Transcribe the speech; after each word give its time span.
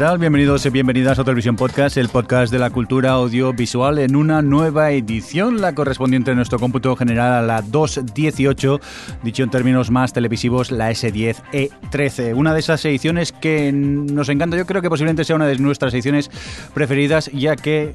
Bienvenidos 0.00 0.64
y 0.64 0.70
bienvenidas 0.70 1.18
a 1.18 1.24
Televisión 1.24 1.56
Podcast, 1.56 1.98
el 1.98 2.08
podcast 2.08 2.50
de 2.50 2.58
la 2.58 2.70
cultura 2.70 3.10
audiovisual 3.10 3.98
en 3.98 4.16
una 4.16 4.40
nueva 4.40 4.92
edición, 4.92 5.60
la 5.60 5.74
correspondiente 5.74 6.30
a 6.30 6.34
nuestro 6.34 6.58
cómputo 6.58 6.96
general 6.96 7.34
a 7.34 7.42
la 7.42 7.60
218, 7.60 8.80
dicho 9.22 9.42
en 9.42 9.50
términos 9.50 9.90
más 9.90 10.14
televisivos, 10.14 10.70
la 10.70 10.90
S10E13. 10.90 12.34
Una 12.34 12.54
de 12.54 12.60
esas 12.60 12.82
ediciones 12.86 13.30
que 13.32 13.72
nos 13.72 14.30
encanta, 14.30 14.56
yo 14.56 14.64
creo 14.64 14.80
que 14.80 14.88
posiblemente 14.88 15.22
sea 15.22 15.36
una 15.36 15.46
de 15.46 15.58
nuestras 15.58 15.92
ediciones 15.92 16.30
preferidas, 16.72 17.30
ya 17.34 17.54
que 17.56 17.94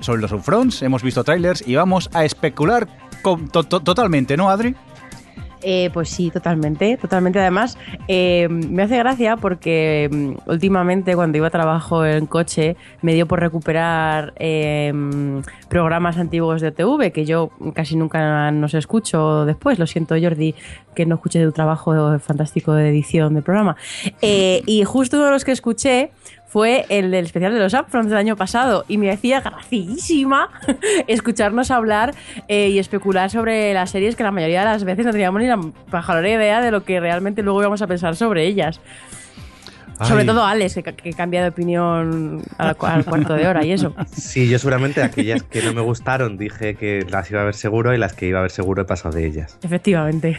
son 0.00 0.20
los 0.20 0.32
upfronts, 0.32 0.82
hemos 0.82 1.04
visto 1.04 1.22
trailers 1.22 1.62
y 1.66 1.76
vamos 1.76 2.10
a 2.14 2.24
especular 2.24 2.88
con- 3.22 3.48
to- 3.48 3.62
to- 3.62 3.80
totalmente, 3.80 4.36
¿no, 4.36 4.50
Adri? 4.50 4.74
Eh, 5.66 5.88
pues 5.94 6.10
sí, 6.10 6.30
totalmente, 6.30 6.98
totalmente. 6.98 7.38
Además, 7.38 7.78
eh, 8.06 8.48
me 8.50 8.82
hace 8.82 8.98
gracia 8.98 9.38
porque 9.38 10.10
mm, 10.12 10.50
últimamente 10.50 11.14
cuando 11.14 11.38
iba 11.38 11.46
a 11.46 11.50
trabajo 11.50 12.04
en 12.04 12.26
coche 12.26 12.76
me 13.00 13.14
dio 13.14 13.26
por 13.26 13.40
recuperar 13.40 14.34
mm, 14.38 15.38
programas 15.70 16.18
antiguos 16.18 16.60
de 16.60 16.70
TV 16.70 17.12
que 17.12 17.24
yo 17.24 17.50
casi 17.74 17.96
nunca 17.96 18.50
nos 18.50 18.74
escucho 18.74 19.46
después. 19.46 19.78
Lo 19.78 19.86
siento, 19.86 20.14
Jordi, 20.20 20.54
que 20.94 21.06
no 21.06 21.14
escuché 21.14 21.42
tu 21.42 21.52
trabajo 21.52 22.18
fantástico 22.18 22.74
de 22.74 22.90
edición 22.90 23.34
del 23.34 23.42
programa. 23.42 23.76
Eh, 24.20 24.62
y 24.66 24.84
justo 24.84 25.24
de 25.24 25.30
los 25.30 25.44
que 25.44 25.52
escuché 25.52 26.10
fue 26.54 26.86
el 26.88 27.10
del 27.10 27.24
especial 27.24 27.52
de 27.52 27.58
los 27.58 27.74
Upfronts 27.74 28.10
del 28.10 28.16
año 28.16 28.36
pasado 28.36 28.84
y 28.86 28.96
me 28.96 29.10
hacía 29.10 29.40
graciísima 29.40 30.50
escucharnos 31.08 31.72
hablar 31.72 32.14
eh, 32.46 32.68
y 32.68 32.78
especular 32.78 33.28
sobre 33.28 33.74
las 33.74 33.90
series 33.90 34.14
que 34.14 34.22
la 34.22 34.30
mayoría 34.30 34.60
de 34.60 34.66
las 34.66 34.84
veces 34.84 35.04
no 35.04 35.10
teníamos 35.10 35.42
ni 35.42 35.48
la 35.48 35.58
pajarera 35.90 36.28
idea 36.28 36.60
de 36.60 36.70
lo 36.70 36.84
que 36.84 37.00
realmente 37.00 37.42
luego 37.42 37.60
íbamos 37.60 37.82
a 37.82 37.88
pensar 37.88 38.14
sobre 38.14 38.46
ellas. 38.46 38.80
Sobre 40.04 40.24
todo 40.24 40.44
Alex, 40.44 40.74
que, 40.74 40.82
que 40.82 41.12
cambia 41.12 41.42
de 41.42 41.48
opinión 41.48 42.42
al, 42.58 42.76
al 42.80 43.04
cuarto 43.04 43.34
de 43.34 43.46
hora 43.46 43.64
y 43.64 43.72
eso. 43.72 43.94
Sí, 44.12 44.48
yo 44.48 44.58
seguramente 44.58 45.02
aquellas 45.02 45.42
que 45.42 45.62
no 45.62 45.72
me 45.72 45.80
gustaron 45.80 46.36
dije 46.36 46.74
que 46.76 47.06
las 47.10 47.30
iba 47.30 47.40
a 47.40 47.44
ver 47.44 47.54
seguro 47.54 47.94
y 47.94 47.98
las 47.98 48.12
que 48.14 48.26
iba 48.26 48.38
a 48.38 48.42
ver 48.42 48.50
seguro 48.50 48.82
he 48.82 48.84
pasado 48.84 49.14
de 49.16 49.26
ellas. 49.26 49.58
Efectivamente. 49.62 50.38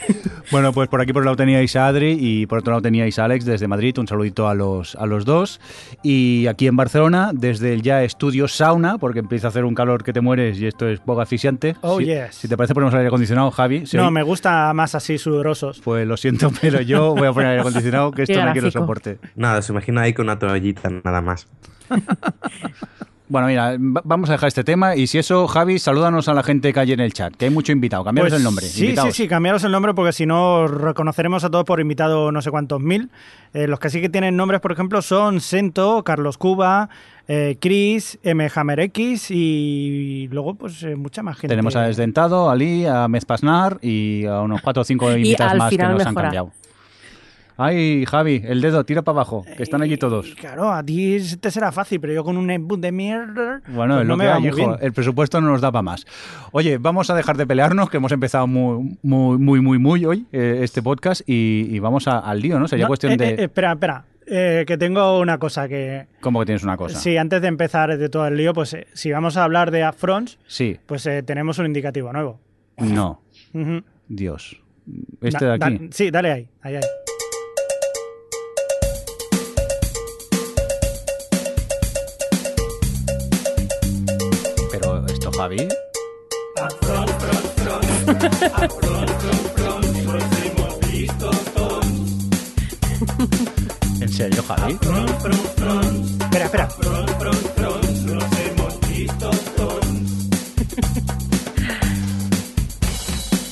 Bueno, 0.52 0.74
pues 0.74 0.88
por 0.90 1.02
aquí 1.02 1.14
por 1.14 1.22
un 1.22 1.26
lado 1.26 1.38
teníais 1.38 1.76
a 1.76 1.88
Adri 1.88 2.18
y 2.20 2.46
por 2.46 2.60
otro 2.60 2.72
lado 2.72 2.82
teníais 2.82 3.18
a 3.20 3.26
Alex 3.26 3.46
desde 3.46 3.68
Madrid. 3.68 3.98
Un 3.98 4.08
saludito 4.08 4.48
a 4.48 4.54
los, 4.54 4.96
a 4.96 5.06
los 5.06 5.26
dos. 5.26 5.60
Y 6.04 6.48
aquí 6.48 6.68
en 6.68 6.76
Barcelona, 6.76 7.32
desde 7.34 7.74
el 7.74 7.82
ya 7.82 8.04
estudio 8.04 8.48
sauna, 8.48 8.98
porque 8.98 9.20
empieza 9.20 9.48
a 9.48 9.50
hacer 9.50 9.66
un 9.66 9.74
calor 9.76 10.04
que 10.04 10.14
te 10.14 10.22
mueres 10.22 10.60
y 10.60 10.68
esto 10.68 10.88
es 10.88 11.00
poco 11.00 11.22
asfixiante. 11.22 11.76
Oh, 11.82 12.00
si, 12.00 12.06
yes. 12.06 12.36
si 12.36 12.48
te 12.48 12.58
parece, 12.58 12.74
ponemos 12.74 12.94
el 12.94 13.00
aire 13.00 13.08
acondicionado, 13.08 13.52
Javi. 13.52 13.86
Si 13.86 13.98
No, 13.98 14.08
hoy- 14.08 14.12
me 14.12 14.24
gusta 14.24 14.74
más 14.74 14.96
así 14.96 15.18
sudorosos. 15.18 15.82
Pues 15.84 16.08
lo 16.08 16.18
siento, 16.18 16.52
pero 16.62 16.82
yo 16.82 17.16
voy 17.16 17.28
a 17.28 17.34
poner 17.34 17.50
aire 17.50 17.62
acondicionado, 17.62 18.12
que 18.12 18.24
esto 18.24 18.44
no 18.44 18.52
quiero 18.52 18.72
soporte. 18.72 19.18
Nada, 19.36 19.55
se 19.62 19.72
imagina 19.72 20.02
ahí 20.02 20.14
con 20.14 20.26
una 20.26 20.38
toallita 20.40 20.90
nada 21.04 21.22
más. 21.22 21.48
Bueno, 23.28 23.48
mira, 23.48 23.72
va- 23.72 24.04
vamos 24.04 24.30
a 24.30 24.34
dejar 24.34 24.50
este 24.50 24.64
tema 24.64 24.96
y 24.96 25.08
si 25.08 25.18
eso, 25.18 25.48
Javi, 25.48 25.80
salúdanos 25.80 26.28
a 26.30 26.36
la 26.36 26.44
gente 26.44 26.72
que 26.72 26.80
hay 26.80 26.92
en 26.92 27.00
el 27.00 27.12
chat, 27.12 27.34
que 27.36 27.46
hay 27.46 27.52
mucho 27.52 27.72
invitado. 27.72 28.04
Cambiaros 28.04 28.30
Pues 28.30 28.40
el 28.40 28.44
nombre. 28.44 28.68
Sí, 28.68 28.84
invitados. 28.84 29.16
sí, 29.16 29.24
sí, 29.24 29.28
cambiaros 29.28 29.64
el 29.64 29.72
nombre 29.72 29.96
porque 29.96 30.14
si 30.14 30.28
no 30.28 30.68
reconoceremos 30.68 31.44
a 31.44 31.50
todos 31.50 31.66
por 31.66 31.80
invitado 31.80 32.32
no 32.32 32.44
sé 32.44 32.52
cuántos 32.52 32.82
mil. 32.82 33.10
Eh, 33.56 33.66
los 33.68 33.80
que 33.80 33.90
sí 33.90 34.00
que 34.00 34.10
tienen 34.10 34.38
nombres, 34.38 34.62
por 34.62 34.72
ejemplo, 34.72 35.02
son 35.02 35.42
Sento, 35.42 36.04
Carlos 36.04 36.38
Cuba, 36.38 36.88
eh, 37.28 37.58
Chris, 37.60 38.20
M. 38.22 38.48
Hammer 38.54 38.80
X 38.82 39.32
y 39.32 40.28
luego 40.32 40.54
pues 40.54 40.84
eh, 40.84 40.96
mucha 40.96 41.24
más 41.24 41.38
gente. 41.38 41.48
Tenemos 41.48 41.76
a 41.76 41.82
Desdentado, 41.82 42.48
a 42.48 42.54
Ali, 42.54 42.86
a 42.86 43.08
Mezpasnar 43.08 43.80
y 43.82 44.26
a 44.28 44.42
unos 44.42 44.62
cuatro 44.62 44.82
o 44.82 44.86
cinco 44.86 45.12
invitados 45.12 45.52
al 45.52 45.58
más 45.58 45.72
que 45.72 45.78
nos 45.80 46.06
han 46.06 46.14
cambiado. 46.14 46.52
Ay, 47.58 48.06
Javi, 48.06 48.42
el 48.46 48.60
dedo, 48.62 48.84
tira 48.84 49.02
para 49.02 49.16
abajo, 49.18 49.46
que 49.56 49.64
están 49.64 49.82
allí 49.82 49.96
todos. 49.98 50.28
Y 50.28 50.34
claro, 50.36 50.72
a 50.72 50.84
ti 50.84 51.18
te 51.40 51.50
será 51.52 51.72
fácil, 51.72 52.02
pero 52.02 52.12
yo 52.14 52.24
con 52.24 52.36
un 52.38 52.52
input 52.52 52.80
de 52.82 52.92
mierda. 52.92 53.62
Bueno, 53.68 53.94
pues 53.96 54.02
es 54.02 54.08
no 54.08 54.14
lo 54.14 54.18
me 54.18 54.24
que 54.26 54.30
hay, 54.32 54.46
hijo. 54.48 54.56
bien. 54.58 54.76
El 54.82 54.92
presupuesto 54.94 55.40
no 55.40 55.50
nos 55.52 55.62
da 55.62 55.72
para 55.72 55.82
más. 55.84 56.06
Oye, 56.52 56.78
vamos 56.78 57.10
a 57.10 57.16
dejar 57.16 57.38
de 57.38 57.48
pelearnos, 57.48 57.90
que 57.90 57.98
hemos 57.98 58.12
empezado 58.12 58.46
muy, 58.48 58.98
muy, 59.04 59.38
muy, 59.38 59.62
muy, 59.62 59.80
muy 59.80 60.06
hoy 60.06 60.26
eh, 60.34 60.60
este 60.64 60.82
podcast 60.82 61.22
y, 61.28 61.68
y 61.72 61.80
vamos 61.80 62.08
a- 62.08 62.20
al 62.20 62.42
lío, 62.42 62.60
¿no? 62.60 62.68
Sería 62.68 62.86
No, 62.86 62.90
cuestión 62.90 63.14
eh, 63.14 63.18
de... 63.18 63.30
eh, 63.30 63.36
espera, 63.46 63.72
espera. 63.72 64.06
eh, 64.28 64.66
que 64.68 64.78
tengo 64.78 65.20
una 65.20 65.38
cosa 65.38 65.70
que. 65.70 66.08
¿Cómo 66.20 66.40
que 66.42 66.48
tienes 66.48 66.64
una 66.64 66.76
cosa? 66.76 67.00
Sí, 67.00 67.16
antes 67.16 67.42
de 67.42 67.48
empezar 67.48 67.98
de 67.98 68.10
todo 68.10 68.28
el 68.28 68.36
lío, 68.36 68.54
pues 68.54 68.74
eh, 68.74 68.88
si 68.94 69.12
vamos 69.12 69.38
a 69.38 69.44
hablar 69.46 69.72
de 69.72 69.88
upfronts, 69.88 70.40
Sí, 70.48 70.78
pues 70.86 71.06
eh, 71.08 71.24
tenemos 71.24 71.58
un 71.60 71.68
indicativo 71.68 72.12
nuevo. 72.12 72.40
no. 72.78 73.22
Dios. 74.10 74.62
Este 75.22 75.46
Da- 75.46 75.52
de 75.54 75.58
da- 75.58 75.66
aquí. 75.68 75.88
sí, 75.92 76.12
dale 76.12 76.32
ahí, 76.32 76.48
ahí, 76.62 76.76
ahí. 76.76 76.82
Javi... 85.46 85.58
¿En 94.02 94.10
serio, 94.10 94.42
Javi? 94.42 94.74
Espera, 94.74 96.46
espera. 96.46 96.68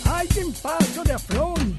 ¡Ay, 0.06 0.28
qué 0.34 0.40
impacto 0.42 1.04
de 1.04 1.14
afrón! 1.14 1.78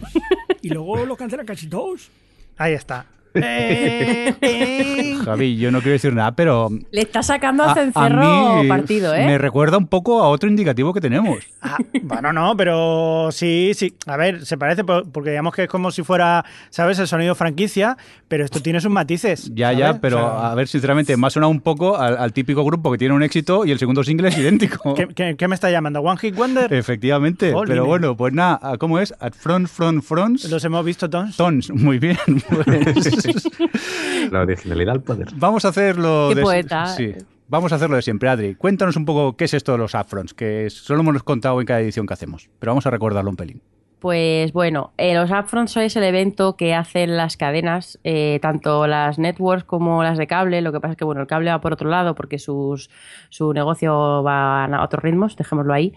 y 0.62 0.68
luego 0.68 1.04
lo 1.06 1.16
cancelan 1.16 1.44
casi 1.44 1.66
todos. 1.66 2.08
Ahí 2.56 2.74
está. 2.74 3.04
Eh, 3.34 4.34
eh. 4.40 5.16
Javi, 5.24 5.56
yo 5.56 5.70
no 5.70 5.78
quiero 5.80 5.92
decir 5.92 6.12
nada, 6.14 6.32
pero... 6.32 6.68
Le 6.90 7.00
está 7.00 7.22
sacando 7.22 7.62
a- 7.64 7.68
a, 7.68 7.70
a 7.72 7.74
cencerro 7.74 8.62
mí 8.62 8.68
partido, 8.68 9.14
¿eh? 9.14 9.26
Me 9.26 9.38
recuerda 9.38 9.78
un 9.78 9.86
poco 9.86 10.22
a 10.22 10.28
otro 10.28 10.48
indicativo 10.48 10.92
que 10.92 11.00
tenemos. 11.00 11.38
Ah, 11.62 11.78
bueno, 12.02 12.32
no, 12.32 12.56
pero 12.56 13.30
sí, 13.32 13.72
sí. 13.74 13.94
A 14.06 14.16
ver, 14.16 14.44
se 14.46 14.56
parece 14.58 14.84
por- 14.84 15.10
porque 15.10 15.30
digamos 15.30 15.54
que 15.54 15.64
es 15.64 15.68
como 15.68 15.90
si 15.90 16.02
fuera, 16.02 16.44
¿sabes? 16.70 16.98
El 16.98 17.06
sonido 17.08 17.34
franquicia, 17.34 17.96
pero 18.28 18.44
esto 18.44 18.60
tiene 18.60 18.80
sus 18.80 18.90
matices. 18.90 19.50
Ya, 19.54 19.66
¿sabes? 19.68 19.78
ya, 19.78 20.00
pero 20.00 20.16
O 20.18 20.20
sea, 20.40 20.50
a 20.50 20.54
ver, 20.54 20.68
sinceramente, 20.68 21.16
me 21.16 21.26
ha 21.26 21.30
sonado 21.30 21.50
un 21.50 21.60
poco 21.60 21.96
al, 21.96 22.16
al 22.18 22.32
típico 22.32 22.64
grupo 22.64 22.92
que 22.92 22.98
tiene 22.98 23.14
un 23.14 23.22
éxito 23.22 23.64
y 23.64 23.70
el 23.70 23.78
segundo 23.78 24.04
single 24.04 24.28
es 24.28 24.38
idéntico. 24.38 24.94
¿qué, 24.94 25.08
qué, 25.08 25.34
qué 25.36 25.48
me 25.48 25.54
está 25.54 25.70
llamando? 25.70 26.00
¿One 26.00 26.18
Hit 26.18 26.34
Wonder? 26.36 26.72
Efectivamente, 26.72 27.54
pero 27.66 27.86
bueno, 27.86 28.16
pues 28.16 28.32
nada, 28.32 28.76
¿cómo 28.78 28.98
es? 28.98 29.14
At 29.20 29.32
front, 29.32 29.68
front, 29.68 30.02
fronts. 30.02 30.44
Los 30.50 30.64
hemos 30.64 30.84
visto 30.84 31.08
todos. 31.08 31.36
Tons, 31.36 31.70
muy 31.70 31.98
bien. 31.98 32.18
Pues, 32.64 33.23
La 34.30 34.40
originalidad 34.40 34.94
al 34.94 35.02
poder. 35.02 35.28
vamos 35.36 35.64
a 35.64 35.68
hacerlo 35.68 36.28
Qué 36.30 36.36
de 36.36 36.42
poeta. 36.42 36.86
Sí, 36.86 37.14
vamos 37.48 37.72
a 37.72 37.76
hacerlo 37.76 37.96
de 37.96 38.02
siempre, 38.02 38.28
Adri. 38.28 38.54
Cuéntanos 38.54 38.96
un 38.96 39.04
poco 39.04 39.36
qué 39.36 39.44
es 39.44 39.54
esto 39.54 39.72
de 39.72 39.78
los 39.78 39.94
upfronts, 39.94 40.34
que 40.34 40.68
solo 40.70 41.00
hemos 41.00 41.22
contado 41.22 41.60
en 41.60 41.66
cada 41.66 41.80
edición 41.80 42.06
que 42.06 42.14
hacemos, 42.14 42.48
pero 42.58 42.70
vamos 42.70 42.86
a 42.86 42.90
recordarlo 42.90 43.30
un 43.30 43.36
pelín. 43.36 43.62
Pues 44.04 44.52
bueno, 44.52 44.92
eh, 44.98 45.14
los 45.14 45.30
upfronts 45.30 45.78
es 45.78 45.96
el 45.96 46.04
evento 46.04 46.58
que 46.58 46.74
hacen 46.74 47.16
las 47.16 47.38
cadenas, 47.38 47.98
eh, 48.04 48.38
tanto 48.42 48.86
las 48.86 49.18
networks 49.18 49.64
como 49.64 50.02
las 50.02 50.18
de 50.18 50.26
cable. 50.26 50.60
Lo 50.60 50.72
que 50.72 50.80
pasa 50.80 50.92
es 50.92 50.98
que 50.98 51.06
bueno, 51.06 51.22
el 51.22 51.26
cable 51.26 51.50
va 51.50 51.62
por 51.62 51.72
otro 51.72 51.88
lado 51.88 52.14
porque 52.14 52.38
sus, 52.38 52.90
su 53.30 53.54
negocio 53.54 54.22
va 54.22 54.66
a 54.66 54.84
otros 54.84 55.02
ritmos, 55.02 55.36
dejémoslo 55.36 55.72
ahí. 55.72 55.94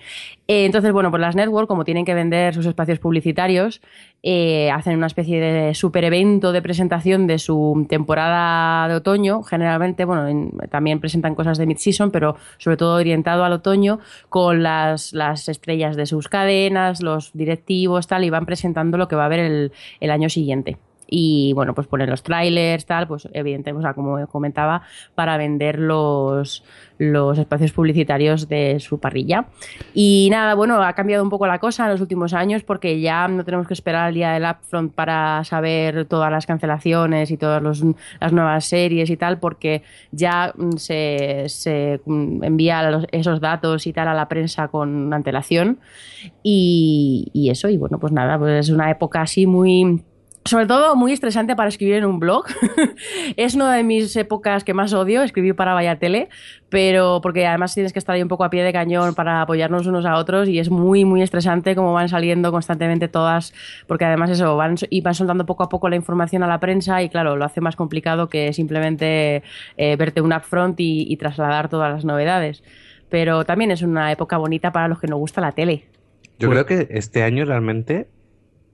Eh, 0.48 0.64
entonces, 0.64 0.94
bueno, 0.94 1.12
pues 1.12 1.20
las 1.20 1.36
networks, 1.36 1.68
como 1.68 1.84
tienen 1.84 2.06
que 2.06 2.14
vender 2.14 2.54
sus 2.54 2.66
espacios 2.66 3.00
publicitarios, 3.00 3.82
eh, 4.24 4.72
hacen 4.72 4.98
una 4.98 5.08
especie 5.08 5.40
de 5.40 5.74
super 5.74 6.04
evento 6.04 6.52
de 6.52 6.62
presentación 6.62 7.28
de 7.28 7.40
su 7.40 7.86
temporada 7.90 8.88
de 8.88 8.96
otoño. 8.96 9.44
Generalmente, 9.44 10.06
bueno, 10.06 10.28
en- 10.28 10.52
también 10.70 11.00
presentan 11.00 11.36
cosas 11.36 11.58
de 11.58 11.66
mid-season, 11.68 12.12
pero 12.12 12.36
sobre 12.58 12.78
todo 12.78 12.96
orientado 12.96 13.44
al 13.44 13.54
otoño, 13.54 14.00
con 14.30 14.64
las, 14.64 15.14
las 15.14 15.48
estrellas 15.50 15.96
de 15.96 16.06
sus 16.06 16.28
cadenas, 16.28 17.02
los 17.02 17.32
directivos, 17.34 18.08
tal, 18.08 18.24
y 18.24 18.30
van 18.30 18.46
presentando 18.46 18.98
lo 18.98 19.08
que 19.08 19.16
va 19.16 19.24
a 19.24 19.26
haber 19.28 19.40
el, 19.40 19.72
el 20.00 20.12
año 20.12 20.30
siguiente. 20.30 20.78
Y 21.08 21.54
bueno, 21.54 21.74
pues 21.74 21.88
ponen 21.88 22.10
los 22.10 22.24
trailers, 22.24 22.86
tal, 22.86 23.08
pues 23.08 23.28
evidentemente, 23.32 23.80
o 23.80 23.82
sea, 23.82 23.94
como 23.94 24.26
comentaba, 24.28 24.82
para 25.16 25.38
vender 25.38 25.80
los, 25.80 26.64
los 26.98 27.38
espacios 27.38 27.72
publicitarios 27.72 28.48
de 28.50 28.80
su 28.80 29.00
parrilla. 29.00 29.46
Y 29.94 30.28
nada, 30.32 30.56
bueno, 30.56 30.82
ha 30.82 30.94
cambiado 30.94 31.24
un 31.24 31.30
poco 31.30 31.48
la 31.48 31.60
cosa 31.60 31.86
en 31.86 31.92
los 31.92 32.02
últimos 32.02 32.34
años 32.34 32.64
porque 32.64 33.00
ya 33.00 33.28
no 33.28 33.46
tenemos 33.46 33.68
que 33.68 33.74
esperar 33.74 34.08
al 34.08 34.14
día 34.14 34.32
del 34.32 34.44
upfront 34.44 34.94
para 34.94 35.44
saber 35.44 36.06
todas 36.06 36.32
las 36.32 36.46
cancelaciones 36.46 37.32
y 37.32 37.38
todas 37.38 37.62
las 38.20 38.34
nuevas 38.34 38.66
series 38.66 39.10
y 39.10 39.18
tal, 39.18 39.40
porque 39.40 39.84
ya 40.12 40.54
mm, 40.56 40.72
se, 40.78 41.46
se 41.48 42.02
mm, 42.06 42.44
envía 42.44 43.02
esos 43.12 43.40
datos 43.40 43.88
y 43.88 43.94
tal 43.94 44.08
a 44.08 44.14
la 44.14 44.28
prensa 44.28 44.68
con 44.68 45.14
antelación. 45.14 45.80
Y, 46.44 47.30
y 47.34 47.50
eso, 47.50 47.70
y 47.70 47.78
bueno, 47.78 48.00
pues 48.00 48.12
nada, 48.12 48.38
pues 48.38 48.68
es 48.68 48.74
una 48.74 48.90
época 48.92 49.22
así 49.22 49.46
muy 49.46 50.04
sobre 50.48 50.66
todo 50.66 50.96
muy 50.96 51.12
estresante 51.12 51.56
para 51.56 51.70
escribir 51.70 51.96
en 51.96 52.06
un 52.06 52.20
blog. 52.20 52.46
es 53.38 53.56
una 53.56 53.74
de 53.76 53.84
mis 53.84 54.16
épocas 54.16 54.64
que 54.64 54.74
más 54.74 54.94
odio, 54.94 55.22
escribir 55.24 55.56
para 55.56 55.74
Vaya 55.74 56.00
Tele, 56.00 56.30
pero 56.70 57.20
porque 57.22 57.46
además 57.46 57.74
tienes 57.74 57.94
que 57.94 58.00
estar 58.00 58.16
ahí 58.16 58.22
un 58.22 58.28
poco 58.28 58.44
a 58.44 58.50
pie 58.50 58.64
de 58.64 58.74
cañón 58.74 59.14
para 59.16 59.42
apoyarnos 59.42 59.86
unos 59.88 60.06
a 60.06 60.16
otros 60.16 60.48
y 60.50 60.60
es 60.60 60.70
muy, 60.70 61.06
muy 61.06 61.22
estresante 61.22 61.76
como 61.76 61.94
van 61.94 62.10
saliendo 62.10 62.52
constantemente 62.52 63.08
todas, 63.08 63.54
porque 63.88 64.06
además 64.06 64.30
eso, 64.30 64.56
van 64.58 64.76
y 64.90 65.02
van 65.02 65.14
soltando 65.14 65.46
poco 65.46 65.64
a 65.64 65.70
poco 65.70 65.90
la 65.90 65.96
información 65.96 66.44
a 66.44 66.48
la 66.48 66.60
prensa 66.60 67.02
y 67.04 67.10
claro, 67.10 67.36
lo 67.36 67.46
hace 67.46 67.62
más 67.62 67.76
complicado 67.76 68.30
que 68.30 68.54
simplemente 68.54 69.44
eh, 69.78 69.96
verte 69.98 70.22
un 70.22 70.34
upfront 70.34 70.80
y, 70.80 71.06
y 71.12 71.18
trasladar 71.18 71.70
todas 71.70 71.94
las 71.94 72.06
novedades. 72.06 72.64
Pero 73.10 73.46
también 73.46 73.72
es 73.72 73.82
una 73.82 74.12
época 74.12 74.38
bonita 74.38 74.72
para 74.72 74.88
los 74.88 75.00
que 75.00 75.08
nos 75.08 75.20
gusta 75.20 75.40
la 75.42 75.52
tele. 75.54 75.86
Yo 76.40 76.50
Pues- 76.50 76.64
creo 76.64 76.66
que 76.66 76.88
este 76.98 77.24
año 77.24 77.46
realmente 77.46 78.08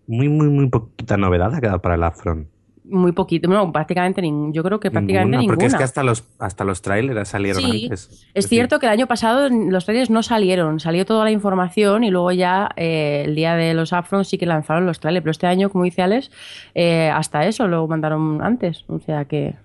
muy, 0.08 0.30
muy, 0.30 0.48
muy 0.48 0.70
poquita 0.70 1.18
novedad 1.18 1.54
ha 1.54 1.62
quedado 1.62 1.82
para 1.82 1.96
el 1.96 2.04
Upfront. 2.04 2.48
Muy 2.86 3.14
poquito, 3.14 3.50
no, 3.50 3.72
prácticamente 3.72 4.22
ningún, 4.22 4.52
yo 4.52 4.62
creo 4.62 4.78
que 4.78 4.92
prácticamente 4.92 5.38
ninguna. 5.38 5.56
Porque 5.56 5.68
es 5.68 5.76
que 5.76 5.84
hasta 5.84 6.04
los, 6.04 6.28
hasta 6.38 6.66
los 6.66 6.82
trailers 6.82 7.30
salieron 7.30 7.64
Sí, 7.64 7.84
antes. 7.84 8.28
Es 8.34 8.48
cierto 8.50 8.78
que 8.78 8.88
el 8.88 8.92
año 8.92 9.08
pasado 9.08 9.48
los 9.50 9.86
trailers 9.86 10.10
no 10.10 10.22
salieron, 10.22 10.82
salió 10.82 11.06
toda 11.06 11.24
la 11.24 11.32
información 11.32 12.04
y 12.04 12.12
luego 12.12 12.34
ya 12.34 12.70
eh, 12.76 13.24
el 13.26 13.36
día 13.36 13.56
de 13.56 13.74
los 13.74 13.94
upfronts 13.94 14.28
sí 14.28 14.38
que 14.38 14.46
lanzaron 14.46 14.86
los 14.86 15.00
trailers, 15.00 15.24
pero 15.24 15.32
este 15.32 15.48
año, 15.48 15.70
como 15.70 15.86
dice 15.86 16.02
Alex, 16.02 16.30
eh, 16.76 17.10
hasta 17.10 17.48
eso 17.48 17.70
lo 17.70 17.88
mandaron 17.88 18.42
antes, 18.42 18.84
o 18.88 19.00
sea 19.00 19.26
que... 19.26 19.56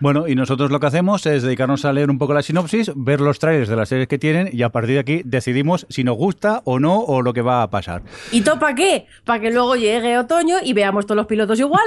Bueno, 0.00 0.28
y 0.28 0.34
nosotros 0.34 0.70
lo 0.70 0.80
que 0.80 0.86
hacemos 0.86 1.24
es 1.26 1.42
dedicarnos 1.42 1.84
a 1.84 1.92
leer 1.92 2.10
un 2.10 2.18
poco 2.18 2.34
la 2.34 2.42
sinopsis, 2.42 2.92
ver 2.94 3.20
los 3.20 3.38
trailers 3.38 3.68
de 3.68 3.76
las 3.76 3.88
series 3.88 4.08
que 4.08 4.18
tienen 4.18 4.48
y 4.52 4.62
a 4.62 4.70
partir 4.70 4.94
de 4.94 5.00
aquí 5.00 5.22
decidimos 5.24 5.86
si 5.88 6.04
nos 6.04 6.16
gusta 6.16 6.62
o 6.64 6.78
no 6.78 7.00
o 7.00 7.22
lo 7.22 7.32
que 7.32 7.42
va 7.42 7.62
a 7.62 7.70
pasar. 7.70 8.02
¿Y 8.32 8.42
todo 8.42 8.58
para 8.58 8.74
qué? 8.74 9.06
Para 9.24 9.40
que 9.40 9.50
luego 9.50 9.76
llegue 9.76 10.18
otoño 10.18 10.56
y 10.62 10.72
veamos 10.72 11.06
todos 11.06 11.16
los 11.16 11.26
pilotos 11.26 11.58
igual. 11.60 11.82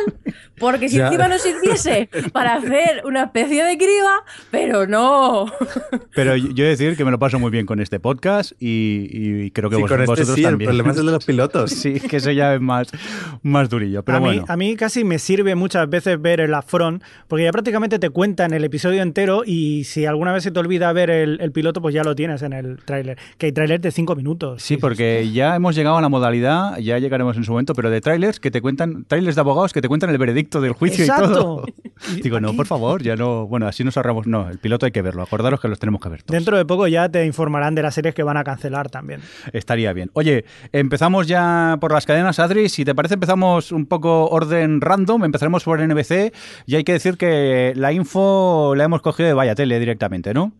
Porque 0.59 0.89
si 0.89 0.97
Ya. 0.97 1.07
encima 1.07 1.27
nos 1.27 1.41
sirviese 1.41 2.09
para 2.33 2.55
hacer 2.55 3.03
una 3.05 3.23
especie 3.25 3.63
de 3.63 3.77
criba, 3.77 4.23
pero 4.51 4.87
no. 4.87 5.45
Pero 6.15 6.35
yo 6.35 6.63
he 6.63 6.67
de 6.67 6.75
decir 6.75 6.97
que 6.97 7.05
me 7.05 7.11
lo 7.11 7.19
paso 7.19 7.37
muy 7.37 7.51
bien 7.51 7.65
con 7.67 7.79
este 7.79 7.99
podcast 7.99 8.53
y, 8.59 9.07
y 9.45 9.51
creo 9.51 9.69
que 9.69 9.75
Sí, 9.75 9.81
vos- 9.83 9.91
con 9.91 9.99
este 10.01 10.11
vosotros 10.11 10.35
sí, 10.35 10.43
el 10.43 10.49
también. 10.51 10.69
problema 10.69 10.91
es 10.91 10.97
el 10.97 11.05
de 11.05 11.11
los 11.11 11.25
pilotos. 11.25 11.71
Sí, 11.77 11.99
que 11.99 12.17
eso 12.17 12.31
ya 12.31 12.55
es 12.55 12.61
más, 12.61 12.87
más 13.43 13.69
durillo. 13.69 14.03
Pero 14.03 14.17
a, 14.17 14.21
bueno. 14.21 14.41
mí, 14.41 14.45
a 14.47 14.57
mí 14.57 14.75
casi 14.75 15.03
me 15.03 15.19
sirve 15.19 15.53
muchas 15.53 15.87
veces 15.89 16.19
ver 16.19 16.39
el 16.39 16.53
upfront, 16.53 17.03
porque 17.27 17.43
ya 17.43 17.51
prácticamente 17.51 17.66
te 17.99 18.09
cuentan 18.09 18.53
el 18.53 18.63
episodio 18.63 19.01
entero 19.01 19.43
y 19.45 19.83
si 19.83 20.05
alguna 20.05 20.31
vez 20.31 20.43
se 20.43 20.51
te 20.51 20.59
olvida 20.59 20.91
ver 20.93 21.09
el, 21.09 21.39
el 21.41 21.51
piloto, 21.51 21.81
pues 21.81 21.93
ya 21.93 22.03
lo 22.03 22.15
tienes 22.15 22.41
en 22.41 22.53
el 22.53 22.77
tráiler. 22.85 23.17
Que 23.37 23.47
hay 23.47 23.51
tráiler 23.51 23.81
de 23.81 23.91
5 23.91 24.15
minutos. 24.15 24.61
Sí, 24.63 24.77
porque 24.77 25.29
ya 25.31 25.55
hemos 25.55 25.75
llegado 25.75 25.97
a 25.97 26.01
la 26.01 26.09
modalidad, 26.09 26.77
ya 26.77 26.97
llegaremos 26.97 27.35
en 27.35 27.43
su 27.43 27.51
momento, 27.51 27.73
pero 27.73 27.89
de 27.89 27.99
trailers 27.99 28.39
que 28.39 28.51
te 28.51 28.61
cuentan, 28.61 29.03
trailers 29.05 29.35
de 29.35 29.41
abogados 29.41 29.73
que 29.73 29.81
te 29.81 29.87
cuentan 29.87 30.09
el 30.11 30.17
veredicto 30.17 30.61
del 30.61 30.73
juicio 30.73 31.03
y 31.05 31.07
Exacto. 31.07 31.31
todo. 31.33 31.65
Y 32.15 32.21
Digo, 32.21 32.39
no, 32.39 32.53
por 32.53 32.67
favor, 32.67 33.01
ya 33.01 33.15
no. 33.15 33.47
Bueno, 33.47 33.67
así 33.67 33.83
nos 33.83 33.97
ahorramos. 33.97 34.27
No, 34.27 34.47
el 34.49 34.59
piloto 34.59 34.85
hay 34.85 34.91
que 34.91 35.01
verlo. 35.01 35.23
Acordaros 35.23 35.59
que 35.59 35.67
los 35.67 35.79
tenemos 35.79 35.99
que 35.99 36.09
ver 36.09 36.21
todos. 36.21 36.31
Dentro 36.35 36.55
de 36.55 36.63
poco 36.63 36.87
ya 36.87 37.09
te 37.09 37.25
informarán 37.25 37.73
de 37.73 37.81
las 37.81 37.95
series 37.95 38.13
que 38.13 38.21
van 38.21 38.37
a 38.37 38.43
cancelar 38.43 38.89
también. 38.89 39.21
Estaría 39.51 39.91
bien. 39.93 40.11
Oye, 40.13 40.45
empezamos 40.71 41.25
ya 41.25 41.77
por 41.81 41.91
las 41.91 42.05
cadenas, 42.05 42.37
Adri. 42.37 42.69
Si 42.69 42.85
te 42.85 42.93
parece, 42.93 43.15
empezamos 43.15 43.71
un 43.71 43.87
poco 43.87 44.27
orden 44.29 44.79
random. 44.79 45.25
Empezaremos 45.25 45.63
por 45.63 45.81
NBC. 45.81 46.33
Y 46.67 46.75
hay 46.75 46.83
que 46.83 46.93
decir 46.93 47.17
que 47.17 47.56
la 47.75 47.91
info 47.93 48.73
la 48.75 48.83
hemos 48.85 49.01
cogido 49.01 49.27
de 49.27 49.33
Vaya 49.33 49.55
Tele 49.55 49.79
directamente, 49.79 50.33
¿no? 50.33 50.51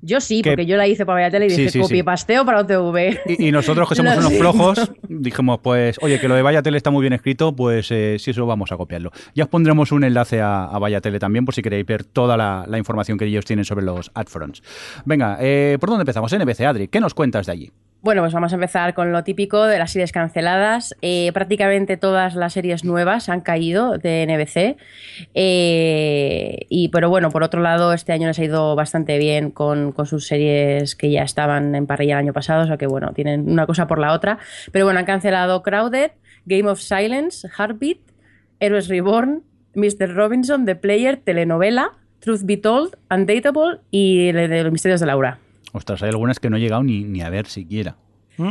Yo 0.00 0.20
sí, 0.20 0.42
Que- 0.42 0.50
porque 0.50 0.66
yo 0.66 0.76
la 0.76 0.86
hice 0.86 1.04
para 1.04 1.20
Vaya 1.22 1.30
Tele 1.30 1.46
y 1.46 1.50
Sí, 1.50 1.56
dije 1.62 1.70
sí, 1.72 1.80
copy 1.80 1.96
sí. 1.96 2.02
pasteo 2.04 2.44
para 2.44 2.60
OTV. 2.60 3.18
Y, 3.26 3.48
y 3.48 3.52
nosotros, 3.52 3.88
que 3.88 3.94
somos 3.96 4.12
unos 4.16 4.26
siento. 4.28 4.40
flojos, 4.52 4.92
dijimos, 5.08 5.58
pues, 5.62 5.96
oye, 6.02 6.20
que 6.20 6.28
lo 6.28 6.34
de 6.36 6.42
Vaya 6.42 6.62
Tele 6.62 6.76
está 6.76 6.90
muy 6.90 7.00
bien 7.00 7.12
escrito, 7.14 7.54
pues 7.56 7.90
eh, 7.90 8.16
si 8.18 8.30
eso 8.30 8.46
vamos 8.46 8.70
a 8.70 8.76
copiarlo. 8.76 9.10
Ya 9.34 9.44
os 9.44 9.50
pondremos 9.50 9.90
un 9.90 10.04
enlace 10.04 10.40
a, 10.40 10.64
a 10.66 10.78
Vaya 10.78 11.00
Tele 11.00 11.18
también, 11.18 11.44
por 11.44 11.54
si 11.54 11.62
queréis 11.62 11.84
ver 11.86 12.04
toda 12.04 12.36
la, 12.36 12.64
la 12.68 12.78
información 12.78 13.18
que 13.18 13.24
ellos 13.24 13.44
tienen 13.44 13.64
sobre 13.64 13.84
los 13.84 14.10
adfronts. 14.14 14.62
Venga, 15.04 15.36
eh, 15.40 15.78
¿por 15.80 15.88
dónde 15.90 16.02
empezamos? 16.02 16.32
NBC, 16.32 16.60
Adri, 16.66 16.88
¿qué 16.88 17.00
nos 17.00 17.14
cuentas 17.14 17.46
de 17.46 17.52
allí? 17.52 17.72
Bueno, 18.00 18.22
pues 18.22 18.32
vamos 18.32 18.52
a 18.52 18.54
empezar 18.54 18.94
con 18.94 19.10
lo 19.10 19.24
típico 19.24 19.64
de 19.64 19.76
las 19.76 19.90
series 19.90 20.12
canceladas. 20.12 20.94
Eh, 21.02 21.32
prácticamente 21.32 21.96
todas 21.96 22.36
las 22.36 22.52
series 22.52 22.84
nuevas 22.84 23.28
han 23.28 23.40
caído 23.40 23.98
de 23.98 24.24
NBC. 24.24 24.76
Eh, 25.34 26.66
y, 26.68 26.90
pero 26.90 27.08
bueno, 27.10 27.30
por 27.30 27.42
otro 27.42 27.60
lado, 27.60 27.92
este 27.92 28.12
año 28.12 28.28
les 28.28 28.38
ha 28.38 28.44
ido 28.44 28.76
bastante 28.76 29.18
bien 29.18 29.50
con, 29.50 29.90
con 29.90 30.06
sus 30.06 30.28
series 30.28 30.94
que 30.94 31.10
ya 31.10 31.24
estaban 31.24 31.74
en 31.74 31.88
parrilla 31.88 32.14
el 32.14 32.26
año 32.26 32.32
pasado. 32.32 32.62
O 32.62 32.66
sea 32.68 32.76
que 32.76 32.86
bueno, 32.86 33.12
tienen 33.14 33.50
una 33.50 33.66
cosa 33.66 33.88
por 33.88 33.98
la 33.98 34.12
otra. 34.12 34.38
Pero 34.70 34.84
bueno, 34.84 35.00
han 35.00 35.06
cancelado 35.06 35.64
Crowded, 35.64 36.12
Game 36.46 36.70
of 36.70 36.78
Silence, 36.78 37.48
Heartbeat, 37.48 37.98
Heroes 38.60 38.86
Reborn, 38.86 39.42
Mr. 39.74 40.14
Robinson, 40.14 40.66
The 40.66 40.76
Player, 40.76 41.16
telenovela, 41.16 41.98
Truth 42.20 42.42
Be 42.44 42.58
Told, 42.58 42.96
Undateable 43.10 43.80
y 43.90 44.30
los 44.30 44.70
misterios 44.70 45.00
de 45.00 45.06
Laura. 45.06 45.40
Ostras, 45.72 46.02
hay 46.02 46.10
algunas 46.10 46.40
que 46.40 46.50
no 46.50 46.56
he 46.56 46.60
llegado 46.60 46.82
ni, 46.82 47.04
ni 47.04 47.22
a 47.22 47.30
ver 47.30 47.46
siquiera. 47.46 47.96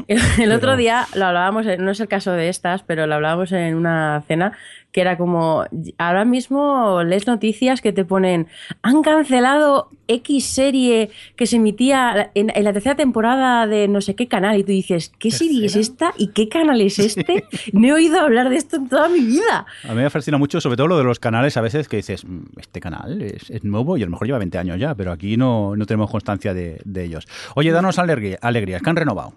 El, 0.07 0.19
el 0.41 0.51
otro 0.51 0.75
día 0.75 1.07
lo 1.15 1.25
hablábamos, 1.25 1.65
no 1.79 1.91
es 1.91 1.99
el 1.99 2.07
caso 2.07 2.31
de 2.33 2.49
estas, 2.49 2.83
pero 2.83 3.07
lo 3.07 3.15
hablábamos 3.15 3.51
en 3.51 3.75
una 3.75 4.21
cena, 4.27 4.51
que 4.91 5.01
era 5.01 5.17
como, 5.17 5.65
ahora 5.97 6.25
mismo 6.25 7.03
lees 7.03 7.27
noticias 7.27 7.81
que 7.81 7.93
te 7.93 8.03
ponen, 8.03 8.47
han 8.81 9.01
cancelado 9.03 9.89
X 10.07 10.45
serie 10.45 11.09
que 11.35 11.45
se 11.45 11.57
emitía 11.57 12.31
en, 12.33 12.51
en 12.55 12.63
la 12.63 12.73
tercera 12.73 12.95
temporada 12.95 13.67
de 13.67 13.87
no 13.87 14.01
sé 14.01 14.15
qué 14.15 14.27
canal, 14.27 14.57
y 14.57 14.63
tú 14.63 14.71
dices, 14.71 15.11
¿qué 15.19 15.29
serie 15.31 15.65
es 15.65 15.75
esta 15.75 16.13
y 16.17 16.27
qué 16.29 16.49
canal 16.49 16.81
es 16.81 16.99
este? 16.99 17.45
No 17.73 17.87
he 17.87 17.93
oído 17.93 18.19
hablar 18.19 18.49
de 18.49 18.55
esto 18.55 18.77
en 18.77 18.89
toda 18.89 19.07
mi 19.09 19.19
vida. 19.19 19.65
A 19.87 19.93
mí 19.93 20.01
me 20.01 20.09
fascina 20.09 20.37
mucho, 20.37 20.59
sobre 20.61 20.77
todo 20.77 20.87
lo 20.87 20.97
de 20.97 21.03
los 21.03 21.19
canales, 21.19 21.57
a 21.57 21.61
veces 21.61 21.87
que 21.87 21.97
dices, 21.97 22.25
"Mm, 22.25 22.39
este 22.57 22.79
canal 22.79 23.21
es, 23.21 23.49
es 23.49 23.63
nuevo 23.63 23.97
y 23.97 24.01
a 24.01 24.05
lo 24.05 24.11
mejor 24.11 24.27
lleva 24.27 24.39
20 24.39 24.57
años 24.57 24.79
ya, 24.79 24.95
pero 24.95 25.11
aquí 25.11 25.37
no, 25.37 25.75
no 25.75 25.85
tenemos 25.85 26.09
constancia 26.09 26.53
de, 26.53 26.81
de 26.85 27.03
ellos. 27.03 27.27
Oye, 27.55 27.71
danos 27.71 27.99
alegría, 27.99 28.37
alegrías, 28.41 28.81
que 28.81 28.89
han 28.89 28.95
renovado. 28.95 29.33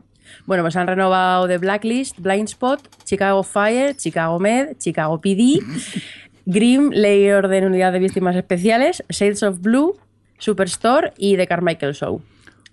Bueno, 0.46 0.62
pues 0.62 0.76
han 0.76 0.86
renovado 0.86 1.46
The 1.48 1.58
Blacklist, 1.58 2.18
Blind 2.18 2.48
Spot, 2.48 2.80
Chicago 3.04 3.42
Fire, 3.42 3.96
Chicago 3.96 4.38
Med, 4.38 4.76
Chicago 4.78 5.20
PD, 5.20 5.60
Grimm, 6.46 6.90
Ley 6.92 7.26
y 7.26 7.30
Orden 7.30 7.64
Unidad 7.66 7.92
de 7.92 7.98
Víctimas 7.98 8.34
Especiales, 8.36 9.04
Shades 9.08 9.42
of 9.42 9.60
Blue, 9.60 9.96
Superstore 10.38 11.12
y 11.18 11.36
The 11.36 11.46
Carmichael 11.46 11.94
Show. 11.94 12.22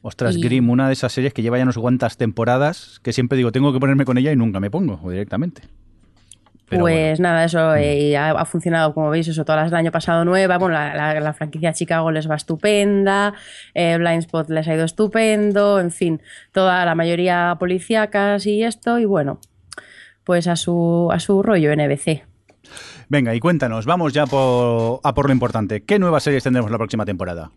Ostras, 0.01 0.35
Y- 0.37 0.41
Grimm, 0.41 0.69
una 0.69 0.87
de 0.87 0.93
esas 0.93 1.11
series 1.11 1.33
que 1.33 1.41
lleva 1.41 1.57
ya 1.57 1.65
no 1.65 1.71
sé 1.73 1.79
cuántas 1.81 2.17
temporadas, 2.17 2.99
que 3.03 3.11
siempre 3.13 3.37
digo, 3.37 3.51
tengo 3.51 3.73
que 3.73 3.79
ponerme 3.79 4.05
con 4.05 4.17
ella 4.17 4.31
y 4.31 4.35
nunca 4.35 4.59
me 4.59 4.71
pongo 4.71 4.99
directamente. 5.09 5.63
Pero 6.69 6.81
pues 6.81 7.17
bueno. 7.19 7.29
nada, 7.29 7.45
eso 7.45 7.75
eh, 7.75 8.17
ha, 8.17 8.31
ha 8.31 8.45
funcionado, 8.45 8.93
como 8.93 9.09
veis, 9.09 9.27
eso 9.27 9.45
todas 9.45 9.61
las 9.61 9.71
del 9.71 9.79
año 9.79 9.91
pasado 9.91 10.25
nueva. 10.25 10.57
Bueno, 10.57 10.73
la, 10.73 10.93
la- 10.95 11.19
la 11.19 11.33
franquicia 11.33 11.71
Chicago 11.73 12.11
les 12.11 12.29
va 12.29 12.35
estupenda, 12.35 13.33
eh, 13.73 13.97
Blind 13.97 14.19
Spot 14.23 14.49
les 14.49 14.67
ha 14.67 14.73
ido 14.75 14.83
estupendo, 14.85 15.79
en 15.79 15.91
fin, 15.91 16.21
toda 16.51 16.83
la 16.85 16.93
mayoría 16.95 17.55
policíacas 17.59 18.45
y 18.45 18.63
esto, 18.63 18.99
y 18.99 19.05
bueno, 19.05 19.39
pues 20.25 20.47
a 20.47 20.55
su, 20.57 21.09
a 21.11 21.19
su 21.19 21.41
rollo 21.41 21.71
NBC. 21.73 22.23
Venga, 23.07 23.33
y 23.33 23.39
cuéntanos, 23.39 23.85
vamos 23.85 24.11
ya 24.11 24.25
por, 24.25 24.99
a 25.03 25.13
por 25.13 25.27
lo 25.27 25.31
importante. 25.31 25.83
¿Qué 25.85 25.99
nuevas 25.99 26.23
series 26.23 26.43
tendremos 26.43 26.69
la 26.69 26.77
próxima 26.77 27.05
temporada? 27.05 27.51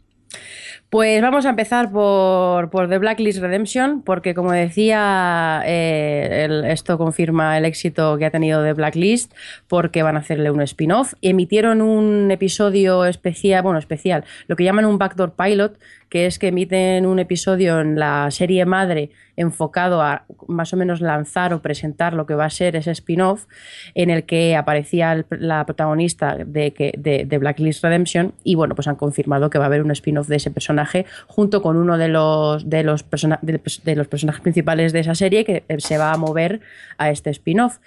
Pues 0.91 1.23
vamos 1.23 1.47
a 1.47 1.51
empezar 1.51 1.93
por, 1.93 2.69
por 2.71 2.89
The 2.89 2.99
Blacklist 2.99 3.41
Redemption, 3.41 4.03
porque 4.03 4.35
como 4.35 4.51
decía, 4.51 5.63
eh, 5.65 6.65
esto 6.67 6.99
confirma 6.99 7.57
el 7.57 7.65
éxito 7.65 8.19
que 8.19 8.27
ha 8.27 8.31
tenido 8.33 8.65
The 8.65 8.73
Blacklist, 8.73 9.33
porque 9.69 10.03
van 10.03 10.17
a 10.17 10.19
hacerle 10.19 10.51
un 10.51 10.61
spin-off. 10.63 11.15
Emitieron 11.23 11.81
un 11.81 12.33
episodio 12.33 13.05
especial, 13.05 13.63
bueno, 13.63 13.79
especial, 13.79 14.25
lo 14.49 14.57
que 14.57 14.65
llaman 14.65 14.85
un 14.85 14.99
backdoor 14.99 15.35
pilot, 15.35 15.79
que 16.11 16.27
es 16.27 16.39
que 16.39 16.49
emiten 16.49 17.07
un 17.07 17.21
episodio 17.21 17.81
en 17.81 17.99
la 17.99 18.31
serie 18.31 18.67
madre 18.67 19.11
enfocado 19.37 20.03
a 20.03 20.27
más 20.49 20.73
o 20.75 20.77
menos 20.77 21.01
lanzar 21.01 21.55
o 21.55 21.63
presentar 21.63 22.13
lo 22.13 22.27
que 22.27 22.35
va 22.35 22.45
a 22.45 22.51
ser 22.51 22.77
ese 22.77 22.91
spin-off, 22.91 23.47
en 23.95 24.11
el 24.11 24.25
que 24.25 24.57
aparecía 24.57 25.25
la 25.31 25.65
protagonista 25.65 26.37
de, 26.45 26.73
que, 26.73 26.93
de, 26.99 27.39
Blacklist 27.39 27.83
Redemption, 27.83 28.35
y 28.45 28.57
bueno, 28.57 28.75
pues 28.75 28.89
han 28.89 28.97
confirmado 28.97 29.49
que 29.49 29.59
va 29.59 29.65
a 29.65 29.69
haber 29.69 29.83
un 29.83 29.93
spin-off 29.93 30.29
de 30.29 30.37
ese 30.37 30.51
personaje 30.51 31.07
junto 31.27 31.63
con 31.63 31.77
uno 31.77 31.97
de 31.97 32.09
los, 32.09 32.69
de 32.69 32.83
los, 32.83 33.03
persona- 33.03 33.39
de, 33.41 33.61
de 33.85 33.97
los 33.97 34.09
personajes 34.09 34.43
principales 34.43 34.93
de 34.93 35.01
esa 35.01 35.15
serie 35.15 35.45
que 35.45 35.63
eh, 35.69 35.81
se 35.81 35.97
va 35.97 36.13
a 36.13 36.17
mover 36.19 36.61
a 36.99 37.11
este 37.11 37.31
spin-off. 37.31 37.79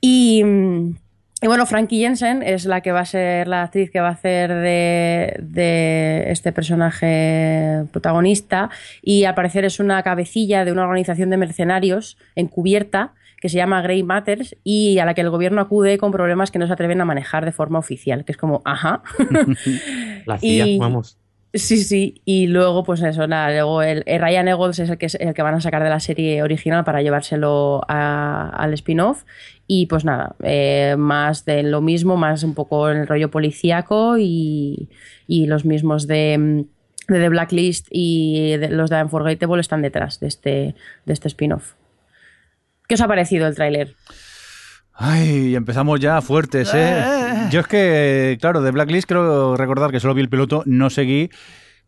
Y, 0.00 0.44
mm, 0.44 0.94
Y 1.40 1.46
bueno, 1.46 1.66
Frankie 1.66 2.00
Jensen 2.00 2.42
es 2.42 2.64
la 2.64 2.80
que 2.80 2.90
va 2.90 3.00
a 3.00 3.04
ser 3.04 3.46
la 3.46 3.62
actriz 3.62 3.90
que 3.92 4.00
va 4.00 4.08
a 4.08 4.12
hacer 4.12 4.52
de, 4.52 5.36
de 5.40 6.32
este 6.32 6.50
personaje 6.52 7.84
protagonista 7.92 8.70
y 9.02 9.24
al 9.24 9.36
parecer 9.36 9.64
es 9.64 9.78
una 9.78 10.02
cabecilla 10.02 10.64
de 10.64 10.72
una 10.72 10.82
organización 10.82 11.30
de 11.30 11.36
mercenarios 11.36 12.18
encubierta 12.34 13.14
que 13.40 13.48
se 13.48 13.56
llama 13.56 13.82
Grey 13.82 14.02
Matters 14.02 14.56
y 14.64 14.98
a 14.98 15.04
la 15.04 15.14
que 15.14 15.20
el 15.20 15.30
gobierno 15.30 15.60
acude 15.60 15.96
con 15.96 16.10
problemas 16.10 16.50
que 16.50 16.58
no 16.58 16.66
se 16.66 16.72
atreven 16.72 17.00
a 17.00 17.04
manejar 17.04 17.44
de 17.44 17.52
forma 17.52 17.78
oficial, 17.78 18.24
que 18.24 18.32
es 18.32 18.38
como, 18.38 18.62
ajá. 18.64 19.02
La 20.26 20.38
CIA, 20.38 20.66
Y- 20.66 20.78
vamos. 20.78 21.18
Sí, 21.54 21.82
sí, 21.82 22.20
y 22.26 22.46
luego, 22.46 22.84
pues 22.84 23.00
eso, 23.02 23.26
nada, 23.26 23.50
luego 23.50 23.80
el, 23.82 24.04
Ryan 24.06 24.48
Eagles 24.48 24.78
es 24.80 24.90
el 24.90 24.98
que, 24.98 25.06
es 25.06 25.14
el 25.14 25.32
que 25.32 25.40
van 25.42 25.54
a 25.54 25.60
sacar 25.62 25.82
de 25.82 25.88
la 25.88 25.98
serie 25.98 26.42
original 26.42 26.84
para 26.84 27.00
llevárselo 27.00 27.80
al 27.88 28.74
spin-off. 28.74 29.24
Y 29.66 29.86
pues 29.86 30.04
nada, 30.04 30.36
eh, 30.42 30.94
más 30.98 31.46
de 31.46 31.62
lo 31.62 31.80
mismo, 31.80 32.16
más 32.16 32.42
un 32.42 32.54
poco 32.54 32.90
el 32.90 33.06
rollo 33.06 33.30
policíaco 33.30 34.18
y, 34.18 34.90
y 35.26 35.46
los 35.46 35.64
mismos 35.64 36.06
de, 36.06 36.36
mm, 36.38 37.12
de 37.12 37.18
The 37.20 37.28
Blacklist 37.30 37.86
y 37.90 38.56
de- 38.58 38.68
los 38.70 38.90
de 38.90 39.02
Unforgettable 39.02 39.60
están 39.62 39.80
detrás 39.82 40.20
de 40.20 40.28
este, 40.28 40.74
de 41.06 41.12
este 41.12 41.28
spin-off. 41.28 41.72
¿Qué 42.86 42.94
os 42.94 43.00
ha 43.00 43.08
parecido 43.08 43.46
el 43.46 43.54
tráiler? 43.54 43.94
Ay, 45.00 45.54
empezamos 45.54 46.00
ya 46.00 46.20
fuertes, 46.20 46.72
¿eh? 46.74 47.04
Yo 47.52 47.60
es 47.60 47.68
que, 47.68 48.36
claro, 48.40 48.60
de 48.60 48.72
Blacklist 48.72 49.06
creo 49.06 49.56
recordar 49.56 49.92
que 49.92 50.00
solo 50.00 50.12
vi 50.12 50.22
el 50.22 50.28
piloto, 50.28 50.64
no 50.66 50.90
seguí. 50.90 51.30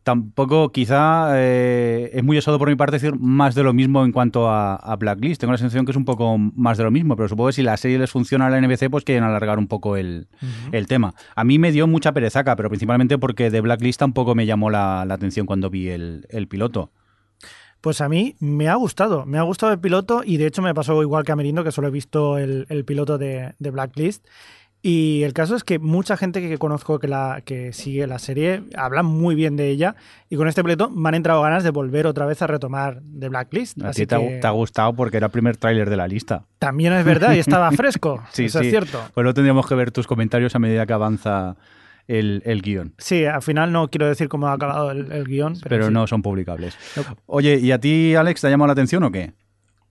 Tampoco, 0.04 0.70
quizá, 0.70 1.32
eh, 1.34 2.10
es 2.14 2.22
muy 2.22 2.38
osado 2.38 2.58
por 2.60 2.68
mi 2.68 2.76
parte 2.76 2.96
decir 2.96 3.14
más 3.18 3.56
de 3.56 3.64
lo 3.64 3.72
mismo 3.74 4.04
en 4.04 4.12
cuanto 4.12 4.48
a, 4.48 4.76
a 4.76 4.94
Blacklist. 4.94 5.40
Tengo 5.40 5.50
la 5.50 5.58
sensación 5.58 5.84
que 5.84 5.90
es 5.90 5.96
un 5.96 6.04
poco 6.04 6.38
más 6.38 6.78
de 6.78 6.84
lo 6.84 6.92
mismo, 6.92 7.16
pero 7.16 7.28
supongo 7.28 7.48
que 7.48 7.54
si 7.54 7.62
la 7.62 7.76
serie 7.76 7.98
les 7.98 8.12
funciona 8.12 8.46
a 8.46 8.50
la 8.50 8.60
NBC, 8.60 8.88
pues 8.88 9.02
quieren 9.02 9.24
alargar 9.24 9.58
un 9.58 9.66
poco 9.66 9.96
el, 9.96 10.28
el 10.70 10.86
tema. 10.86 11.14
A 11.34 11.42
mí 11.42 11.58
me 11.58 11.72
dio 11.72 11.88
mucha 11.88 12.12
perezaca, 12.12 12.54
pero 12.54 12.68
principalmente 12.68 13.18
porque 13.18 13.50
de 13.50 13.60
Blacklist 13.60 13.98
tampoco 13.98 14.36
me 14.36 14.46
llamó 14.46 14.70
la, 14.70 15.04
la 15.04 15.14
atención 15.14 15.46
cuando 15.46 15.68
vi 15.68 15.88
el, 15.88 16.26
el 16.30 16.46
piloto. 16.46 16.92
Pues 17.80 18.00
a 18.00 18.08
mí 18.08 18.36
me 18.40 18.68
ha 18.68 18.74
gustado, 18.74 19.24
me 19.24 19.38
ha 19.38 19.42
gustado 19.42 19.72
el 19.72 19.78
piloto 19.80 20.22
y 20.24 20.36
de 20.36 20.46
hecho 20.46 20.62
me 20.62 20.74
pasó 20.74 21.00
igual 21.02 21.24
que 21.24 21.32
a 21.32 21.36
Merindo, 21.36 21.64
que 21.64 21.72
solo 21.72 21.88
he 21.88 21.90
visto 21.90 22.36
el, 22.38 22.66
el 22.68 22.84
piloto 22.84 23.16
de, 23.18 23.54
de 23.58 23.70
Blacklist. 23.70 24.26
Y 24.82 25.24
el 25.24 25.34
caso 25.34 25.56
es 25.56 25.64
que 25.64 25.78
mucha 25.78 26.16
gente 26.16 26.40
que 26.40 26.56
conozco 26.56 26.98
que, 26.98 27.06
la, 27.06 27.42
que 27.44 27.74
sigue 27.74 28.06
la 28.06 28.18
serie 28.18 28.62
habla 28.76 29.02
muy 29.02 29.34
bien 29.34 29.54
de 29.56 29.68
ella 29.68 29.94
y 30.30 30.36
con 30.36 30.48
este 30.48 30.62
piloto 30.62 30.88
me 30.88 31.10
han 31.10 31.16
entrado 31.16 31.42
ganas 31.42 31.64
de 31.64 31.70
volver 31.70 32.06
otra 32.06 32.24
vez 32.24 32.40
a 32.40 32.46
retomar 32.46 33.02
de 33.02 33.28
Blacklist. 33.28 33.82
A 33.82 33.90
ti 33.90 34.06
te, 34.06 34.16
que 34.16 34.38
te 34.40 34.46
ha 34.46 34.50
gustado 34.50 34.94
porque 34.94 35.18
era 35.18 35.26
el 35.26 35.32
primer 35.32 35.58
tráiler 35.58 35.90
de 35.90 35.98
la 35.98 36.08
lista. 36.08 36.44
también 36.58 36.94
es 36.94 37.04
verdad 37.04 37.34
y 37.34 37.40
estaba 37.40 37.70
fresco. 37.72 38.22
Sí, 38.32 38.46
eso 38.46 38.60
sí. 38.60 38.66
es 38.66 38.70
cierto. 38.70 39.02
Pues 39.12 39.22
lo 39.22 39.34
tendríamos 39.34 39.66
que 39.66 39.74
ver 39.74 39.90
tus 39.90 40.06
comentarios 40.06 40.54
a 40.54 40.58
medida 40.58 40.86
que 40.86 40.94
avanza 40.94 41.56
el, 42.10 42.42
el 42.44 42.62
guion. 42.62 42.94
Sí, 42.98 43.24
al 43.24 43.42
final 43.42 43.72
no 43.72 43.88
quiero 43.88 44.08
decir 44.08 44.28
cómo 44.28 44.48
ha 44.48 44.52
acabado 44.52 44.90
el, 44.90 45.10
el 45.12 45.24
guion, 45.24 45.54
pero, 45.54 45.68
pero 45.68 45.86
sí. 45.86 45.92
no 45.92 46.06
son 46.06 46.22
publicables. 46.22 46.76
Oye, 47.26 47.58
¿y 47.58 47.72
a 47.72 47.78
ti, 47.78 48.14
Alex, 48.14 48.40
te 48.40 48.48
ha 48.48 48.50
llamado 48.50 48.66
la 48.66 48.72
atención 48.72 49.02
o 49.04 49.12
qué? 49.12 49.32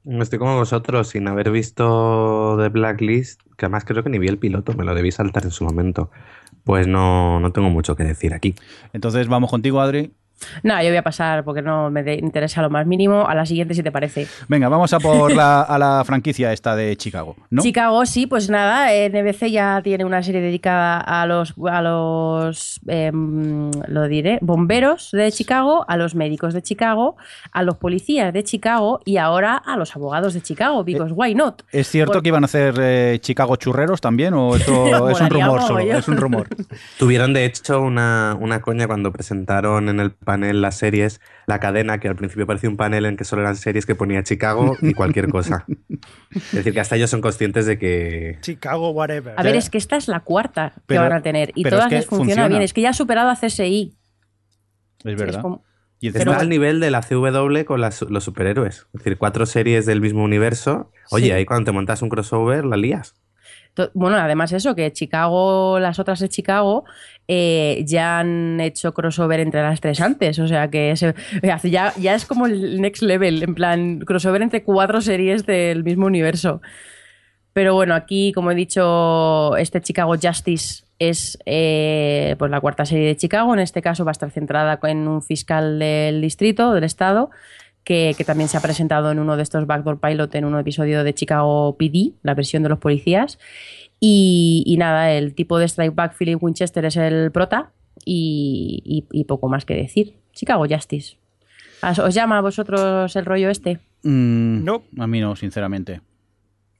Estoy 0.05 0.39
como 0.39 0.55
vosotros, 0.55 1.09
sin 1.09 1.27
haber 1.27 1.51
visto 1.51 2.57
The 2.59 2.69
Blacklist, 2.69 3.41
que 3.57 3.65
además 3.65 3.85
creo 3.85 4.03
que 4.03 4.09
ni 4.09 4.17
vi 4.17 4.27
el 4.27 4.37
piloto, 4.37 4.73
me 4.73 4.83
lo 4.83 4.95
debí 4.95 5.11
saltar 5.11 5.43
en 5.43 5.51
su 5.51 5.63
momento. 5.63 6.09
Pues 6.63 6.87
no, 6.87 7.39
no 7.39 7.51
tengo 7.51 7.69
mucho 7.69 7.95
que 7.95 8.03
decir 8.03 8.33
aquí. 8.33 8.55
Entonces 8.93 9.27
vamos 9.27 9.49
contigo, 9.49 9.81
Adri. 9.81 10.13
Nada, 10.63 10.83
yo 10.83 10.89
voy 10.89 10.97
a 10.97 11.03
pasar 11.03 11.43
porque 11.43 11.61
no 11.61 11.89
me 11.89 12.15
interesa 12.15 12.61
lo 12.61 12.69
más 12.69 12.85
mínimo. 12.85 13.27
A 13.27 13.35
la 13.35 13.45
siguiente, 13.45 13.73
si 13.73 13.83
te 13.83 13.91
parece. 13.91 14.27
Venga, 14.47 14.69
vamos 14.69 14.93
a 14.93 14.99
por 14.99 15.33
la, 15.33 15.61
a 15.69 15.77
la 15.77 16.03
franquicia 16.05 16.53
esta 16.53 16.75
de 16.75 16.95
Chicago, 16.97 17.35
¿no? 17.49 17.61
Chicago, 17.61 18.05
sí, 18.05 18.27
pues 18.27 18.49
nada, 18.49 18.93
eh, 18.93 19.09
NBC 19.09 19.49
ya 19.51 19.81
tiene 19.83 20.05
una 20.05 20.23
serie 20.23 20.41
dedicada 20.41 20.99
a 20.99 21.25
los, 21.25 21.53
a 21.69 21.81
los 21.81 22.79
em, 22.87 23.71
lo 23.87 24.07
diré, 24.07 24.39
bomberos 24.41 25.11
de 25.11 25.31
Chicago, 25.31 25.85
a 25.87 25.97
los 25.97 26.15
médicos 26.15 26.53
de 26.53 26.61
Chicago, 26.61 27.17
a 27.51 27.63
los 27.63 27.77
policías 27.77 28.33
de 28.33 28.43
Chicago 28.43 29.01
y 29.05 29.17
ahora 29.17 29.55
a 29.55 29.77
los 29.77 29.95
abogados 29.95 30.33
de 30.33 30.41
Chicago, 30.41 30.83
because 30.83 31.13
why 31.13 31.33
not? 31.35 31.63
¿Es 31.71 31.87
cierto 31.87 32.21
que 32.21 32.29
iban 32.29 32.43
a 32.43 32.45
hacer 32.45 32.75
eh, 32.79 33.19
Chicago 33.21 33.55
churreros 33.55 34.01
también 34.01 34.33
o 34.33 34.55
esto 34.55 35.09
es 35.09 35.21
un 35.21 35.29
rumor 35.29 35.61
solo? 35.61 35.79
Es 35.79 36.07
un 36.07 36.17
rumor. 36.17 36.47
Tuvieron 36.97 37.33
de 37.33 37.45
hecho 37.45 37.81
una, 37.81 38.37
una 38.39 38.61
coña 38.61 38.87
cuando 38.87 39.11
presentaron 39.11 39.89
en 39.89 39.99
el 39.99 40.11
panel 40.29 40.61
las 40.61 40.77
series, 40.77 41.21
la 41.47 41.59
cadena, 41.59 41.99
que 41.99 42.07
al 42.07 42.15
principio 42.15 42.45
parecía 42.45 42.69
un 42.69 42.77
panel 42.77 43.05
en 43.07 43.17
que 43.17 43.23
solo 43.23 43.41
eran 43.41 43.55
series 43.55 43.85
que 43.87 43.95
ponía 43.95 44.21
Chicago 44.21 44.77
y 44.81 44.93
cualquier 44.93 45.27
cosa. 45.29 45.65
Es 46.35 46.51
decir, 46.53 46.71
que 46.73 46.79
hasta 46.79 46.95
ellos 46.95 47.09
son 47.09 47.21
conscientes 47.21 47.65
de 47.65 47.79
que... 47.79 48.37
Chicago, 48.41 48.91
whatever. 48.91 49.33
A 49.37 49.41
ver, 49.43 49.55
es 49.55 49.69
que 49.71 49.77
esta 49.79 49.95
es 49.97 50.07
la 50.07 50.19
cuarta 50.19 50.73
que 50.75 50.81
Pero- 50.85 51.01
van 51.01 51.13
a 51.13 51.21
tener 51.23 51.51
y 51.55 51.63
pero 51.63 51.77
es 51.77 51.79
todas 51.79 51.89
que 51.89 51.95
les 51.95 52.05
funciona, 52.05 52.27
funciona. 52.43 52.47
bien. 52.49 52.61
Es 52.61 52.73
que 52.73 52.81
ya 52.81 52.89
ha 52.89 52.93
superado 52.93 53.29
a 53.31 53.35
CSI. 53.35 53.97
Es 55.03 55.13
Es 55.13 55.19
verdad. 55.19 55.41
como- 55.41 55.63
Y 56.01 56.07
Está 56.09 56.19
encima- 56.19 56.37
al 56.37 56.47
nivel 56.49 56.79
de 56.79 56.91
la 56.91 57.01
CW 57.01 57.65
con 57.65 57.81
las- 57.81 58.01
los 58.03 58.23
superhéroes. 58.23 58.87
Es 58.93 58.99
decir, 59.03 59.17
cuatro 59.17 59.45
series 59.45 59.85
del 59.85 59.99
mismo 59.99 60.23
universo. 60.23 60.91
Oye, 61.11 61.25
Sí. 61.25 61.31
ahí 61.31 61.45
cuando 61.45 61.65
te 61.65 61.71
montas 61.73 62.01
un 62.01 62.09
crossover, 62.09 62.63
la 62.65 62.77
lías. 62.77 63.15
To- 63.73 63.91
Bueno, 63.93 64.17
además 64.17 64.51
eso, 64.53 64.75
que 64.75 64.91
Chicago, 64.93 65.79
las 65.79 65.99
otras 65.99 66.19
de 66.19 66.29
Chicago, 66.29 66.85
eh, 67.31 67.83
ya 67.85 68.17
han 68.19 68.59
hecho 68.59 68.91
crossover 68.95 69.39
entre 69.39 69.61
las 69.61 69.79
tres 69.79 70.01
antes. 70.01 70.39
O 70.39 70.47
sea 70.47 70.67
que 70.69 70.95
se- 70.95 71.13
ya, 71.69 71.93
ya 71.95 72.15
es 72.15 72.25
como 72.25 72.47
el 72.47 72.81
next 72.81 73.03
level, 73.03 73.43
en 73.43 73.53
plan, 73.53 73.99
crossover 73.99 74.41
entre 74.41 74.63
cuatro 74.63 74.99
series 74.99 75.45
del 75.45 75.83
mismo 75.83 76.07
universo. 76.07 76.59
Pero 77.53 77.75
bueno, 77.75 77.93
aquí, 77.93 78.31
como 78.33 78.51
he 78.51 78.55
dicho, 78.55 79.55
este 79.57 79.79
Chicago 79.81 80.15
Justice 80.21 80.83
es 80.97 81.37
eh, 81.45 82.35
pues 82.39 82.49
la 82.49 82.61
cuarta 82.61 82.85
serie 82.85 83.05
de 83.07 83.15
Chicago. 83.17 83.53
En 83.53 83.59
este 83.59 83.81
caso 83.83 84.05
va 84.05 84.11
a 84.11 84.13
estar 84.13 84.31
centrada 84.31 84.79
en 84.83 85.07
un 85.07 85.21
fiscal 85.21 85.77
del 85.77 86.21
distrito, 86.21 86.73
del 86.73 86.83
estado, 86.83 87.29
que, 87.83 88.13
que 88.17 88.23
también 88.23 88.49
se 88.49 88.57
ha 88.57 88.61
presentado 88.61 89.11
en 89.11 89.19
uno 89.19 89.37
de 89.37 89.43
estos 89.43 89.67
Backdoor 89.67 89.99
Pilot, 89.99 90.33
en 90.35 90.45
un 90.45 90.57
episodio 90.59 91.03
de 91.03 91.13
Chicago 91.13 91.75
PD, 91.77 92.13
la 92.23 92.33
versión 92.33 92.63
de 92.63 92.69
los 92.69 92.79
policías. 92.79 93.37
Y, 93.99 94.63
y 94.65 94.77
nada, 94.77 95.11
el 95.11 95.33
tipo 95.35 95.57
de 95.59 95.65
Strike 95.67 95.93
Back, 95.95 96.15
Philip 96.17 96.41
Winchester, 96.41 96.85
es 96.85 96.95
el 96.95 97.31
prota 97.31 97.71
y, 98.05 98.81
y- 98.85 99.19
y 99.19 99.23
poco 99.25 99.49
más 99.49 99.65
que 99.65 99.73
decir. 99.75 100.15
Chicago 100.33 100.65
Justice. 100.69 101.17
¿Os 101.81 102.13
llama 102.13 102.37
a 102.37 102.41
vosotros 102.41 103.15
el 103.15 103.25
rollo 103.25 103.49
este? 103.49 103.79
Mm, 104.03 104.63
No. 104.63 104.83
A 104.97 105.07
mí 105.07 105.19
no, 105.19 105.35
sinceramente. 105.35 106.01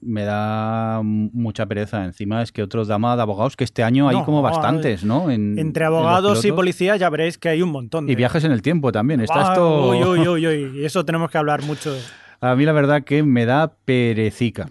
Me 0.01 0.23
da 0.23 1.01
mucha 1.03 1.65
pereza. 1.65 2.05
Encima 2.05 2.41
es 2.41 2.53
que 2.53 2.63
otros 2.63 2.87
damas 2.87 3.17
de 3.17 3.23
abogados, 3.23 3.57
que 3.57 3.65
este 3.65 3.83
año 3.83 4.07
hay 4.07 4.23
como 4.23 4.41
bastantes, 4.41 5.03
¿no? 5.03 5.29
En- 5.29 5.59
Entre 5.59 5.83
en 5.83 5.87
abogados 5.87 6.43
y 6.45 6.53
policías 6.53 6.99
ya 7.01 7.09
veréis 7.09 7.37
que 7.37 7.49
hay 7.49 7.61
un 7.61 7.69
montón. 7.71 8.05
De... 8.05 8.13
Y 8.13 8.15
viajes 8.15 8.45
en 8.45 8.53
el 8.53 8.61
tiempo 8.61 8.93
también. 8.93 9.19
Está 9.19 9.49
Ah, 9.49 9.53
esto... 9.53 9.89
Uy, 9.89 10.01
uy, 10.03 10.25
uy, 10.27 10.47
uy. 10.47 10.79
Y 10.81 10.85
eso 10.85 11.03
tenemos 11.03 11.29
que 11.29 11.37
hablar 11.37 11.63
mucho. 11.63 11.93
A 12.41 12.55
mí 12.55 12.63
la 12.63 12.71
verdad 12.71 13.03
que 13.03 13.23
me 13.23 13.45
da 13.45 13.73
perecica. 13.83 14.69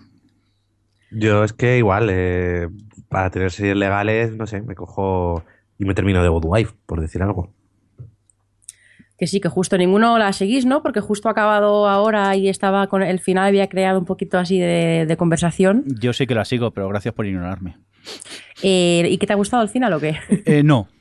Yo 1.11 1.45
es 1.45 1.53
que 1.53 1.79
igual, 1.79 2.09
eh, 2.11 2.69
para 3.09 3.31
tener 3.31 3.51
series 3.51 3.77
legales, 3.77 4.37
no 4.37 4.47
sé, 4.47 4.61
me 4.63 4.75
cojo 4.75 5.43
y 5.79 5.85
me 5.85 5.95
termino 5.95 6.23
de 6.23 6.29
Good 6.29 6.45
Wife, 6.47 6.75
por 6.87 7.01
decir 7.01 7.23
algo. 7.23 7.53
Que 9.17 9.27
sí, 9.27 9.41
que 9.41 9.49
justo 9.49 9.77
ninguno 9.77 10.17
la 10.19 10.33
seguís, 10.33 10.65
¿no? 10.65 10.83
Porque 10.83 11.01
justo 11.01 11.29
ha 11.29 11.33
acabado 11.33 11.89
ahora 11.89 12.37
y 12.37 12.49
estaba 12.49 12.87
con 12.87 13.03
el 13.03 13.19
final, 13.19 13.47
había 13.49 13.69
creado 13.69 13.99
un 13.99 14.05
poquito 14.05 14.39
así 14.39 14.61
de, 14.61 15.07
de 15.09 15.17
conversación. 15.17 15.85
Yo 16.01 16.13
sé 16.13 16.27
que 16.29 16.37
la 16.37 16.45
sigo, 16.45 16.71
pero 16.71 16.89
gracias 16.89 17.15
por 17.15 17.27
ignorarme. 17.27 17.79
Eh, 18.63 19.09
¿Y 19.11 19.19
qué 19.19 19.27
te 19.27 19.33
ha 19.33 19.37
gustado 19.37 19.63
el 19.65 19.69
final 19.69 19.93
o 19.95 20.01
qué? 20.01 20.17
Eh, 20.47 20.63
no, 20.63 20.89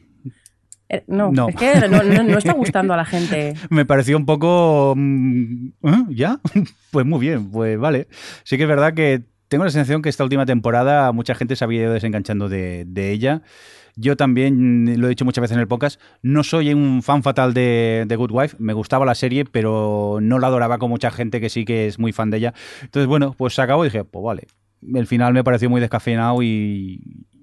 Eh, 0.90 1.04
no, 1.08 1.32
No. 1.34 1.50
es 1.50 1.56
que 1.58 1.88
no, 1.90 2.02
no- 2.02 2.24
no 2.24 2.38
está 2.38 2.54
gustando 2.54 2.94
a 2.94 2.98
la 2.98 3.04
gente. 3.06 3.56
me 3.70 3.86
pareció 3.86 4.16
un 4.16 4.26
poco... 4.26 4.94
mm, 4.96 5.68
¿eh? 5.84 6.04
¿Ya? 6.12 6.40
Pues 6.92 7.06
muy 7.06 7.20
bien, 7.20 7.52
pues 7.52 7.78
vale. 7.78 8.08
Sí 8.46 8.56
que 8.58 8.64
es 8.64 8.70
verdad 8.70 8.94
que 8.94 9.24
tengo 9.48 9.64
la 9.64 9.72
sensación 9.72 10.02
que 10.02 10.10
esta 10.10 10.24
última 10.24 10.46
temporada 10.46 11.12
mucha 11.12 11.36
gente 11.36 11.56
se 11.56 11.64
había 11.64 11.84
ido 11.84 11.94
desenganchando 11.94 12.50
de, 12.50 13.12
ella. 13.12 13.42
Yo 13.96 14.16
también, 14.16 15.00
lo 15.00 15.08
he 15.08 15.10
dicho 15.10 15.26
muchas 15.26 15.42
veces 15.42 15.56
en 15.56 15.62
el 15.62 15.68
podcast, 15.68 16.00
no 16.22 16.44
soy 16.44 16.74
un 16.74 17.02
fan 17.02 17.24
fatal 17.24 17.54
de, 17.54 18.06
de 18.08 18.16
Good 18.16 18.32
Wife. 18.32 18.58
Me 18.60 18.74
gustaba 18.74 19.06
la 19.06 19.16
serie, 19.16 19.46
pero 19.46 20.20
no 20.22 20.38
la 20.38 20.48
adoraba 20.48 20.78
con 20.78 20.90
mucha 20.90 21.10
gente 21.10 21.42
que 21.42 21.50
sí 21.50 21.66
que 21.66 21.88
es 21.88 21.98
muy 21.98 22.12
fan 22.12 22.30
de 22.30 22.38
ella. 22.38 22.54
Entonces, 22.84 23.08
bueno, 23.08 23.34
pues 23.36 23.56
se 23.56 23.62
acabó 23.62 23.86
y 23.86 23.88
dije, 23.88 24.04
pues 24.04 24.24
vale. 24.24 24.48
El 24.94 25.08
final 25.08 25.34
me 25.34 25.44
pareció 25.44 25.70
muy 25.70 25.82
descafeinado 25.82 26.44
y, 26.44 27.02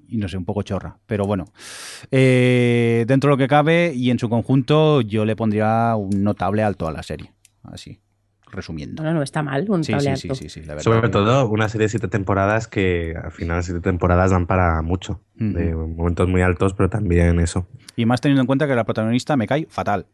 y 0.08 0.16
no 0.16 0.28
sé, 0.28 0.36
un 0.36 0.44
poco 0.44 0.62
chorra. 0.62 0.98
Pero 1.06 1.26
bueno, 1.26 1.46
Eh, 2.10 3.04
dentro 3.08 3.28
de 3.28 3.32
lo 3.32 3.38
que 3.38 3.48
cabe 3.48 3.92
y 3.94 4.10
en 4.10 4.18
su 4.18 4.28
conjunto, 4.28 5.00
yo 5.00 5.24
le 5.24 5.34
pondría 5.36 5.96
un 5.96 6.22
notable 6.22 6.62
alto 6.62 6.86
a 6.86 6.92
la 6.92 7.02
serie. 7.02 7.32
Así, 7.64 7.98
resumiendo. 8.54 9.02
No, 9.02 9.12
no 9.12 9.22
está 9.22 9.42
mal, 9.42 9.68
un 9.68 9.84
Sí, 9.84 9.92
tableato. 9.92 10.16
sí, 10.20 10.28
sí, 10.28 10.34
sí, 10.34 10.48
sí, 10.48 10.60
la 10.60 10.74
verdad. 10.74 10.82
Sobre 10.82 11.08
todo 11.10 11.48
una 11.48 11.68
serie 11.68 11.84
de 11.86 11.88
siete 11.90 12.08
temporadas 12.08 12.68
que 12.68 13.14
al 13.22 13.32
final 13.32 13.62
siete 13.62 13.80
temporadas 13.80 14.30
dan 14.30 14.46
para 14.46 14.80
mucho. 14.82 15.20
De 15.34 15.74
momentos 15.74 16.28
muy 16.28 16.42
altos, 16.42 16.74
pero 16.74 16.88
también 16.88 17.40
eso. 17.40 17.66
Y 17.96 18.06
más 18.06 18.20
teniendo 18.20 18.40
en 18.42 18.46
cuenta 18.46 18.66
que 18.66 18.74
la 18.74 18.84
protagonista 18.84 19.36
me 19.36 19.46
cae 19.46 19.66
fatal. 19.68 20.06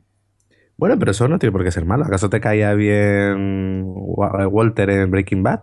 Bueno, 0.77 0.99
pero 0.99 1.11
eso 1.11 1.29
no 1.29 1.39
tiene 1.39 1.53
por 1.53 1.63
qué 1.63 1.71
ser 1.71 1.85
malo. 1.85 2.05
¿Acaso 2.05 2.31
te 2.31 2.41
caía 2.41 2.73
bien 2.75 3.83
Wa- 3.87 4.49
Walter 4.49 4.89
en 4.91 5.11
Breaking 5.11 5.43
Bad? 5.43 5.61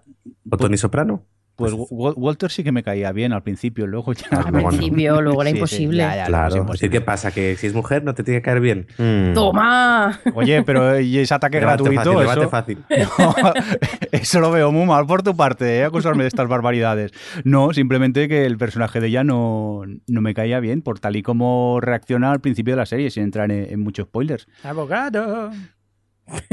¿O 0.49 0.57
Tony 0.57 0.77
Soprano? 0.77 1.23
Pues 1.57 1.73
Wa- 1.75 2.13
Walter 2.15 2.51
sí 2.51 2.63
que 2.63 2.71
me 2.71 2.83
caía 2.83 3.11
bien 3.11 3.33
al 3.33 3.41
principio, 3.43 3.87
luego 3.87 4.13
ya. 4.13 4.27
Al 4.29 4.51
principio, 4.53 5.21
luego 5.21 5.41
era 5.41 5.49
Sí, 5.49 5.55
sí, 5.55 5.57
imposible. 5.59 5.97
ya, 5.97 6.15
ya, 6.15 6.25
Claro, 6.27 6.49
es 6.49 6.55
imposible. 6.55 6.89
¿qué 6.91 7.01
pasa? 7.01 7.31
¿Que 7.31 7.55
si 7.57 7.67
es 7.67 7.73
mujer 7.73 8.03
no 8.03 8.13
te 8.13 8.23
tiene 8.23 8.39
que 8.41 8.45
caer 8.45 8.59
bien? 8.61 8.87
Mm. 8.97 9.33
¡Toma! 9.33 10.19
Oye, 10.35 10.61
pero 10.63 10.99
¿y 10.99 11.17
ese 11.17 11.33
ataque 11.33 11.59
gratuito? 11.59 11.93
fácil, 11.93 12.21
eso, 12.21 12.49
fácil. 12.49 12.83
eso 14.11 14.39
lo 14.39 14.51
veo 14.51 14.71
muy 14.71 14.85
mal 14.85 15.05
por 15.05 15.23
tu 15.23 15.35
parte, 15.35 15.79
¿eh? 15.79 15.83
acusarme 15.83 16.23
de 16.23 16.27
estas 16.29 16.47
barbaridades. 16.47 17.11
No, 17.43 17.73
simplemente 17.73 18.27
que 18.27 18.45
el 18.45 18.57
personaje 18.57 18.99
de 18.99 19.07
ella 19.07 19.23
no, 19.23 19.81
no 20.07 20.21
me 20.21 20.33
caía 20.33 20.59
bien 20.59 20.81
por 20.81 20.99
tal 20.99 21.15
y 21.15 21.23
como 21.23 21.79
reacciona 21.81 22.31
al 22.31 22.39
principio 22.39 22.73
de 22.73 22.77
la 22.77 22.85
serie, 22.85 23.09
sin 23.09 23.23
entrar 23.23 23.51
en, 23.51 23.67
en 23.71 23.79
muchos 23.79 24.05
spoilers. 24.07 24.47
Abogado. 24.63 25.51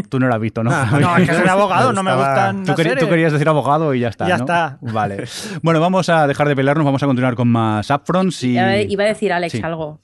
Tú 0.08 0.20
no 0.20 0.28
lo 0.28 0.34
has 0.34 0.40
visto, 0.40 0.62
¿no? 0.62 0.70
Ah, 0.72 0.98
No, 1.00 1.16
es 1.16 1.28
que 1.28 1.34
soy 1.34 1.48
abogado, 1.48 1.92
no 1.92 2.02
me 2.02 2.14
gustan 2.14 2.62
Tú, 2.64 2.68
las 2.72 2.76
querí- 2.78 2.88
tú 2.90 2.94
series. 2.94 3.08
querías 3.10 3.32
decir 3.32 3.48
abogado 3.48 3.94
y 3.94 4.00
ya 4.00 4.08
está. 4.08 4.28
Ya 4.28 4.36
¿no? 4.38 4.44
está. 4.44 4.78
Vale. 4.80 5.24
Bueno, 5.62 5.80
vamos 5.80 6.08
a 6.08 6.26
dejar 6.26 6.48
de 6.48 6.56
pelearnos, 6.56 6.84
vamos 6.84 7.02
a 7.02 7.06
continuar 7.06 7.34
con 7.34 7.48
más 7.48 7.90
upfronts 7.90 8.42
y. 8.44 8.52
Iba 8.52 9.04
a- 9.04 9.06
decir 9.08 9.32
Alex 9.32 9.52
Sí. 9.52 9.60
algo. 9.62 10.00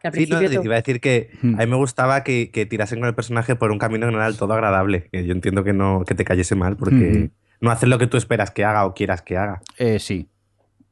Que 0.00 0.08
al 0.08 0.14
Sí, 0.14 0.26
no, 0.28 0.38
principio. 0.38 0.64
iba 0.64 0.74
a 0.74 0.78
decir 0.78 1.00
que 1.00 1.30
Hmm. 1.42 1.54
a 1.54 1.58
mí 1.58 1.66
me 1.66 1.76
gustaba 1.76 2.24
que, 2.24 2.50
que 2.50 2.66
tirasen 2.66 2.98
con 2.98 3.08
el 3.08 3.14
personaje 3.14 3.54
por 3.54 3.70
un 3.70 3.78
camino 3.78 4.06
que 4.06 4.12
no 4.12 4.18
era 4.18 4.26
del 4.26 4.36
todo 4.36 4.52
agradable. 4.54 5.08
Yo 5.12 5.32
entiendo 5.32 5.62
que 5.62 5.72
no 5.72 6.02
que 6.06 6.14
te 6.16 6.24
cayese 6.24 6.54
mal 6.56 6.76
porque 6.76 7.30
Hmm. 7.30 7.30
no 7.60 7.70
hace 7.70 7.86
lo 7.86 7.98
que 7.98 8.06
tú 8.08 8.16
esperas 8.16 8.50
que 8.50 8.64
haga 8.64 8.84
o 8.86 8.94
quieras 8.94 9.22
que 9.22 9.36
haga. 9.36 9.60
Eh, 9.78 9.98
sí. 10.00 10.28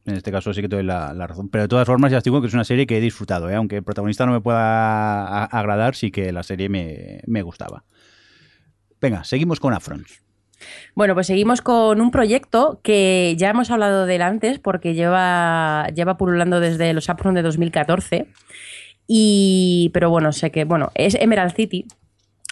En 0.07 0.15
este 0.17 0.31
caso 0.33 0.53
sí 0.55 0.63
que 0.63 0.69
te 0.69 0.77
doy 0.77 0.85
la, 0.85 1.13
la 1.13 1.27
razón. 1.27 1.49
Pero 1.51 1.63
de 1.63 1.69
todas 1.69 1.87
formas, 1.87 2.11
ya 2.13 2.19
os 2.19 2.25
digo 2.25 2.41
que 2.41 2.47
es 2.47 2.55
una 2.55 2.65
serie 2.65 2.87
que 2.87 2.97
he 2.97 3.01
disfrutado. 3.01 3.51
¿eh? 3.51 3.55
Aunque 3.55 3.77
el 3.77 3.83
protagonista 3.83 4.25
no 4.27 4.33
me 4.33 4.41
pueda 4.41 5.45
agradar, 5.45 5.95
sí 5.95 6.11
que 6.11 6.33
la 6.33 6.43
serie 6.43 6.69
me, 6.69 7.21
me 7.27 7.43
gustaba. 7.43 7.85
Venga, 9.01 9.25
seguimos 9.25 9.61
con 9.61 9.73
Afrons. 9.73 10.23
Bueno, 10.95 11.15
pues 11.15 11.27
seguimos 11.27 11.63
con 11.63 12.01
un 12.01 12.11
proyecto 12.11 12.81
que 12.83 13.35
ya 13.39 13.51
hemos 13.51 13.71
hablado 13.71 14.07
de 14.07 14.17
él 14.17 14.23
antes 14.23 14.59
porque 14.59 14.95
lleva, 14.95 15.87
lleva 15.95 16.17
pululando 16.17 16.61
desde 16.61 16.93
los 16.93 17.09
Upfront 17.09 17.37
de 17.37 17.43
2014. 17.43 18.27
Y, 19.07 19.91
pero 19.95 20.11
bueno, 20.11 20.33
sé 20.33 20.51
que, 20.51 20.65
bueno, 20.65 20.91
es 20.95 21.15
Emerald 21.15 21.55
City. 21.55 21.87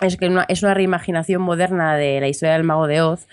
Es, 0.01 0.17
que 0.17 0.31
es 0.49 0.63
una 0.63 0.75
reimaginación 0.75 1.43
moderna 1.43 1.97
de 1.97 2.21
la 2.21 2.29
historia 2.29 2.55
del 2.55 2.65
mago 2.65 2.87
de 2.87 3.03
Oz. 3.03 3.27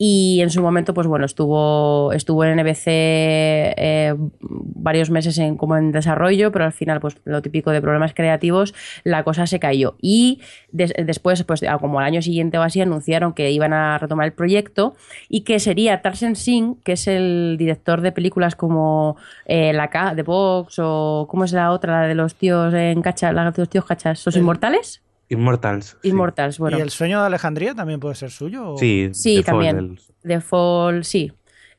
Y 0.00 0.38
en 0.42 0.50
su 0.50 0.62
momento, 0.62 0.94
pues 0.94 1.08
bueno, 1.08 1.26
estuvo, 1.26 2.12
estuvo 2.12 2.44
en 2.44 2.56
NBC 2.60 2.84
eh, 2.86 4.14
varios 4.40 5.10
meses 5.10 5.36
en, 5.38 5.56
como 5.56 5.76
en 5.76 5.90
desarrollo, 5.90 6.52
pero 6.52 6.64
al 6.66 6.72
final, 6.72 7.00
pues 7.00 7.16
lo 7.24 7.42
típico 7.42 7.72
de 7.72 7.80
problemas 7.82 8.14
creativos, 8.14 8.74
la 9.02 9.24
cosa 9.24 9.48
se 9.48 9.58
cayó. 9.58 9.96
Y 10.00 10.40
des- 10.70 10.94
después, 11.04 11.42
pues 11.42 11.64
a- 11.64 11.78
como 11.78 11.98
al 11.98 12.06
año 12.06 12.22
siguiente 12.22 12.58
o 12.58 12.62
así, 12.62 12.80
anunciaron 12.80 13.32
que 13.32 13.50
iban 13.50 13.72
a 13.72 13.98
retomar 13.98 14.26
el 14.26 14.32
proyecto 14.32 14.94
y 15.28 15.40
que 15.40 15.58
sería 15.58 16.00
Tarsem 16.00 16.36
Singh, 16.36 16.76
que 16.84 16.92
es 16.92 17.08
el 17.08 17.56
director 17.58 18.00
de 18.00 18.12
películas 18.12 18.54
como 18.54 19.16
eh, 19.46 19.72
La 19.72 19.88
de 20.14 20.22
Box 20.22 20.76
o 20.78 21.26
¿cómo 21.28 21.42
es 21.44 21.52
la 21.52 21.72
otra? 21.72 22.02
La 22.02 22.06
de 22.06 22.14
los 22.14 22.36
tíos 22.36 22.72
en 22.72 23.02
cacha, 23.02 23.32
la 23.32 23.50
de 23.50 23.58
los 23.62 23.68
tíos 23.68 23.84
cachas, 23.84 24.24
¿Los 24.24 24.36
inmortales? 24.36 25.02
Immortals. 25.28 25.96
sí. 26.02 26.08
Immortals, 26.08 26.58
bueno. 26.58 26.78
¿Y 26.78 26.80
el 26.80 26.90
sueño 26.90 27.20
de 27.20 27.26
Alejandría 27.26 27.74
también 27.74 28.00
puede 28.00 28.14
ser 28.14 28.30
suyo? 28.30 28.72
o- 28.74 28.78
Sí, 28.78 29.10
Sí, 29.12 29.36
The 29.36 29.42
Fall, 29.42 29.44
también. 29.44 29.76
el- 29.78 30.00
The 30.22 30.40
Fall, 30.40 31.04
sí. 31.04 31.32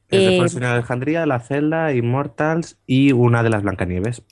el 0.10 0.20
The 0.20 0.36
Eh, 0.36 0.38
Fall, 0.40 0.50
Sueño 0.50 0.68
de 0.68 0.74
Alejandría, 0.74 1.26
La 1.26 1.40
Celda, 1.40 1.94
Immortals 1.94 2.78
y 2.86 3.12
una 3.12 3.44
de 3.44 3.50
las 3.50 3.64
Blancanieves. 3.64 4.24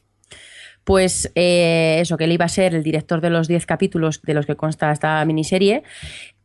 Pues 0.83 1.31
eh, 1.35 1.97
eso, 1.99 2.15
que 2.17 2.23
él 2.23 2.31
iba 2.31 2.45
a 2.45 2.49
ser 2.49 2.73
el 2.73 2.81
director 2.83 3.19
de 3.19 3.29
los 3.29 3.47
10 3.49 3.65
capítulos 3.65 4.21
de 4.21 4.33
los 4.33 4.45
que 4.45 4.55
consta 4.55 4.91
esta 4.91 5.23
miniserie. 5.25 5.83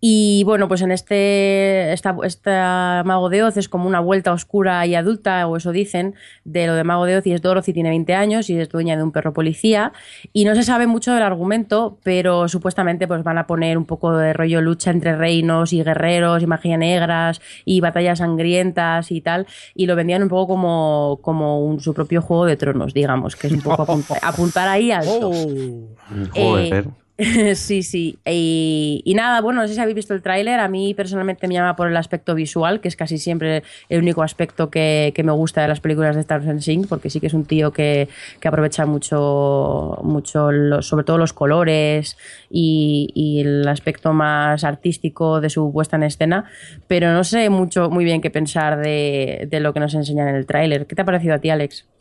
Y 0.05 0.43
bueno, 0.43 0.67
pues 0.67 0.83
en 0.83 0.91
este 0.91 1.93
esta, 1.93 2.17
esta 2.25 3.05
Mago 3.07 3.29
de 3.29 3.45
Oz 3.45 3.57
es 3.57 3.69
como 3.69 3.87
una 3.87 4.01
vuelta 4.01 4.33
oscura 4.33 4.85
y 4.85 4.97
adulta, 4.97 5.47
o 5.47 5.57
eso 5.57 5.71
dicen, 5.71 6.17
de 6.45 6.67
lo 6.67 6.75
de 6.75 6.83
Mago 6.83 7.05
de 7.05 7.19
Oz, 7.19 7.27
y 7.29 7.33
es 7.33 7.41
Dorothy, 7.41 7.73
tiene 7.73 7.91
20 7.91 8.13
años 8.15 8.51
y 8.51 8.59
es 8.59 8.69
dueña 8.69 8.97
de 8.97 9.05
un 9.05 9.13
perro 9.13 9.33
policía. 9.33 9.93
Y 10.33 10.45
no 10.45 10.57
se 10.57 10.65
sabe 10.65 10.89
mucho 10.89 11.15
del 11.15 11.23
argumento, 11.23 11.99
pero 12.03 12.49
supuestamente 12.49 13.07
pues 13.07 13.23
van 13.23 13.39
a 13.39 13.47
poner 13.47 13.79
un 13.79 13.85
poco 13.85 14.17
de 14.17 14.33
rollo 14.33 14.61
lucha 14.61 14.91
entre 14.91 15.15
reinos 15.15 15.73
y 15.73 15.85
guerreros 15.85 16.43
y 16.43 16.47
magia 16.49 16.77
negras 16.77 17.41
y 17.65 17.81
batallas 17.81 18.19
sangrientas 18.19 19.13
y 19.13 19.21
tal. 19.21 19.47
Y 19.73 19.87
lo 19.87 19.95
vendían 19.95 20.25
un 20.25 20.29
poco 20.29 20.49
como, 20.55 21.21
como 21.23 21.65
un- 21.65 21.79
su 21.79 21.95
propio 21.95 22.23
juego 22.23 22.45
de 22.47 22.57
tronos, 22.57 22.93
digamos, 22.93 23.37
que 23.37 23.47
es 23.47 23.53
un 23.53 23.61
poco 23.63 23.83
apunta- 23.87 24.19
apuntar 24.21 24.69
ahí 24.69 24.91
alto. 24.91 25.31
Oh. 25.31 25.89
Joder. 26.35 26.87
sí, 27.55 27.83
sí. 27.83 28.19
Y, 28.25 29.13
nada, 29.15 29.41
bueno, 29.41 29.61
no 29.63 29.69
sé 29.69 29.75
si 29.75 29.81
habéis 29.81 29.95
visto 29.95 30.15
el 30.15 30.23
tráiler. 30.23 30.59
A 30.61 30.69
mí 30.69 30.95
personalmente 30.95 31.47
me 31.47 31.55
llama 31.55 31.77
por 31.77 31.89
el 31.89 31.97
aspecto 31.97 32.35
visual, 32.35 32.81
que 32.81 32.89
es 32.89 32.97
casi 32.97 33.19
siempre 33.19 33.63
el 33.89 34.01
único 34.03 34.23
aspecto 34.23 34.71
que, 34.71 35.13
me 35.23 35.33
gusta 35.33 35.63
de 35.63 35.69
las 35.69 35.81
películas 35.81 36.17
de 36.17 36.23
Star 36.23 36.43
Singh, 36.61 36.89
porque 36.89 37.11
sí 37.11 37.21
que 37.21 37.29
es 37.29 37.35
un 37.35 37.45
tío 37.45 37.73
que, 37.73 38.09
aprovecha 38.45 38.87
mucho, 38.87 39.99
mucho 40.03 40.51
los- 40.51 40.87
sobre 40.89 41.05
todo 41.05 41.17
los 41.19 41.33
colores 41.33 42.17
y, 42.51 43.11
y 43.15 43.41
el 43.41 43.69
aspecto 43.69 44.13
más 44.13 44.65
artístico 44.65 45.41
de 45.41 45.51
su 45.51 45.73
puesta 45.73 45.97
en 45.97 46.03
escena. 46.05 46.45
Pero 46.89 47.13
no 47.13 47.23
sé 47.25 47.51
mucho, 47.51 47.89
muy 47.91 48.05
bien 48.05 48.21
qué 48.21 48.31
pensar 48.31 48.79
de, 48.81 49.47
de 49.51 49.61
lo 49.61 49.73
que 49.73 49.81
nos 49.81 49.95
enseñan 49.95 50.29
en 50.29 50.35
el 50.37 50.47
tráiler. 50.47 50.87
¿Qué 50.87 50.97
te 50.97 51.03
ha 51.03 51.05
parecido 51.05 51.35
a 51.35 51.39
ti, 51.39 51.51
Alex? 51.51 51.92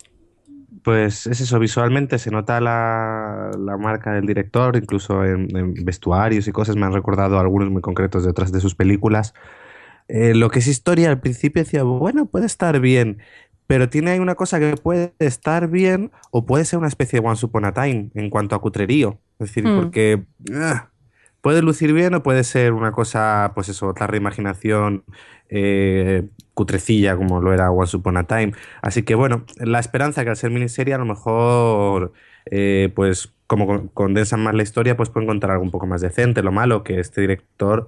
Pues 0.84 1.28
es 1.28 1.42
eso, 1.42 1.60
visualmente 1.60 2.18
se 2.18 2.32
nota 2.32 2.60
la, 2.60 3.52
la 3.58 3.78
marca 3.78 4.14
del 4.14 4.26
director, 4.26 4.76
incluso 4.76 5.24
en, 5.24 5.56
en 5.56 5.74
vestuarios 5.86 6.48
y 6.48 6.52
cosas, 6.52 6.76
me 6.76 6.86
han 6.86 6.94
recordado 6.94 7.40
algunos 7.40 7.70
muy 7.70 7.82
concretos 7.82 8.24
de 8.24 8.32
otras 8.32 8.52
de 8.52 8.60
sus 8.60 8.74
películas. 8.74 9.34
Eh, 10.08 10.34
lo 10.34 10.50
que 10.50 10.60
es 10.60 10.68
historia, 10.68 11.10
al 11.10 11.20
principio 11.20 11.62
decía, 11.64 11.84
bueno, 11.84 12.26
puede 12.26 12.46
estar 12.48 12.80
bien, 12.80 13.20
pero 13.68 13.90
tiene 13.90 14.12
ahí 14.12 14.20
una 14.20 14.36
cosa 14.36 14.60
que 14.60 14.76
puede 14.76 15.14
estar 15.20 15.70
bien 15.70 16.12
o 16.32 16.46
puede 16.46 16.66
ser 16.66 16.80
una 16.80 16.88
especie 16.90 17.22
de 17.22 17.28
Once 17.28 17.46
Upon 17.46 17.66
a 17.66 17.74
Time 17.74 18.10
en 18.16 18.30
cuanto 18.30 18.56
a 18.56 18.60
cutrerío. 18.62 19.20
Es 19.40 19.48
decir, 19.50 19.66
Mm. 19.68 19.80
porque 19.80 20.24
ah, 20.54 20.90
puede 21.42 21.62
lucir 21.62 21.94
bien 21.94 22.14
o 22.16 22.24
puede 22.24 22.44
ser 22.44 22.74
una 22.74 22.92
cosa, 22.92 23.52
pues 23.56 23.70
eso, 23.70 23.88
otra 23.88 24.08
reimaginación 24.08 25.04
eh, 25.50 26.24
cutrecilla 26.54 27.16
como 27.18 27.42
lo 27.42 27.54
era 27.54 27.72
Once 27.72 27.98
Upon 27.98 28.18
a 28.18 28.24
Time. 28.26 28.54
Así 28.82 29.04
que 29.04 29.16
bueno, 29.16 29.44
la 29.58 29.80
esperanza 29.80 30.24
que 30.24 30.30
al 30.30 30.38
ser 30.38 30.52
miniserie 30.52 30.94
a 30.94 30.98
lo 30.98 31.06
mejor, 31.06 32.14
eh, 32.46 32.92
pues 32.96 33.34
como 33.48 33.68
con- 33.68 33.88
condensan 33.90 34.42
más 34.42 34.54
la 34.56 34.64
historia, 34.64 34.96
pues 34.96 35.10
puede 35.10 35.26
encontrar 35.26 35.52
algo 35.54 35.64
un 35.64 35.72
poco 35.72 35.88
más 35.88 36.00
decente. 36.02 36.42
Lo 36.44 36.52
malo 36.52 36.84
que 36.84 37.00
este 37.00 37.22
director 37.22 37.88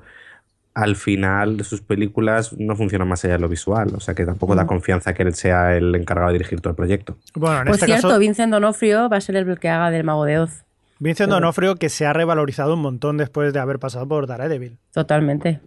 al 0.73 0.95
final 0.95 1.55
de 1.57 1.63
sus 1.63 1.81
películas 1.81 2.51
no 2.57 2.75
funciona 2.75 3.05
más 3.05 3.23
allá 3.23 3.35
de 3.35 3.39
lo 3.39 3.47
visual, 3.47 3.93
o 3.95 3.99
sea 3.99 4.15
que 4.15 4.25
tampoco 4.25 4.55
da 4.55 4.63
Mm. 4.63 4.67
confianza 4.67 5.13
que 5.13 5.21
él 5.23 5.35
sea 5.35 5.77
el 5.77 5.93
encargado 5.93 6.29
de 6.29 6.33
dirigir 6.39 6.59
todo 6.61 6.71
el 6.71 6.75
proyecto. 6.75 7.15
Bueno, 7.35 7.59
en 7.59 7.65
Por 7.65 7.75
este 7.75 7.85
cierto, 7.85 8.07
caso, 8.07 8.19
Vincent 8.19 8.51
Donofrio 8.51 9.07
va 9.07 9.17
a 9.17 9.21
ser 9.21 9.35
el 9.35 9.59
que 9.59 9.69
haga 9.69 9.91
del 9.91 10.03
Mago 10.03 10.25
de 10.25 10.39
Oz. 10.39 10.63
Vincent 10.99 11.29
D'Onofrio 11.29 11.75
que 11.75 11.89
se 11.89 12.05
ha 12.05 12.13
revalorizado 12.13 12.73
un 12.73 12.81
montón 12.81 13.17
después 13.17 13.53
de 13.53 13.59
haber 13.59 13.79
pasado 13.79 14.07
por 14.07 14.27
Daredevil. 14.27 14.77
Totalmente. 14.93 15.59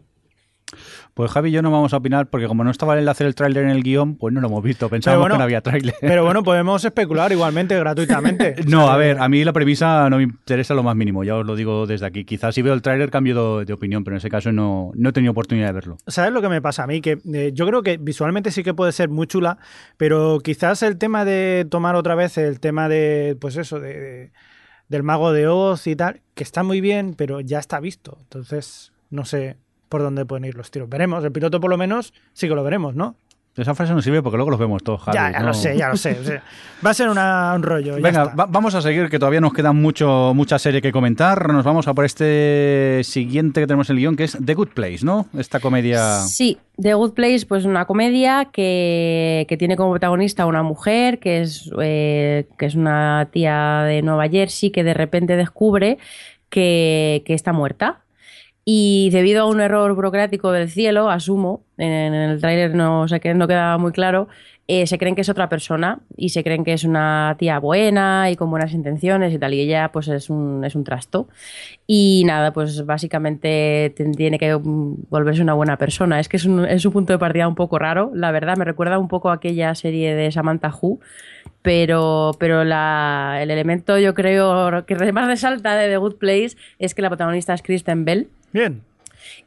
Pues 1.14 1.30
Javi 1.30 1.48
y 1.50 1.52
yo 1.52 1.62
no 1.62 1.70
vamos 1.70 1.94
a 1.94 1.98
opinar 1.98 2.26
porque 2.28 2.48
como 2.48 2.64
no 2.64 2.70
estaba 2.72 2.94
el 2.94 2.98
enlace 2.98 3.22
del 3.22 3.36
tráiler 3.36 3.62
en 3.64 3.70
el 3.70 3.82
guion, 3.84 4.16
pues 4.16 4.34
no 4.34 4.40
lo 4.40 4.48
hemos 4.48 4.62
visto. 4.64 4.88
Pensábamos 4.90 5.22
bueno, 5.22 5.34
que 5.36 5.38
no 5.38 5.44
había 5.44 5.60
tráiler. 5.60 5.94
Pero 6.00 6.24
bueno, 6.24 6.42
podemos 6.42 6.84
especular 6.84 7.30
igualmente 7.32 7.78
gratuitamente. 7.78 8.56
No, 8.66 8.90
a 8.90 8.96
ver, 8.96 9.18
a 9.20 9.28
mí 9.28 9.44
la 9.44 9.52
premisa 9.52 10.10
no 10.10 10.16
me 10.16 10.24
interesa 10.24 10.74
lo 10.74 10.82
más 10.82 10.96
mínimo, 10.96 11.22
ya 11.22 11.36
os 11.36 11.46
lo 11.46 11.54
digo 11.54 11.86
desde 11.86 12.04
aquí. 12.04 12.24
Quizás 12.24 12.54
si 12.54 12.62
veo 12.62 12.74
el 12.74 12.82
tráiler 12.82 13.10
cambio 13.10 13.58
de, 13.60 13.64
de 13.64 13.72
opinión, 13.72 14.02
pero 14.02 14.16
en 14.16 14.18
ese 14.18 14.28
caso 14.28 14.50
no, 14.52 14.90
no 14.94 15.08
he 15.08 15.12
tenido 15.12 15.30
oportunidad 15.30 15.68
de 15.68 15.72
verlo. 15.72 15.96
¿Sabes 16.08 16.32
lo 16.32 16.42
que 16.42 16.48
me 16.48 16.60
pasa 16.60 16.82
a 16.82 16.86
mí? 16.88 17.00
Que 17.00 17.18
eh, 17.32 17.52
yo 17.54 17.66
creo 17.66 17.82
que 17.84 17.96
visualmente 17.96 18.50
sí 18.50 18.64
que 18.64 18.74
puede 18.74 18.90
ser 18.92 19.08
muy 19.08 19.28
chula, 19.28 19.58
pero 19.96 20.40
quizás 20.42 20.82
el 20.82 20.98
tema 20.98 21.24
de 21.24 21.66
tomar 21.70 21.94
otra 21.94 22.16
vez 22.16 22.36
el 22.38 22.58
tema 22.58 22.88
de, 22.88 23.36
pues 23.40 23.56
eso, 23.56 23.78
de, 23.78 23.98
de- 24.00 24.32
del 24.88 25.02
mago 25.02 25.32
de 25.32 25.48
Oz 25.48 25.86
y 25.86 25.96
tal, 25.96 26.22
que 26.34 26.44
está 26.44 26.62
muy 26.62 26.80
bien, 26.80 27.14
pero 27.14 27.40
ya 27.40 27.58
está 27.58 27.80
visto. 27.80 28.18
Entonces, 28.20 28.92
no 29.10 29.24
sé 29.24 29.56
por 29.88 30.02
dónde 30.02 30.24
pueden 30.24 30.44
ir 30.44 30.54
los 30.54 30.70
tiros. 30.70 30.88
Veremos, 30.88 31.24
el 31.24 31.32
piloto 31.32 31.60
por 31.60 31.70
lo 31.70 31.76
menos 31.76 32.12
sí 32.32 32.48
que 32.48 32.54
lo 32.54 32.64
veremos, 32.64 32.94
¿no? 32.94 33.16
Esa 33.56 33.74
frase 33.74 33.94
no 33.94 34.02
sirve 34.02 34.22
porque 34.22 34.36
luego 34.36 34.50
los 34.50 34.60
vemos 34.60 34.82
todos, 34.82 35.00
Javi. 35.00 35.14
ya, 35.16 35.32
ya 35.32 35.40
¿no? 35.40 35.46
lo 35.46 35.54
sé, 35.54 35.76
ya 35.78 35.88
lo 35.88 35.96
sé. 35.96 36.18
o 36.20 36.24
sea, 36.24 36.42
va 36.84 36.90
a 36.90 36.94
ser 36.94 37.08
una- 37.08 37.54
un 37.56 37.62
rollo. 37.62 37.96
ya 37.96 38.02
Venga, 38.02 38.22
está. 38.24 38.34
va- 38.34 38.46
vamos 38.46 38.74
a 38.74 38.82
seguir, 38.82 39.08
que 39.08 39.18
todavía 39.18 39.40
nos 39.40 39.54
queda 39.54 39.72
mucho, 39.72 40.32
mucha 40.34 40.58
serie 40.58 40.82
que 40.82 40.92
comentar. 40.92 41.50
Nos 41.52 41.64
vamos 41.64 41.88
a 41.88 41.94
por 41.94 42.04
este 42.04 43.00
siguiente 43.02 43.60
que 43.60 43.66
tenemos 43.66 43.88
en 43.88 43.96
el 43.96 44.00
guion, 44.00 44.16
que 44.16 44.24
es 44.24 44.36
The 44.44 44.52
Good 44.54 44.68
Place, 44.74 45.04
¿no? 45.06 45.26
Esta 45.38 45.58
comedia... 45.60 46.20
Sí, 46.20 46.58
The 46.80 46.92
Good 46.94 47.12
Place, 47.14 47.46
pues 47.48 47.64
una 47.64 47.86
comedia 47.86 48.48
que, 48.52 49.46
que 49.48 49.56
tiene 49.56 49.76
como 49.76 49.90
protagonista 49.92 50.44
una 50.44 50.62
mujer 50.62 51.18
que 51.18 51.40
es, 51.40 51.70
eh, 51.80 52.46
que 52.58 52.66
es 52.66 52.74
una 52.74 53.28
tía 53.32 53.84
de 53.84 54.02
Nueva 54.02 54.28
Jersey 54.28 54.70
que 54.70 54.84
de 54.84 54.92
repente 54.92 55.34
descubre 55.36 55.96
que, 56.50 57.22
que 57.24 57.32
está 57.34 57.52
muerta. 57.52 58.00
Y 58.68 59.10
debido 59.10 59.44
a 59.44 59.46
un 59.46 59.60
error 59.60 59.94
burocrático 59.94 60.50
del 60.50 60.68
cielo, 60.68 61.08
asumo, 61.08 61.62
en 61.78 62.14
el 62.14 62.40
tráiler 62.40 62.74
no, 62.74 63.06
que 63.22 63.32
no 63.32 63.46
queda 63.46 63.78
muy 63.78 63.92
claro, 63.92 64.26
eh, 64.66 64.88
se 64.88 64.98
creen 64.98 65.14
que 65.14 65.20
es 65.20 65.28
otra 65.28 65.48
persona 65.48 66.00
y 66.16 66.30
se 66.30 66.42
creen 66.42 66.64
que 66.64 66.72
es 66.72 66.82
una 66.82 67.36
tía 67.38 67.60
buena 67.60 68.28
y 68.28 68.34
con 68.34 68.50
buenas 68.50 68.72
intenciones 68.72 69.32
y 69.32 69.38
tal, 69.38 69.54
y 69.54 69.60
ella 69.60 69.92
pues 69.92 70.08
es 70.08 70.30
un, 70.30 70.64
es 70.64 70.74
un 70.74 70.82
trasto. 70.82 71.28
Y 71.86 72.24
nada, 72.26 72.52
pues 72.52 72.84
básicamente 72.84 73.94
tiene 74.16 74.36
que 74.36 74.54
volverse 74.56 75.42
una 75.42 75.54
buena 75.54 75.78
persona. 75.78 76.18
Es 76.18 76.28
que 76.28 76.36
es 76.36 76.44
un, 76.44 76.64
es 76.66 76.84
un 76.84 76.92
punto 76.92 77.12
de 77.12 77.20
partida 77.20 77.46
un 77.46 77.54
poco 77.54 77.78
raro, 77.78 78.10
la 78.14 78.32
verdad, 78.32 78.56
me 78.56 78.64
recuerda 78.64 78.98
un 78.98 79.06
poco 79.06 79.30
a 79.30 79.34
aquella 79.34 79.76
serie 79.76 80.16
de 80.16 80.32
Samantha 80.32 80.72
Who, 80.74 80.98
pero, 81.66 82.30
pero 82.38 82.62
la, 82.62 83.38
el 83.40 83.50
elemento 83.50 83.98
yo 83.98 84.14
creo 84.14 84.86
que 84.86 84.94
más 85.12 85.26
resalta 85.26 85.74
de 85.74 85.88
The 85.88 85.96
Good 85.96 86.14
Place 86.14 86.56
es 86.78 86.94
que 86.94 87.02
la 87.02 87.08
protagonista 87.08 87.54
es 87.54 87.62
Kristen 87.62 88.04
Bell. 88.04 88.28
Bien 88.52 88.82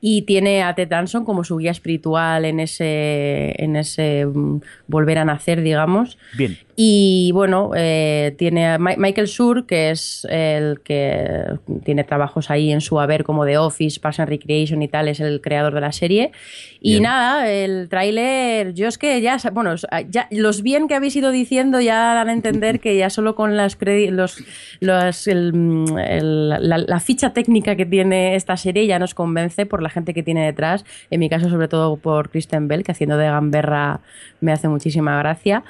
y 0.02 0.24
tiene 0.24 0.64
a 0.64 0.76
Ted 0.76 0.88
Danson 0.88 1.26
como 1.26 1.44
su 1.44 1.58
guía 1.58 1.72
espiritual 1.72 2.46
en 2.46 2.60
ese, 2.60 3.56
en 3.62 3.76
ese 3.76 4.26
mm, 4.26 4.62
volver 4.88 5.18
a 5.18 5.26
nacer, 5.26 5.62
digamos. 5.62 6.18
Bien. 6.38 6.58
Y 6.82 7.34
bueno, 7.34 7.72
eh, 7.76 8.34
tiene 8.38 8.66
a 8.66 8.78
Michael 8.78 9.28
Sur, 9.28 9.66
que 9.66 9.90
es 9.90 10.26
el 10.30 10.80
que 10.80 11.44
tiene 11.84 12.06
trabajos 12.06 12.50
ahí 12.50 12.72
en 12.72 12.80
su 12.80 13.02
haber 13.02 13.26
como 13.26 13.44
de 13.44 13.58
Office, 13.58 14.00
Parks 14.00 14.22
and 14.22 14.30
Recreation 14.30 14.82
y 14.82 14.88
tal, 14.88 15.10
es 15.10 15.20
el 15.20 15.42
creador 15.42 15.74
de 15.74 15.82
la 15.82 15.92
serie. 15.92 16.32
Y 16.80 17.02
nada, 17.02 17.52
el 17.52 17.90
tráiler, 17.90 18.74
yo 18.76 18.88
es 18.88 18.98
que 18.98 19.20
ya, 19.20 19.38
bueno, 19.52 19.76
ya 20.10 20.30
los 20.32 20.62
bien 20.62 20.88
que 20.88 20.96
habéis 20.96 21.18
ido 21.18 21.32
diciendo 21.32 21.82
ya 21.82 22.14
dan 22.14 22.30
a 22.30 22.32
entender 22.32 22.80
que 22.80 22.98
ya 22.98 23.10
solo 23.10 23.36
con 23.36 23.58
las 23.58 23.78
los, 23.82 24.42
los 24.80 25.28
la, 25.28 27.00
ficha 27.02 27.34
técnica 27.34 27.76
que 27.76 27.86
tiene 27.86 28.36
esta 28.36 28.56
serie 28.56 28.88
ya 28.88 29.00
nos 29.00 29.14
convence 29.14 29.66
por 29.66 29.82
la 29.82 29.90
gente 29.90 30.14
que 30.14 30.24
tiene 30.24 30.46
detrás. 30.46 30.86
En 31.12 31.20
mi 31.20 31.28
caso, 31.28 31.50
sobre 31.50 31.68
todo 31.68 31.98
por 31.98 32.30
Kristen 32.30 32.70
Bell, 32.70 32.86
que 32.86 32.94
haciendo 32.94 33.18
de 33.18 33.26
gamberra 33.26 34.00
me 34.40 34.54
hace 34.54 34.70
muchísima 34.70 35.18
gracia. 35.20 35.66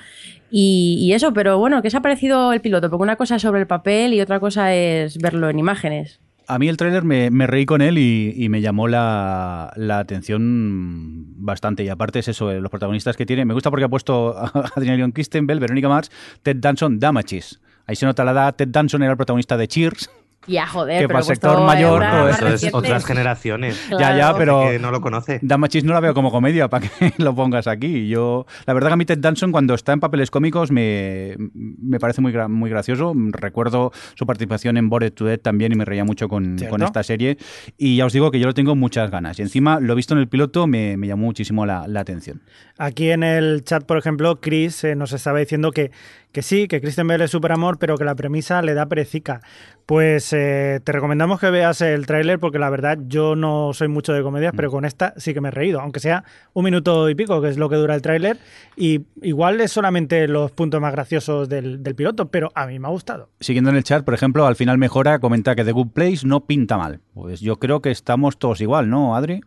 Y, 0.51 1.11
eso, 1.13 1.33
pero 1.33 1.59
bueno, 1.59 1.81
¿qué 1.81 1.89
os 1.89 1.95
ha 1.95 2.01
parecido 2.01 2.53
el 2.53 2.61
piloto? 2.61 2.89
Porque 2.89 3.03
una 3.03 3.15
cosa 3.15 3.35
es 3.35 3.41
sobre 3.41 3.61
el 3.61 3.67
papel 3.67 4.13
y 4.13 4.21
otra 4.21 4.39
cosa 4.39 4.73
es 4.73 5.17
verlo 5.17 5.49
en 5.49 5.59
imágenes. 5.59 6.19
A 6.47 6.57
mí 6.57 6.67
el 6.67 6.77
tráiler 6.77 7.03
me, 7.03 7.45
reí 7.45 7.67
con 7.67 7.81
él 7.81 7.99
y, 7.99 8.47
me 8.49 8.61
llamó 8.61 8.87
la, 8.87 9.71
atención 9.91 11.25
bastante. 11.45 11.83
Y 11.83 11.89
aparte 11.89 12.19
es 12.19 12.27
eso, 12.27 12.51
eh, 12.51 12.59
los 12.59 12.71
protagonistas 12.71 13.15
que 13.15 13.27
tiene. 13.27 13.45
Me 13.45 13.53
gusta 13.53 13.69
porque 13.69 13.85
ha 13.85 13.89
puesto 13.89 14.35
a 14.35 14.47
Adrian 14.75 14.97
Leon 14.97 15.13
Bell, 15.43 15.59
Verónica 15.59 15.87
Mars, 15.87 16.09
Ted 16.41 16.57
Danson, 16.57 16.99
Damachis. 16.99 17.59
Ahí 17.85 17.95
se 17.95 18.05
nota 18.05 18.23
la 18.23 18.31
edad. 18.31 18.55
Ted 18.55 18.69
Danson 18.69 19.03
era 19.03 19.11
el 19.11 19.17
protagonista 19.17 19.57
de 19.57 19.67
Cheers. 19.67 20.09
Ya, 20.49 20.65
joder, 20.65 21.01
que 21.01 21.07
para 21.07 21.19
el 21.19 21.25
sector 21.25 21.61
mayor. 21.61 22.03
Pues, 22.21 22.41
eso 22.41 22.67
es 22.67 22.73
otras 22.73 23.05
generaciones. 23.05 23.79
Ya, 23.99 24.15
ya, 24.15 24.33
pero. 24.35 24.69
Que 24.69 24.79
no 24.79 24.91
lo 24.91 25.01
conoce. 25.01 25.39
Damachis 25.41 25.83
no 25.83 25.93
la 25.93 25.99
veo 25.99 26.13
como 26.13 26.31
comedia, 26.31 26.69
para 26.69 26.87
que 26.87 27.13
lo 27.17 27.35
pongas 27.35 27.67
aquí. 27.67 28.07
Yo, 28.07 28.45
la 28.65 28.73
verdad 28.73 28.89
que 28.89 28.93
a 28.93 28.97
mí 28.97 29.05
Ted 29.05 29.19
Danson, 29.19 29.51
cuando 29.51 29.73
está 29.73 29.93
en 29.93 29.99
papeles 29.99 30.31
cómicos, 30.31 30.71
me, 30.71 31.35
me 31.53 31.99
parece 31.99 32.21
muy, 32.21 32.33
muy 32.47 32.69
gracioso. 32.69 33.13
Recuerdo 33.15 33.91
su 34.15 34.25
participación 34.25 34.77
en 34.77 34.89
Bored 34.89 35.13
to 35.13 35.25
Death 35.25 35.41
también 35.41 35.71
y 35.71 35.75
me 35.75 35.85
reía 35.85 36.05
mucho 36.05 36.29
con, 36.29 36.57
con, 36.69 36.81
esta 36.81 37.03
serie. 37.03 37.37
Y 37.77 37.97
ya 37.97 38.05
os 38.05 38.13
digo 38.13 38.31
que 38.31 38.39
yo 38.39 38.47
lo 38.47 38.53
tengo 38.53 38.75
muchas 38.75 39.11
ganas. 39.11 39.37
Y 39.39 39.41
encima, 39.41 39.79
lo 39.79 39.93
he 39.93 39.95
visto 39.95 40.13
en 40.13 40.19
el 40.19 40.27
piloto, 40.27 40.67
me, 40.67 40.97
me 40.97 41.07
llamó 41.07 41.25
muchísimo 41.25 41.65
la, 41.65 41.87
la, 41.87 41.99
atención. 41.99 42.41
Aquí 42.77 43.11
en 43.11 43.23
el 43.23 43.63
chat, 43.63 43.83
por 43.83 43.97
ejemplo, 43.97 44.39
Chris 44.39 44.83
eh, 44.83 44.95
nos 44.95 45.11
estaba 45.13 45.39
diciendo 45.39 45.71
que 45.71 45.91
que 46.31 46.41
sí, 46.41 46.67
que 46.67 46.81
Kristen 46.81 47.07
Bell 47.07 47.21
es 47.21 47.31
súper 47.31 47.51
amor, 47.51 47.77
pero 47.79 47.97
que 47.97 48.03
la 48.03 48.15
premisa 48.15 48.61
le 48.61 48.73
da 48.73 48.85
perecica. 48.85 49.41
Pues 49.85 50.31
eh, 50.33 50.79
te 50.83 50.91
recomendamos 50.91 51.39
que 51.39 51.49
veas 51.49 51.81
el 51.81 52.05
tráiler 52.05 52.39
porque 52.39 52.59
la 52.59 52.69
verdad 52.69 52.99
yo 53.07 53.35
no 53.35 53.73
soy 53.73 53.87
mucho 53.87 54.13
de 54.13 54.21
comedias, 54.21 54.53
pero 54.55 54.69
mm. 54.69 54.71
con 54.71 54.85
esta 54.85 55.13
sí 55.17 55.33
que 55.33 55.41
me 55.41 55.47
he 55.47 55.51
reído, 55.51 55.81
aunque 55.81 55.99
sea 55.99 56.23
un 56.53 56.65
minuto 56.65 57.09
y 57.09 57.15
pico, 57.15 57.41
que 57.41 57.49
es 57.49 57.57
lo 57.57 57.69
que 57.69 57.77
dura 57.77 57.95
el 57.95 58.03
tráiler, 58.03 58.37
y 58.75 59.01
igual 59.23 59.59
es 59.61 59.71
solamente 59.71 60.27
los 60.27 60.51
puntos 60.51 60.79
más 60.79 60.91
graciosos 60.91 61.49
del, 61.49 61.81
del, 61.81 61.95
piloto, 61.95 62.29
pero 62.29 62.51
a 62.53 62.67
mí 62.67 62.77
me 62.77 62.87
ha 62.87 62.91
gustado. 62.91 63.29
Siguiendo 63.39 63.71
en 63.71 63.77
el 63.77 63.83
chat, 63.83 64.05
por 64.05 64.13
ejemplo, 64.13 64.45
al 64.45 64.55
final 64.55 64.77
mejora, 64.77 65.17
comenta 65.17 65.55
que 65.55 65.65
The 65.65 65.71
Good 65.71 65.89
Place 65.89 66.27
no 66.27 66.45
pinta 66.45 66.77
mal. 66.77 66.99
Pues 67.15 67.39
yo 67.41 67.57
creo 67.57 67.81
que 67.81 67.89
estamos 67.89 68.37
todos 68.37 68.61
igual, 68.61 68.89
¿no, 68.89 69.15
Adri? 69.15 69.41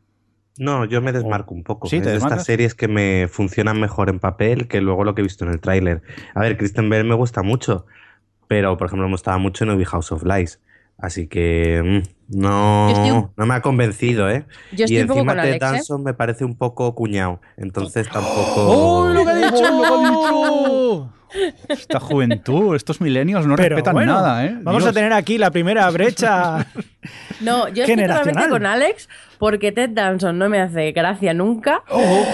No, 0.58 0.84
yo 0.84 1.00
me 1.00 1.12
desmarco 1.12 1.54
un 1.54 1.62
poco. 1.62 1.88
¿Sí, 1.88 1.96
es 1.96 2.04
de 2.04 2.16
estas 2.16 2.44
series 2.44 2.74
que 2.74 2.88
me 2.88 3.26
funcionan 3.28 3.80
mejor 3.80 4.10
en 4.10 4.18
papel 4.18 4.68
que 4.68 4.80
luego 4.80 5.04
lo 5.04 5.14
que 5.14 5.22
he 5.22 5.24
visto 5.24 5.44
en 5.44 5.50
el 5.50 5.60
tráiler. 5.60 6.02
A 6.34 6.40
ver, 6.40 6.58
Kristen 6.58 6.90
Bell 6.90 7.04
me 7.04 7.14
gusta 7.14 7.42
mucho, 7.42 7.86
pero 8.48 8.76
por 8.76 8.86
ejemplo 8.88 9.06
me 9.06 9.14
gustaba 9.14 9.38
mucho 9.38 9.64
en 9.64 9.70
Obi 9.70 9.84
House 9.84 10.12
of 10.12 10.24
Lies. 10.24 10.60
Así 10.98 11.26
que 11.26 12.02
mm, 12.28 12.38
no, 12.38 13.32
no 13.36 13.46
me 13.46 13.54
ha 13.54 13.62
convencido, 13.62 14.30
¿eh? 14.30 14.46
Yo 14.72 14.84
estoy 14.84 14.98
y 14.98 15.00
un 15.00 15.08
poco 15.08 15.20
encima 15.20 15.34
con 15.34 15.50
de 15.50 15.58
Danson 15.58 16.04
me 16.04 16.14
parece 16.14 16.44
un 16.44 16.56
poco 16.56 16.94
cuñado. 16.94 17.40
Entonces 17.56 18.08
tampoco. 18.08 18.54
¡Oh, 18.56 19.08
lo 19.08 19.24
que 19.24 19.30
ha 19.30 19.34
dicho! 19.34 19.50
¡Lo 19.50 19.82
que 19.82 20.06
ha 20.06 20.10
dicho! 20.10 21.12
Esta 21.68 22.00
juventud, 22.00 22.76
estos 22.76 23.00
milenios 23.00 23.46
no 23.46 23.56
respetan 23.56 23.94
nada, 24.06 24.44
¿eh? 24.44 24.56
Vamos 24.62 24.86
a 24.86 24.92
tener 24.92 25.12
aquí 25.12 25.38
la 25.38 25.50
primera 25.50 25.88
brecha. 25.90 26.66
no, 27.40 27.68
yo 27.68 27.84
estoy 27.84 28.06
totalmente 28.06 28.48
con 28.48 28.66
Alex 28.66 29.08
porque 29.38 29.72
Ted 29.72 29.90
Danson 29.90 30.38
no 30.38 30.48
me 30.48 30.60
hace 30.60 30.92
gracia 30.92 31.34
nunca. 31.34 31.82
Oh. 31.90 32.24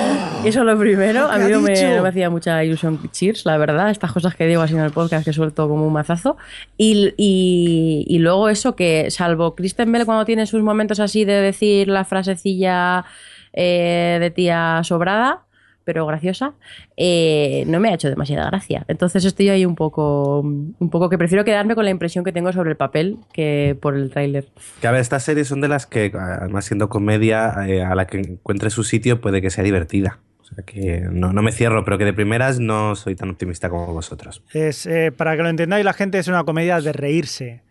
Eso 0.44 0.60
es 0.60 0.66
lo 0.66 0.78
primero. 0.78 1.26
A 1.26 1.38
mí 1.38 1.50
no 1.50 1.60
me, 1.60 1.72
hacía 1.72 2.28
mucha 2.28 2.62
ilusión 2.62 3.00
Cheers, 3.10 3.46
la 3.46 3.56
verdad. 3.56 3.90
Estas 3.90 4.12
cosas 4.12 4.34
que 4.34 4.46
digo 4.46 4.60
así 4.60 4.74
en 4.74 4.80
el 4.80 4.90
podcast 4.90 5.24
que 5.24 5.32
suelto 5.32 5.68
como 5.68 5.86
un 5.86 5.92
mazazo. 5.92 6.36
Y, 6.76 7.14
y, 7.16 8.18
luego 8.18 8.50
eso 8.50 8.76
que, 8.76 9.10
salvo 9.10 9.54
Kristen 9.54 9.90
Bell 9.90 10.04
cuando 10.04 10.24
tiene 10.26 10.46
sus 10.46 10.62
momentos 10.62 11.00
así 11.00 11.24
de 11.24 11.40
decir 11.40 11.88
la 11.88 12.04
frasecilla 12.04 13.06
eh, 13.54 14.18
de 14.20 14.30
tía 14.30 14.80
sobrada, 14.84 15.46
pero 15.88 16.04
graciosa, 16.04 16.52
eh, 16.98 17.64
no 17.66 17.80
me 17.80 17.88
ha 17.88 17.94
hecho 17.94 18.10
demasiada 18.10 18.44
gracia. 18.50 18.84
Entonces 18.88 19.24
estoy 19.24 19.48
ahí 19.48 19.64
un 19.64 19.74
poco, 19.74 20.40
un 20.40 20.90
poco 20.90 21.08
que 21.08 21.16
prefiero 21.16 21.46
quedarme 21.46 21.74
con 21.74 21.86
la 21.86 21.90
impresión 21.90 22.26
que 22.26 22.32
tengo 22.32 22.52
sobre 22.52 22.68
el 22.68 22.76
papel 22.76 23.16
que 23.32 23.74
por 23.80 23.96
el 23.96 24.10
tráiler. 24.10 24.48
Que 24.82 24.86
a 24.86 24.90
ver, 24.90 25.00
estas 25.00 25.22
series 25.22 25.48
son 25.48 25.62
de 25.62 25.68
las 25.68 25.86
que, 25.86 26.12
además 26.14 26.66
siendo 26.66 26.90
comedia, 26.90 27.54
eh, 27.66 27.82
a 27.82 27.94
la 27.94 28.06
que 28.06 28.18
encuentre 28.18 28.68
su 28.68 28.84
sitio 28.84 29.22
puede 29.22 29.40
que 29.40 29.48
sea 29.48 29.64
divertida. 29.64 30.18
O 30.42 30.44
sea 30.44 30.62
que 30.62 31.06
no, 31.10 31.32
me 31.32 31.52
cierro, 31.52 31.82
pero 31.86 31.96
que 31.96 32.04
de 32.04 32.12
primeras 32.12 32.60
no 32.60 32.94
soy 32.94 33.16
tan 33.16 33.30
optimista 33.30 33.70
como 33.70 33.86
vosotros. 33.94 34.42
Es, 34.52 34.84
eh, 34.84 35.10
para 35.10 35.38
que 35.38 35.42
lo 35.42 35.48
entendáis, 35.48 35.86
la 35.86 35.94
gente 35.94 36.18
es 36.18 36.28
una 36.28 36.44
comedia 36.44 36.82
de 36.82 36.92
reírse. 36.92 37.62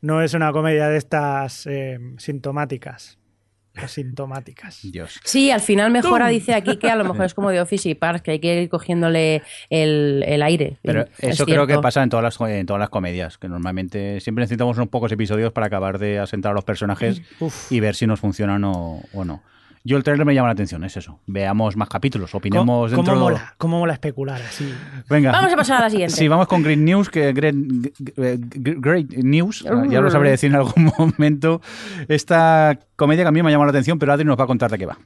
No 0.00 0.22
es 0.22 0.32
una 0.32 0.52
comedia 0.52 0.88
de 0.88 0.96
estas 0.96 1.66
sintomáticas 2.18 3.18
asintomáticas. 3.76 4.80
Dios. 4.90 5.20
Sí, 5.24 5.50
al 5.50 5.60
final 5.60 5.90
mejora, 5.90 6.28
dice 6.28 6.54
aquí 6.54 6.76
que 6.76 6.90
a 6.90 6.96
lo 6.96 7.04
mejor 7.04 7.26
es 7.26 7.34
como 7.34 7.50
de 7.50 7.60
Office 7.60 7.88
y 7.88 7.94
Parks, 7.94 8.22
que 8.22 8.32
hay 8.32 8.38
que 8.38 8.62
ir 8.62 8.68
cogiéndole 8.68 9.42
el, 9.70 10.42
aire. 10.42 10.76
Pero 10.82 11.06
eso 11.18 11.44
creo 11.44 11.66
que 11.66 11.78
pasa 11.78 12.02
en 12.02 12.10
todas, 12.10 12.22
las, 12.22 12.50
en 12.50 12.66
todas 12.66 12.80
las 12.80 12.90
comedias, 12.90 13.38
que 13.38 13.48
normalmente 13.48 14.20
siempre 14.20 14.42
necesitamos 14.42 14.76
unos 14.76 14.88
pocos 14.88 15.10
episodios 15.12 15.52
para 15.52 15.66
acabar 15.66 15.98
de 15.98 16.18
asentar 16.18 16.52
a 16.52 16.54
los 16.54 16.64
personajes 16.64 17.22
y 17.70 17.80
ver 17.80 17.94
si 17.94 18.06
nos 18.06 18.20
funcionan 18.20 18.64
o 18.64 19.02
no. 19.12 19.42
Yo 19.86 19.98
el 19.98 20.02
trailer 20.02 20.24
me 20.24 20.34
llama 20.34 20.48
la 20.48 20.52
atención, 20.52 20.82
es 20.84 20.96
eso. 20.96 21.20
Veamos 21.26 21.76
más 21.76 21.90
capítulos, 21.90 22.34
opinemos 22.34 22.64
¿Cómo, 22.64 22.88
dentro... 22.88 23.12
¿cómo 23.12 23.24
mola, 23.24 23.54
¿Cómo 23.58 23.78
mola 23.80 23.92
especular 23.92 24.40
así? 24.40 24.74
Venga. 25.10 25.30
Vamos 25.30 25.52
a 25.52 25.56
pasar 25.56 25.76
a 25.76 25.80
la 25.82 25.90
siguiente. 25.90 26.14
Sí, 26.14 26.26
vamos 26.26 26.48
con 26.48 26.62
Great 26.62 26.78
News, 26.78 27.10
que 27.10 27.34
Great, 27.34 27.54
great 27.54 29.12
News, 29.12 29.62
ah, 29.68 29.84
ya 29.86 30.00
lo 30.00 30.10
sabré 30.10 30.30
decir 30.30 30.48
en 30.48 30.56
algún 30.56 30.90
momento. 30.98 31.60
Esta 32.08 32.78
comedia 32.96 33.24
que 33.24 33.28
a 33.28 33.32
mí 33.32 33.42
me 33.42 33.50
ha 33.50 33.52
llamado 33.52 33.66
la 33.66 33.72
atención, 33.72 33.98
pero 33.98 34.14
Adri 34.14 34.24
nos 34.24 34.40
va 34.40 34.44
a 34.44 34.46
contar 34.46 34.70
de 34.70 34.78
qué 34.78 34.86
va. 34.86 34.96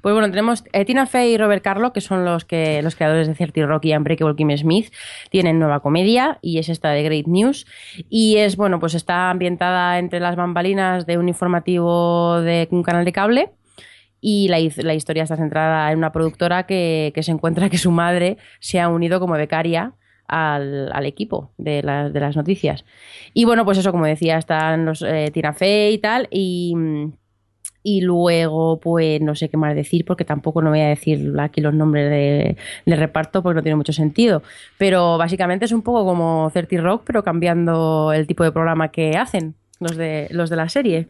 Pues 0.00 0.14
bueno, 0.14 0.30
tenemos 0.30 0.64
eh, 0.72 0.86
Tina 0.86 1.04
Fey 1.04 1.34
y 1.34 1.36
Robert 1.36 1.62
Carlo, 1.62 1.92
que 1.92 2.00
son 2.00 2.24
los 2.24 2.46
que 2.46 2.80
los 2.80 2.96
creadores 2.96 3.28
de 3.28 3.34
Certi 3.34 3.62
Rock 3.62 3.84
y 3.84 3.94
Unbreakable 3.94 4.34
Kim 4.34 4.56
Smith, 4.56 4.90
tienen 5.30 5.58
nueva 5.58 5.80
comedia 5.80 6.38
y 6.40 6.56
es 6.56 6.70
esta 6.70 6.88
de 6.90 7.02
Great 7.02 7.26
News 7.26 7.66
y 8.08 8.38
es 8.38 8.56
bueno, 8.56 8.80
pues 8.80 8.94
está 8.94 9.28
ambientada 9.28 9.98
entre 9.98 10.20
las 10.20 10.36
bambalinas 10.36 11.04
de 11.04 11.18
un 11.18 11.28
informativo 11.28 12.40
de 12.40 12.66
un 12.70 12.82
canal 12.82 13.04
de 13.04 13.12
cable 13.12 13.50
y 14.24 14.46
la, 14.46 14.60
historia 14.60 15.24
está 15.24 15.36
centrada 15.36 15.90
en 15.90 15.98
una 15.98 16.12
productora 16.12 16.62
que, 16.62 17.12
se 17.20 17.32
encuentra 17.32 17.68
que 17.68 17.76
su 17.76 17.90
madre 17.90 18.38
se 18.60 18.78
ha 18.78 18.88
unido 18.88 19.18
como 19.18 19.34
becaria 19.34 19.94
al, 20.28 21.04
equipo 21.04 21.50
de, 21.58 21.82
las 21.82 22.36
noticias. 22.36 22.84
Y 23.34 23.44
bueno, 23.44 23.64
pues 23.64 23.78
eso, 23.78 23.90
como 23.90 24.06
decía, 24.06 24.38
están 24.38 24.86
los 24.86 25.02
eh, 25.02 25.30
Tina 25.34 25.52
Fey 25.52 25.94
y 25.94 25.98
tal, 25.98 26.28
y, 26.30 26.72
luego, 28.00 28.78
pues 28.78 29.20
no 29.20 29.34
sé 29.34 29.48
qué 29.48 29.56
más 29.56 29.74
decir, 29.74 30.04
porque 30.04 30.24
tampoco 30.24 30.62
no 30.62 30.70
voy 30.70 30.80
a 30.82 30.88
decir 30.88 31.34
aquí 31.40 31.60
los 31.60 31.74
nombres 31.74 32.08
de, 32.86 32.96
reparto, 32.96 33.42
porque 33.42 33.56
no 33.56 33.62
tiene 33.64 33.74
mucho 33.74 33.92
sentido. 33.92 34.44
Pero 34.78 35.18
básicamente 35.18 35.64
es 35.64 35.72
un 35.72 35.82
poco 35.82 36.04
como 36.04 36.48
30 36.52 36.80
Rock, 36.80 37.02
pero 37.04 37.24
cambiando 37.24 38.12
el 38.12 38.28
tipo 38.28 38.44
de 38.44 38.52
programa 38.52 38.92
que 38.92 39.16
hacen 39.16 39.56
los 39.80 39.96
de, 39.96 40.28
los 40.30 40.48
de 40.48 40.56
la 40.56 40.68
serie. 40.68 41.08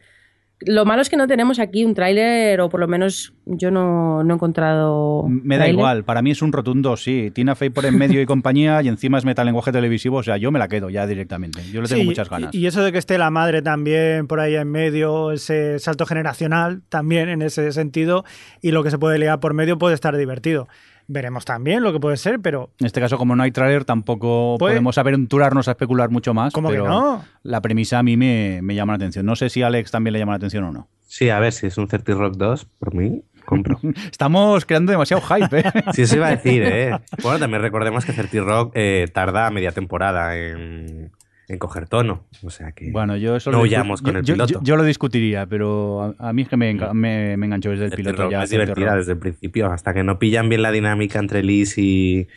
Lo 0.66 0.84
malo 0.84 1.02
es 1.02 1.08
que 1.10 1.16
no 1.16 1.26
tenemos 1.26 1.58
aquí 1.58 1.84
un 1.84 1.94
tráiler, 1.94 2.60
o 2.60 2.68
por 2.68 2.80
lo 2.80 2.88
menos 2.88 3.32
yo 3.46 3.70
no, 3.70 4.22
no 4.24 4.32
he 4.32 4.36
encontrado. 4.36 5.24
Me 5.28 5.58
da 5.58 5.68
igual, 5.68 6.04
para 6.04 6.22
mí 6.22 6.30
es 6.30 6.42
un 6.42 6.52
rotundo 6.52 6.96
sí. 6.96 7.30
Tina 7.32 7.54
Fey 7.54 7.70
por 7.70 7.84
en 7.86 7.98
medio 7.98 8.20
y 8.20 8.26
compañía, 8.26 8.82
y 8.82 8.88
encima 8.88 9.18
es 9.18 9.24
metalenguaje 9.24 9.72
televisivo, 9.72 10.18
o 10.18 10.22
sea, 10.22 10.36
yo 10.36 10.50
me 10.52 10.58
la 10.58 10.68
quedo 10.68 10.90
ya 10.90 11.06
directamente. 11.06 11.60
Yo 11.72 11.82
le 11.82 11.88
tengo 11.88 12.02
Sí, 12.02 12.06
muchas 12.06 12.28
ganas. 12.28 12.54
Y, 12.54 12.58
y 12.58 12.66
eso 12.66 12.82
de 12.82 12.92
que 12.92 12.98
esté 12.98 13.18
la 13.18 13.30
madre 13.30 13.62
también 13.62 14.26
por 14.26 14.40
ahí 14.40 14.54
en 14.56 14.70
medio, 14.70 15.32
ese 15.32 15.78
salto 15.78 16.06
generacional 16.06 16.82
también 16.88 17.28
en 17.28 17.42
ese 17.42 17.72
sentido, 17.72 18.24
y 18.60 18.70
lo 18.70 18.82
que 18.82 18.90
se 18.90 18.98
puede 18.98 19.18
liar 19.18 19.40
por 19.40 19.54
medio 19.54 19.78
puede 19.78 19.94
estar 19.94 20.16
divertido. 20.16 20.68
Veremos 21.08 21.44
también 21.44 21.82
lo 21.82 21.92
que 21.92 22.00
puede 22.00 22.16
ser, 22.16 22.40
pero 22.40 22.70
En 22.80 22.86
este 22.86 23.00
caso, 23.00 23.18
como 23.18 23.34
no 23.36 23.42
hay 23.42 23.50
tráiler, 23.50 23.84
tampoco 23.84 24.56
Pues- 24.58 24.72
podemos 24.72 24.96
aventurarnos 24.98 25.68
a 25.68 25.72
especular 25.72 26.10
mucho 26.10 26.34
más. 26.34 26.52
¿Cómo 26.52 26.70
que 26.70 26.78
no? 26.78 27.24
La 27.42 27.60
premisa 27.60 27.98
a 27.98 28.02
mí 28.02 28.16
me, 28.16 28.60
me 28.62 28.74
llama 28.74 28.92
la 28.92 28.96
atención. 28.96 29.26
No 29.26 29.36
sé 29.36 29.48
si 29.48 29.62
a 29.62 29.66
Alex 29.66 29.90
también 29.90 30.12
le 30.12 30.18
llama 30.18 30.32
la 30.32 30.36
atención 30.36 30.64
o 30.64 30.72
no. 30.72 30.88
Sí, 31.06 31.28
a 31.28 31.38
ver, 31.40 31.52
si 31.52 31.66
es 31.66 31.76
un 31.76 31.86
30 31.88 32.14
Rock 32.14 32.36
2, 32.36 32.64
por 32.78 32.94
mí, 32.94 33.22
compro. 33.44 33.78
Estamos 34.10 34.64
creando 34.64 34.92
demasiado 34.92 35.22
hype, 35.22 35.58
¿eh? 35.60 35.72
Sí, 35.92 36.02
eso 36.02 36.16
iba 36.16 36.28
a 36.28 36.30
decir, 36.30 36.62
¿eh? 36.64 36.98
Bueno, 37.22 37.38
también 37.38 37.60
recordemos 37.62 38.04
que 38.06 38.12
30 38.14 38.40
Rock 38.40 38.72
eh, 38.74 39.08
tarda 39.12 39.50
media 39.50 39.72
temporada 39.72 40.36
en, 40.38 41.10
en 41.52 41.58
coger 41.58 41.88
tono. 41.88 42.24
O 42.42 42.50
sea 42.50 42.72
que. 42.72 42.90
Bueno, 42.90 43.16
yo 43.16 43.36
eso 43.36 43.50
No 43.50 43.60
huyamos 43.60 44.02
con 44.02 44.12
yo- 44.12 44.18
el 44.18 44.24
piloto. 44.24 44.52
yo- 44.54 44.60
yo 44.62 44.76
lo 44.76 44.84
discutiría, 44.84 45.46
pero 45.46 46.14
a, 46.18 46.28
a 46.28 46.32
mí 46.32 46.42
es 46.42 46.48
que 46.48 46.56
me, 46.56 46.74
me 46.74 47.32
enganchó 47.34 47.70
desde 47.70 47.84
el 47.86 47.90
30 47.92 48.10
piloto 48.12 48.30
ya. 48.30 48.42
es 48.42 48.50
30 48.50 48.64
divertida 48.74 48.96
desde 48.96 49.12
el 49.12 49.18
principio, 49.18 49.70
hasta 49.72 49.94
que 49.94 50.02
no 50.02 50.18
pillan 50.18 50.48
bien 50.48 50.62
la 50.62 50.70
dinámica 50.72 51.18
entre 51.18 51.42
Liz 51.42 51.78
y. 51.78 52.28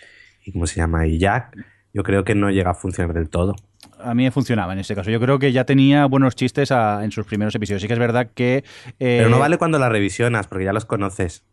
y 0.46 0.52
¿Cómo 0.52 0.68
se 0.68 0.76
llama? 0.78 1.08
Y 1.08 1.18
Jack. 1.18 1.56
Yo 1.94 2.04
creo 2.04 2.24
que 2.26 2.36
no 2.36 2.52
llega 2.52 2.72
a 2.72 2.74
funcionar 2.74 3.14
del 3.14 3.30
todo. 3.30 3.56
A 4.00 4.14
mí 4.14 4.24
me 4.24 4.32
funcionaba 4.32 4.74
en 4.74 4.80
este 4.80 4.94
caso. 4.96 5.10
Yo 5.10 5.20
creo 5.22 5.40
que 5.40 5.54
ya 5.54 5.64
tenía 5.64 6.06
buenos 6.08 6.36
chistes 6.36 6.72
a- 6.74 7.06
en 7.06 7.12
sus 7.12 7.26
primeros 7.26 7.56
episodios. 7.56 7.82
Sí 7.82 7.88
que 7.88 7.94
es 7.94 8.00
verdad 8.00 8.30
que... 8.36 8.58
eh, 8.58 8.64
Pero 9.20 9.30
no 9.30 9.40
vale 9.40 9.58
cuando 9.58 9.80
la 9.80 9.88
revisionas, 9.88 10.48
porque 10.48 10.66
ya 10.66 10.74
los 10.74 10.84
conoces. 10.86 11.46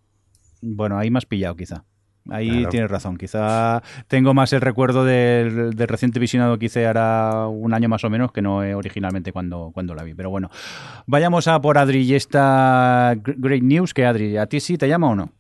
Bueno, 0.61 0.99
ahí 0.99 1.11
has 1.15 1.27
pillado 1.27 1.55
quizá. 1.57 1.85
Ahí 2.31 2.49
Claro. 2.51 2.69
tienes 2.69 2.91
razón. 2.91 3.17
Quizá 3.17 3.83
tengo 4.07 4.33
más 4.33 4.53
el 4.53 4.61
recuerdo 4.61 5.05
del, 5.05 5.75
del 5.75 5.89
reciente 5.89 6.21
visionado 6.21 6.57
que 6.59 6.67
hice 6.67 6.87
hará 6.87 7.47
un 7.49 7.75
año 7.75 7.89
más 7.89 8.05
o 8.05 8.11
menos 8.11 8.31
que 8.33 8.43
no 8.43 8.59
originalmente 8.59 9.33
cuando, 9.33 9.71
cuando 9.75 9.95
la 9.95 10.05
vi. 10.05 10.15
Pero 10.15 10.31
bueno, 10.31 10.49
vayamos 11.07 11.49
a 11.49 11.61
por 11.61 11.79
Adri 11.79 12.03
y 12.03 12.15
esta 12.15 13.15
gr- 13.17 13.35
Great 13.39 13.63
News. 13.63 13.93
Que 13.93 14.07
Adri, 14.07 14.37
¿a 14.37 14.47
ti 14.47 14.61
sí 14.61 14.79
te 14.79 14.89
llama 14.89 15.09
o 15.11 15.15
no? 15.17 15.31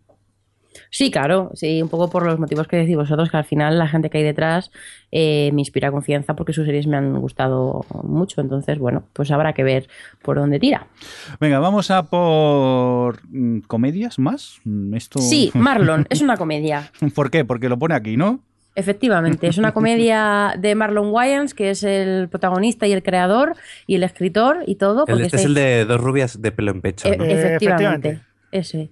Sí, 0.94 1.10
claro, 1.10 1.50
sí, 1.54 1.80
un 1.80 1.88
poco 1.88 2.10
por 2.10 2.26
los 2.26 2.38
motivos 2.38 2.68
que 2.68 2.76
decís 2.76 2.96
vosotros, 2.96 3.30
que 3.30 3.38
al 3.38 3.46
final 3.46 3.78
la 3.78 3.88
gente 3.88 4.10
que 4.10 4.18
hay 4.18 4.24
detrás 4.24 4.70
eh, 5.10 5.50
me 5.54 5.62
inspira 5.62 5.90
confianza 5.90 6.36
porque 6.36 6.52
sus 6.52 6.66
series 6.66 6.86
me 6.86 6.98
han 6.98 7.18
gustado 7.18 7.86
mucho. 8.02 8.42
Entonces, 8.42 8.78
bueno, 8.78 9.02
pues 9.14 9.30
habrá 9.30 9.54
que 9.54 9.64
ver 9.64 9.88
por 10.20 10.36
dónde 10.36 10.60
tira. 10.60 10.88
Venga, 11.40 11.60
vamos 11.60 11.90
a 11.90 12.02
por 12.02 13.20
mm, 13.30 13.60
comedias 13.60 14.18
más. 14.18 14.60
Mm, 14.64 14.92
Esto... 14.92 15.18
Sí, 15.20 15.50
Marlon, 15.54 16.06
es 16.10 16.20
una 16.20 16.36
comedia. 16.36 16.92
¿Por 17.14 17.30
qué? 17.30 17.46
Porque 17.46 17.70
lo 17.70 17.78
pone 17.78 17.94
aquí, 17.94 18.18
¿no? 18.18 18.40
Efectivamente, 18.74 19.46
es 19.46 19.56
una 19.56 19.72
comedia 19.74 20.54
de 20.58 20.74
Marlon 20.74 21.08
Wayans, 21.08 21.54
que 21.54 21.70
es 21.70 21.84
el 21.84 22.28
protagonista 22.28 22.86
y 22.86 22.92
el 22.92 23.02
creador 23.02 23.54
y 23.86 23.94
el 23.94 24.02
escritor 24.02 24.58
y 24.66 24.74
todo. 24.74 25.06
Porque 25.06 25.22
este 25.22 25.38
es 25.38 25.46
el 25.46 25.54
de 25.54 25.86
dos 25.86 26.02
rubias 26.02 26.42
de 26.42 26.52
pelo 26.52 26.70
en 26.70 26.82
pecho. 26.82 27.08
E- 27.08 27.16
¿no? 27.16 27.24
Efectivamente. 27.24 28.08
efectivamente. 28.10 28.32
Ese. 28.52 28.90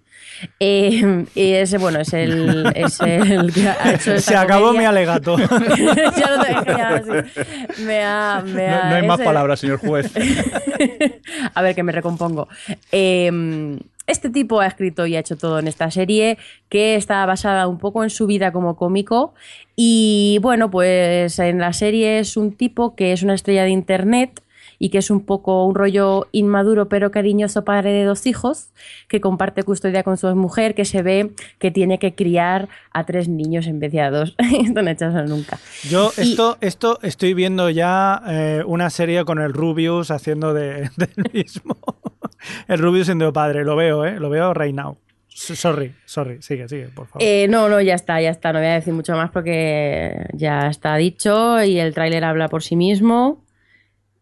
Eh, 0.58 1.24
y 1.34 1.52
ese, 1.52 1.78
bueno, 1.78 2.00
es 2.00 2.12
el, 2.14 2.72
es 2.74 3.00
el 3.00 3.52
que 3.52 3.68
ha 3.68 3.92
hecho 3.94 4.12
esta 4.14 4.20
se 4.32 4.36
acabó 4.36 4.66
mi 4.72 4.84
comedia. 4.84 4.88
alegato. 4.90 5.36
ya 5.38 6.30
lo 6.36 6.42
dejé, 6.44 6.64
ya, 6.66 7.02
sí. 7.04 7.82
Me 7.84 8.02
ha, 8.02 8.42
me 8.44 8.68
No, 8.68 8.74
ha- 8.76 8.90
no 8.90 8.96
hay 8.96 9.06
más 9.06 9.20
palabras, 9.20 9.60
señor 9.60 9.78
juez. 9.78 10.10
a 11.54 11.62
ver, 11.62 11.74
que 11.74 11.82
me 11.82 11.92
recompongo. 11.92 12.48
Eh, 12.92 13.78
este 14.06 14.28
tipo 14.30 14.60
ha 14.60 14.66
escrito 14.66 15.06
y 15.06 15.14
ha 15.14 15.20
hecho 15.20 15.36
todo 15.36 15.58
en 15.60 15.68
esta 15.68 15.90
serie, 15.90 16.36
que 16.68 16.96
está 16.96 17.24
basada 17.26 17.68
un 17.68 17.78
poco 17.78 18.02
en 18.02 18.10
su 18.10 18.26
vida 18.26 18.50
como 18.50 18.74
cómico. 18.76 19.34
Y 19.76 20.38
bueno, 20.42 20.70
pues 20.70 21.38
en 21.38 21.58
la 21.58 21.72
serie 21.72 22.18
es 22.18 22.36
un 22.36 22.52
tipo 22.56 22.96
que 22.96 23.12
es 23.12 23.22
una 23.22 23.34
estrella 23.34 23.62
de 23.64 23.70
internet 23.70 24.42
y 24.82 24.88
que 24.88 24.98
es 24.98 25.10
un 25.10 25.24
poco 25.26 25.66
un 25.66 25.74
rollo 25.74 26.26
inmaduro 26.32 26.88
pero 26.88 27.10
cariñoso 27.10 27.64
padre 27.64 27.92
de 27.92 28.04
dos 28.04 28.26
hijos, 28.26 28.70
que 29.08 29.20
comparte 29.20 29.62
custodia 29.62 30.02
con 30.02 30.16
su 30.16 30.34
mujer, 30.34 30.74
que 30.74 30.84
se 30.86 31.02
ve 31.02 31.32
que 31.58 31.70
tiene 31.70 31.98
que 31.98 32.14
criar 32.14 32.68
a 32.92 33.04
tres 33.04 33.28
niños 33.28 33.66
en 33.66 33.78
vez 33.78 33.92
de 33.92 34.00
a 34.00 34.10
dos. 34.10 34.34
Esto 34.64 34.82
no 34.82 34.88
he 34.88 34.92
hecho 34.94 35.08
eso 35.08 35.22
nunca. 35.26 35.58
Yo 35.88 36.10
Y- 36.16 36.22
esto, 36.22 36.56
esto 36.62 36.98
estoy 37.02 37.34
viendo 37.34 37.68
ya 37.68 38.22
eh, 38.26 38.62
una 38.66 38.88
serie 38.90 39.24
con 39.26 39.38
el 39.38 39.52
Rubius 39.52 40.10
haciendo 40.10 40.54
de, 40.54 40.88
del 40.96 41.10
mismo. 41.32 41.76
El 42.66 42.78
Rubius 42.78 43.04
siendo 43.06 43.30
padre, 43.34 43.64
lo 43.64 43.76
veo, 43.76 44.06
¿eh? 44.06 44.18
Lo 44.18 44.30
veo 44.30 44.54
right 44.54 44.74
now. 44.74 44.96
Sorry, 45.28 45.94
sorry, 46.06 46.40
sigue, 46.42 46.68
sigue, 46.68 46.86
por 46.88 47.06
favor. 47.06 47.22
Eh, 47.22 47.46
no, 47.48 47.68
no, 47.68 47.80
ya 47.82 47.94
está, 47.94 48.20
ya 48.20 48.30
está. 48.30 48.52
No 48.52 48.58
voy 48.58 48.68
a 48.68 48.74
decir 48.74 48.92
mucho 48.94 49.14
más 49.14 49.30
porque 49.30 50.26
ya 50.32 50.68
está 50.68 50.96
dicho 50.96 51.62
y 51.62 51.78
el 51.78 51.92
tráiler 51.94 52.24
habla 52.24 52.48
por 52.48 52.62
sí 52.62 52.76
mismo. 52.76 53.42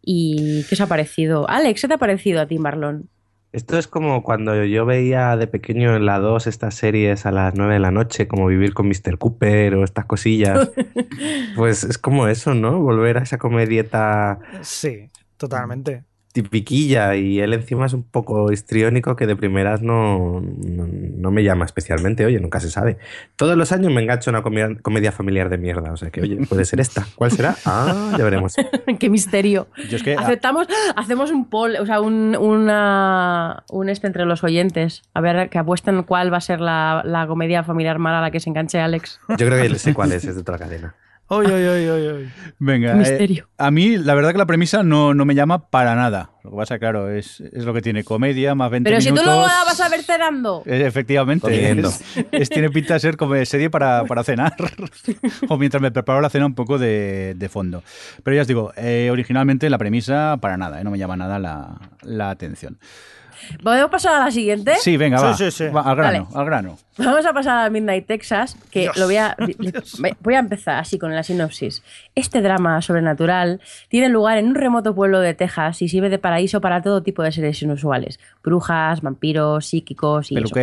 ¿Y 0.01 0.63
qué 0.67 0.75
os 0.75 0.81
ha 0.81 0.87
parecido? 0.87 1.49
Alex, 1.49 1.81
¿qué 1.81 1.87
te 1.87 1.93
ha 1.93 1.97
parecido 1.97 2.41
a 2.41 2.47
ti, 2.47 2.57
Marlon? 2.57 3.09
Esto 3.51 3.79
es 3.79 3.87
como 3.87 4.21
cuando 4.21 4.63
yo 4.63 4.85
veía 4.85 5.35
de 5.35 5.47
pequeño 5.47 5.95
en 5.95 6.05
la 6.05 6.19
2 6.19 6.45
estas 6.45 6.75
series 6.75 7.25
a 7.25 7.31
las 7.31 7.55
9 7.55 7.73
de 7.73 7.79
la 7.79 7.89
noche, 7.89 8.27
como 8.27 8.45
vivir 8.45 8.75
con 8.75 8.87
Mr. 8.87 9.17
Cooper 9.17 9.73
o 9.73 9.83
estas 9.83 10.05
cosillas. 10.05 10.69
pues 11.55 11.83
es 11.83 11.97
como 11.97 12.27
eso, 12.27 12.53
¿no? 12.53 12.79
Volver 12.79 13.17
a 13.17 13.23
esa 13.23 13.39
comedieta 13.39 14.39
Sí, 14.61 15.09
totalmente. 15.37 16.03
Tipiquilla 16.31 17.15
y 17.15 17.39
él 17.39 17.53
encima 17.53 17.85
es 17.87 17.93
un 17.93 18.03
poco 18.03 18.51
histriónico 18.51 19.15
que 19.15 19.25
de 19.25 19.35
primeras 19.35 19.81
no, 19.81 20.41
no, 20.41 20.87
no 20.87 21.31
me 21.31 21.43
llama 21.43 21.65
especialmente, 21.65 22.25
oye, 22.25 22.39
nunca 22.39 22.59
se 22.59 22.69
sabe. 22.69 22.97
Todos 23.35 23.57
los 23.57 23.71
años 23.71 23.91
me 23.91 24.01
engancho 24.01 24.29
a 24.29 24.33
una 24.33 24.41
comedia, 24.43 24.69
comedia 24.81 25.11
familiar 25.11 25.49
de 25.49 25.57
mierda, 25.57 25.91
o 25.91 25.97
sea 25.97 26.11
que, 26.11 26.21
oye, 26.21 26.37
puede 26.47 26.65
ser 26.65 26.79
esta. 26.79 27.07
¿Cuál 27.15 27.31
será? 27.31 27.55
Ah, 27.65 28.15
ya 28.17 28.23
veremos. 28.23 28.55
¡Qué 28.99 29.09
misterio! 29.09 29.67
Yo 29.89 29.97
es 29.97 30.03
que 30.03 30.13
Aceptamos, 30.13 30.67
hacemos 30.95 31.31
un 31.31 31.49
poll, 31.49 31.75
o 31.77 31.85
sea, 31.85 31.99
un, 32.01 32.35
una, 32.35 33.63
un 33.71 33.89
este 33.89 34.07
entre 34.07 34.25
los 34.25 34.43
oyentes. 34.43 35.01
A 35.13 35.21
ver, 35.21 35.49
que 35.49 35.57
apuesten 35.57 36.03
cuál 36.03 36.31
va 36.31 36.37
a 36.37 36.41
ser 36.41 36.61
la, 36.61 37.01
la 37.05 37.25
comedia 37.27 37.63
familiar 37.63 37.97
mala 37.97 38.19
a 38.19 38.21
la 38.21 38.31
que 38.31 38.39
se 38.39 38.49
enganche 38.49 38.79
Alex. 38.79 39.19
Yo 39.29 39.47
creo 39.47 39.61
que 39.61 39.79
sé 39.79 39.93
cuál 39.93 40.11
es, 40.11 40.25
es 40.25 40.35
de 40.35 40.41
otra 40.41 40.57
cadena. 40.57 40.95
Uy, 41.31 41.45
uy, 41.45 41.51
uy, 41.51 41.89
uy, 41.91 42.07
uy. 42.07 42.29
Venga, 42.57 42.95
Misterio. 42.95 43.43
eh, 43.43 43.53
a 43.59 43.69
mí 43.69 43.97
la 43.97 44.15
verdad 44.15 44.31
que 44.31 44.37
la 44.39 44.47
premisa 44.47 44.81
no, 44.81 45.13
no 45.13 45.25
me 45.25 45.35
llama 45.35 45.69
para 45.69 45.93
nada. 45.95 46.31
Lo 46.43 46.49
que 46.51 46.57
pasa, 46.57 46.79
claro, 46.79 47.09
es, 47.11 47.39
es 47.41 47.65
lo 47.65 47.73
que 47.73 47.81
tiene 47.83 48.03
comedia, 48.03 48.55
más 48.55 48.71
20 48.71 48.89
Pero 48.89 48.99
si 49.01 49.09
tú 49.09 49.15
luego 49.23 49.41
la 49.45 49.63
vas 49.65 49.79
a 49.79 49.89
ver 49.89 50.01
cenando. 50.03 50.63
Eh, 50.65 50.83
Efectivamente, 50.87 51.71
es, 51.71 52.01
es- 52.31 52.49
tiene 52.49 52.69
pinta 52.71 52.95
de 52.95 52.99
ser 52.99 53.15
como 53.15 53.35
serie 53.45 53.69
para, 53.69 54.05
para 54.05 54.23
cenar 54.23 54.55
o 55.49 55.57
mientras 55.57 55.81
me 55.81 55.91
preparo 55.91 56.19
la 56.21 56.29
cena 56.31 56.45
un 56.47 56.55
poco 56.55 56.79
de, 56.79 57.35
de 57.37 57.49
fondo. 57.49 57.83
Pero 58.23 58.35
ya 58.35 58.41
os 58.41 58.47
digo, 58.47 58.71
eh, 58.75 59.09
originalmente 59.11 59.69
la 59.69 59.77
premisa 59.77 60.37
para 60.41 60.57
nada, 60.57 60.81
eh, 60.81 60.83
no 60.83 60.89
me 60.89 60.97
llama 60.97 61.15
nada 61.15 61.37
la, 61.37 61.79
la 62.01 62.31
atención. 62.31 62.79
¿Podemos 63.63 63.89
pasar 63.91 64.21
a 64.21 64.25
la 64.25 64.31
siguiente? 64.31 64.75
Sí, 64.79 64.97
venga, 64.97 65.17
Sí, 65.19 65.23
va, 65.25 65.33
sí, 65.35 65.51
sí. 65.51 65.67
va, 65.67 65.81
al 65.81 65.95
grano, 65.95 66.25
Vale. 66.25 66.39
al 66.39 66.45
grano. 66.45 66.77
Vamos 66.97 67.25
a 67.25 67.33
pasar 67.33 67.65
a 67.65 67.69
Midnight 67.69 68.05
Texas, 68.05 68.57
que 68.71 68.81
Dios. 68.81 68.97
lo 68.97 69.05
voy 69.05 69.17
a, 69.17 69.35
voy 70.21 70.33
a 70.35 70.39
empezar 70.39 70.79
así 70.79 70.99
con 70.99 71.15
la 71.15 71.23
sinopsis. 71.23 71.81
Este 72.15 72.41
drama 72.41 72.81
sobrenatural 72.81 73.61
tiene 73.87 74.09
lugar 74.09 74.37
en 74.37 74.47
un 74.47 74.55
remoto 74.55 74.93
pueblo 74.93 75.19
de 75.21 75.33
Texas 75.33 75.81
y 75.81 75.87
sirve 75.89 76.09
de 76.09 76.19
paraíso 76.19 76.59
para 76.61 76.81
todo 76.81 77.01
tipo 77.03 77.23
de 77.23 77.31
seres 77.31 77.61
inusuales. 77.61 78.19
Brujas, 78.43 79.01
vampiros, 79.01 79.65
psíquicos 79.67 80.31
y 80.31 80.37
eso. 80.37 80.53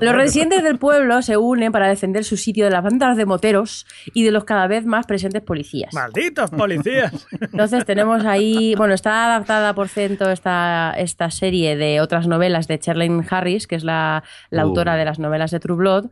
Los 0.00 0.14
residentes 0.14 0.62
del 0.64 0.78
pueblo 0.78 1.22
se 1.22 1.36
unen 1.36 1.72
para 1.72 1.88
defender 1.88 2.24
su 2.24 2.36
sitio 2.36 2.64
de 2.64 2.70
las 2.70 2.82
bandas 2.82 3.16
de 3.16 3.26
moteros 3.26 3.86
y 4.14 4.24
de 4.24 4.30
los 4.30 4.44
cada 4.44 4.66
vez 4.66 4.84
más 4.84 5.06
presentes 5.06 5.42
policías. 5.42 5.92
Malditos 5.94 6.50
policías. 6.50 7.26
Entonces 7.40 7.84
tenemos 7.84 8.24
ahí, 8.24 8.74
bueno, 8.76 8.94
está 8.94 9.26
adaptada 9.26 9.74
por 9.74 9.88
ciento 9.88 10.30
esta, 10.30 10.94
esta 10.96 11.30
serie 11.30 11.76
de 11.76 12.00
otras 12.00 12.26
novelas 12.26 12.66
de 12.68 12.78
Cherlyn 12.78 13.24
Harris, 13.30 13.66
que 13.66 13.76
es 13.76 13.84
la, 13.84 14.24
la 14.50 14.64
Uh. 14.64 14.68
autora 14.68 14.96
de 14.96 15.04
las 15.04 15.18
novelas 15.18 15.50
de 15.50 15.60
True 15.60 15.76
Blood. 15.76 16.06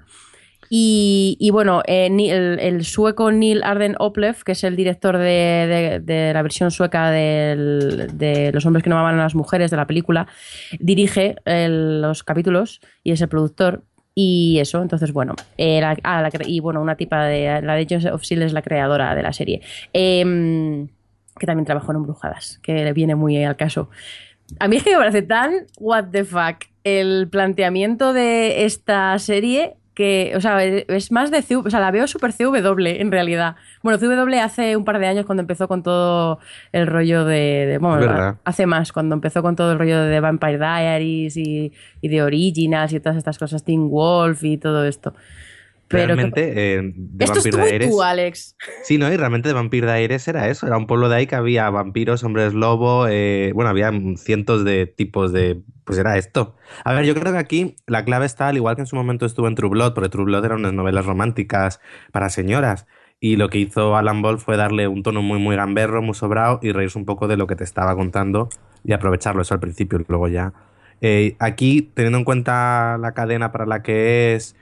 Y, 0.70 1.48
bueno, 1.52 1.82
eh, 1.86 2.08
el, 2.60 2.84
sueco 2.84 3.30
Neil 3.30 3.62
Arden 3.62 3.96
Oplev, 3.98 4.42
que 4.44 4.52
es 4.52 4.64
el 4.64 4.76
director 4.76 5.18
de, 5.18 6.32
la 6.34 6.42
versión 6.42 6.70
sueca 6.70 7.10
de 7.10 8.50
Los 8.52 8.66
hombres 8.66 8.82
que 8.82 8.90
no 8.90 8.96
amaban 8.96 9.18
a 9.18 9.22
las 9.22 9.34
mujeres 9.34 9.70
de 9.70 9.76
la 9.76 9.86
película, 9.86 10.26
dirige 10.78 11.36
los 11.44 12.22
capítulos 12.22 12.80
y 13.02 13.12
es 13.12 13.20
el 13.20 13.28
productor. 13.28 13.84
Y 14.16 14.58
eso, 14.60 14.80
entonces, 14.80 15.12
bueno. 15.12 15.34
eh, 15.58 15.82
ah, 15.82 16.28
y 16.46 16.60
bueno, 16.60 16.80
una 16.80 16.96
tipa 16.96 17.24
de. 17.24 17.60
La 17.62 17.74
de 17.74 17.86
Joseph 17.90 18.22
Seal 18.22 18.42
es 18.42 18.52
la 18.52 18.62
creadora 18.62 19.14
de 19.14 19.22
la 19.22 19.32
serie. 19.32 19.60
Em, 19.92 20.86
que 21.38 21.46
también 21.46 21.66
trabajó 21.66 21.90
en 21.90 21.96
Embrujadas, 21.96 22.60
que 22.62 22.74
le 22.74 22.92
viene 22.92 23.16
muy 23.16 23.42
al 23.42 23.56
caso. 23.56 23.90
A 24.60 24.68
mí 24.68 24.76
es 24.76 24.84
que 24.84 24.90
me 24.90 24.98
parece 24.98 25.22
tan 25.22 25.66
what 25.80 26.10
the 26.12 26.24
fuck 26.24 26.66
el 26.84 27.28
planteamiento 27.28 28.12
de 28.12 28.66
esta 28.66 29.18
serie 29.18 29.74
que, 29.94 30.32
o 30.36 30.40
sea, 30.40 30.62
es 30.64 31.12
más 31.12 31.30
de 31.30 31.42
CW, 31.42 31.66
o 31.66 31.70
sea, 31.70 31.78
la 31.80 31.90
veo 31.92 32.06
súper 32.06 32.32
CW 32.32 32.86
en 33.00 33.12
realidad. 33.12 33.56
Bueno, 33.82 33.98
CW 33.98 34.40
hace 34.42 34.76
un 34.76 34.84
par 34.84 34.98
de 34.98 35.06
años 35.06 35.24
cuando 35.24 35.42
empezó 35.42 35.68
con 35.68 35.82
todo 35.82 36.40
el 36.72 36.86
rollo 36.86 37.24
de, 37.24 37.66
de- 37.66 37.78
bueno, 37.78 37.98
verdad. 38.00 38.36
hace 38.44 38.66
más, 38.66 38.92
cuando 38.92 39.14
empezó 39.14 39.42
con 39.42 39.54
todo 39.56 39.72
el 39.72 39.78
rollo 39.78 40.02
de 40.02 40.18
Vampire 40.20 40.58
Diaries 40.58 41.36
y, 41.36 41.72
y 42.00 42.08
de 42.08 42.22
Originals 42.22 42.92
y 42.92 43.00
todas 43.00 43.16
estas 43.16 43.38
cosas, 43.38 43.64
Teen 43.64 43.88
Wolf 43.88 44.42
y 44.44 44.58
todo 44.58 44.84
esto. 44.84 45.14
Pero 45.94 46.14
realmente, 46.14 46.74
eh, 46.76 46.92
de 46.94 47.24
esto 47.24 47.38
es 47.38 47.44
Vampire 47.44 47.68
Diaries. 47.68 47.90
tú, 47.90 48.02
Alex. 48.02 48.56
Sí, 48.82 48.98
¿no? 48.98 49.12
Y 49.12 49.16
realmente 49.16 49.48
de 49.48 49.54
Vampire 49.54 49.86
Diaries 49.86 50.28
era 50.28 50.48
eso. 50.48 50.66
Era 50.66 50.76
un 50.76 50.86
pueblo 50.86 51.08
de 51.08 51.16
ahí 51.16 51.26
que 51.26 51.34
había 51.34 51.68
vampiros, 51.70 52.22
hombres 52.24 52.54
lobo. 52.54 53.06
eh, 53.08 53.52
bueno, 53.54 53.70
había 53.70 53.92
cientos 54.16 54.64
de 54.64 54.86
tipos 54.86 55.32
de. 55.32 55.62
Pues 55.84 55.98
era 55.98 56.16
esto. 56.16 56.56
A 56.84 56.94
ver, 56.94 57.04
yo 57.04 57.14
creo 57.14 57.32
que 57.32 57.38
aquí 57.38 57.76
la 57.86 58.04
clave 58.04 58.26
está, 58.26 58.48
al 58.48 58.56
igual 58.56 58.74
que 58.74 58.82
en 58.82 58.86
su 58.86 58.96
momento 58.96 59.26
estuvo 59.26 59.48
en 59.48 59.54
True 59.54 59.70
Blood, 59.70 59.94
porque 59.94 60.08
True 60.08 60.24
Blood 60.24 60.44
eran 60.44 60.60
unas 60.60 60.72
novelas 60.72 61.04
románticas 61.04 61.80
para 62.10 62.30
señoras. 62.30 62.86
Y 63.20 63.36
lo 63.36 63.48
que 63.48 63.58
hizo 63.58 63.96
Alan 63.96 64.22
Ball 64.22 64.38
fue 64.38 64.56
darle 64.56 64.88
un 64.88 65.02
tono 65.02 65.22
muy, 65.22 65.38
muy 65.38 65.56
gamberro, 65.56 66.02
muy 66.02 66.14
sobrado 66.14 66.58
y 66.62 66.72
reírse 66.72 66.98
un 66.98 67.04
poco 67.04 67.28
de 67.28 67.36
lo 67.36 67.46
que 67.46 67.56
te 67.56 67.64
estaba 67.64 67.94
contando 67.94 68.48
y 68.84 68.92
aprovecharlo 68.92 69.42
eso 69.42 69.54
al 69.54 69.60
principio 69.60 69.98
y 69.98 70.04
luego 70.06 70.28
ya. 70.28 70.52
Eh, 71.00 71.36
aquí, 71.38 71.82
teniendo 71.94 72.18
en 72.18 72.24
cuenta 72.24 72.98
la 72.98 73.12
cadena 73.12 73.52
para 73.52 73.66
la 73.66 73.82
que 73.82 74.34
es 74.34 74.56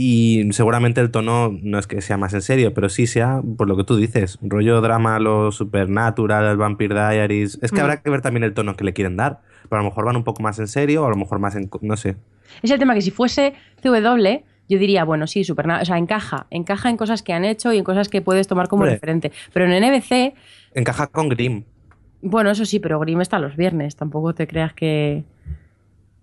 y 0.00 0.52
seguramente 0.52 1.00
el 1.00 1.10
tono 1.10 1.58
no 1.62 1.78
es 1.78 1.86
que 1.88 2.00
sea 2.00 2.16
más 2.16 2.32
en 2.34 2.42
serio, 2.42 2.72
pero 2.72 2.88
sí 2.88 3.06
sea 3.08 3.42
por 3.56 3.66
lo 3.68 3.76
que 3.76 3.82
tú 3.84 3.96
dices, 3.96 4.38
rollo 4.42 4.80
drama, 4.80 5.18
lo 5.18 5.50
supernatural, 5.50 6.44
el 6.46 6.56
Vampire 6.56 6.94
Diaries. 6.94 7.58
Es 7.62 7.72
que 7.72 7.78
Mm. 7.78 7.80
habrá 7.80 8.00
que 8.02 8.10
ver 8.10 8.20
también 8.22 8.44
el 8.44 8.54
tono 8.54 8.76
que 8.76 8.84
le 8.84 8.92
quieren 8.92 9.16
dar. 9.16 9.40
Pero 9.68 9.80
a 9.80 9.82
lo 9.82 9.90
mejor 9.90 10.04
van 10.04 10.16
un 10.16 10.24
poco 10.24 10.42
más 10.42 10.58
en 10.60 10.68
serio 10.68 11.02
o 11.02 11.06
a 11.06 11.10
lo 11.10 11.16
mejor 11.16 11.40
más 11.40 11.54
en... 11.56 11.68
no 11.82 11.96
sé. 11.96 12.16
Es 12.62 12.70
el 12.70 12.78
tema 12.78 12.94
que 12.94 13.02
si 13.02 13.10
fuese 13.10 13.54
CW, 13.82 14.42
yo 14.68 14.78
diría, 14.78 15.04
bueno, 15.04 15.26
sí, 15.26 15.42
super, 15.44 15.68
o 15.68 15.84
sea, 15.84 15.98
encaja, 15.98 16.46
encaja 16.50 16.88
en 16.90 16.96
cosas 16.96 17.22
que 17.22 17.32
han 17.32 17.44
hecho 17.44 17.72
y 17.72 17.78
en 17.78 17.84
cosas 17.84 18.08
que 18.08 18.22
puedes 18.22 18.46
tomar 18.46 18.68
como 18.68 18.82
Hombre. 18.82 18.94
referente. 18.94 19.32
Pero 19.52 19.66
en 19.66 19.72
NBC, 19.82 20.34
Encaja 20.74 21.06
con 21.08 21.28
Grimm. 21.28 21.64
bueno, 22.22 22.50
eso 22.50 22.64
sí, 22.64 22.78
pero 22.78 22.98
Grimm 23.00 23.20
está 23.20 23.38
los 23.38 23.56
viernes, 23.56 23.96
tampoco 23.96 24.32
te 24.34 24.46
creas 24.46 24.72
que... 24.74 25.24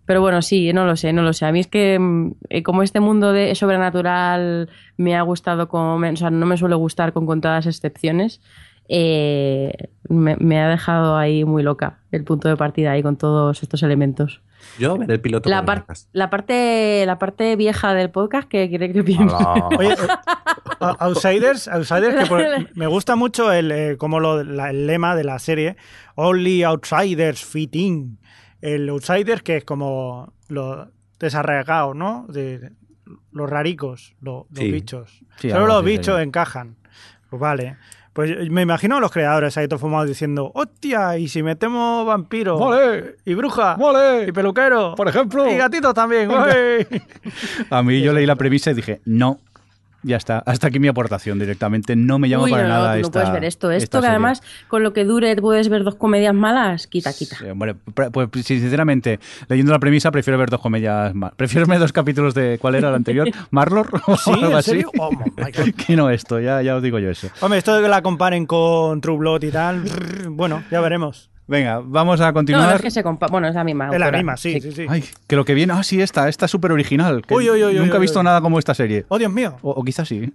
Pero 0.06 0.22
bueno, 0.22 0.42
sí, 0.42 0.72
no 0.74 0.86
lo 0.86 0.96
sé, 0.96 1.14
no 1.14 1.22
lo 1.24 1.34
sé. 1.34 1.46
A 1.46 1.52
mí 1.52 1.60
es 1.60 1.68
que 1.68 1.98
mm, 2.00 2.32
eh, 2.50 2.64
como 2.64 2.84
este 2.84 3.00
mundo 3.00 3.32
de 3.34 3.56
sobrenatural 3.56 4.70
me 4.98 5.16
ha 5.16 5.22
gustado, 5.24 5.68
como, 5.68 5.98
me- 5.98 6.12
o 6.12 6.16
sea, 6.16 6.30
no 6.30 6.46
me 6.46 6.58
suele 6.58 6.76
gustar 6.76 7.12
con 7.14 7.26
contadas 7.26 7.66
excepciones, 7.66 8.42
eh, 8.88 9.74
me, 10.10 10.36
me 10.38 10.60
ha 10.62 10.70
dejado 10.70 11.18
ahí 11.18 11.44
muy 11.44 11.64
loca 11.64 12.00
el 12.12 12.24
punto 12.24 12.48
de 12.48 12.56
partida 12.56 12.92
ahí 12.92 13.02
con 13.02 13.18
todos 13.18 13.64
estos 13.64 13.82
elementos. 13.84 14.42
Yo 14.80 14.98
veré 14.98 15.14
el 15.16 15.22
piloto 15.22 15.50
La, 15.50 15.58
con 15.58 15.66
par- 15.66 15.86
la 16.14 16.30
parte 16.30 17.04
la 17.06 17.20
parte 17.20 17.56
vieja 17.56 17.94
del 17.94 18.10
podcast 18.10 18.48
que 18.48 18.70
quiere 18.70 18.92
que 18.94 19.04
piense. 19.04 19.36
Oye, 19.78 19.94
eh, 19.94 20.86
Outsiders, 21.00 21.68
Outsiders 21.68 22.16
que 22.16 22.26
por- 22.30 22.44
me 22.76 22.88
gusta 22.88 23.16
mucho 23.16 23.52
el, 23.52 23.72
eh, 23.72 23.98
como 23.98 24.20
lo, 24.20 24.44
la- 24.44 24.70
el 24.70 24.88
lema 24.88 25.16
de 25.16 25.24
la 25.24 25.40
serie, 25.40 25.76
Only 26.16 26.64
Outsiders 26.64 27.44
Fit 27.44 27.76
In. 27.76 28.20
El 28.62 28.90
Outsiders 28.90 29.42
que 29.44 29.58
es 29.58 29.64
como 29.64 30.34
los 30.48 30.88
desarraigados, 31.20 31.96
¿no? 31.96 32.26
De, 32.30 32.72
los 33.32 33.50
raricos, 33.50 34.16
lo- 34.22 34.48
los 34.50 34.60
Sí. 34.60 34.72
bichos. 34.72 35.20
Sí, 35.38 35.50
Solo 35.50 35.68
los 35.68 35.84
bichos 35.84 36.20
encajan. 36.22 36.76
Pues 37.30 37.40
vale. 37.40 37.78
Pues 38.14 38.50
me 38.50 38.62
imagino 38.62 38.96
a 38.96 39.00
los 39.02 39.12
creadores 39.12 39.58
ahí 39.58 39.68
todos 39.68 39.82
fumados 39.82 40.08
diciendo, 40.08 40.50
hostia, 40.56 41.18
y 41.18 41.28
si 41.28 41.44
metemos 41.44 42.06
vampiros 42.08 42.58
¡Vale! 42.58 43.18
y 43.26 43.34
brujas 43.34 43.78
¡Vale! 43.78 44.28
y 44.30 44.32
peluqueros 44.32 44.96
Por 44.96 45.10
ejemplo. 45.10 45.52
y 45.52 45.58
gatitos 45.58 45.94
también. 45.94 46.30
A 47.70 47.84
mí 47.84 48.02
yo 48.02 48.14
leí 48.14 48.26
la 48.26 48.36
premisa 48.38 48.72
y 48.72 48.76
dije, 48.76 49.02
no, 49.06 49.40
ya 50.06 50.18
está, 50.18 50.40
hasta 50.46 50.68
aquí 50.68 50.80
mi 50.80 50.88
aportación 50.88 51.40
directamente, 51.40 51.96
no 51.96 52.20
me 52.20 52.30
llama 52.30 52.44
Uy, 52.46 52.52
para 52.52 52.64
no, 52.64 52.70
nada 52.70 52.94
no 52.96 53.02
esta 53.02 53.12
puedes 53.12 53.32
ver 53.32 53.44
esto. 53.46 53.72
Esto 53.72 54.02
que 54.02 54.08
además, 54.08 54.42
con 54.68 54.84
lo 54.84 54.94
que 54.94 55.04
dure, 55.04 55.36
puedes 55.38 55.68
ver 55.70 55.84
dos 55.84 55.96
comedias 55.96 56.34
malas, 56.34 56.88
quita, 56.88 57.12
quita. 57.14 57.38
Sí, 57.38 57.46
hombre, 57.46 57.76
pre- 57.76 58.12
pues 58.12 58.30
sí, 58.46 58.60
sinceramente, 58.60 59.20
leyendo 59.50 59.72
la 59.72 59.80
premisa, 59.80 60.12
prefiero 60.12 60.38
ver 60.38 60.50
dos 60.50 60.62
comedias 60.62 61.14
más. 61.16 61.34
Prefiero 61.36 61.66
ver 61.68 61.80
dos 61.80 61.92
capítulos 61.92 62.34
de. 62.34 62.58
¿Cuál 62.60 62.76
era 62.76 62.90
el 62.90 62.96
anterior? 62.96 63.28
¿Marlor? 63.52 63.90
O 64.08 64.18
Sí, 64.18 64.32
algo 64.32 64.48
¿en 64.52 64.56
así. 64.56 64.70
serio? 64.72 64.92
Oh, 65.00 65.10
que 65.88 65.96
no 65.96 66.10
esto, 66.10 66.40
ya, 66.40 66.62
ya 66.62 66.76
os 66.76 66.84
digo 66.84 67.00
yo 67.00 67.10
eso. 67.10 67.30
Hombre, 67.42 67.58
esto 67.60 67.76
de 67.76 67.82
que 67.82 67.90
la 67.90 68.02
comparen 68.02 68.46
con 68.46 69.02
True 69.02 69.18
Blood 69.18 69.44
y 69.44 69.52
tal, 69.52 69.84
bueno, 70.30 70.64
ya 70.72 70.80
veremos. 70.82 71.30
Venga, 71.48 71.80
vamos 71.84 72.22
a 72.22 72.34
continuar. 72.34 72.70
no 72.70 72.76
es 72.76 72.82
que 72.82 72.92
se 72.92 73.04
compa 73.04 73.28
Bueno, 73.28 73.48
es 73.48 73.54
la 73.56 73.64
misma. 73.64 73.90
Es 73.94 74.00
la 74.00 74.12
misma, 74.12 74.36
sí, 74.36 74.60
sí, 74.60 74.72
sí. 74.72 74.86
Ay, 74.90 75.04
que 75.28 75.36
lo 75.36 75.46
que 75.46 75.54
viene. 75.54 75.74
Ah, 75.74 75.84
sí, 75.84 76.02
esta, 76.02 76.28
esta 76.28 76.46
es 76.46 76.52
súper 76.52 76.72
original. 76.72 77.24
que 77.26 77.34
Uy, 77.34 77.50
uy, 77.50 77.64
uy, 77.64 77.76
nunca 77.76 77.94
uy, 77.94 77.98
he 77.98 78.00
visto 78.00 78.20
uy. 78.20 78.26
nada 78.26 78.42
como 78.42 78.58
esta 78.58 78.74
serie. 78.74 79.06
Oh, 79.10 79.18
Dios 79.20 79.32
mío. 79.32 79.58
O, 79.62 79.72
o 79.72 79.84
quizás 79.84 80.08
sí. 80.08 80.34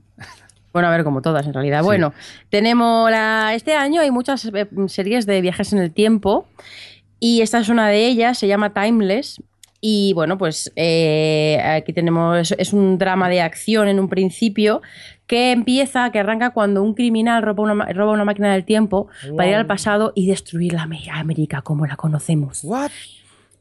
Bueno, 0.72 0.86
a 0.88 0.90
ver, 0.92 1.02
como 1.02 1.20
todas 1.20 1.46
en 1.46 1.52
realidad. 1.54 1.82
Bueno, 1.82 2.12
tenemos 2.48 3.10
la... 3.10 3.54
Este 3.54 3.74
año 3.74 4.00
hay 4.02 4.12
muchas 4.12 4.44
eh, 4.54 4.68
series 4.86 5.26
de 5.26 5.40
viajes 5.40 5.72
en 5.72 5.80
el 5.80 5.92
tiempo 5.92 6.46
y 7.18 7.42
esta 7.42 7.58
es 7.58 7.68
una 7.68 7.88
de 7.88 8.06
ellas, 8.06 8.38
se 8.38 8.46
llama 8.46 8.70
Timeless. 8.72 9.42
Y 9.80 10.12
bueno, 10.12 10.36
pues 10.36 10.72
eh, 10.76 11.58
aquí 11.64 11.92
tenemos, 11.92 12.52
es 12.52 12.72
un 12.72 12.98
drama 12.98 13.28
de 13.28 13.40
acción 13.40 13.88
en 13.88 13.98
un 13.98 14.08
principio 14.08 14.82
que 15.26 15.52
empieza, 15.52 16.10
que 16.10 16.18
arranca 16.18 16.50
cuando 16.50 16.82
un 16.82 16.94
criminal 16.94 17.42
roba 17.42 17.62
una, 17.62 17.86
roba 17.92 18.12
una 18.12 18.24
máquina 18.24 18.52
del 18.52 18.64
tiempo 18.64 19.08
para 19.36 19.48
ir 19.48 19.54
al 19.54 19.66
pasado 19.66 20.12
y 20.14 20.26
destruir 20.26 20.74
la 20.74 20.88
América 21.12 21.62
como 21.62 21.86
la 21.86 21.96
conocemos. 21.96 22.62
What? 22.64 22.90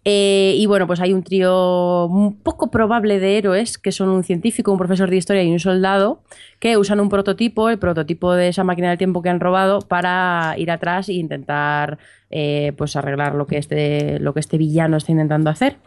Eh, 0.06 0.56
y 0.58 0.66
bueno, 0.66 0.88
pues 0.88 1.02
hay 1.02 1.14
un 1.14 1.24
trío 1.24 2.06
un 2.06 2.38
poco 2.38 2.72
probable 2.72 3.20
de 3.20 3.38
héroes, 3.38 3.78
que 3.78 3.92
son 3.92 4.10
un 4.10 4.24
científico, 4.24 4.72
un 4.72 4.78
profesor 4.78 5.10
de 5.10 5.18
historia 5.18 5.44
y 5.44 5.52
un 5.52 5.60
soldado, 5.60 6.24
que 6.60 6.78
usan 6.78 7.00
un 7.00 7.10
prototipo, 7.10 7.70
el 7.70 7.80
prototipo 7.80 8.34
de 8.34 8.48
esa 8.48 8.64
máquina 8.64 8.90
del 8.90 8.98
tiempo 8.98 9.22
que 9.22 9.30
han 9.30 9.40
robado, 9.40 9.80
para 9.82 10.56
ir 10.58 10.72
atrás 10.72 11.10
e 11.10 11.14
intentar 11.14 12.00
eh, 12.32 12.74
pues 12.78 12.96
arreglar 12.96 13.36
lo 13.36 13.46
que, 13.46 13.58
este, 13.58 14.20
lo 14.20 14.34
que 14.34 14.40
este 14.40 14.58
villano 14.58 14.98
está 14.98 15.12
intentando 15.12 15.50
hacer. 15.50 15.78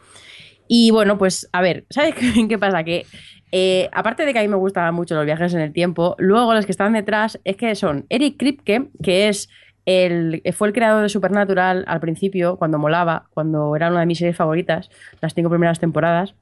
Y 0.75 0.91
bueno, 0.91 1.19
pues 1.19 1.51
a 1.53 1.61
ver, 1.61 1.85
¿sabes 1.91 2.15
qué, 2.49 2.59
pasa? 2.59 2.83
Que 2.83 3.05
eh, 3.53 3.91
aparte 3.93 4.25
de 4.25 4.33
que 4.33 4.39
a 4.39 4.43
mí 4.43 4.49
me 4.49 4.57
gustan 4.57 4.95
mucho 4.95 5.15
los 5.15 5.27
viajes 5.27 5.53
en 5.53 5.61
el 5.61 5.71
tiempo, 5.71 6.17
luego 6.17 6.55
los 6.55 6.65
que 6.65 6.73
están 6.73 6.95
detrás 6.95 7.39
es 7.45 7.59
que 7.59 7.75
son 7.75 8.07
Eric 8.09 8.39
Kripke, 8.39 8.89
que 9.03 9.29
es 9.29 9.51
el, 9.85 10.43
fue 10.55 10.69
el 10.69 10.73
creador 10.73 11.03
de 11.03 11.11
Supernatural 11.11 11.85
al 11.87 12.01
principio, 12.01 12.57
cuando 12.57 12.79
molaba, 12.79 13.27
cuando 13.35 13.77
era 13.77 13.91
una 13.91 14.01
de 14.01 14.07
mis 14.07 14.17
series 14.17 14.35
favoritas, 14.35 14.89
las 15.21 15.35
cinco 15.35 15.51
primeras 15.51 15.79
temporadas, 15.79 16.37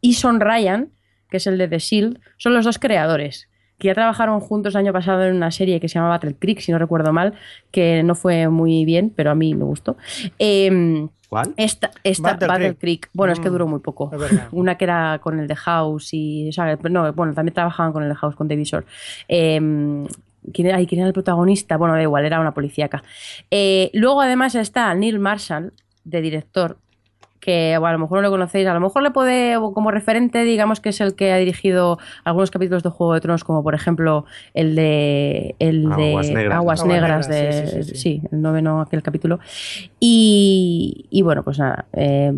y 0.00 0.14
Son 0.14 0.40
Ryan, 0.40 0.90
que 1.30 1.36
es 1.36 1.46
el 1.46 1.56
de 1.56 1.68
The 1.68 1.78
Shield, 1.78 2.18
son 2.38 2.54
los 2.54 2.64
dos 2.64 2.80
creadores 2.80 3.48
que 3.78 3.88
ya 3.88 3.94
trabajaron 3.94 4.40
juntos 4.40 4.74
el 4.74 4.80
año 4.80 4.92
pasado 4.92 5.24
en 5.24 5.36
una 5.36 5.50
serie 5.50 5.80
que 5.80 5.88
se 5.88 5.94
llama 5.94 6.08
Battle 6.08 6.34
Creek, 6.38 6.60
si 6.60 6.72
no 6.72 6.78
recuerdo 6.78 7.12
mal, 7.12 7.34
que 7.70 8.02
no 8.02 8.14
fue 8.14 8.48
muy 8.48 8.84
bien, 8.84 9.12
pero 9.14 9.30
a 9.30 9.34
mí 9.34 9.54
me 9.54 9.64
gustó. 9.64 9.96
Em, 10.38 11.08
¿Cuál? 11.28 11.54
esta, 11.56 11.90
esta 12.04 12.32
Battle 12.32 12.48
Battle, 12.48 12.66
Creek. 12.76 13.00
Creek. 13.02 13.10
Bueno, 13.12 13.32
es 13.32 13.40
que 13.40 13.48
Mm, 13.48 13.52
duró 13.52 13.66
muy 13.66 13.80
poco. 13.80 14.10
es 14.12 14.18
verdad. 14.18 14.48
Una 14.52 14.76
que 14.76 14.84
era 14.84 15.18
con 15.22 15.38
el 15.40 15.46
de 15.48 15.56
House 15.56 16.14
y. 16.14 16.48
o 16.48 16.52
sea, 16.52 16.76
no, 16.90 17.12
bueno, 17.12 17.34
también 17.34 17.54
trabajaban 17.54 17.92
con 17.92 18.02
el 18.02 18.08
de 18.08 18.14
House, 18.14 18.36
con 18.36 18.48
David 18.48 18.64
Shore. 18.64 18.86
Eh, 19.28 19.58
¿quién, 20.52 20.68
era, 20.68 20.76
ay, 20.76 20.86
¿Quién 20.86 21.00
era 21.00 21.08
el 21.08 21.14
protagonista? 21.14 21.76
Bueno, 21.76 21.94
da 21.94 22.02
igual, 22.02 22.24
era 22.24 22.40
una 22.40 22.54
policíaca. 22.54 23.02
Eh, 23.50 23.90
luego, 23.94 24.20
además, 24.20 24.54
está 24.54 24.94
Neil 24.94 25.18
Marshall, 25.18 25.72
de 26.04 26.20
director, 26.20 26.78
que 27.40 27.76
bueno, 27.78 27.88
a 27.88 27.92
lo 27.92 27.98
mejor 28.00 28.18
no 28.18 28.22
lo 28.22 28.30
conocéis, 28.30 28.66
a 28.66 28.74
lo 28.74 28.80
mejor 28.80 29.02
le 29.02 29.10
puede, 29.10 29.56
como 29.74 29.90
referente, 29.90 30.44
digamos 30.44 30.80
que 30.80 30.88
es 30.88 31.00
el 31.00 31.14
que 31.14 31.32
ha 31.32 31.36
dirigido 31.36 31.98
algunos 32.24 32.50
capítulos 32.50 32.82
de 32.82 32.90
Juego 32.90 33.14
de 33.14 33.20
Tronos, 33.20 33.44
como 33.44 33.62
por 33.62 33.74
ejemplo 33.74 34.24
el 34.54 34.74
de, 34.74 35.54
el 35.58 35.88
de 35.90 36.10
Aguas 36.10 36.30
Negras. 36.30 36.54
Aguas 36.56 36.84
Negras, 36.84 37.28
Negras, 37.28 37.28
de, 37.28 37.66
sí, 37.66 37.82
sí, 37.82 37.82
sí, 37.82 37.96
sí. 37.96 38.22
el 38.32 38.42
noveno 38.42 38.80
aquel 38.80 39.02
capítulo. 39.02 39.38
Y, 40.00 41.06
y 41.10 41.22
bueno, 41.22 41.42
pues 41.42 41.58
nada, 41.58 41.86
eh, 41.92 42.32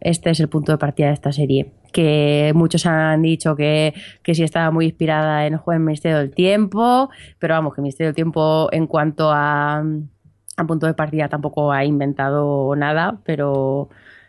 este 0.00 0.30
es 0.30 0.40
el 0.40 0.48
punto 0.48 0.72
de 0.72 0.78
partida 0.78 1.08
de 1.08 1.14
esta 1.14 1.32
serie. 1.32 1.72
Que 1.92 2.52
muchos 2.54 2.84
han 2.84 3.22
dicho 3.22 3.56
que, 3.56 3.94
que 4.22 4.34
sí 4.34 4.42
estaba 4.42 4.70
muy 4.70 4.86
inspirada 4.86 5.46
en 5.46 5.54
el 5.54 5.58
juego 5.58 5.78
del 5.78 5.86
Ministerio 5.86 6.18
del 6.18 6.30
Tiempo, 6.30 7.08
pero 7.38 7.54
vamos, 7.54 7.74
que 7.74 7.80
el 7.80 7.84
Ministerio 7.84 8.08
del 8.08 8.14
Tiempo 8.14 8.68
en 8.72 8.86
cuanto 8.86 9.30
a, 9.32 9.82
a 10.58 10.66
punto 10.66 10.86
de 10.86 10.94
partida 10.94 11.28
tampoco 11.28 11.72
ha 11.72 11.84
inventado 11.84 12.74
nada, 12.76 13.18
pero, 13.24 13.88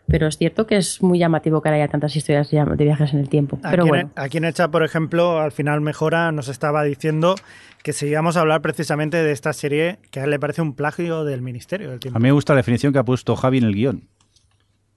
pero 0.09 0.27
es 0.27 0.37
cierto 0.37 0.67
que 0.67 0.77
es 0.77 1.01
muy 1.01 1.19
llamativo 1.19 1.61
que 1.61 1.69
ahora 1.69 1.77
haya 1.83 1.87
tantas 1.87 2.15
historias 2.15 2.49
de 2.51 2.83
viajes 2.83 3.13
en 3.13 3.19
el 3.19 3.29
tiempo. 3.29 3.59
Pero 3.61 3.69
aquí, 3.71 3.81
en- 3.81 3.87
bueno, 3.87 4.11
aquí 4.15 4.37
en 4.37 4.45
el 4.45 4.53
chat, 4.53 4.69
por 4.71 4.83
ejemplo, 4.83 5.39
al 5.39 5.51
final 5.51 5.81
Mejora 5.81 6.31
nos 6.31 6.47
estaba 6.47 6.83
diciendo 6.83 7.35
que 7.83 7.93
si 7.93 8.07
íbamos 8.07 8.35
a 8.37 8.41
hablar 8.41 8.61
precisamente 8.61 9.17
de 9.23 9.31
esta 9.31 9.53
serie 9.53 9.99
que 10.11 10.19
a 10.19 10.25
él 10.25 10.29
le 10.31 10.39
parece 10.39 10.61
un 10.61 10.73
plagio 10.75 11.23
del 11.23 11.41
Ministerio 11.41 11.87
del 11.89 11.97
A 11.97 11.99
Tiempo. 11.99 12.19
mí 12.19 12.23
me 12.23 12.31
gusta 12.31 12.53
la 12.53 12.57
definición 12.57 12.91
que 12.93 12.99
ha 12.99 13.05
puesto 13.05 13.35
Javi 13.35 13.59
en 13.59 13.63
el 13.65 13.73
guion. 13.75 14.03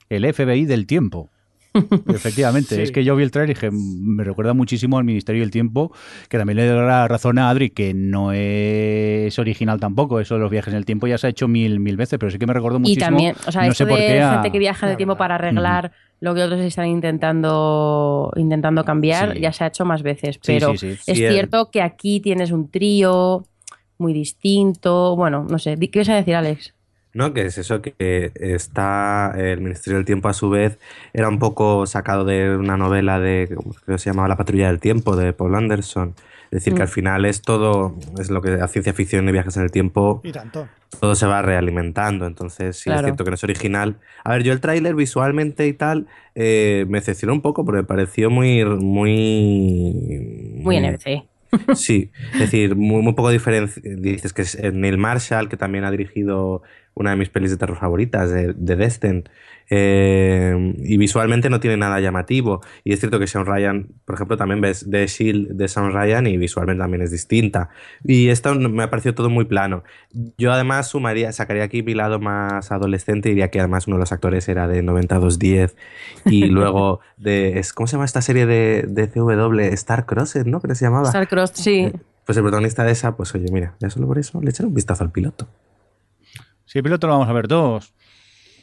El 0.09 0.25
FBI 0.33 0.67
del 0.67 0.87
tiempo. 0.87 1.31
Efectivamente, 2.09 2.77
Sí. 2.77 2.83
es 2.83 2.93
que 2.93 3.05
yo 3.05 3.17
vi 3.17 3.23
el 3.25 3.31
trailer 3.31 3.51
y 3.51 3.55
dije, 3.55 3.71
"Mm, 3.71 4.17
me 4.17 4.25
recuerda 4.25 4.53
muchísimo 4.55 4.99
al 4.99 5.05
Ministerio 5.05 5.41
del 5.43 5.51
Tiempo, 5.51 5.93
que 6.29 6.39
también 6.39 6.57
le 6.59 6.67
da 6.67 6.83
la 6.83 7.09
razón 7.09 7.39
a 7.39 7.49
Adri, 7.51 7.71
que 7.71 7.95
no 7.95 8.33
es 8.33 9.39
original 9.39 9.81
tampoco, 9.81 10.21
eso 10.21 10.35
de 10.35 10.41
los 10.41 10.51
viajes 10.51 10.73
en 10.73 10.79
el 10.79 10.85
tiempo 10.85 11.07
ya 11.07 11.19
se 11.19 11.27
ha 11.27 11.31
hecho 11.31 11.49
mil, 11.49 11.81
mil 11.81 11.97
veces, 11.97 12.19
pero 12.19 12.31
sí 12.31 12.39
que 12.39 12.47
me 12.47 12.53
recordó 12.53 12.77
y 12.77 12.81
muchísimo. 12.81 13.05
también, 13.07 13.35
o 13.47 13.53
sea, 13.53 13.67
no 13.67 13.73
sé 13.75 13.87
por 13.87 13.99
de 13.99 14.07
qué 14.07 14.21
a- 14.21 14.35
gente 14.35 14.53
que 14.53 14.59
viaja 14.59 14.87
en 14.87 14.91
el 14.93 14.97
tiempo 14.97 15.17
para 15.17 15.37
arreglar 15.37 15.93
lo 16.21 16.35
que 16.35 16.43
otros 16.43 16.61
están 16.61 16.87
intentando, 16.87 18.33
intentando 18.37 18.85
cambiar, 18.85 19.35
Sí. 19.35 19.41
ya 19.41 19.53
se 19.53 19.65
ha 19.65 19.67
hecho 19.69 19.85
más 19.85 20.03
veces. 20.03 20.39
Pero 20.45 20.73
sí, 20.73 20.79
sí. 20.79 20.87
es 21.07 21.17
Sí, 21.19 21.25
el- 21.25 21.33
cierto 21.33 21.71
que 21.71 21.83
aquí 21.83 22.21
tienes 22.21 22.51
un 22.53 22.71
trío 22.71 23.45
muy 23.99 24.13
distinto. 24.13 25.17
Bueno, 25.17 25.45
no 25.49 25.59
sé. 25.59 25.77
¿Qué 25.79 25.91
ibas 25.95 26.09
a 26.11 26.15
decir, 26.17 26.35
Alex? 26.35 26.75
No, 27.15 27.35
que 27.35 27.47
es 27.47 27.59
eso, 27.59 27.83
que 27.83 27.95
está 28.35 29.35
el 29.37 29.61
Ministerio 29.61 29.97
del 29.99 30.07
Tiempo 30.07 30.29
a 30.29 30.33
su 30.33 30.49
vez, 30.49 30.79
era 31.13 31.29
un 31.29 31.39
poco 31.39 31.85
sacado 31.87 32.25
de 32.25 32.57
una 32.57 32.77
novela 32.79 33.21
de, 33.21 33.51
¿cómo 33.55 33.75
creo 33.75 33.97
que 33.97 34.03
se 34.03 34.11
llamaba 34.11 34.29
La 34.29 34.37
Patrulla 34.37 34.69
del 34.69 34.81
Tiempo, 34.81 35.15
de 35.15 35.33
Paul 35.35 35.55
Anderson. 35.55 36.15
Es 36.51 36.57
decir, 36.65 36.75
que 36.75 36.81
Mm. 36.81 36.83
al 36.83 36.89
final 36.89 37.25
es 37.25 37.41
todo, 37.41 37.97
es 38.21 38.31
lo 38.31 38.43
que 38.43 38.51
a 38.53 38.69
ciencia 38.69 38.93
ficción 38.93 39.27
y 39.29 39.33
viajes 39.33 39.57
en 39.57 39.63
el 39.63 39.71
tiempo, 39.71 40.21
Y 40.23 40.33
tanto. 40.33 40.69
todo 41.01 41.15
se 41.15 41.27
va 41.27 41.41
realimentando. 41.41 42.27
Entonces, 42.27 42.77
sí 42.77 42.85
Claro. 42.85 43.01
es 43.01 43.05
cierto 43.07 43.25
que 43.25 43.31
no 43.31 43.35
es 43.37 43.45
original. 43.45 43.97
A 44.23 44.33
ver, 44.33 44.43
yo 44.43 44.53
el 44.53 44.61
tráiler 44.61 44.95
visualmente 44.95 45.67
y 45.67 45.73
tal, 45.73 46.07
eh, 46.35 46.85
me 46.89 46.99
decepcionó 46.99 47.33
un 47.33 47.41
poco 47.41 47.65
porque 47.65 47.79
me 47.83 47.85
pareció 47.87 48.29
muy... 48.29 48.63
Muy, 48.65 50.61
Muy 50.63 50.77
NBC. 50.79 51.25
Sí, 51.75 52.13
es 52.35 52.41
decir, 52.41 52.77
muy, 52.77 53.03
muy 53.03 53.15
poco 53.15 53.31
diferencia. 53.31 53.83
Dices 53.85 54.33
que 54.33 54.43
es 54.43 54.59
Neil 54.73 54.99
Marshall, 54.99 55.49
que 55.49 55.57
también 55.57 55.85
ha 55.85 55.91
dirigido 55.91 56.63
una 56.95 57.11
de 57.11 57.17
mis 57.17 57.29
pelis 57.29 57.51
de 57.51 57.57
terror 57.57 57.79
favoritas, 57.79 58.31
de, 58.31 58.55
de 58.55 58.77
Destin, 58.77 59.25
eh, 59.71 60.75
y 60.79 60.97
visualmente 60.97 61.51
no 61.51 61.61
tiene 61.61 61.77
nada 61.77 62.01
llamativo. 62.01 62.61
Y 62.85 62.93
es 62.93 63.01
cierto 63.01 63.19
que 63.19 63.27
Sean 63.27 63.47
Ryan, 63.47 63.89
por 64.05 64.15
ejemplo, 64.15 64.37
también 64.37 64.61
ves 64.61 64.87
The 64.91 65.07
Shield 65.07 65.53
de 65.53 65.69
Sean 65.69 65.93
Ryan 65.93 66.27
y 66.27 66.37
visualmente 66.37 66.83
también 66.83 67.03
es 67.03 67.11
distinta. 67.11 67.71
Y 68.05 68.29
esto 68.29 68.55
me 68.55 68.83
ha 68.83 68.91
parecido 68.91 69.15
todo 69.15 69.31
muy 69.31 69.45
plano. 69.45 69.85
Yo 70.39 70.53
además 70.53 70.89
sumaría, 70.89 71.33
sacaría 71.33 71.65
aquí 71.65 71.83
mi 71.83 71.95
lado 71.95 72.19
más 72.21 72.71
adolescente 72.73 73.29
y 73.29 73.33
diría 73.33 73.51
que 73.51 73.61
además 73.61 73.87
uno 73.87 73.97
de 73.97 74.01
los 74.01 74.13
actores 74.13 74.49
era 74.49 74.69
de 74.69 74.83
9210 74.83 75.77
y 76.27 76.45
luego 76.47 77.01
de, 77.17 77.65
¿cómo 77.75 77.87
se 77.87 77.93
llama 77.93 78.05
esta 78.05 78.23
serie 78.23 78.47
de, 78.47 78.85
de 78.89 79.09
CW? 79.09 79.61
Star 79.73 80.07
Crossed, 80.07 80.47
¿no? 80.47 80.61
Creo 80.61 80.71
que 80.71 80.77
se 80.77 80.85
llamaba. 80.85 81.09
Starcrossed, 81.09 81.57
sí. 81.57 81.93
Pues 82.25 82.37
el 82.39 82.45
protagonista 82.45 82.85
de 82.85 82.93
esa, 82.93 83.17
pues 83.17 83.35
oye, 83.35 83.51
mira, 83.51 83.75
ya 83.81 83.91
solo 83.91 84.07
por 84.07 84.19
eso 84.19 84.41
le 84.41 84.51
echaré 84.51 84.69
un 84.69 84.75
vistazo 84.75 85.03
al 85.03 85.11
piloto. 85.11 85.49
Sí, 86.67 86.79
el 86.79 86.85
piloto 86.85 87.07
lo 87.07 87.15
vamos 87.15 87.29
a 87.29 87.33
ver 87.33 87.49
todos. 87.49 87.93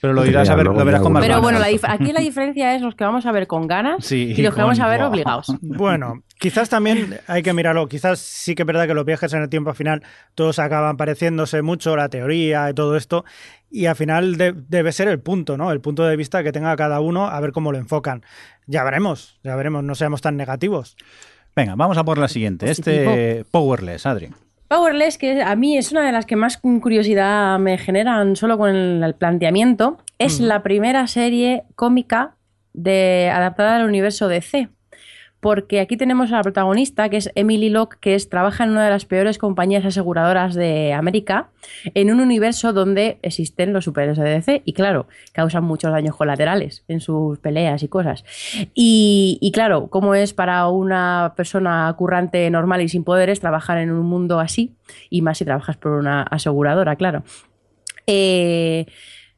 Pero 0.02 0.14
lo 0.14 0.22
Pues 0.22 0.30
irás 0.32 0.50
a 0.50 0.56
ver, 0.56 0.66
lo 0.66 0.74
verás 0.86 1.02
con 1.02 1.12
más. 1.14 1.22
Pero 1.22 1.36
ganas. 1.42 1.44
bueno, 1.44 1.60
la 1.60 1.94
aquí 1.94 2.14
la 2.14 2.22
diferencia 2.22 2.74
es 2.76 2.82
los 2.82 2.96
que 2.96 3.04
vamos 3.04 3.26
a 3.26 3.32
ver 3.32 3.48
con 3.48 3.68
ganas 3.68 4.06
Sí, 4.06 4.34
y 4.38 4.42
los 4.42 4.56
que 4.56 4.62
vamos 4.62 4.80
a 4.80 4.88
ver 4.88 5.04
obligados. 5.04 5.48
Bueno, 5.62 6.24
quizás 6.38 6.70
también 6.70 7.20
hay 7.28 7.44
que 7.44 7.54
mirarlo. 7.54 7.88
Quizás 7.88 8.20
sí 8.20 8.56
que 8.56 8.64
es 8.64 8.66
verdad 8.68 8.88
que 8.88 8.94
los 8.94 9.04
viajes 9.06 9.34
en 9.34 9.42
el 9.42 9.50
tiempo 9.50 9.70
al 9.72 9.76
final 9.76 10.02
todos 10.36 10.58
acaban 10.60 10.96
pareciéndose 10.98 11.62
mucho, 11.62 11.96
la 11.98 12.08
teoría 12.10 12.70
y 12.70 12.74
todo 12.74 12.96
esto. 12.96 13.26
Y 13.70 13.86
al 13.88 13.96
final 13.96 14.38
de- 14.38 14.54
debe 14.54 14.92
ser 14.92 15.08
el 15.10 15.20
punto, 15.20 15.58
¿no? 15.58 15.72
El 15.72 15.82
punto 15.82 16.06
de 16.06 16.16
vista 16.16 16.44
que 16.44 16.52
tenga 16.52 16.76
cada 16.76 17.02
uno, 17.02 17.28
a 17.28 17.40
ver 17.42 17.52
cómo 17.52 17.72
lo 17.72 17.78
enfocan. 17.78 18.24
Ya 18.68 18.84
veremos, 18.84 19.40
ya 19.44 19.56
veremos, 19.56 19.84
no 19.84 19.96
seamos 19.96 20.22
tan 20.22 20.38
negativos. 20.38 20.96
Venga, 21.56 21.76
vamos 21.76 21.98
a 21.98 22.04
por 22.06 22.18
la 22.18 22.28
siguiente. 22.30 22.68
Positivo. 22.68 23.12
Este 23.12 23.46
Powerless, 23.52 24.06
Adri. 24.06 24.30
Powerless, 24.70 25.18
que 25.18 25.42
a 25.42 25.56
mí 25.56 25.78
es 25.80 25.92
una 25.92 26.06
de 26.06 26.12
las 26.12 26.28
que 26.28 26.36
más 26.36 26.58
curiosidad 26.58 27.58
me 27.58 27.80
generan 27.80 28.36
solo 28.36 28.60
con 28.60 28.70
el, 28.70 29.16
planteamiento, 29.16 29.98
es 30.20 30.40
la 30.40 30.62
primera 30.62 31.08
serie 31.08 31.64
cómica 31.76 32.36
de, 32.74 33.32
adaptada 33.34 33.78
al 33.78 33.86
universo 33.88 34.28
DC. 34.28 34.70
Porque 35.40 35.80
aquí 35.80 35.96
tenemos 35.96 36.32
a 36.32 36.38
la 36.38 36.44
protagonista, 36.44 37.08
que 37.10 37.18
es 37.18 37.32
Emily 37.36 37.70
Locke, 37.70 37.98
que 38.00 38.16
es, 38.16 38.30
trabaja 38.30 38.66
en 38.66 38.72
una 38.72 38.84
de 38.84 38.90
las 38.90 39.06
peores 39.06 39.38
compañías 39.38 39.86
aseguradoras 39.86 40.54
de 40.54 40.94
América, 40.94 41.50
en 41.94 42.12
un 42.12 42.20
universo 42.20 42.74
donde 42.74 43.20
existen 43.22 43.72
los 43.72 43.86
superhéroes 43.86 44.18
de 44.18 44.30
DC 44.30 44.62
y, 44.66 44.74
claro, 44.74 45.08
causan 45.32 45.64
muchos 45.64 45.92
daños 45.92 46.16
colaterales 46.16 46.84
en 46.88 47.00
sus 47.00 47.40
peleas 47.40 47.84
y 47.84 47.88
cosas. 47.88 48.26
Y, 48.74 49.52
claro, 49.54 49.88
¿cómo 49.88 50.14
es 50.14 50.34
para 50.34 50.68
una 50.68 51.34
persona 51.38 51.94
currante 51.98 52.50
normal 52.50 52.82
y 52.82 52.90
sin 52.90 53.04
poderes 53.04 53.40
trabajar 53.40 53.78
en 53.78 53.92
un 53.92 54.06
mundo 54.06 54.40
así? 54.40 54.76
Y 55.10 55.22
más 55.22 55.38
si 55.38 55.46
trabajas 55.46 55.78
por 55.78 55.94
una 55.94 56.24
aseguradora, 56.24 56.96
claro. 56.96 57.24
Eh, 58.08 58.88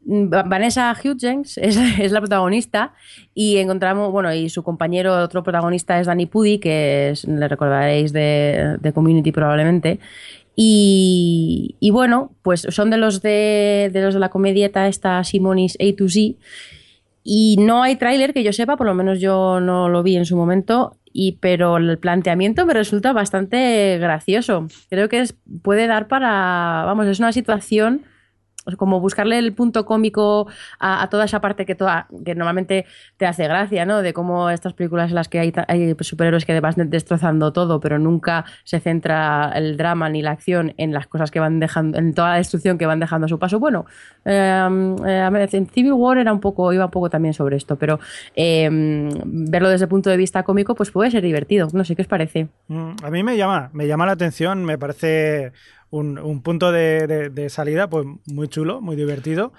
Vanessa 0.03 0.95
Hudgens 1.03 1.57
es, 1.57 2.11
la 2.11 2.19
protagonista 2.19 2.93
y 3.33 3.57
encontramos, 3.57 4.11
bueno, 4.11 4.33
y 4.33 4.49
su 4.49 4.63
compañero, 4.63 5.15
otro 5.23 5.43
protagonista 5.43 5.99
es 5.99 6.07
Danny 6.07 6.25
Pudi, 6.25 6.59
que 6.59 7.13
le 7.27 7.47
recordaréis 7.47 8.13
de, 8.13 8.77
de 8.79 8.93
Community 8.93 9.31
probablemente. 9.31 9.99
Y, 10.55 11.75
y 11.79 11.91
bueno, 11.91 12.31
pues 12.41 12.67
son 12.69 12.89
de 12.89 12.97
los 12.97 13.21
de, 13.21 13.89
de 13.93 14.01
los 14.01 14.13
de 14.13 14.19
la 14.19 14.29
comedieta 14.29 14.87
esta 14.87 15.23
Simonis 15.23 15.77
A 15.79 15.95
to 15.95 16.09
Z 16.09 16.35
y 17.23 17.57
no 17.59 17.83
hay 17.83 17.95
tráiler 17.95 18.33
que 18.33 18.43
yo 18.43 18.51
sepa, 18.51 18.77
por 18.77 18.87
lo 18.87 18.95
menos 18.95 19.19
yo 19.19 19.59
no 19.59 19.89
lo 19.89 20.03
vi 20.03 20.15
en 20.17 20.25
su 20.25 20.35
momento, 20.35 20.97
y, 21.13 21.33
pero 21.33 21.77
el 21.77 21.97
planteamiento 21.99 22.65
me 22.65 22.73
resulta 22.73 23.13
bastante 23.13 23.97
gracioso. 23.99 24.67
Creo 24.89 25.09
que 25.09 25.19
es, 25.19 25.35
puede 25.61 25.87
dar 25.87 26.07
para, 26.07 26.83
vamos, 26.85 27.07
es 27.07 27.19
una 27.19 27.31
situación 27.31 28.01
como 28.77 28.99
buscarle 28.99 29.37
el 29.39 29.53
punto 29.53 29.85
cómico 29.85 30.47
a, 30.79 31.07
toda 31.09 31.25
esa 31.25 31.41
parte 31.41 31.65
que, 31.65 31.75
toda, 31.75 32.07
normalmente 32.35 32.85
te 33.17 33.25
hace 33.25 33.47
gracia, 33.47 33.85
¿no? 33.85 34.01
De 34.01 34.13
cómo 34.13 34.49
estas 34.49 34.73
películas 34.73 35.09
en 35.09 35.15
las 35.15 35.27
que 35.27 35.39
hay, 35.39 35.95
superhéroes 35.99 36.45
que 36.45 36.59
van 36.59 36.89
destrozando 36.89 37.53
todo, 37.53 37.79
pero 37.79 37.99
nunca 37.99 38.45
se 38.63 38.79
centra 38.79 39.51
el 39.55 39.77
drama 39.77 40.09
ni 40.09 40.21
la 40.21 40.31
acción 40.31 40.73
en 40.77 40.93
las 40.93 41.07
cosas 41.07 41.31
que 41.31 41.39
van 41.39 41.59
dejando, 41.59 41.97
en 41.97 42.13
toda 42.13 42.29
la 42.29 42.35
destrucción 42.37 42.77
que 42.77 42.85
van 42.85 42.99
dejando 42.99 43.25
a 43.25 43.29
su 43.29 43.39
paso. 43.39 43.59
Bueno, 43.59 43.85
eh, 44.25 44.95
eh, 45.07 45.47
en 45.51 45.67
Civil 45.67 45.93
War 45.93 46.17
era 46.17 46.33
un 46.33 46.39
poco, 46.39 46.71
iba 46.73 46.85
un 46.85 46.91
poco 46.91 47.09
también 47.09 47.33
sobre 47.33 47.57
esto, 47.57 47.75
pero 47.75 47.99
eh, 48.35 48.69
verlo 49.25 49.69
desde 49.69 49.85
el 49.85 49.89
punto 49.89 50.09
de 50.09 50.17
vista 50.17 50.43
cómico, 50.43 50.75
pues 50.75 50.91
puede 50.91 51.11
ser 51.11 51.23
divertido. 51.23 51.67
No 51.73 51.83
sé 51.83 51.95
qué 51.95 52.03
os 52.03 52.07
parece. 52.07 52.47
Mm, 52.67 52.91
A 53.03 53.09
mí 53.09 53.23
me 53.23 53.37
llama, 53.37 53.69
me 53.73 53.87
llama 53.87 54.05
la 54.05 54.13
atención, 54.13 54.63
me 54.65 54.77
parece 54.77 55.51
un, 55.91 56.17
un 56.17 56.41
punto 56.41 56.71
de, 56.71 57.47
salida 57.49 57.89
pues 57.89 58.07
muy 58.25 58.47
chulo, 58.47 58.81
muy 58.81 58.95
divertido. 58.95 59.53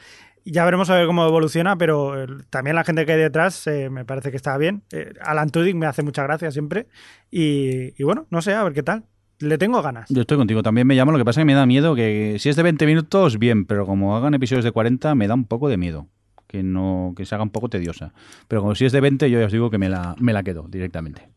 Ya 0.44 0.64
veremos 0.64 0.90
a 0.90 0.96
ver 0.96 1.06
cómo 1.06 1.24
evoluciona, 1.24 1.78
pero 1.78 2.20
eh, 2.20 2.26
también 2.50 2.74
la 2.74 2.82
gente 2.82 3.06
que 3.06 3.12
hay 3.12 3.20
detrás 3.20 3.64
eh, 3.68 3.90
me 3.90 4.04
parece 4.04 4.30
que 4.30 4.36
está 4.36 4.58
bien. 4.58 4.82
Eh, 4.90 5.12
Alan 5.20 5.50
Tudyk 5.50 5.76
me 5.76 5.86
hace 5.86 6.02
mucha 6.02 6.24
gracia 6.24 6.50
siempre. 6.50 6.88
Y, 7.30 7.94
y 7.96 8.02
bueno, 8.02 8.26
no 8.30 8.42
sé, 8.42 8.52
a 8.52 8.64
ver 8.64 8.72
qué 8.72 8.82
tal. 8.82 9.04
Le 9.38 9.56
tengo 9.58 9.80
ganas. 9.82 10.08
Yo 10.08 10.22
estoy 10.22 10.36
contigo, 10.36 10.62
también 10.62 10.86
me 10.86 10.96
llama, 10.96 11.12
lo 11.12 11.18
que 11.18 11.24
pasa 11.24 11.40
es 11.40 11.42
que 11.42 11.46
me 11.46 11.54
da 11.54 11.66
miedo 11.66 11.94
que 11.94 12.36
si 12.38 12.48
es 12.48 12.56
de 12.56 12.62
20 12.62 12.86
minutos, 12.86 13.38
bien, 13.38 13.66
pero 13.66 13.86
como 13.86 14.16
hagan 14.16 14.34
episodios 14.34 14.64
de 14.64 14.72
40, 14.72 15.14
me 15.14 15.28
da 15.28 15.34
un 15.34 15.44
poco 15.44 15.68
de 15.68 15.76
miedo. 15.76 16.08
Que 16.48 16.62
no 16.62 17.14
que 17.16 17.24
se 17.24 17.34
haga 17.34 17.44
un 17.44 17.50
poco 17.50 17.68
tediosa. 17.68 18.12
Pero 18.48 18.62
como 18.62 18.74
si 18.74 18.84
es 18.84 18.92
de 18.92 19.00
20, 19.00 19.30
yo 19.30 19.40
ya 19.40 19.46
os 19.46 19.52
digo 19.52 19.70
que 19.70 19.78
me 19.78 19.88
la, 19.88 20.16
me 20.18 20.32
la 20.32 20.42
quedo 20.42 20.66
directamente. 20.68 21.28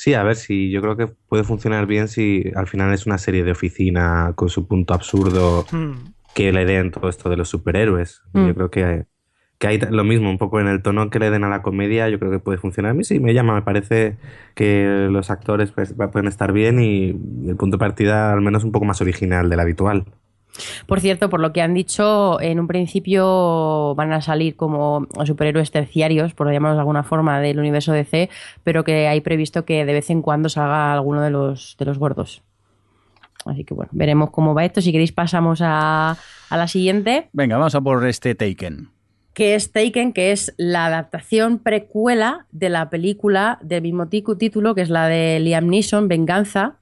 Sí, 0.00 0.14
a 0.14 0.22
ver 0.22 0.36
si 0.36 0.70
yo 0.70 0.80
creo 0.80 0.96
que 0.96 1.08
puede 1.08 1.44
funcionar 1.44 1.84
bien 1.84 2.08
si 2.08 2.50
al 2.56 2.66
final 2.66 2.90
es 2.94 3.04
una 3.04 3.18
serie 3.18 3.44
de 3.44 3.50
oficina 3.50 4.32
con 4.34 4.48
su 4.48 4.66
punto 4.66 4.94
absurdo 4.94 5.66
Mm, 5.70 6.14
que 6.34 6.52
le 6.52 6.64
den 6.64 6.90
todo 6.90 7.10
esto 7.10 7.28
de 7.28 7.36
los 7.36 7.50
superhéroes. 7.50 8.22
Mm. 8.32 8.46
Yo 8.46 8.54
creo 8.54 8.70
que, 8.70 9.04
que 9.58 9.66
hay 9.66 9.78
lo 9.78 10.02
mismo, 10.04 10.30
un 10.30 10.38
poco 10.38 10.58
en 10.58 10.68
el 10.68 10.80
tono 10.80 11.10
que 11.10 11.18
le 11.18 11.28
den 11.28 11.44
a 11.44 11.50
la 11.50 11.60
comedia, 11.60 12.08
yo 12.08 12.18
creo 12.18 12.30
que 12.30 12.38
puede 12.38 12.56
funcionar. 12.56 12.92
A 12.92 12.94
mí 12.94 13.04
sí 13.04 13.20
me 13.20 13.34
llama, 13.34 13.54
me 13.54 13.60
parece 13.60 14.16
que 14.54 15.08
los 15.10 15.30
actores 15.30 15.70
pues, 15.70 15.92
pueden 15.92 16.28
estar 16.28 16.54
bien 16.54 16.80
y 16.80 17.10
el 17.46 17.56
punto 17.56 17.76
de 17.76 17.80
partida 17.80 18.32
al 18.32 18.40
menos 18.40 18.64
un 18.64 18.72
poco 18.72 18.86
más 18.86 19.02
original 19.02 19.50
del 19.50 19.60
habitual. 19.60 20.06
Por 20.86 21.00
cierto, 21.00 21.28
por 21.30 21.40
lo 21.40 21.52
que 21.52 21.62
han 21.62 21.74
dicho, 21.74 22.40
en 22.40 22.60
un 22.60 22.66
principio 22.66 23.94
van 23.94 24.12
a 24.12 24.20
salir 24.20 24.56
como 24.56 25.06
superhéroes 25.24 25.70
terciarios, 25.70 26.34
por 26.34 26.50
llamarlos 26.52 26.76
de 26.76 26.80
alguna 26.80 27.02
forma, 27.02 27.40
del 27.40 27.58
universo 27.58 27.92
DC, 27.92 28.30
pero 28.64 28.84
que 28.84 29.08
hay 29.08 29.20
previsto 29.20 29.64
que 29.64 29.84
de 29.84 29.92
vez 29.92 30.10
en 30.10 30.22
cuando 30.22 30.48
salga 30.48 30.92
alguno 30.92 31.22
de 31.22 31.30
los, 31.30 31.76
de 31.78 31.84
los 31.84 31.98
gordos. 31.98 32.42
Así 33.46 33.64
que 33.64 33.72
bueno, 33.72 33.90
veremos 33.92 34.30
cómo 34.30 34.54
va 34.54 34.64
esto. 34.64 34.82
Si 34.82 34.92
queréis 34.92 35.12
pasamos 35.12 35.60
a, 35.62 36.16
a 36.50 36.56
la 36.56 36.68
siguiente, 36.68 37.28
Venga, 37.32 37.56
vamos 37.56 37.74
a 37.74 37.80
por 37.80 38.06
este 38.06 38.34
Taken. 38.34 38.90
que 39.32 39.54
es 39.54 39.72
Taken, 39.72 40.12
que 40.12 40.32
es 40.32 40.52
la 40.58 40.84
adaptación 40.86 41.58
precuela 41.58 42.46
de 42.52 42.68
la 42.68 42.90
película 42.90 43.58
del 43.62 43.82
mismo 43.82 44.08
título, 44.08 44.74
que 44.74 44.82
es 44.82 44.90
la 44.90 45.06
de 45.06 45.40
Liam 45.40 45.68
Neeson, 45.68 46.08
Venganza. 46.08 46.79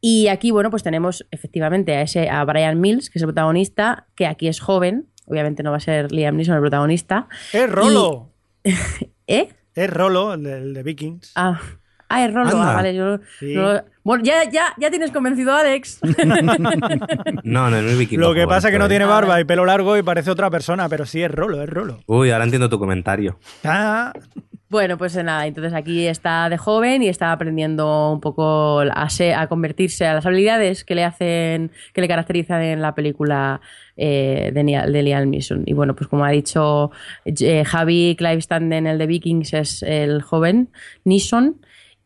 Y 0.00 0.28
aquí, 0.28 0.50
bueno, 0.50 0.70
pues 0.70 0.82
tenemos 0.82 1.26
efectivamente 1.30 1.94
a 1.94 2.02
ese 2.02 2.30
a 2.30 2.44
Brian 2.44 2.80
Mills, 2.80 3.10
que 3.10 3.18
es 3.18 3.22
el 3.22 3.28
protagonista, 3.28 4.06
que 4.14 4.26
aquí 4.26 4.48
es 4.48 4.60
joven. 4.60 5.06
Obviamente 5.26 5.62
no 5.62 5.70
va 5.70 5.76
a 5.76 5.80
ser 5.80 6.10
Liam 6.10 6.36
Neeson 6.36 6.54
el 6.54 6.60
protagonista. 6.60 7.28
¡Es 7.52 7.70
Rolo! 7.70 8.30
¿Eh? 9.26 9.48
Es 9.74 9.90
Rolo, 9.90 10.34
el 10.34 10.42
de, 10.42 10.58
el 10.58 10.74
de 10.74 10.82
Vikings. 10.82 11.32
Ah, 11.36 11.60
ah 12.08 12.24
es 12.24 12.34
Rolo. 12.34 12.50
Ah, 12.54 12.74
vale, 12.74 12.94
yo 12.94 13.18
Sí. 13.38 13.54
no- 13.54 13.82
Bueno, 14.02 14.24
ya, 14.24 14.48
ya, 14.50 14.74
ya 14.78 14.90
tienes 14.90 15.10
convencido 15.12 15.52
a 15.52 15.60
Alex. 15.60 16.00
No, 17.44 17.70
no 17.70 17.76
es 17.76 17.84
mi 17.84 17.94
Viking. 17.98 18.18
Lo 18.18 18.34
que 18.34 18.46
pasa 18.46 18.68
es 18.68 18.72
que 18.72 18.78
no 18.78 18.88
tiene 18.88 19.04
barba 19.04 19.40
y 19.40 19.44
pelo 19.44 19.64
largo 19.66 19.96
y 19.96 20.02
parece 20.02 20.30
otra 20.30 20.50
persona, 20.50 20.88
pero 20.88 21.04
sí 21.06 21.22
es 21.22 21.30
Rolo, 21.30 21.62
es 21.62 21.68
Rolo. 21.68 22.00
Uy, 22.06 22.30
ahora 22.30 22.44
entiendo 22.44 22.68
tu 22.68 22.78
comentario. 22.78 23.38
Ah, 23.64 24.12
Bueno, 24.70 24.96
pues 24.98 25.16
nada, 25.16 25.48
entonces 25.48 25.72
aquí 25.74 26.06
está 26.06 26.48
de 26.48 26.56
joven 26.56 27.02
y 27.02 27.08
está 27.08 27.32
aprendiendo 27.32 28.12
un 28.12 28.20
poco 28.20 28.78
a, 28.80 29.10
se- 29.10 29.34
a 29.34 29.48
convertirse 29.48 30.06
a 30.06 30.14
las 30.14 30.24
habilidades 30.26 30.84
que 30.84 30.94
le 30.94 31.02
hacen, 31.02 31.72
que 31.92 32.00
le 32.00 32.06
caracterizan 32.06 32.62
en 32.62 32.80
la 32.80 32.94
película 32.94 33.60
eh, 33.96 34.52
de, 34.54 34.62
de 34.62 35.02
Liam 35.02 35.28
Neeson. 35.28 35.64
Y 35.66 35.72
bueno, 35.72 35.96
pues 35.96 36.06
como 36.08 36.24
ha 36.24 36.30
dicho 36.30 36.92
eh, 37.24 37.64
Javi 37.64 38.14
Clive 38.16 38.40
Standen, 38.40 38.86
el 38.86 38.98
de 38.98 39.06
Vikings, 39.08 39.54
es 39.54 39.82
el 39.82 40.22
joven 40.22 40.70
Neeson. 41.04 41.60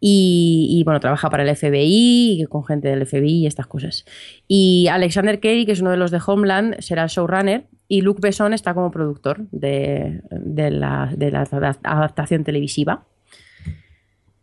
Y, 0.07 0.83
bueno, 0.85 1.01
trabaja 1.01 1.31
para 1.31 1.45
el 1.45 1.57
FBI, 1.57 2.45
con 2.51 2.63
gente 2.63 2.89
del 2.89 3.07
FBI 3.07 3.39
y 3.39 3.47
estas 3.47 3.67
cosas. 3.67 4.05
Y 4.47 4.87
Alexander 4.89 5.41
Kerry, 5.41 5.65
que 5.65 5.73
es 5.73 5.81
uno 5.81 5.91
de 5.91 5.97
los 5.97 6.11
de 6.11 6.21
Homeland, 6.25 6.79
será 6.81 7.05
el 7.05 7.09
showrunner. 7.09 7.65
Y 7.89 8.03
Luke 8.03 8.21
Besson 8.21 8.53
está 8.53 8.75
como 8.75 8.91
productor 8.91 9.47
de, 9.51 10.21
de 10.31 10.71
la 10.71 11.11
adaptación 11.85 12.45
televisiva. 12.45 13.07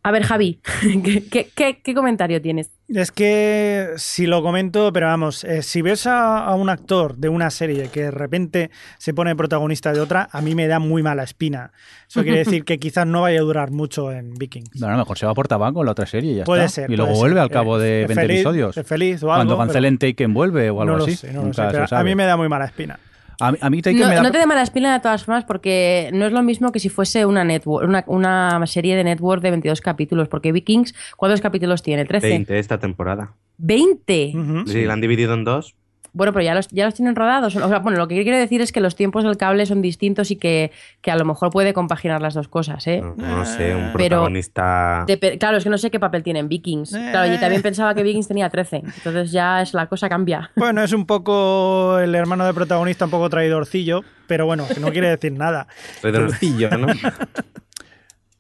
A 0.03 0.09
ver, 0.11 0.23
Javi, 0.23 0.59
¿qué, 1.03 1.23
qué, 1.29 1.47
qué- 1.53 1.79
qué 1.83 1.93
comentario 1.93 2.41
tienes? 2.41 2.71
Es 2.87 3.11
que 3.11 3.89
si 3.97 4.25
lo 4.25 4.41
comento, 4.41 4.91
pero 4.91 5.05
vamos, 5.07 5.43
eh, 5.43 5.61
si 5.61 5.81
ves 5.81 6.07
a, 6.07 6.39
a 6.43 6.55
un 6.55 6.69
actor 6.69 7.15
de 7.17 7.29
una 7.29 7.49
serie 7.51 7.87
que 7.89 8.01
de 8.03 8.11
repente 8.11 8.71
se 8.97 9.13
pone 9.13 9.35
protagonista 9.35 9.93
de 9.93 10.01
otra, 10.01 10.27
a 10.31 10.41
mí 10.41 10.55
me 10.55 10.67
da 10.67 10.79
muy 10.79 11.03
mala 11.03 11.23
espina. 11.23 11.71
Eso 12.09 12.23
quiere 12.23 12.39
decir 12.43 12.65
que 12.65 12.79
quizás 12.79 13.05
no 13.07 13.21
vaya 13.21 13.39
a 13.39 13.43
durar 13.43 13.69
mucho 13.71 14.11
en 14.11 14.33
Vikings. 14.33 14.71
Bueno, 14.79 14.87
a 14.87 14.97
lo 14.97 15.03
mejor 15.03 15.17
se 15.17 15.25
va 15.27 15.33
por 15.35 15.47
tabaco 15.47 15.79
en 15.81 15.85
la 15.85 15.91
otra 15.93 16.05
serie 16.07 16.31
y 16.33 16.35
ya 16.37 16.43
Puede 16.43 16.65
está. 16.65 16.81
ser. 16.81 16.91
y 16.91 16.95
luego 16.97 17.11
puede 17.11 17.21
vuelve 17.21 17.35
ser. 17.35 17.43
al 17.43 17.49
cabo 17.51 17.79
Eh, 17.79 17.83
de 17.83 18.01
es 18.01 18.07
20 18.07 18.21
feliz- 18.23 18.35
episodios. 18.39 18.77
es 18.77 18.87
feliz 18.87 19.23
o 19.23 19.31
algo. 19.31 19.45
Cuando 19.45 19.57
cancelen 19.57 19.97
Taken 19.99 20.33
vuelve 20.33 20.69
o 20.71 20.81
algo 20.81 20.97
no 20.97 21.03
así. 21.03 21.11
Lo 21.11 21.17
sé, 21.17 21.27
no 21.27 21.39
lo 21.41 21.45
Nunca 21.45 21.71
sé, 21.71 21.87
se 21.87 21.95
a 21.95 22.03
mí 22.03 22.15
me 22.15 22.25
da 22.25 22.35
muy 22.35 22.49
mala 22.49 22.65
espina. 22.65 22.99
A 23.41 23.51
mí, 23.51 23.57
a 23.59 23.69
mí 23.69 23.81
Taken 23.81 23.99
No, 23.99 24.07
me 24.07 24.15
da... 24.15 24.21
no 24.23 24.31
te 24.31 24.37
dé 24.37 24.45
mala 24.45 24.61
espina 24.61 24.93
de 24.93 24.99
todas 24.99 25.25
formas 25.25 25.45
porque 25.45 26.11
no 26.13 26.25
es 26.25 26.31
lo 26.31 26.43
mismo 26.43 26.71
que 26.71 26.79
si 26.79 26.89
fuese 26.89 27.25
una 27.25 27.43
network, 27.43 27.87
una, 27.87 28.03
una 28.07 28.67
serie 28.67 28.95
de 28.95 29.03
network 29.03 29.41
de 29.41 29.49
22 29.49 29.81
capítulos, 29.81 30.27
porque 30.27 30.51
Vikings, 30.51 30.93
¿cuántos 31.17 31.41
capítulos 31.41 31.81
tiene? 31.81 32.07
¿13? 32.07 32.21
20 32.21 32.59
esta 32.59 32.79
temporada. 32.79 33.33
¿20? 33.59 34.35
Ujú. 34.35 34.67
Sí, 34.67 34.85
la 34.85 34.93
han 34.93 35.01
dividido 35.01 35.33
en 35.33 35.43
dos. 35.43 35.75
Bueno, 36.13 36.33
pero 36.33 36.43
ya 36.43 36.53
los, 36.53 36.67
ya 36.69 36.85
los 36.85 36.93
tienen 36.93 37.15
rodados. 37.15 37.55
O 37.55 37.67
sea, 37.69 37.79
bueno, 37.79 37.97
lo 37.97 38.07
que 38.07 38.21
quiero 38.23 38.37
decir 38.37 38.59
es 38.61 38.71
que 38.71 38.81
los 38.81 38.95
tiempos 38.95 39.23
del 39.23 39.37
cable 39.37 39.65
son 39.65 39.81
distintos 39.81 40.29
y 40.31 40.35
que, 40.35 40.71
que 41.01 41.09
a 41.11 41.15
lo 41.15 41.23
mejor 41.23 41.49
puede 41.51 41.73
compaginar 41.73 42.21
las 42.21 42.33
dos 42.33 42.47
cosas, 42.49 42.85
¿eh? 42.87 43.01
No, 43.01 43.15
no 43.15 43.45
sé, 43.45 43.73
un 43.75 43.91
Pero- 43.93 44.17
protagonista. 44.17 45.05
Claro, 45.39 45.57
es 45.57 45.63
que 45.63 45.69
no 45.69 45.77
sé 45.77 45.89
qué 45.89 45.99
papel 45.99 46.23
tienen 46.23 46.49
Vikings. 46.49 46.89
Claro, 46.91 47.31
yo 47.33 47.39
también 47.39 47.61
pensaba 47.61 47.93
que 47.93 48.03
Vikings 48.03 48.27
tenía 48.27 48.49
13. 48.49 48.83
Entonces 48.97 49.31
ya 49.31 49.61
es 49.61 49.73
la 49.73 49.87
cosa 49.87 50.09
cambia. 50.09 50.51
Bueno, 50.57 50.83
es 50.83 50.91
un 50.93 51.05
poco 51.05 51.97
el 51.99 52.13
hermano 52.13 52.45
de 52.45 52.53
protagonista, 52.53 53.05
un 53.05 53.11
poco 53.11 53.29
traidorcillo, 53.29 54.01
pero 54.27 54.45
bueno, 54.45 54.65
que 54.67 54.79
no 54.79 54.91
quiere 54.91 55.09
decir 55.09 55.31
nada. 55.31 55.67
Redorcillo, 56.03 56.69
¿no? 56.77 56.87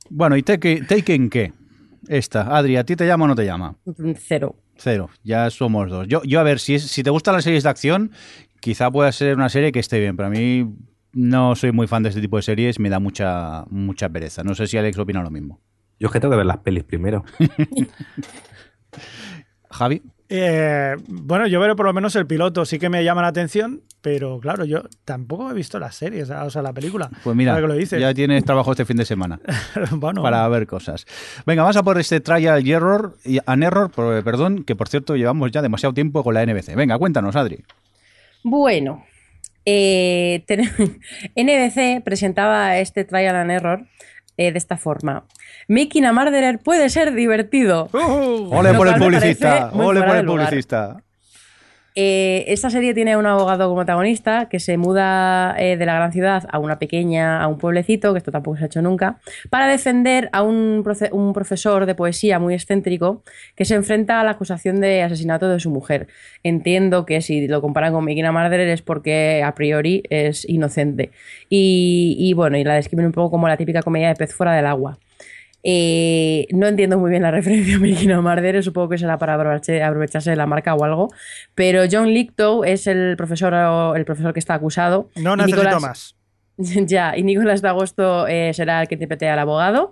Bueno, 0.09 0.35
¿y 0.35 0.43
Taken, 0.43 0.87
Taken 0.87 1.29
qué? 1.29 1.53
Esta. 2.07 2.55
Adri, 2.57 2.75
¿a 2.77 2.83
ti 2.83 2.95
te 2.95 3.05
llama 3.07 3.25
o 3.25 3.27
no 3.29 3.35
te 3.35 3.45
llama? 3.45 3.75
Cero. 4.17 4.55
Cero. 4.81 5.09
Ya 5.23 5.49
somos 5.49 5.89
dos. 5.89 6.07
Yo, 6.07 6.21
yo 6.23 6.39
a 6.39 6.43
ver, 6.43 6.59
si, 6.59 6.75
es- 6.75 6.87
si 6.87 7.03
te 7.03 7.09
gustan 7.09 7.35
las 7.35 7.43
series 7.43 7.63
de 7.63 7.69
acción, 7.69 8.11
quizá 8.59 8.89
pueda 8.91 9.11
ser 9.11 9.35
una 9.35 9.49
serie 9.49 9.71
que 9.71 9.79
esté 9.79 9.99
bien, 9.99 10.15
pero 10.17 10.27
a 10.27 10.31
mí 10.31 10.67
no 11.13 11.55
soy 11.55 11.71
muy 11.71 11.87
fan 11.87 12.03
de 12.03 12.09
este 12.09 12.21
tipo 12.21 12.37
de 12.37 12.43
series, 12.43 12.79
me 12.79 12.89
da 12.89 12.99
mucha, 12.99 13.65
mucha 13.69 14.09
pereza. 14.09 14.43
No 14.43 14.55
sé 14.55 14.67
si 14.67 14.77
Alex 14.77 14.97
opina 14.97 15.21
lo 15.21 15.29
mismo. 15.29 15.59
Yo 15.99 16.07
es 16.07 16.13
que 16.13 16.19
tengo 16.19 16.31
que 16.31 16.37
ver 16.37 16.45
las 16.45 16.57
pelis 16.59 16.83
primero. 16.83 17.23
Javi. 19.69 20.01
Eh, 20.33 20.95
bueno, 21.09 21.45
yo 21.45 21.59
veré 21.59 21.75
por 21.75 21.85
lo 21.85 21.91
menos 21.91 22.15
el 22.15 22.25
piloto, 22.25 22.63
sí 22.63 22.79
que 22.79 22.87
me 22.87 23.03
llama 23.03 23.21
la 23.21 23.27
atención, 23.27 23.81
pero 24.01 24.39
claro, 24.39 24.63
yo 24.63 24.83
tampoco 25.03 25.51
he 25.51 25.53
visto 25.53 25.77
las 25.77 25.93
series, 25.95 26.29
o 26.29 26.49
sea, 26.49 26.61
la 26.61 26.71
película. 26.71 27.09
Pues 27.21 27.35
mira, 27.35 27.53
que 27.55 27.67
lo 27.67 27.73
dices. 27.73 27.99
ya 27.99 28.13
tienes 28.13 28.45
trabajo 28.45 28.71
este 28.71 28.85
fin 28.85 28.95
de 28.95 29.03
semana 29.03 29.41
bueno, 29.91 30.21
para 30.21 30.47
ver 30.47 30.67
cosas. 30.67 31.05
Venga, 31.45 31.63
vamos 31.63 31.75
a 31.75 31.83
por 31.83 31.99
este 31.99 32.21
trial 32.21 32.65
y 32.65 32.71
error, 32.71 33.17
y 33.25 33.39
an 33.45 33.61
error, 33.61 33.91
por- 33.91 34.23
perdón, 34.23 34.63
que 34.63 34.73
por 34.73 34.87
cierto 34.87 35.17
llevamos 35.17 35.51
ya 35.51 35.61
demasiado 35.61 35.93
tiempo 35.93 36.23
con 36.23 36.33
la 36.33 36.45
NBC. 36.45 36.75
Venga, 36.75 36.97
cuéntanos, 36.97 37.35
Adri. 37.35 37.65
Bueno, 38.43 39.03
eh, 39.65 40.45
NBC 41.35 42.03
presentaba 42.05 42.77
este 42.77 43.03
Trial 43.03 43.35
and 43.35 43.51
Error 43.51 43.85
eh, 44.37 44.51
de 44.53 44.57
esta 44.57 44.77
forma. 44.77 45.25
Making 45.67 46.05
a 46.05 46.13
Murderer 46.13 46.59
puede 46.59 46.89
ser 46.89 47.13
divertido. 47.13 47.89
Ole 47.93 48.71
Lo 48.71 48.77
por 48.77 48.87
el 48.87 48.95
publicista, 48.95 49.71
ole 49.73 50.01
por 50.03 50.15
el 50.15 50.25
publicista. 50.25 50.97
Eh, 51.93 52.45
esta 52.47 52.69
serie 52.69 52.93
tiene 52.93 53.17
un 53.17 53.25
abogado 53.25 53.67
como 53.67 53.81
protagonista 53.81 54.47
que 54.47 54.61
se 54.61 54.77
muda 54.77 55.55
eh, 55.59 55.75
de 55.75 55.85
la 55.85 55.95
gran 55.95 56.13
ciudad 56.13 56.47
a 56.49 56.57
una 56.57 56.79
pequeña, 56.79 57.41
a 57.43 57.47
un 57.47 57.57
pueblecito, 57.57 58.13
que 58.13 58.19
esto 58.19 58.31
tampoco 58.31 58.57
se 58.57 58.63
ha 58.63 58.67
hecho 58.67 58.81
nunca, 58.81 59.19
para 59.49 59.67
defender 59.67 60.29
a 60.31 60.41
un, 60.41 60.83
profesor 61.33 61.85
de 61.85 61.95
poesía 61.95 62.39
muy 62.39 62.53
excéntrico 62.53 63.23
que 63.55 63.65
se 63.65 63.75
enfrenta 63.75 64.21
a 64.21 64.23
la 64.23 64.31
acusación 64.31 64.79
de 64.79 65.03
asesinato 65.03 65.49
de 65.49 65.59
su 65.59 65.69
mujer. 65.69 66.07
Entiendo 66.43 67.05
que 67.05 67.21
si 67.21 67.47
lo 67.47 67.61
comparan 67.61 67.91
con 67.91 68.05
Megina 68.05 68.31
Murderer 68.31 68.69
es 68.69 68.81
porque 68.81 69.43
a 69.43 69.53
priori 69.53 70.03
es 70.09 70.47
inocente. 70.47 71.11
Y, 71.49 72.15
y 72.17 72.33
bueno, 72.33 72.57
y 72.57 72.63
la 72.63 72.75
describen 72.75 73.07
un 73.07 73.11
poco 73.11 73.31
como 73.31 73.47
la 73.49 73.57
típica 73.57 73.81
comedia 73.81 74.07
de 74.07 74.15
pez 74.15 74.33
fuera 74.33 74.53
del 74.53 74.65
agua. 74.65 74.97
Eh, 75.63 76.47
no 76.51 76.67
entiendo 76.67 76.97
muy 76.97 77.11
bien 77.11 77.21
la 77.23 77.31
referencia 77.31 77.75
a 77.75 77.79
Megina 77.79 78.21
Murderer, 78.21 78.63
supongo 78.63 78.89
que 78.89 78.97
será 78.97 79.17
para 79.17 79.35
aprovecharse 79.35 80.29
de 80.29 80.35
la 80.35 80.47
marca 80.47 80.73
o 80.75 80.83
algo. 80.83 81.09
Pero 81.55 81.83
John 81.91 82.09
Lithgow 82.09 82.63
es 82.63 82.87
el 82.87 83.15
profesor, 83.17 83.95
el 83.97 84.05
profesor 84.05 84.33
que 84.33 84.39
está 84.39 84.55
acusado. 84.55 85.09
no 85.15 85.35
necesito 85.35 85.63
Nicolas- 85.63 85.81
más. 85.81 86.15
ya, 86.57 87.17
y 87.17 87.23
Nicolás 87.23 87.61
de 87.61 87.69
Agosto 87.69 88.27
eh, 88.27 88.53
será 88.53 88.81
el 88.81 88.87
que 88.87 88.95
interprete 88.95 89.29
al 89.29 89.39
abogado. 89.39 89.91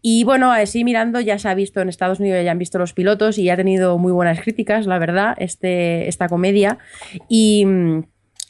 Y 0.00 0.22
bueno, 0.24 0.52
así 0.52 0.84
mirando, 0.84 1.20
ya 1.20 1.38
se 1.38 1.48
ha 1.48 1.54
visto 1.54 1.80
en 1.80 1.88
Estados 1.88 2.20
Unidos, 2.20 2.44
ya 2.44 2.52
han 2.52 2.58
visto 2.58 2.78
los 2.78 2.92
pilotos 2.92 3.36
y 3.36 3.50
ha 3.50 3.56
tenido 3.56 3.98
muy 3.98 4.12
buenas 4.12 4.40
críticas, 4.40 4.86
la 4.86 4.98
verdad, 4.98 5.34
este, 5.38 6.08
esta 6.08 6.28
comedia. 6.28 6.78
Y. 7.28 7.66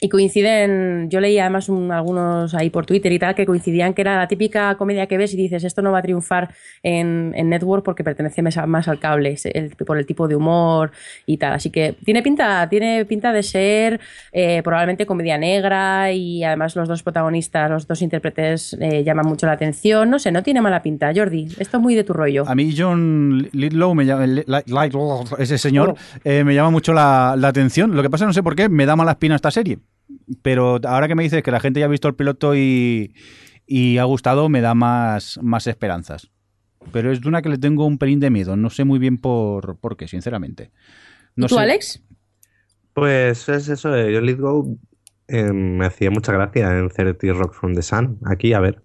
y 0.01 0.07
coinciden, 0.09 1.09
yo 1.09 1.19
leí 1.19 1.37
además 1.39 1.67
un- 1.69 1.91
algunos 1.91 2.53
ahí 2.55 2.69
por 2.69 2.85
Twitter 2.85 3.11
y 3.11 3.19
tal, 3.19 3.35
que 3.35 3.45
coincidían 3.45 3.93
que 3.93 4.01
era 4.01 4.17
la 4.17 4.27
típica 4.27 4.75
comedia 4.75 5.07
que 5.07 5.17
ves 5.17 5.33
y 5.33 5.37
dices, 5.37 5.63
esto 5.63 5.81
no 5.81 5.91
va 5.91 5.99
a 5.99 6.01
triunfar 6.01 6.53
en, 6.83 7.33
en 7.35 7.49
Network 7.49 7.83
porque 7.83 8.03
pertenece 8.03 8.41
más, 8.41 8.57
más 8.67 8.87
al 8.87 8.99
cable, 8.99 9.35
el- 9.53 9.75
por 9.85 9.97
el 9.97 10.05
tipo 10.05 10.27
de 10.27 10.35
humor 10.35 10.91
y 11.25 11.37
tal. 11.37 11.53
Así 11.53 11.69
que 11.69 11.95
tiene 12.05 12.21
pinta, 12.23 12.67
tiene 12.69 13.03
pinta 13.05 13.33
de 13.33 13.43
ser 13.43 13.99
eh, 14.31 14.61
probablemente 14.63 15.05
comedia 15.05 15.37
negra 15.37 16.11
y 16.11 16.43
además 16.43 16.75
los 16.75 16.87
dos 16.87 17.03
protagonistas, 17.03 17.69
los 17.69 17.87
dos 17.87 18.01
intérpretes 18.01 18.77
eh, 18.79 19.03
llaman 19.03 19.25
mucho 19.25 19.45
la 19.47 19.53
atención. 19.53 20.09
No 20.09 20.17
sé, 20.19 20.31
no 20.31 20.43
tiene 20.43 20.61
mala 20.61 20.81
pinta, 20.81 21.11
Jordi. 21.15 21.47
Esto 21.59 21.77
es 21.77 21.83
muy 21.83 21.95
de 21.95 22.03
tu 22.03 22.13
rollo. 22.13 22.45
A 22.47 22.55
mí 22.55 22.73
John 22.77 23.49
Lidlow, 23.51 23.93
me 23.95 24.05
llama, 24.05 24.25
ese 25.37 25.57
señor, 25.57 25.89
Oh. 25.89 25.95
eh, 26.23 26.43
me 26.43 26.53
llama 26.55 26.69
mucho 26.69 26.93
la, 26.93 27.35
la 27.37 27.49
atención. 27.49 27.95
Lo 27.95 28.01
que 28.01 28.09
pasa, 28.09 28.25
no 28.25 28.33
sé 28.33 28.43
por 28.43 28.55
qué, 28.55 28.69
me 28.69 28.85
da 28.85 28.95
mala 28.95 29.11
espina 29.11 29.35
esta 29.35 29.51
serie. 29.51 29.79
Pero 30.41 30.79
ahora 30.83 31.07
que 31.07 31.15
me 31.15 31.23
dices 31.23 31.43
que 31.43 31.51
la 31.51 31.59
gente 31.59 31.79
ya 31.79 31.85
ha 31.85 31.89
visto 31.89 32.07
el 32.07 32.15
piloto 32.15 32.55
y, 32.55 33.13
y 33.65 33.97
ha 33.97 34.03
gustado, 34.03 34.49
me 34.49 34.61
da 34.61 34.73
más, 34.73 35.39
más 35.41 35.67
esperanzas. 35.67 36.29
Pero 36.91 37.11
es 37.11 37.21
de 37.21 37.27
una 37.27 37.41
que 37.41 37.49
le 37.49 37.57
tengo 37.57 37.85
un 37.85 37.97
pelín 37.97 38.19
de 38.19 38.29
miedo. 38.29 38.55
No 38.55 38.69
sé 38.69 38.83
muy 38.83 38.99
bien 38.99 39.17
por, 39.17 39.77
por 39.77 39.97
qué, 39.97 40.07
sinceramente. 40.07 40.71
No 41.35 41.45
¿Y 41.45 41.49
tú, 41.49 41.55
sé. 41.55 41.61
Alex? 41.61 42.03
Pues 42.93 43.47
es 43.49 43.69
eso, 43.69 43.95
eh, 43.95 44.13
John 44.13 44.25
Lithgow 44.25 44.79
eh, 45.27 45.53
me 45.53 45.85
hacía 45.85 46.09
mucha 46.09 46.33
gracia 46.33 46.77
en 46.77 46.89
30 46.89 47.33
Rock 47.33 47.53
from 47.53 47.75
the 47.75 47.81
Sun. 47.81 48.19
Aquí, 48.25 48.53
a 48.53 48.59
ver. 48.59 48.83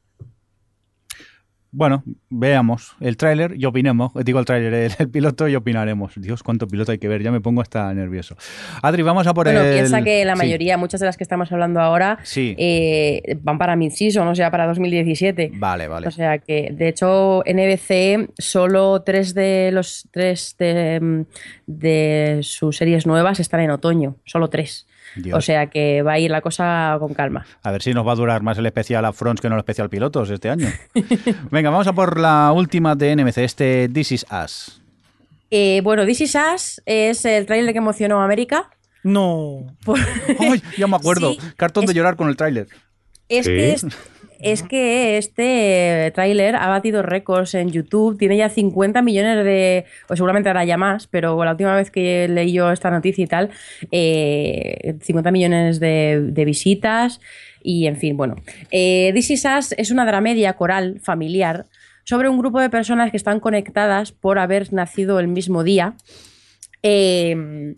Bueno, 1.76 2.04
veamos 2.30 2.94
el 3.00 3.16
tráiler 3.16 3.54
y 3.58 3.64
opinemos. 3.64 4.12
Digo 4.24 4.38
el 4.38 4.44
tráiler, 4.44 4.72
el, 4.72 4.92
el 4.96 5.10
piloto 5.10 5.48
y 5.48 5.56
opinaremos. 5.56 6.12
Dios, 6.16 6.44
cuánto 6.44 6.68
piloto 6.68 6.92
hay 6.92 6.98
que 6.98 7.08
ver. 7.08 7.20
Ya 7.22 7.32
me 7.32 7.40
pongo 7.40 7.60
hasta 7.62 7.92
nervioso. 7.92 8.36
Adri, 8.80 9.02
vamos 9.02 9.26
a 9.26 9.34
por 9.34 9.46
Bueno, 9.46 9.60
el... 9.62 9.74
piensa 9.74 10.00
que 10.02 10.24
la 10.24 10.34
sí. 10.34 10.38
mayoría, 10.38 10.76
muchas 10.78 11.00
de 11.00 11.06
las 11.06 11.16
que 11.16 11.24
estamos 11.24 11.50
hablando 11.50 11.80
ahora, 11.80 12.18
Sí. 12.22 12.54
eh, 12.58 13.36
van 13.42 13.58
para 13.58 13.74
mid-season, 13.74 14.28
o 14.28 14.34
sea, 14.36 14.52
para 14.52 14.66
2017. 14.68 15.50
Vale, 15.56 15.88
vale. 15.88 16.06
O 16.06 16.10
sea 16.12 16.38
que, 16.38 16.70
de 16.72 16.86
hecho, 16.88 17.42
NBC 17.44 18.30
solo 18.38 19.02
tres 19.02 19.34
de 19.34 19.70
los 19.72 20.08
tres 20.12 20.54
de, 20.56 21.00
mm, 21.00 21.22
de 21.66 22.38
sus 22.42 22.76
series 22.76 23.04
nuevas 23.04 23.40
están 23.40 23.58
en 23.60 23.70
otoño, 23.72 24.14
solo 24.24 24.48
tres. 24.48 24.86
Dios. 25.16 25.36
O 25.38 25.40
sea 25.40 25.66
que 25.68 26.02
va 26.02 26.12
a 26.12 26.18
ir 26.18 26.30
la 26.30 26.40
cosa 26.40 26.96
con 26.98 27.14
calma. 27.14 27.46
A 27.62 27.70
ver 27.70 27.82
si 27.82 27.92
nos 27.94 28.06
va 28.06 28.12
a 28.12 28.16
durar 28.16 28.42
más 28.42 28.58
el 28.58 28.66
especial 28.66 29.04
Upfronts 29.08 29.40
que 29.40 29.48
no 29.48 29.54
el 29.54 29.60
especial 29.60 29.88
Pilotos 29.90 30.30
este 30.30 30.50
año. 30.50 30.68
Venga, 31.50 31.70
vamos 31.70 31.86
a 31.86 31.92
por 31.92 32.18
la 32.18 32.52
última 32.52 32.94
de 32.94 33.14
NMC, 33.16 33.38
este 33.38 33.88
This 33.88 34.12
Is 34.12 34.26
Us. 34.44 34.80
Eh, 35.50 35.80
bueno, 35.84 36.04
This 36.04 36.22
Is 36.22 36.34
Us 36.54 36.82
es 36.86 37.24
el 37.24 37.46
tráiler 37.46 37.72
que 37.72 37.78
emocionó 37.78 38.20
a 38.20 38.24
América. 38.24 38.70
No. 39.02 39.66
Por- 39.84 39.98
¡Ay, 40.40 40.62
ya 40.78 40.86
me 40.86 40.96
acuerdo! 40.96 41.32
Sí, 41.34 41.38
Cartón 41.56 41.86
de 41.86 41.94
llorar 41.94 42.16
con 42.16 42.28
el 42.28 42.36
tráiler. 42.36 42.68
Es 43.28 43.46
Sí. 43.46 43.52
que 43.52 43.72
es, 43.72 43.86
es 44.40 44.62
que 44.62 45.18
este 45.18 46.12
tráiler 46.14 46.56
ha 46.56 46.68
batido 46.68 47.02
récords 47.02 47.54
en 47.54 47.70
YouTube, 47.70 48.18
tiene 48.18 48.36
ya 48.36 48.48
50 48.48 49.02
millones 49.02 49.44
de, 49.44 49.84
o 50.08 50.16
seguramente 50.16 50.48
ahora 50.48 50.64
ya 50.64 50.76
más, 50.76 51.06
pero 51.06 51.42
la 51.44 51.52
última 51.52 51.74
vez 51.74 51.90
que 51.90 52.28
leí 52.28 52.52
yo 52.52 52.70
esta 52.70 52.90
noticia 52.90 53.24
y 53.24 53.26
tal, 53.26 53.50
eh, 53.90 54.96
50 55.00 55.30
millones 55.30 55.80
de, 55.80 56.28
de 56.30 56.44
visitas 56.44 57.20
y 57.62 57.86
en 57.86 57.96
fin, 57.96 58.16
bueno. 58.16 58.36
Eh, 58.70 59.10
This 59.14 59.30
Is 59.30 59.44
Us 59.46 59.74
es 59.78 59.90
una 59.90 60.04
dramedia 60.04 60.52
coral 60.52 61.00
familiar 61.02 61.66
sobre 62.04 62.28
un 62.28 62.38
grupo 62.38 62.60
de 62.60 62.68
personas 62.68 63.10
que 63.10 63.16
están 63.16 63.40
conectadas 63.40 64.12
por 64.12 64.38
haber 64.38 64.72
nacido 64.72 65.18
el 65.18 65.28
mismo 65.28 65.64
día. 65.64 65.94
Eh, 66.82 67.74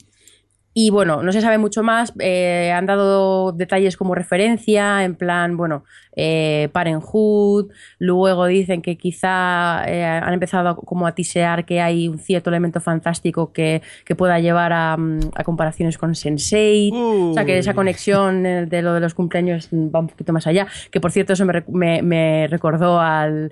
y 0.78 0.90
bueno, 0.90 1.22
no 1.22 1.32
se 1.32 1.40
sabe 1.40 1.56
mucho 1.56 1.82
más. 1.82 2.12
eh, 2.18 2.70
han 2.70 2.84
dado 2.84 3.52
detalles 3.52 3.96
como 3.96 4.14
referencia, 4.14 5.04
en 5.04 5.14
plan, 5.14 5.56
bueno, 5.56 5.84
eh, 6.14 6.68
Parenthood. 6.72 7.70
Luego 7.98 8.44
dicen 8.44 8.82
que 8.82 8.98
quizá 8.98 9.84
eh, 9.86 10.04
han 10.04 10.34
empezado 10.34 10.68
a- 10.68 10.76
como 10.76 11.06
a 11.06 11.14
tisear 11.14 11.64
que 11.64 11.80
hay 11.80 12.08
un 12.08 12.18
cierto 12.18 12.50
elemento 12.50 12.82
fantástico 12.82 13.52
que, 13.54 13.80
que 14.04 14.14
pueda 14.14 14.38
llevar 14.38 14.74
a, 14.74 14.98
mm, 14.98 15.20
a 15.34 15.44
comparaciones 15.44 15.96
con 15.96 16.14
Sensei. 16.14 16.90
O 17.30 17.32
sea, 17.32 17.46
que 17.46 17.56
esa 17.56 17.72
conexión 17.74 18.44
eh, 18.44 18.66
de 18.66 18.82
lo 18.82 18.92
de 18.92 19.00
los 19.00 19.14
cumpleaños 19.14 19.70
va 19.72 20.00
un 20.00 20.08
poquito 20.08 20.34
más 20.34 20.46
allá. 20.46 20.66
Que 20.90 21.00
por 21.00 21.10
cierto, 21.10 21.32
eso 21.32 21.46
me, 21.46 21.64
me- 21.68 22.02
me 22.02 22.48
recordó 22.48 23.00
al, 23.00 23.50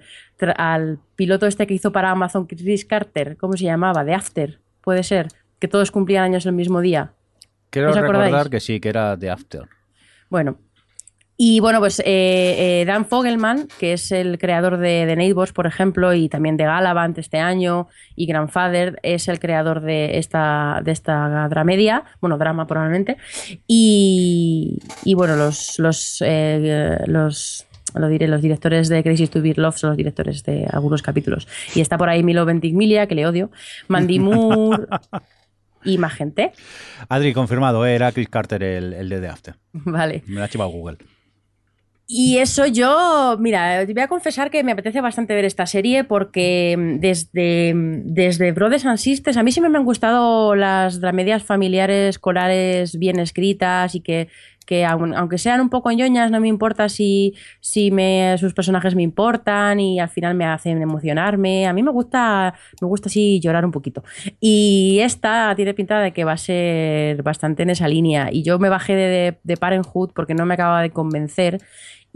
al 0.58 0.98
piloto 1.16 1.46
este 1.46 1.66
que 1.66 1.72
hizo 1.72 1.90
para 1.90 2.10
Amazon, 2.10 2.44
Chris 2.46 2.84
Carter. 2.84 3.38
¿Cómo 3.38 3.54
se 3.56 3.64
llamaba? 3.64 4.04
De 4.04 4.12
After, 4.12 4.58
puede 4.82 5.02
ser. 5.02 5.28
Que 5.64 5.68
todos 5.68 5.90
cumplían 5.90 6.24
años 6.24 6.44
el 6.44 6.52
mismo 6.52 6.82
día. 6.82 7.14
Quiero 7.70 7.90
recordar 7.90 8.50
que 8.50 8.60
sí, 8.60 8.80
que 8.80 8.90
era 8.90 9.18
The 9.18 9.30
After. 9.30 9.62
Bueno. 10.28 10.58
Y 11.38 11.60
bueno, 11.60 11.78
pues 11.78 12.00
eh, 12.00 12.04
eh, 12.04 12.84
Dan 12.86 13.06
Fogelman, 13.06 13.66
que 13.80 13.94
es 13.94 14.12
el 14.12 14.38
creador 14.38 14.76
de, 14.76 15.06
de 15.06 15.16
Neighbors, 15.16 15.54
por 15.54 15.66
ejemplo, 15.66 16.12
y 16.12 16.28
también 16.28 16.58
de 16.58 16.64
Galavant 16.64 17.16
este 17.16 17.38
año, 17.38 17.88
y 18.14 18.26
Grandfather, 18.26 19.00
es 19.02 19.26
el 19.28 19.40
creador 19.40 19.80
de 19.80 20.18
esta, 20.18 20.82
de 20.84 20.92
esta 20.92 21.48
dramedia, 21.48 22.04
bueno, 22.20 22.36
drama 22.36 22.66
probablemente. 22.66 23.16
Y, 23.66 24.80
y 25.02 25.14
bueno, 25.14 25.34
los, 25.34 25.78
los, 25.78 26.18
eh, 26.20 26.98
los, 27.06 27.66
lo 27.94 28.08
diré, 28.08 28.28
los 28.28 28.42
directores 28.42 28.90
de 28.90 29.02
Crazy 29.02 29.28
to 29.28 29.40
Be 29.40 29.54
Love 29.56 29.78
son 29.78 29.88
los 29.88 29.96
directores 29.96 30.44
de 30.44 30.66
algunos 30.70 31.00
capítulos. 31.00 31.48
Y 31.74 31.80
está 31.80 31.96
por 31.96 32.10
ahí 32.10 32.22
Milo 32.22 32.44
Ventimiglia, 32.44 33.06
que 33.06 33.14
le 33.14 33.26
odio, 33.26 33.50
Mandy 33.88 34.18
Moore 34.20 34.86
y 35.84 35.98
más 35.98 36.14
gente. 36.14 36.52
Adri, 37.08 37.32
confirmado, 37.32 37.86
eh, 37.86 37.94
era 37.94 38.12
Chris 38.12 38.28
Carter 38.28 38.62
el, 38.62 38.92
el 38.92 39.08
de 39.08 39.20
The 39.20 39.28
After. 39.28 39.54
Vale. 39.72 40.22
Me 40.26 40.36
lo 40.36 40.44
ha 40.44 40.48
chivado 40.48 40.70
Google. 40.70 40.98
Y 42.06 42.36
eso 42.36 42.66
yo, 42.66 43.36
mira, 43.40 43.86
te 43.86 43.94
voy 43.94 44.02
a 44.02 44.08
confesar 44.08 44.50
que 44.50 44.62
me 44.62 44.72
apetece 44.72 45.00
bastante 45.00 45.34
ver 45.34 45.46
esta 45.46 45.64
serie 45.64 46.04
porque 46.04 46.76
mm, 46.78 47.00
desde, 47.00 47.72
desde 47.74 48.52
Brothers 48.52 48.84
and 48.84 48.98
Sisters, 48.98 49.38
a 49.38 49.42
mí 49.42 49.52
siempre 49.52 49.70
me 49.70 49.78
han 49.78 49.86
gustado 49.86 50.54
las 50.54 51.00
dramedias 51.00 51.42
familiares, 51.44 52.18
corales 52.18 52.98
bien 52.98 53.18
escritas 53.18 53.94
y 53.94 54.00
que, 54.00 54.28
que 54.66 54.84
aun- 54.86 55.14
aunque 55.16 55.38
sean 55.38 55.60
un 55.60 55.68
poco 55.70 55.90
ñoñas, 55.92 56.30
no 56.30 56.40
me 56.40 56.48
importa 56.48 56.88
si, 56.88 57.34
si 57.60 57.90
me, 57.90 58.36
sus 58.38 58.54
personajes 58.54 58.94
me 58.94 59.02
importan 59.02 59.80
y 59.80 60.00
al 60.00 60.08
final 60.08 60.34
me 60.34 60.44
hacen 60.46 60.80
emocionarme. 60.82 61.66
A 61.66 61.72
mí 61.72 61.82
me 61.82 61.90
gusta, 61.90 62.54
me 62.80 62.88
gusta 62.88 63.08
así 63.08 63.40
llorar 63.40 63.64
un 63.64 63.70
poquito. 63.72 64.02
Y 64.40 64.98
esta 65.02 65.54
tiene 65.56 65.74
pinta 65.74 66.00
de 66.00 66.12
que 66.12 66.24
va 66.24 66.32
a 66.32 66.36
ser 66.36 67.22
bastante 67.22 67.62
en 67.62 67.70
esa 67.70 67.88
línea. 67.88 68.28
Y 68.32 68.42
yo 68.42 68.58
me 68.58 68.68
bajé 68.68 68.94
de, 68.94 69.08
de, 69.08 69.38
de 69.42 69.56
Parenthood 69.56 70.10
porque 70.14 70.34
no 70.34 70.46
me 70.46 70.54
acaba 70.54 70.82
de 70.82 70.90
convencer. 70.90 71.60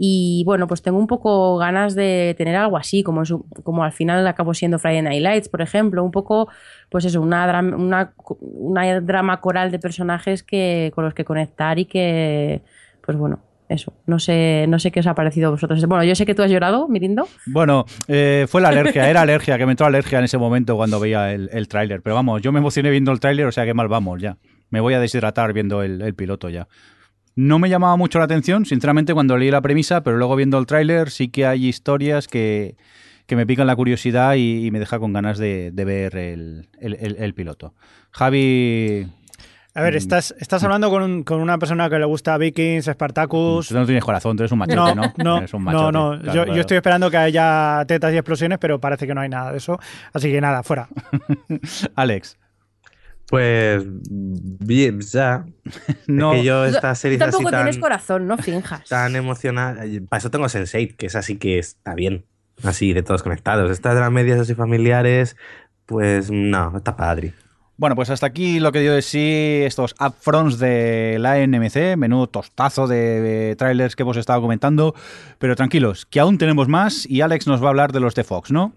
Y 0.01 0.43
bueno, 0.45 0.65
pues 0.65 0.81
tengo 0.81 0.97
un 0.97 1.07
poco 1.07 1.57
ganas 1.57 1.93
de 1.93 2.33
tener 2.37 2.55
algo 2.55 2.77
así, 2.77 3.03
como, 3.03 3.25
su- 3.25 3.45
como 3.63 3.83
al 3.83 3.91
final 3.91 4.25
acabó 4.27 4.53
siendo 4.53 4.79
Friday 4.79 5.01
Night 5.01 5.21
Lights, 5.21 5.49
por 5.49 5.61
ejemplo, 5.61 6.01
un 6.05 6.11
poco, 6.11 6.47
pues 6.89 7.03
eso, 7.03 7.19
una, 7.21 7.45
dram- 7.51 7.75
una, 7.75 8.13
una 8.39 9.01
drama 9.01 9.41
coral 9.41 9.71
de 9.71 9.79
personajes 9.79 10.41
que, 10.41 10.93
con 10.95 11.03
los 11.03 11.13
que 11.13 11.25
conectar 11.25 11.77
y 11.79 11.83
que, 11.85 12.61
pues 13.05 13.17
bueno, 13.17 13.41
eso, 13.67 13.91
no 14.07 14.19
sé, 14.19 14.65
no 14.69 14.79
sé 14.79 14.89
qué 14.91 15.01
os 15.01 15.07
ha 15.07 15.13
parecido 15.15 15.49
a 15.49 15.51
vosotros. 15.51 15.85
Bueno, 15.85 16.05
yo 16.05 16.15
sé 16.15 16.25
que 16.25 16.33
tú 16.33 16.43
has 16.43 16.49
llorado, 16.49 16.87
Mirindo. 16.87 17.27
Bueno, 17.45 17.83
eh, 18.07 18.45
fue 18.49 18.61
la 18.61 18.69
alergia, 18.69 19.09
era 19.09 19.21
alergia, 19.21 19.57
que 19.57 19.65
me 19.65 19.73
entró 19.73 19.85
alergia 19.85 20.17
en 20.19 20.23
ese 20.23 20.37
momento 20.37 20.77
cuando 20.77 20.99
veía 21.01 21.33
el, 21.33 21.49
el 21.51 21.67
tráiler. 21.67 22.01
Pero 22.01 22.15
vamos, 22.15 22.41
yo 22.41 22.53
me 22.53 22.59
emocioné 22.59 22.89
viendo 22.89 23.11
el 23.11 23.19
tráiler, 23.19 23.45
o 23.47 23.51
sea 23.51 23.65
que 23.65 23.73
mal 23.73 23.89
vamos 23.89 24.21
ya. 24.21 24.37
Me 24.69 24.79
voy 24.79 24.93
a 24.93 24.99
deshidratar 25.01 25.51
viendo 25.51 25.83
el, 25.83 26.01
el 26.01 26.15
piloto 26.15 26.47
ya. 26.49 26.67
No 27.35 27.57
me 27.59 27.69
llamaba 27.69 27.95
mucho 27.95 28.19
la 28.19 28.25
atención, 28.25 28.65
sinceramente, 28.65 29.13
cuando 29.13 29.37
leí 29.37 29.49
la 29.51 29.61
premisa, 29.61 30.01
pero 30.03 30.17
luego 30.17 30.35
viendo 30.35 30.57
el 30.57 30.65
tráiler 30.65 31.09
sí 31.09 31.29
que 31.29 31.45
hay 31.45 31.67
historias 31.67 32.27
que, 32.27 32.75
que 33.27 33.35
me 33.35 33.45
pican 33.47 33.67
la 33.67 33.75
curiosidad 33.75 34.33
y, 34.35 34.65
y 34.65 34.71
me 34.71 34.79
deja 34.79 34.99
con 34.99 35.13
ganas 35.13 35.37
de, 35.37 35.71
de 35.71 35.85
ver 35.85 36.17
el, 36.17 36.67
el- 36.79 36.95
el- 36.99 37.15
el 37.17 37.33
piloto. 37.33 37.73
Javi, 38.11 39.07
A 39.75 39.81
ver, 39.81 39.95
estás, 39.95 40.35
estás 40.39 40.61
hablando 40.65 40.89
con, 40.89 41.01
un- 41.03 41.23
con 41.23 41.39
una 41.39 41.57
persona 41.57 41.89
que 41.89 41.97
le 41.99 42.05
gusta 42.05 42.37
Vikings, 42.37 42.85
Spartacus. 42.91 43.69
tú 43.69 43.73
no 43.75 43.85
tienes 43.85 44.03
corazón, 44.03 44.35
tú 44.35 44.43
eres 44.43 44.51
un 44.51 44.59
machete, 44.59 44.75
¿no? 44.95 45.13
no, 45.17 45.37
Eres 45.37 45.53
un 45.53 45.63
no, 45.63 45.71
machote, 45.71 45.91
no. 45.93 46.09
claro, 46.09 46.23
yo, 46.25 46.31
claro. 46.43 46.53
yo 46.55 46.59
estoy 46.61 46.77
esperando 46.77 47.09
que 47.09 47.17
haya 47.17 47.85
tetas 47.87 48.11
y 48.13 48.17
explosiones, 48.17 48.57
pero 48.57 48.79
parece 48.81 49.07
que 49.07 49.13
no 49.15 49.21
hay 49.21 49.29
nada 49.29 49.51
de 49.51 49.59
eso. 49.59 49.79
Así 50.11 50.29
que 50.29 50.41
nada, 50.41 50.61
fuera. 50.63 50.89
Alex, 51.95 52.37
Pues 53.29 53.83
bien, 53.85 55.01
ya. 55.01 55.45
no, 56.07 56.33
Es 56.33 56.39
que 56.39 56.45
yo 56.45 56.65
esta 56.65 56.95
serie 56.95 57.17
así 57.17 57.31
tampoco 57.31 57.51
tan, 57.51 57.61
tienes 57.61 57.77
corazón, 57.77 58.27
no 58.27 58.37
finjas. 58.37 58.87
tan 58.89 59.15
emocionada. 59.15 59.83
Para 60.09 60.19
eso 60.19 60.31
tengo 60.31 60.45
Sense8, 60.45 60.95
que 60.95 61.05
es 61.05 61.15
así 61.15 61.37
que 61.37 61.59
está 61.59 61.93
bien. 61.93 62.25
Así, 62.63 62.91
de 62.93 63.03
todos 63.03 63.23
conectados. 63.23 63.71
Estas 63.71 63.95
de 63.95 64.01
las 64.01 64.11
medias 64.11 64.39
así 64.39 64.55
familiares, 64.55 65.37
pues 65.85 66.29
no, 66.31 66.75
está 66.75 66.95
padre. 66.95 67.33
Bueno, 67.77 67.95
pues 67.95 68.09
hasta 68.09 68.25
aquí 68.25 68.59
lo 68.59 68.73
que 68.73 68.81
dio 68.81 68.93
de 68.93 69.01
sí 69.01 69.61
estos 69.63 69.95
upfronts 70.01 70.59
de 70.59 71.15
la 71.17 71.37
NMC, 71.37 71.95
menudo 71.95 72.27
tostazo 72.27 72.87
de, 72.87 73.55
trailers 73.57 73.95
que 73.95 74.03
hemos 74.03 74.17
estado 74.17 74.41
comentando, 74.41 74.93
pero 75.37 75.55
tranquilos, 75.55 76.05
que 76.05 76.19
aún 76.19 76.37
tenemos 76.37 76.67
más 76.67 77.05
y 77.09 77.21
Alex 77.21 77.47
nos 77.47 77.63
va 77.63 77.67
a 77.67 77.69
hablar 77.69 77.93
de 77.93 78.01
los 78.01 78.15
de 78.15 78.25
Fox, 78.25 78.51
¿no? 78.51 78.73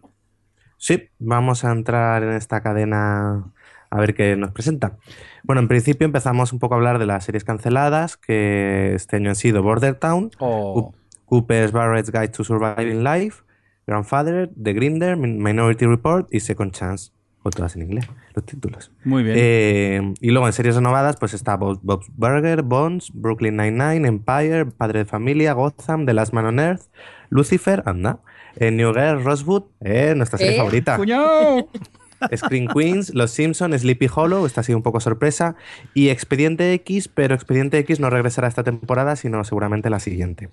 Sí, 0.79 1.09
vamos 1.19 1.65
a 1.65 1.73
entrar 1.73 2.23
en 2.23 2.31
esta 2.35 2.63
cadena 2.63 3.53
a 3.93 4.01
ver 4.01 4.15
qué 4.15 4.35
nos 4.37 4.51
presenta. 4.53 4.97
Bueno, 5.45 5.61
en 5.61 5.69
principio 5.69 6.05
empezamos 6.07 6.53
un 6.53 6.59
poco 6.59 6.75
a 6.75 6.79
hablar 6.79 6.99
de 6.99 7.07
las 7.07 7.25
series 7.25 7.45
canceladas, 7.45 8.17
que 8.17 8.95
este 8.95 9.17
año 9.17 9.29
han 9.31 9.37
sido 9.37 9.63
Border 9.63 9.95
Town, 9.97 10.31
O- 10.39 10.95
Cooper's 11.27 11.73
Barrett's 11.73 12.11
Guide 12.11 12.29
to 12.29 12.43
Surviving 12.45 13.05
Life, 13.05 13.43
Grandfather, 13.87 14.51
The 14.63 14.73
Grinder, 14.73 15.17
Min- 15.17 15.43
Minority 15.43 15.87
Report 15.87 16.27
y 16.33 16.41
Second 16.41 16.73
Chance. 16.73 17.11
O 17.45 17.51
todas 17.51 17.75
en 17.75 17.83
inglés, 17.83 18.07
los 18.35 18.45
títulos. 18.47 18.93
Muy 19.05 19.25
bien. 19.25 19.37
Eh, 19.37 20.15
y 20.21 20.31
luego 20.31 20.47
en 20.47 20.53
series 20.53 20.77
renovadas, 20.77 21.17
pues 21.17 21.35
está 21.35 21.57
Bob- 21.57 21.81
Bob's 21.83 22.07
Burger, 22.17 22.63
Bones, 22.63 23.11
Brooklyn 23.13 23.57
Nine-Nine, 23.57 24.07
Empire, 24.07 24.67
Padre 24.67 25.01
de 25.01 25.05
Familia, 25.07 25.53
Gotham, 25.53 26.07
The 26.07 26.15
Last 26.15 26.33
Man 26.33 26.45
on 26.47 26.61
Earth, 26.61 26.83
Lucifer, 27.31 27.83
anda, 27.85 28.21
eh, 28.55 28.71
New 28.71 28.93
Girl, 28.95 29.25
Rosewood, 29.25 29.65
eh, 29.81 30.15
nuestra 30.17 30.39
serie 30.39 30.55
Eh, 30.55 30.59
favorita. 30.59 30.97
Screen 32.35 32.69
Queens, 32.69 33.15
Los 33.15 33.31
Simpson, 33.31 33.79
Sleepy 33.79 34.09
Hollow, 34.15 34.47
esta 34.47 34.61
ha 34.61 34.65
sido 34.65 34.79
un 34.79 34.83
poco 34.83 35.01
sorpresa, 35.01 35.57
y 35.95 36.09
Expediente 36.09 36.73
X, 36.75 37.09
pero 37.09 37.35
Expediente 37.35 37.79
X 37.79 38.01
no 38.01 38.11
regresará 38.11 38.49
esta 38.49 38.65
temporada, 38.65 39.17
sino 39.17 39.43
seguramente 39.45 39.91
la 39.91 40.01
siguiente. 40.01 40.51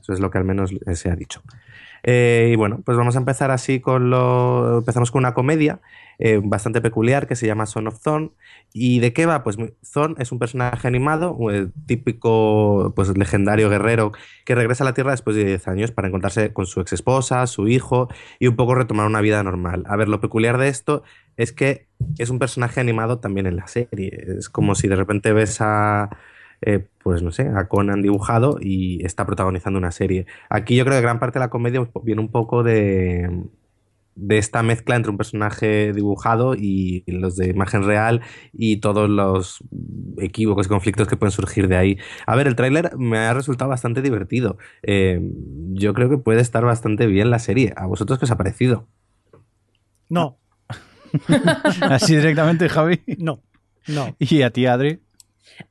Eso 0.00 0.12
es 0.12 0.20
lo 0.20 0.30
que 0.30 0.38
al 0.38 0.44
menos 0.44 0.70
se 0.94 1.10
ha 1.10 1.16
dicho. 1.16 1.42
Eh, 2.08 2.50
y 2.52 2.56
bueno, 2.56 2.82
pues 2.84 2.96
vamos 2.96 3.16
a 3.16 3.18
empezar 3.18 3.50
así 3.50 3.80
con 3.80 4.10
lo... 4.10 4.78
Empezamos 4.78 5.10
con 5.10 5.18
una 5.18 5.34
comedia 5.34 5.80
eh, 6.20 6.40
bastante 6.42 6.80
peculiar 6.80 7.26
que 7.26 7.34
se 7.34 7.48
llama 7.48 7.66
Son 7.66 7.88
of 7.88 8.00
Thorn. 8.00 8.32
¿Y 8.72 9.00
de 9.00 9.12
qué 9.12 9.26
va? 9.26 9.42
Pues 9.42 9.56
Thorn 9.92 10.14
es 10.18 10.30
un 10.30 10.38
personaje 10.38 10.86
animado, 10.86 11.36
eh, 11.50 11.68
típico, 11.86 12.92
pues 12.94 13.16
legendario 13.18 13.68
guerrero, 13.68 14.12
que 14.44 14.54
regresa 14.54 14.84
a 14.84 14.86
la 14.86 14.94
Tierra 14.94 15.10
después 15.10 15.34
de 15.34 15.44
10 15.44 15.66
años 15.66 15.90
para 15.90 16.06
encontrarse 16.06 16.52
con 16.52 16.66
su 16.66 16.80
ex 16.80 16.92
esposa, 16.92 17.44
su 17.48 17.66
hijo 17.66 18.08
y 18.38 18.46
un 18.46 18.54
poco 18.54 18.76
retomar 18.76 19.06
una 19.06 19.20
vida 19.20 19.42
normal. 19.42 19.82
A 19.88 19.96
ver, 19.96 20.08
lo 20.08 20.20
peculiar 20.20 20.58
de 20.58 20.68
esto 20.68 21.02
es 21.36 21.52
que 21.52 21.88
es 22.18 22.30
un 22.30 22.38
personaje 22.38 22.80
animado 22.80 23.18
también 23.18 23.46
en 23.46 23.56
la 23.56 23.66
serie. 23.66 24.26
Es 24.38 24.48
como 24.48 24.76
si 24.76 24.86
de 24.86 24.94
repente 24.94 25.32
ves 25.32 25.60
a, 25.60 26.10
eh, 26.62 26.86
pues 27.02 27.22
no 27.22 27.30
sé, 27.32 27.48
a 27.48 27.68
Conan 27.68 28.02
dibujado 28.02 28.58
y 28.60 29.04
está 29.04 29.26
protagonizando 29.26 29.78
una 29.78 29.90
serie. 29.92 30.26
Aquí 30.48 30.76
yo 30.76 30.84
creo 30.84 30.96
que 30.96 31.02
gran 31.02 31.18
parte 31.20 31.38
de 31.38 31.44
la 31.44 31.50
comedia 31.50 31.88
viene 32.02 32.20
un 32.20 32.30
poco 32.30 32.62
de, 32.62 33.44
de 34.14 34.38
esta 34.38 34.62
mezcla 34.62 34.96
entre 34.96 35.10
un 35.10 35.16
personaje 35.16 35.92
dibujado 35.92 36.54
y 36.54 37.04
los 37.06 37.36
de 37.36 37.48
imagen 37.50 37.84
real 37.84 38.22
y 38.52 38.78
todos 38.78 39.08
los 39.08 39.62
equívocos 40.18 40.66
y 40.66 40.68
conflictos 40.70 41.06
que 41.08 41.16
pueden 41.16 41.32
surgir 41.32 41.68
de 41.68 41.76
ahí. 41.76 41.98
A 42.26 42.34
ver, 42.36 42.46
el 42.46 42.56
tráiler 42.56 42.96
me 42.96 43.18
ha 43.18 43.34
resultado 43.34 43.68
bastante 43.68 44.02
divertido. 44.02 44.58
Eh, 44.82 45.20
yo 45.72 45.94
creo 45.94 46.08
que 46.08 46.18
puede 46.18 46.40
estar 46.40 46.64
bastante 46.64 47.06
bien 47.06 47.30
la 47.30 47.38
serie. 47.38 47.72
¿A 47.76 47.86
vosotros 47.86 48.18
qué 48.18 48.24
os 48.24 48.30
ha 48.30 48.38
parecido? 48.38 48.88
No, 50.08 50.38
Así 51.82 52.16
directamente, 52.16 52.68
Javi. 52.68 53.00
no, 53.18 53.42
no. 53.88 54.14
Y 54.18 54.42
a 54.42 54.50
ti, 54.50 54.66
Adri. 54.66 55.00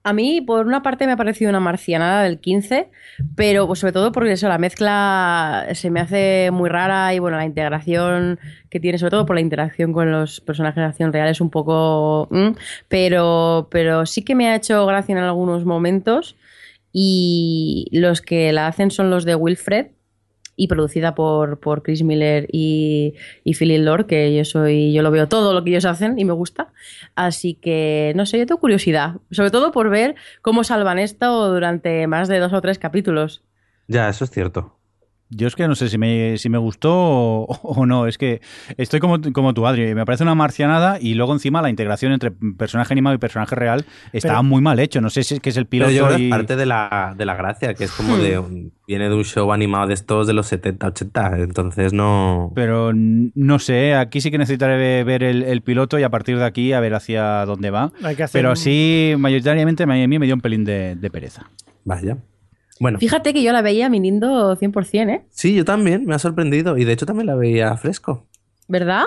A 0.04 0.14
mí, 0.14 0.42
por 0.42 0.66
una 0.66 0.82
parte, 0.82 1.06
me 1.06 1.14
ha 1.14 1.18
parecido 1.18 1.50
una 1.50 1.60
marcianada 1.60 2.24
del 2.24 2.40
15, 2.40 2.90
pero 3.36 3.68
pues, 3.68 3.80
sobre 3.80 3.94
todo 3.94 4.12
porque 4.12 4.34
eso, 4.34 4.48
la 4.48 4.58
mezcla 4.58 5.68
se 5.74 5.90
me 5.90 6.00
hace 6.00 6.50
muy 6.52 6.70
rara 6.70 7.14
y 7.14 7.20
bueno, 7.20 7.38
la 7.38 7.46
integración 7.46 8.40
que 8.70 8.80
tiene, 8.80 8.98
sobre 8.98 9.12
todo 9.12 9.26
por 9.26 9.36
la 9.36 9.42
interacción 9.42 9.94
con 9.94 10.12
los 10.12 10.42
personajes 10.42 10.78
de 10.78 10.88
acción 10.88 11.14
real, 11.14 11.30
es 11.30 11.42
un 11.42 11.50
poco. 11.50 12.28
mm, 12.32 12.52
pero, 12.88 13.68
pero 13.72 14.06
sí 14.06 14.24
que 14.24 14.36
me 14.36 14.50
ha 14.50 14.56
hecho 14.56 14.86
gracia 14.86 15.14
en 15.14 15.20
algunos 15.20 15.66
momentos 15.66 16.36
y 16.92 17.88
los 17.92 18.22
que 18.22 18.54
la 18.54 18.68
hacen 18.68 18.90
son 18.92 19.10
los 19.10 19.26
de 19.26 19.36
Wilfred. 19.36 19.88
Y 20.56 20.68
producida 20.68 21.16
por, 21.16 21.60
por 21.60 21.84
Chris 21.84 22.04
Miller 22.04 22.48
y, 22.52 23.16
y 23.44 23.56
Philip 23.56 23.84
Lord, 23.84 24.06
que 24.06 24.36
yo 24.36 24.46
soy, 24.46 24.94
yo 24.94 25.02
lo 25.02 25.12
veo 25.12 25.28
todo 25.28 25.54
lo 25.54 25.64
que 25.64 25.72
ellos 25.72 25.86
hacen 25.86 26.18
y 26.18 26.26
me 26.26 26.34
gusta. 26.34 26.72
Así 27.16 27.56
que, 27.56 28.14
no 28.16 28.26
sé, 28.26 28.38
yo 28.40 28.46
tengo 28.46 28.62
curiosidad, 28.62 29.16
sobre 29.32 29.52
todo 29.52 29.72
por 29.72 29.90
ver 29.90 30.16
cómo 30.42 30.64
salvan 30.64 31.00
esto 31.00 31.52
durante 31.52 32.08
más 32.08 32.28
de 32.28 32.40
dos 32.40 32.54
o 32.54 32.62
tres 32.62 32.80
capítulos. 32.80 33.44
Ya, 33.88 34.10
eso 34.10 34.24
es 34.24 34.32
cierto. 34.32 34.75
Yo 35.32 35.48
es 35.48 35.56
que 35.56 35.68
no 35.68 35.74
sé 35.74 35.90
si 35.90 35.98
me, 35.98 36.38
si 36.38 36.50
me 36.50 36.58
gustó 36.60 36.94
o, 36.96 37.46
o 37.64 37.86
no. 37.88 38.06
Es 38.08 38.18
que 38.18 38.42
estoy 38.78 39.00
como, 39.00 39.20
como 39.34 39.54
tú, 39.56 39.66
Adri. 39.66 39.96
Me 39.96 40.06
parece 40.06 40.24
una 40.24 40.36
marcianada 40.36 40.98
y 41.02 41.16
luego 41.16 41.34
encima 41.34 41.62
la 41.64 41.70
integración 41.72 42.12
entre 42.12 42.32
personaje 42.32 42.94
animado 42.94 43.16
y 43.16 43.18
personaje 43.18 43.56
real 43.56 43.86
está 44.14 44.30
Pero- 44.30 44.44
muy 44.44 44.62
mal 44.62 44.80
hecho. 44.80 45.02
No 45.02 45.10
sé 45.10 45.24
si 45.24 45.34
es 45.36 45.40
que 45.40 45.50
es 45.50 45.58
el 45.58 45.66
piloto 45.66 45.90
Pero 45.90 45.98
yo 46.00 46.06
creo 46.06 46.18
que 46.18 46.24
y... 46.24 46.26
es 46.28 46.32
parte 46.32 46.56
de 46.56 46.66
la, 46.68 47.16
de 47.18 47.26
la 47.26 47.36
gracia, 47.36 47.74
que 47.74 47.86
es 47.86 47.92
como 47.92 48.18
de 48.18 48.38
un- 48.38 48.72
viene 48.88 49.10
de 49.10 49.16
un 49.16 49.24
show 49.24 49.52
animado 49.52 49.88
de 49.88 49.96
estos 49.96 50.28
de 50.28 50.34
los 50.34 50.46
70, 50.46 50.88
80, 50.88 51.38
entonces 51.40 51.92
no... 51.92 52.52
Pero 52.54 52.92
no 52.94 53.58
sé, 53.58 53.96
aquí 53.96 54.22
sí 54.22 54.30
que 54.30 54.38
necesitaré 54.38 54.78
ve- 54.78 55.04
ver 55.04 55.24
el, 55.24 55.42
el 55.42 55.62
piloto 55.64 55.98
y 55.98 56.04
a 56.04 56.10
partir 56.12 56.38
de 56.38 56.46
aquí 56.46 56.72
a 56.72 56.80
ver 56.80 56.94
hacia 56.94 57.46
dónde 57.46 57.72
va. 57.72 57.92
Hay 58.04 58.16
que 58.16 58.24
hacer 58.24 58.40
Pero 58.40 58.52
un- 58.52 58.58
sí, 58.58 59.16
mayoritariamente 59.18 59.88
me- 59.88 60.04
a 60.04 60.08
mí 60.08 60.20
me 60.20 60.28
dio 60.28 60.36
un 60.36 60.42
pelín 60.42 60.64
de, 60.66 60.96
de 60.96 61.10
pereza. 61.10 61.50
Vaya. 61.84 62.18
Bueno, 62.80 63.00
Fíjate 63.00 63.34
que 63.34 63.42
yo 63.42 63.54
la 63.54 63.62
veía 63.62 63.90
mi 63.90 64.00
lindo 64.00 64.56
100%, 64.58 65.10
¿eh? 65.10 65.26
sí, 65.30 65.56
yo 65.56 65.64
también, 65.66 66.06
me 66.06 66.16
ha 66.16 66.20
sorprendido 66.20 66.78
y 66.78 66.84
de 66.84 66.94
hecho 66.94 67.06
también 67.06 67.28
la 67.28 67.36
veía 67.36 67.76
fresco. 67.78 68.28
¿Verdad? 68.68 69.06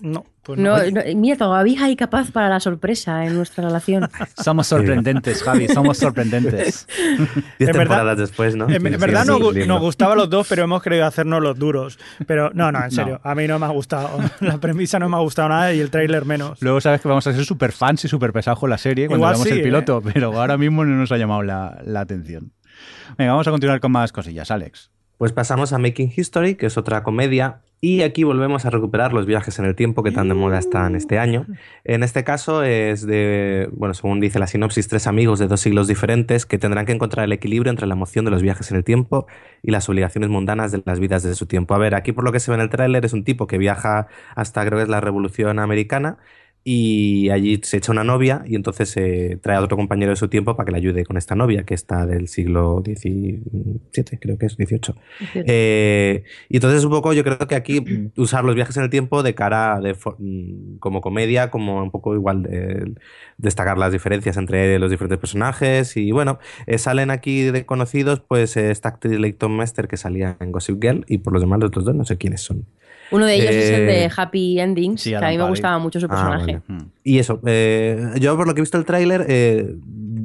No, 0.00 0.24
pues 0.42 0.58
no. 0.58 0.76
No, 0.76 0.90
no, 0.90 1.00
mira, 1.14 1.36
todavía 1.36 1.84
hay 1.84 1.94
capaz 1.94 2.32
para 2.32 2.48
la 2.48 2.58
sorpresa 2.58 3.24
en 3.24 3.36
nuestra 3.36 3.64
relación. 3.64 4.10
Somos 4.44 4.66
sorprendentes, 4.66 5.42
Javi, 5.44 5.68
somos 5.68 5.98
sorprendentes. 5.98 6.88
Diez 6.88 7.20
En 7.60 7.66
verdad- 7.66 7.72
temporadas 7.78 8.18
después, 8.18 8.56
¿no? 8.56 8.68
En, 8.68 8.82
verdad 8.82 9.22
sí, 9.24 9.66
nos, 9.66 9.80
gustaba 9.80 10.16
los 10.16 10.28
dos, 10.28 10.48
pero 10.48 10.64
hemos 10.64 10.82
querido 10.82 11.06
hacernos 11.06 11.40
los 11.40 11.56
duros. 11.56 11.98
Pero 12.26 12.50
no, 12.54 12.72
no, 12.72 12.84
en 12.84 12.90
serio, 12.90 13.20
a 13.22 13.34
mí 13.36 13.46
no 13.46 13.58
me 13.60 13.66
ha 13.66 13.70
gustado. 13.70 14.18
La 14.40 14.58
premisa 14.58 14.98
no 14.98 15.08
me 15.08 15.16
ha 15.16 15.20
gustado 15.20 15.50
nada 15.50 15.72
y 15.72 15.78
el 15.78 15.90
tráiler 15.90 16.24
menos. 16.24 16.60
Luego 16.60 16.80
sabes 16.80 17.00
que 17.00 17.06
vamos 17.08 17.26
a 17.28 17.32
ser 17.32 17.44
súper 17.44 17.70
fans 17.70 18.04
y 18.04 18.08
súper 18.08 18.32
pesados 18.32 18.58
con 18.58 18.70
la 18.70 18.78
serie 18.78 19.06
cuando 19.06 19.20
Igual 19.26 19.34
veamos 19.34 19.46
sí, 19.48 19.54
el 19.54 19.60
¿eh? 19.60 19.62
piloto, 19.62 20.02
pero 20.02 20.38
ahora 20.40 20.58
mismo 20.58 20.84
no 20.84 20.96
nos 20.96 21.12
ha 21.12 21.16
llamado 21.18 21.42
la, 21.42 21.80
la 21.84 22.00
atención. 22.00 22.52
Vamos 23.18 23.46
a 23.46 23.50
continuar 23.50 23.80
con 23.80 23.92
más 23.92 24.12
cosillas, 24.12 24.50
Alex. 24.50 24.90
Pues 25.18 25.32
pasamos 25.32 25.72
a 25.72 25.78
Making 25.78 26.12
History, 26.14 26.56
que 26.56 26.66
es 26.66 26.76
otra 26.76 27.02
comedia, 27.02 27.60
y 27.80 28.00
aquí 28.00 28.24
volvemos 28.24 28.64
a 28.64 28.70
recuperar 28.70 29.12
los 29.12 29.26
viajes 29.26 29.58
en 29.58 29.66
el 29.66 29.74
tiempo 29.74 30.02
que 30.02 30.10
tan 30.10 30.26
de 30.28 30.34
moda 30.34 30.58
están 30.58 30.96
este 30.96 31.18
año. 31.18 31.46
En 31.84 32.02
este 32.02 32.24
caso 32.24 32.62
es 32.62 33.06
de, 33.06 33.68
bueno, 33.72 33.92
según 33.92 34.20
dice 34.20 34.38
la 34.38 34.46
sinopsis, 34.46 34.88
tres 34.88 35.06
amigos 35.06 35.38
de 35.38 35.48
dos 35.48 35.60
siglos 35.60 35.86
diferentes 35.86 36.46
que 36.46 36.56
tendrán 36.56 36.86
que 36.86 36.92
encontrar 36.92 37.26
el 37.26 37.32
equilibrio 37.32 37.70
entre 37.70 37.86
la 37.86 37.92
emoción 37.92 38.24
de 38.24 38.30
los 38.30 38.40
viajes 38.40 38.70
en 38.70 38.78
el 38.78 38.84
tiempo 38.84 39.26
y 39.62 39.70
las 39.70 39.86
obligaciones 39.86 40.30
mundanas 40.30 40.72
de 40.72 40.82
las 40.86 40.98
vidas 40.98 41.22
de 41.24 41.34
su 41.34 41.44
tiempo. 41.44 41.74
A 41.74 41.78
ver, 41.78 41.94
aquí 41.94 42.12
por 42.12 42.24
lo 42.24 42.32
que 42.32 42.40
se 42.40 42.50
ve 42.50 42.54
en 42.54 42.62
el 42.62 42.70
tráiler 42.70 43.04
es 43.04 43.12
un 43.12 43.22
tipo 43.22 43.46
que 43.46 43.58
viaja 43.58 44.06
hasta 44.34 44.64
creo 44.64 44.78
que 44.78 44.84
es 44.84 44.88
la 44.88 45.02
Revolución 45.02 45.58
Americana 45.58 46.16
y 46.66 47.28
allí 47.28 47.60
se 47.62 47.76
echa 47.76 47.92
una 47.92 48.04
novia 48.04 48.42
y 48.46 48.56
entonces 48.56 48.88
se 48.88 49.38
trae 49.42 49.58
a 49.58 49.60
otro 49.60 49.76
compañero 49.76 50.10
de 50.10 50.16
su 50.16 50.28
tiempo 50.28 50.56
para 50.56 50.64
que 50.64 50.72
le 50.72 50.78
ayude 50.78 51.04
con 51.04 51.18
esta 51.18 51.34
novia 51.34 51.64
que 51.64 51.74
está 51.74 52.06
del 52.06 52.26
siglo 52.26 52.82
XVII, 52.82 54.18
creo 54.18 54.38
que 54.38 54.46
es 54.46 54.56
18. 54.56 54.94
Eh, 55.46 56.24
y 56.48 56.56
entonces 56.56 56.84
un 56.84 56.90
poco 56.90 57.12
yo 57.12 57.22
creo 57.22 57.36
que 57.38 57.54
aquí 57.54 58.10
usar 58.16 58.44
los 58.44 58.54
viajes 58.54 58.76
en 58.78 58.84
el 58.84 58.90
tiempo 58.90 59.22
de 59.22 59.34
cara 59.34 59.78
de 59.80 59.94
mm, 59.94 60.78
como 60.78 61.02
comedia, 61.02 61.50
como 61.50 61.82
un 61.82 61.90
poco 61.90 62.14
igual 62.14 62.42
de, 62.44 62.94
destacar 63.36 63.76
las 63.76 63.92
diferencias 63.92 64.38
entre 64.38 64.78
los 64.78 64.90
diferentes 64.90 65.18
personajes 65.18 65.98
y 65.98 66.12
bueno, 66.12 66.38
eh, 66.66 66.78
salen 66.78 67.10
aquí 67.10 67.42
de 67.42 67.66
conocidos 67.66 68.20
pues 68.20 68.56
eh, 68.56 68.70
esta 68.70 68.88
actriz 68.88 69.18
Leighton 69.18 69.54
Mester 69.54 69.86
que 69.86 69.98
salía 69.98 70.38
en 70.40 70.50
Gossip 70.50 70.80
Girl 70.80 71.04
y 71.08 71.18
por 71.18 71.34
los 71.34 71.42
demás 71.42 71.60
los 71.60 71.68
otros 71.68 71.84
dos 71.84 71.94
no 71.94 72.06
sé 72.06 72.16
quiénes 72.16 72.40
son. 72.40 72.64
Uno 73.10 73.26
de 73.26 73.34
ellos 73.36 73.50
es 73.50 73.70
el 73.70 73.82
Eh, 73.82 73.92
de 73.92 74.10
Happy 74.16 74.58
Endings, 74.58 75.02
sí, 75.02 75.10
que 75.10 75.16
a 75.16 75.28
mí 75.30 75.38
me 75.38 75.48
gustaba 75.48 75.78
mucho 75.78 76.00
su 76.00 76.06
Ah, 76.06 76.08
personaje. 76.08 76.60
vale. 76.68 76.84
Y 77.04 77.18
eso, 77.18 77.40
eh, 77.46 78.02
yo 78.20 78.36
por 78.36 78.46
lo 78.46 78.54
que 78.54 78.60
he 78.60 78.62
visto 78.62 78.78
el 78.78 78.84
tráiler 78.84 79.26
eh, 79.28 79.74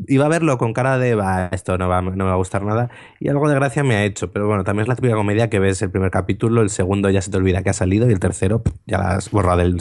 iba 0.07 0.25
a 0.25 0.29
verlo 0.29 0.57
con 0.57 0.73
cara 0.73 0.97
de, 0.97 1.15
va, 1.15 1.49
esto 1.51 1.77
no, 1.77 1.87
va, 1.87 2.01
no 2.01 2.11
me 2.11 2.23
va 2.23 2.33
a 2.33 2.37
gustar 2.37 2.63
nada 2.63 2.89
y 3.19 3.29
algo 3.29 3.49
de 3.49 3.55
gracia 3.55 3.83
me 3.83 3.95
ha 3.95 4.03
hecho, 4.03 4.31
pero 4.31 4.47
bueno, 4.47 4.63
también 4.63 4.83
es 4.83 4.87
la 4.87 4.95
típica 4.95 5.15
comedia 5.15 5.49
que 5.49 5.59
ves 5.59 5.81
el 5.81 5.91
primer 5.91 6.11
capítulo, 6.11 6.61
el 6.61 6.69
segundo 6.69 7.09
ya 7.09 7.21
se 7.21 7.31
te 7.31 7.37
olvida 7.37 7.63
que 7.63 7.69
ha 7.69 7.73
salido 7.73 8.09
y 8.09 8.13
el 8.13 8.19
tercero 8.19 8.63
ya 8.85 8.97
la 8.97 9.15
has 9.15 9.31
borrado 9.31 9.59
del 9.59 9.79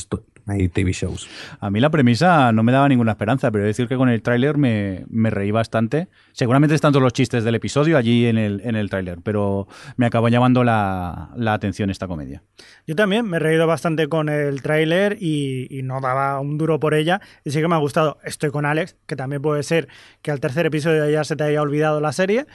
hay 0.48 0.68
TV 0.68 0.92
shows. 0.92 1.28
A 1.60 1.70
mí 1.70 1.78
la 1.78 1.90
premisa 1.90 2.52
no 2.52 2.62
me 2.62 2.72
daba 2.72 2.88
ninguna 2.88 3.12
esperanza, 3.12 3.50
pero 3.50 3.62
he 3.62 3.66
de 3.66 3.68
decir 3.68 3.86
que 3.86 3.96
con 3.96 4.08
el 4.08 4.22
tráiler 4.22 4.56
me, 4.56 5.04
me 5.10 5.28
reí 5.30 5.50
bastante. 5.50 6.08
Seguramente 6.32 6.74
están 6.74 6.92
todos 6.92 7.02
los 7.02 7.12
chistes 7.12 7.44
del 7.44 7.54
episodio 7.54 7.98
allí 7.98 8.26
en 8.26 8.38
el, 8.38 8.62
en 8.64 8.74
el 8.74 8.88
tráiler, 8.88 9.18
pero 9.22 9.68
me 9.96 10.06
acabó 10.06 10.28
llamando 10.28 10.64
la, 10.64 11.30
la 11.36 11.52
atención 11.52 11.90
esta 11.90 12.08
comedia. 12.08 12.42
Yo 12.86 12.96
también 12.96 13.28
me 13.28 13.36
he 13.36 13.40
reído 13.40 13.66
bastante 13.66 14.08
con 14.08 14.30
el 14.30 14.62
tráiler 14.62 15.18
y, 15.20 15.66
y 15.70 15.82
no 15.82 16.00
daba 16.00 16.40
un 16.40 16.56
duro 16.56 16.80
por 16.80 16.94
ella. 16.94 17.20
Y 17.44 17.50
sí 17.50 17.60
que 17.60 17.68
me 17.68 17.74
ha 17.74 17.78
gustado. 17.78 18.18
Estoy 18.24 18.50
con 18.50 18.64
Alex, 18.64 18.96
que 19.06 19.16
también 19.16 19.42
puede 19.42 19.62
ser 19.62 19.88
que 20.22 20.30
al 20.30 20.40
tercer 20.40 20.66
episodio 20.66 21.08
ya 21.08 21.24
se 21.24 21.36
te 21.36 21.44
haya 21.44 21.62
olvidado 21.62 22.00
la 22.00 22.12
serie. 22.12 22.46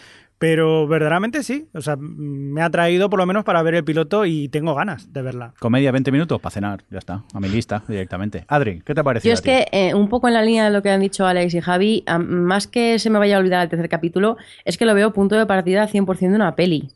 Pero 0.43 0.87
verdaderamente 0.87 1.41
sí. 1.41 1.69
O 1.73 1.79
sea, 1.79 1.95
me 1.97 2.61
ha 2.61 2.69
traído 2.69 3.09
por 3.09 3.17
lo 3.17 3.25
menos 3.25 3.45
para 3.45 3.63
ver 3.63 3.75
el 3.75 3.85
piloto 3.85 4.25
y 4.25 4.49
tengo 4.49 4.75
ganas 4.75 5.13
de 5.13 5.21
verla. 5.21 5.53
Comedia 5.57 5.91
20 5.93 6.11
minutos 6.11 6.41
para 6.41 6.51
cenar, 6.51 6.83
ya 6.89 6.97
está, 6.97 7.23
a 7.33 7.39
mi 7.39 7.47
lista 7.47 7.83
directamente. 7.87 8.43
Adri, 8.49 8.81
¿qué 8.81 8.93
te 8.93 8.99
ha 8.99 9.03
parecido? 9.05 9.29
Yo 9.29 9.35
es 9.35 9.39
a 9.39 9.43
ti? 9.43 9.49
que, 9.49 9.67
eh, 9.71 9.93
un 9.93 10.09
poco 10.09 10.27
en 10.27 10.33
la 10.33 10.41
línea 10.41 10.65
de 10.65 10.71
lo 10.71 10.81
que 10.81 10.89
han 10.89 10.99
dicho 10.99 11.25
Alex 11.25 11.53
y 11.53 11.61
Javi, 11.61 12.03
más 12.19 12.67
que 12.67 12.99
se 12.99 13.09
me 13.09 13.19
vaya 13.19 13.37
a 13.37 13.39
olvidar 13.39 13.63
el 13.63 13.69
tercer 13.69 13.87
capítulo, 13.87 14.35
es 14.65 14.77
que 14.77 14.85
lo 14.85 14.93
veo 14.93 15.13
punto 15.13 15.37
de 15.37 15.45
partida 15.45 15.87
100% 15.87 16.19
de 16.19 16.35
una 16.35 16.55
peli. 16.55 16.89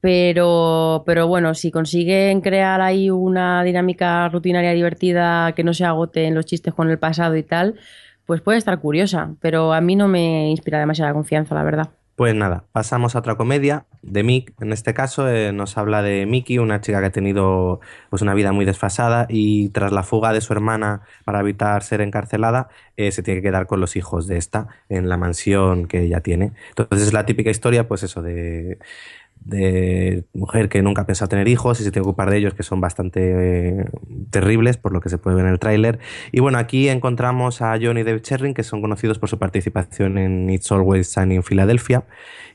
Pero, 0.00 1.04
pero 1.06 1.28
bueno, 1.28 1.54
si 1.54 1.70
consiguen 1.70 2.40
crear 2.40 2.80
ahí 2.80 3.08
una 3.08 3.62
dinámica 3.62 4.28
rutinaria 4.28 4.72
divertida 4.72 5.52
que 5.52 5.64
no 5.64 5.74
se 5.74 5.84
agote 5.84 6.26
en 6.26 6.34
los 6.34 6.46
chistes 6.46 6.74
con 6.74 6.90
el 6.90 6.98
pasado 6.98 7.36
y 7.36 7.42
tal, 7.42 7.76
pues 8.26 8.40
puede 8.40 8.58
estar 8.58 8.78
curiosa. 8.80 9.34
Pero 9.40 9.72
a 9.72 9.80
mí 9.80 9.96
no 9.96 10.08
me 10.08 10.50
inspira 10.50 10.78
demasiada 10.78 11.12
confianza, 11.12 11.54
la 11.54 11.62
verdad. 11.62 11.90
Pues 12.16 12.34
nada, 12.34 12.64
pasamos 12.72 13.14
a 13.14 13.18
otra 13.18 13.34
comedia 13.34 13.84
de 14.00 14.22
Mick. 14.22 14.54
En 14.62 14.72
este 14.72 14.94
caso 14.94 15.28
eh, 15.28 15.52
nos 15.52 15.76
habla 15.76 16.00
de 16.00 16.24
Mickey, 16.24 16.56
una 16.56 16.80
chica 16.80 17.00
que 17.00 17.06
ha 17.06 17.10
tenido 17.10 17.80
pues 18.08 18.22
una 18.22 18.32
vida 18.32 18.52
muy 18.52 18.64
desfasada 18.64 19.26
y 19.28 19.68
tras 19.68 19.92
la 19.92 20.02
fuga 20.02 20.32
de 20.32 20.40
su 20.40 20.54
hermana 20.54 21.02
para 21.26 21.40
evitar 21.40 21.82
ser 21.82 22.00
encarcelada, 22.00 22.70
eh, 22.96 23.12
se 23.12 23.22
tiene 23.22 23.42
que 23.42 23.48
quedar 23.48 23.66
con 23.66 23.80
los 23.80 23.96
hijos 23.96 24.26
de 24.26 24.38
esta 24.38 24.68
en 24.88 25.10
la 25.10 25.18
mansión 25.18 25.88
que 25.88 26.04
ella 26.04 26.20
tiene. 26.20 26.52
Entonces 26.70 27.08
es 27.08 27.12
la 27.12 27.26
típica 27.26 27.50
historia, 27.50 27.86
pues 27.86 28.02
eso, 28.02 28.22
de, 28.22 28.78
de 29.44 30.24
mujer 30.34 30.68
que 30.68 30.82
nunca 30.82 31.02
ha 31.02 31.06
pensado 31.06 31.28
tener 31.28 31.46
hijos 31.48 31.80
y 31.80 31.84
se 31.84 31.90
tiene 31.90 32.04
que 32.04 32.08
ocupar 32.08 32.30
de 32.30 32.38
ellos, 32.38 32.54
que 32.54 32.62
son 32.62 32.80
bastante 32.80 33.20
eh, 33.80 33.84
terribles, 34.30 34.76
por 34.76 34.92
lo 34.92 35.00
que 35.00 35.08
se 35.08 35.18
puede 35.18 35.36
ver 35.36 35.46
en 35.46 35.52
el 35.52 35.58
tráiler. 35.58 35.98
Y 36.32 36.40
bueno, 36.40 36.58
aquí 36.58 36.88
encontramos 36.88 37.62
a 37.62 37.78
John 37.80 37.98
y 37.98 38.02
Sherring, 38.02 38.54
que 38.54 38.64
son 38.64 38.80
conocidos 38.80 39.18
por 39.18 39.28
su 39.28 39.38
participación 39.38 40.18
en 40.18 40.50
It's 40.50 40.70
Always 40.72 41.08
Sunny 41.08 41.36
en 41.36 41.42
Filadelfia, 41.42 42.04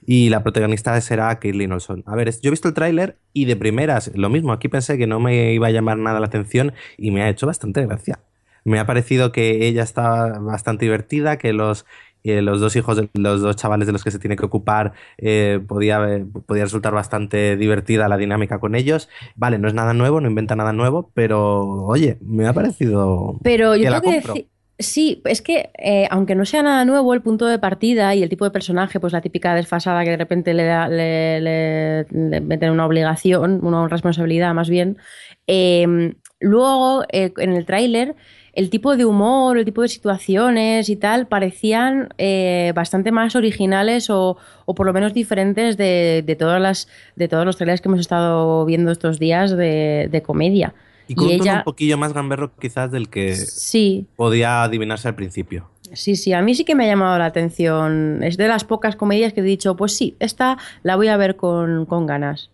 y 0.06 0.30
la 0.30 0.44
protagonista 0.44 1.00
será 1.00 1.40
Caitlin 1.40 1.72
Olson. 1.72 2.04
A 2.06 2.16
ver, 2.16 2.30
yo 2.32 2.50
he 2.50 2.52
visto 2.52 2.68
el 2.68 2.74
tráiler 2.74 3.18
y 3.34 3.46
de 3.46 3.56
primeras, 3.56 4.12
lo 4.16 4.30
mismo, 4.30 4.52
aquí 4.52 4.68
pensé 4.68 4.98
que 4.98 5.08
no 5.08 5.20
me 5.20 5.54
iba 5.54 5.68
a 5.68 5.72
llamar 5.72 5.98
nada 5.98 6.20
la 6.20 6.26
atención 6.26 6.74
y 6.98 7.12
me 7.12 7.22
ha 7.24 7.30
hecho 7.30 7.48
bastante 7.48 7.86
gracia. 7.86 8.20
Me 8.64 8.80
ha 8.80 8.86
parecido 8.86 9.32
que 9.32 9.68
ella 9.68 9.82
está 9.82 10.38
bastante 10.40 10.86
divertida, 10.86 11.38
que 11.38 11.52
los, 11.52 11.86
eh, 12.24 12.42
los 12.42 12.60
dos 12.60 12.76
hijos, 12.76 12.98
de- 12.98 13.10
los 13.14 13.42
dos 13.42 13.56
chavales 13.56 13.88
de 13.88 13.94
los 13.94 14.04
que 14.04 14.12
se 14.12 14.20
tiene 14.20 14.36
que 14.36 14.46
ocupar, 14.46 14.94
eh, 15.18 15.60
podía, 15.68 16.04
eh, 16.16 16.26
podía 16.46 16.64
resultar 16.64 16.94
bastante 16.94 17.56
divertida 17.58 18.08
la 18.08 18.18
dinámica 18.18 18.60
con 18.60 18.76
ellos. 18.76 19.10
Vale, 19.36 19.58
no 19.58 19.68
es 19.68 19.74
nada 19.74 19.94
nuevo, 19.94 20.22
no 20.22 20.28
inventa 20.30 20.56
nada 20.56 20.74
nuevo, 20.74 21.12
pero 21.14 21.62
oye, 21.86 22.18
me 22.22 22.48
ha 22.48 22.54
parecido 22.54 23.38
Pero 23.44 23.76
yo 23.76 23.90
la 23.90 24.02
tengo 24.02 24.34
que. 24.34 24.48
Sí, 24.80 25.22
es 25.26 25.44
que 25.44 25.70
eh, 25.78 26.08
aunque 26.10 26.34
no 26.34 26.44
sea 26.44 26.64
nada 26.64 26.86
nuevo 26.86 27.14
el 27.14 27.22
punto 27.22 27.46
de 27.46 27.60
partida 27.60 28.16
y 28.16 28.24
el 28.24 28.30
tipo 28.30 28.46
de 28.46 28.52
personaje, 28.52 29.00
pues 29.00 29.14
la 29.14 29.22
típica 29.22 29.54
desfasada 29.54 30.04
que 30.04 30.10
de 30.10 30.18
repente 30.18 30.56
le, 30.56 30.64
da, 30.64 30.88
le, 30.88 31.40
le- 31.40 32.06
le 32.12 32.42
meten 32.42 32.72
una 32.72 32.88
obligación, 32.88 33.60
una 33.64 33.88
responsabilidad 33.88 34.56
más 34.56 34.72
bien, 34.72 34.98
eh, 35.46 36.16
luego 36.40 37.04
eh, 37.12 37.32
en 37.38 37.54
el 37.54 37.66
tráiler 37.68 38.16
el 38.54 38.70
tipo 38.70 38.98
de 38.98 39.06
humor, 39.06 39.58
el 39.58 39.66
tipo 39.66 39.82
de 39.82 39.88
situaciones 39.88 40.90
y 40.90 40.96
tal 40.96 41.28
parecían 41.28 42.10
eh, 42.18 42.74
bastante 42.76 43.12
más 43.12 43.36
originales 43.36 44.10
o, 44.10 44.38
o 44.66 44.76
por 44.76 44.86
lo 44.86 44.94
menos 44.94 45.14
diferentes 45.14 45.78
de, 45.78 46.24
de 46.26 46.36
todas 46.36 46.62
las 46.62 46.88
de 47.16 47.28
todos 47.28 47.46
los 47.46 47.58
trailers 47.58 47.82
que 47.82 47.88
hemos 47.88 48.02
estado 48.02 48.66
viendo 48.66 48.92
estos 48.92 49.20
días 49.20 49.52
de, 49.52 50.10
de 50.12 50.22
comedia. 50.22 50.74
Y 51.08 51.16
con 51.16 51.28
y 51.30 51.34
ella- 51.34 51.58
un 51.60 51.64
poquillo 51.64 51.98
más 51.98 52.14
gamberro 52.14 52.52
quizás 52.58 52.92
del 52.92 53.10
que 53.10 53.36
Sí, 53.36 54.06
podía 54.16 54.64
adivinarse 54.64 55.08
al 55.08 55.16
principio. 55.16 55.70
Sí, 55.94 56.16
sí, 56.16 56.32
a 56.32 56.42
mí 56.42 56.56
sí 56.56 56.64
que 56.64 56.74
me 56.76 56.86
ha 56.86 56.88
llamado 56.88 57.18
la 57.20 57.26
atención. 57.26 58.24
Es 58.24 58.38
de 58.38 58.48
las 58.48 58.64
pocas 58.64 58.96
comedias 58.96 59.34
que 59.34 59.42
he 59.42 59.44
dicho, 59.44 59.76
pues 59.76 59.96
sí, 59.98 60.16
esta 60.20 60.58
la 60.84 60.96
voy 60.96 61.10
a 61.10 61.18
ver 61.18 61.36
con, 61.36 61.86
con 61.86 62.06
ganas. 62.06 62.50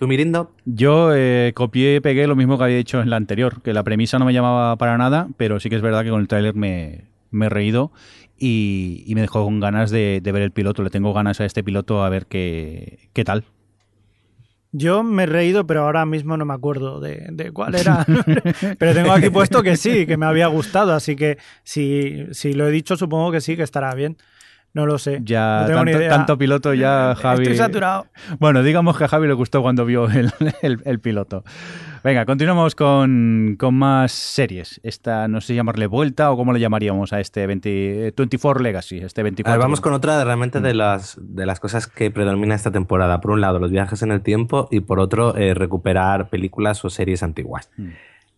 ¿Tú, 0.00 0.08
Mirindo? 0.08 0.50
Yo 0.64 1.14
eh, 1.14 1.52
copié 1.54 1.96
y 1.96 2.00
pegué 2.00 2.26
lo 2.26 2.34
mismo 2.34 2.56
que 2.56 2.64
había 2.64 2.78
dicho 2.78 3.02
en 3.02 3.10
la 3.10 3.16
anterior, 3.16 3.60
que 3.60 3.74
la 3.74 3.82
premisa 3.82 4.18
no 4.18 4.24
me 4.24 4.32
llamaba 4.32 4.74
para 4.76 4.96
nada, 4.96 5.28
pero 5.36 5.60
sí 5.60 5.68
que 5.68 5.76
es 5.76 5.82
verdad 5.82 6.02
que 6.04 6.08
con 6.08 6.22
el 6.22 6.26
tráiler 6.26 6.54
me, 6.54 7.04
me 7.30 7.44
he 7.44 7.48
reído 7.50 7.92
y, 8.38 9.04
y 9.06 9.14
me 9.14 9.20
dejó 9.20 9.44
con 9.44 9.60
ganas 9.60 9.90
de, 9.90 10.20
de 10.22 10.32
ver 10.32 10.40
el 10.40 10.52
piloto. 10.52 10.82
Le 10.82 10.88
tengo 10.88 11.12
ganas 11.12 11.42
a 11.42 11.44
este 11.44 11.62
piloto 11.62 12.02
a 12.02 12.08
ver 12.08 12.24
qué, 12.24 13.10
qué 13.12 13.24
tal. 13.24 13.44
Yo 14.72 15.02
me 15.02 15.24
he 15.24 15.26
reído, 15.26 15.66
pero 15.66 15.82
ahora 15.82 16.06
mismo 16.06 16.38
no 16.38 16.46
me 16.46 16.54
acuerdo 16.54 16.98
de, 17.00 17.26
de 17.30 17.52
cuál 17.52 17.74
era. 17.74 18.06
pero 18.78 18.94
tengo 18.94 19.12
aquí 19.12 19.28
puesto 19.28 19.62
que 19.62 19.76
sí, 19.76 20.06
que 20.06 20.16
me 20.16 20.24
había 20.24 20.46
gustado, 20.46 20.94
así 20.94 21.14
que 21.14 21.36
si, 21.62 22.24
si 22.30 22.54
lo 22.54 22.66
he 22.66 22.70
dicho, 22.70 22.96
supongo 22.96 23.32
que 23.32 23.42
sí, 23.42 23.54
que 23.54 23.64
estará 23.64 23.94
bien. 23.94 24.16
No 24.72 24.86
lo 24.86 24.98
sé. 24.98 25.20
Ya, 25.24 25.60
no 25.62 25.66
tengo 25.66 25.84
ni 25.84 25.90
tanto, 25.92 25.98
idea. 26.04 26.10
tanto 26.16 26.38
piloto 26.38 26.74
ya, 26.74 27.14
Javi. 27.20 27.42
Estoy 27.42 27.56
saturado. 27.56 28.06
Bueno, 28.38 28.62
digamos 28.62 28.96
que 28.96 29.04
a 29.04 29.08
Javi 29.08 29.26
le 29.26 29.34
gustó 29.34 29.62
cuando 29.62 29.84
vio 29.84 30.08
el, 30.08 30.32
el- 30.62 30.80
el 30.84 31.00
piloto. 31.00 31.42
Venga, 32.02 32.24
continuamos 32.24 32.74
con, 32.74 33.56
con 33.58 33.74
más 33.74 34.12
series. 34.12 34.80
Esta, 34.82 35.28
no 35.28 35.40
sé 35.42 35.54
llamarle 35.54 35.86
vuelta 35.86 36.30
o 36.30 36.36
cómo 36.36 36.52
le 36.54 36.60
llamaríamos 36.60 37.12
a 37.12 37.20
este 37.20 37.46
20, 37.46 38.14
24 38.16 38.62
Legacy, 38.62 38.98
este 38.98 39.20
A 39.20 39.24
24. 39.24 39.52
ver, 39.58 39.62
vamos 39.62 39.80
con 39.82 39.92
otra 39.92 40.16
de 40.18 40.24
realmente 40.24 40.60
de 40.60 40.72
las, 40.72 41.18
de 41.20 41.44
las 41.44 41.60
cosas 41.60 41.86
que 41.86 42.10
predomina 42.10 42.54
esta 42.54 42.70
temporada. 42.70 43.20
Por 43.20 43.32
un 43.32 43.40
lado, 43.42 43.58
los 43.58 43.70
viajes 43.70 44.02
en 44.02 44.12
el 44.12 44.22
tiempo 44.22 44.68
y 44.70 44.80
por 44.80 44.98
otro, 44.98 45.36
eh, 45.36 45.52
recuperar 45.52 46.30
películas 46.30 46.82
o 46.84 46.90
series 46.90 47.22
antiguas. 47.22 47.68
Mm. 47.76 47.88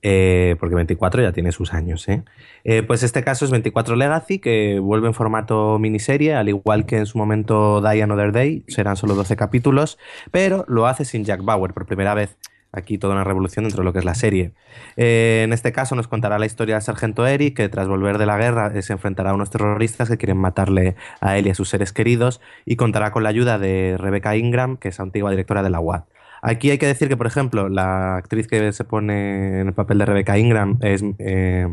Eh, 0.04 0.56
porque 0.58 0.74
24 0.74 1.22
ya 1.22 1.32
tiene 1.32 1.52
sus 1.52 1.72
años. 1.72 2.08
¿eh? 2.08 2.24
Eh, 2.64 2.82
pues 2.82 3.04
este 3.04 3.22
caso 3.22 3.44
es 3.44 3.52
24 3.52 3.94
Legacy, 3.94 4.40
que 4.40 4.80
vuelve 4.80 5.06
en 5.06 5.14
formato 5.14 5.78
miniserie, 5.78 6.34
al 6.34 6.48
igual 6.48 6.86
que 6.86 6.98
en 6.98 7.06
su 7.06 7.18
momento 7.18 7.80
Die 7.80 8.02
Another 8.02 8.32
Day, 8.32 8.64
serán 8.66 8.96
solo 8.96 9.14
12 9.14 9.36
capítulos, 9.36 9.98
pero 10.32 10.64
lo 10.66 10.86
hace 10.86 11.04
sin 11.04 11.24
Jack 11.24 11.44
Bauer 11.44 11.72
por 11.72 11.86
primera 11.86 12.14
vez. 12.14 12.36
Aquí 12.74 12.96
toda 12.96 13.12
una 13.12 13.22
revolución 13.22 13.64
dentro 13.64 13.82
de 13.82 13.84
lo 13.84 13.92
que 13.92 13.98
es 13.98 14.04
la 14.06 14.14
serie. 14.14 14.52
Eh, 14.96 15.42
en 15.44 15.52
este 15.52 15.72
caso 15.72 15.94
nos 15.94 16.08
contará 16.08 16.38
la 16.38 16.46
historia 16.46 16.76
del 16.76 16.82
sargento 16.82 17.26
Eric, 17.26 17.54
que 17.54 17.68
tras 17.68 17.86
volver 17.86 18.16
de 18.16 18.24
la 18.24 18.38
guerra 18.38 18.72
eh, 18.74 18.80
se 18.80 18.94
enfrentará 18.94 19.30
a 19.30 19.34
unos 19.34 19.50
terroristas 19.50 20.08
que 20.08 20.16
quieren 20.16 20.38
matarle 20.38 20.96
a 21.20 21.36
él 21.36 21.46
y 21.46 21.50
a 21.50 21.54
sus 21.54 21.68
seres 21.68 21.92
queridos, 21.92 22.40
y 22.64 22.76
contará 22.76 23.10
con 23.12 23.24
la 23.24 23.28
ayuda 23.28 23.58
de 23.58 23.96
Rebecca 23.98 24.36
Ingram, 24.36 24.78
que 24.78 24.88
es 24.88 25.00
antigua 25.00 25.30
directora 25.30 25.62
de 25.62 25.68
la 25.68 25.80
UAD. 25.80 26.04
Aquí 26.42 26.70
hay 26.70 26.78
que 26.78 26.86
decir 26.86 27.08
que, 27.08 27.16
por 27.16 27.28
ejemplo, 27.28 27.68
la 27.68 28.16
actriz 28.16 28.48
que 28.48 28.72
se 28.72 28.84
pone 28.84 29.60
en 29.60 29.68
el 29.68 29.74
papel 29.74 29.98
de 29.98 30.06
Rebecca 30.06 30.36
Ingram 30.36 30.76
es 30.82 31.02
eh, 31.20 31.68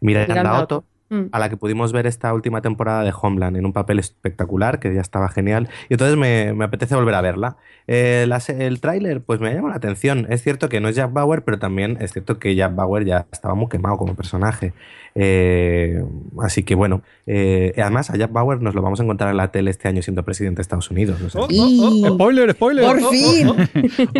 Miranda, 0.00 0.34
Miranda 0.34 0.62
Otto, 0.62 0.76
Otto. 0.76 0.84
Mm. 1.10 1.28
a 1.32 1.38
la 1.38 1.48
que 1.48 1.56
pudimos 1.56 1.92
ver 1.92 2.06
esta 2.06 2.34
última 2.34 2.60
temporada 2.60 3.02
de 3.02 3.12
Homeland 3.18 3.56
en 3.56 3.64
un 3.64 3.72
papel 3.72 3.98
espectacular, 3.98 4.78
que 4.78 4.92
ya 4.94 5.00
estaba 5.00 5.28
genial, 5.30 5.68
y 5.88 5.94
entonces 5.94 6.16
me, 6.18 6.52
me 6.52 6.64
apetece 6.66 6.94
volver 6.94 7.14
a 7.14 7.22
verla. 7.22 7.56
Eh, 7.86 8.26
el 8.58 8.80
tráiler 8.80 9.22
pues 9.22 9.40
me 9.40 9.54
llama 9.54 9.70
la 9.70 9.76
atención. 9.76 10.26
Es 10.28 10.42
cierto 10.42 10.68
que 10.68 10.80
no 10.80 10.88
es 10.88 10.96
Jack 10.96 11.12
Bauer, 11.14 11.42
pero 11.44 11.58
también 11.58 11.96
es 12.00 12.12
cierto 12.12 12.38
que 12.38 12.54
Jack 12.54 12.74
Bauer 12.74 13.06
ya 13.06 13.26
estaba 13.32 13.54
muy 13.54 13.68
quemado 13.68 13.96
como 13.96 14.14
personaje. 14.14 14.74
Eh, 15.20 16.04
así 16.42 16.62
que 16.62 16.74
bueno, 16.74 17.02
eh, 17.26 17.72
además 17.78 18.10
a 18.10 18.16
Jack 18.16 18.30
Bauer 18.30 18.60
nos 18.62 18.74
lo 18.74 18.82
vamos 18.82 19.00
a 19.00 19.02
encontrar 19.02 19.30
en 19.30 19.38
la 19.38 19.50
tele 19.50 19.70
este 19.70 19.88
año 19.88 20.00
siendo 20.02 20.22
presidente 20.24 20.58
de 20.58 20.62
Estados 20.62 20.90
Unidos. 20.90 21.20
no 21.20 21.30
sé. 21.30 21.38
Oh, 21.40 22.08
Spoiler, 22.14 22.52
spoiler. 22.52 22.84
¡Por 22.84 23.00
fin! 23.10 23.50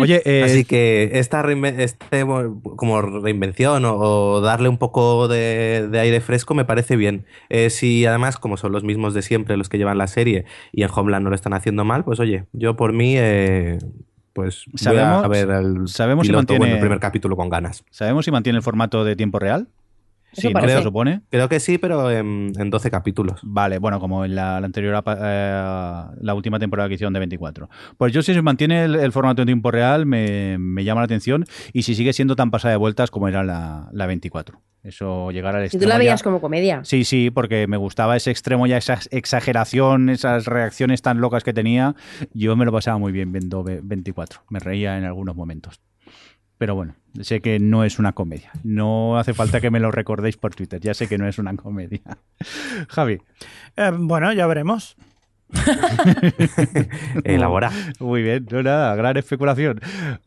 Oye, 0.01 0.21
eh, 0.25 0.43
Así 0.43 0.65
que 0.65 1.11
esta 1.13 1.41
reinve- 1.43 1.75
este, 1.79 2.25
como 2.75 3.01
reinvención 3.01 3.85
o, 3.85 3.95
o 3.95 4.41
darle 4.41 4.67
un 4.67 4.77
poco 4.77 5.27
de, 5.27 5.87
de 5.89 5.99
aire 5.99 6.19
fresco 6.21 6.53
me 6.55 6.65
parece 6.65 6.78
bien. 6.95 7.25
Eh, 7.49 7.69
si 7.69 8.05
además, 8.05 8.37
como 8.37 8.57
son 8.57 8.71
los 8.71 8.83
mismos 8.83 9.13
de 9.13 9.21
siempre 9.21 9.57
los 9.57 9.69
que 9.69 9.77
llevan 9.77 9.97
la 9.97 10.07
serie 10.07 10.45
y 10.71 10.83
en 10.83 10.89
Homeland 10.93 11.23
no 11.23 11.29
lo 11.29 11.35
están 11.35 11.53
haciendo 11.53 11.85
mal, 11.85 12.03
pues 12.03 12.19
oye, 12.19 12.45
yo 12.53 12.75
por 12.75 12.93
mí, 12.93 13.15
eh, 13.17 13.77
pues 14.33 14.63
voy 14.67 14.77
Sabemos- 14.79 15.23
a 15.25 15.27
ver 15.27 15.49
el, 15.49 15.87
sabemos 15.87 16.25
si 16.25 16.29
piloto, 16.31 16.41
mantiene- 16.53 16.59
bueno, 16.59 16.73
el 16.75 16.79
primer 16.81 16.99
capítulo 16.99 17.35
con 17.35 17.49
ganas. 17.49 17.83
¿sabemos 17.89 18.25
si 18.25 18.31
mantiene 18.31 18.57
el 18.57 18.63
formato 18.63 19.03
de 19.03 19.15
tiempo 19.15 19.39
real? 19.39 19.67
Sí, 20.31 20.47
¿no? 20.49 20.53
parece. 20.53 20.77
se 20.77 20.83
supone. 20.83 21.21
Creo 21.31 21.49
que 21.49 21.59
sí, 21.59 21.79
pero 21.79 22.11
en, 22.11 22.51
en 22.55 22.69
12 22.69 22.91
capítulos. 22.91 23.39
Vale, 23.41 23.79
bueno, 23.79 23.99
como 23.99 24.25
en 24.25 24.35
la, 24.35 24.59
la 24.59 24.65
anterior, 24.67 25.03
eh, 25.07 26.03
la 26.21 26.33
última 26.35 26.59
temporada 26.59 26.87
que 26.87 26.93
hicieron 26.93 27.13
de 27.13 27.19
24. 27.19 27.67
Pues 27.97 28.13
yo 28.13 28.21
si 28.21 28.35
se 28.35 28.41
mantiene 28.43 28.83
el, 28.83 28.93
el 28.93 29.11
formato 29.11 29.41
en 29.41 29.47
tiempo 29.47 29.71
real 29.71 30.05
me, 30.05 30.57
me 30.59 30.83
llama 30.83 31.01
la 31.01 31.05
atención 31.05 31.45
y 31.73 31.81
si 31.81 31.95
sigue 31.95 32.13
siendo 32.13 32.35
tan 32.35 32.51
pasada 32.51 32.73
de 32.73 32.77
vueltas 32.77 33.09
como 33.09 33.27
era 33.27 33.43
la, 33.43 33.89
la 33.91 34.05
24. 34.05 34.61
Eso 34.83 35.29
llegar 35.31 35.55
al 35.55 35.63
Si 35.69 35.71
tú 35.71 35.83
extremo 35.83 35.89
la 35.89 35.95
ya- 35.95 35.99
veías 35.99 36.23
como 36.23 36.39
comedia. 36.39 36.81
Sí, 36.85 37.03
sí, 37.03 37.29
porque 37.31 37.67
me 37.67 37.75
gustaba 37.77 38.15
ese 38.15 38.31
extremo 38.31 38.65
ya, 38.65 38.77
esa 38.77 38.99
exageración, 39.11 40.09
esas 40.09 40.45
reacciones 40.45 41.01
tan 41.01 41.19
locas 41.19 41.43
que 41.43 41.53
tenía. 41.53 41.95
Yo 42.33 42.55
me 42.55 42.63
lo 42.65 42.71
pasaba 42.71 42.97
muy 42.97 43.11
bien 43.11 43.31
viendo 43.31 43.63
ve- 43.63 43.81
24. 43.83 44.41
Me 44.49 44.59
reía 44.59 44.97
en 44.97 45.03
algunos 45.03 45.35
momentos. 45.35 45.81
Pero 46.57 46.75
bueno, 46.75 46.95
sé 47.21 47.39
que 47.41 47.57
no 47.59 47.83
es 47.85 47.99
una 47.99 48.11
comedia. 48.13 48.51
No 48.63 49.17
hace 49.17 49.33
falta 49.33 49.61
que 49.61 49.69
me 49.71 49.79
lo 49.79 49.91
recordéis 49.91 50.35
por 50.37 50.55
Twitter. 50.55 50.79
Ya 50.81 50.93
sé 50.93 51.07
que 51.07 51.17
no 51.17 51.27
es 51.27 51.39
una 51.39 51.55
comedia. 51.55 52.01
Javi, 52.89 53.19
Eh, 53.77 53.91
bueno, 53.97 54.31
ya 54.33 54.45
veremos. 54.47 54.95
Elabora. 57.23 57.71
muy 57.99 58.21
bien. 58.23 58.45
No, 58.51 58.61
nada, 58.63 58.95
gran 58.95 59.17
especulación. 59.17 59.79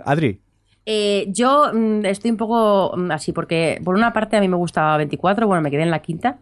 Adri, 0.05 0.40
Eh, 0.86 1.26
yo 1.28 1.70
mm, 1.72 2.04
estoy 2.06 2.30
un 2.30 2.36
poco 2.36 2.96
mm, 2.96 3.10
así, 3.12 3.32
porque 3.32 3.80
por 3.84 3.94
una 3.94 4.12
parte 4.12 4.36
a 4.36 4.40
mí 4.40 4.48
me 4.48 4.56
gustaba 4.56 4.96
24, 4.96 5.46
bueno, 5.46 5.62
me 5.62 5.70
quedé 5.70 5.82
en 5.82 5.90
la 5.90 6.00
quinta, 6.00 6.38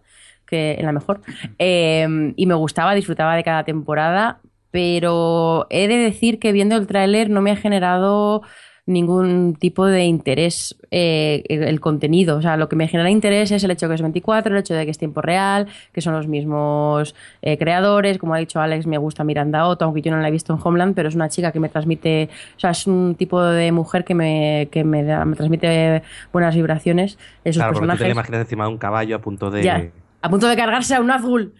que 0.46 0.74
en 0.74 0.86
la 0.86 0.92
mejor, 0.92 1.20
eh, 1.58 2.32
y 2.36 2.46
me 2.46 2.54
gustaba, 2.54 2.94
disfrutaba 2.94 3.36
de 3.36 3.44
cada 3.44 3.64
temporada, 3.64 4.40
pero 4.70 5.66
he 5.70 5.88
de 5.88 5.96
decir 5.96 6.38
que 6.38 6.52
viendo 6.52 6.76
el 6.76 6.86
tráiler 6.86 7.30
no 7.30 7.40
me 7.40 7.50
ha 7.50 7.56
generado 7.56 8.42
ningún 8.90 9.54
tipo 9.58 9.86
de 9.86 10.04
interés 10.04 10.76
eh, 10.90 11.42
el, 11.48 11.80
contenido. 11.80 12.36
O 12.36 12.42
sea, 12.42 12.56
lo 12.56 12.68
que 12.68 12.76
me 12.76 12.88
genera 12.88 13.10
interés 13.10 13.50
es 13.52 13.62
el 13.64 13.70
hecho 13.70 13.86
de 13.86 13.90
que 13.92 13.94
es 13.96 14.02
24, 14.02 14.52
el 14.52 14.60
hecho 14.60 14.74
de 14.74 14.84
que 14.84 14.90
es 14.90 14.98
tiempo 14.98 15.22
real, 15.22 15.66
que 15.92 16.00
son 16.00 16.12
los 16.14 16.26
mismos 16.26 17.14
eh, 17.42 17.56
creadores. 17.58 18.18
Como 18.18 18.34
ha 18.34 18.38
dicho 18.38 18.60
Alex, 18.60 18.86
me 18.86 18.98
gusta 18.98 19.24
Miranda 19.24 19.66
Otto, 19.66 19.84
aunque 19.84 20.02
yo 20.02 20.10
no 20.10 20.18
la 20.18 20.28
he 20.28 20.30
visto 20.30 20.52
en 20.52 20.58
Homeland, 20.62 20.94
pero 20.94 21.08
es 21.08 21.14
una 21.14 21.28
chica 21.28 21.52
que 21.52 21.60
me 21.60 21.68
transmite, 21.68 22.28
o 22.56 22.60
sea, 22.60 22.70
es 22.70 22.86
un 22.86 23.14
tipo 23.16 23.42
de 23.42 23.72
mujer 23.72 24.04
que 24.04 24.14
me, 24.14 24.68
que 24.70 24.84
me, 24.84 25.04
da- 25.04 25.24
me 25.24 25.36
transmite 25.36 26.02
buenas 26.32 26.54
vibraciones 26.54 27.18
en 27.44 27.52
sus 27.52 27.60
Claro, 27.62 27.72
porque 27.74 27.86
tú 27.86 27.86
te 27.86 27.86
la 27.86 27.92
personajes. 27.94 28.14
imaginas 28.16 28.40
encima 28.42 28.64
de 28.64 28.70
un 28.70 28.78
caballo 28.78 29.16
a 29.16 29.20
punto 29.20 29.50
de... 29.50 29.62
Ya, 29.62 29.84
a 30.22 30.28
punto 30.28 30.46
de 30.48 30.56
cargarse 30.56 30.94
a 30.94 31.00
un 31.00 31.10
azul. 31.10 31.54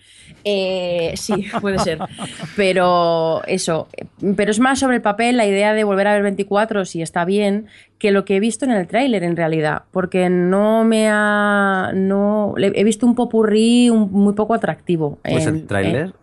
Eh, 0.44 1.12
sí, 1.16 1.46
puede 1.61 1.78
ser. 1.80 1.98
Pero 2.56 3.42
eso, 3.46 3.88
pero 4.36 4.50
es 4.50 4.58
más 4.61 4.78
sobre 4.78 4.96
el 4.96 5.02
papel 5.02 5.36
la 5.36 5.46
idea 5.46 5.72
de 5.74 5.84
volver 5.84 6.06
a 6.06 6.12
ver 6.14 6.22
24 6.22 6.84
si 6.84 7.02
está 7.02 7.24
bien 7.24 7.66
que 7.98 8.11
lo 8.11 8.24
que 8.24 8.36
he 8.36 8.40
visto 8.40 8.64
en 8.64 8.70
el 8.70 8.86
tráiler 8.86 9.22
en 9.24 9.36
realidad, 9.36 9.82
porque 9.90 10.30
no 10.30 10.84
me 10.84 11.08
ha 11.11 11.90
no 11.94 12.54
he 12.56 12.84
visto 12.84 13.06
un 13.06 13.14
popurrí 13.14 13.90
un- 13.90 14.11
muy 14.12 14.32
poco 14.34 14.54
atractivo. 14.54 15.18
Pues 15.22 15.46
en- 15.46 15.56
el 15.56 15.66
tráiler 15.66 16.06
en- 16.06 16.14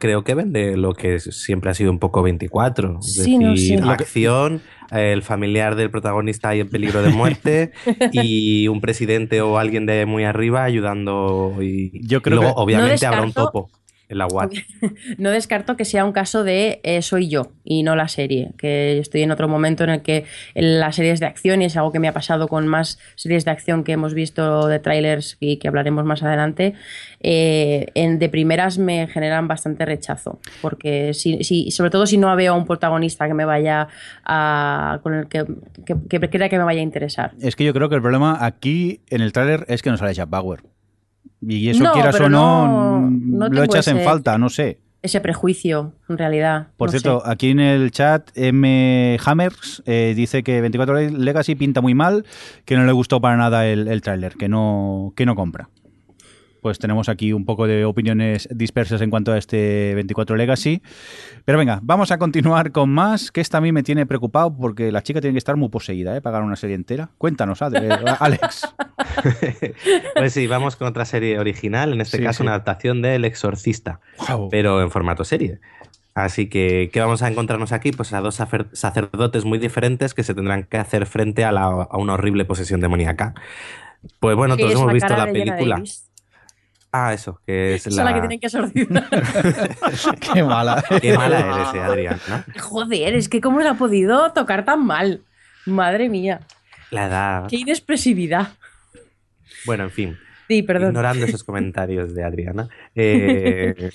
creo 0.00 0.24
que 0.24 0.34
vende 0.34 0.76
lo 0.76 0.94
que 0.94 1.20
siempre 1.20 1.70
ha 1.70 1.74
sido 1.74 1.92
un 1.92 2.00
poco 2.00 2.22
24. 2.22 2.98
Es 3.00 3.14
Sí, 3.22 3.38
no 3.38 3.52
decir, 3.52 3.78
sé. 3.84 3.88
acción, 3.88 4.60
el 4.90 5.22
familiar 5.22 5.76
del 5.76 5.90
protagonista 5.92 6.48
ahí 6.48 6.58
en 6.60 6.68
peligro 6.68 7.02
de 7.02 7.10
muerte 7.10 7.70
y 8.12 8.66
un 8.66 8.80
presidente 8.80 9.40
o 9.42 9.58
alguien 9.58 9.86
de 9.86 10.06
muy 10.06 10.24
arriba 10.24 10.64
ayudando. 10.64 11.54
Y, 11.60 12.04
Yo 12.04 12.22
creo 12.22 12.38
y 12.38 12.40
luego, 12.40 12.56
que- 12.56 12.60
obviamente, 12.62 13.06
No 13.06 13.08
habrá 13.12 13.22
un 13.22 13.32
topo 13.32 13.70
la 14.18 14.26
no 15.18 15.30
descarto 15.30 15.76
que 15.76 15.84
sea 15.84 16.04
un 16.04 16.12
caso 16.12 16.44
de 16.44 16.80
eh, 16.82 17.02
soy 17.02 17.28
yo 17.28 17.52
y 17.64 17.82
no 17.82 17.96
la 17.96 18.08
serie, 18.08 18.50
que 18.58 18.98
estoy 18.98 19.22
en 19.22 19.30
otro 19.30 19.48
momento 19.48 19.84
en 19.84 19.90
el 19.90 20.02
que 20.02 20.24
en 20.54 20.80
las 20.80 20.96
series 20.96 21.20
de 21.20 21.26
acción, 21.26 21.62
y 21.62 21.66
es 21.66 21.76
algo 21.76 21.92
que 21.92 21.98
me 22.00 22.08
ha 22.08 22.12
pasado 22.12 22.48
con 22.48 22.66
más 22.66 22.98
series 23.14 23.44
de 23.44 23.50
acción 23.52 23.84
que 23.84 23.92
hemos 23.92 24.14
visto 24.14 24.66
de 24.66 24.78
trailers 24.80 25.36
y 25.40 25.58
que 25.58 25.68
hablaremos 25.68 26.04
más 26.04 26.22
adelante, 26.22 26.74
eh, 27.20 27.86
en, 27.94 28.18
de 28.18 28.28
primeras 28.28 28.78
me 28.78 29.06
generan 29.08 29.46
bastante 29.48 29.84
rechazo, 29.84 30.40
porque 30.60 31.14
si, 31.14 31.44
si- 31.44 31.70
sobre 31.70 31.90
todo 31.90 32.06
si 32.06 32.16
no 32.18 32.34
veo 32.34 32.54
a 32.54 32.56
un 32.56 32.66
protagonista 32.66 33.26
que 33.28 33.34
me 33.34 33.44
vaya 33.44 33.88
a, 34.24 35.00
con 35.02 35.14
el 35.14 35.28
que, 35.28 35.44
que, 35.86 35.96
que 36.08 36.30
crea 36.30 36.48
que 36.48 36.58
me 36.58 36.64
vaya 36.64 36.80
a 36.80 36.84
interesar. 36.84 37.32
es 37.40 37.56
que 37.56 37.64
yo 37.64 37.72
creo 37.72 37.88
que 37.88 37.94
el 37.96 38.02
problema 38.02 38.38
aquí 38.44 39.00
en 39.10 39.20
el 39.20 39.32
tráiler 39.32 39.64
es 39.68 39.82
que 39.82 39.90
no 39.90 39.96
sale 39.96 40.14
Jack 40.14 40.28
Bauer. 40.30 40.60
Y 41.42 41.68
eso 41.70 41.82
No, 41.82 41.92
quieras 41.92 42.20
o 42.20 42.28
no, 42.28 42.66
no- 42.66 43.00
mm, 43.10 43.38
no 43.38 43.48
lo 43.48 43.62
echas 43.64 43.88
en 43.88 44.00
falta, 44.00 44.36
no 44.38 44.48
sé. 44.48 44.78
Ese 45.02 45.20
prejuicio, 45.22 45.94
en 46.10 46.18
realidad. 46.18 46.68
Por 46.76 46.90
cierto, 46.90 47.22
sé. 47.24 47.30
aquí 47.30 47.48
en 47.50 47.60
el 47.60 47.90
chat 47.90 48.28
M. 48.34 49.16
Hammers 49.24 49.82
eh, 49.86 50.12
dice 50.14 50.42
que 50.42 50.60
24 50.60 51.00
Legacy 51.18 51.54
pinta 51.54 51.80
muy 51.80 51.94
mal, 51.94 52.26
que 52.66 52.76
no 52.76 52.84
le 52.84 52.92
gustó 52.92 53.18
para 53.20 53.38
nada 53.38 53.66
el, 53.66 53.88
el 53.88 54.02
tráiler, 54.02 54.34
que 54.34 54.48
no, 54.50 55.14
que 55.16 55.24
no 55.24 55.34
compra. 55.34 55.70
Pues 56.60 56.78
tenemos 56.78 57.08
aquí 57.08 57.32
un 57.32 57.44
poco 57.44 57.66
de 57.66 57.84
opiniones 57.84 58.48
dispersas 58.52 59.00
en 59.00 59.10
cuanto 59.10 59.32
a 59.32 59.38
este 59.38 59.92
24 59.94 60.36
Legacy. 60.36 60.82
Pero 61.44 61.56
venga, 61.58 61.80
vamos 61.82 62.10
a 62.10 62.18
continuar 62.18 62.70
con 62.72 62.90
más, 62.90 63.32
que 63.32 63.40
esta 63.40 63.58
a 63.58 63.60
mí 63.60 63.72
me 63.72 63.82
tiene 63.82 64.04
preocupado 64.06 64.54
porque 64.54 64.92
la 64.92 65.02
chica 65.02 65.20
tiene 65.20 65.32
que 65.34 65.38
estar 65.38 65.56
muy 65.56 65.70
poseída, 65.70 66.16
¿eh? 66.16 66.20
Pagar 66.20 66.42
una 66.42 66.56
serie 66.56 66.76
entera. 66.76 67.10
Cuéntanos, 67.18 67.60
eh, 67.62 67.88
Alex. 68.20 68.68
pues 70.14 70.32
sí, 70.32 70.46
vamos 70.46 70.76
con 70.76 70.86
otra 70.88 71.04
serie 71.04 71.38
original, 71.38 71.92
en 71.92 72.00
este 72.00 72.18
Sí, 72.18 72.22
caso 72.24 72.38
sí. 72.38 72.42
una 72.42 72.52
adaptación 72.52 73.02
de 73.02 73.14
El 73.16 73.24
Exorcista. 73.24 74.00
Guau. 74.18 74.48
pero 74.50 74.82
en 74.82 74.90
formato 74.90 75.24
serie. 75.24 75.60
Así 76.14 76.48
que, 76.48 76.90
¿qué 76.92 77.00
vamos 77.00 77.22
a 77.22 77.28
encontrarnos 77.28 77.72
aquí? 77.72 77.92
Pues 77.92 78.12
a 78.12 78.20
dos 78.20 78.34
sacer- 78.40 78.68
sacerdotes 78.72 79.44
muy 79.44 79.58
diferentes 79.58 80.12
que 80.12 80.24
se 80.24 80.34
tendrán 80.34 80.64
que 80.64 80.76
hacer 80.76 81.06
frente 81.06 81.44
a, 81.44 81.52
la- 81.52 81.62
a 81.90 81.96
una 81.98 82.14
horrible 82.14 82.44
posesión 82.44 82.80
demoníaca. 82.80 83.34
Pues 84.18 84.34
bueno, 84.36 84.56
todos 84.56 84.72
hemos 84.72 84.92
visto 84.92 85.14
la 85.16 85.26
de 85.26 85.32
película. 85.32 85.76
Davis. 85.76 86.09
Ah, 86.92 87.12
eso, 87.14 87.40
que 87.46 87.74
es 87.74 87.86
Esa 87.86 87.90
es 87.90 87.96
la... 87.96 88.04
la 88.04 88.14
que 88.14 88.20
tienen 88.20 88.40
que 88.40 88.46
exorcizar. 88.46 89.08
Qué 90.34 90.42
mala. 90.42 90.82
Qué 91.00 91.16
mala 91.16 91.38
eres, 91.38 91.74
eh, 91.74 91.80
Adriana. 91.80 92.44
Joder, 92.58 93.14
es 93.14 93.28
que 93.28 93.40
cómo 93.40 93.60
le 93.60 93.68
ha 93.68 93.74
podido 93.74 94.32
tocar 94.32 94.64
tan 94.64 94.84
mal. 94.84 95.22
Madre 95.66 96.08
mía, 96.08 96.40
La 96.90 97.06
edad. 97.06 97.46
qué 97.48 97.56
inexpresividad. 97.56 98.48
Bueno, 99.66 99.84
en 99.84 99.90
fin. 99.90 100.18
Sí, 100.48 100.62
perdón. 100.62 100.88
Ignorando 100.88 101.26
esos 101.26 101.44
comentarios 101.44 102.12
de 102.14 102.24
Adriana. 102.24 102.68
Eh, 102.96 103.90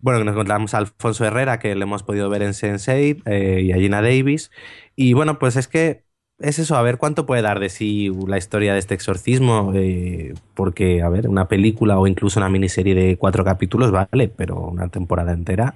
bueno, 0.00 0.18
que 0.18 0.24
nos 0.24 0.32
encontramos 0.32 0.74
a 0.74 0.78
Alfonso 0.78 1.24
Herrera, 1.24 1.60
que 1.60 1.74
le 1.76 1.82
hemos 1.84 2.02
podido 2.02 2.28
ver 2.30 2.42
en 2.42 2.50
Sense8, 2.50 3.22
eh, 3.26 3.60
y 3.62 3.72
a 3.72 3.76
Gina 3.76 4.02
Davis. 4.02 4.50
Y 4.96 5.12
bueno, 5.12 5.38
pues 5.38 5.54
es 5.54 5.68
que 5.68 6.02
es 6.40 6.58
eso, 6.58 6.76
a 6.76 6.82
ver 6.82 6.96
cuánto 6.96 7.26
puede 7.26 7.42
dar 7.42 7.60
de 7.60 7.68
sí 7.68 8.10
la 8.26 8.38
historia 8.38 8.72
de 8.72 8.78
este 8.78 8.94
exorcismo. 8.94 9.72
eh, 9.74 10.34
porque, 10.54 11.00
a 11.00 11.08
ver, 11.08 11.26
una 11.28 11.48
película 11.48 11.98
o 11.98 12.06
incluso 12.06 12.38
una 12.38 12.50
miniserie 12.50 12.94
de 12.94 13.16
cuatro 13.16 13.44
capítulos 13.44 13.90
vale, 13.90 14.28
pero 14.28 14.56
una 14.58 14.88
temporada 14.88 15.32
entera. 15.32 15.74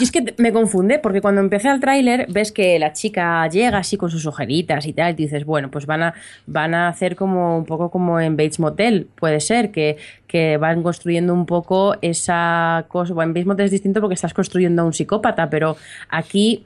Y 0.00 0.04
es 0.04 0.10
que 0.10 0.34
me 0.38 0.52
confunde, 0.52 0.98
porque 0.98 1.20
cuando 1.20 1.40
empecé 1.40 1.68
el 1.68 1.78
tráiler 1.78 2.26
ves 2.28 2.50
que 2.50 2.78
la 2.78 2.92
chica 2.92 3.46
llega 3.48 3.78
así 3.78 3.96
con 3.96 4.10
sus 4.10 4.26
ojeritas 4.26 4.86
y 4.86 4.92
tal, 4.92 5.12
y 5.12 5.14
dices, 5.14 5.44
bueno, 5.44 5.70
pues 5.70 5.86
van 5.86 6.02
a, 6.02 6.14
van 6.46 6.74
a 6.74 6.88
hacer 6.88 7.14
como 7.14 7.56
un 7.58 7.64
poco 7.66 7.90
como 7.90 8.18
en 8.18 8.36
Bates 8.36 8.58
Motel, 8.58 9.08
puede 9.14 9.40
ser, 9.40 9.70
que, 9.70 9.96
que 10.26 10.56
van 10.56 10.82
construyendo 10.82 11.32
un 11.32 11.46
poco 11.46 11.96
esa 12.02 12.86
cosa. 12.88 13.14
Bueno, 13.14 13.30
en 13.30 13.34
Bates 13.34 13.46
Motel 13.46 13.66
es 13.66 13.70
distinto 13.70 14.00
porque 14.00 14.14
estás 14.14 14.34
construyendo 14.34 14.82
a 14.82 14.84
un 14.84 14.92
psicópata, 14.92 15.48
pero 15.50 15.76
aquí. 16.08 16.64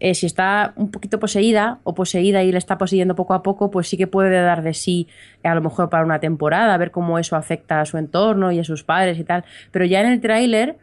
Eh, 0.00 0.14
si 0.14 0.26
está 0.26 0.72
un 0.76 0.90
poquito 0.90 1.18
poseída 1.18 1.78
o 1.82 1.94
poseída 1.94 2.42
y 2.42 2.52
le 2.52 2.58
está 2.58 2.78
poseyendo 2.78 3.14
poco 3.14 3.34
a 3.34 3.42
poco, 3.42 3.70
pues 3.70 3.88
sí 3.88 3.96
que 3.96 4.06
puede 4.06 4.40
dar 4.40 4.62
de 4.62 4.74
sí 4.74 5.08
a 5.42 5.54
lo 5.54 5.60
mejor 5.60 5.90
para 5.90 6.04
una 6.04 6.20
temporada, 6.20 6.76
ver 6.76 6.90
cómo 6.90 7.18
eso 7.18 7.34
afecta 7.36 7.80
a 7.80 7.84
su 7.84 7.98
entorno 7.98 8.52
y 8.52 8.60
a 8.60 8.64
sus 8.64 8.84
padres 8.84 9.18
y 9.18 9.24
tal. 9.24 9.44
Pero 9.72 9.84
ya 9.84 10.00
en 10.00 10.06
el 10.06 10.20
tráiler 10.20 10.76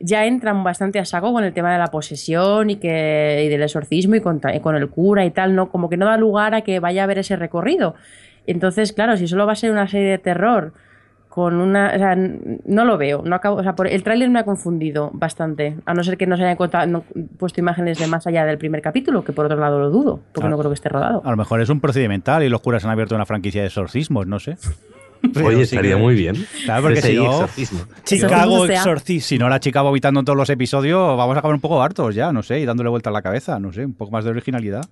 ya 0.00 0.24
entran 0.26 0.64
bastante 0.64 0.98
a 0.98 1.04
saco 1.04 1.32
con 1.32 1.44
el 1.44 1.52
tema 1.52 1.72
de 1.72 1.78
la 1.78 1.88
posesión 1.88 2.70
y, 2.70 2.76
que, 2.76 3.42
y 3.46 3.48
del 3.48 3.62
exorcismo 3.62 4.14
y 4.14 4.20
con, 4.20 4.40
y 4.54 4.60
con 4.60 4.76
el 4.76 4.88
cura 4.88 5.24
y 5.24 5.30
tal, 5.30 5.54
¿no? 5.54 5.70
Como 5.70 5.88
que 5.88 5.96
no 5.96 6.06
da 6.06 6.16
lugar 6.16 6.54
a 6.54 6.62
que 6.62 6.80
vaya 6.80 7.04
a 7.04 7.06
ver 7.06 7.18
ese 7.18 7.36
recorrido. 7.36 7.94
Entonces, 8.46 8.92
claro, 8.92 9.16
si 9.16 9.28
solo 9.28 9.46
va 9.46 9.52
a 9.52 9.56
ser 9.56 9.70
una 9.70 9.88
serie 9.88 10.08
de 10.08 10.18
terror 10.18 10.72
con 11.34 11.56
una... 11.56 11.90
O 11.92 11.98
sea, 11.98 12.12
n- 12.12 12.60
no 12.64 12.84
lo 12.84 12.96
veo. 12.96 13.22
No 13.24 13.34
acabo, 13.34 13.56
o 13.56 13.62
sea, 13.64 13.74
por, 13.74 13.88
el 13.88 14.04
tráiler 14.04 14.30
me 14.30 14.38
ha 14.38 14.44
confundido 14.44 15.10
bastante. 15.12 15.76
A 15.84 15.92
no 15.92 16.04
ser 16.04 16.16
que 16.16 16.28
no 16.28 16.36
se 16.36 16.44
hayan 16.44 16.54
contado- 16.56 16.86
no- 16.86 17.02
puesto 17.38 17.60
imágenes 17.60 17.98
de 17.98 18.06
más 18.06 18.24
allá 18.28 18.44
del 18.44 18.56
primer 18.56 18.80
capítulo, 18.82 19.24
que 19.24 19.32
por 19.32 19.46
otro 19.46 19.58
lado 19.58 19.80
lo 19.80 19.90
dudo, 19.90 20.20
porque 20.32 20.46
Ah. 20.46 20.50
no 20.50 20.56
creo 20.58 20.70
que 20.70 20.74
esté 20.76 20.90
rodado. 20.90 21.22
A 21.24 21.30
lo 21.32 21.36
mejor 21.36 21.60
es 21.60 21.68
un 21.70 21.80
procedimental 21.80 22.44
y 22.44 22.48
los 22.48 22.60
curas 22.60 22.84
han 22.84 22.92
abierto 22.92 23.16
una 23.16 23.26
franquicia 23.26 23.62
de 23.62 23.66
exorcismos, 23.66 24.28
no 24.28 24.38
sé. 24.38 24.56
Pero 25.34 25.46
Oye, 25.46 25.56
sí 25.56 25.62
estaría 25.74 25.96
que- 25.96 26.00
muy 26.02 26.14
bien. 26.14 26.36
Claro, 26.66 26.82
porque 26.82 27.00
si 27.02 27.16
no- 27.16 27.24
exorcismo. 27.32 27.80
Chicago. 28.04 28.66
Exorcismo. 28.66 29.26
Si 29.26 29.36
no, 29.38 29.48
la 29.48 29.58
chica 29.58 29.82
vomitando 29.82 30.20
en 30.20 30.26
todos 30.26 30.36
los 30.36 30.50
episodios, 30.50 31.16
vamos 31.16 31.34
a 31.34 31.40
acabar 31.40 31.54
un 31.56 31.60
poco 31.60 31.82
hartos 31.82 32.14
ya, 32.14 32.30
no 32.32 32.44
sé, 32.44 32.60
y 32.60 32.64
dándole 32.64 32.90
vuelta 32.90 33.10
a 33.10 33.12
la 33.12 33.22
cabeza, 33.22 33.58
no 33.58 33.72
sé, 33.72 33.84
un 33.84 33.94
poco 33.94 34.12
más 34.12 34.22
de 34.24 34.30
originalidad. 34.30 34.84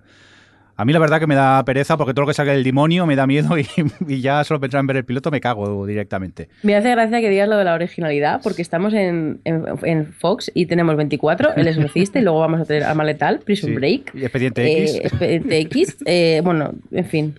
A 0.77 0.85
mí 0.85 0.93
la 0.93 0.99
verdad 0.99 1.21
que 1.21 1.27
me 1.27 1.35
da 1.35 1.65
pereza 1.65 1.97
porque 1.97 2.15
todo 2.15 2.23
lo 2.23 2.27
que 2.29 2.35
salga 2.35 2.53
del 2.53 2.65
demonio 2.65 3.07
me 3.07 3.15
da 3.15 3.27
miedo 3.27 3.59
y, 3.59 3.67
y 4.09 4.21
ya 4.21 4.43
solo 4.45 4.61
pensar 4.61 4.81
en 4.81 4.87
ver 4.87 4.97
el 4.97 5.05
piloto 5.05 5.31
me 5.31 5.41
cago 5.41 5.87
directamente. 5.87 6.49
Me 6.63 6.75
hace 6.75 6.91
gracia 6.91 7.21
que 7.21 7.29
digas 7.29 7.49
lo 7.49 7.57
de 7.57 7.65
la 7.65 7.75
originalidad, 7.75 8.41
porque 8.43 8.63
estamos 8.63 8.95
en, 8.95 9.41
en, 9.45 9.65
en 9.83 10.13
Fox 10.13 10.51
y 10.55 10.67
tenemos 10.67 10.97
24, 10.97 11.55
El 11.57 11.69
Exorcista, 11.69 12.19
y 12.19 12.23
luego 12.23 12.41
vamos 12.41 12.61
a 12.61 12.65
tener 12.65 12.85
Arma 12.85 13.05
Letal, 13.05 13.41
Prison 13.41 13.71
Sí. 13.71 13.77
Break, 13.77 14.15
Y 14.15 14.23
Expediente 14.23 14.63
eh, 14.67 14.83
X. 14.85 15.01
Expediente 15.05 15.59
X, 15.61 15.97
eh, 16.07 16.41
bueno, 16.45 16.73
en 16.91 17.05
fin. 17.05 17.35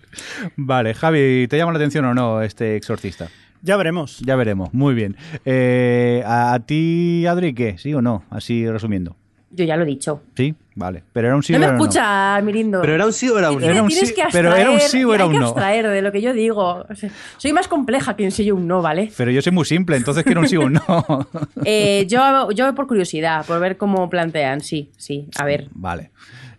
Vale, 0.55 0.93
Javi, 0.93 1.47
¿te 1.49 1.57
llama 1.57 1.71
la 1.73 1.77
atención 1.79 2.05
o 2.05 2.13
no 2.13 2.41
este 2.41 2.75
exorcista? 2.75 3.27
Ya 3.61 3.77
veremos. 3.77 4.19
Ya 4.19 4.36
veremos, 4.36 4.73
muy 4.73 4.93
bien. 4.93 5.15
Eh, 5.45 6.21
¿a, 6.25 6.53
a 6.53 6.59
ti, 6.65 7.25
Adri, 7.25 7.53
qué? 7.53 7.77
¿Sí 7.77 7.93
o 7.93 8.01
no? 8.01 8.23
Así 8.29 8.67
resumiendo. 8.69 9.15
Yo 9.56 9.66
ya 9.66 9.78
lo 9.78 9.84
he 9.84 9.86
dicho. 9.86 10.24
Sí, 10.36 10.56
vale. 10.76 11.04
Pero 11.14 11.28
era 11.28 11.36
un 11.36 11.43
sí 11.43 11.54
no 11.54 11.58
o 11.58 11.60
me 11.60 11.66
era 11.66 11.74
un 11.74 11.78
no. 11.80 11.84
escucha, 11.86 12.41
Mirindo. 12.41 12.82
Pero 12.82 12.93
era 12.95 13.06
un 13.06 13.14
sí 13.14 13.30
o 13.30 13.38
era 13.38 13.51
un 13.51 13.62
no. 13.62 13.66
Era 13.68 13.84
un 13.84 13.88
tienes 13.88 14.10
sí, 14.10 14.16
que 14.16 14.24
pero 14.32 14.56
era 14.56 14.72
un 14.72 14.80
sí 14.80 15.04
o 15.04 15.14
era 15.14 15.24
hay 15.24 15.28
un 15.30 15.34
que 15.36 15.39
no. 15.39 15.45
abstraer 15.47 15.88
de 15.88 16.01
lo 16.01 16.12
que 16.12 16.22
yo 16.22 16.34
digo. 16.34 16.86
O 16.89 16.95
sea, 16.95 17.10
soy 17.38 17.54
más 17.54 17.68
compleja 17.68 18.16
que 18.16 18.24
un 18.26 18.32
sí 18.32 18.43
y 18.43 18.51
un 18.51 18.68
no, 18.68 18.82
¿vale? 18.82 19.12
Pero 19.16 19.30
yo 19.32 19.41
soy 19.41 19.51
muy 19.51 19.66
simple, 19.66 19.95
entonces 19.95 20.24
quiero 20.24 20.41
un 20.41 20.47
sí 20.47 20.58
o 20.58 20.62
un 20.66 20.74
no. 20.74 21.28
Eh, 21.66 22.06
yo, 22.10 22.49
yo 22.51 22.74
por 22.76 22.88
curiosidad, 22.88 23.45
por 23.45 23.60
ver 23.60 23.78
cómo 23.78 24.10
plantean, 24.10 24.62
sí, 24.62 24.89
sí. 24.97 25.28
A 25.38 25.45
ver. 25.45 25.68
Vale. 25.74 26.10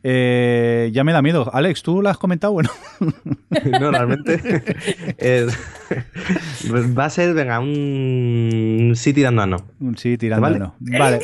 Eh, 0.07 0.91
ya 0.93 1.03
me 1.03 1.13
da 1.15 1.23
miedo. 1.23 1.51
Alex, 1.53 1.83
¿tú 1.83 2.03
lo 2.03 2.11
has 2.11 2.19
comentado? 2.19 2.53
Bueno, 2.53 2.69
No, 3.81 3.91
realmente. 3.91 4.63
es- 5.17 5.57
va 6.99 7.05
a 7.07 7.11
ser, 7.11 7.33
venga, 7.35 7.59
un 7.61 8.93
sí 8.95 9.13
tirando 9.15 9.43
a 9.43 9.47
no. 9.47 9.57
un 9.81 9.97
sí 9.97 10.19
tirando 10.19 10.43
¿Vale? 10.43 10.59
no. 10.59 10.75
Vale. 10.79 11.21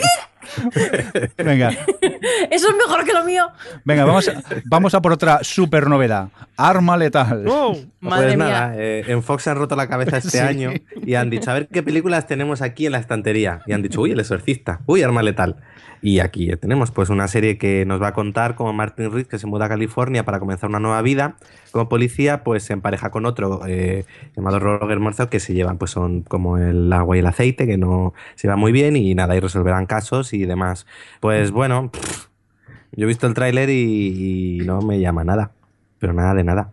Venga, 1.37 1.71
Eso 2.51 2.69
es 2.69 2.77
mejor 2.77 3.05
que 3.05 3.13
lo 3.13 3.25
mío. 3.25 3.47
venga, 3.85 4.05
vamos 4.05 4.29
a, 4.29 4.43
vamos 4.67 4.95
a 4.95 5.01
por 5.03 5.13
otra 5.13 5.41
super 5.43 5.89
novedad. 5.89 6.29
Arma 6.57 6.97
letal. 6.97 7.45
¡Oh! 7.49 7.77
Madre 8.01 8.27
pues 8.29 8.37
mía. 8.37 8.49
nada, 8.49 8.75
eh, 8.77 9.05
en 9.09 9.23
Fox 9.23 9.43
se 9.45 9.51
han 9.51 9.57
roto 9.57 9.77
la 9.77 9.89
cabeza 9.89 10.19
este 10.19 10.31
Sí. 10.31 10.39
año 10.39 10.73
y 11.05 11.15
han 11.15 11.31
dicho, 11.31 11.51
a 11.51 11.55
ver 11.55 11.69
qué 11.69 11.83
películas 11.83 12.27
tenemos 12.27 12.63
aquí 12.63 12.87
en 12.87 12.93
la 12.93 12.99
estantería. 12.99 13.61
Y 13.67 13.73
han 13.73 13.83
dicho, 13.83 14.01
uy, 14.01 14.13
El 14.13 14.21
Exorcista, 14.21 14.81
uy, 14.87 15.03
Arma 15.03 15.23
Letal. 15.23 15.57
Y 16.03 16.21
aquí 16.21 16.51
tenemos 16.57 16.91
pues 16.93 17.11
una 17.11 17.29
serie 17.29 17.59
que 17.59 17.85
nos 17.85 18.01
va 18.01 18.09
a 18.09 18.13
contar 18.15 18.55
como 18.55 18.73
Martin 18.73 19.13
Reed, 19.13 19.27
que 19.27 19.39
se 19.39 19.47
muda 19.47 19.67
a 19.67 19.69
California 19.69 20.25
para 20.25 20.39
comenzar 20.41 20.71
una 20.71 20.81
nueva 20.81 21.03
vida 21.03 21.37
como 21.73 21.91
policía, 21.91 22.43
pues 22.43 22.63
se 22.63 22.73
empareja 22.73 23.11
con 23.11 23.27
otro 23.27 23.61
eh, 23.67 24.07
llamado 24.35 24.59
Roger 24.61 24.99
Morzau, 24.99 25.29
que 25.29 25.41
se 25.41 25.53
llevan, 25.53 25.77
pues 25.77 25.91
son 25.91 26.23
como 26.23 26.57
el 26.57 26.91
agua 26.91 27.17
y 27.17 27.21
el 27.21 27.27
aceite, 27.27 27.67
que 27.67 27.77
no 27.77 28.15
se 28.35 28.49
va 28.49 28.57
muy 28.57 28.73
bien 28.73 28.97
y 28.97 29.15
nada, 29.15 29.37
y 29.37 29.41
resolverán 29.41 29.85
casos 29.85 30.33
y 30.33 30.47
demás. 30.47 30.87
Pues 31.21 31.51
bueno, 31.51 31.91
pff, 31.93 32.10
yo 33.01 33.07
he 33.07 33.09
visto 33.09 33.27
el 33.27 33.33
tráiler 33.33 33.71
y, 33.71 34.59
y 34.61 34.67
no 34.67 34.83
me 34.83 35.01
llama 35.01 35.25
nada, 35.25 35.53
pero 35.99 36.13
nada 36.13 36.35
de 36.35 36.45
nada. 36.45 36.71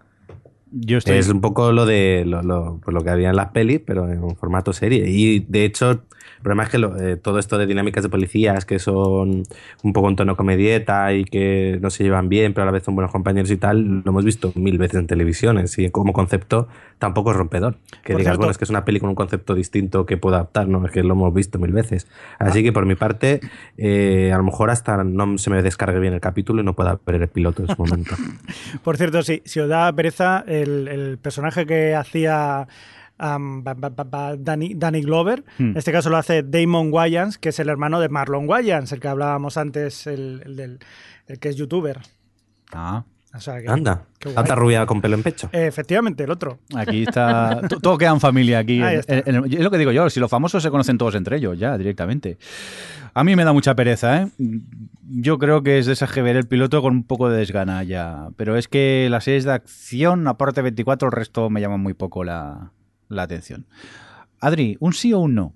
Yo 0.72 0.98
estoy. 0.98 1.16
Es 1.18 1.30
un 1.30 1.42
poco 1.42 1.72
lo 1.72 1.86
de 1.86 2.24
lo, 2.26 2.42
lo- 2.44 2.80
pues 2.84 2.94
lo 2.94 3.02
que 3.02 3.10
había 3.10 3.30
en 3.30 3.36
las 3.36 3.52
pelis, 3.52 3.82
pero 3.86 4.10
en 4.12 4.24
un 4.24 4.36
formato 4.36 4.74
serie. 4.74 5.06
Y 5.10 5.40
de 5.48 5.64
hecho, 5.66 5.92
el 5.92 6.00
problema 6.42 6.64
es 6.64 6.70
que 6.70 6.78
lo- 6.78 6.98
eh, 7.00 7.16
todo 7.16 7.40
esto 7.40 7.58
de 7.58 7.66
dinámicas 7.66 8.04
de 8.04 8.10
policías 8.10 8.66
que 8.66 8.78
son 8.80 9.44
un 9.84 9.94
poco 9.94 10.10
en 10.10 10.16
tono 10.18 10.36
comedieta 10.36 11.14
y 11.14 11.24
que 11.24 11.80
no 11.82 11.90
se 11.90 12.04
llevan 12.04 12.28
bien, 12.30 12.54
pero 12.54 12.64
a 12.64 12.66
la 12.66 12.72
vez 12.72 12.84
son 12.84 12.96
buenos 12.96 13.12
compañeros 13.12 13.50
y 13.52 13.58
tal, 13.58 14.02
lo 14.04 14.12
hemos 14.12 14.26
visto 14.26 14.52
mil 14.56 14.78
veces 14.78 15.00
en 15.00 15.08
televisiones. 15.08 15.78
Y 15.80 15.90
como 15.90 16.12
concepto 16.14 16.68
tampoco 17.00 17.32
es 17.32 17.38
rompedor. 17.38 17.76
Que 18.04 18.14
Por 18.14 18.22
digas, 18.22 18.24
cierto- 18.24 18.38
bueno, 18.40 18.52
es 18.52 18.58
que 18.58 18.64
es 18.66 18.70
una 18.70 18.84
peli 18.86 19.00
con 19.00 19.10
un 19.10 19.16
concepto 19.16 19.56
distinto 19.56 20.06
que 20.06 20.18
puedo 20.18 20.36
adaptar, 20.36 20.68
¿no? 20.68 20.86
Es 20.86 20.92
que 20.92 21.02
lo 21.04 21.14
hemos 21.14 21.34
visto 21.34 21.60
mil 21.60 21.72
veces. 21.72 22.08
Así 22.40 22.62
que 22.64 22.72
por 22.74 22.86
mi 22.86 22.96
parte, 22.96 23.40
eh, 23.78 24.32
a 24.34 24.38
lo 24.38 24.44
mejor 24.44 24.70
hasta 24.70 25.04
no 25.04 25.38
se 25.38 25.50
me 25.50 25.62
descargue 25.62 26.00
bien 26.00 26.14
el 26.14 26.20
capítulo 26.22 26.62
y 26.62 26.66
no 26.66 26.74
pueda 26.74 27.00
ver 27.06 27.22
el 27.22 27.28
piloto 27.30 27.62
en 27.64 27.70
su 27.70 27.76
momento. 27.82 28.16
Por 28.84 28.98
cierto, 28.98 29.22
sí, 29.24 29.42
si 29.46 29.60
os 29.60 29.70
da 29.70 29.92
pereza, 29.94 30.44
el, 30.62 30.88
el 30.88 31.18
personaje 31.18 31.66
que 31.66 31.96
hacía 31.96 32.68
am, 33.20 33.64
ba- 33.64 33.74
ba- 33.74 33.90
ba- 33.90 34.04
ba- 34.04 34.36
Danny, 34.38 34.74
Danny 34.76 35.02
Glover, 35.02 35.44
Hmm. 35.58 35.72
en 35.72 35.78
este 35.78 35.92
caso 35.92 36.10
lo 36.10 36.18
hace 36.18 36.44
Damon 36.44 36.90
Wayans, 36.94 37.38
que 37.38 37.50
es 37.50 37.60
el 37.60 37.70
hermano 37.70 38.00
de 38.00 38.10
Marlon 38.10 38.48
Wayans, 38.48 38.92
el 38.92 39.00
que 39.00 39.08
hablábamos 39.08 39.58
antes, 39.58 40.06
el, 40.08 40.42
el 40.46 40.56
del, 40.56 40.80
el 41.28 41.40
que 41.40 41.50
es 41.50 41.56
youtuber. 41.56 42.00
Ah, 42.74 43.04
O 43.36 43.40
sea 43.40 43.62
que- 43.62 43.70
Anda, 43.70 44.06
tanta 44.20 44.56
rubia 44.56 44.86
con 44.86 45.02
pelo 45.02 45.16
en 45.16 45.24
pecho. 45.24 45.50
Eh, 45.52 45.68
efectivamente, 45.68 46.24
el 46.24 46.32
otro. 46.32 46.60
aquí 46.76 47.04
está. 47.04 47.62
to- 47.70 47.80
Todo 47.80 47.98
queda 47.98 48.12
en 48.12 48.20
familia 48.20 48.60
aquí. 48.60 48.82
Ahí 48.82 48.96
En- 48.96 49.00
está. 49.00 49.16
en- 49.18 49.36
en- 49.36 49.54
es 49.54 49.60
lo 49.60 49.70
que 49.72 49.78
digo 49.78 49.92
yo, 49.92 50.10
si 50.10 50.20
los 50.20 50.30
famosos 50.30 50.62
se 50.64 50.70
conocen 50.72 50.98
todos 50.98 51.16
entre 51.16 51.38
ellos, 51.38 51.58
ya, 51.58 51.78
directamente. 51.78 52.38
A 53.14 53.24
mí 53.24 53.36
me 53.36 53.44
da 53.44 53.52
mucha 53.54 53.74
pereza, 53.76 54.22
¿eh? 54.24 54.28
Yo 55.10 55.38
creo 55.38 55.64
que 55.64 55.80
es 55.80 55.86
de 55.86 55.94
esas 55.94 56.12
que 56.12 56.22
ver 56.22 56.36
el 56.36 56.48
piloto 56.48 56.82
con 56.82 56.94
un 56.94 57.04
poco 57.04 57.30
de 57.30 57.38
desgana 57.38 57.84
ya. 57.84 58.30
Pero 58.36 58.58
es 58.58 58.68
que 58.68 59.08
las 59.10 59.24
series 59.24 59.46
de 59.46 59.54
acción, 59.54 60.28
aparte 60.28 60.60
de 60.60 60.64
24, 60.64 61.08
el 61.08 61.12
resto 61.14 61.50
me 61.50 61.62
llaman 61.62 61.80
muy 61.80 61.94
poco 61.94 62.24
la, 62.24 62.72
la 63.08 63.24
atención. 63.24 63.68
Adri, 64.40 64.78
¿un 64.80 64.94
sí 64.94 65.14
o 65.14 65.20
un 65.20 65.36
no? 65.36 65.54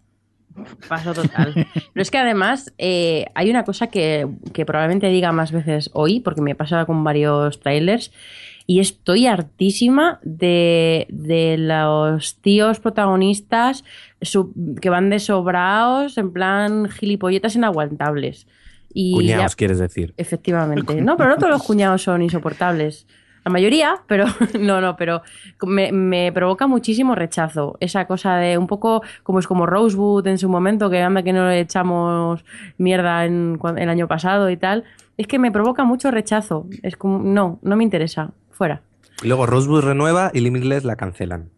Paso 0.87 1.13
total. 1.13 1.53
Pero 1.53 2.01
es 2.01 2.11
que 2.11 2.17
además 2.17 2.73
eh, 2.77 3.25
hay 3.35 3.49
una 3.49 3.63
cosa 3.63 3.87
que, 3.87 4.27
que 4.53 4.65
probablemente 4.65 5.07
diga 5.07 5.31
más 5.31 5.51
veces 5.51 5.89
hoy, 5.93 6.19
porque 6.19 6.41
me 6.41 6.51
he 6.51 6.55
pasado 6.55 6.85
con 6.85 7.03
varios 7.03 7.59
trailers, 7.59 8.11
y 8.67 8.79
estoy 8.79 9.27
hartísima 9.27 10.19
de, 10.23 11.07
de 11.09 11.57
los 11.57 12.37
tíos 12.41 12.79
protagonistas 12.79 13.83
que 14.81 14.89
van 14.89 15.09
de 15.09 15.19
sobraos, 15.19 16.17
en 16.17 16.31
plan 16.31 16.89
gilipolletas 16.89 17.55
inaguantables. 17.55 18.47
Y 18.93 19.11
ya- 19.11 19.17
Cuñados, 19.35 19.55
quieres 19.55 19.79
decir. 19.79 20.13
Efectivamente. 20.17 21.01
No, 21.01 21.17
pero 21.17 21.29
no 21.29 21.35
todos 21.37 21.49
los 21.51 21.63
cuñados 21.63 22.03
son 22.03 22.21
insoportables. 22.21 23.07
La 23.43 23.51
mayoría, 23.51 23.95
pero 24.07 24.25
no, 24.59 24.81
no, 24.81 24.95
pero 24.95 25.23
me, 25.65 25.91
me 25.91 26.31
provoca 26.31 26.67
muchísimo 26.67 27.15
rechazo. 27.15 27.75
Esa 27.79 28.05
cosa 28.05 28.35
de 28.35 28.57
un 28.57 28.67
poco 28.67 29.01
como 29.23 29.39
es 29.39 29.47
como 29.47 29.65
Rosewood 29.65 30.27
en 30.27 30.37
su 30.37 30.47
momento, 30.47 30.89
que 30.89 31.01
anda 31.01 31.23
que 31.23 31.33
no 31.33 31.47
le 31.47 31.59
echamos 31.59 32.45
mierda 32.77 33.25
en, 33.25 33.59
el 33.77 33.89
año 33.89 34.07
pasado 34.07 34.49
y 34.49 34.57
tal. 34.57 34.83
Es 35.17 35.27
que 35.27 35.39
me 35.39 35.51
provoca 35.51 35.83
mucho 35.83 36.11
rechazo. 36.11 36.67
Es 36.83 36.95
como, 36.97 37.19
no, 37.19 37.59
no 37.63 37.75
me 37.75 37.83
interesa. 37.83 38.31
Fuera. 38.51 38.83
Y 39.23 39.27
luego 39.27 39.45
Rosewood 39.47 39.81
renueva 39.85 40.29
y 40.33 40.41
Limitless 40.41 40.83
la 40.83 40.95
cancelan. 40.95 41.49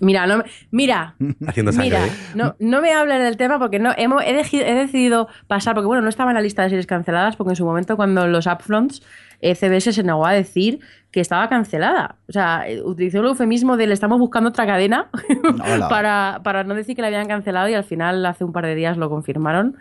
Mira, 0.00 0.26
no, 0.26 0.38
me- 0.38 0.44
mira, 0.70 1.14
Haciendo 1.46 1.72
sangre. 1.72 1.90
mira, 1.90 2.06
¿eh? 2.06 2.10
no, 2.34 2.54
no 2.58 2.80
me 2.80 2.92
hables 2.92 3.20
del 3.20 3.36
tema 3.36 3.58
porque 3.58 3.78
no 3.78 3.92
hemos, 3.96 4.22
he, 4.24 4.34
decidido 4.34 5.28
pasar, 5.46 5.74
porque 5.74 5.86
bueno, 5.86 6.02
no 6.02 6.08
estaba 6.08 6.30
en 6.30 6.36
la 6.36 6.40
lista 6.40 6.62
de 6.62 6.70
series 6.70 6.86
canceladas, 6.86 7.36
porque 7.36 7.50
en 7.50 7.56
su 7.56 7.64
momento 7.64 7.96
cuando 7.96 8.26
los 8.26 8.46
upfronts, 8.46 9.02
eh, 9.40 9.54
CBS 9.54 9.92
se 9.92 10.02
negó 10.02 10.26
a 10.26 10.32
decir 10.32 10.80
que 11.10 11.20
estaba 11.20 11.48
cancelada. 11.48 12.16
O 12.28 12.32
sea, 12.32 12.68
eh, 12.68 12.82
utilizó 12.82 13.20
el 13.20 13.26
eufemismo 13.26 13.76
de 13.76 13.86
le 13.86 13.94
estamos 13.94 14.18
buscando 14.18 14.50
otra 14.50 14.66
cadena 14.66 15.08
para, 15.88 16.40
para 16.42 16.64
no 16.64 16.74
decir 16.74 16.96
que 16.96 17.02
la 17.02 17.08
habían 17.08 17.28
cancelado 17.28 17.68
y 17.68 17.74
al 17.74 17.84
final 17.84 18.24
hace 18.26 18.44
un 18.44 18.52
par 18.52 18.66
de 18.66 18.74
días 18.74 18.96
lo 18.96 19.08
confirmaron. 19.08 19.76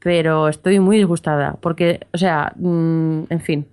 Pero 0.00 0.48
estoy 0.48 0.80
muy 0.80 0.96
disgustada 0.96 1.56
porque, 1.60 2.06
o 2.12 2.18
sea, 2.18 2.52
mm, 2.56 3.24
en 3.30 3.40
fin. 3.40 3.66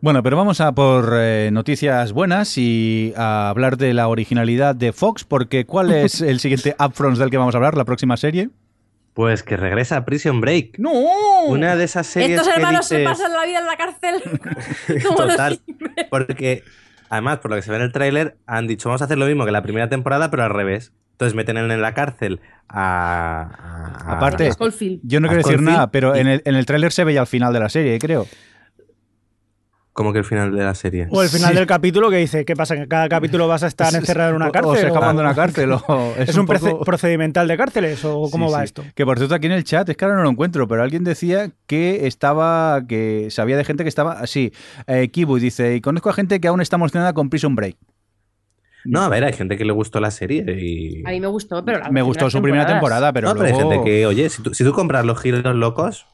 Bueno, 0.00 0.22
pero 0.22 0.36
vamos 0.36 0.60
a 0.60 0.72
por 0.72 1.12
eh, 1.16 1.50
noticias 1.52 2.12
buenas 2.12 2.56
y 2.56 3.12
a 3.16 3.48
hablar 3.48 3.76
de 3.76 3.94
la 3.94 4.06
originalidad 4.06 4.76
de 4.76 4.92
Fox, 4.92 5.24
porque 5.24 5.66
¿cuál 5.66 5.90
es 5.92 6.20
el 6.20 6.38
siguiente 6.38 6.76
upfront 6.78 7.18
del 7.18 7.30
que 7.30 7.36
vamos 7.36 7.54
a 7.54 7.58
hablar, 7.58 7.76
la 7.76 7.84
próxima 7.84 8.16
serie? 8.16 8.50
Pues 9.14 9.42
que 9.42 9.56
regresa 9.56 10.04
Prison 10.04 10.40
Break. 10.40 10.78
¡No! 10.78 10.92
Una 11.48 11.74
de 11.74 11.82
esas 11.84 12.06
series 12.06 12.30
Estos 12.38 12.46
que 12.46 12.54
hermanos 12.60 12.86
se 12.86 13.02
pasan 13.02 13.32
la 13.32 13.44
vida 13.44 13.58
en 13.58 13.66
la 13.66 13.76
cárcel. 13.76 14.22
como 15.04 15.16
Total. 15.26 15.58
Porque, 16.08 16.62
además, 17.10 17.38
por 17.38 17.50
lo 17.50 17.56
que 17.56 17.62
se 17.62 17.70
ve 17.72 17.78
en 17.78 17.82
el 17.82 17.92
tráiler, 17.92 18.36
han 18.46 18.68
dicho, 18.68 18.88
vamos 18.88 19.02
a 19.02 19.06
hacer 19.06 19.18
lo 19.18 19.26
mismo 19.26 19.44
que 19.44 19.50
la 19.50 19.62
primera 19.62 19.88
temporada, 19.88 20.30
pero 20.30 20.44
al 20.44 20.50
revés. 20.50 20.92
Entonces 21.12 21.34
meten 21.34 21.56
en 21.56 21.82
la 21.82 21.94
cárcel 21.94 22.38
a... 22.68 23.42
a- 23.42 24.08
a- 24.12 24.16
Aparte, 24.18 24.52
Schofield. 24.52 25.00
Yo 25.02 25.18
no 25.18 25.26
a 25.26 25.30
quiero 25.30 25.42
decir 25.48 25.60
nada, 25.60 25.90
pero 25.90 26.14
y- 26.16 26.20
en 26.20 26.28
el, 26.28 26.42
en 26.44 26.54
el 26.54 26.64
tráiler 26.64 26.92
se 26.92 27.02
veía 27.02 27.20
al 27.22 27.26
final 27.26 27.52
de 27.52 27.58
la 27.58 27.68
serie, 27.68 27.98
creo. 27.98 28.28
Como 29.98 30.12
que 30.12 30.20
el 30.20 30.24
final 30.24 30.54
de 30.54 30.62
la 30.62 30.76
serie. 30.76 31.08
O 31.10 31.24
el 31.24 31.28
final 31.28 31.50
Sí. 31.50 31.56
del 31.56 31.66
capítulo 31.66 32.08
que 32.08 32.18
dice, 32.18 32.44
¿qué 32.44 32.54
pasa? 32.54 32.76
¿Que 32.76 32.86
cada 32.86 33.08
capítulo 33.08 33.48
vas 33.48 33.64
a 33.64 33.66
estar 33.66 33.92
encerrado 33.96 34.30
en 34.30 34.36
una 34.36 34.52
cárcel? 34.52 34.70
O 34.70 34.76
se 34.76 34.84
¿O- 34.84 34.86
escapando 34.86 35.22
de 35.22 35.26
una 35.26 35.34
cárcel. 35.34 35.72
o- 35.72 36.14
¿Es, 36.16 36.36
un, 36.36 36.46
poco- 36.46 36.84
procedimental 36.84 37.48
de 37.48 37.56
cárceles 37.56 38.04
o 38.04 38.30
cómo 38.30 38.46
Sí, 38.46 38.52
va 38.52 38.58
sí. 38.60 38.64
esto? 38.66 38.84
Que 38.94 39.04
por 39.04 39.18
cierto, 39.18 39.34
aquí 39.34 39.46
en 39.46 39.52
el 39.54 39.64
chat, 39.64 39.88
es 39.88 39.96
que 39.96 40.04
ahora 40.04 40.16
no 40.18 40.22
lo 40.22 40.30
encuentro, 40.30 40.68
pero 40.68 40.84
alguien 40.84 41.02
decía 41.02 41.50
que 41.66 42.06
estaba, 42.06 42.82
que 42.86 43.26
sabía 43.32 43.56
de 43.56 43.64
gente 43.64 43.82
que 43.82 43.88
estaba 43.88 44.12
así. 44.12 44.52
Eh, 44.86 45.08
Kibu 45.08 45.40
dice, 45.40 45.74
y 45.74 45.80
conozco 45.80 46.10
a 46.10 46.12
gente 46.12 46.38
que 46.40 46.46
aún 46.46 46.60
está 46.60 46.76
emocionada 46.76 47.12
con 47.12 47.28
Prison 47.28 47.56
Break. 47.56 47.76
No, 48.84 49.02
a 49.02 49.08
ver, 49.08 49.24
hay 49.24 49.32
gente 49.32 49.56
que 49.56 49.64
le 49.64 49.72
gustó 49.72 49.98
la 49.98 50.12
serie 50.12 50.44
y... 50.60 51.02
A 51.04 51.10
mí 51.10 51.18
me 51.18 51.26
gustó, 51.26 51.64
pero 51.64 51.80
la 51.80 51.90
Me 51.90 52.02
gustó 52.02 52.30
su 52.30 52.40
primera 52.40 52.66
temporada, 52.68 53.12
pero 53.12 53.26
no, 53.30 53.34
pero 53.34 53.46
hay 53.46 53.52
luego... 53.52 53.70
gente 53.72 53.84
que, 53.84 54.06
oye, 54.06 54.28
si 54.30 54.42
tú, 54.44 54.54
si 54.54 54.62
tú 54.62 54.72
compras 54.72 55.04
los 55.04 55.20
giros 55.20 55.42
locos 55.56 56.06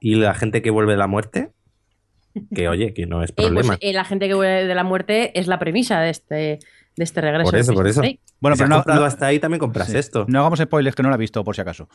y 0.00 0.14
la 0.14 0.32
gente 0.32 0.62
que 0.62 0.70
vuelve 0.70 0.92
de 0.92 0.98
la 0.98 1.06
muerte, 1.06 1.50
que 2.54 2.68
oye, 2.68 2.92
que 2.94 3.06
no 3.06 3.22
es 3.22 3.30
Eh, 3.30 3.34
pues, 3.36 3.48
problema. 3.48 3.78
eh, 3.80 3.92
la 3.92 4.04
gente 4.04 4.28
que 4.28 4.34
vuelve 4.34 4.66
de 4.66 4.74
la 4.74 4.84
muerte 4.84 5.38
es 5.38 5.46
la 5.46 5.58
premisa 5.58 6.00
de 6.00 6.10
este, 6.10 6.34
de 6.34 6.58
este 7.04 7.20
regreso. 7.20 7.50
por 7.50 7.58
eso, 7.58 7.74
por 7.74 7.86
eso. 7.88 8.02
Bueno, 8.40 8.54
si 8.56 8.62
pero 8.62 8.64
has 8.64 8.68
no, 8.70 8.76
comprado 8.76 9.00
no- 9.00 9.06
hasta 9.06 9.26
ahí, 9.26 9.38
también 9.38 9.58
compras 9.60 9.88
sí. 9.88 9.96
esto. 9.96 10.24
No 10.28 10.40
hagamos 10.40 10.58
spoilers 10.58 10.94
que 10.94 11.02
no 11.02 11.08
la 11.10 11.14
he 11.16 11.18
visto, 11.18 11.42
por 11.44 11.54
si 11.54 11.60
acaso. 11.62 11.88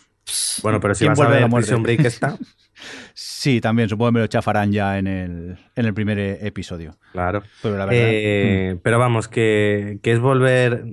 Bueno, 0.63 0.79
pero 0.79 0.95
si 0.95 0.99
¿Quién 1.05 1.11
vas 1.11 1.19
a 1.19 1.23
vuelve 1.23 1.33
de 1.35 1.35
ver 1.37 1.41
la 1.43 1.47
muerte? 1.47 1.67
Prison 1.67 1.83
Break 1.83 1.99
está, 2.05 2.37
Sí, 3.13 3.61
también, 3.61 3.89
supongo 3.89 4.09
que 4.11 4.13
me 4.15 4.19
lo 4.21 4.27
chafarán 4.27 4.71
ya 4.71 4.97
en 4.97 5.07
el, 5.07 5.57
en 5.75 5.85
el 5.85 5.93
primer 5.93 6.17
eh, 6.19 6.39
episodio. 6.47 6.97
claro. 7.11 7.43
Pero 7.61 7.77
la 7.77 7.85
verdad... 7.85 8.01
Eh, 8.03 8.77
Pero 8.81 8.97
vamos, 8.99 9.27
que, 9.27 9.99
que 10.01 10.11
es 10.13 10.19
volver. 10.19 10.83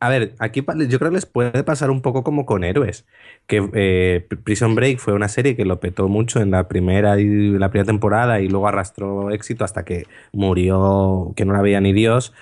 A 0.00 0.08
ver, 0.10 0.36
aquí 0.38 0.60
yo 0.88 0.98
creo 1.00 1.10
que 1.10 1.16
les 1.16 1.26
puede 1.26 1.64
pasar 1.64 1.90
un 1.90 2.02
poco 2.02 2.22
como 2.22 2.46
con 2.46 2.62
Héroes. 2.62 3.04
Que 3.48 3.68
eh, 3.74 4.28
Prison 4.44 4.76
Break 4.76 4.98
fue 5.00 5.12
una 5.12 5.28
serie 5.28 5.56
que 5.56 5.64
lo 5.64 5.80
petó 5.80 6.08
mucho 6.08 6.40
en 6.40 6.52
la 6.52 6.68
primera 6.68 7.18
y 7.20 7.26
la 7.58 7.70
primera 7.70 7.86
temporada 7.86 8.40
y 8.40 8.48
luego 8.48 8.68
arrastró 8.68 9.30
éxito 9.32 9.64
hasta 9.64 9.84
que 9.84 10.06
murió, 10.32 11.32
que 11.36 11.44
no 11.44 11.52
la 11.52 11.62
veía 11.62 11.80
ni 11.80 11.92
Dios. 11.92 12.32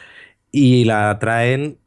Y 0.53 0.85
la 0.85 1.19
traen 1.19 1.79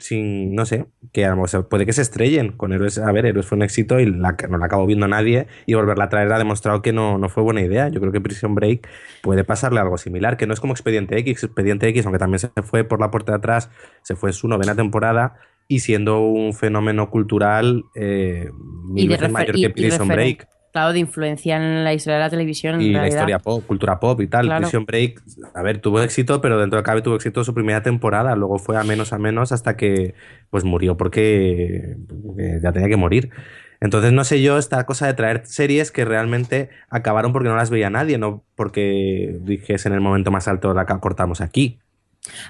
sin, 0.00 0.54
no 0.54 0.66
sé, 0.66 0.86
que 1.12 1.24
a 1.24 1.30
lo 1.30 1.36
mejor 1.42 1.68
puede 1.68 1.86
que 1.86 1.92
se 1.92 2.02
estrellen 2.02 2.52
con 2.52 2.72
Héroes. 2.72 2.98
A 2.98 3.12
ver, 3.12 3.26
Héroes 3.26 3.46
fue 3.46 3.56
un 3.56 3.62
éxito 3.62 4.00
y 4.00 4.06
la- 4.06 4.36
no 4.48 4.58
la 4.58 4.66
acabó 4.66 4.86
viendo 4.86 5.06
nadie 5.06 5.46
y 5.66 5.74
volverla 5.74 6.04
a 6.04 6.08
traer 6.08 6.32
ha 6.32 6.38
demostrado 6.38 6.82
que 6.82 6.92
no, 6.92 7.18
no 7.18 7.28
fue 7.28 7.42
buena 7.42 7.60
idea. 7.60 7.88
Yo 7.88 8.00
creo 8.00 8.10
que 8.12 8.20
Prison 8.20 8.54
Break 8.54 8.88
puede 9.22 9.44
pasarle 9.44 9.78
algo 9.80 9.96
similar, 9.98 10.36
que 10.36 10.46
no 10.46 10.54
es 10.54 10.60
como 10.60 10.72
Expediente 10.72 11.16
X. 11.18 11.44
Expediente 11.44 11.86
X, 11.88 12.04
aunque 12.06 12.18
también 12.18 12.38
se 12.40 12.50
fue 12.62 12.84
por 12.84 13.00
la 13.00 13.10
puerta 13.10 13.32
de 13.32 13.38
atrás, 13.38 13.70
se 14.02 14.16
fue 14.16 14.30
en 14.30 14.34
su 14.34 14.48
novena 14.48 14.74
temporada 14.74 15.34
y 15.68 15.80
siendo 15.80 16.20
un 16.20 16.52
fenómeno 16.54 17.10
cultural 17.10 17.84
eh, 17.94 18.50
mil 18.88 19.04
Y 19.04 19.08
de 19.08 19.14
veces 19.14 19.30
mayor 19.30 19.54
que 19.54 19.60
y 19.60 19.68
Prison 19.68 20.08
Break 20.16 20.48
Claro, 20.72 20.92
de 20.92 21.00
influencia 21.00 21.56
en 21.56 21.82
la 21.82 21.92
historia 21.92 22.18
de 22.18 22.24
la 22.24 22.30
televisión. 22.30 22.76
en 22.76 22.80
y 22.82 22.92
la 22.92 23.08
historia 23.08 23.38
pop, 23.40 23.64
cultura 23.66 23.98
pop 23.98 24.20
y 24.20 24.28
tal. 24.28 24.46
Claro. 24.46 24.62
Prison 24.62 24.86
Break, 24.86 25.20
a 25.54 25.62
ver, 25.62 25.78
tuvo 25.78 26.00
éxito, 26.00 26.40
pero 26.40 26.60
dentro 26.60 26.76
de 26.78 26.84
cabe 26.84 27.02
tuvo 27.02 27.16
éxito 27.16 27.42
su 27.42 27.52
primera 27.54 27.82
temporada. 27.82 28.36
Luego 28.36 28.58
fue 28.58 28.76
a 28.76 28.84
menos 28.84 29.12
a 29.12 29.18
menos 29.18 29.50
hasta 29.50 29.76
que 29.76 30.14
pues 30.48 30.62
murió 30.64 30.96
porque, 30.96 31.96
porque 32.08 32.60
ya 32.62 32.70
tenía 32.72 32.88
que 32.88 32.96
morir. 32.96 33.30
Entonces, 33.80 34.12
no 34.12 34.24
sé 34.24 34.42
yo, 34.42 34.58
esta 34.58 34.84
cosa 34.84 35.06
de 35.06 35.14
traer 35.14 35.42
series 35.46 35.90
que 35.90 36.04
realmente 36.04 36.68
acabaron 36.90 37.32
porque 37.32 37.48
no 37.48 37.56
las 37.56 37.70
veía 37.70 37.88
nadie, 37.90 38.18
no 38.18 38.44
porque 38.54 39.38
dijese 39.40 39.88
en 39.88 39.94
el 39.94 40.00
momento 40.00 40.30
más 40.30 40.46
alto 40.48 40.74
la 40.74 40.84
ca- 40.86 41.00
cortamos 41.00 41.40
aquí. 41.40 41.78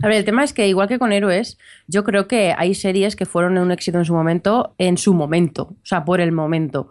A 0.02 0.08
ver, 0.08 0.16
el 0.16 0.24
tema 0.24 0.42
es 0.42 0.52
que 0.52 0.66
igual 0.66 0.88
que 0.88 0.98
con 0.98 1.12
Héroes, 1.12 1.56
yo 1.86 2.02
creo 2.02 2.26
que 2.26 2.52
hay 2.58 2.74
series 2.74 3.14
que 3.14 3.24
fueron 3.26 3.56
un 3.58 3.70
éxito 3.70 3.98
en 3.98 4.04
su 4.04 4.12
momento, 4.12 4.74
en 4.78 4.98
su 4.98 5.14
momento, 5.14 5.62
o 5.70 5.86
sea, 5.86 6.04
por 6.04 6.20
el 6.20 6.32
momento. 6.32 6.90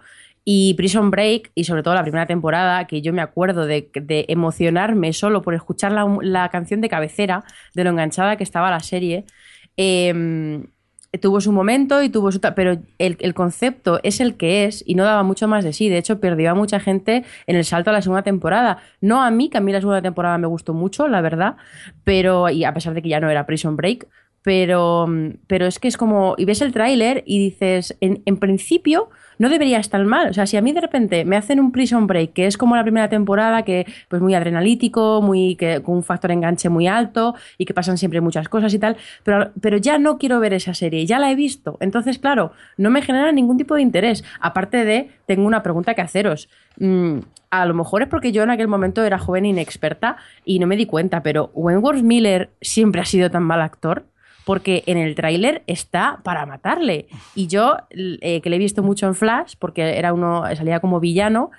Y 0.51 0.73
Prison 0.73 1.11
Break, 1.11 1.51
y 1.53 1.65
sobre 1.65 1.83
todo 1.83 1.93
la 1.93 2.01
primera 2.01 2.25
temporada, 2.25 2.87
que 2.87 3.03
yo 3.03 3.13
me 3.13 3.21
acuerdo 3.21 3.67
de, 3.67 3.91
emocionarme 4.29 5.13
solo 5.13 5.43
por 5.43 5.53
escuchar 5.53 5.91
la, 5.91 6.07
la 6.23 6.49
canción 6.49 6.81
de 6.81 6.89
cabecera, 6.89 7.43
de 7.75 7.83
lo 7.83 7.91
enganchada 7.91 8.35
que 8.35 8.43
estaba 8.43 8.71
la 8.71 8.79
serie, 8.79 9.25
eh, 9.77 10.11
tuvo 11.21 11.39
su 11.39 11.51
momento 11.51 12.01
y 12.01 12.09
tuvo 12.09 12.31
su... 12.31 12.39
Pero 12.39 12.79
el, 12.97 13.17
el 13.19 13.33
concepto 13.35 13.99
es 14.01 14.19
el 14.19 14.37
que 14.37 14.65
es 14.65 14.83
y 14.87 14.95
no 14.95 15.03
daba 15.03 15.21
mucho 15.21 15.47
más 15.47 15.63
de 15.63 15.71
sí. 15.71 15.87
De 15.87 15.99
hecho, 15.99 16.19
perdió 16.19 16.49
a 16.49 16.55
mucha 16.55 16.79
gente 16.79 17.25
en 17.45 17.55
el 17.55 17.63
salto 17.63 17.91
a 17.91 17.93
la 17.93 18.01
segunda 18.01 18.23
temporada. 18.23 18.79
No 19.01 19.21
a 19.21 19.29
mí, 19.29 19.49
que 19.49 19.59
a 19.59 19.61
mí 19.61 19.71
la 19.71 19.81
segunda 19.81 20.01
temporada 20.01 20.39
me 20.39 20.47
gustó 20.47 20.73
mucho, 20.73 21.07
la 21.07 21.21
verdad, 21.21 21.57
pero... 22.03 22.49
Y 22.49 22.63
a 22.63 22.73
pesar 22.73 22.95
de 22.95 23.03
que 23.03 23.09
ya 23.09 23.19
no 23.19 23.29
era 23.29 23.45
Prison 23.45 23.75
Break, 23.75 24.07
pero, 24.41 25.07
pero 25.47 25.65
es 25.65 25.79
que 25.79 25.87
es 25.87 25.97
como... 25.97 26.35
Y 26.37 26.45
ves 26.45 26.61
el 26.61 26.71
tráiler 26.71 27.23
y 27.25 27.39
dices, 27.39 27.97
en, 28.01 28.21
en 28.25 28.37
principio 28.37 29.09
no 29.39 29.49
debería 29.49 29.79
estar 29.79 30.03
mal. 30.05 30.29
O 30.29 30.33
sea, 30.33 30.45
si 30.45 30.57
a 30.57 30.61
mí 30.61 30.71
de 30.73 30.81
repente 30.81 31.25
me 31.25 31.35
hacen 31.37 31.59
un 31.59 31.71
Prison 31.71 32.05
Break, 32.05 32.33
que 32.33 32.45
es 32.45 32.57
como 32.57 32.75
la 32.75 32.83
primera 32.83 33.09
temporada, 33.09 33.63
que 33.63 33.87
pues 34.07 34.21
muy 34.21 34.35
adrenalítico, 34.35 35.21
muy 35.21 35.55
que, 35.55 35.81
con 35.81 35.95
un 35.95 36.03
factor 36.03 36.31
enganche 36.31 36.69
muy 36.69 36.87
alto 36.87 37.35
y 37.57 37.65
que 37.65 37.73
pasan 37.73 37.97
siempre 37.97 38.21
muchas 38.21 38.49
cosas 38.49 38.73
y 38.73 38.79
tal, 38.79 38.97
pero, 39.23 39.51
pero 39.59 39.77
ya 39.77 39.97
no 39.97 40.17
quiero 40.17 40.39
ver 40.39 40.53
esa 40.53 40.73
serie, 40.73 41.05
ya 41.05 41.17
la 41.17 41.31
he 41.31 41.35
visto. 41.35 41.77
Entonces, 41.79 42.19
claro, 42.19 42.51
no 42.77 42.89
me 42.89 43.01
genera 43.01 43.31
ningún 43.31 43.57
tipo 43.57 43.75
de 43.75 43.81
interés. 43.81 44.23
Aparte 44.41 44.83
de, 44.85 45.09
tengo 45.25 45.47
una 45.47 45.63
pregunta 45.63 45.93
que 45.93 46.01
haceros. 46.01 46.49
Mm, 46.77 47.19
a 47.49 47.65
lo 47.65 47.73
mejor 47.73 48.03
es 48.03 48.09
porque 48.09 48.31
yo 48.31 48.43
en 48.43 48.51
aquel 48.51 48.67
momento 48.67 49.03
era 49.03 49.17
joven 49.17 49.45
e 49.45 49.49
inexperta 49.49 50.17
y 50.45 50.59
no 50.59 50.67
me 50.67 50.75
di 50.75 50.85
cuenta, 50.85 51.23
pero 51.23 51.49
Wentworth 51.53 52.03
Miller 52.03 52.51
siempre 52.61 53.01
ha 53.01 53.05
sido 53.05 53.31
tan 53.31 53.43
mal 53.43 53.61
actor 53.61 54.05
porque 54.45 54.83
en 54.85 54.97
el 54.97 55.15
tráiler 55.15 55.63
está 55.67 56.19
para 56.23 56.45
matarle. 56.45 57.07
Y 57.35 57.47
yo, 57.47 57.77
eh, 57.91 58.41
que 58.41 58.49
le 58.49 58.55
he 58.55 58.59
visto 58.59 58.83
mucho 58.83 59.07
en 59.07 59.15
Flash, 59.15 59.55
porque 59.59 59.97
era 59.97 60.13
uno, 60.13 60.43
salía 60.55 60.79
como 60.79 60.99
villano, 60.99 61.51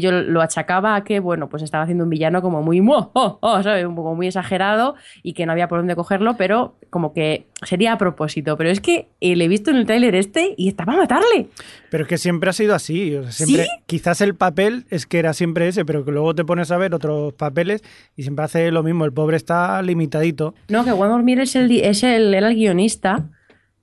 yo 0.00 0.12
lo 0.12 0.42
achacaba 0.42 0.96
a 0.96 1.04
que, 1.04 1.18
bueno, 1.18 1.48
pues 1.48 1.62
estaba 1.62 1.84
haciendo 1.84 2.04
un 2.04 2.10
villano 2.10 2.42
como 2.42 2.62
muy, 2.62 2.80
"Mo, 2.80 3.10
oh, 3.14 3.38
oh", 3.40 3.62
¿sabes? 3.62 3.86
Un 3.86 3.94
poco 3.94 4.14
muy 4.14 4.26
exagerado 4.26 4.94
y 5.22 5.32
que 5.32 5.46
no 5.46 5.52
había 5.52 5.68
por 5.68 5.78
dónde 5.78 5.96
cogerlo, 5.96 6.36
pero 6.36 6.76
como 6.90 7.12
que 7.12 7.46
sería 7.62 7.94
a 7.94 7.98
propósito. 7.98 8.56
Pero 8.56 8.70
es 8.70 8.80
que 8.80 9.08
eh, 9.20 9.34
le 9.36 9.44
he 9.44 9.48
visto 9.48 9.70
en 9.70 9.76
el 9.76 9.86
tráiler 9.86 10.14
este 10.14 10.54
y 10.56 10.68
está 10.68 10.84
para 10.84 10.98
matarle. 10.98 11.48
Pero 11.90 12.04
es 12.04 12.08
que 12.08 12.18
siempre 12.18 12.50
ha 12.50 12.52
sido 12.52 12.74
así. 12.74 13.14
o 13.16 13.22
sea, 13.22 13.32
siempre, 13.32 13.64
¿Sí? 13.64 13.70
Quizás 13.86 14.20
el 14.20 14.34
papel 14.34 14.84
es 14.90 15.06
que 15.06 15.18
era 15.18 15.32
siempre 15.32 15.68
ese, 15.68 15.84
pero 15.84 16.04
que 16.04 16.10
luego 16.12 16.34
te 16.34 16.44
pones 16.44 16.70
a 16.70 16.76
ver 16.76 16.94
otros 16.94 17.32
papeles 17.34 17.82
y 18.16 18.22
siempre 18.22 18.44
hace 18.44 18.70
lo 18.70 18.82
mismo. 18.82 19.04
El 19.04 19.12
pobre 19.12 19.36
está 19.36 19.80
limitadito. 19.82 20.54
No, 20.68 20.84
que 20.84 20.92
Wentworth 20.92 21.24
Miller 21.24 21.44
es 21.44 21.56
el, 21.56 21.70
es 21.70 22.02
el, 22.02 22.34
era 22.34 22.48
el 22.48 22.54
guionista 22.56 23.30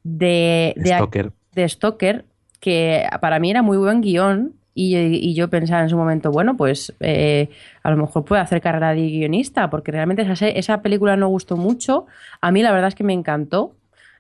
de, 0.04 0.74
de, 0.78 0.96
Stoker. 0.96 1.32
de 1.54 1.70
Stoker, 1.70 2.26
que 2.60 3.08
para 3.22 3.40
mí 3.40 3.50
era 3.50 3.62
muy 3.62 3.78
buen 3.78 4.02
guion. 4.02 4.54
Y, 4.78 4.96
y 4.98 5.34
yo 5.34 5.50
pensaba 5.50 5.82
en 5.84 5.90
su 5.90 5.96
momento, 5.98 6.32
bueno, 6.32 6.58
pues 6.58 6.94
eh, 7.00 7.50
a 7.82 7.90
lo 7.92 7.98
mejor 7.98 8.26
puede 8.26 8.42
hacer 8.42 8.60
carrera 8.62 8.94
de 8.94 9.02
guionista, 9.10 9.70
porque 9.70 9.92
realmente 9.94 10.22
esa, 10.24 10.48
esa 10.50 10.82
película 10.82 11.16
no 11.16 11.30
gustó 11.30 11.56
mucho. 11.58 12.08
A 12.42 12.52
mí 12.52 12.62
la 12.62 12.74
verdad 12.74 12.90
es 12.90 12.96
que 12.96 13.06
me 13.06 13.14
encantó. 13.14 13.74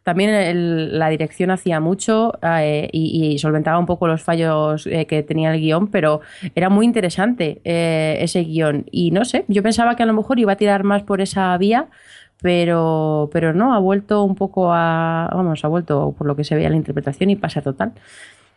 También 0.03 0.29
el- 0.29 0.97
la 0.99 1.09
dirección 1.09 1.49
hacía 1.51 1.79
mucho 1.79 2.33
eh, 2.43 2.87
y, 2.93 3.33
y 3.33 3.39
solventaba 3.39 3.79
un 3.79 3.85
poco 3.87 4.07
los 4.07 4.21
fallos 4.23 4.85
eh, 4.87 5.07
que 5.07 5.23
tenía 5.23 5.51
el 5.53 5.59
guion, 5.59 5.87
pero 5.87 6.21
era 6.53 6.69
muy 6.69 6.85
interesante 6.85 7.59
eh, 7.65 8.17
ese 8.21 8.41
guion. 8.43 8.85
Y 8.91 9.11
no 9.11 9.25
sé, 9.25 9.45
yo 9.47 9.63
pensaba 9.63 9.95
que 9.95 10.03
a 10.03 10.05
lo 10.05 10.13
mejor 10.13 10.39
iba 10.39 10.53
a 10.53 10.57
tirar 10.57 10.83
más 10.83 11.01
por 11.03 11.21
esa 11.21 11.57
vía, 11.57 11.87
pero, 12.41 13.29
pero 13.33 13.53
no, 13.53 13.73
ha 13.73 13.79
vuelto 13.79 14.23
un 14.23 14.35
poco 14.35 14.71
a. 14.73 15.29
Vamos, 15.33 15.63
ha 15.65 15.67
vuelto 15.67 16.13
por 16.17 16.27
lo 16.27 16.35
que 16.35 16.43
se 16.43 16.55
veía 16.55 16.69
la 16.69 16.75
interpretación 16.75 17.29
y 17.31 17.35
pasa 17.35 17.61
total. 17.61 17.93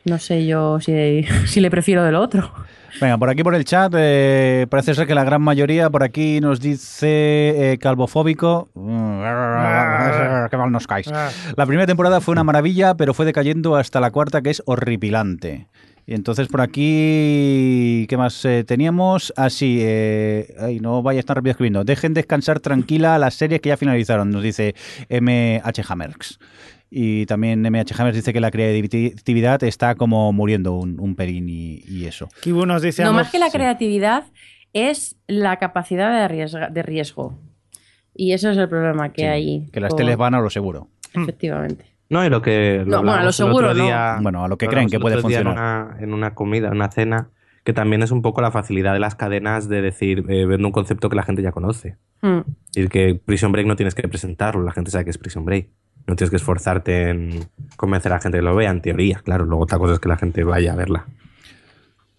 No 0.04 0.18
sé 0.18 0.46
yo 0.46 0.78
si, 0.80 1.60
le 1.60 1.70
prefiero 1.70 2.04
del 2.04 2.14
otro. 2.14 2.52
Venga, 3.00 3.18
por 3.18 3.28
aquí 3.28 3.42
por 3.44 3.54
el 3.54 3.64
chat 3.64 3.92
eh, 3.96 4.66
parece 4.70 4.94
ser 4.94 5.06
que 5.06 5.14
la 5.14 5.22
gran 5.22 5.42
mayoría 5.42 5.90
por 5.90 6.02
aquí 6.02 6.40
nos 6.40 6.60
dice 6.60 7.72
eh, 7.72 7.78
calvofóbico. 7.78 8.70
Qué 8.74 10.56
mal 10.56 10.72
nos 10.72 10.86
caes. 10.86 11.10
La 11.56 11.66
primera 11.66 11.86
temporada 11.86 12.20
fue 12.20 12.32
una 12.32 12.44
maravilla, 12.44 12.94
pero 12.94 13.14
fue 13.14 13.26
decayendo 13.26 13.76
hasta 13.76 14.00
la 14.00 14.10
cuarta 14.10 14.42
que 14.42 14.50
es 14.50 14.62
horripilante. 14.66 15.68
Y 16.06 16.14
entonces 16.14 16.48
por 16.48 16.62
aquí, 16.62 18.06
¿qué 18.08 18.16
más 18.16 18.42
eh, 18.46 18.64
teníamos? 18.66 19.30
Así, 19.36 19.84
ah, 19.84 20.64
ay, 20.64 20.80
no 20.80 21.02
vaya 21.02 21.18
a 21.18 21.20
estar 21.20 21.36
rápido 21.36 21.50
escribiendo. 21.50 21.84
Dejen 21.84 22.14
descansar 22.14 22.60
tranquila 22.60 23.18
las 23.18 23.34
series 23.34 23.60
que 23.60 23.68
ya 23.68 23.76
finalizaron, 23.76 24.30
nos 24.30 24.42
dice 24.42 24.74
MH 25.10 25.82
Hammerx. 25.86 26.38
Y 26.90 27.27
también 27.27 27.60
MH 27.62 27.93
Hammers 27.98 28.16
dice 28.16 28.32
que 28.32 28.40
la 28.40 28.51
creatividad 28.51 29.62
está 29.65 29.94
como 29.94 30.32
muriendo 30.32 30.74
un, 30.74 30.98
un 31.01 31.15
pelín 31.16 31.48
y, 31.48 31.82
y 31.86 32.06
eso. 32.06 32.28
Kibu 32.43 32.65
nos 32.66 32.81
dice... 32.82 33.05
No 33.05 33.12
más 33.12 33.31
que 33.31 33.39
la 33.39 33.47
sí. 33.51 33.59
creatividad 33.59 34.24
es 34.73 35.16
la 35.27 35.56
capacidad 35.59 36.10
de, 36.10 36.23
arriesga- 36.35 36.70
de 36.70 36.82
riesgo. 36.82 37.39
Y 38.15 38.32
eso 38.32 38.51
es 38.51 38.56
el 38.59 38.69
problema 38.69 39.12
que 39.12 39.23
Sí, 39.23 39.27
hay. 39.28 39.66
que 39.73 39.81
las 39.81 39.90
con- 39.90 39.98
teles 39.98 40.16
van 40.16 40.35
a 40.35 40.40
lo 40.40 40.51
seguro. 40.51 40.89
Efectivamente. 41.15 41.85
No, 42.10 42.24
y 42.24 42.31
lo 42.31 42.40
que. 42.40 42.85
No, 42.86 42.98
bueno, 43.02 43.12
a 43.15 43.23
lo 43.23 43.32
seguro, 43.32 43.74
día- 43.74 44.19
Bueno, 44.23 44.44
a 44.44 44.48
lo 44.48 44.56
que 44.56 44.65
lo 44.66 44.73
creen 44.73 44.89
que 44.89 44.98
puede 44.98 45.19
funcionar. 45.19 45.52
En 45.52 45.59
una, 45.59 45.97
en 46.01 46.15
una 46.15 46.35
comida, 46.35 46.69
en 46.69 46.74
una 46.74 46.90
cena, 46.90 47.28
que 47.65 47.74
también 47.74 48.02
es 48.02 48.10
un 48.10 48.23
poco 48.23 48.40
la 48.40 48.51
facilidad 48.51 48.94
de 48.94 48.98
las 48.98 49.15
cadenas 49.15 49.69
de 49.69 49.82
decir, 49.82 50.24
eh, 50.31 50.47
vendo 50.47 50.66
un 50.69 50.73
concepto 50.73 51.10
que 51.10 51.16
la 51.16 51.23
gente 51.23 51.43
ya 51.43 51.52
conoce. 51.52 51.97
Mm. 52.23 52.39
Y 52.74 52.89
que 52.89 53.15
Prison 53.23 53.52
Break 53.52 53.66
no 53.66 53.77
tienes 53.77 53.94
que 53.94 54.09
presentarlo, 54.09 54.62
la 54.65 54.73
gente 54.73 54.90
sabe 54.90 55.05
que 55.05 55.10
es 55.10 55.19
Prison 55.19 55.44
Break. 55.44 55.69
No 56.09 56.16
tienes 56.16 56.30
que 56.30 56.36
esforzarte 56.36 57.10
en 57.10 57.44
convencer 57.76 58.10
a 58.10 58.16
la 58.16 58.20
gente 58.20 58.39
que 58.39 58.43
lo 58.43 58.56
vea, 58.56 58.70
en 58.70 58.80
teoría, 58.80 59.20
claro. 59.22 59.44
Luego 59.44 59.62
otra 59.64 59.78
cosa 59.78 59.93
es 59.94 60.01
que 60.01 60.09
la 60.09 60.16
gente 60.16 60.43
vaya 60.43 60.72
a 60.72 60.76
verla. 60.76 61.06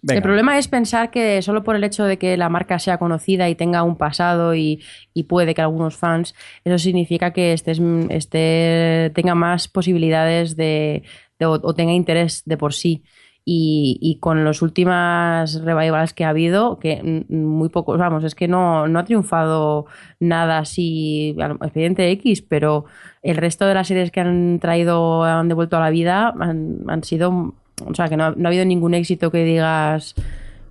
Venga. 0.02 0.16
El 0.18 0.22
problema 0.22 0.56
es 0.56 0.66
pensar 0.66 1.10
que 1.10 1.42
solo 1.42 1.62
por 1.62 1.76
el 1.76 1.84
hecho 1.84 2.04
de 2.04 2.16
que 2.16 2.38
la 2.38 2.48
marca 2.48 2.78
sea 2.78 2.96
conocida 2.96 3.50
y 3.50 3.54
tenga 3.54 3.82
un 3.82 3.96
pasado 3.96 4.54
y, 4.54 4.82
y 5.12 5.24
puede 5.24 5.54
que 5.54 5.60
algunos 5.60 5.96
fans, 5.96 6.34
eso 6.64 6.78
significa 6.78 7.32
que 7.34 7.52
estés, 7.52 7.82
esté, 8.08 9.10
tenga 9.14 9.34
más 9.34 9.68
posibilidades 9.68 10.56
de, 10.56 11.02
de- 11.38 11.46
o, 11.46 11.52
o 11.62 11.74
tenga 11.74 11.92
interés 11.92 12.42
de 12.46 12.56
por 12.56 12.72
sí. 12.72 13.02
Y, 13.52 13.98
y 14.00 14.14
con 14.20 14.44
las 14.44 14.62
últimas 14.62 15.60
revivals 15.62 16.14
que 16.14 16.24
ha 16.24 16.28
habido, 16.28 16.78
que 16.78 17.24
muy 17.28 17.68
pocos, 17.68 17.98
vamos, 17.98 18.22
es 18.22 18.36
que 18.36 18.46
no, 18.46 18.86
no 18.86 19.00
ha 19.00 19.04
triunfado 19.04 19.86
nada 20.20 20.58
así, 20.58 21.34
Expediente 21.36 22.08
X, 22.12 22.42
pero 22.42 22.84
el 23.24 23.36
resto 23.36 23.66
de 23.66 23.74
las 23.74 23.88
series 23.88 24.12
que 24.12 24.20
han 24.20 24.60
traído, 24.60 25.24
han 25.24 25.48
devuelto 25.48 25.76
a 25.76 25.80
la 25.80 25.90
vida, 25.90 26.32
han, 26.38 26.84
han 26.86 27.02
sido, 27.02 27.54
o 27.84 27.94
sea, 27.94 28.08
que 28.08 28.16
no 28.16 28.30
no 28.36 28.46
ha 28.46 28.50
habido 28.50 28.64
ningún 28.64 28.94
éxito 28.94 29.32
que 29.32 29.42
digas 29.42 30.14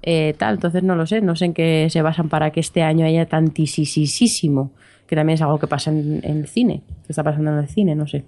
eh, 0.02 0.34
tal, 0.38 0.56
entonces 0.56 0.82
no 0.82 0.96
lo 0.96 1.06
sé, 1.06 1.20
no 1.20 1.36
sé 1.36 1.46
en 1.46 1.54
qué 1.54 1.88
se 1.90 2.02
basan 2.02 2.30
para 2.30 2.52
que 2.52 2.62
este 2.62 2.82
año 2.82 3.06
haya 3.06 3.26
tantísimo, 3.26 4.72
que 5.06 5.18
también 5.18 5.34
es 5.34 5.42
algo 5.42 5.60
que 5.60 5.68
pasa 5.68 5.92
en, 5.92 6.22
en 6.24 6.38
el 6.38 6.48
cine, 6.48 6.82
que 7.06 7.12
está 7.12 7.24
pasando 7.24 7.52
en 7.52 7.58
el 7.58 7.68
cine, 7.68 7.94
no 7.94 8.08
sé. 8.08 8.24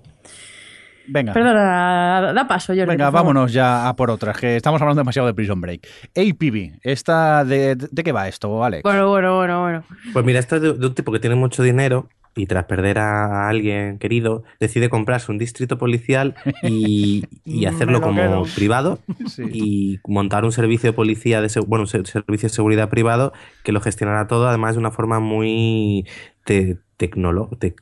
Venga. 1.08 1.34
Perdona, 1.34 2.34
da 2.34 2.48
paso, 2.48 2.74
Jordi. 2.74 2.86
Venga, 2.90 3.10
vámonos 3.10 3.52
ya 3.54 3.88
a 3.90 3.96
por 3.96 4.10
otras, 4.12 4.38
que 4.38 4.56
estamos 4.56 4.82
hablando 4.82 5.02
demasiado 5.02 5.28
de 5.28 5.34
Prison 5.34 5.60
Break. 5.62 5.88
APB, 6.16 6.80
esta 6.84 7.44
de, 7.46 7.76
¿de 7.76 8.04
qué 8.04 8.12
va 8.12 8.28
esto, 8.28 8.64
Alex? 8.64 8.84
Bueno, 8.84 9.10
bueno, 9.10 9.36
bueno, 9.36 9.62
bueno. 9.62 9.84
Pues 10.14 10.26
mira, 10.26 10.40
esto 10.40 10.56
es 10.58 10.62
de, 10.62 10.74
de 10.74 10.88
un 10.88 10.94
tipo 10.96 11.12
que 11.12 11.20
tiene 11.20 11.36
mucho 11.36 11.64
dinero 11.64 12.08
y 12.34 12.46
tras 12.46 12.64
perder 12.64 12.98
a 12.98 13.50
alguien 13.50 14.00
querido, 14.00 14.44
decide 14.58 14.88
comprarse 14.90 15.32
un 15.34 15.38
distrito 15.38 15.78
policial 15.78 16.36
y, 16.64 17.26
hacerlo 17.68 18.00
lo 18.00 18.02
como 18.02 18.22
quedo. 18.22 18.44
privado 18.56 19.00
Sí. 19.28 19.44
y 19.52 20.00
montar 20.08 20.46
un 20.46 20.54
servicio 20.54 20.92
de 20.92 20.94
policía, 20.94 21.42
de 21.42 21.50
bueno, 21.68 21.84
un 21.84 21.88
se- 21.88 22.06
servicio 22.06 22.48
de 22.48 22.54
seguridad 22.56 22.88
privado 22.90 23.34
que 23.64 23.74
lo 23.74 23.82
gestionará 23.82 24.28
todo, 24.28 24.48
además 24.48 24.76
de 24.76 24.80
una 24.80 24.92
forma 24.92 25.20
muy 25.20 26.08
te- 26.46 26.78
tecnolo- 26.98 27.50
te- 27.60 27.76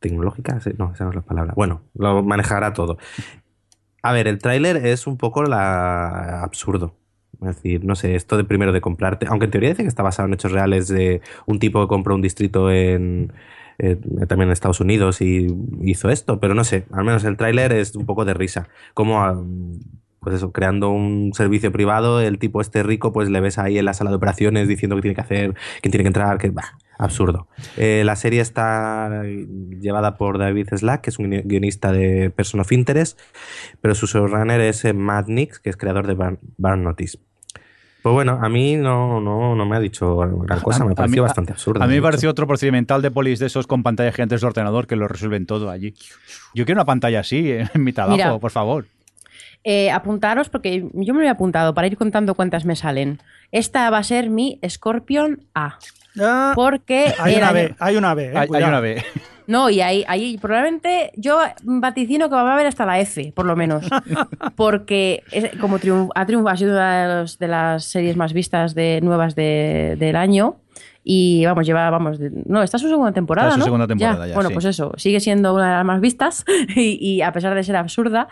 tecnológica, 0.00 0.58
no, 0.78 0.92
esa 0.92 1.04
no 1.04 1.10
es 1.10 1.16
la 1.16 1.22
palabra. 1.22 1.52
Bueno, 1.56 1.82
lo 1.94 2.22
manejará 2.22 2.72
todo. 2.72 2.98
A 4.02 4.12
ver, 4.12 4.28
el 4.28 4.38
tráiler 4.38 4.76
es 4.76 5.06
un 5.06 5.16
poco 5.16 5.42
la 5.42 6.42
absurdo. 6.42 6.94
Es 7.42 7.56
decir, 7.56 7.84
no 7.84 7.96
sé, 7.96 8.14
esto 8.14 8.36
de 8.36 8.44
primero 8.44 8.72
de 8.72 8.80
comprarte, 8.80 9.26
aunque 9.28 9.44
en 9.46 9.50
teoría 9.50 9.70
dice 9.70 9.82
que 9.82 9.88
está 9.88 10.02
basado 10.02 10.26
en 10.26 10.34
hechos 10.34 10.52
reales 10.52 10.88
de 10.88 11.20
un 11.46 11.58
tipo 11.58 11.80
que 11.82 11.88
compró 11.88 12.14
un 12.14 12.22
distrito 12.22 12.70
en 12.70 13.32
también 13.78 14.48
en 14.48 14.52
Estados 14.52 14.80
Unidos 14.80 15.20
y 15.20 15.48
hizo 15.82 16.08
esto, 16.08 16.40
pero 16.40 16.54
no 16.54 16.64
sé, 16.64 16.86
al 16.92 17.04
menos 17.04 17.24
el 17.24 17.36
tráiler 17.36 17.72
es 17.72 17.94
un 17.94 18.06
poco 18.06 18.24
de 18.24 18.34
risa. 18.34 18.68
Como 18.94 19.22
ah, 19.22 19.38
pues 20.20 20.36
eso, 20.36 20.50
creando 20.52 20.90
un 20.90 21.32
servicio 21.34 21.70
privado, 21.72 22.20
el 22.20 22.38
tipo 22.38 22.60
este 22.60 22.82
rico, 22.82 23.12
pues 23.12 23.28
le 23.28 23.40
ves 23.40 23.58
ahí 23.58 23.78
en 23.78 23.84
la 23.84 23.94
sala 23.94 24.10
de 24.10 24.16
operaciones 24.16 24.66
diciendo 24.66 24.96
que 24.96 25.02
tiene 25.02 25.14
que 25.14 25.20
hacer, 25.20 25.54
quién 25.82 25.92
tiene 25.92 26.04
que 26.04 26.08
entrar, 26.08 26.38
que 26.38 26.50
bah, 26.50 26.78
absurdo. 26.98 27.48
Eh, 27.76 28.02
la 28.04 28.16
serie 28.16 28.40
está 28.40 29.22
llevada 29.80 30.16
por 30.16 30.38
David 30.38 30.68
Slack, 30.76 31.02
que 31.02 31.10
es 31.10 31.18
un 31.18 31.30
guionista 31.44 31.92
de 31.92 32.30
Person 32.30 32.60
of 32.60 32.72
Interest, 32.72 33.18
pero 33.80 33.94
su 33.94 34.06
showrunner 34.06 34.60
es 34.60 34.84
eh, 34.84 34.92
Matt 34.92 35.28
Nix, 35.28 35.58
que 35.58 35.70
es 35.70 35.76
creador 35.76 36.06
de 36.06 36.14
Burn, 36.14 36.38
Burn 36.56 36.82
Notice. 36.82 37.18
Pues 38.02 38.12
bueno, 38.14 38.38
a 38.40 38.48
mí 38.48 38.76
no, 38.76 39.20
no, 39.20 39.56
no 39.56 39.66
me 39.66 39.74
ha 39.76 39.80
dicho 39.80 40.16
gran 40.16 40.60
cosa, 40.60 40.84
me 40.84 40.92
ha 40.92 40.94
parecido 40.94 41.24
mí- 41.24 41.26
bastante 41.28 41.52
absurdo. 41.52 41.82
A 41.82 41.88
mí 41.88 41.94
me 41.94 42.02
pareció 42.02 42.30
otro 42.30 42.46
procedimental 42.46 43.02
de 43.02 43.10
polis 43.10 43.40
de 43.40 43.46
esos 43.46 43.66
con 43.66 43.82
pantallas 43.82 44.14
gigantes 44.14 44.42
de 44.42 44.46
ordenador 44.46 44.86
que 44.86 44.94
lo 44.94 45.08
resuelven 45.08 45.44
todo 45.44 45.68
allí. 45.70 45.92
Yo 46.54 46.64
quiero 46.64 46.78
una 46.78 46.84
pantalla 46.84 47.18
así 47.20 47.50
eh, 47.50 47.68
en 47.74 47.82
mi 47.82 47.92
trabajo, 47.92 48.16
Mira. 48.16 48.38
por 48.38 48.52
favor. 48.52 48.86
Eh, 49.64 49.90
apuntaros, 49.90 50.48
porque 50.48 50.88
yo 50.94 51.14
me 51.14 51.20
lo 51.22 51.26
he 51.26 51.28
apuntado 51.28 51.74
para 51.74 51.88
ir 51.88 51.96
contando 51.96 52.36
cuántas 52.36 52.64
me 52.64 52.76
salen. 52.76 53.18
Esta 53.50 53.90
va 53.90 53.98
a 53.98 54.04
ser 54.04 54.30
mi 54.30 54.60
Scorpion 54.68 55.40
A. 55.54 55.78
Ah, 56.20 56.52
Porque 56.54 57.12
hay 57.18 57.36
una 57.36 57.48
año- 57.48 57.54
B, 57.54 57.74
hay 57.78 57.96
una 57.96 58.14
B. 58.14 58.24
eh, 58.26 58.32
Hay, 58.36 58.48
una 58.62 58.80
vez. 58.80 59.04
No, 59.46 59.70
y 59.70 59.80
ahí, 59.80 60.04
ahí 60.08 60.38
probablemente 60.38 61.12
yo 61.16 61.38
vaticino 61.62 62.28
que 62.28 62.34
va 62.34 62.50
a 62.50 62.54
haber 62.54 62.66
hasta 62.66 62.84
la 62.84 62.98
F, 63.00 63.32
por 63.34 63.46
lo 63.46 63.54
menos. 63.54 63.84
Porque 64.56 65.22
es- 65.30 65.50
como 65.60 65.78
triunf- 65.78 66.10
ha 66.14 66.26
triunfado, 66.26 66.54
ha 66.54 66.56
sido 66.56 66.72
una 66.72 67.02
de, 67.08 67.14
los- 67.20 67.38
de 67.38 67.48
las 67.48 67.84
series 67.84 68.16
más 68.16 68.32
vistas 68.32 68.74
de 68.74 69.00
nuevas 69.02 69.34
de- 69.34 69.96
del 69.98 70.16
año. 70.16 70.56
Y 71.08 71.46
vamos, 71.46 71.64
lleva, 71.64 71.88
vamos, 71.88 72.18
no, 72.46 72.64
esta 72.64 72.78
es 72.78 72.82
su 72.82 72.88
segunda 72.88 73.12
temporada, 73.12 73.46
Está 73.50 73.54
su 73.54 73.58
¿no? 73.60 73.64
segunda 73.66 73.86
temporada 73.86 74.26
ya, 74.26 74.34
Bueno, 74.34 74.48
sí. 74.48 74.54
pues 74.54 74.64
eso, 74.64 74.92
sigue 74.96 75.20
siendo 75.20 75.54
una 75.54 75.68
de 75.68 75.74
las 75.76 75.84
más 75.84 76.00
vistas 76.00 76.44
y, 76.74 76.98
y 77.00 77.22
a 77.22 77.30
pesar 77.32 77.54
de 77.54 77.62
ser 77.62 77.76
absurda. 77.76 78.26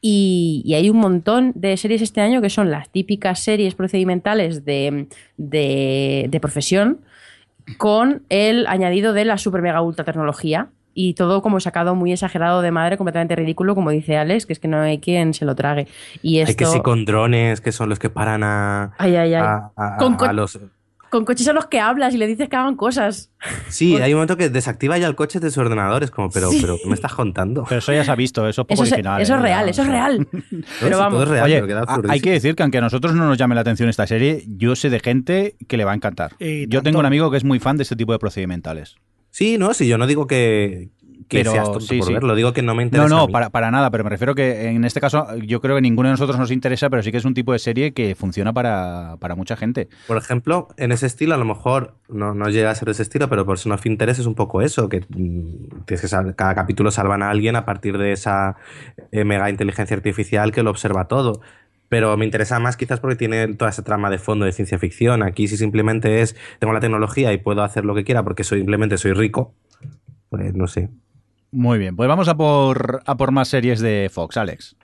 Y, 0.00 0.62
y 0.64 0.72
hay 0.72 0.88
un 0.88 0.96
montón 0.96 1.52
de 1.54 1.76
series 1.76 2.00
este 2.00 2.22
año 2.22 2.40
que 2.40 2.48
son 2.48 2.70
las 2.70 2.88
típicas 2.88 3.40
series 3.40 3.74
procedimentales 3.74 4.64
de, 4.64 5.06
de, 5.36 6.26
de 6.30 6.40
profesión 6.40 7.00
con 7.78 8.22
el 8.28 8.66
añadido 8.66 9.12
de 9.12 9.24
la 9.24 9.38
super 9.38 9.62
mega 9.62 9.80
ultra 9.82 10.04
tecnología. 10.04 10.68
Y 10.96 11.14
todo 11.14 11.42
como 11.42 11.58
sacado 11.58 11.96
muy 11.96 12.12
exagerado 12.12 12.62
de 12.62 12.70
madre, 12.70 12.96
completamente 12.96 13.34
ridículo, 13.34 13.74
como 13.74 13.90
dice 13.90 14.16
Alex, 14.16 14.46
que 14.46 14.52
es 14.52 14.60
que 14.60 14.68
no 14.68 14.78
hay 14.78 14.98
quien 15.00 15.34
se 15.34 15.44
lo 15.44 15.56
trague. 15.56 15.88
Y 16.22 16.38
esto... 16.38 16.50
Hay 16.50 16.54
que 16.54 16.66
sí 16.66 16.80
con 16.82 17.04
drones, 17.04 17.60
que 17.60 17.72
son 17.72 17.88
los 17.88 17.98
que 17.98 18.10
paran 18.10 18.44
a, 18.44 18.92
Ay, 18.96 19.16
ay, 19.16 19.34
ay. 19.34 19.42
a- 19.76 20.32
los... 20.32 20.56
Con 21.14 21.24
coches 21.24 21.46
a 21.46 21.52
los 21.52 21.66
que 21.66 21.78
hablas 21.78 22.12
y 22.12 22.18
le 22.18 22.26
dices 22.26 22.48
que 22.48 22.56
hagan 22.56 22.74
cosas. 22.74 23.30
Sí, 23.68 23.94
hay 23.98 24.12
un 24.12 24.16
momento 24.16 24.36
que 24.36 24.48
desactiva 24.48 24.98
ya 24.98 25.06
el 25.06 25.14
coche 25.14 25.38
de 25.38 25.48
su 25.52 25.60
ordenador. 25.60 26.02
Es 26.02 26.10
como, 26.10 26.28
pero, 26.28 26.50
Sí. 26.50 26.58
pero 26.60 26.76
¿qué 26.82 26.88
me 26.88 26.94
estás 26.96 27.14
contando? 27.14 27.64
Pero 27.68 27.78
eso 27.78 27.92
ya 27.92 28.02
se 28.02 28.10
ha 28.10 28.16
visto, 28.16 28.48
eso 28.48 28.62
es 28.62 28.66
poco 28.66 28.74
Eso, 28.74 28.82
es, 28.82 28.92
original. 28.94 29.22
eso 29.22 29.34
es 29.34 29.38
eh, 29.38 29.42
real, 29.42 29.68
eso 29.68 29.82
es 29.82 29.88
o 29.88 29.90
sea. 29.92 30.00
real. 30.08 30.28
No, 30.32 30.40
Pero 30.50 30.64
sí, 30.64 30.90
todo 30.90 30.98
vamos. 30.98 31.22
es 31.22 31.28
real, 31.28 31.44
Oye, 31.44 31.54
pero 31.62 31.66
queda 31.86 32.02
hay 32.08 32.20
que 32.20 32.30
decir 32.32 32.56
que 32.56 32.64
aunque 32.64 32.78
a 32.78 32.80
nosotros 32.80 33.14
no 33.14 33.28
nos 33.28 33.38
llame 33.38 33.54
la 33.54 33.60
atención 33.60 33.88
esta 33.88 34.08
serie, 34.08 34.42
yo 34.48 34.74
sé 34.74 34.90
de 34.90 34.98
gente 34.98 35.54
que 35.68 35.76
le 35.76 35.84
va 35.84 35.92
a 35.92 35.94
encantar. 35.94 36.32
Yo 36.66 36.82
tengo 36.82 36.98
un 36.98 37.06
amigo 37.06 37.30
que 37.30 37.36
es 37.36 37.44
muy 37.44 37.60
fan 37.60 37.76
de 37.76 37.84
este 37.84 37.94
tipo 37.94 38.10
de 38.12 38.18
procedimentales. 38.18 38.96
Sí, 39.30 39.56
no, 39.58 39.72
sí, 39.74 39.86
yo 39.86 39.98
no 39.98 40.06
digo 40.08 40.26
que, 40.26 40.90
que 41.28 41.38
Pero 41.38 41.52
seas 41.52 41.66
tonto 41.72 41.80
sí, 41.86 41.98
por 41.98 42.06
sí. 42.08 42.12
verlo, 42.14 42.34
digo 42.34 42.52
que 42.52 42.62
no 42.62 42.74
me 42.74 42.82
No, 42.84 42.88
interesa. 42.88 43.06
a 43.06 43.18
no, 43.20 43.26
mí. 43.26 43.32
para, 43.32 43.50
para 43.50 43.70
nada, 43.70 43.90
pero 43.90 44.04
me 44.04 44.10
refiero 44.10 44.34
que 44.34 44.68
en 44.68 44.84
este 44.84 45.00
caso 45.00 45.26
yo 45.38 45.60
creo 45.60 45.76
que 45.76 45.82
ninguno 45.82 46.08
de 46.08 46.12
nosotros 46.12 46.38
nos 46.38 46.50
interesa, 46.50 46.90
pero 46.90 47.02
sí 47.02 47.10
que 47.10 47.18
es 47.18 47.24
un 47.24 47.34
tipo 47.34 47.52
de 47.52 47.58
serie 47.58 47.92
que 47.92 48.14
funciona 48.14 48.52
para, 48.52 49.16
para 49.20 49.34
mucha 49.34 49.56
gente. 49.56 49.88
Por 50.06 50.16
ejemplo, 50.16 50.68
en 50.76 50.92
ese 50.92 51.06
estilo, 51.06 51.34
a 51.34 51.38
lo 51.38 51.44
mejor 51.44 51.94
no, 52.08 52.34
no 52.34 52.48
llega 52.50 52.70
a 52.70 52.74
ser 52.74 52.86
de 52.86 52.92
ese 52.92 53.02
estilo, 53.02 53.28
pero 53.28 53.46
Person 53.46 53.72
of 53.72 53.84
Interest 53.86 54.20
es 54.20 54.26
un 54.26 54.34
poco 54.34 54.62
eso, 54.62 54.88
que 54.88 55.00
mm, 55.00 55.84
tienes 55.86 56.00
que 56.00 56.08
sal- 56.08 56.34
cada 56.36 56.54
capítulo 56.54 56.90
salvan 56.90 57.22
a 57.22 57.30
alguien 57.30 57.56
a 57.56 57.64
partir 57.64 57.98
de 57.98 58.12
esa 58.12 58.56
eh, 59.12 59.24
mega 59.24 59.50
inteligencia 59.50 59.96
artificial 59.96 60.52
que 60.52 60.62
lo 60.62 60.70
observa 60.70 61.06
todo. 61.08 61.40
Pero 61.88 62.16
me 62.16 62.24
interesa 62.24 62.58
más 62.58 62.76
quizás 62.76 62.98
porque 62.98 63.14
tiene 63.16 63.46
toda 63.54 63.70
esa 63.70 63.84
trama 63.84 64.10
de 64.10 64.18
fondo 64.18 64.44
de 64.46 64.52
ciencia 64.52 64.78
ficción. 64.78 65.22
Aquí 65.22 65.46
si 65.48 65.56
simplemente 65.56 66.22
es, 66.22 66.34
tengo 66.58 66.72
la 66.72 66.80
tecnología 66.80 67.32
y 67.32 67.38
puedo 67.38 67.62
hacer 67.62 67.84
lo 67.84 67.94
que 67.94 68.04
quiera 68.04 68.22
porque 68.24 68.42
soy, 68.42 68.58
simplemente 68.60 68.98
soy 68.98 69.12
rico, 69.12 69.54
pues 70.30 70.54
no 70.54 70.66
sé. 70.66 70.90
Muy 71.54 71.78
bien, 71.78 71.94
pues 71.94 72.08
vamos 72.08 72.26
a 72.26 72.36
por, 72.36 73.00
a 73.06 73.16
por 73.16 73.30
más 73.30 73.46
series 73.46 73.78
de 73.78 74.10
Fox, 74.12 74.36
Alex. 74.36 74.76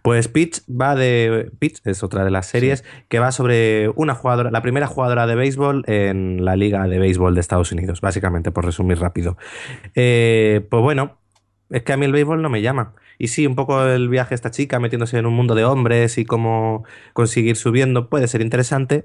Pues 0.00 0.28
Pitch 0.28 0.62
va 0.66 0.94
de. 0.94 1.52
Pitch 1.58 1.82
es 1.84 2.02
otra 2.02 2.24
de 2.24 2.30
las 2.30 2.46
series 2.46 2.84
que 3.10 3.18
va 3.18 3.32
sobre 3.32 3.90
una 3.90 4.14
jugadora, 4.14 4.50
la 4.50 4.62
primera 4.62 4.86
jugadora 4.86 5.26
de 5.26 5.34
béisbol 5.34 5.84
en 5.86 6.42
la 6.42 6.56
Liga 6.56 6.88
de 6.88 6.98
Béisbol 6.98 7.34
de 7.34 7.42
Estados 7.42 7.70
Unidos, 7.72 8.00
básicamente, 8.00 8.50
por 8.50 8.64
resumir 8.64 8.98
rápido. 8.98 9.36
Eh, 9.94 10.66
pues 10.70 10.82
bueno, 10.82 11.18
es 11.68 11.82
que 11.82 11.92
a 11.92 11.98
mí 11.98 12.06
el 12.06 12.12
béisbol 12.12 12.40
no 12.40 12.48
me 12.48 12.62
llama. 12.62 12.94
Y 13.18 13.28
sí, 13.28 13.46
un 13.46 13.54
poco 13.54 13.84
el 13.84 14.08
viaje 14.08 14.30
de 14.30 14.36
esta 14.36 14.50
chica 14.50 14.80
metiéndose 14.80 15.18
en 15.18 15.26
un 15.26 15.34
mundo 15.34 15.54
de 15.54 15.66
hombres 15.66 16.16
y 16.16 16.24
cómo 16.24 16.84
conseguir 17.12 17.56
subiendo 17.56 18.08
puede 18.08 18.26
ser 18.26 18.40
interesante. 18.40 19.04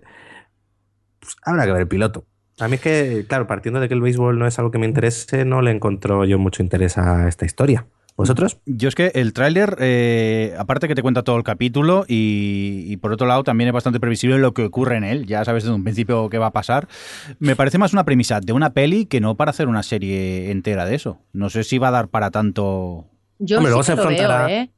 Pues 1.20 1.36
habrá 1.44 1.66
que 1.66 1.74
ver 1.74 1.82
el 1.82 1.88
piloto. 1.90 2.26
A 2.60 2.68
mí 2.68 2.76
es 2.76 2.82
que, 2.82 3.26
claro, 3.28 3.48
partiendo 3.48 3.80
de 3.80 3.88
que 3.88 3.94
el 3.94 4.02
béisbol 4.02 4.40
no 4.40 4.48
es 4.48 4.58
algo 4.60 4.72
que 4.72 4.78
me 4.78 4.86
interese, 4.86 5.44
no 5.46 5.62
le 5.62 5.72
encontró 5.72 6.24
yo 6.26 6.40
mucho 6.40 6.64
interés 6.64 6.98
a 6.98 7.28
esta 7.28 7.46
historia. 7.46 7.88
¿Vosotros? 8.18 8.60
Yo 8.66 8.88
es 8.88 8.96
que 8.96 9.12
el 9.14 9.34
tráiler, 9.34 9.76
eh, 9.82 10.56
aparte 10.58 10.88
que 10.88 10.96
te 10.96 11.02
cuenta 11.02 11.24
todo 11.24 11.36
el 11.36 11.44
capítulo 11.44 12.06
y, 12.08 12.86
y, 12.88 12.96
por 12.96 13.12
otro 13.12 13.28
lado 13.28 13.44
también 13.44 13.68
es 13.68 13.74
bastante 13.74 14.00
previsible 14.00 14.38
lo 14.38 14.54
que 14.54 14.64
ocurre 14.64 14.96
en 14.96 15.04
él, 15.04 15.26
ya 15.26 15.44
sabes 15.44 15.64
desde 15.64 15.76
un 15.76 15.84
principio 15.84 16.30
qué 16.30 16.38
va 16.38 16.46
a 16.46 16.52
pasar, 16.54 16.88
me 17.40 17.58
parece 17.58 17.78
más 17.78 17.92
una 17.92 18.06
premisa 18.06 18.40
de 18.40 18.54
una 18.54 18.70
peli 18.70 19.06
que 19.06 19.20
no 19.20 19.36
para 19.36 19.50
hacer 19.52 19.68
una 19.68 19.84
serie 19.84 20.50
entera 20.50 20.86
de 20.86 20.96
eso. 20.96 21.20
No 21.34 21.50
sé 21.50 21.66
si 21.66 21.78
va 21.78 21.90
a 21.90 21.92
dar 21.92 22.08
para 22.08 22.32
tanto... 22.32 23.06
Yo 23.38 23.58
Hombre, 23.58 23.72
sí 23.74 23.76
luego 23.76 23.80
que 23.82 23.86
se 23.86 23.96
lo 23.98 24.04
enfrentará- 24.04 24.46
veo, 24.46 24.58
¿eh? 24.62 24.72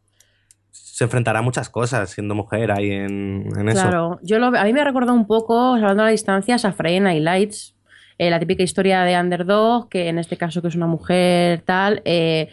Se 0.97 1.03
enfrentará 1.03 1.39
a 1.39 1.41
muchas 1.43 1.69
cosas 1.69 2.09
siendo 2.09 2.33
mujer 2.33 2.71
ahí 2.71 2.89
en, 2.89 3.49
en 3.55 3.69
eso. 3.69 3.83
Claro, 3.83 4.19
yo 4.23 4.39
lo, 4.39 4.47
a 4.47 4.63
mí 4.63 4.73
me 4.73 4.81
ha 4.81 4.83
recordado 4.83 5.13
un 5.13 5.27
poco, 5.27 5.75
hablando 5.75 6.01
a 6.01 6.05
la 6.07 6.11
distancia, 6.11 6.55
a 6.55 6.71
Friday 6.71 6.99
Night 6.99 7.21
Lights, 7.21 7.75
eh, 8.17 8.31
la 8.31 8.39
típica 8.39 8.63
historia 8.63 9.03
de 9.03 9.15
underdog, 9.15 9.89
que 9.89 10.07
en 10.07 10.17
este 10.17 10.37
caso 10.37 10.63
que 10.63 10.69
es 10.69 10.75
una 10.75 10.87
mujer 10.87 11.61
tal, 11.65 12.01
eh, 12.03 12.49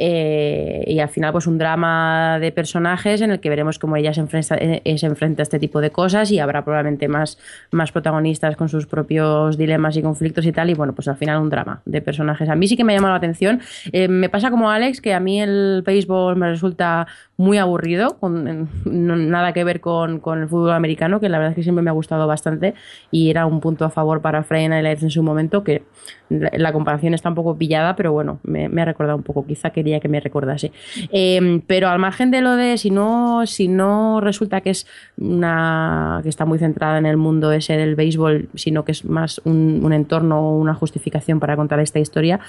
eh, 0.00 0.84
y 0.86 1.00
al 1.00 1.08
final 1.08 1.32
pues 1.32 1.48
un 1.48 1.58
drama 1.58 2.38
de 2.38 2.52
personajes 2.52 3.20
en 3.20 3.32
el 3.32 3.40
que 3.40 3.48
veremos 3.48 3.80
cómo 3.80 3.96
ella 3.96 4.14
se 4.14 4.20
enfrenta, 4.20 4.56
eh, 4.56 4.96
se 4.96 5.06
enfrenta 5.06 5.42
a 5.42 5.44
este 5.44 5.58
tipo 5.58 5.80
de 5.80 5.90
cosas 5.90 6.30
y 6.30 6.38
habrá 6.38 6.62
probablemente 6.62 7.08
más, 7.08 7.36
más 7.72 7.90
protagonistas 7.90 8.54
con 8.54 8.68
sus 8.68 8.86
propios 8.86 9.58
dilemas 9.58 9.96
y 9.96 10.02
conflictos 10.02 10.46
y 10.46 10.52
tal, 10.52 10.70
y 10.70 10.74
bueno, 10.74 10.92
pues 10.92 11.08
al 11.08 11.16
final 11.16 11.42
un 11.42 11.50
drama 11.50 11.82
de 11.84 12.00
personajes. 12.00 12.48
A 12.48 12.54
mí 12.54 12.68
sí 12.68 12.76
que 12.76 12.84
me 12.84 12.92
ha 12.92 12.96
llamado 12.96 13.14
la 13.14 13.18
atención. 13.18 13.60
Eh, 13.90 14.06
me 14.06 14.28
pasa 14.28 14.52
como 14.52 14.70
Alex, 14.70 15.00
que 15.00 15.14
a 15.14 15.18
mí 15.18 15.42
el 15.42 15.82
béisbol 15.84 16.36
me 16.36 16.48
resulta 16.48 17.08
muy 17.38 17.56
aburrido, 17.56 18.18
con, 18.18 18.68
nada 18.84 19.52
que 19.52 19.62
ver 19.62 19.80
con, 19.80 20.18
con 20.18 20.42
el 20.42 20.48
fútbol 20.48 20.72
americano, 20.72 21.20
que 21.20 21.28
la 21.28 21.38
verdad 21.38 21.52
es 21.52 21.56
que 21.56 21.62
siempre 21.62 21.84
me 21.84 21.90
ha 21.90 21.92
gustado 21.92 22.26
bastante 22.26 22.74
y 23.12 23.30
era 23.30 23.46
un 23.46 23.60
punto 23.60 23.84
a 23.84 23.90
favor 23.90 24.20
para 24.20 24.42
Friday 24.42 24.68
Night 24.68 24.82
Lights 24.82 25.02
en 25.04 25.10
su 25.10 25.22
momento, 25.22 25.62
que 25.62 25.84
la, 26.28 26.72
comparación 26.72 27.14
está 27.14 27.28
un 27.28 27.36
poco 27.36 27.56
pillada, 27.56 27.94
pero 27.94 28.12
bueno, 28.12 28.40
me, 28.42 28.66
ha 28.66 28.84
recordado 28.84 29.16
un 29.16 29.22
poco, 29.22 29.46
quizá 29.46 29.70
quería 29.70 30.00
que 30.00 30.08
me 30.08 30.18
recordase. 30.18 30.72
Eh, 31.12 31.62
pero 31.68 31.88
al 31.88 32.00
margen 32.00 32.32
de 32.32 32.40
lo 32.40 32.56
de 32.56 32.76
si 32.76 32.90
no, 32.90 33.46
si 33.46 33.68
no 33.68 34.20
resulta 34.20 34.60
que 34.60 34.70
es 34.70 34.86
una 35.16 36.20
que 36.24 36.28
está 36.28 36.44
muy 36.44 36.58
centrada 36.58 36.98
en 36.98 37.06
el 37.06 37.16
mundo 37.16 37.52
ese 37.52 37.76
del 37.76 37.94
béisbol, 37.94 38.48
sino 38.56 38.84
que 38.84 38.92
es 38.92 39.04
más 39.04 39.40
un, 39.44 39.88
entorno 39.92 40.40
o 40.40 40.58
una 40.58 40.74
justificación 40.74 41.38
para 41.38 41.56
contar 41.56 41.78
esta 41.80 42.00
historia 42.00 42.40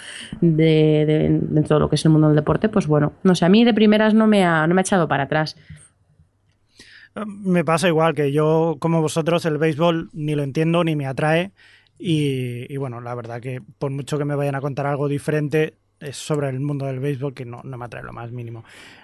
de, 0.41 1.05
de- 1.05 1.39
de 1.61 1.79
lo 1.79 1.89
que 1.89 1.95
es 1.95 2.05
el 2.05 2.11
mundo 2.11 2.27
del 2.27 2.35
deporte, 2.35 2.69
pues 2.69 2.87
bueno, 2.87 3.13
no 3.23 3.35
sé, 3.35 3.45
a 3.45 3.49
mí 3.49 3.63
de 3.63 3.73
primeras 3.73 4.13
no 4.13 4.25
me 4.25 4.43
ha, 4.43 4.65
no 4.65 4.75
me 4.75 4.78
ha 4.79 4.81
echado 4.81 5.07
para 5.07 5.23
atrás. 5.23 5.55
Me 7.25 7.65
pasa 7.65 7.87
igual 7.87 8.13
que 8.13 8.31
yo, 8.31 8.77
como 8.79 9.01
vosotros, 9.01 9.45
el 9.45 9.57
béisbol 9.57 10.09
ni 10.13 10.35
lo 10.35 10.43
entiendo 10.43 10.83
ni 10.83 10.95
me 10.95 11.05
atrae. 11.05 11.51
Y, 11.97 12.71
y 12.73 12.77
bueno, 12.77 13.01
la 13.01 13.13
verdad 13.13 13.41
que 13.41 13.61
por 13.77 13.91
mucho 13.91 14.17
que 14.17 14.25
me 14.25 14.35
vayan 14.35 14.55
a 14.55 14.61
contar 14.61 14.85
algo 14.85 15.07
diferente, 15.07 15.75
es 15.99 16.15
sobre 16.15 16.47
el 16.47 16.59
mundo 16.61 16.85
del 16.85 16.99
béisbol 16.99 17.33
que 17.33 17.45
no, 17.45 17.61
no 17.63 17.77
me 17.77 17.85
atrae 17.85 18.03
lo 18.03 18.13
más 18.13 18.31
mínimo. 18.31 18.63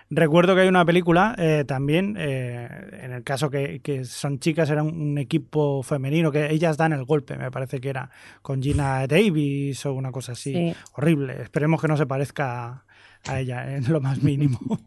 Recuerdo 0.09 0.55
que 0.55 0.61
hay 0.61 0.67
una 0.67 0.85
película 0.85 1.35
eh, 1.37 1.65
también, 1.67 2.15
eh, 2.17 2.69
en 3.01 3.11
el 3.11 3.23
caso 3.23 3.49
que, 3.49 3.81
que 3.81 4.05
son 4.05 4.39
chicas, 4.39 4.69
era 4.69 4.81
un, 4.81 5.01
un 5.01 5.17
equipo 5.17 5.83
femenino, 5.83 6.31
que 6.31 6.51
ellas 6.51 6.77
dan 6.77 6.93
el 6.93 7.03
golpe, 7.03 7.35
me 7.37 7.51
parece 7.51 7.81
que 7.81 7.89
era 7.89 8.09
con 8.41 8.61
Gina 8.61 9.05
Davis 9.07 9.85
o 9.85 9.93
una 9.93 10.11
cosa 10.11 10.33
así. 10.33 10.53
Sí. 10.53 10.75
Horrible. 10.93 11.41
Esperemos 11.41 11.81
que 11.81 11.87
no 11.87 11.97
se 11.97 12.05
parezca 12.05 12.84
a 13.27 13.39
ella 13.39 13.75
en 13.75 13.83
lo 13.91 14.01
más 14.01 14.21
mínimo. 14.23 14.59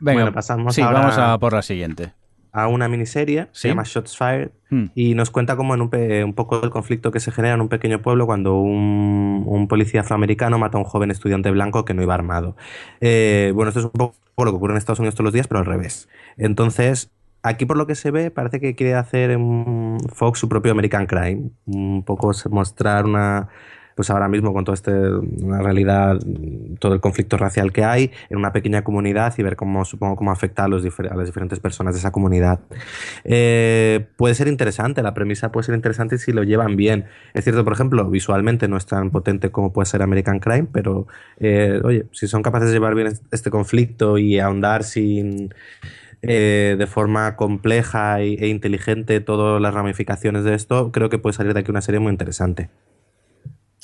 Venga, 0.00 0.20
Bueno, 0.22 0.32
pasamos 0.32 0.74
sí, 0.74 0.82
ahora- 0.82 1.00
vamos 1.00 1.18
a 1.18 1.38
por 1.38 1.52
la 1.52 1.62
siguiente. 1.62 2.12
a 2.56 2.68
una 2.68 2.86
miniserie, 2.88 3.44
Sí. 3.50 3.62
se 3.62 3.68
llama 3.68 3.82
Shots 3.84 4.16
Fired, 4.16 4.50
Hmm. 4.70 4.84
y 4.94 5.14
nos 5.16 5.30
cuenta 5.30 5.56
como 5.56 5.74
en 5.74 5.80
un, 5.80 5.90
un 6.24 6.34
poco 6.34 6.62
el 6.62 6.70
conflicto 6.70 7.10
que 7.10 7.18
se 7.18 7.32
genera 7.32 7.54
en 7.54 7.60
un 7.60 7.68
pequeño 7.68 8.00
pueblo 8.00 8.26
cuando 8.26 8.54
un, 8.60 9.42
un 9.44 9.66
policía 9.66 10.02
afroamericano 10.02 10.56
mata 10.58 10.78
a 10.78 10.80
un 10.80 10.84
joven 10.84 11.10
estudiante 11.10 11.50
blanco 11.50 11.84
que 11.84 11.94
no 11.94 12.02
iba 12.02 12.14
armado. 12.14 12.56
Eh, 13.00 13.50
bueno, 13.56 13.70
esto 13.70 13.80
es 13.80 13.86
un 13.86 13.90
poco 13.92 14.14
lo 14.44 14.52
que 14.52 14.56
ocurre 14.56 14.74
en 14.74 14.78
Estados 14.78 15.00
Unidos 15.00 15.14
todos 15.16 15.24
los 15.24 15.32
días, 15.34 15.48
pero 15.48 15.58
al 15.60 15.66
revés. 15.66 16.08
Entonces, 16.36 17.10
aquí 17.42 17.66
por 17.66 17.76
lo 17.76 17.88
que 17.88 17.96
se 17.96 18.12
ve, 18.12 18.30
parece 18.30 18.60
que 18.60 18.76
quiere 18.76 18.94
hacer 18.94 19.36
mm, 19.36 19.98
Fox 20.12 20.38
su 20.38 20.48
propio 20.48 20.70
American 20.72 21.06
Crime, 21.06 21.50
un 21.66 22.04
poco 22.04 22.30
mostrar 22.50 23.04
una 23.06 23.48
pues 23.94 24.10
ahora 24.10 24.28
mismo 24.28 24.52
con 24.52 24.64
toda 24.64 24.78
una 25.40 25.60
realidad, 25.62 26.18
todo 26.78 26.94
el 26.94 27.00
conflicto 27.00 27.36
racial 27.36 27.72
que 27.72 27.84
hay 27.84 28.10
en 28.28 28.38
una 28.38 28.52
pequeña 28.52 28.82
comunidad 28.82 29.34
y 29.38 29.42
ver 29.42 29.56
cómo, 29.56 29.84
supongo, 29.84 30.16
cómo 30.16 30.30
afecta 30.32 30.64
a, 30.64 30.68
los 30.68 30.84
a 30.84 31.14
las 31.16 31.26
diferentes 31.26 31.60
personas 31.60 31.94
de 31.94 32.00
esa 32.00 32.10
comunidad. 32.12 32.60
Eh, 33.24 34.06
puede 34.16 34.34
ser 34.34 34.48
interesante, 34.48 35.02
la 35.02 35.14
premisa 35.14 35.52
puede 35.52 35.64
ser 35.64 35.74
interesante 35.74 36.18
si 36.18 36.32
lo 36.32 36.42
llevan 36.42 36.76
bien. 36.76 37.06
Es 37.34 37.44
cierto, 37.44 37.64
por 37.64 37.72
ejemplo, 37.72 38.08
visualmente 38.10 38.68
no 38.68 38.76
es 38.76 38.86
tan 38.86 39.10
potente 39.10 39.50
como 39.50 39.72
puede 39.72 39.86
ser 39.86 40.02
American 40.02 40.38
Crime, 40.40 40.68
pero 40.72 41.06
eh, 41.38 41.80
oye, 41.84 42.06
si 42.12 42.26
son 42.26 42.42
capaces 42.42 42.68
de 42.68 42.74
llevar 42.74 42.94
bien 42.94 43.08
est- 43.08 43.24
este 43.32 43.50
conflicto 43.50 44.18
y 44.18 44.38
ahondar 44.38 44.84
sin... 44.84 45.54
eh, 46.22 46.76
de 46.78 46.86
forma 46.86 47.36
compleja 47.36 48.20
e 48.20 48.48
inteligente 48.48 49.20
todas 49.20 49.60
las 49.60 49.74
ramificaciones 49.74 50.44
de 50.44 50.54
esto, 50.54 50.90
creo 50.92 51.08
que 51.10 51.18
puede 51.18 51.34
salir 51.34 51.54
de 51.54 51.60
aquí 51.60 51.70
una 51.70 51.82
serie 51.82 52.00
muy 52.00 52.10
interesante. 52.12 52.70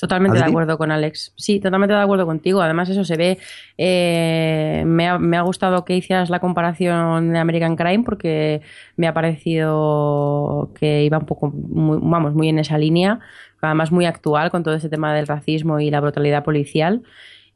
Totalmente 0.01 0.37
de 0.37 0.43
¿Adri? 0.43 0.51
acuerdo 0.51 0.77
con 0.77 0.91
Alex. 0.91 1.31
Sí, 1.37 1.59
totalmente 1.59 1.93
de 1.93 2.01
acuerdo 2.01 2.25
contigo. 2.25 2.59
Además, 2.61 2.89
eso 2.89 3.03
se 3.05 3.15
ve. 3.17 3.37
eh, 3.77 4.83
me, 4.85 5.07
ha, 5.07 5.19
me 5.19 5.37
ha 5.37 5.41
gustado 5.41 5.85
que 5.85 5.95
hicieras 5.95 6.29
la 6.29 6.39
comparación 6.39 7.31
de 7.31 7.39
American 7.39 7.75
Crime 7.75 8.03
porque 8.03 8.61
me 8.97 9.07
ha 9.07 9.13
parecido 9.13 10.71
que 10.77 11.03
iba 11.03 11.19
un 11.19 11.25
poco, 11.25 11.51
muy- 11.51 11.99
vamos, 12.01 12.33
muy 12.33 12.49
en 12.49 12.59
esa 12.59 12.77
línea. 12.77 13.19
Además, 13.61 13.91
muy 13.91 14.05
actual 14.05 14.49
con 14.49 14.63
todo 14.63 14.73
ese 14.73 14.89
tema 14.89 15.13
del 15.13 15.27
racismo 15.27 15.79
y 15.79 15.91
la 15.91 16.01
brutalidad 16.01 16.43
policial. 16.43 17.03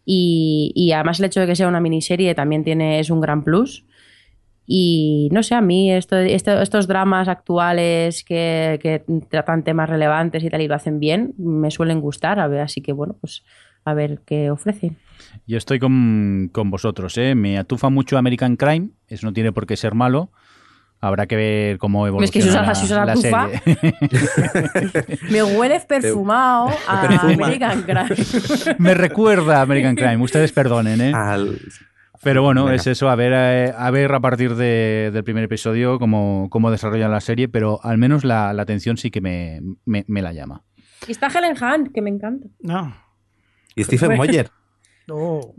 Y, 0.05 0.71
y 0.75 0.91
además, 0.91 1.19
el 1.19 1.25
hecho 1.25 1.39
de 1.39 1.47
que 1.47 1.55
sea 1.55 1.67
una 1.67 1.79
miniserie 1.79 2.35
también 2.35 2.63
tiene, 2.63 2.99
es 2.99 3.09
un 3.09 3.21
gran 3.21 3.43
plus. 3.43 3.85
Y 4.67 5.29
no 5.31 5.43
sé, 5.43 5.53
a 5.55 5.61
mí 5.61 5.91
esto, 5.91 6.17
esto- 6.17 6.59
estos 6.61 6.87
dramas 6.87 7.27
actuales 7.27 8.23
que, 8.23 8.79
que 8.81 9.03
tratan 9.29 9.63
temas 9.63 9.89
relevantes 9.89 10.43
y 10.43 10.49
tal 10.49 10.61
y 10.61 10.67
lo 10.67 10.75
hacen 10.75 10.99
bien, 10.99 11.33
me 11.37 11.69
suelen 11.71 12.01
gustar. 12.01 12.39
A 12.39 12.47
ver, 12.47 12.61
así 12.61 12.81
que 12.81 12.91
bueno, 12.93 13.15
pues 13.21 13.43
a 13.83 13.93
ver 13.93 14.21
qué 14.25 14.49
ofrecen. 14.49 14.97
Yo 15.45 15.57
estoy 15.57 15.77
con, 15.79 16.49
con 16.51 16.71
vosotros, 16.71 17.17
¿eh? 17.17 17.35
Me 17.35 17.57
atufa 17.59 17.89
mucho 17.89 18.17
American 18.17 18.55
Crime, 18.55 18.89
eso 19.07 19.27
no 19.27 19.33
tiene 19.33 19.51
por 19.51 19.67
qué 19.67 19.77
ser 19.77 19.93
malo. 19.93 20.31
Habrá 21.01 21.27
que 21.27 21.35
ver 21.35 21.77
cómo 21.77 22.07
Es 22.07 22.31
que 22.31 22.39
evoluciona 22.39 22.73
si 22.75 22.85
usa- 22.85 23.05
la, 23.05 23.15
si 23.15 23.25
usa 23.25 23.35
la 23.35 23.45
la 23.45 23.61
serie. 23.61 25.19
Me 25.29 25.43
hueles 25.43 25.85
perfumado 25.85 26.69
a. 26.87 27.01
American 27.19 27.83
Crime. 27.83 28.75
Me 28.79 28.93
recuerda 28.95 29.59
a 29.59 29.61
American 29.61 29.95
Crime, 29.95 30.17
ustedes 30.17 30.51
perdonen, 30.51 31.01
¿eh? 31.01 31.11
Al- 31.13 31.59
Pero 32.25 32.41
bueno, 32.41 32.63
Venga. 32.65 32.75
es 32.75 32.87
eso, 32.87 33.07
a 33.07 33.15
ver, 33.15 33.33
eh, 33.35 33.71
a 33.77 33.91
ver 33.91 34.11
a 34.11 34.19
partir 34.19 34.55
de- 34.55 35.11
del 35.13 35.23
primer 35.23 35.43
episodio 35.43 35.99
cómo, 35.99 36.47
cómo 36.49 36.71
desarrollan 36.71 37.11
la 37.11 37.21
serie, 37.21 37.47
pero 37.47 37.79
al 37.83 37.99
menos 37.99 38.23
la, 38.23 38.51
la 38.51 38.63
atención 38.63 38.97
sí 38.97 39.11
que 39.11 39.21
me, 39.21 39.61
me- 39.85 40.05
me 40.07 40.23
la 40.23 40.33
llama. 40.33 40.63
Y 41.07 41.11
está 41.11 41.27
Helen 41.27 41.55
Hunt, 41.61 41.93
que 41.93 42.01
me 42.01 42.09
encanta. 42.09 42.47
No. 42.61 42.95
Y 43.75 43.83
Stephen 43.83 44.17
Moyer. 44.17 44.49
Oh. 45.07 45.53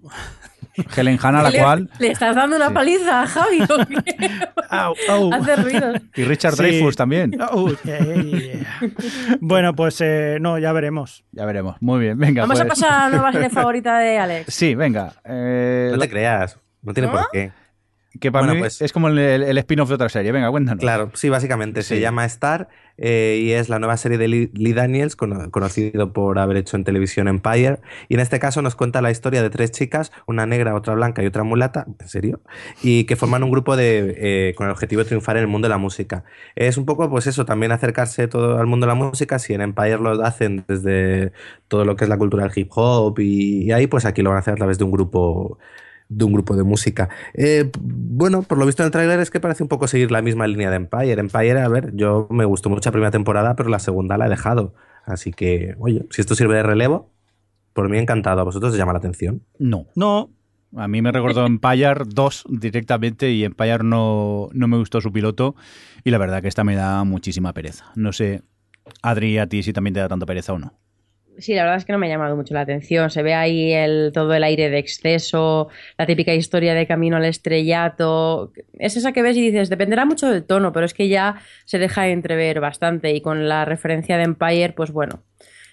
Helen 0.96 1.18
Hanna, 1.22 1.42
la 1.42 1.50
le, 1.50 1.58
cual, 1.58 1.90
le 1.98 2.10
estás 2.12 2.34
dando 2.36 2.56
una 2.56 2.70
paliza 2.70 3.22
a 3.22 3.26
Javi. 3.26 3.60
Hace 4.70 5.56
ruidos. 5.56 6.00
y 6.14 6.24
Richard 6.24 6.54
Sí. 6.54 6.62
Dreyfuss 6.62 6.96
también. 6.96 7.32
Oh. 7.50 7.70
Bueno, 9.40 9.74
pues 9.74 10.00
eh, 10.00 10.38
no, 10.40 10.58
ya 10.58 10.72
veremos. 10.72 11.24
Ya 11.32 11.44
veremos. 11.44 11.76
Muy 11.80 12.00
bien, 12.00 12.18
venga. 12.18 12.42
Vamos 12.42 12.60
a 12.60 12.64
pues. 12.66 12.80
pasar 12.80 12.92
a 12.92 13.04
la 13.04 13.10
nueva 13.16 13.32
serie 13.32 13.50
favorita 13.50 13.98
de 13.98 14.18
Alex. 14.18 14.52
Sí, 14.54 14.74
venga. 14.74 15.12
eh, 15.24 15.90
No 15.92 15.98
te 15.98 16.08
creas, 16.08 16.58
no 16.82 16.92
tiene 16.92 17.08
¿No? 17.08 17.14
por 17.16 17.30
qué. 17.32 17.52
Que 18.20 18.32
para 18.32 18.42
Bueno, 18.46 18.54
mí 18.54 18.60
pues- 18.60 18.82
es 18.82 18.92
como 18.92 19.08
el, 19.08 19.18
el 19.18 19.58
spin-off 19.58 19.88
de 19.88 19.94
otra 19.94 20.08
serie. 20.08 20.32
Venga, 20.32 20.50
cuéntanos. 20.50 20.80
Claro, 20.80 21.10
sí, 21.14 21.28
básicamente 21.28 21.82
se 21.82 22.00
llama 22.00 22.24
Star 22.26 22.68
eh, 22.98 23.38
y 23.42 23.52
es 23.52 23.68
la 23.68 23.78
nueva 23.78 23.96
serie 23.98 24.16
de 24.16 24.26
Lee, 24.26 24.50
Lee 24.54 24.72
Daniels, 24.72 25.16
cono- 25.16 25.50
conocido 25.50 26.12
por 26.14 26.38
haber 26.38 26.56
hecho 26.56 26.76
en 26.76 26.84
televisión 26.84 27.28
Empire. 27.28 27.78
Y 28.08 28.14
en 28.14 28.20
este 28.20 28.38
caso 28.38 28.62
nos 28.62 28.74
cuenta 28.74 29.02
la 29.02 29.10
historia 29.10 29.42
de 29.42 29.50
tres 29.50 29.70
chicas, 29.70 30.12
una 30.26 30.46
negra, 30.46 30.74
otra 30.74 30.94
blanca 30.94 31.22
y 31.22 31.26
otra 31.26 31.42
mulata, 31.42 31.86
¿en 32.00 32.08
serio? 32.08 32.40
Y 32.82 33.04
que 33.04 33.16
forman 33.16 33.42
un 33.42 33.50
grupo 33.50 33.76
de, 33.76 34.14
eh, 34.16 34.54
con 34.56 34.66
el 34.66 34.72
objetivo 34.72 35.00
de 35.02 35.08
triunfar 35.08 35.36
en 35.36 35.42
el 35.42 35.48
mundo 35.48 35.66
de 35.66 35.70
la 35.70 35.78
música. 35.78 36.24
Es 36.54 36.78
un 36.78 36.86
poco, 36.86 37.10
pues 37.10 37.26
eso, 37.26 37.44
también 37.44 37.70
acercarse 37.72 38.28
todo 38.28 38.58
al 38.58 38.66
mundo 38.66 38.86
de 38.86 38.92
la 38.92 38.94
música. 38.94 39.38
Si 39.38 39.52
en 39.52 39.60
Empire 39.60 39.98
lo 39.98 40.24
hacen 40.24 40.64
desde 40.66 41.32
todo 41.68 41.84
lo 41.84 41.96
que 41.96 42.04
es 42.04 42.08
la 42.08 42.16
cultura 42.16 42.44
del 42.44 42.52
hip 42.56 42.70
hop 42.74 43.18
y, 43.18 43.64
y 43.64 43.72
ahí, 43.72 43.86
pues 43.88 44.06
aquí 44.06 44.22
lo 44.22 44.30
van 44.30 44.36
a 44.38 44.40
hacer 44.40 44.54
a 44.54 44.56
través 44.56 44.78
de 44.78 44.84
un 44.84 44.90
grupo 44.92 45.58
de 46.08 46.24
un 46.24 46.32
grupo 46.32 46.56
de 46.56 46.62
música. 46.62 47.08
Eh, 47.34 47.70
bueno, 47.80 48.42
por 48.42 48.58
lo 48.58 48.66
visto 48.66 48.82
en 48.82 48.86
el 48.86 48.92
tráiler 48.92 49.20
es 49.20 49.30
que 49.30 49.40
parece 49.40 49.62
un 49.62 49.68
poco 49.68 49.88
seguir 49.88 50.10
la 50.10 50.22
misma 50.22 50.46
línea 50.46 50.70
de 50.70 50.76
Empire. 50.76 51.20
Empire, 51.20 51.60
a 51.60 51.68
ver, 51.68 51.94
yo 51.94 52.26
me 52.30 52.44
gustó 52.44 52.68
mucho 52.70 52.88
la 52.88 52.92
primera 52.92 53.10
temporada, 53.10 53.56
pero 53.56 53.68
la 53.68 53.78
segunda 53.78 54.16
la 54.16 54.26
he 54.26 54.28
dejado. 54.30 54.74
Así 55.04 55.32
que, 55.32 55.74
oye, 55.78 56.06
si 56.10 56.20
esto 56.20 56.34
sirve 56.34 56.56
de 56.56 56.62
relevo, 56.62 57.10
Por 57.72 57.88
mí 57.90 57.98
encantado. 57.98 58.40
¿A 58.40 58.44
vosotros 58.44 58.72
os 58.72 58.78
llama 58.78 58.92
la 58.92 58.98
atención? 58.98 59.42
No. 59.58 59.86
No, 59.94 60.30
A 60.76 60.88
mí 60.88 61.02
me 61.02 61.12
recordó 61.12 61.44
Empire 61.46 62.02
2 62.06 62.44
directamente 62.48 63.30
y 63.30 63.44
Empire 63.44 63.84
no, 63.84 64.48
no 64.52 64.68
me 64.68 64.78
gustó 64.78 65.00
su 65.00 65.12
piloto 65.12 65.54
y 66.04 66.10
la 66.10 66.18
verdad 66.18 66.40
que 66.42 66.48
esta 66.48 66.64
me 66.64 66.74
da 66.74 67.04
muchísima 67.04 67.52
pereza. 67.52 67.84
No 67.94 68.12
sé, 68.12 68.42
Adri, 69.02 69.38
a 69.38 69.46
ti 69.46 69.62
si 69.62 69.72
también 69.72 69.94
te 69.94 70.00
da 70.00 70.08
tanta 70.08 70.26
pereza 70.26 70.52
o 70.54 70.58
no. 70.58 70.72
Sí, 71.38 71.54
la 71.54 71.62
verdad 71.62 71.78
es 71.78 71.84
que 71.84 71.92
no 71.92 71.98
me 71.98 72.06
ha 72.06 72.10
llamado 72.10 72.36
mucho 72.36 72.54
la 72.54 72.62
atención. 72.62 73.10
Se 73.10 73.22
ve 73.22 73.34
ahí 73.34 73.72
el, 73.72 74.10
todo 74.12 74.32
el 74.34 74.42
aire 74.44 74.70
de 74.70 74.78
exceso, 74.78 75.68
la 75.98 76.06
típica 76.06 76.34
historia 76.34 76.74
de 76.74 76.86
camino 76.86 77.16
al 77.16 77.24
estrellato. 77.24 78.52
Es 78.78 78.96
esa 78.96 79.12
que 79.12 79.22
ves 79.22 79.36
y 79.36 79.50
dices, 79.50 79.68
dependerá 79.68 80.04
mucho 80.04 80.30
del 80.30 80.44
tono, 80.44 80.72
pero 80.72 80.86
es 80.86 80.94
que 80.94 81.08
ya 81.08 81.36
se 81.64 81.78
deja 81.78 82.08
entrever 82.08 82.60
bastante. 82.60 83.12
Y 83.12 83.20
con 83.20 83.48
la 83.48 83.64
referencia 83.64 84.16
de 84.16 84.24
Empire, 84.24 84.72
pues 84.74 84.90
bueno. 84.90 85.22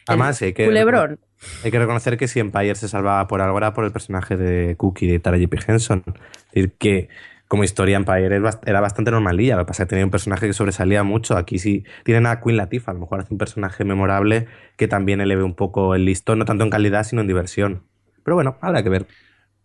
Además, 0.08 0.42
hay 0.42 0.54
que, 0.54 0.66
Culebrón. 0.66 1.20
hay 1.64 1.72
que 1.72 1.80
reconocer 1.80 2.18
que 2.18 2.28
si 2.28 2.40
Empire 2.40 2.76
se 2.76 2.90
salvaba 2.90 3.26
por 3.28 3.42
algo 3.42 3.58
era 3.58 3.74
por 3.74 3.86
el 3.86 3.92
personaje 3.92 4.36
de 4.36 4.76
Cookie 4.76 5.08
de 5.08 5.20
Tara 5.20 5.38
J.P. 5.38 5.60
Henson. 5.68 6.04
Es 6.08 6.54
decir, 6.54 6.74
que 6.78 7.10
como 7.54 7.64
historia 7.64 7.98
Empire 7.98 8.36
es 8.36 8.42
bast- 8.42 8.64
era 8.66 8.82
bastante 8.82 9.12
normalilla. 9.12 9.56
Lo 9.58 9.62
que 9.64 9.68
pasa 9.68 9.84
es 9.84 9.88
que 9.88 9.90
tenía 9.92 10.06
un 10.06 10.10
personaje 10.10 10.48
que 10.48 10.54
sobresalía 10.54 11.04
mucho. 11.04 11.38
Aquí 11.38 11.60
sí 11.60 11.84
tienen 12.04 12.26
a 12.26 12.42
Queen 12.42 12.58
Latifah, 12.58 12.90
a 12.90 12.94
lo 12.96 13.02
mejor 13.02 13.20
hace 13.20 13.32
un 13.32 13.38
personaje 13.38 13.86
memorable 13.86 14.48
que 14.76 14.88
también 14.88 15.22
eleve 15.22 15.44
un 15.44 15.54
poco 15.54 15.94
el 15.94 16.04
listón, 16.04 16.40
no 16.40 16.46
tanto 16.46 16.64
en 16.64 16.72
calidad, 16.72 17.04
sino 17.04 17.22
en 17.22 17.28
diversión. 17.28 17.84
Pero 18.24 18.34
bueno, 18.34 18.58
habrá 18.60 18.82
que 18.82 18.90
ver. 18.90 19.08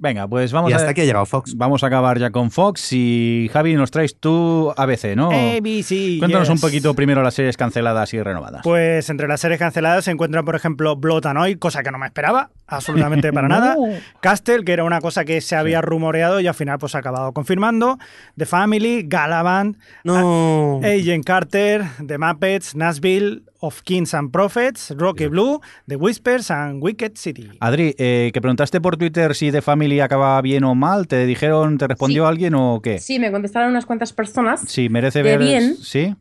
Venga, 0.00 0.28
pues 0.28 0.52
vamos 0.52 0.70
y 0.70 0.74
a 0.74 0.76
hasta 0.76 0.90
aquí 0.90 1.00
ha 1.00 1.04
llegado 1.04 1.26
Fox. 1.26 1.56
Vamos 1.56 1.82
a 1.82 1.88
acabar 1.88 2.20
ya 2.20 2.30
con 2.30 2.52
Fox 2.52 2.92
y 2.92 3.50
Javi 3.52 3.74
nos 3.74 3.90
traes 3.90 4.18
tú 4.18 4.72
ABC, 4.76 5.16
¿no? 5.16 5.30
ABC. 5.30 6.18
Cuéntanos 6.20 6.48
yes. 6.48 6.50
un 6.50 6.60
poquito 6.60 6.94
primero 6.94 7.20
las 7.24 7.34
series 7.34 7.56
canceladas 7.56 8.14
y 8.14 8.22
renovadas. 8.22 8.60
Pues 8.62 9.10
entre 9.10 9.26
las 9.26 9.40
series 9.40 9.58
canceladas 9.58 10.04
se 10.04 10.12
encuentra, 10.12 10.44
por 10.44 10.54
ejemplo, 10.54 10.94
Blood 10.94 11.26
and 11.26 11.38
Oil, 11.40 11.58
cosa 11.58 11.82
que 11.82 11.90
no 11.90 11.98
me 11.98 12.06
esperaba, 12.06 12.50
absolutamente 12.68 13.32
para 13.32 13.48
nada. 13.48 13.76
Castle, 14.20 14.64
que 14.64 14.72
era 14.72 14.84
una 14.84 15.00
cosa 15.00 15.24
que 15.24 15.40
se 15.40 15.56
había 15.56 15.80
rumoreado 15.80 16.38
y 16.38 16.46
al 16.46 16.54
final 16.54 16.78
pues 16.78 16.94
ha 16.94 16.98
acabado 16.98 17.32
confirmando. 17.32 17.98
The 18.36 18.46
Family, 18.46 19.02
Galavant, 19.04 19.78
No. 20.04 20.78
Agent 20.84 21.24
Carter, 21.24 21.84
The 22.06 22.18
Muppets, 22.18 22.76
Nashville, 22.76 23.42
Of 23.60 23.82
Kings 23.82 24.14
and 24.14 24.30
Prophets, 24.30 24.94
Rocky 24.96 25.26
Blue, 25.26 25.60
The 25.86 25.96
Whispers 25.96 26.50
and 26.50 26.82
Wicked 26.82 27.12
City. 27.16 27.48
Adri, 27.60 27.94
eh, 27.98 28.30
que 28.32 28.40
preguntaste 28.40 28.80
por 28.80 28.96
Twitter 28.96 29.34
si 29.34 29.50
The 29.50 29.62
Family 29.62 30.00
acaba 30.00 30.40
bien 30.42 30.64
o 30.64 30.74
mal, 30.74 31.08
¿te 31.08 31.26
dijeron, 31.26 31.76
te 31.78 31.86
respondió 31.88 32.24
Sí. 32.24 32.28
alguien 32.28 32.54
o 32.54 32.80
qué? 32.82 32.98
Sí, 32.98 33.18
me 33.18 33.30
contestaron 33.32 33.70
unas 33.70 33.84
cuantas 33.86 34.12
personas 34.12 34.60
Sí, 34.66 34.88
merece 34.88 35.22
De 35.22 35.30
ver. 35.30 35.38
bien. 35.40 35.76
Sí, 35.76 36.14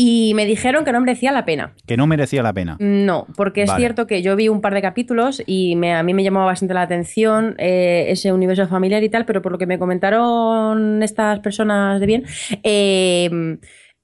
y 0.00 0.32
me 0.34 0.46
dijeron 0.46 0.84
que 0.84 0.92
no 0.92 1.00
merecía 1.00 1.32
la 1.32 1.44
pena. 1.44 1.74
que 1.84 1.96
no 1.96 2.06
merecía 2.06 2.40
la 2.42 2.52
pena. 2.52 2.76
No, 2.78 3.26
porque 3.36 3.62
es 3.64 3.68
Vale. 3.68 3.80
cierto 3.80 4.06
que 4.06 4.22
yo 4.22 4.36
vi 4.36 4.48
un 4.48 4.60
par 4.60 4.72
de 4.72 4.80
capítulos 4.80 5.42
y 5.44 5.74
me- 5.76 5.94
a 5.94 6.02
mí 6.04 6.14
me 6.14 6.22
llamaba 6.22 6.46
bastante 6.46 6.72
la 6.72 6.82
atención 6.82 7.56
eh, 7.58 8.06
ese 8.08 8.32
universo 8.32 8.66
familiar 8.68 9.02
y 9.02 9.08
tal, 9.08 9.24
pero 9.24 9.42
por 9.42 9.50
lo 9.52 9.58
que 9.58 9.66
me 9.66 9.78
comentaron 9.78 11.02
estas 11.02 11.40
personas 11.40 11.98
de 12.00 12.06
bien, 12.06 12.24
eh, 12.62 13.58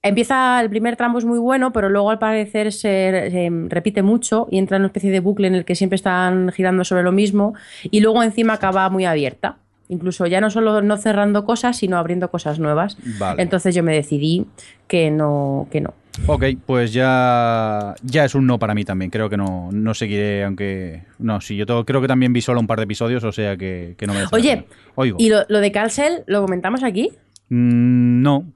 empieza 0.05 0.60
el 0.60 0.70
primer 0.70 0.94
tramo 0.97 1.18
es 1.18 1.24
muy 1.24 1.39
bueno, 1.39 1.72
pero 1.72 1.89
luego 1.89 2.10
al 2.10 2.18
parecer 2.20 2.72
se, 2.72 3.31
se 3.31 3.51
repite 3.68 4.02
mucho 4.02 4.47
y 4.51 4.59
entra 4.59 4.76
en 4.76 4.82
una 4.82 4.89
especie 4.89 5.10
de 5.10 5.18
bucle 5.20 5.48
en 5.48 5.55
el 5.56 5.64
que 5.64 5.74
siempre 5.74 5.97
están 5.97 6.52
girando 6.52 6.85
sobre 6.85 7.02
lo 7.02 7.10
mismo 7.10 7.55
y 7.82 8.01
luego 8.01 8.22
encima 8.22 8.52
acaba 8.52 8.89
muy 8.90 9.05
abierta. 9.05 9.56
Incluso 9.89 10.26
ya 10.26 10.40
no 10.40 10.48
solo 10.51 10.81
no 10.81 10.97
cerrando 10.97 11.44
cosas, 11.44 11.76
sino 11.76 11.98
abriendo 11.98 12.31
cosas 12.31 12.59
nuevas. 12.59 12.97
Vale. 13.18 13.43
Entonces 13.43 13.74
yo 13.74 13.82
me 13.82 13.93
decidí 13.94 14.47
que 14.89 15.10
no, 15.10 15.68
que 15.70 15.81
no. 15.82 15.93
Ok, 16.26 16.44
pues 16.64 16.93
ya, 16.93 17.94
ya 18.02 18.24
es 18.24 18.35
un 18.35 18.47
no 18.47 18.59
para 18.59 18.74
mí 18.74 18.85
también. 18.85 19.10
Creo 19.10 19.28
que 19.28 19.36
no, 19.36 19.68
no 19.72 19.93
seguiré, 19.94 20.44
aunque. 20.44 21.02
No, 21.18 21.40
sí, 21.40 21.56
yo 21.56 21.66
todo- 21.66 21.85
creo 21.85 22.01
que 22.01 22.09
también 22.09 22.32
vi 22.32 22.40
solo 22.40 22.60
un 22.60 22.66
par 22.66 22.78
de 22.78 22.85
episodios, 22.85 23.24
o 23.24 23.32
sea 23.32 23.56
que, 23.56 23.94
que 23.98 24.06
no 24.06 24.14
me 24.14 24.20
Oye, 24.32 24.64
Oigo. 24.94 25.16
¿Y 25.20 25.28
lo, 25.28 25.44
lo 25.48 25.60
de 25.60 25.70
Calcel 25.72 26.22
lo 26.26 26.40
comentamos 26.40 26.82
aquí? 26.82 27.10
Mm, 27.51 28.22
no. 28.22 28.47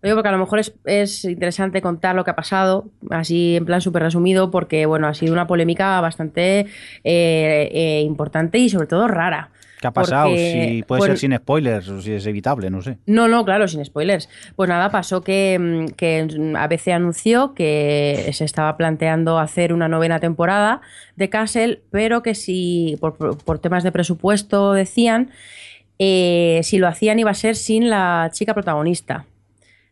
Lo 0.00 0.06
digo 0.08 0.16
porque 0.16 0.28
a 0.28 0.32
lo 0.32 0.38
mejor 0.38 0.58
es, 0.60 0.72
es 0.84 1.24
interesante 1.24 1.82
contar 1.82 2.14
lo 2.14 2.24
que 2.24 2.30
ha 2.30 2.36
pasado, 2.36 2.86
así 3.10 3.56
en 3.56 3.64
plan 3.64 3.80
súper 3.80 4.02
resumido, 4.02 4.50
porque 4.50 4.86
bueno, 4.86 5.08
ha 5.08 5.14
sido 5.14 5.32
una 5.32 5.46
polémica 5.46 6.00
bastante 6.00 6.60
eh, 6.60 6.66
eh, 7.72 8.02
importante 8.04 8.58
y 8.58 8.68
sobre 8.68 8.86
todo 8.86 9.08
rara. 9.08 9.50
¿Qué 9.80 9.86
ha 9.86 9.92
pasado? 9.92 10.30
Porque, 10.30 10.76
si 10.76 10.82
puede 10.82 10.98
pues, 10.98 11.08
ser 11.10 11.18
sin 11.18 11.36
spoilers 11.36 11.88
o 11.88 12.02
si 12.02 12.12
es 12.12 12.26
evitable, 12.26 12.68
no 12.68 12.82
sé. 12.82 12.98
No, 13.06 13.28
no, 13.28 13.44
claro, 13.44 13.68
sin 13.68 13.84
spoilers. 13.84 14.28
Pues 14.56 14.68
nada, 14.68 14.90
pasó 14.90 15.22
que, 15.22 15.56
mm, 15.56 15.94
que 15.94 16.26
ABC 16.56 16.92
anunció 16.92 17.54
que 17.54 18.28
se 18.32 18.44
estaba 18.44 18.76
planteando 18.76 19.38
hacer 19.38 19.72
una 19.72 19.86
novena 19.86 20.18
temporada 20.18 20.80
de 21.14 21.28
Castle, 21.28 21.80
pero 21.92 22.22
que 22.24 22.34
si, 22.34 22.96
por, 23.00 23.16
por- 23.16 23.38
por 23.38 23.60
temas 23.60 23.84
de 23.84 23.92
presupuesto, 23.92 24.72
decían, 24.72 25.30
eh, 26.00 26.60
si 26.64 26.78
lo 26.78 26.88
hacían 26.88 27.18
iba 27.20 27.30
a 27.30 27.34
ser 27.34 27.54
sin 27.56 27.88
la 27.88 28.30
chica 28.32 28.54
protagonista. 28.54 29.26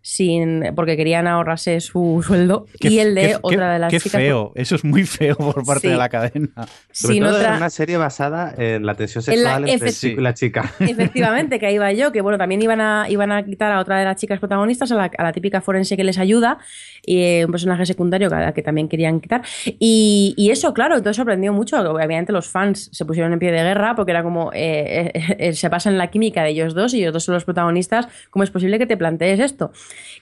Sin, 0.08 0.62
porque 0.76 0.96
querían 0.96 1.26
ahorrarse 1.26 1.80
su 1.80 2.22
sueldo 2.24 2.66
Qué 2.78 2.90
y 2.90 3.00
el 3.00 3.16
de 3.16 3.20
qué- 3.22 3.36
otra 3.42 3.66
qué- 3.66 3.72
de 3.72 3.78
las 3.80 3.90
Qué 3.90 3.98
chicas. 3.98 4.20
feo, 4.20 4.52
eso 4.54 4.76
es 4.76 4.84
muy 4.84 5.02
feo 5.02 5.34
por 5.34 5.64
parte 5.66 5.88
Sí. 5.88 5.88
de 5.88 5.96
la 5.96 6.08
cadena. 6.08 6.48
Sobre 6.92 7.14
sin 7.14 7.24
todo 7.24 7.34
otra- 7.36 7.50
en 7.50 7.56
una 7.56 7.70
serie 7.70 7.96
basada 7.96 8.54
en 8.56 8.86
la 8.86 8.94
tensión 8.94 9.24
En 9.26 9.42
la 9.42 9.50
sexual 9.56 9.68
entre 9.68 9.88
el 9.88 9.94
chico 9.96 10.20
y 10.20 10.22
la 10.22 10.32
chica. 10.34 10.72
Efectivamente, 10.78 11.58
que 11.58 11.66
ahí 11.66 11.74
iba 11.74 11.92
yo, 11.92 12.12
que 12.12 12.20
bueno, 12.20 12.38
también 12.38 12.62
iban 12.62 12.80
a, 12.80 13.06
iban 13.08 13.32
a 13.32 13.44
quitar 13.44 13.72
a 13.72 13.80
otra 13.80 13.98
de 13.98 14.04
las 14.04 14.14
chicas 14.14 14.38
protagonistas, 14.38 14.92
a 14.92 14.94
la, 14.94 15.10
a 15.18 15.22
la 15.24 15.32
típica 15.32 15.60
forense 15.60 15.96
que 15.96 16.04
les 16.04 16.18
ayuda, 16.18 16.58
y 17.04 17.22
eh, 17.22 17.44
un 17.44 17.50
personaje 17.50 17.84
secundario 17.84 18.30
que, 18.30 18.52
que 18.54 18.62
también 18.62 18.88
querían 18.88 19.18
quitar. 19.20 19.42
Y, 19.80 20.34
y 20.36 20.50
eso, 20.52 20.72
claro, 20.72 20.94
entonces 20.96 21.16
sorprendió 21.16 21.52
mucho. 21.52 21.78
Obviamente 21.80 22.30
los 22.32 22.46
fans 22.48 22.90
se 22.92 23.04
pusieron 23.04 23.32
en 23.32 23.40
pie 23.40 23.50
de 23.50 23.60
guerra 23.60 23.96
porque 23.96 24.12
era 24.12 24.22
como, 24.22 24.52
eh, 24.52 25.10
eh, 25.16 25.36
eh, 25.38 25.52
se 25.54 25.68
pasa 25.68 25.90
en 25.90 25.98
la 25.98 26.10
química 26.12 26.44
de 26.44 26.50
ellos 26.50 26.74
dos 26.74 26.94
y 26.94 27.00
ellos 27.00 27.12
dos 27.12 27.24
son 27.24 27.34
los 27.34 27.44
protagonistas, 27.44 28.06
¿cómo 28.30 28.44
es 28.44 28.52
posible 28.52 28.78
que 28.78 28.86
te 28.86 28.96
plantees 28.96 29.40
esto? 29.40 29.72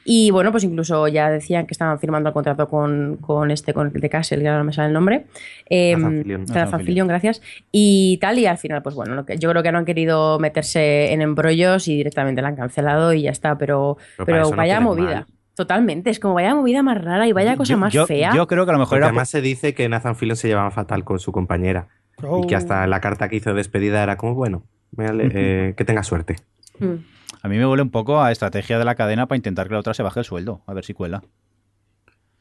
Y 0.05 0.31
bueno, 0.31 0.51
pues 0.53 0.65
incluso 0.65 1.09
ya 1.09 1.31
decían 1.31 1.67
que 1.67 1.73
estaban 1.73 1.99
firmando 1.99 2.29
el 2.29 2.33
contrato 2.33 2.69
con, 2.69 3.17
con 3.21 3.51
este, 3.51 3.73
con 3.75 3.91
el 3.95 4.01
de 4.01 4.09
Castle, 4.11 4.41
que 4.41 4.49
ahora 4.49 4.59
no 4.59 4.65
me 4.65 4.73
sale 4.73 4.89
el 4.89 4.95
nombre. 4.95 5.27
Eh, 5.71 5.95
Fillion, 5.97 6.47
Fillion. 6.85 7.09
gracias. 7.09 7.41
Y 7.73 8.19
tal, 8.21 8.39
y 8.39 8.47
al 8.47 8.59
final, 8.59 8.83
pues 8.83 8.95
bueno, 8.95 9.15
lo 9.15 9.25
que- 9.25 9.39
yo 9.39 9.51
creo 9.51 9.63
que 9.63 9.73
no 9.73 9.79
han 9.79 9.85
querido 9.85 10.39
meterse 10.39 11.13
en 11.13 11.23
embrollos 11.23 11.89
y 11.89 11.97
directamente 11.97 12.43
la 12.43 12.49
han 12.49 12.57
cancelado 12.57 13.13
y 13.13 13.23
ya 13.23 13.31
está, 13.31 13.57
pero, 13.59 13.97
Pero 14.25 14.43
no 14.43 14.51
vaya 14.51 14.81
movida. 14.81 15.15
mal. 15.15 15.27
Totalmente, 15.57 16.11
es 16.11 16.19
como 16.19 16.35
vaya 16.35 16.53
movida 16.55 16.83
más 16.83 17.03
rara 17.03 17.29
y 17.29 17.33
vaya 17.33 17.57
cosa 17.57 17.75
Yo- 17.75 17.79
más 17.79 17.93
yo, 17.93 18.07
fea. 18.07 18.33
Yo 18.35 18.47
creo 18.49 18.65
que 18.65 18.71
a 18.71 18.75
lo 18.75 18.81
mejor 18.81 18.99
era. 18.99 19.07
además 19.07 19.29
se 19.29 19.41
dice 19.41 19.73
que 19.73 19.89
Nathan 19.89 20.17
Fillion 20.17 20.37
se 20.37 20.49
llevaba 20.49 20.71
fatal 20.73 21.05
con 21.05 21.21
su 21.21 21.31
compañera. 21.31 21.87
Oh. 22.23 22.43
Y 22.43 22.47
que 22.49 22.57
hasta 22.57 22.83
en 22.85 22.91
la 22.91 23.01
carta 23.01 23.29
que 23.29 23.37
hizo 23.37 23.51
de 23.51 23.57
despedida 23.57 24.03
era 24.03 24.17
como, 24.17 24.35
bueno, 24.35 24.65
me 24.97 25.07
ale- 25.07 25.29
eh, 25.71 25.75
que 25.77 25.85
tenga 25.85 26.03
suerte. 26.03 26.37
Mm. 26.81 26.95
A 27.45 27.49
mí 27.49 27.59
me 27.59 27.67
huele 27.67 27.83
un 27.83 27.91
poco 27.91 28.23
a 28.23 28.33
estrategia 28.33 28.79
de 28.79 28.87
la 28.87 28.95
cadena 28.95 29.29
para 29.29 29.37
intentar 29.37 29.69
que 29.69 29.75
la 29.75 29.81
otra 29.81 29.93
se 29.93 30.03
baje 30.03 30.21
el 30.21 30.25
sueldo, 30.25 30.63
a 30.67 30.73
ver 30.73 30.83
si 30.83 30.95
cuela. 30.95 31.23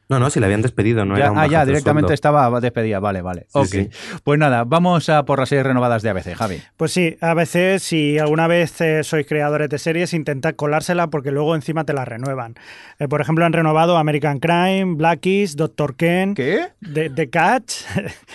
No, 0.08 0.18
no, 0.20 0.28
si 0.30 0.38
la 0.38 0.46
habían 0.46 0.60
despedido, 0.62 1.04
no 1.04 1.16
Ya- 1.16 1.24
era 1.24 1.32
un 1.32 1.38
ah, 1.38 1.46
ya, 1.46 1.64
directamente 1.64 2.08
sueldo. 2.08 2.14
estaba 2.14 2.60
despedida, 2.60 3.00
vale, 3.00 3.22
vale. 3.22 3.42
Sí, 3.48 3.58
ok. 3.58 3.66
sí. 3.66 3.88
Pues 4.22 4.38
nada, 4.38 4.64
vamos 4.64 5.08
a 5.08 5.24
por 5.24 5.38
las 5.38 5.48
series 5.48 5.64
renovadas 5.66 6.02
de 6.02 6.10
ABC, 6.10 6.34
Javi. 6.34 6.60
Pues 6.76 6.92
sí, 6.92 7.16
a 7.20 7.32
veces 7.34 7.82
si 7.82 8.18
alguna 8.18 8.46
vez 8.46 8.78
eh, 8.80 9.02
sois 9.02 9.26
creadores 9.26 9.68
de 9.70 9.78
series, 9.78 10.12
intentad 10.12 10.54
colársela 10.54 11.08
porque 11.08 11.30
luego 11.30 11.54
encima 11.54 11.84
te 11.84 11.92
la 11.94 12.04
renuevan. 12.04 12.54
Eh, 12.98 13.08
por 13.08 13.20
ejemplo, 13.22 13.44
han 13.46 13.52
renovado 13.54 13.96
American 13.96 14.40
Crime, 14.40 14.94
Blackies, 14.96 15.56
Doctor 15.56 15.96
Ken, 15.96 16.34
¿Qué? 16.34 16.68
The, 16.92 17.08
The 17.10 17.30
Catch, 17.30 17.72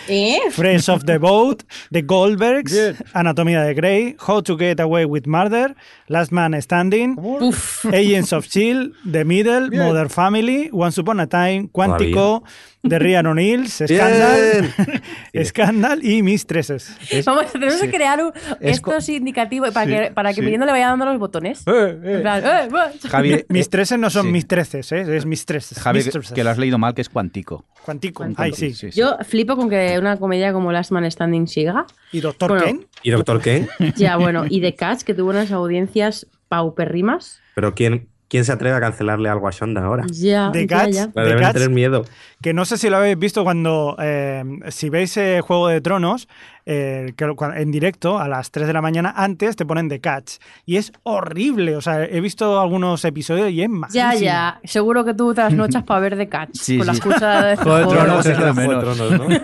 ¿Eh? 0.08 0.38
Friends 0.50 0.88
of 0.88 1.04
the 1.04 1.18
Boat, 1.18 1.62
The 1.92 2.02
Goldbergs, 2.02 2.72
Bien. 2.72 2.96
Anatomía 3.12 3.62
de 3.62 3.74
Grey, 3.74 4.16
How 4.26 4.42
to 4.42 4.56
Get 4.58 4.80
Away 4.80 5.04
with 5.04 5.26
Murder, 5.26 5.76
Last 6.08 6.32
Man 6.32 6.60
Standing, 6.60 7.16
Uf. 7.18 7.84
Agents 7.86 8.32
of 8.32 8.44
S.H.I.E.L.D., 8.46 8.92
The 9.12 9.24
Middle, 9.24 9.70
Bien. 9.70 9.84
Modern 9.84 10.10
Family, 10.10 10.68
Once 10.72 10.98
Upon 11.00 11.20
a 11.20 11.26
Time, 11.28 11.59
Cuántico, 11.68 12.42
The 12.86 12.98
Ryan 12.98 13.26
O'Neill, 13.26 13.68
Scandal, 13.68 14.74
Scandal 15.44 16.04
y 16.04 16.22
Mistresses. 16.22 16.96
Vamos, 17.24 17.52
tenemos 17.52 17.74
sí. 17.76 17.86
que 17.86 17.92
crear 17.96 18.22
un, 18.24 18.32
Es 18.60 18.76
esto 18.76 18.96
es 18.96 19.08
indicativo 19.08 19.70
para 19.72 19.86
Sí, 19.86 19.92
que, 19.92 20.10
para 20.12 20.30
que 20.30 20.36
sí. 20.36 20.40
pidiendo 20.42 20.66
le 20.66 20.72
vaya 20.72 20.88
dando 20.88 21.04
los 21.06 21.18
botones. 21.18 21.62
Eh, 21.66 22.00
eh. 22.02 22.18
Plan, 22.20 22.42
eh. 22.44 22.68
Javi, 23.08 23.32
eh, 23.32 23.46
Mistresses 23.48 23.98
no 23.98 24.10
son 24.10 24.26
sí. 24.26 24.32
mistreces, 24.32 24.92
¿eh? 24.92 25.16
es 25.16 25.26
mistresses. 25.26 25.78
Javi, 25.78 26.00
que, 26.00 26.04
Mistresses. 26.06 26.32
que 26.32 26.44
lo 26.44 26.50
has 26.50 26.58
leído 26.58 26.78
mal, 26.78 26.94
que 26.94 27.02
es 27.02 27.08
cuántico. 27.08 27.64
Cuántico. 27.84 28.22
Cuántico. 28.22 28.42
Ay, 28.42 28.52
sí. 28.52 28.72
Yo 28.90 29.16
flipo 29.26 29.56
con 29.56 29.68
que 29.70 29.98
una 29.98 30.16
comedia 30.18 30.52
como 30.52 30.72
Last 30.72 30.90
Man 30.92 31.10
Standing 31.10 31.48
siga. 31.48 31.86
¿Y 32.12 32.20
Doctor 32.20 32.50
Bueno, 32.50 32.64
Ken? 32.64 32.86
¿Y 33.02 33.10
Doctor 33.10 33.40
Ken? 33.40 33.68
Ya, 33.96 34.16
bueno, 34.16 34.44
y 34.48 34.60
The 34.60 34.74
Catch, 34.74 35.02
que 35.02 35.14
tuvo 35.14 35.30
unas 35.30 35.50
audiencias 35.52 36.26
paupérrimas. 36.48 37.40
Pero 37.54 37.74
¿quién, 37.74 38.08
¿quién 38.30 38.46
se 38.46 38.52
atreve 38.52 38.74
a 38.76 38.80
cancelarle 38.80 39.28
algo 39.28 39.46
a 39.46 39.50
Shonda 39.50 39.84
ahora? 39.84 40.06
Ya, 40.10 40.50
The 40.52 40.66
ya, 40.66 40.76
Catch. 40.78 40.92
ya. 40.94 41.06
Le 41.06 41.12
The 41.12 41.20
deben 41.22 41.40
Cats. 41.40 41.52
tener 41.54 41.68
miedo. 41.70 42.04
Que 42.40 42.54
no 42.54 42.64
sé 42.64 42.78
si 42.78 42.88
lo 42.88 42.96
habéis 42.96 43.18
visto 43.18 43.44
cuando, 43.44 43.96
eh, 44.00 44.42
si 44.68 44.88
veis 44.88 45.14
eh, 45.18 45.40
Juego 45.42 45.68
de 45.68 45.82
Tronos, 45.82 46.26
eh, 46.72 47.14
que 47.16 47.24
en 47.56 47.72
directo 47.72 48.18
a 48.20 48.28
las 48.28 48.52
3 48.52 48.68
de 48.68 48.72
la 48.72 48.80
mañana, 48.80 49.12
antes 49.16 49.56
te 49.56 49.66
ponen 49.66 49.88
The 49.88 50.00
Catch. 50.00 50.34
Y 50.66 50.76
es 50.76 50.92
horrible. 51.02 51.74
O 51.74 51.80
sea, 51.80 52.04
he 52.04 52.20
visto 52.20 52.60
algunos 52.60 53.04
episodios 53.04 53.50
y 53.50 53.62
es 53.62 53.68
Ya, 53.68 54.06
malísimo. 54.06 54.24
ya. 54.24 54.60
Seguro 54.62 55.04
que 55.04 55.14
tú 55.14 55.34
te 55.34 55.40
las 55.40 55.52
nochas 55.52 55.82
para 55.82 55.98
ver 55.98 56.14
de 56.16 56.28
catch. 56.28 56.50
Sí, 56.52 56.78
con 56.78 56.86
la 56.86 56.92
sí. 56.94 56.98
excusa 56.98 57.42
de 57.46 57.56
Juego 57.56 57.78
de 57.78 57.86
Tronos 57.86 58.26
es 58.26 58.38
lo 58.38 58.44
de 58.46 58.52
Juego 58.52 58.60
de 58.60 58.68
menos. 58.68 58.96
Tronos, 58.96 59.18
¿no? 59.18 59.34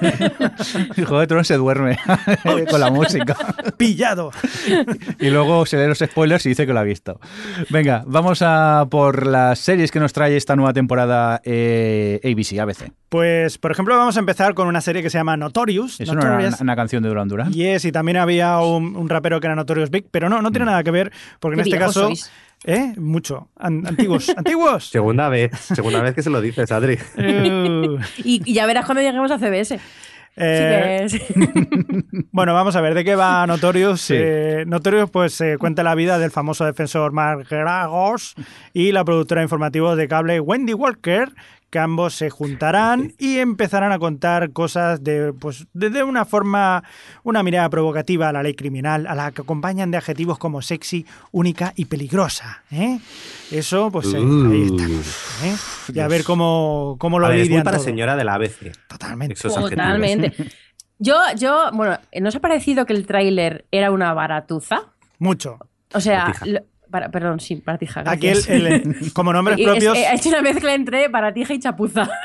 El 0.97 1.05
Juego 1.07 1.21
de 1.21 1.27
Tronos 1.27 1.47
se 1.49 1.57
duerme 1.57 1.99
con 2.71 2.81
la 2.81 2.91
música. 2.91 3.37
Pillado. 3.77 4.31
Y 5.19 5.31
luego 5.31 5.67
se 5.67 5.79
lee 5.79 5.89
los 5.89 5.99
spoilers 5.99 6.47
y 6.47 6.51
dice 6.51 6.65
que 6.65 6.73
lo 6.73 6.79
ha 6.79 6.85
visto. 6.85 7.19
Venga, 7.71 8.05
vamos 8.07 8.41
a 8.43 8.87
por 8.89 9.27
las 9.27 9.59
series 9.59 9.91
que 9.91 9.99
nos 9.99 10.13
trae 10.13 10.37
esta 10.37 10.55
nueva 10.55 10.73
temporada 10.73 11.41
eh, 11.45 12.21
ABC, 12.23 12.61
ABC. 12.61 12.93
Pues, 13.17 13.57
por 13.57 13.71
ejemplo, 13.73 13.97
vamos 13.97 14.15
a 14.19 14.21
empezar 14.21 14.53
con 14.53 14.69
una 14.69 14.83
serie 14.83 15.03
que 15.03 15.09
se 15.09 15.17
llama 15.17 15.39
Notorious. 15.39 15.99
¿Eso 16.03 16.13
no 16.15 16.21
era 16.21 16.31
Notorious. 16.33 16.55
una, 16.61 16.63
una 16.65 16.77
canción 16.77 17.03
de 17.03 17.09
Duran 17.09 17.29
Duran? 17.29 17.51
Yes, 17.51 17.87
y 17.87 17.91
también 17.93 18.19
había 18.19 18.59
un, 18.61 18.95
un 18.95 19.09
rapero 19.09 19.41
que 19.41 19.47
era 19.47 19.57
Notorious 19.57 19.89
Big, 19.91 20.07
pero 20.11 20.29
no, 20.29 20.43
no 20.43 20.51
tiene 20.51 20.67
nada 20.67 20.85
que 20.85 20.91
ver, 20.91 21.11
porque 21.41 21.55
en 21.55 21.61
este 21.61 21.79
caso. 21.79 22.09
sois. 22.09 22.31
¿Eh? 22.65 22.93
Mucho. 22.99 23.49
An- 23.57 23.87
antiguos. 23.87 24.29
¡Antiguos! 24.37 24.91
Segunda 24.91 25.31
vez, 25.31 25.51
segunda 25.59 26.03
vez 26.03 26.15
que 26.15 26.23
se 26.23 26.29
lo 26.29 26.43
dices, 26.43 26.71
Adri. 26.71 26.99
Eh, 27.17 27.97
Y, 28.19 28.43
y 28.45 28.53
ya 28.53 28.67
verás 28.67 28.85
cuando 28.85 29.01
lleguemos 29.01 29.31
a 29.31 29.39
CBS. 29.39 29.79
eh, 30.37 31.07
Sí 31.09 31.17
es- 31.17 31.35
Bueno, 32.33 32.53
vamos 32.53 32.77
a 32.77 32.81
ver 32.83 32.93
de 32.95 33.05
qué 33.05 33.15
va 33.15 33.47
Notorious. 33.47 34.01
Sí. 34.03 34.15
Eh, 34.17 34.65
Notorious 34.67 35.11
pues 35.11 35.41
eh, 35.41 35.57
cuenta 35.59 35.83
la 35.83 35.95
vida 35.95 36.19
del 36.19 36.31
famoso 36.31 36.65
defensor 36.67 37.13
Mark 37.13 37.47
Gragos 37.49 38.35
y 38.75 38.93
la 38.93 39.05
productora 39.05 39.43
informativa 39.43 39.97
de 39.97 40.07
cable 40.09 40.39
Wendy 40.41 40.75
Walker, 40.75 41.31
que 41.77 41.81
ambos 41.81 42.15
se 42.15 42.31
juntarán 42.31 43.13
y 43.19 43.37
empezarán 43.37 43.93
a 43.93 43.99
contar 43.99 44.51
cosas 44.53 45.05
de 45.05 45.35
pues 45.39 45.67
desde 45.75 46.03
una 46.05 46.25
forma 46.25 46.83
una 47.23 47.43
mirada 47.43 47.69
provocativa 47.69 48.31
a 48.31 48.33
la 48.33 48.43
ley 48.43 48.55
criminal, 48.55 49.07
a 49.07 49.15
la 49.15 49.31
que 49.31 49.43
acompañan 49.43 49.91
de 49.91 49.99
adjetivos 49.99 50.39
como 50.39 50.63
sexy, 50.63 51.05
única 51.33 51.75
y 51.77 51.85
peligrosa, 51.85 52.63
¿eh? 52.71 52.99
Eso 53.51 53.91
pues 53.91 54.07
eh, 54.15 54.17
ahí 54.17 54.63
estamos, 54.63 55.07
¿eh? 55.45 55.55
Y 55.93 56.01
a 56.01 56.09
ver 56.09 56.25
cómo, 56.25 56.97
cómo 56.99 57.19
lo 57.19 57.27
A 57.27 57.29
ver, 57.29 57.41
es 57.41 57.43
muy 57.43 57.49
lidian 57.49 57.65
para 57.65 57.77
todo. 57.77 57.85
señora 57.85 58.17
de 58.17 58.25
la 58.25 58.35
ABC. 58.37 58.73
Totalmente. 58.89 59.35
Totalmente. 59.35 60.33
Yo, 60.99 61.17
yo, 61.37 61.69
bueno, 61.75 61.99
¿no 62.23 62.29
os 62.31 62.37
ha 62.37 62.41
parecido 62.41 62.87
que 62.87 62.95
el 62.95 63.07
tráiler 63.07 63.67
era 63.71 63.91
una 63.91 64.15
baratuza? 64.15 64.77
Mucho. 65.19 65.59
O 65.93 66.01
sea, 66.01 66.33
lo- 66.47 66.61
para- 66.91 67.11
perdón, 67.11 67.41
sí, 67.41 67.63
baratija. 67.65 68.03
Aquí 68.07 68.29
el, 68.29 68.35
gracias. 68.35 68.61
el- 68.61 69.13
como 69.13 69.33
nombres 69.33 69.59
propios 69.65 69.97
eh, 69.97 70.07
ha 70.07 70.15
hecho 70.15 70.29
una 70.31 70.43
mezcla 70.43 70.75
entre 70.75 71.09
baratija 71.09 71.55
y 71.55 71.59
chapuza. 71.59 72.09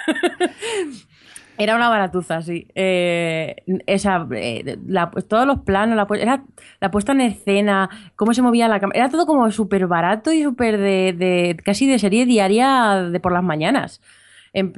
Era 1.57 1.75
una 1.75 1.89
baratuza, 1.89 2.41
sí. 2.41 2.65
Eh, 2.73 3.55
esa, 3.85 4.25
eh, 4.33 4.77
la- 4.88 5.11
todos 5.11 5.45
los 5.45 5.59
planos, 5.59 5.95
la, 5.95 6.07
era, 6.19 6.43
la 6.79 6.89
puesta 6.89 7.11
en 7.11 7.21
escena, 7.21 7.88
cómo 8.15 8.33
se 8.33 8.41
movía 8.41 8.67
la 8.67 8.79
cámara. 8.79 8.97
Era 8.97 9.09
todo 9.09 9.27
como 9.27 9.51
súper 9.51 9.85
barato 9.85 10.31
y 10.31 10.41
súper 10.41 10.77
de, 10.79 11.13
de- 11.15 11.57
casi 11.63 11.85
de 11.88 11.99
serie 11.99 12.25
diaria 12.25 13.03
de 13.11 13.19
por 13.19 13.31
las 13.31 13.43
mañanas. 13.43 14.01
En, 14.53 14.73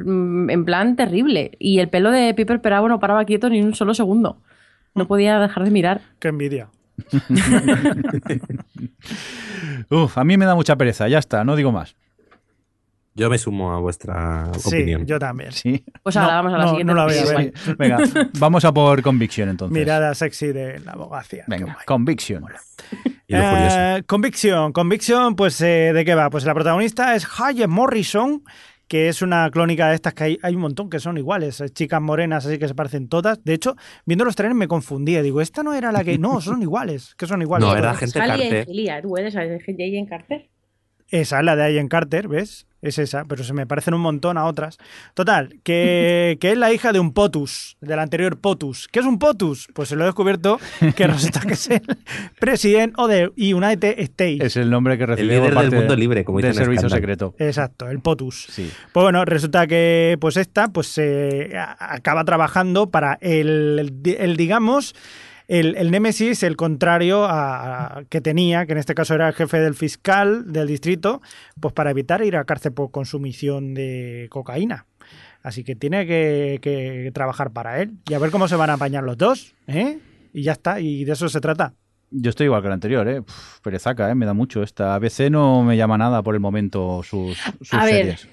en 0.49 0.65
plan 0.65 0.95
terrible. 0.97 1.51
Y 1.57 1.79
el 1.79 1.87
pelo 1.89 2.11
de 2.11 2.33
Piper 2.33 2.59
Perabo 2.61 2.89
no 2.89 2.99
paraba 2.99 3.23
quieto 3.23 3.49
ni 3.49 3.61
un 3.61 3.73
solo 3.75 3.93
segundo. 3.93 4.41
No 4.93 5.07
podía 5.07 5.39
dejar 5.39 5.63
de 5.63 5.71
mirar. 5.71 6.01
Qué 6.19 6.27
envidia. 6.27 6.67
Uf, 9.89 10.17
a 10.17 10.23
mí 10.23 10.37
me 10.37 10.45
da 10.45 10.55
mucha 10.55 10.75
pereza, 10.75 11.07
ya 11.07 11.19
está, 11.19 11.43
no 11.43 11.55
digo 11.55 11.71
más. 11.71 11.95
Yo 13.15 13.29
me 13.29 13.37
sumo 13.37 13.71
a 13.73 13.79
vuestra 13.79 14.51
Sí, 14.57 14.69
opinión. 14.69 15.05
yo 15.05 15.19
también. 15.19 15.51
Sí. 15.51 15.85
Pues 16.01 16.15
No, 16.15 16.23
ahora 16.23 16.35
vamos 16.37 16.53
a 16.53 16.57
la 16.57 16.63
no, 16.63 16.69
siguiente. 16.71 16.93
no 16.93 16.97
la 16.97 17.05
voy 17.05 17.17
a 17.17 17.25
ver. 17.25 17.53
Venga, 17.77 17.97
vamos 18.39 18.65
a 18.65 18.73
por 18.73 19.03
Conviction 19.03 19.49
entonces. 19.49 19.77
Mirada 19.77 20.15
sexy 20.15 20.47
de 20.51 20.79
la 20.79 20.93
abogacía. 20.93 21.43
Venga. 21.47 21.77
Conviction. 21.85 22.43
Eh, 23.27 24.01
Conviction. 24.07 24.71
Conviction, 24.73 25.35
pues, 25.35 25.61
eh, 25.61 25.91
¿de 25.93 26.05
qué 26.05 26.15
va? 26.15 26.31
Pues 26.31 26.43
la 26.45 26.55
protagonista 26.55 27.13
es 27.15 27.27
Haye 27.39 27.67
Morrison, 27.67 28.43
que 28.93 29.07
es 29.07 29.23
una 29.23 29.49
clónica 29.49 29.89
de 29.89 29.95
estas 29.95 30.13
que 30.13 30.23
hay, 30.23 30.39
hay 30.43 30.53
un 30.53 30.61
montón 30.61 30.87
que 30.87 30.99
son 30.99 31.17
iguales, 31.17 31.59
eh, 31.61 31.69
chicas 31.69 31.99
morenas, 31.99 32.45
así 32.45 32.59
que 32.59 32.67
se 32.67 32.75
parecen 32.75 33.09
todas. 33.09 33.43
De 33.43 33.55
hecho, 33.55 33.75
viendo 34.05 34.23
los 34.23 34.35
trailers 34.35 34.55
me 34.55 34.67
confundía. 34.67 35.23
Digo, 35.23 35.41
esta 35.41 35.63
no 35.63 35.73
era 35.73 35.91
la 35.91 36.03
que. 36.03 36.19
No, 36.19 36.39
son 36.41 36.61
iguales, 36.61 37.15
que 37.15 37.25
son 37.25 37.41
iguales. 37.41 37.67
No, 37.67 37.75
era 37.75 37.95
gente 37.95 38.19
Carter. 38.19 38.69
Elia, 38.69 39.01
¿tú 39.01 39.17
eres 39.17 39.33
Jane 39.33 40.05
Carter? 40.07 40.47
Esa 41.07 41.39
es 41.39 41.43
la 41.43 41.55
de 41.55 41.73
Ian 41.73 41.87
Carter, 41.87 42.27
¿ves? 42.27 42.67
Es 42.83 42.99
esa, 42.99 43.23
pero 43.25 43.43
se 43.43 43.53
me 43.53 43.65
parecen 43.65 43.93
un 43.95 44.01
montón 44.01 44.37
a 44.37 44.45
otras. 44.45 44.77
Total, 45.15 45.55
que, 45.63 46.37
que 46.41 46.51
es 46.51 46.57
la 46.57 46.71
hija 46.71 46.91
de 46.93 46.99
un 46.99 47.13
POTUS, 47.13 47.77
del 47.81 47.97
anterior 47.97 48.37
POTUS. 48.39 48.89
¿Qué 48.91 48.99
es 48.99 49.05
un 49.05 49.17
POTUS? 49.17 49.69
Pues 49.73 49.89
se 49.89 49.95
lo 49.95 50.03
he 50.03 50.05
descubierto 50.05 50.59
que 50.95 51.07
resulta 51.07 51.39
que 51.39 51.53
es 51.53 51.69
el 51.69 51.81
presidente 52.39 52.93
of 52.97 53.09
the 53.09 53.31
United 53.53 53.97
States. 53.99 54.41
Es 54.43 54.57
el 54.57 54.69
nombre 54.69 54.97
que 54.97 55.05
recibe 55.05 55.27
líder 55.39 55.53
por 55.53 55.63
del 55.63 55.71
mundo 55.71 55.95
libre, 55.95 56.23
como 56.25 56.39
del 56.41 56.53
servicio 56.53 56.89
secreto. 56.89 57.33
Exacto, 57.39 57.87
el 57.89 57.99
POTUS. 58.01 58.47
Sí. 58.49 58.69
Pues 58.91 59.03
bueno, 59.03 59.23
resulta 59.25 59.65
que 59.65 60.17
pues 60.19 60.37
esta 60.37 60.67
pues 60.67 60.97
eh, 60.97 61.51
a- 61.57 61.95
acaba 61.95 62.23
trabajando 62.25 62.89
para 62.91 63.17
el, 63.21 63.79
el- 64.03 64.15
el, 64.17 64.35
digamos 64.37 64.93
el, 65.47 65.75
el 65.75 65.91
némesis, 65.91 66.43
el 66.43 66.55
contrario 66.55 67.25
a, 67.25 67.97
a- 67.99 68.03
que 68.05 68.21
tenía, 68.21 68.65
que 68.65 68.71
en 68.73 68.77
este 68.77 68.95
caso 68.95 69.13
era 69.15 69.27
el 69.27 69.33
jefe 69.33 69.59
del 69.59 69.73
fiscal 69.75 70.51
del 70.51 70.67
distrito, 70.67 71.21
pues 71.59 71.73
para 71.73 71.91
evitar 71.91 72.23
ir 72.23 72.35
a 72.37 72.43
cárcel 72.45 72.73
por 72.73 72.91
consumición 72.91 73.73
de 73.73 74.27
cocaína. 74.29 74.85
Así 75.41 75.63
que 75.63 75.75
tiene 75.75 76.07
que, 76.07 76.59
que 76.61 77.11
trabajar 77.13 77.51
para 77.51 77.81
él 77.81 77.91
y 78.09 78.13
a 78.13 78.19
ver 78.19 78.31
cómo 78.31 78.47
se 78.47 78.55
van 78.55 78.69
a 78.69 78.73
apañar 78.73 79.03
los 79.03 79.17
dos, 79.17 79.53
¿eh? 79.67 79.99
Y 80.33 80.43
ya 80.43 80.53
está, 80.53 80.79
y 80.79 81.03
de 81.03 81.11
eso 81.11 81.27
se 81.29 81.41
trata. 81.41 81.73
Yo 82.11 82.29
estoy 82.29 82.45
igual 82.45 82.61
que 82.61 82.67
el 82.67 82.73
anterior, 82.73 83.07
¿eh? 83.07 83.21
Perezaca, 83.61 84.09
¿eh? 84.09 84.15
Me 84.15 84.25
da 84.25 84.33
mucho 84.33 84.63
esta. 84.63 84.95
ABC 84.95 85.29
no 85.29 85.63
me 85.63 85.75
llama 85.75 85.97
nada 85.97 86.21
por 86.23 86.35
el 86.35 86.39
momento 86.39 87.01
sus, 87.03 87.37
sus 87.61 87.73
A 87.73 87.85
ver, 87.85 87.95
series. 88.17 88.27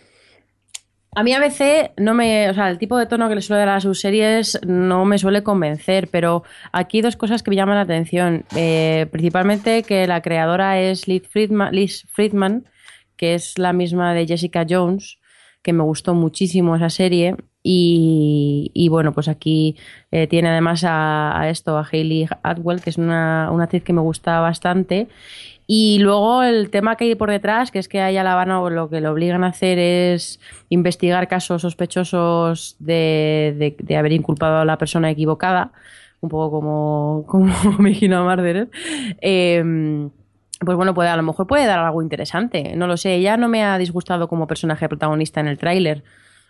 A 1.12 1.24
mí 1.24 1.32
a 1.32 1.40
veces 1.40 1.90
no 1.96 2.14
me, 2.14 2.48
o 2.50 2.54
sea, 2.54 2.70
el 2.70 2.78
tipo 2.78 2.96
de 2.96 3.06
tono 3.06 3.28
que 3.28 3.34
le 3.34 3.42
suele 3.42 3.60
dar 3.60 3.70
a 3.70 3.80
sus 3.80 4.00
series 4.00 4.60
no 4.64 5.04
me 5.04 5.18
suele 5.18 5.42
convencer, 5.42 6.08
pero 6.08 6.44
aquí 6.70 7.00
dos 7.00 7.16
cosas 7.16 7.42
que 7.42 7.50
me 7.50 7.56
llaman 7.56 7.74
la 7.74 7.82
atención. 7.82 8.44
Eh, 8.54 9.08
principalmente 9.10 9.82
que 9.82 10.06
la 10.06 10.22
creadora 10.22 10.80
es 10.80 11.08
Liz 11.08 11.26
Friedman, 11.28 11.74
Liz 11.74 12.06
Friedman, 12.12 12.64
que 13.16 13.34
es 13.34 13.58
la 13.58 13.72
misma 13.72 14.14
de 14.14 14.26
Jessica 14.26 14.64
Jones, 14.68 15.18
que 15.62 15.72
me 15.72 15.82
gustó 15.82 16.14
muchísimo 16.14 16.76
esa 16.76 16.90
serie. 16.90 17.34
Y, 17.62 18.88
bueno, 18.88 19.12
pues 19.12 19.28
aquí 19.28 19.76
eh, 20.10 20.26
tiene 20.28 20.48
además 20.48 20.82
a, 20.84 21.38
a 21.38 21.50
esto, 21.50 21.76
a 21.76 21.86
Hayley 21.90 22.26
Atwell, 22.42 22.80
que 22.80 22.88
es 22.88 22.96
una, 22.96 23.50
una 23.52 23.64
actriz 23.64 23.82
que 23.82 23.92
me 23.92 24.00
gusta 24.00 24.40
bastante. 24.40 25.08
Y 25.72 26.00
luego 26.00 26.42
el 26.42 26.68
tema 26.70 26.96
que 26.96 27.04
hay 27.04 27.14
por 27.14 27.30
detrás, 27.30 27.70
que 27.70 27.78
es 27.78 27.86
que 27.86 28.00
a 28.00 28.10
ella 28.10 28.24
la 28.24 28.34
van 28.34 28.50
a, 28.50 28.60
lo 28.70 28.90
que 28.90 29.00
le 29.00 29.06
obligan 29.06 29.44
a 29.44 29.48
hacer 29.48 29.78
es 29.78 30.40
investigar 30.68 31.28
casos 31.28 31.62
sospechosos 31.62 32.74
de, 32.80 33.76
de- 33.78 33.96
haber 33.96 34.10
inculpado 34.10 34.56
a 34.58 34.64
la 34.64 34.78
persona 34.78 35.10
equivocada, 35.10 35.70
un 36.20 36.28
poco 36.28 36.50
como, 36.50 37.24
como 37.28 37.54
Megina 37.78 38.20
Marder. 38.24 38.68
Eh, 39.20 40.08
pues 40.58 40.76
bueno, 40.76 40.92
puede, 40.92 41.08
a 41.10 41.16
lo 41.16 41.22
mejor 41.22 41.46
puede 41.46 41.66
dar 41.66 41.78
algo 41.78 42.02
interesante. 42.02 42.74
No 42.74 42.88
lo 42.88 42.96
sé, 42.96 43.14
ella 43.14 43.36
no 43.36 43.48
me 43.48 43.62
ha 43.62 43.78
disgustado 43.78 44.26
como 44.26 44.48
personaje 44.48 44.88
protagonista 44.88 45.38
en 45.38 45.46
el 45.46 45.56
tráiler. 45.56 46.02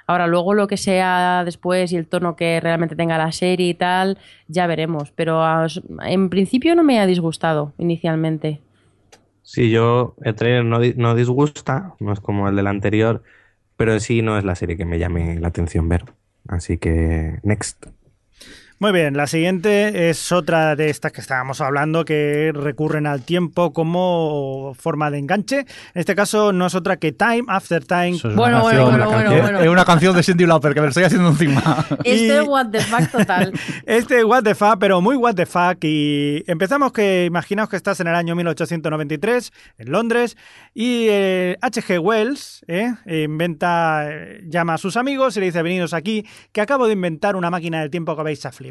Ahora, 0.06 0.28
luego 0.28 0.54
lo 0.54 0.66
que 0.66 0.78
sea 0.78 1.42
después 1.44 1.92
y 1.92 1.96
el 1.96 2.06
tono 2.06 2.36
que 2.36 2.58
realmente 2.58 2.96
tenga 2.96 3.18
la 3.18 3.32
serie 3.32 3.68
y 3.68 3.74
tal, 3.74 4.16
ya 4.48 4.66
veremos. 4.66 5.10
Pero 5.14 5.42
en 6.06 6.30
principio 6.30 6.74
no 6.74 6.84
me 6.84 6.98
ha 7.00 7.06
disgustado 7.06 7.74
inicialmente. 7.76 8.60
Sí, 9.52 9.68
yo 9.70 10.14
el 10.22 10.36
trailer 10.36 10.64
no, 10.64 10.78
no 10.78 11.14
disgusta, 11.16 11.96
no 11.98 12.12
es 12.12 12.20
como 12.20 12.48
el 12.48 12.54
del 12.54 12.68
anterior, 12.68 13.24
pero 13.76 13.92
en 13.92 14.00
sí 14.00 14.22
no 14.22 14.38
es 14.38 14.44
la 14.44 14.54
serie 14.54 14.76
que 14.76 14.84
me 14.84 14.98
llame 15.00 15.40
la 15.40 15.48
atención 15.48 15.88
ver. 15.88 16.04
Así 16.46 16.78
que, 16.78 17.40
next. 17.42 17.86
Muy 18.82 18.92
bien, 18.92 19.14
la 19.14 19.26
siguiente 19.26 20.08
es 20.08 20.32
otra 20.32 20.74
de 20.74 20.88
estas 20.88 21.12
que 21.12 21.20
estábamos 21.20 21.60
hablando 21.60 22.06
que 22.06 22.50
recurren 22.54 23.06
al 23.06 23.20
tiempo 23.22 23.74
como 23.74 24.72
forma 24.74 25.10
de 25.10 25.18
enganche. 25.18 25.58
En 25.58 25.66
este 26.00 26.14
caso 26.14 26.54
no 26.54 26.64
es 26.64 26.74
otra 26.74 26.96
que 26.96 27.12
Time 27.12 27.42
After 27.48 27.84
Time. 27.84 28.12
Es 28.16 28.22
Bueno, 28.22 28.62
bueno, 28.62 28.62
canción, 28.62 28.84
bueno, 28.88 29.04
bueno, 29.04 29.10
canción- 29.20 29.42
bueno. 29.42 29.60
Es 29.60 29.68
una 29.68 29.84
canción 29.84 30.16
de 30.16 30.22
Cindy 30.22 30.46
Lauper 30.46 30.72
que 30.72 30.80
me 30.80 30.86
lo 30.86 30.88
estoy 30.88 31.04
haciendo 31.04 31.28
encima. 31.28 31.60
Este 32.04 32.24
Y- 32.26 32.30
es 32.30 32.48
what 32.48 32.68
the 32.70 32.80
fuck 32.80 33.10
total. 33.10 33.52
Este 33.84 34.24
what 34.24 34.44
the 34.44 34.54
fuck, 34.54 34.78
pero 34.80 35.02
muy 35.02 35.14
what 35.16 35.34
the 35.34 35.44
fuck. 35.44 35.76
Y 35.84 36.42
empezamos 36.46 36.92
que 36.92 37.26
imaginaos 37.26 37.68
que 37.68 37.76
estás 37.76 38.00
en 38.00 38.06
el 38.06 38.14
año 38.14 38.34
1893 38.34 39.52
en 39.76 39.92
Londres 39.92 40.38
y 40.72 41.04
eh, 41.10 41.58
H.G. 41.60 41.98
Wells 41.98 42.64
eh, 42.66 42.94
inventa, 43.04 44.06
eh, 44.10 44.40
llama 44.48 44.72
a 44.72 44.78
sus 44.78 44.96
amigos 44.96 45.36
y 45.36 45.40
le 45.40 45.46
dice, 45.46 45.62
venidos 45.62 45.92
aquí, 45.92 46.24
que 46.52 46.62
acabo 46.62 46.86
de 46.86 46.94
inventar 46.94 47.36
una 47.36 47.50
máquina 47.50 47.80
del 47.82 47.90
tiempo 47.90 48.16
que 48.16 48.22
vais 48.22 48.46
a 48.46 48.52
flipar. 48.52 48.69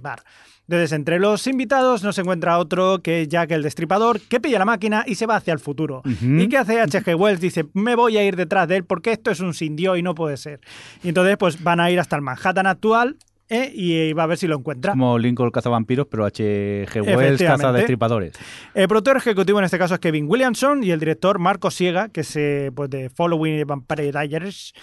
Entonces, 0.70 0.92
entre 0.92 1.20
los 1.20 1.48
invitados 1.48 2.04
no 2.04 2.14
se 2.14 2.22
encuentra 2.22 2.60
otro 2.60 3.02
que 3.02 3.28
Jack 3.28 3.52
el 3.52 3.64
Destripador, 3.64 4.22
que 4.22 4.40
pilla 4.40 4.60
la 4.60 4.66
máquina 4.66 5.04
y 5.08 5.16
se 5.16 5.26
va 5.26 5.36
hacia 5.36 5.52
el 5.52 5.60
futuro. 5.60 6.04
¿Y 6.06 6.48
qué 6.48 6.58
hace 6.58 6.80
H.G. 6.80 7.16
Wells? 7.20 7.42
Dice, 7.42 7.66
me 7.74 7.96
voy 7.96 8.18
a 8.18 8.24
ir 8.24 8.36
detrás 8.36 8.68
de 8.68 8.78
él 8.78 8.84
porque 8.84 9.12
esto 9.12 9.32
es 9.32 9.40
un 9.40 9.56
sin 9.56 9.76
Dios 9.76 9.98
y 9.98 10.04
no 10.04 10.14
puede 10.14 10.38
ser. 10.38 10.60
Y 11.02 11.10
entonces, 11.10 11.38
pues 11.38 11.64
van 11.64 11.80
a 11.80 11.90
ir 11.90 12.00
hasta 12.00 12.16
el 12.16 12.22
Manhattan 12.22 12.68
actual 12.68 13.18
¿eh? 13.50 13.72
y 13.74 14.14
va 14.14 14.24
a 14.24 14.28
ver 14.28 14.38
si 14.38 14.48
lo 14.48 14.58
encuentra. 14.58 14.92
Como 14.92 15.18
Lincoln 15.18 15.50
cazavampiros, 15.52 16.06
pero 16.06 16.26
H.G. 16.26 17.02
Wells 17.02 17.42
caza 17.42 17.72
destripadores. 17.72 18.34
El 18.74 18.88
productor 18.88 19.18
ejecutivo 19.18 19.60
en 19.60 19.66
este 19.66 19.80
caso 19.80 19.96
es 19.96 20.00
Kevin 20.00 20.28
Williamson 20.30 20.84
y 20.84 20.92
el 20.92 21.00
director 21.00 21.40
Marco 21.40 21.72
Siega, 21.72 22.10
que 22.10 22.22
es 22.22 22.36
eh, 22.36 22.72
pues, 22.74 22.90
de 22.90 23.10
Following 23.10 23.66
Vampire 23.66 24.12
Diaries 24.12 24.74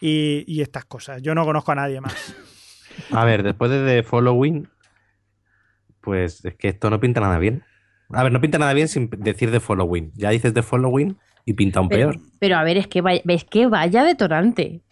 y, 0.00 0.44
y 0.46 0.62
estas 0.62 0.86
cosas. 0.86 1.20
Yo 1.22 1.34
no 1.34 1.44
conozco 1.44 1.72
a 1.72 1.74
nadie 1.74 2.00
más. 2.00 2.34
A 3.12 3.24
ver, 3.24 3.42
después 3.42 3.70
de 3.70 3.84
The 3.84 4.02
Following, 4.02 4.68
pues 6.00 6.44
es 6.44 6.54
que 6.54 6.68
esto 6.68 6.90
no 6.90 7.00
pinta 7.00 7.20
nada 7.20 7.38
bien. 7.38 7.62
A 8.10 8.22
ver, 8.22 8.32
no 8.32 8.40
pinta 8.40 8.58
nada 8.58 8.72
bien 8.74 8.88
sin 8.88 9.08
decir 9.18 9.50
The 9.50 9.60
Following. 9.60 10.12
Ya 10.14 10.30
dices 10.30 10.52
The 10.54 10.62
Following 10.62 11.16
y 11.44 11.54
pinta 11.54 11.80
un 11.80 11.88
Pero, 11.88 12.10
peor. 12.10 12.22
pero 12.38 12.56
a 12.56 12.64
ver, 12.64 12.76
es 12.76 12.86
que 12.86 13.00
vaya, 13.00 13.22
es 13.26 13.44
que 13.44 13.66
vaya 13.66 14.04
detonante. 14.04 14.82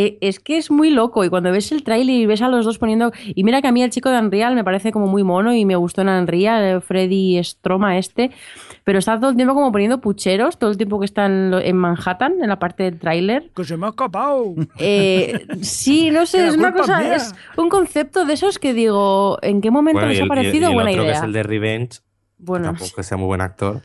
Eh, 0.00 0.18
es 0.20 0.38
que 0.38 0.58
es 0.58 0.70
muy 0.70 0.90
loco 0.90 1.24
y 1.24 1.28
cuando 1.28 1.50
ves 1.50 1.72
el 1.72 1.82
trailer 1.82 2.14
y 2.14 2.26
ves 2.26 2.40
a 2.42 2.48
los 2.48 2.64
dos 2.64 2.78
poniendo... 2.78 3.10
Y 3.24 3.42
mira 3.42 3.60
que 3.60 3.66
a 3.68 3.72
mí 3.72 3.82
el 3.82 3.90
chico 3.90 4.10
de 4.10 4.18
Unreal 4.18 4.54
me 4.54 4.62
parece 4.62 4.92
como 4.92 5.06
muy 5.08 5.24
mono 5.24 5.52
y 5.54 5.64
me 5.64 5.74
gustó 5.74 6.02
en 6.02 6.08
Unreal, 6.08 6.62
eh, 6.76 6.80
Freddy 6.80 7.42
Stroma 7.42 7.98
este, 7.98 8.30
pero 8.84 9.00
está 9.00 9.18
todo 9.18 9.30
el 9.30 9.36
tiempo 9.36 9.54
como 9.54 9.72
poniendo 9.72 10.00
pucheros, 10.00 10.56
todo 10.58 10.70
el 10.70 10.76
tiempo 10.76 11.00
que 11.00 11.06
está 11.06 11.26
en, 11.26 11.76
Manhattan, 11.76 12.34
en 12.40 12.48
la 12.48 12.58
parte 12.60 12.84
del 12.84 12.98
tráiler. 13.00 13.50
¡Que 13.56 13.64
se 13.64 13.76
me 13.76 13.86
ha 13.86 13.88
escapado! 13.88 14.54
Eh, 14.78 15.46
sí, 15.62 16.10
no 16.12 16.26
sé, 16.26 16.46
es 16.46 16.56
una 16.56 16.72
cosa, 16.72 17.00
mía. 17.00 17.16
es 17.16 17.34
un 17.56 17.68
concepto 17.68 18.24
de 18.24 18.34
esos 18.34 18.58
que 18.60 18.74
digo, 18.74 19.38
¿en 19.42 19.60
qué 19.60 19.70
momento 19.72 19.98
Bueno, 19.98 20.08
les 20.10 20.18
y 20.18 20.22
ha 20.22 20.26
y- 20.26 20.28
parecido 20.28 20.66
y 20.68 20.70
el 20.70 20.74
buena 20.74 20.90
otro 20.90 21.02
que 21.02 21.08
idea? 21.08 21.18
es 21.18 21.24
el 21.24 21.32
de 21.32 21.42
Revenge, 21.42 21.98
Bueno, 22.38 22.66
tampoco 22.66 22.90
que 22.94 23.02
sea 23.02 23.16
muy 23.16 23.26
buen 23.26 23.40
actor. 23.40 23.82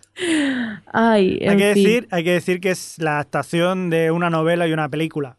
ay, 0.91 1.40
Hay 1.48 1.57
que, 1.57 1.73
fin. 1.73 1.84
decir, 1.84 2.07
hay 2.11 2.23
que 2.23 2.31
decir 2.34 2.61
que 2.61 2.72
es 2.72 2.98
la 2.99 3.14
adaptación 3.15 3.90
de 3.90 4.11
una 4.11 4.30
novela 4.30 4.68
y 4.68 4.73
una 4.73 4.90
película. 4.90 5.38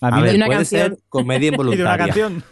A 0.00 0.08
A, 0.08 0.16
mí 0.16 0.22
ver, 0.22 0.32
Y 0.34 0.36
una 0.36 0.46
puede 0.46 0.58
canción. 0.58 0.80
ser 0.92 0.98
comedia 1.08 1.48
Y 1.48 1.50
de 1.50 1.56
una 1.58 1.70
involuntaria. 1.70 2.06
canción. 2.06 2.42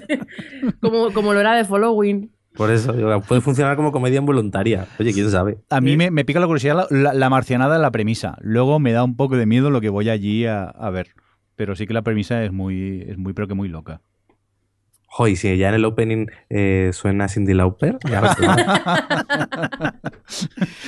como, 0.80 1.12
como 1.12 1.32
lo 1.34 1.40
era 1.40 1.54
de 1.54 1.64
Following. 1.64 2.30
Por 2.54 2.70
eso, 2.70 2.94
puede 3.28 3.42
funcionar 3.42 3.76
como 3.76 3.92
comedia 3.92 4.18
involuntaria. 4.18 4.86
Oye, 4.98 5.12
quién 5.12 5.30
sabe. 5.30 5.58
A 5.68 5.80
mí 5.82 5.96
me, 5.98 6.10
me 6.10 6.24
pica 6.24 6.40
la 6.40 6.46
curiosidad 6.46 6.86
la, 6.90 7.02
la- 7.02 7.12
la 7.12 7.28
marcianada 7.28 7.74
de 7.76 7.82
la 7.82 7.90
premisa. 7.90 8.38
Luego 8.40 8.78
me 8.78 8.92
da 8.92 9.04
un 9.04 9.14
poco 9.14 9.36
de 9.36 9.44
miedo 9.44 9.70
lo 9.70 9.82
que 9.82 9.90
voy 9.90 10.08
allí 10.08 10.46
a, 10.46 10.64
a 10.64 10.88
ver. 10.90 11.08
Pero 11.54 11.76
sí 11.76 11.86
que 11.86 11.92
la 11.94 12.00
premisa 12.02 12.42
es 12.44 12.52
muy, 12.52 13.02
es 13.06 13.18
muy, 13.18 13.34
pero 13.34 13.46
que 13.46 13.54
muy 13.54 13.68
loca. 13.68 14.00
Joder, 15.16 15.34
si 15.38 15.56
ya 15.56 15.70
en 15.70 15.76
el 15.76 15.84
opening 15.86 16.26
eh, 16.50 16.90
suena 16.92 17.26
Cindy 17.26 17.54
Lauper, 17.54 17.96
ya. 18.06 18.20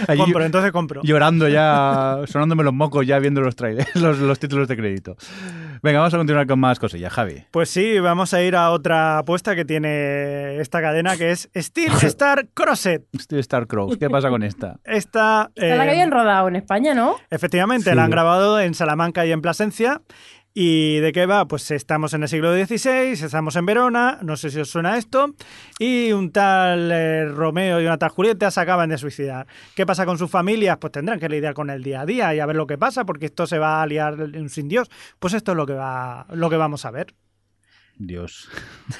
Allí 0.06 0.20
compro, 0.20 0.44
entonces 0.44 0.70
compro. 0.70 1.00
llorando 1.02 1.48
ya, 1.48 2.18
sonándome 2.26 2.62
los 2.62 2.74
mocos 2.74 3.06
ya 3.06 3.18
viendo 3.20 3.40
los 3.40 3.56
trailers, 3.56 3.96
los, 3.96 4.18
los 4.18 4.38
títulos 4.38 4.68
de 4.68 4.76
crédito. 4.76 5.16
Venga, 5.82 6.00
vamos 6.00 6.12
a 6.12 6.18
continuar 6.18 6.46
con 6.46 6.60
más 6.60 6.78
cosillas, 6.78 7.10
Javi. 7.10 7.44
Pues 7.50 7.70
sí, 7.70 8.00
vamos 8.00 8.34
a 8.34 8.42
ir 8.42 8.54
a 8.54 8.70
otra 8.70 9.16
apuesta 9.16 9.56
que 9.56 9.64
tiene 9.64 10.58
esta 10.60 10.82
cadena 10.82 11.16
que 11.16 11.30
es 11.30 11.48
Steel 11.56 11.92
Star 12.02 12.48
Crosset. 12.52 13.06
Estoy 13.14 13.38
Star 13.40 13.66
Cross, 13.66 13.96
¿qué 13.96 14.10
pasa 14.10 14.28
con 14.28 14.42
esta? 14.42 14.78
Esta, 14.84 15.50
es 15.54 15.74
la 15.74 15.84
que 15.84 15.88
eh, 15.88 15.92
habían 15.92 16.10
rodado 16.10 16.48
en 16.48 16.56
España, 16.56 16.92
¿no? 16.92 17.16
efectivamente, 17.30 17.88
Sí. 17.90 17.96
la 17.96 18.04
han 18.04 18.10
grabado 18.10 18.60
en 18.60 18.74
Salamanca 18.74 19.24
y 19.24 19.32
en 19.32 19.40
Plasencia. 19.40 20.02
¿Y 20.60 20.98
de 20.98 21.12
qué 21.12 21.24
va? 21.26 21.46
Pues 21.46 21.70
estamos 21.70 22.14
en 22.14 22.24
el 22.24 22.28
siglo 22.28 22.52
XVI, 22.52 23.12
estamos 23.12 23.54
en 23.54 23.64
Verona, 23.64 24.18
no 24.22 24.36
sé 24.36 24.50
si 24.50 24.58
os 24.58 24.68
suena 24.68 24.98
esto, 24.98 25.36
y 25.78 26.10
un 26.10 26.32
tal 26.32 26.90
eh, 26.90 27.26
Romeo 27.26 27.80
y 27.80 27.84
una 27.86 27.96
tal 27.96 28.08
Julieta 28.08 28.50
se 28.50 28.60
acaban 28.60 28.88
de 28.90 28.98
suicidar. 28.98 29.46
¿Qué 29.76 29.86
pasa 29.86 30.04
con 30.04 30.18
sus 30.18 30.28
familias? 30.28 30.78
Pues 30.80 30.90
tendrán 30.92 31.20
que 31.20 31.28
lidiar 31.28 31.54
con 31.54 31.70
el 31.70 31.84
día 31.84 32.00
a 32.00 32.06
día 32.06 32.34
y 32.34 32.40
a 32.40 32.46
ver 32.46 32.56
lo 32.56 32.66
que 32.66 32.76
pasa, 32.76 33.04
porque 33.04 33.26
esto 33.26 33.46
se 33.46 33.58
va 33.60 33.80
a 33.82 33.86
liar 33.86 34.16
sin 34.48 34.66
Dios. 34.66 34.88
Pues 35.20 35.32
esto 35.34 35.52
es 35.52 35.56
lo 35.56 35.64
que, 35.64 35.74
va, 35.74 36.26
lo 36.32 36.50
que 36.50 36.56
vamos 36.56 36.84
a 36.84 36.90
ver. 36.90 37.14
Dios. 37.96 38.48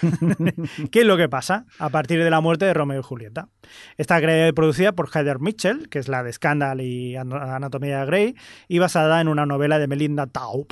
¿Qué 0.93 1.01
es 1.01 1.07
lo 1.07 1.17
que 1.17 1.29
pasa 1.29 1.67
a 1.81 1.91
partir 1.91 2.23
de 2.23 2.31
la 2.31 2.41
muerte 2.41 2.67
de 2.67 2.75
Romeo 2.75 3.01
y 3.01 3.03
Julieta? 3.03 3.49
Está 3.97 4.21
creada 4.21 4.47
y 4.47 4.53
producida 4.53 4.93
por 4.93 5.09
Heather 5.11 5.41
Mitchell, 5.41 5.89
que 5.89 5.99
es 5.99 6.07
la 6.07 6.23
de 6.23 6.33
Scandal 6.33 6.81
y 6.81 7.17
An- 7.17 7.33
Anatomía 7.33 7.99
de 7.99 8.07
Grey, 8.07 8.35
y 8.69 8.79
basada 8.79 9.21
en 9.21 9.27
una 9.27 9.45
novela 9.45 9.81
de 9.81 9.89
Melinda 9.89 10.29
Taub. 10.29 10.69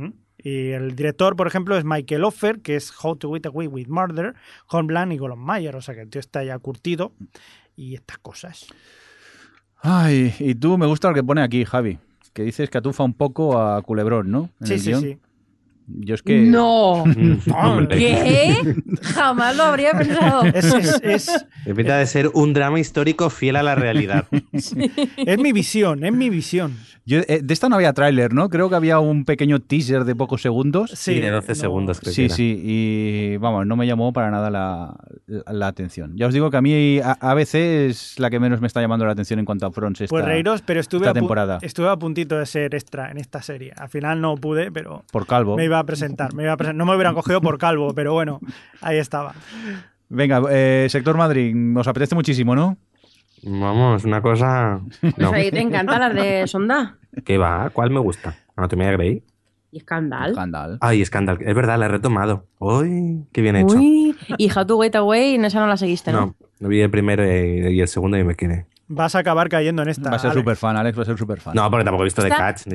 ¿Mm? 0.00 0.12
Y 0.42 0.70
el 0.70 0.96
director, 0.96 1.36
por 1.36 1.46
ejemplo, 1.46 1.76
es 1.76 1.84
Michael 1.84 2.24
Offer, 2.24 2.60
que 2.60 2.74
es 2.76 2.92
How 3.02 3.16
to 3.16 3.32
Get 3.34 3.46
Away 3.46 3.66
with 3.66 3.88
Murder, 3.88 4.34
Homeland 4.68 5.12
y 5.12 5.18
Gollum 5.18 5.38
Mayer. 5.40 5.76
O 5.76 5.82
sea 5.82 5.94
que 5.94 6.00
el 6.02 6.08
tío 6.10 6.20
está 6.20 6.42
ya 6.42 6.58
curtido 6.58 7.12
y 7.76 7.94
estas 7.94 8.18
cosas. 8.18 8.66
Ay, 9.82 10.34
y 10.38 10.54
tú 10.54 10.76
me 10.78 10.86
gusta 10.86 11.08
lo 11.08 11.14
que 11.14 11.22
pone 11.22 11.42
aquí, 11.42 11.64
Javi. 11.64 11.98
Que 12.32 12.42
dices 12.42 12.70
que 12.70 12.78
atufa 12.78 13.02
un 13.04 13.14
poco 13.14 13.58
a 13.60 13.80
Culebrón, 13.82 14.30
¿no? 14.30 14.50
En 14.60 14.66
Sí, 14.66 14.72
el 14.74 14.80
sí, 14.80 14.86
guion. 14.90 15.00
sí. 15.02 15.18
Yo 15.92 16.14
es 16.14 16.22
que. 16.22 16.38
No. 16.42 17.02
¿Qué? 17.90 18.56
Jamás 19.02 19.56
lo 19.56 19.64
habría 19.64 19.92
pensado. 19.92 20.44
Es, 20.54 20.72
es- 20.72 21.00
es- 21.02 21.46
de 21.66 22.06
ser 22.06 22.30
un 22.34 22.52
drama 22.52 22.78
histórico 22.78 23.28
fiel 23.30 23.56
a 23.56 23.62
la 23.62 23.74
realidad. 23.74 24.26
es 24.52 25.38
mi 25.38 25.52
visión, 25.52 26.04
es 26.04 26.12
mi 26.12 26.30
visión. 26.30 26.76
Yo, 27.10 27.18
eh, 27.26 27.40
de 27.42 27.54
esta 27.54 27.68
no 27.68 27.74
había 27.74 27.92
tráiler, 27.92 28.32
¿no? 28.32 28.48
Creo 28.48 28.68
que 28.70 28.76
había 28.76 29.00
un 29.00 29.24
pequeño 29.24 29.58
teaser 29.58 30.04
de 30.04 30.14
pocos 30.14 30.42
segundos. 30.42 30.90
Sí, 30.90 31.14
Sí, 31.14 31.20
de 31.20 31.30
12 31.30 31.48
no- 31.48 31.54
segundos, 31.56 31.98
creo 31.98 32.10
que 32.10 32.14
Sí, 32.14 32.24
era. 32.26 32.34
sí, 32.36 32.60
y 32.64 33.36
vamos, 33.38 33.66
no 33.66 33.74
me 33.74 33.86
llamó 33.86 34.12
para 34.12 34.30
nada 34.30 34.48
la, 34.48 34.94
la- 35.26 35.52
la 35.52 35.66
atención. 35.66 36.12
Ya 36.16 36.28
os 36.28 36.32
digo 36.34 36.50
que 36.52 36.56
a 36.56 36.62
mí 36.62 37.00
a- 37.00 37.18
ABC 37.20 37.86
es 37.88 38.18
la 38.20 38.30
que 38.30 38.38
menos 38.38 38.60
me 38.60 38.68
está 38.68 38.80
llamando 38.80 39.04
la 39.06 39.12
atención 39.12 39.40
en 39.40 39.44
cuanto 39.44 39.66
a 39.66 39.72
Fronts. 39.72 40.02
Esta, 40.02 40.10
Pues 40.14 40.24
reíros, 40.24 40.62
pero 40.62 40.78
estuve 40.78 41.00
esta 41.00 41.10
a, 41.10 41.14
temporada. 41.14 41.58
estuve 41.62 41.88
a 41.88 41.96
puntito 41.96 42.38
de 42.38 42.46
ser 42.46 42.74
extra 42.76 43.10
en 43.10 43.18
esta 43.18 43.42
serie. 43.42 43.72
Al 43.76 43.88
final 43.88 44.20
no 44.20 44.36
pude, 44.36 44.70
pero 44.70 45.02
Por 45.10 45.26
calvo. 45.26 45.56
me 45.56 45.64
iba 45.64 45.80
a 45.80 45.84
presentar. 45.84 46.32
Me 46.34 46.44
iba 46.44 46.52
a 46.52 46.72
No 46.72 46.86
me 46.86 46.94
hubieran 46.94 47.14
cogido 47.14 47.40
por 47.40 47.58
calvo, 47.58 47.92
pero 47.94 48.12
bueno, 48.12 48.38
ahí 48.82 48.98
estaba. 48.98 49.34
Venga, 50.08 50.40
eh, 50.50 50.86
sector 50.88 51.16
Madrid, 51.16 51.54
os 51.76 51.88
apetece 51.88 52.14
muchísimo, 52.14 52.54
¿no? 52.54 52.76
Vamos, 53.42 54.04
una 54.04 54.20
cosa. 54.20 54.80
No. 55.16 55.30
O 55.30 55.32
sea, 55.34 55.50
¿Te 55.50 55.60
encantan 55.60 55.98
las 56.00 56.14
de 56.14 56.46
Sonda? 56.46 56.98
¿Qué 57.24 57.38
va? 57.38 57.70
¿Cuál 57.70 57.90
me 57.90 58.00
gusta? 58.00 58.36
¿Anatomía 58.56 58.86
de 58.88 58.92
Grey? 58.92 59.22
Y 59.72 59.78
Escandal. 59.78 60.30
Escándalo. 60.30 60.78
Ay, 60.80 61.04
Scandal. 61.04 61.38
Es 61.40 61.54
verdad, 61.54 61.78
la 61.78 61.86
he 61.86 61.88
retomado. 61.88 62.46
Uy, 62.58 63.24
qué 63.32 63.40
bien 63.40 63.56
hecho. 63.56 63.76
Uy, 63.76 64.16
y 64.36 64.50
How 64.50 64.66
to 64.66 64.80
Get 64.80 64.96
Away, 64.96 65.34
en 65.36 65.44
esa 65.44 65.60
no 65.60 65.66
la 65.68 65.76
seguiste, 65.76 66.10
¿no? 66.12 66.20
No, 66.20 66.36
no 66.58 66.68
vi 66.68 66.80
el 66.80 66.90
primero 66.90 67.24
y, 67.24 67.74
y 67.76 67.80
el 67.80 67.88
segundo 67.88 68.18
y 68.18 68.24
me 68.24 68.34
quedé. 68.34 68.66
Vas 68.88 69.14
a 69.14 69.20
acabar 69.20 69.48
cayendo 69.48 69.82
en 69.82 69.88
esta. 69.88 70.10
Va 70.10 70.16
a 70.16 70.18
ser 70.18 70.30
Alex. 70.32 70.40
súper 70.40 70.56
fan, 70.56 70.76
Alex 70.76 70.98
va 70.98 71.02
a 71.02 71.06
ser 71.06 71.16
súper 71.16 71.40
fan. 71.40 71.54
No, 71.54 71.70
porque 71.70 71.84
tampoco 71.84 72.02
he 72.02 72.06
visto 72.06 72.22
The 72.22 72.28
Catch. 72.30 72.66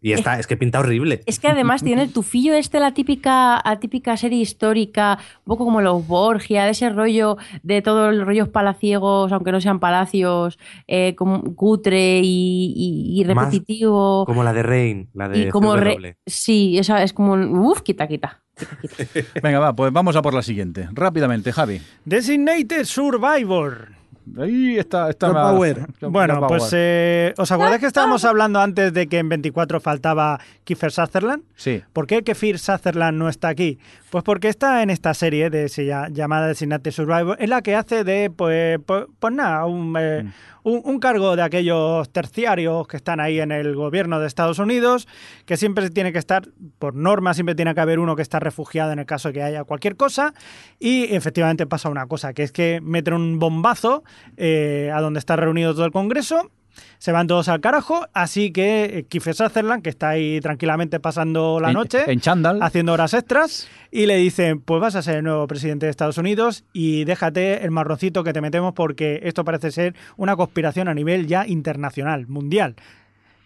Y 0.00 0.12
está, 0.12 0.38
es 0.38 0.46
que 0.46 0.56
pinta 0.56 0.78
horrible. 0.80 1.22
Es 1.26 1.38
que 1.40 1.48
además 1.48 1.82
tiene 1.82 2.02
el 2.02 2.12
tufillo 2.12 2.54
este, 2.54 2.78
la 2.80 2.92
típica, 2.94 3.60
la 3.64 3.80
típica 3.80 4.16
serie 4.16 4.40
histórica, 4.40 5.18
un 5.44 5.44
poco 5.44 5.64
como 5.64 5.80
los 5.80 6.06
Borgia, 6.06 6.64
de 6.64 6.70
ese 6.70 6.88
rollo 6.90 7.36
de 7.62 7.82
todos 7.82 8.14
los 8.14 8.26
rollos 8.26 8.48
palaciegos, 8.48 9.32
aunque 9.32 9.50
no 9.52 9.60
sean 9.60 9.80
palacios, 9.80 10.58
eh, 10.86 11.14
como 11.16 11.42
cutre 11.56 12.20
y, 12.22 12.72
y- 12.76 13.20
y 13.20 13.24
Más 13.34 13.46
repetitivo. 13.46 14.24
Como 14.26 14.44
la 14.44 14.52
de 14.52 14.62
Rain, 14.62 15.10
la 15.14 15.28
de 15.28 15.38
y 15.40 15.48
como 15.48 15.76
re-. 15.76 16.16
Sí, 16.26 16.78
esa 16.78 17.02
es 17.02 17.12
como 17.12 17.32
un... 17.32 17.56
Uf, 17.58 17.80
quita, 17.82 18.06
quita. 18.06 18.40
quita, 18.80 19.04
quita. 19.04 19.28
Venga, 19.42 19.58
va, 19.58 19.74
pues 19.74 19.92
vamos 19.92 20.14
a 20.16 20.22
por 20.22 20.34
la 20.34 20.42
siguiente. 20.42 20.88
Rápidamente, 20.92 21.52
Javi. 21.52 21.80
Designated 22.04 22.84
Survivor. 22.84 23.97
Ahí 24.38 24.76
está. 24.78 25.08
está 25.10 25.32
más- 25.32 25.52
power. 25.52 25.86
Bueno, 26.00 26.34
power. 26.40 26.48
pues 26.48 26.70
eh, 26.74 27.34
¿os 27.38 27.50
acordáis 27.52 27.80
que 27.80 27.86
estábamos 27.86 28.24
hablando 28.24 28.60
antes 28.60 28.92
de 28.92 29.06
que 29.06 29.18
en 29.18 29.28
24 29.28 29.80
faltaba 29.80 30.40
Kiefer 30.64 30.90
Sutherland? 30.92 31.42
Sí. 31.54 31.82
¿Por 31.92 32.06
qué 32.06 32.22
Kiefer 32.22 32.58
Sutherland 32.58 33.18
no 33.18 33.28
está 33.28 33.48
aquí? 33.48 33.78
Pues 34.10 34.24
porque 34.24 34.48
está 34.48 34.82
en 34.82 34.90
esta 34.90 35.14
serie 35.14 35.50
de 35.50 35.68
se 35.68 35.84
lla- 35.86 36.10
llamada 36.10 36.46
Designated 36.48 36.90
Survivor, 36.90 37.36
en 37.40 37.50
la 37.50 37.62
que 37.62 37.74
hace 37.76 38.04
de, 38.04 38.30
pues, 38.30 38.78
pues, 38.84 39.04
pues 39.18 39.34
nada, 39.34 39.64
un, 39.66 39.94
eh, 39.98 40.24
un, 40.62 40.98
cargo 41.00 41.36
de 41.36 41.42
aquellos 41.42 42.10
terciarios 42.10 42.86
que 42.88 42.96
están 42.96 43.20
ahí 43.20 43.40
en 43.40 43.52
el 43.52 43.74
gobierno 43.74 44.20
de 44.20 44.26
Estados 44.26 44.58
Unidos, 44.58 45.08
que 45.46 45.56
siempre 45.56 45.90
tiene 45.90 46.12
que 46.12 46.18
estar, 46.18 46.48
por 46.78 46.94
norma, 46.94 47.34
siempre 47.34 47.54
tiene 47.54 47.74
que 47.74 47.80
haber 47.80 47.98
uno 47.98 48.16
que 48.16 48.22
está 48.22 48.40
refugiado 48.40 48.92
en 48.92 48.98
el 48.98 49.06
caso 49.06 49.28
de 49.28 49.34
que 49.34 49.42
haya 49.42 49.64
cualquier 49.64 49.96
cosa, 49.96 50.34
y 50.78 51.14
efectivamente 51.14 51.66
pasa 51.66 51.88
una 51.88 52.06
cosa, 52.06 52.32
que 52.32 52.42
es 52.42 52.52
que 52.52 52.80
meten 52.82 53.14
un 53.14 53.38
bombazo 53.38 54.04
eh, 54.36 54.90
a 54.94 55.00
donde 55.00 55.18
está 55.18 55.36
reunido 55.36 55.74
todo 55.74 55.84
el 55.84 55.92
Congreso, 55.92 56.50
se 56.98 57.12
van 57.12 57.26
todos 57.26 57.48
al 57.48 57.60
carajo, 57.60 58.06
así 58.12 58.50
que 58.52 58.84
eh, 58.84 59.04
Kiefer 59.08 59.34
Sutherland, 59.34 59.82
que 59.82 59.90
está 59.90 60.10
ahí 60.10 60.40
tranquilamente 60.40 61.00
pasando 61.00 61.60
la 61.60 61.68
En- 61.68 61.74
noche, 61.74 62.10
En 62.10 62.20
Chandal. 62.20 62.62
haciendo 62.62 62.92
horas 62.92 63.14
extras 63.14 63.68
y 63.90 64.06
le 64.06 64.16
dicen, 64.16 64.60
pues 64.60 64.80
vas 64.80 64.94
a 64.96 65.02
ser 65.02 65.16
el 65.16 65.24
nuevo 65.24 65.46
presidente 65.46 65.86
de 65.86 65.90
Estados 65.90 66.18
Unidos 66.18 66.64
y 66.72 67.04
déjate 67.04 67.64
el 67.64 67.70
marroncito 67.70 68.24
que 68.24 68.32
te 68.32 68.40
metemos 68.40 68.74
porque 68.74 69.20
esto 69.24 69.44
parece 69.44 69.70
ser 69.70 69.94
una 70.16 70.36
conspiración 70.36 70.88
a 70.88 70.94
nivel 70.94 71.26
ya 71.26 71.46
internacional, 71.46 72.26
mundial. 72.26 72.76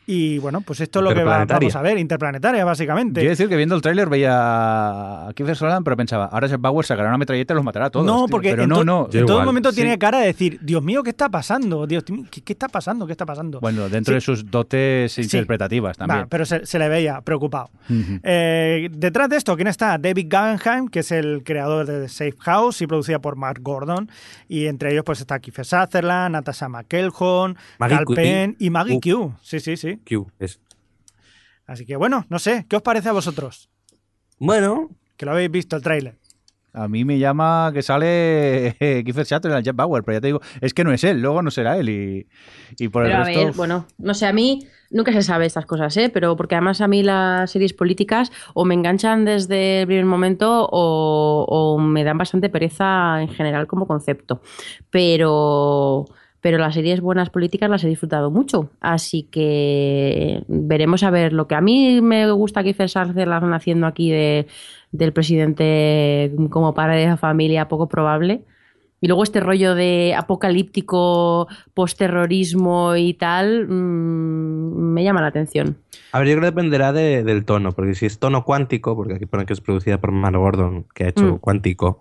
Y 0.05 0.39
bueno, 0.39 0.63
pues 0.63 0.81
esto 0.81 0.99
es 0.99 1.05
lo 1.05 1.15
que 1.15 1.23
va- 1.23 1.45
vamos 1.45 1.77
a 1.77 1.81
ver, 1.83 1.97
interplanetaria, 1.97 2.65
básicamente. 2.65 3.21
Quiero 3.21 3.31
decir 3.31 3.49
que 3.49 3.57
viendo 3.57 3.77
el 3.77 3.83
tráiler 3.83 4.09
veía 4.09 5.29
a 5.29 5.33
Kiefer 5.33 5.55
Sutherland, 5.57 5.85
pero 5.85 5.97
pensaba, 5.97 6.27
ahora 6.27 6.49
Jack 6.49 6.61
Bauer 6.61 6.85
sacará 6.85 7.09
una 7.09 7.19
metralleta 7.19 7.55
y 7.55 7.57
los 7.57 7.65
matará 7.65 7.87
a 7.87 7.91
todos. 7.91 8.05
no, 8.05 8.25
tío. 8.27 8.31
porque 8.33 8.51
Pero 8.51 8.65
en, 8.65 8.69
no, 8.69 8.77
to- 8.79 8.85
no. 8.85 9.09
Yo 9.11 9.21
en 9.21 9.27
todo 9.27 9.37
igual. 9.37 9.47
momento 9.47 9.71
Sí. 9.71 9.77
tiene 9.77 9.99
cara 9.99 10.19
de 10.19 10.27
decir, 10.27 10.59
Dios 10.61 10.83
mío, 10.83 11.03
¿qué 11.05 11.11
está 11.11 11.29
pasando? 11.29 11.87
Dios 11.87 12.03
mío, 12.11 12.25
¿qué, 12.31 12.41
qué 12.41 12.53
está 12.53 12.69
pasando? 12.69 13.07
¿Qué 13.07 13.13
está 13.13 13.25
pasando? 13.27 13.61
Bueno, 13.61 13.89
dentro 13.89 14.13
Sí. 14.13 14.15
de 14.17 14.21
sus 14.21 14.51
dotes 14.51 15.17
interpretativas 15.19 15.97
también. 15.97 16.23
Va, 16.23 16.27
pero 16.27 16.45
se, 16.47 16.67
se 16.67 16.79
le 16.81 16.89
veía 16.89 17.21
preocupado. 17.21 17.71
Eh, 18.25 18.89
detrás 18.93 19.29
de 19.29 19.37
esto, 19.37 19.55
¿quién 19.57 19.69
está? 19.69 19.99
David 19.99 20.27
Guggenheim, 20.31 20.89
que 20.89 21.01
es 21.01 21.13
el 21.13 21.43
creador 21.45 21.87
de 21.87 22.09
Safe 22.09 22.35
House 22.41 22.83
y 22.83 22.87
producida 22.87 23.21
por 23.21 23.37
Mark 23.37 23.61
Gordon. 23.63 24.11
Y 24.49 24.67
entre 24.67 24.93
ellos 24.93 25.05
pues 25.05 25.21
está 25.21 25.39
Kiefer 25.39 25.65
Sutherland, 25.65 26.33
Natasha 26.33 26.69
McElhone, 26.69 27.55
Cal. 27.79 28.05
Penn 28.15 28.57
y 28.59 28.71
Maggie 28.71 28.97
Uh. 28.97 29.01
Q. 29.01 29.33
Sí, 29.43 29.61
sí, 29.61 29.77
sí. 29.77 29.92
Q, 29.99 30.31
es. 30.39 30.61
Así 31.67 31.87
que 31.87 31.97
bueno, 31.97 32.27
no 32.29 32.39
sé, 32.39 32.67
¿qué 32.69 32.77
os 32.77 32.83
parece 32.83 33.09
a 33.09 33.13
vosotros? 33.13 33.71
Bueno, 34.39 34.91
Que 35.17 35.27
lo 35.27 35.33
habéis 35.33 35.51
visto 35.51 35.77
el 35.77 35.83
tráiler. 35.83 36.19
A 36.75 36.89
mí 36.89 37.05
me 37.05 37.19
llama 37.19 37.71
que 37.75 37.83
sale 37.83 38.75
Kiefer 39.05 39.27
Sutherland, 39.27 39.63
Jack 39.65 39.77
Bauer, 39.77 40.03
pero 40.03 40.17
ya 40.17 40.21
te 40.23 40.27
digo, 40.29 40.41
es 40.63 40.73
que 40.73 40.85
no 40.85 40.93
es 40.93 41.05
él, 41.05 41.21
luego 41.21 41.43
no 41.43 41.51
será 41.51 41.77
él 41.77 41.91
y, 41.91 42.27
y 42.79 42.89
por 42.89 43.03
Pero 43.05 43.15
el 43.17 43.21
a 43.21 43.25
resto... 43.27 43.45
ver, 43.45 43.53
bueno, 43.55 43.87
no 43.99 44.15
sé, 44.15 44.27
a 44.27 44.33
mí 44.33 44.67
nunca 44.91 45.13
se 45.13 45.21
sabe 45.23 45.45
estas 45.45 45.67
cosas, 45.67 45.95
¿eh? 45.99 46.09
Pero 46.09 46.35
porque 46.35 46.55
además 46.55 46.81
a 46.81 46.89
mí 46.89 47.03
las 47.03 47.51
series 47.51 47.75
políticas 47.75 48.33
o 48.55 48.65
me 48.65 48.73
enganchan 48.75 49.27
desde 49.27 49.83
el 49.83 49.87
primer 49.87 50.07
momento 50.07 50.67
o, 50.71 51.45
o 51.47 51.79
me 51.79 52.05
dan 52.05 52.17
bastante 52.17 52.49
pereza 52.49 53.21
en 53.21 53.29
general 53.29 53.67
como 53.67 53.87
concepto. 53.87 54.41
Pero, 54.91 56.07
pero 56.43 56.59
las 56.59 56.75
series 56.75 57.01
buenas 57.01 57.31
políticas 57.31 57.71
las 57.71 57.83
he 57.85 57.89
disfrutado 57.89 58.31
mucho. 58.31 58.69
Así 58.81 59.23
que 59.31 60.43
veremos 60.49 61.03
a 61.05 61.11
ver 61.11 61.33
lo 61.33 61.47
que 61.47 61.55
a 61.55 61.61
mí 61.63 62.01
me 62.03 62.31
gusta 62.33 62.63
que 62.65 62.75
Sutherland 62.75 63.55
haciendo 63.55 63.87
aquí 63.87 64.11
de, 64.11 64.47
del 64.91 65.13
presidente 65.13 66.33
como 66.51 66.75
padre 66.75 66.97
de 67.01 67.07
la 67.07 67.17
familia 67.17 67.69
poco 67.69 67.89
probable. 67.89 68.43
Y 69.01 69.09
luego 69.09 69.23
este 69.25 69.41
rollo 69.41 69.75
de 69.75 70.15
apocalíptico, 70.17 71.49
posterrorismo 71.75 72.95
y 72.97 73.15
tal, 73.15 73.67
mm, 73.69 74.93
me 74.93 75.05
llama 75.05 75.21
la 75.23 75.29
atención. 75.29 75.77
a 76.13 76.19
ver, 76.19 76.29
yo 76.29 76.35
creo 76.35 76.43
que 76.43 76.55
dependerá 76.55 76.93
de- 76.93 77.23
del 77.25 77.45
tono, 77.45 77.73
porque 77.73 77.95
si 77.95 78.05
es 78.07 78.19
tono 78.19 78.45
cuántico, 78.45 78.95
porque 78.95 79.15
aquí 79.15 79.27
pone 79.27 79.47
que 79.47 79.55
es 79.55 79.61
producida 79.61 79.99
por 79.99 80.13
Mark 80.13 80.37
Gordon, 80.37 80.85
que 80.95 81.05
ha 81.05 81.09
hecho 81.09 81.25
Mm. 81.25 81.39
cuántico, 81.39 82.01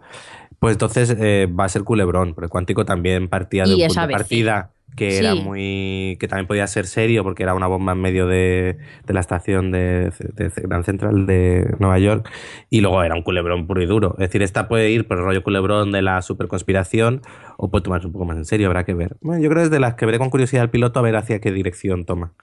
pues 0.62 0.74
entonces 0.76 1.16
eh, 1.20 1.48
va 1.48 1.66
a 1.66 1.70
ser 1.70 1.84
culebrón, 1.84 2.36
porque 2.36 2.48
cuántico 2.48 2.86
también 2.86 3.28
partía 3.30 3.68
de 3.68 3.78
Y 3.78 3.82
un 3.82 3.82
es 3.82 3.88
punto 3.88 4.08
de 4.08 4.14
ABC. 4.14 4.20
partida 4.20 4.72
que 4.96 5.18
era 5.18 5.34
muy. 5.34 6.18
que 6.20 6.28
también 6.28 6.46
podía 6.46 6.68
ser 6.68 6.86
serio, 6.86 7.24
porque 7.24 7.42
era 7.42 7.56
una 7.56 7.66
bomba 7.66 7.94
en 7.94 8.00
medio 8.02 8.28
de, 8.28 8.78
de 9.08 9.14
la 9.14 9.22
estación 9.22 9.72
de, 9.72 10.12
de 10.36 10.52
Gran 10.58 10.84
Central 10.84 11.26
de 11.26 11.76
Nueva 11.80 11.98
York, 11.98 12.30
y 12.70 12.82
luego 12.82 13.02
era 13.02 13.16
un 13.16 13.24
culebrón 13.24 13.66
puro 13.66 13.82
y 13.82 13.88
duro. 13.88 14.12
Es 14.20 14.28
decir, 14.28 14.44
esta 14.44 14.68
puede 14.68 14.92
ir 14.92 15.08
por 15.08 15.18
el 15.18 15.24
rollo 15.24 15.42
culebrón 15.42 15.92
de 15.92 16.04
la 16.04 16.22
superconspiración, 16.22 17.22
o 17.58 17.72
puede 17.72 17.84
tomarse 17.84 18.06
un 18.06 18.14
poco 18.14 18.26
más 18.26 18.38
en 18.38 18.46
serio, 18.46 18.68
habrá 18.68 18.84
que 18.84 18.94
ver. 18.94 19.18
Bueno, 19.22 19.42
yo 19.42 19.50
creo 19.50 19.62
que 19.62 19.66
es 19.66 19.72
de 19.72 19.80
las 19.80 19.96
que 19.96 20.06
veré 20.06 20.20
con 20.20 20.30
curiosidad 20.30 20.64
el 20.64 20.70
piloto 20.70 21.00
a 21.00 21.04
ver 21.04 21.16
hacia 21.16 21.42
qué 21.42 21.52
dirección 21.52 22.06
toma. 22.06 22.34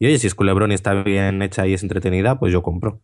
Y 0.00 0.06
oye, 0.06 0.18
si 0.18 0.26
es 0.26 0.34
culebrón 0.34 0.72
y 0.72 0.74
está 0.74 0.94
bien 1.02 1.40
hecha 1.42 1.66
y 1.68 1.74
es 1.74 1.82
entretenida, 1.84 2.38
pues 2.40 2.52
yo 2.52 2.62
compro. 2.62 3.00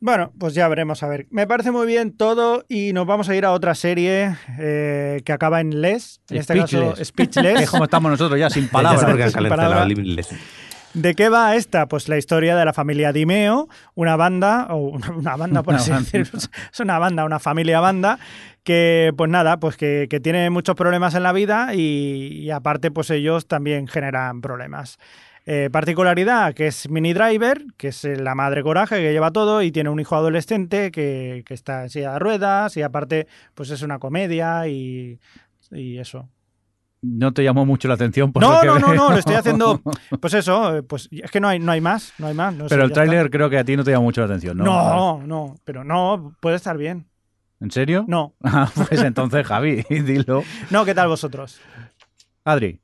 Bueno, 0.00 0.32
pues 0.38 0.54
ya 0.54 0.66
veremos 0.66 1.02
a 1.02 1.08
ver. 1.08 1.26
Me 1.30 1.46
parece 1.46 1.70
muy 1.70 1.86
bien 1.86 2.16
todo 2.16 2.64
y 2.68 2.94
nos 2.94 3.06
vamos 3.06 3.28
a 3.28 3.36
ir 3.36 3.44
a 3.44 3.52
otra 3.52 3.74
serie 3.74 4.34
eh, 4.58 5.20
que 5.26 5.32
acaba 5.32 5.60
en 5.60 5.82
Les, 5.82 6.22
en 6.30 6.38
este 6.38 6.56
caso 6.56 6.96
Speechless. 6.96 7.08
Speechless. 7.08 7.60
Es 7.64 7.70
como 7.70 7.84
estamos 7.84 8.10
nosotros 8.10 8.40
ya, 8.40 8.48
sin 8.48 8.68
palabras. 8.68 9.04
por 9.04 9.16
qué 9.16 9.24
han 9.24 9.48
palabra. 9.48 9.86
¿De 10.94 11.14
qué 11.14 11.28
va 11.28 11.54
esta? 11.54 11.86
Pues 11.86 12.08
la 12.08 12.16
historia 12.16 12.56
de 12.56 12.64
la 12.64 12.72
familia 12.72 13.12
Dimeo, 13.12 13.68
una 13.94 14.16
banda, 14.16 14.66
o 14.70 14.76
una, 14.88 15.10
una 15.10 15.36
banda 15.36 15.62
por 15.62 15.74
Una 15.74 15.82
así 15.82 15.90
banda. 15.90 16.10
decirlo, 16.10 16.40
es 16.72 16.80
una 16.80 16.98
banda, 16.98 17.24
una 17.24 17.38
familia 17.38 17.78
banda, 17.80 18.18
que 18.64 19.12
pues 19.16 19.30
nada, 19.30 19.60
pues 19.60 19.76
que, 19.76 20.08
que 20.10 20.18
tiene 20.18 20.50
muchos 20.50 20.74
problemas 20.74 21.14
en 21.14 21.22
la 21.22 21.32
vida 21.32 21.74
y, 21.74 22.40
y 22.42 22.50
aparte 22.50 22.90
pues 22.90 23.10
ellos 23.10 23.46
también 23.46 23.86
generan 23.86 24.40
problemas. 24.40 24.98
Eh, 25.46 25.68
particularidad 25.72 26.54
que 26.54 26.66
es 26.68 26.88
Mini 26.90 27.12
Driver, 27.12 27.64
que 27.76 27.88
es 27.88 28.04
eh, 28.04 28.16
la 28.16 28.34
madre 28.34 28.62
coraje 28.62 28.96
que 28.96 29.12
lleva 29.12 29.30
todo 29.30 29.62
y 29.62 29.72
tiene 29.72 29.88
un 29.90 29.98
hijo 29.98 30.14
adolescente 30.14 30.90
que, 30.90 31.42
que 31.46 31.54
está 31.54 31.82
en 31.84 31.90
silla 31.90 32.12
de 32.12 32.18
ruedas 32.18 32.76
y 32.76 32.82
aparte 32.82 33.26
pues 33.54 33.70
es 33.70 33.82
una 33.82 33.98
comedia 33.98 34.68
y, 34.68 35.18
y 35.72 35.98
eso. 35.98 36.28
No 37.02 37.32
te 37.32 37.42
llamó 37.42 37.64
mucho 37.64 37.88
la 37.88 37.94
atención. 37.94 38.30
Por 38.30 38.42
lo 38.42 38.50
No, 38.52 38.60
que 38.60 38.66
no, 38.66 38.78
no, 38.78 38.86
veo. 38.88 38.96
no, 38.96 39.10
lo 39.10 39.16
estoy 39.16 39.34
haciendo. 39.36 39.80
Pues 40.20 40.34
eso, 40.34 40.76
eh, 40.76 40.82
pues 40.82 41.08
es 41.10 41.30
que 41.30 41.40
no 41.40 41.48
hay, 41.48 41.58
no 41.58 41.72
hay 41.72 41.80
más, 41.80 42.12
no 42.18 42.26
hay 42.26 42.34
más. 42.34 42.54
no 42.54 42.68
sé, 42.68 42.74
Pero 42.74 42.84
el 42.84 42.92
tráiler 42.92 43.30
creo 43.30 43.48
que 43.48 43.58
a 43.58 43.64
ti 43.64 43.74
no 43.76 43.82
te 43.82 43.90
llama 43.90 44.02
mucho 44.04 44.20
la 44.20 44.26
atención, 44.26 44.58
¿no? 44.58 44.64
No, 44.64 45.22
no, 45.26 45.54
pero 45.64 45.82
no, 45.82 46.36
puede 46.40 46.56
estar 46.56 46.76
bien. 46.76 47.06
¿En 47.60 47.70
serio? 47.70 48.04
No, 48.06 48.34
Ah, 48.44 48.70
pues 48.88 49.02
entonces, 49.02 49.46
Javi, 49.46 49.82
dilo. 49.88 50.42
no, 50.70 50.84
¿qué 50.84 50.94
tal 50.94 51.08
vosotros? 51.08 51.58
Adri, 52.44 52.80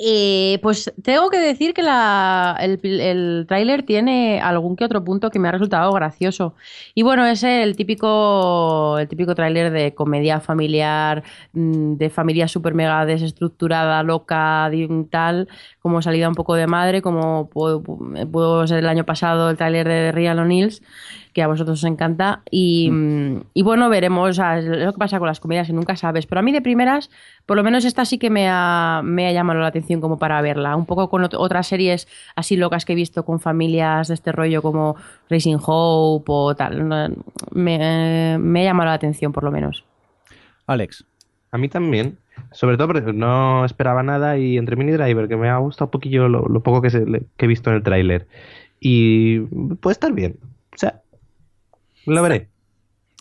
Eh, 0.00 0.60
pues 0.62 0.92
tengo 1.02 1.28
que 1.28 1.38
decir 1.40 1.74
que 1.74 1.80
el, 1.80 2.78
el 3.00 3.46
tráiler 3.48 3.82
tiene 3.82 4.40
algún 4.40 4.76
que 4.76 4.84
otro 4.84 5.02
punto 5.02 5.28
que 5.30 5.40
me 5.40 5.48
ha 5.48 5.52
resultado 5.52 5.92
gracioso. 5.92 6.54
Y 6.94 7.02
bueno, 7.02 7.26
es 7.26 7.42
el 7.42 7.74
típico, 7.76 8.96
el 9.00 9.08
típico 9.08 9.34
tráiler 9.34 9.72
de 9.72 9.94
comedia 9.96 10.38
familiar, 10.40 11.24
mm, 11.52 11.94
de 11.96 12.10
familia 12.10 12.46
super 12.46 12.74
mega 12.74 13.04
desestructurada, 13.06 14.04
loca, 14.04 14.70
di- 14.70 14.86
tal, 15.10 15.48
como 15.88 16.02
salida 16.02 16.28
un 16.28 16.34
poco 16.34 16.54
de 16.54 16.66
madre, 16.66 17.02
como 17.02 17.48
pudo, 17.48 18.66
ser 18.66 18.78
el 18.78 18.88
año 18.88 19.04
pasado 19.04 19.50
el 19.50 19.56
tráiler 19.56 19.88
de 19.88 20.12
Real 20.12 20.38
O'Neills, 20.38 20.82
que 21.32 21.42
a 21.42 21.46
vosotros 21.46 21.78
os 21.80 21.84
encanta. 21.90 22.42
Y, 22.50 22.90
mm, 22.90 23.40
y 23.54 23.62
bueno, 23.62 23.88
veremos 23.88 24.30
o 24.30 24.32
sea, 24.34 24.58
es 24.58 24.66
lo 24.66 24.92
que 24.92 24.98
pasa 24.98 25.18
con 25.18 25.26
las 25.28 25.40
comedias, 25.40 25.66
que 25.66 25.72
nunca 25.72 25.96
sabes. 25.96 26.26
Pero 26.26 26.40
a 26.40 26.42
mí 26.42 26.52
de 26.52 26.60
primeras, 26.60 27.10
por 27.46 27.56
lo 27.56 27.64
menos 27.64 27.84
esta 27.84 28.04
sí 28.04 28.18
que 28.18 28.28
me 28.30 28.48
ha, 28.48 29.00
me 29.02 29.26
ha 29.26 29.32
llamado 29.32 29.60
la 29.60 29.68
atención 29.68 30.00
como 30.00 30.18
para 30.18 30.40
verla. 30.42 30.76
Un 30.76 30.86
poco 30.86 31.08
con 31.08 31.22
ot- 31.22 31.36
otras 31.38 31.66
series 31.66 32.06
así 32.36 32.56
locas 32.56 32.84
que 32.84 32.92
he 32.92 32.96
visto 32.96 33.24
con 33.24 33.40
familias 33.40 34.08
de 34.08 34.14
este 34.14 34.30
rollo 34.32 34.62
como 34.62 34.96
Racing 35.30 35.58
Hope 35.64 36.24
o 36.28 36.54
tal. 36.54 36.84
Me 37.52 38.60
ha 38.60 38.64
llamado 38.64 38.88
la 38.88 38.94
atención 38.94 39.32
por 39.32 39.44
lo 39.44 39.50
menos. 39.50 39.84
Alex. 40.66 41.04
A 41.50 41.56
mí 41.56 41.68
también. 41.68 42.18
Sobre 42.52 42.76
todo 42.76 42.88
porque 42.88 43.12
no 43.12 43.64
esperaba 43.64 44.02
nada 44.02 44.38
y 44.38 44.56
entre 44.58 44.76
Mini 44.76 44.92
Driver, 44.92 45.28
que 45.28 45.36
me 45.36 45.48
ha 45.48 45.58
gustado 45.58 45.86
un 45.86 45.90
poquillo 45.90 46.28
lo, 46.28 46.46
lo 46.46 46.62
poco 46.62 46.80
que, 46.82 46.90
se- 46.90 47.04
que 47.36 47.44
he 47.44 47.48
visto 47.48 47.70
en 47.70 47.76
el 47.76 47.82
tráiler. 47.82 48.26
Y 48.80 49.40
puede 49.40 49.92
estar 49.92 50.12
bien. 50.12 50.36
O 50.74 50.78
sea, 50.78 51.00
lo 52.06 52.22
veré. 52.22 52.48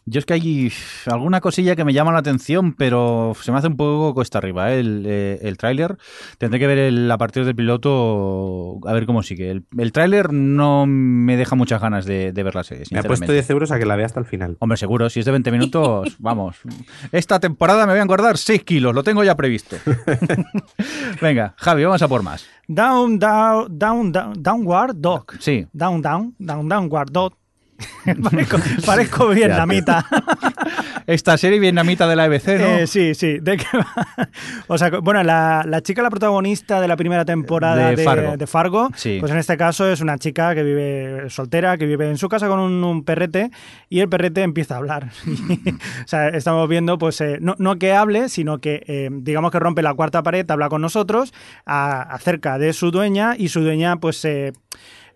Yo 0.10 0.20
es 0.20 0.26
que 0.26 0.36
hay 0.36 0.72
alguna 1.06 1.42
cosilla 1.42 1.76
que 1.76 1.84
me 1.84 1.92
llama 1.92 2.14
la 2.14 2.20
atención, 2.20 2.72
pero 2.72 3.34
se 3.42 3.52
me 3.52 3.58
hace 3.58 3.68
un 3.68 3.76
poco 3.76 4.14
cuesta 4.14 4.38
arriba 4.38 4.72
¿eh? 4.72 4.80
el, 4.80 5.04
eh, 5.06 5.40
el 5.42 5.58
tráiler. 5.58 5.98
Tendré 6.38 6.60
que 6.60 6.68
ver 6.68 6.78
el, 6.78 7.12
a 7.12 7.18
partir 7.18 7.44
del 7.44 7.56
piloto 7.56 8.80
a 8.88 8.94
ver 8.94 9.06
cómo 9.06 9.22
sigue. 9.22 9.52
El, 9.52 9.66
el 9.78 9.92
tráiler 9.92 10.32
no 10.32 10.86
me 10.88 11.36
deja 11.36 11.58
muchas 11.58 11.82
ganas 11.82 12.06
de, 12.06 12.32
de 12.32 12.44
ver 12.44 12.56
la 12.56 12.64
serie, 12.64 12.86
Me 12.90 13.00
ha 13.00 13.04
puesto 13.04 13.26
sinceramente. 13.26 13.34
10 13.34 13.50
euros 13.50 13.72
a 13.72 13.80
que 13.80 13.86
la 13.86 13.98
vea 13.98 14.06
hasta 14.06 14.22
el 14.22 14.26
final. 14.26 14.56
Hombre, 14.60 14.78
seguro, 14.78 15.10
si 15.10 15.20
es 15.20 15.26
de 15.26 15.32
20 15.34 15.52
minutos, 15.52 16.16
vamos. 16.20 16.56
Esta 17.12 17.42
temporada 17.42 17.86
me 17.86 17.92
voy 17.92 18.00
a 18.00 18.04
engordar 18.04 18.38
6 18.38 18.64
kilos, 18.64 18.96
lo 18.96 19.04
tengo 19.04 19.26
ya 19.26 19.36
previsto. 19.36 19.76
Venga, 21.22 21.54
Javi, 21.58 21.84
vamos 21.84 22.02
a 22.02 22.08
por 22.08 22.24
más. 22.24 22.48
Down, 22.70 23.20
down, 23.20 23.78
down, 23.78 24.12
down, 24.14 24.42
downward 24.42 24.96
dog. 24.96 25.34
Sí. 25.40 25.68
Down, 25.74 26.02
down, 26.02 26.34
down, 26.40 26.70
downward 26.70 27.12
dog. 27.12 27.34
parezco, 28.24 28.58
parezco 28.86 29.28
vietnamita. 29.30 30.06
Esta 31.08 31.38
serie 31.38 31.60
vietnamita 31.60 32.08
de 32.08 32.16
la 32.16 32.26
EBC, 32.26 32.48
¿no? 32.60 32.66
Eh, 32.66 32.88
sí, 32.88 33.16
sí. 33.16 33.40
¿De 33.40 33.56
qué 33.58 33.66
va? 33.78 34.30
O 34.68 34.78
sea, 34.78 34.90
bueno, 35.02 35.24
la, 35.24 35.64
la 35.66 35.82
chica, 35.82 36.02
la 36.02 36.10
protagonista 36.10 36.82
de 36.82 36.88
la 36.88 36.98
primera 36.98 37.24
temporada 37.24 37.90
De 37.92 37.96
de, 37.96 38.04
Fargo. 38.04 38.38
de 38.38 38.48
Fargo, 38.48 38.90
Sí. 38.96 39.18
pues 39.20 39.32
en 39.32 39.38
este 39.38 39.56
caso 39.58 39.90
es 39.90 40.02
una 40.02 40.18
chica 40.18 40.54
que 40.54 40.64
vive 40.64 41.30
soltera, 41.30 41.78
que 41.78 41.86
vive 41.86 42.10
en 42.10 42.18
su 42.18 42.28
casa 42.28 42.48
con 42.48 42.60
un, 42.60 42.84
un 42.84 43.04
perrete 43.06 43.52
y 43.90 44.00
el 44.02 44.10
perrete 44.10 44.42
empieza 44.42 44.74
a 44.76 44.78
hablar. 44.80 45.10
o 46.04 46.08
sea, 46.08 46.28
estamos 46.30 46.68
viendo, 46.68 46.98
pues, 46.98 47.22
eh, 47.22 47.38
no, 47.40 47.56
no 47.58 47.78
que 47.78 47.94
hable, 47.94 48.28
sino 48.30 48.58
que, 48.60 48.84
eh, 48.88 49.10
digamos 49.12 49.52
que 49.52 49.60
rompe 49.60 49.82
la 49.82 49.94
cuarta 49.94 50.24
pared, 50.24 50.50
habla 50.50 50.68
con 50.70 50.82
nosotros 50.82 51.34
a- 51.66 52.02
acerca 52.02 52.58
de 52.58 52.74
su 52.74 52.92
dueña 52.92 53.36
y 53.38 53.48
su 53.50 53.62
dueña, 53.62 53.98
pues, 53.98 54.24
eh, 54.26 54.52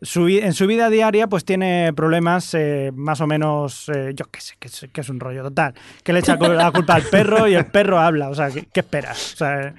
su 0.01 0.27
en 0.27 0.53
su 0.53 0.65
vida 0.67 0.89
diaria 0.89 1.27
pues 1.27 1.45
tiene 1.45 1.93
problemas 1.93 2.53
eh, 2.53 2.91
más 2.95 3.21
o 3.21 3.27
menos, 3.27 3.87
eh, 3.89 4.11
yo 4.15 4.25
qué 4.25 4.41
sé, 4.41 4.55
que 4.59 4.67
es, 4.67 4.87
que 4.91 5.01
es 5.01 5.09
un 5.09 5.19
rollo 5.19 5.43
total. 5.43 5.73
Que 6.03 6.13
le 6.13 6.19
echa 6.19 6.35
la 6.35 6.71
culpa 6.71 6.95
al 6.95 7.03
perro 7.03 7.47
y 7.47 7.53
el 7.53 7.65
perro 7.67 7.99
habla. 7.99 8.29
O 8.29 8.35
sea, 8.35 8.49
¿qué, 8.49 8.65
qué 8.71 8.79
esperas? 8.81 9.33
O 9.33 9.37
sea, 9.37 9.73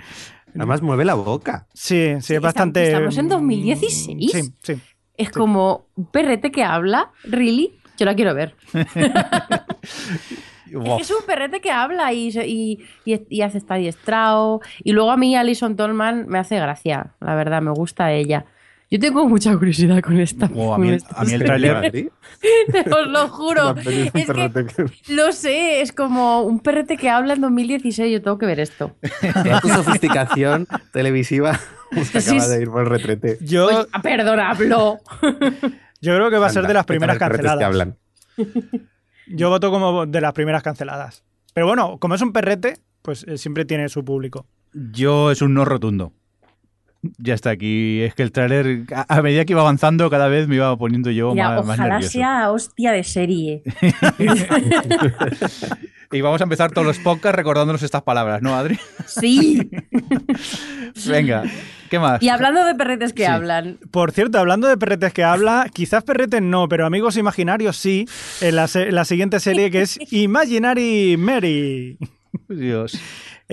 Además 0.54 0.82
mueve 0.82 1.04
la 1.04 1.14
boca. 1.14 1.66
sí, 1.72 2.12
sí, 2.20 2.34
es 2.34 2.40
bastante... 2.40 2.84
estamos 2.88 3.16
en 3.16 3.28
2016. 3.28 4.30
Sí, 4.32 4.54
sí. 4.62 4.80
Es 5.16 5.30
como 5.30 5.86
un 5.96 6.06
perrete 6.06 6.50
que 6.52 6.62
habla, 6.62 7.10
¿really? 7.24 7.78
Yo 7.96 8.04
la 8.06 8.14
quiero 8.14 8.34
ver. 8.34 8.54
Es 8.74 8.86
Wow. 10.74 10.96
que 10.96 11.02
es 11.02 11.10
un 11.10 11.26
perrete 11.26 11.60
que 11.60 11.70
habla 11.70 12.14
y, 12.14 12.28
y, 12.28 12.78
y, 13.04 13.20
y 13.28 13.42
hace 13.42 13.58
está 13.58 13.74
adiestrado. 13.74 14.60
Y 14.82 14.92
luego 14.92 15.10
a 15.10 15.18
mí 15.18 15.36
Alison 15.36 15.76
Tolman 15.76 16.26
me 16.28 16.38
hace 16.38 16.56
gracia, 16.58 17.12
la 17.20 17.34
verdad, 17.34 17.60
me 17.60 17.72
gusta 17.72 18.10
ella. 18.12 18.46
Yo 18.92 19.00
tengo 19.00 19.26
mucha 19.26 19.56
curiosidad 19.56 20.02
con 20.02 20.20
esta. 20.20 20.50
Oh, 20.54 20.74
a 20.74 20.78
mí, 20.78 20.90
el- 20.90 21.02
a 21.16 21.24
mí. 21.24 21.32
Madrid. 21.38 22.08
Os 22.92 23.08
lo 23.08 23.28
juro. 23.28 23.74
Es 23.78 24.12
que 24.12 24.50
lo 25.08 25.32
sé, 25.32 25.80
es 25.80 25.92
como 25.92 26.42
un 26.42 26.60
perrete 26.60 26.98
que 26.98 27.08
habla 27.08 27.32
en 27.32 27.40
2016. 27.40 28.12
Yo 28.12 28.20
tengo 28.20 28.36
que 28.36 28.44
ver 28.44 28.60
esto. 28.60 28.94
Toda 29.32 29.60
tu 29.60 29.68
sofisticación 29.70 30.66
televisiva 30.92 31.58
se 32.02 32.18
acaba 32.18 32.40
sí. 32.40 32.50
de 32.50 32.60
ir 32.62 32.68
por 32.70 32.82
el 32.82 32.90
retrete. 32.90 33.38
Yo, 33.40 33.64
Oye, 33.68 33.86
ah, 33.92 34.02
perdona, 34.02 34.50
hablo. 34.50 34.98
yo 36.02 36.14
creo 36.14 36.28
que 36.30 36.36
va 36.36 36.48
a 36.48 36.50
ser 36.50 36.66
de 36.66 36.74
las 36.74 36.84
¿qué 36.84 36.98
tal 36.98 36.98
primeras 36.98 37.18
perretes 37.18 37.40
que 37.40 37.58
canceladas. 37.58 37.64
hablan? 37.64 37.98
Yo 39.28 39.48
voto 39.48 39.70
como 39.70 40.04
de 40.04 40.20
las 40.20 40.34
primeras 40.34 40.62
canceladas. 40.62 41.24
Pero 41.54 41.66
bueno, 41.66 41.96
como 41.98 42.14
es 42.14 42.20
un 42.20 42.34
perrete, 42.34 42.76
pues 43.00 43.24
eh, 43.26 43.38
siempre 43.38 43.64
tiene 43.64 43.88
su 43.88 44.04
público. 44.04 44.46
Yo 44.74 45.30
es 45.30 45.40
un 45.40 45.54
no 45.54 45.64
rotundo. 45.64 46.12
Ya 47.18 47.34
está 47.34 47.50
aquí. 47.50 48.00
Es 48.02 48.14
que 48.14 48.22
el 48.22 48.30
tráiler, 48.32 48.84
a, 48.94 49.16
a 49.18 49.22
medida 49.22 49.44
que 49.44 49.52
iba 49.54 49.60
avanzando, 49.62 50.08
cada 50.08 50.28
vez 50.28 50.46
me 50.46 50.54
iba 50.56 50.76
poniendo 50.76 51.10
yo 51.10 51.32
Mira, 51.32 51.48
más, 51.56 51.66
más 51.66 51.78
ojalá 51.78 51.94
nervioso. 51.94 52.12
sea 52.12 52.50
hostia 52.52 52.92
de 52.92 53.02
serie. 53.04 53.62
Y 56.14 56.20
vamos 56.20 56.42
a 56.42 56.44
empezar 56.44 56.70
todos 56.72 56.86
los 56.86 56.98
podcasts 56.98 57.36
recordándonos 57.36 57.82
estas 57.82 58.02
palabras, 58.02 58.42
¿no, 58.42 58.54
Adri? 58.54 58.78
Sí. 59.06 59.70
Venga, 61.08 61.44
¿qué 61.88 61.98
más? 61.98 62.22
Y 62.22 62.28
hablando 62.28 62.66
de 62.66 62.74
perretes 62.74 63.14
que 63.14 63.22
Sí. 63.24 63.30
hablan, 63.30 63.78
Por 63.90 64.12
cierto, 64.12 64.38
hablando 64.38 64.68
de 64.68 64.76
perretes 64.76 65.14
que 65.14 65.24
habla, 65.24 65.70
quizás 65.72 66.04
perretes 66.04 66.42
no, 66.42 66.68
pero 66.68 66.84
amigos 66.84 67.16
imaginarios 67.16 67.78
sí, 67.78 68.06
en 68.42 68.56
la, 68.56 68.68
se- 68.68 68.92
la 68.92 69.06
siguiente 69.06 69.40
serie 69.40 69.70
que 69.70 69.80
es 69.80 69.98
Imaginary 70.12 71.16
Mary. 71.18 71.96
Dios. 72.48 73.00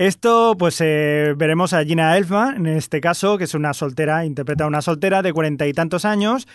Esto, 0.00 0.56
pues 0.58 0.80
eh, 0.80 1.34
veremos 1.36 1.74
a 1.74 1.84
Gina 1.84 2.16
Elfman, 2.16 2.66
en 2.66 2.66
este 2.68 3.02
caso, 3.02 3.36
que 3.36 3.44
es 3.44 3.52
una 3.52 3.74
soltera, 3.74 4.24
interpreta 4.24 4.64
a 4.64 4.66
una 4.66 4.80
soltera 4.80 5.20
de 5.20 5.34
cuarenta 5.34 5.66
y 5.66 5.74
tantos 5.74 6.06
años, 6.06 6.48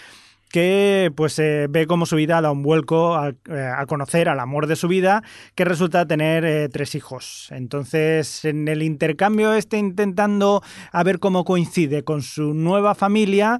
que 0.49 1.13
pues 1.15 1.37
eh, 1.37 1.67
ve 1.69 1.85
cómo 1.85 2.07
su 2.07 2.15
vida 2.15 2.41
da 2.41 2.49
un 2.49 2.63
vuelco 2.63 3.13
a, 3.13 3.35
eh, 3.47 3.71
a 3.77 3.85
conocer 3.85 4.29
al 4.29 4.39
amor 4.39 4.65
de 4.65 4.75
su 4.75 4.87
vida, 4.87 5.21
que 5.53 5.63
resulta 5.63 6.07
tener 6.07 6.71
tres 6.71 6.95
hijos. 6.95 7.49
Entonces, 7.51 8.45
en 8.45 8.67
el 8.67 8.81
intercambio 8.81 9.53
este 9.53 9.77
intentando 9.77 10.63
a 10.91 11.03
ver 11.03 11.19
cómo 11.19 11.45
coincide 11.45 12.03
con 12.03 12.23
su 12.23 12.55
nueva 12.55 12.95
familia, 12.95 13.59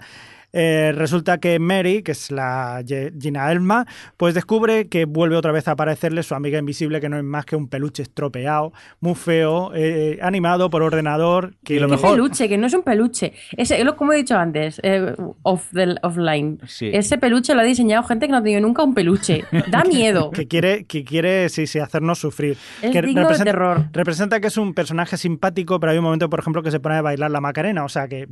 eh, 0.58 0.94
resulta 0.96 1.38
que 1.38 1.60
Mary, 1.60 2.02
que 2.02 2.14
es 2.14 2.32
la 2.32 2.82
Gina 3.20 3.52
Elma, 3.52 3.86
pues 4.16 4.34
descubre 4.34 4.88
que 4.88 5.04
vuelve 5.04 5.36
otra 5.36 5.52
vez 5.52 5.68
a 5.68 5.72
aparecerle 5.72 6.24
su 6.24 6.34
amiga 6.34 6.58
invisible, 6.58 7.02
que 7.02 7.10
no 7.10 7.18
es 7.18 7.24
más 7.26 7.46
que 7.46 7.58
un 7.58 7.68
peluche 7.68 8.04
estropeado, 8.04 8.72
muy 9.02 9.16
feo, 9.16 9.72
eh, 9.76 10.18
animado 10.22 10.70
por 10.70 10.82
ordenador. 10.82 11.54
Que 11.64 11.78
lo 11.80 11.88
un 11.88 11.92
mejor- 11.92 12.12
peluche, 12.12 12.48
que 12.48 12.58
no 12.58 12.68
es 12.68 12.74
un 12.74 12.84
peluche. 12.84 13.34
Ese, 13.58 13.84
lo- 13.84 13.98
como 13.98 14.14
he 14.14 14.18
dicho 14.18 14.38
antes, 14.38 14.80
eh, 14.82 15.14
off 15.44 15.68
the, 15.74 15.96
offline. 16.04 16.60
Sí. 16.68 16.90
Ese 16.94 17.18
peluche 17.18 17.54
lo 17.54 17.60
ha 17.62 17.66
diseñado 17.66 18.04
gente 18.04 18.28
que 18.28 18.32
no 18.32 18.38
ha 18.38 18.44
tenido 18.44 18.62
nunca 18.62 18.82
un 18.84 18.94
peluche. 18.94 19.44
Da 19.70 19.84
miedo. 19.84 20.32
que 20.32 20.48
quiere, 20.48 20.86
que 20.86 21.04
quiere 21.04 21.50
sí, 21.50 21.68
sí, 21.68 21.80
hacernos 21.80 22.20
sufrir. 22.20 22.56
Es 22.82 22.92
que 22.92 23.02
digno 23.02 23.28
de 23.28 23.38
terror. 23.44 23.86
representa 23.92 24.40
que 24.40 24.48
es 24.48 24.58
un 24.58 24.74
personaje 24.74 25.18
simpático, 25.18 25.80
pero 25.80 25.92
hay 25.92 25.98
un 25.98 26.04
momento, 26.06 26.30
por 26.30 26.40
ejemplo, 26.40 26.64
que 26.64 26.72
se 26.72 26.80
pone 26.80 26.96
a 26.96 27.02
bailar 27.02 27.30
la 27.30 27.42
Macarena. 27.42 27.84
O 27.84 27.90
sea 27.90 28.08
que. 28.08 28.26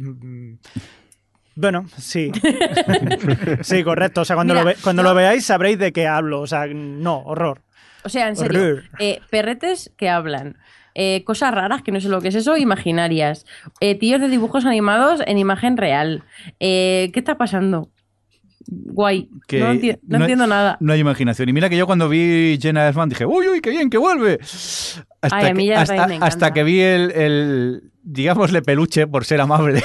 Bueno, 1.55 1.85
sí. 1.97 2.31
sí, 3.61 3.83
correcto. 3.83 4.21
O 4.21 4.25
sea, 4.25 4.35
cuando, 4.35 4.53
Mira, 4.53 4.63
lo, 4.63 4.69
ve- 4.69 4.77
cuando 4.83 5.03
lo 5.03 5.13
veáis 5.15 5.45
sabréis 5.45 5.77
de 5.79 5.91
qué 5.93 6.07
hablo. 6.07 6.41
O 6.41 6.47
sea, 6.47 6.65
no, 6.67 7.19
horror. 7.19 7.61
O 8.03 8.09
sea, 8.09 8.27
en 8.27 8.35
serio, 8.35 8.59
Horror. 8.61 8.83
eh, 8.99 9.21
perretes 9.29 9.91
que 9.97 10.09
hablan. 10.09 10.57
eh, 10.95 11.23
cosas 11.23 11.53
raras, 11.53 11.81
que 11.81 11.91
no 11.91 11.99
sé 12.01 12.09
lo 12.09 12.21
que 12.21 12.27
es 12.27 12.35
eso, 12.35 12.55
imaginarias. 12.57 13.45
eh, 13.79 13.95
tíos 13.97 14.19
de 14.21 14.27
dibujos 14.29 14.65
animados 14.65 15.21
en 15.25 15.37
imagen 15.37 15.77
real. 15.77 16.23
Eh, 16.59 17.09
¿Qué 17.13 17.19
está 17.19 17.37
pasando? 17.37 17.89
Guay. 18.67 19.29
Que 19.47 19.59
no 19.59 19.73
enti- 19.73 19.99
no 20.07 20.19
no- 20.19 20.25
entiendo 20.25 20.47
nada. 20.47 20.77
No 20.79 20.93
hay 20.93 20.99
imaginación. 20.99 21.49
Y 21.49 21.53
mira 21.53 21.69
que 21.69 21.77
yo 21.77 21.85
cuando 21.87 22.09
vi 22.09 22.57
Jenna 22.61 22.87
Elfman 22.87 23.09
dije, 23.09 23.25
uy, 23.25 23.47
uy, 23.47 23.61
qué 23.61 23.69
bien, 23.71 23.89
que 23.89 23.97
vuelve. 23.97 24.39
Hasta, 25.23 25.35
Ay, 25.37 25.47
a 25.47 25.53
mí 25.53 25.67
que, 25.67 25.73
hasta, 25.75 26.51
que 26.53 26.63
vi 26.63 26.81
el, 26.81 27.11
el, 27.11 27.91
digámosle, 28.03 28.61
peluche, 28.61 29.07
por 29.07 29.23
ser 29.25 29.39
amable, 29.41 29.81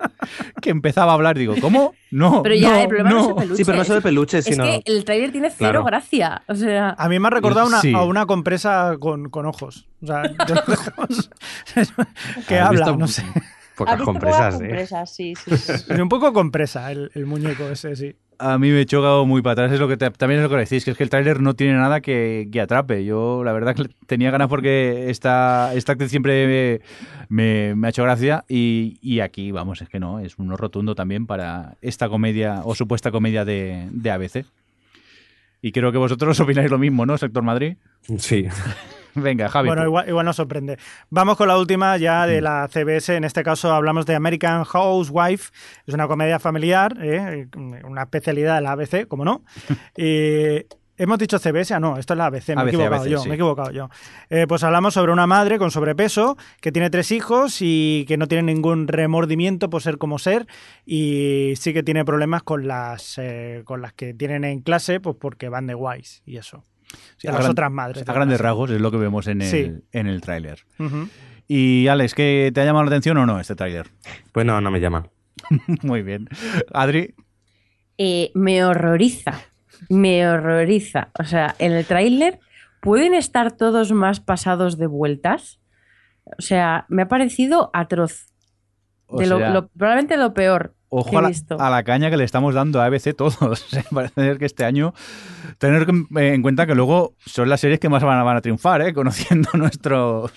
que 0.60 0.70
empezaba 0.70 1.12
a 1.12 1.14
hablar. 1.14 1.36
Digo, 1.38 1.54
¿cómo? 1.60 1.94
No, 2.10 2.42
Pero 2.42 2.54
ya, 2.54 2.70
no, 2.72 2.78
el 2.80 2.88
problema 2.88 3.10
no, 3.10 3.20
es 3.20 3.28
el 3.28 3.34
peluche. 3.36 3.56
Sí, 3.56 3.64
pero 3.64 3.78
no 3.78 3.84
solo 3.84 3.96
el 3.96 4.02
peluche, 4.02 4.38
es 4.38 4.44
sino. 4.44 4.64
que 4.64 4.82
el 4.84 5.04
trailer 5.04 5.32
tiene 5.32 5.48
cero 5.50 5.70
Claro. 5.70 5.84
gracia. 5.84 6.42
O 6.46 6.54
sea, 6.54 6.94
A 6.98 7.08
mí 7.08 7.18
me 7.18 7.26
ha 7.28 7.30
recordado 7.30 7.66
una, 7.66 7.80
Sí. 7.80 7.92
a 7.94 8.02
una 8.02 8.26
compresa 8.26 8.96
con, 9.00 9.30
con 9.30 9.46
ojos. 9.46 9.88
O 10.02 10.06
sea, 10.06 10.22
de 10.46 10.52
ojos 10.52 11.30
que 12.48 12.58
¿Has 12.58 12.68
habla, 12.68 12.80
visto 12.86 12.96
no 12.98 13.08
sé. 13.08 13.24
Pocas 13.76 14.00
compresas, 14.00 14.58
¿eh? 14.62 14.86
sí, 15.06 15.34
sí, 15.36 15.56
sí. 15.56 15.72
Es 15.72 15.98
un 15.98 16.08
poco 16.08 16.32
compresa 16.32 16.90
el, 16.92 17.10
el 17.14 17.26
muñeco 17.26 17.64
ese, 17.64 17.94
sí. 17.94 18.16
A 18.38 18.58
mí 18.58 18.70
me 18.70 18.82
he 18.82 18.86
chocado 18.86 19.24
muy 19.24 19.40
para 19.42 19.52
atrás. 19.52 19.72
Es 19.72 19.80
lo 19.80 19.88
que 19.88 19.96
te- 19.96 20.10
también 20.10 20.40
es 20.40 20.44
lo 20.44 20.50
que 20.50 20.56
decís, 20.62 20.84
que 20.84 20.90
es 20.90 20.96
que 20.96 21.02
el 21.04 21.10
tráiler 21.10 21.40
no 21.40 21.54
tiene 21.54 21.74
nada 21.74 22.00
que, 22.00 22.48
que 22.52 22.60
atrape. 22.60 23.04
Yo, 23.04 23.42
la 23.44 23.52
verdad, 23.52 23.74
que 23.74 23.84
tenía 24.06 24.30
ganas 24.30 24.48
porque 24.48 25.10
esta, 25.10 25.72
esta 25.74 25.92
actriz 25.92 26.10
siempre 26.10 26.80
me, 27.28 27.74
me 27.74 27.86
ha 27.86 27.90
hecho 27.90 28.02
gracia. 28.02 28.44
Y, 28.48 28.98
y 29.00 29.20
aquí, 29.20 29.52
vamos, 29.52 29.80
es 29.82 29.88
que 29.88 29.98
no, 30.00 30.20
es 30.20 30.38
un 30.38 30.50
rotundo 30.56 30.94
también 30.94 31.26
para 31.26 31.76
esta 31.80 32.08
comedia 32.08 32.60
o 32.64 32.74
supuesta 32.74 33.10
comedia 33.10 33.44
de, 33.44 33.88
de 33.90 34.10
ABC. 34.10 34.44
Y 35.62 35.72
creo 35.72 35.90
que 35.90 35.98
vosotros 35.98 36.38
opináis 36.40 36.70
lo 36.70 36.78
mismo, 36.78 37.06
¿no, 37.06 37.16
Sector 37.18 37.42
Madrid? 37.42 37.76
Sí. 38.18 38.46
Venga, 39.16 39.48
Javi. 39.48 39.68
Bueno, 39.68 39.84
igual, 39.84 40.08
igual 40.08 40.26
nos 40.26 40.36
sorprende. 40.36 40.78
Vamos 41.10 41.36
con 41.36 41.48
la 41.48 41.58
última 41.58 41.96
ya 41.96 42.26
de 42.26 42.40
la 42.40 42.68
CBS. 42.68 43.16
En 43.16 43.24
este 43.24 43.42
caso 43.42 43.72
hablamos 43.72 44.06
de 44.06 44.14
American 44.14 44.64
Housewife. 44.64 45.52
Es 45.86 45.94
una 45.94 46.06
comedia 46.06 46.38
familiar, 46.38 46.96
¿eh? 47.00 47.48
una 47.84 48.02
especialidad 48.02 48.56
de 48.56 48.60
la 48.60 48.72
ABC, 48.72 49.08
como 49.08 49.24
no. 49.24 49.42
Hemos 50.98 51.18
dicho 51.18 51.38
CBS, 51.38 51.74
ah, 51.74 51.80
no, 51.80 51.98
esto 51.98 52.14
es 52.14 52.18
la 52.18 52.26
ABC, 52.26 52.56
me 52.56 52.62
he 52.62 52.68
equivocado 52.68 53.02
ABC, 53.02 53.08
yo, 53.08 53.18
sí. 53.18 53.28
me 53.28 53.34
he 53.34 53.36
equivocado 53.36 53.70
yo. 53.70 53.90
Eh, 54.30 54.46
pues 54.48 54.64
hablamos 54.64 54.94
sobre 54.94 55.12
una 55.12 55.26
madre 55.26 55.58
con 55.58 55.70
sobrepeso 55.70 56.38
que 56.62 56.72
tiene 56.72 56.88
tres 56.88 57.12
hijos 57.12 57.58
y 57.60 58.06
que 58.08 58.16
no 58.16 58.26
tiene 58.28 58.54
ningún 58.54 58.88
remordimiento 58.88 59.68
por 59.68 59.82
ser 59.82 59.98
como 59.98 60.18
ser 60.18 60.46
y 60.86 61.52
sí 61.56 61.74
que 61.74 61.82
tiene 61.82 62.06
problemas 62.06 62.42
con 62.42 62.66
las, 62.66 63.18
eh, 63.18 63.60
con 63.66 63.82
las 63.82 63.92
que 63.92 64.14
tienen 64.14 64.44
en 64.44 64.60
clase, 64.60 64.98
pues 64.98 65.16
porque 65.20 65.50
van 65.50 65.66
de 65.66 65.74
guays 65.74 66.22
y 66.24 66.38
eso. 66.38 66.64
Sí, 67.16 67.28
a 67.28 67.32
las 67.32 67.40
gran- 67.40 67.50
otras 67.50 67.72
madres. 67.72 68.08
A 68.08 68.12
grandes 68.12 68.40
rasgos 68.40 68.70
es 68.70 68.80
lo 68.80 68.90
que 68.90 68.96
vemos 68.98 69.26
en 69.26 69.42
el, 69.42 69.48
Sí. 69.48 69.72
en 69.92 70.06
el 70.06 70.20
tráiler. 70.20 70.60
Y 71.48 71.86
Alex, 71.88 72.14
¿qué 72.14 72.50
te 72.54 72.60
ha 72.60 72.64
llamado 72.64 72.84
la 72.84 72.90
atención 72.90 73.16
o 73.18 73.26
no 73.26 73.38
este 73.40 73.54
tráiler? 73.54 73.88
Pues 74.32 74.44
no, 74.46 74.60
no 74.60 74.70
me 74.70 74.80
llama. 74.80 75.08
Muy 75.82 76.02
bien. 76.02 76.28
Adri, 76.72 77.14
Eh, 77.98 78.30
me 78.34 78.64
horroriza. 78.64 79.32
Me 79.88 80.28
horroriza. 80.28 81.08
O 81.18 81.24
sea, 81.24 81.54
en 81.58 81.72
el 81.72 81.84
tráiler 81.86 82.38
pueden 82.82 83.14
estar 83.14 83.52
todos 83.56 83.92
más 83.92 84.20
pasados 84.20 84.76
de 84.78 84.86
vueltas. 84.86 85.58
O 86.38 86.42
sea, 86.42 86.84
me 86.88 87.02
ha 87.02 87.08
parecido 87.08 87.70
atroz. 87.72 88.26
o 89.08 89.18
De 89.20 89.26
lo- 89.26 89.38
sea, 89.38 89.50
lo- 89.50 89.68
probablemente 89.68 90.16
lo 90.16 90.34
peor 90.34 90.74
Ojo 90.88 91.18
a 91.18 91.22
la, 91.22 91.28
visto. 91.28 91.60
a 91.60 91.70
la 91.70 91.82
caña 91.82 92.10
que 92.10 92.16
le 92.16 92.24
estamos 92.24 92.54
dando 92.54 92.80
a 92.80 92.86
ABC 92.86 93.14
todos. 93.16 93.58
Sea, 93.68 93.84
Parece 93.90 94.38
que 94.38 94.44
este 94.44 94.64
año 94.64 94.94
tener 95.58 95.86
eh, 96.16 96.34
en 96.34 96.42
cuenta 96.42 96.66
que 96.66 96.74
luego 96.74 97.14
son 97.24 97.48
las 97.48 97.60
series 97.60 97.80
que 97.80 97.88
más 97.88 98.02
van 98.02 98.18
a, 98.18 98.22
van 98.22 98.36
a 98.36 98.40
triunfar, 98.40 98.82
¿eh? 98.82 98.94
conociendo 98.94 99.50
nuestros 99.54 100.32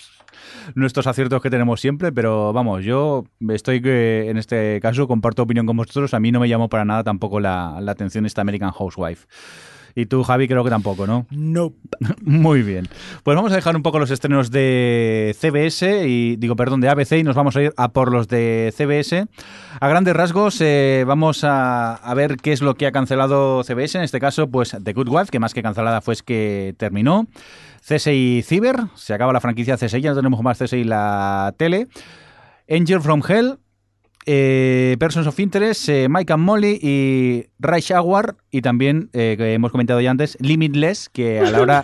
nuestros 0.75 1.07
aciertos 1.07 1.41
que 1.41 1.49
tenemos 1.49 1.81
siempre, 1.81 2.11
pero 2.11 2.53
vamos, 2.53 2.83
yo 2.83 3.25
estoy 3.49 3.81
que 3.81 4.29
en 4.29 4.37
este 4.37 4.79
caso 4.81 5.07
comparto 5.07 5.43
opinión 5.43 5.65
con 5.65 5.77
vosotros, 5.77 6.13
a 6.13 6.19
mí 6.19 6.31
no 6.31 6.39
me 6.39 6.47
llamó 6.47 6.69
para 6.69 6.85
nada 6.85 7.03
tampoco 7.03 7.39
la, 7.39 7.79
la 7.81 7.91
atención 7.91 8.25
esta 8.25 8.41
American 8.41 8.71
Housewife. 8.71 9.27
Y 9.95 10.05
tú, 10.05 10.23
Javi, 10.23 10.47
creo 10.47 10.63
que 10.63 10.69
tampoco, 10.69 11.07
¿no? 11.07 11.25
Nope. 11.31 11.77
Muy 12.21 12.61
bien. 12.63 12.87
Pues 13.23 13.35
vamos 13.35 13.51
a 13.51 13.55
dejar 13.55 13.75
un 13.75 13.83
poco 13.83 13.99
los 13.99 14.11
estrenos 14.11 14.51
de 14.51 15.35
CBS 15.39 16.07
y 16.07 16.35
digo, 16.37 16.55
perdón, 16.55 16.81
de 16.81 16.89
ABC 16.89 17.13
y 17.13 17.23
nos 17.23 17.35
vamos 17.35 17.55
a 17.55 17.63
ir 17.63 17.73
a 17.77 17.89
por 17.89 18.11
los 18.11 18.27
de 18.27 18.73
CBS. 18.75 19.25
A 19.79 19.87
grandes 19.87 20.15
rasgos 20.15 20.59
eh, 20.61 21.03
vamos 21.07 21.43
a, 21.43 21.95
a 21.95 22.13
ver 22.13 22.37
qué 22.37 22.51
es 22.51 22.61
lo 22.61 22.75
que 22.75 22.87
ha 22.87 22.91
cancelado 22.91 23.63
CBS. 23.63 23.97
En 23.97 24.03
este 24.03 24.19
caso, 24.19 24.49
pues 24.49 24.75
The 24.83 24.93
Good 24.93 25.09
Wife, 25.09 25.31
que 25.31 25.39
más 25.39 25.53
que 25.53 25.63
cancelada 25.63 26.01
fue 26.01 26.13
es 26.13 26.23
que 26.23 26.75
terminó. 26.77 27.27
CSI 27.87 28.43
Cyber, 28.45 28.75
se 28.95 29.13
acaba 29.13 29.33
la 29.33 29.41
franquicia 29.41 29.77
CSI, 29.77 30.01
ya 30.01 30.11
no 30.11 30.17
tenemos 30.17 30.41
más 30.41 30.59
CSI 30.59 30.83
la 30.83 31.53
tele. 31.57 31.87
Angel 32.69 33.01
from 33.01 33.23
Hell, 33.27 33.57
eh, 34.31 34.95
Persons 34.99 35.25
of 35.25 35.39
Interest, 35.39 35.89
eh, 35.89 36.07
Mike 36.07 36.31
and 36.31 36.43
Molly 36.43 36.79
y 36.83 37.47
Ray 37.57 37.81
Hour 37.95 38.37
y 38.51 38.61
también, 38.61 39.09
eh, 39.13 39.33
que 39.35 39.53
hemos 39.55 39.71
comentado 39.71 39.99
ya 40.01 40.11
antes, 40.11 40.37
Limitless, 40.39 41.09
que 41.09 41.39
a 41.39 41.49
la 41.49 41.59
hora 41.59 41.83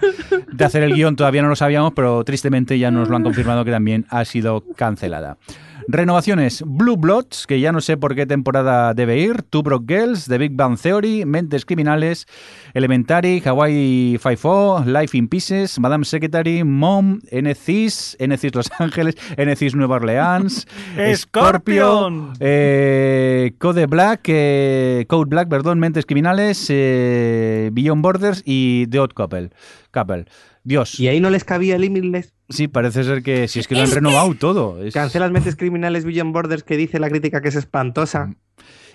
de 0.52 0.64
hacer 0.64 0.84
el 0.84 0.94
guion 0.94 1.16
todavía 1.16 1.42
no 1.42 1.48
lo 1.48 1.56
sabíamos, 1.56 1.94
pero 1.96 2.24
tristemente 2.24 2.78
ya 2.78 2.92
nos 2.92 3.10
lo 3.10 3.16
han 3.16 3.24
confirmado 3.24 3.66
que 3.66 3.72
también 3.72 4.06
ha 4.10 4.26
sido 4.26 4.64
cancelada. 4.76 5.40
Renovaciones: 5.88 6.64
Blue 6.66 6.98
Bloods, 6.98 7.46
que 7.48 7.60
ya 7.60 7.72
no 7.72 7.80
sé 7.80 7.96
por 7.96 8.16
qué 8.16 8.26
temporada 8.26 8.94
debe 8.94 9.20
ir, 9.20 9.44
Two 9.44 9.62
Broke 9.62 9.86
Girls, 9.94 10.26
The 10.26 10.38
Big 10.40 10.52
Bang 10.56 10.80
Theory, 10.80 11.26
Mentes 11.26 11.64
Criminales, 11.66 12.26
Elementary, 12.74 13.42
Hawaii 13.46 14.18
Five-O, 14.18 14.84
Life 14.86 15.16
in 15.16 15.28
Pieces, 15.28 15.80
Madame 15.80 16.04
Secretary, 16.04 16.64
Mom, 16.64 17.20
NCIS, 17.32 18.18
NCIS 18.20 18.56
Los 18.56 18.72
Ángeles, 18.80 19.16
NCIS 19.38 19.76
Nueva 19.76 19.98
Orleans, 19.98 20.68
Scorpion. 21.16 22.34
eh, 22.40 23.54
Code 23.60 23.86
Black, 23.86 24.22
eh, 24.28 25.06
Code 25.08 25.30
Black, 25.30 25.50
perdón, 25.50 25.80
Mentes 25.80 26.06
Criminales, 26.06 26.66
eh, 26.70 27.70
Beyond 27.74 28.02
Borders 28.02 28.42
y 28.46 28.88
The 28.88 29.00
Odd 29.00 29.14
Couple. 29.14 29.52
Couple. 29.92 30.26
Dios. 30.64 31.00
Y 31.00 31.08
ahí 31.08 31.20
no 31.20 31.30
les 31.30 31.44
cabía 31.44 31.78
Limitless. 31.78 32.35
Sí, 32.50 32.68
parece 32.68 33.04
ser 33.04 33.24
que 33.24 33.48
si 33.48 33.60
es 33.60 33.68
que 33.68 33.74
lo 33.76 33.82
han 33.82 33.86
Es 33.86 33.90
que- 33.92 33.96
renovado 33.96 34.36
todo. 34.36 34.84
Es- 34.84 34.94
Cancelas 34.94 35.32
mentes 35.32 35.56
criminales 35.56 36.06
Beyond 36.06 36.32
Borders 36.34 36.64
que 36.64 36.78
dice 36.78 37.00
la 37.00 37.10
crítica 37.10 37.42
que 37.42 37.48
es 37.50 37.56
espantosa. 37.56 38.34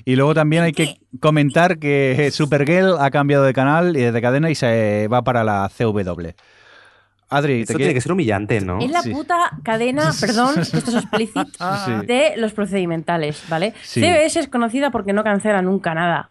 Y 0.04 0.16
luego 0.16 0.34
también 0.34 0.62
hay 0.62 0.72
que 0.72 0.98
comentar 1.20 1.78
que 1.78 2.30
Supergirl 2.32 2.96
ha 3.00 3.10
cambiado 3.10 3.44
de 3.44 3.52
canal 3.52 3.96
y 3.96 4.00
de 4.00 4.22
cadena 4.22 4.48
y 4.50 4.54
se 4.54 5.08
va 5.12 5.22
para 5.22 5.44
la 5.44 5.68
CW. 5.76 6.30
Adri, 7.32 7.54
¿te 7.58 7.60
Esto 7.62 7.76
tiene 7.76 7.94
que 7.94 8.00
ser 8.00 8.10
humillante, 8.12 8.60
¿no? 8.60 8.80
Es 8.80 8.90
la 8.90 9.02
Sí. 9.02 9.10
puta 9.12 9.50
cadena, 9.62 10.10
perdón, 10.20 10.54
que 10.54 10.60
esto 10.78 10.78
es 10.90 10.96
explícito, 10.96 11.44
Sí. 11.86 12.06
de 12.06 12.32
los 12.36 12.52
procedimentales, 12.52 13.42
¿vale? 13.48 13.72
Sí. 13.82 14.00
CBS 14.00 14.40
es 14.40 14.48
conocida 14.48 14.90
porque 14.90 15.12
no 15.12 15.22
cancela 15.22 15.60
nunca 15.62 15.94
nada. 15.94 16.28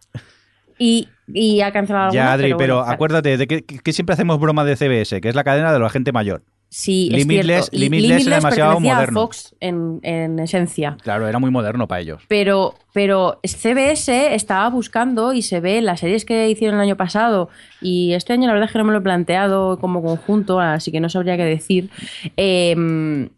Y, 0.78 1.08
y 1.28 1.60
ha 1.62 1.72
cancelado 1.72 2.06
alguna, 2.06 2.22
Ya, 2.24 2.32
Adri, 2.32 2.54
pero, 2.56 2.76
bueno, 2.78 2.90
acuérdate 2.92 3.36
de 3.36 3.46
que, 3.46 3.62
que 3.62 3.92
siempre 3.92 4.14
hacemos 4.14 4.38
broma 4.40 4.64
de 4.64 4.76
CBS, 4.76 5.20
que 5.20 5.28
es 5.28 5.34
la 5.34 5.44
cadena 5.44 5.72
de 5.72 5.78
la 5.78 5.88
gente 5.90 6.12
mayor. 6.12 6.42
Sí, 6.72 7.08
es 7.12 7.26
Limitless- 7.26 7.44
cierto. 7.64 7.68
Y 7.72 7.78
Limitless 7.80 8.26
era 8.28 8.36
demasiado 8.36 8.78
moderno. 8.78 9.20
a 9.20 9.22
Fox 9.24 9.56
en, 9.58 9.98
en 10.04 10.38
esencia. 10.38 10.96
Claro, 11.02 11.26
era 11.26 11.40
muy 11.40 11.50
moderno 11.50 11.88
para 11.88 12.00
ellos. 12.00 12.22
Pero, 12.28 12.76
pero 12.92 13.40
CBS 13.44 14.34
estaba 14.34 14.70
buscando 14.70 15.32
y 15.32 15.42
se 15.42 15.58
ve 15.58 15.78
en 15.78 15.84
las 15.86 15.98
series 15.98 16.24
que 16.24 16.48
hicieron 16.48 16.76
el 16.76 16.82
año 16.86 16.96
pasado 16.96 17.48
y 17.82 18.12
este 18.12 18.32
año 18.34 18.46
la 18.46 18.52
verdad 18.52 18.68
es 18.68 18.72
que 18.72 18.78
no 18.78 18.84
me 18.84 18.92
lo 18.92 18.98
he 18.98 19.02
planteado 19.02 19.78
como 19.80 20.00
conjunto, 20.00 20.60
así 20.60 20.92
que 20.92 21.00
no 21.00 21.08
sabría 21.08 21.36
qué 21.36 21.44
decir. 21.44 21.90
eh, 22.36 23.28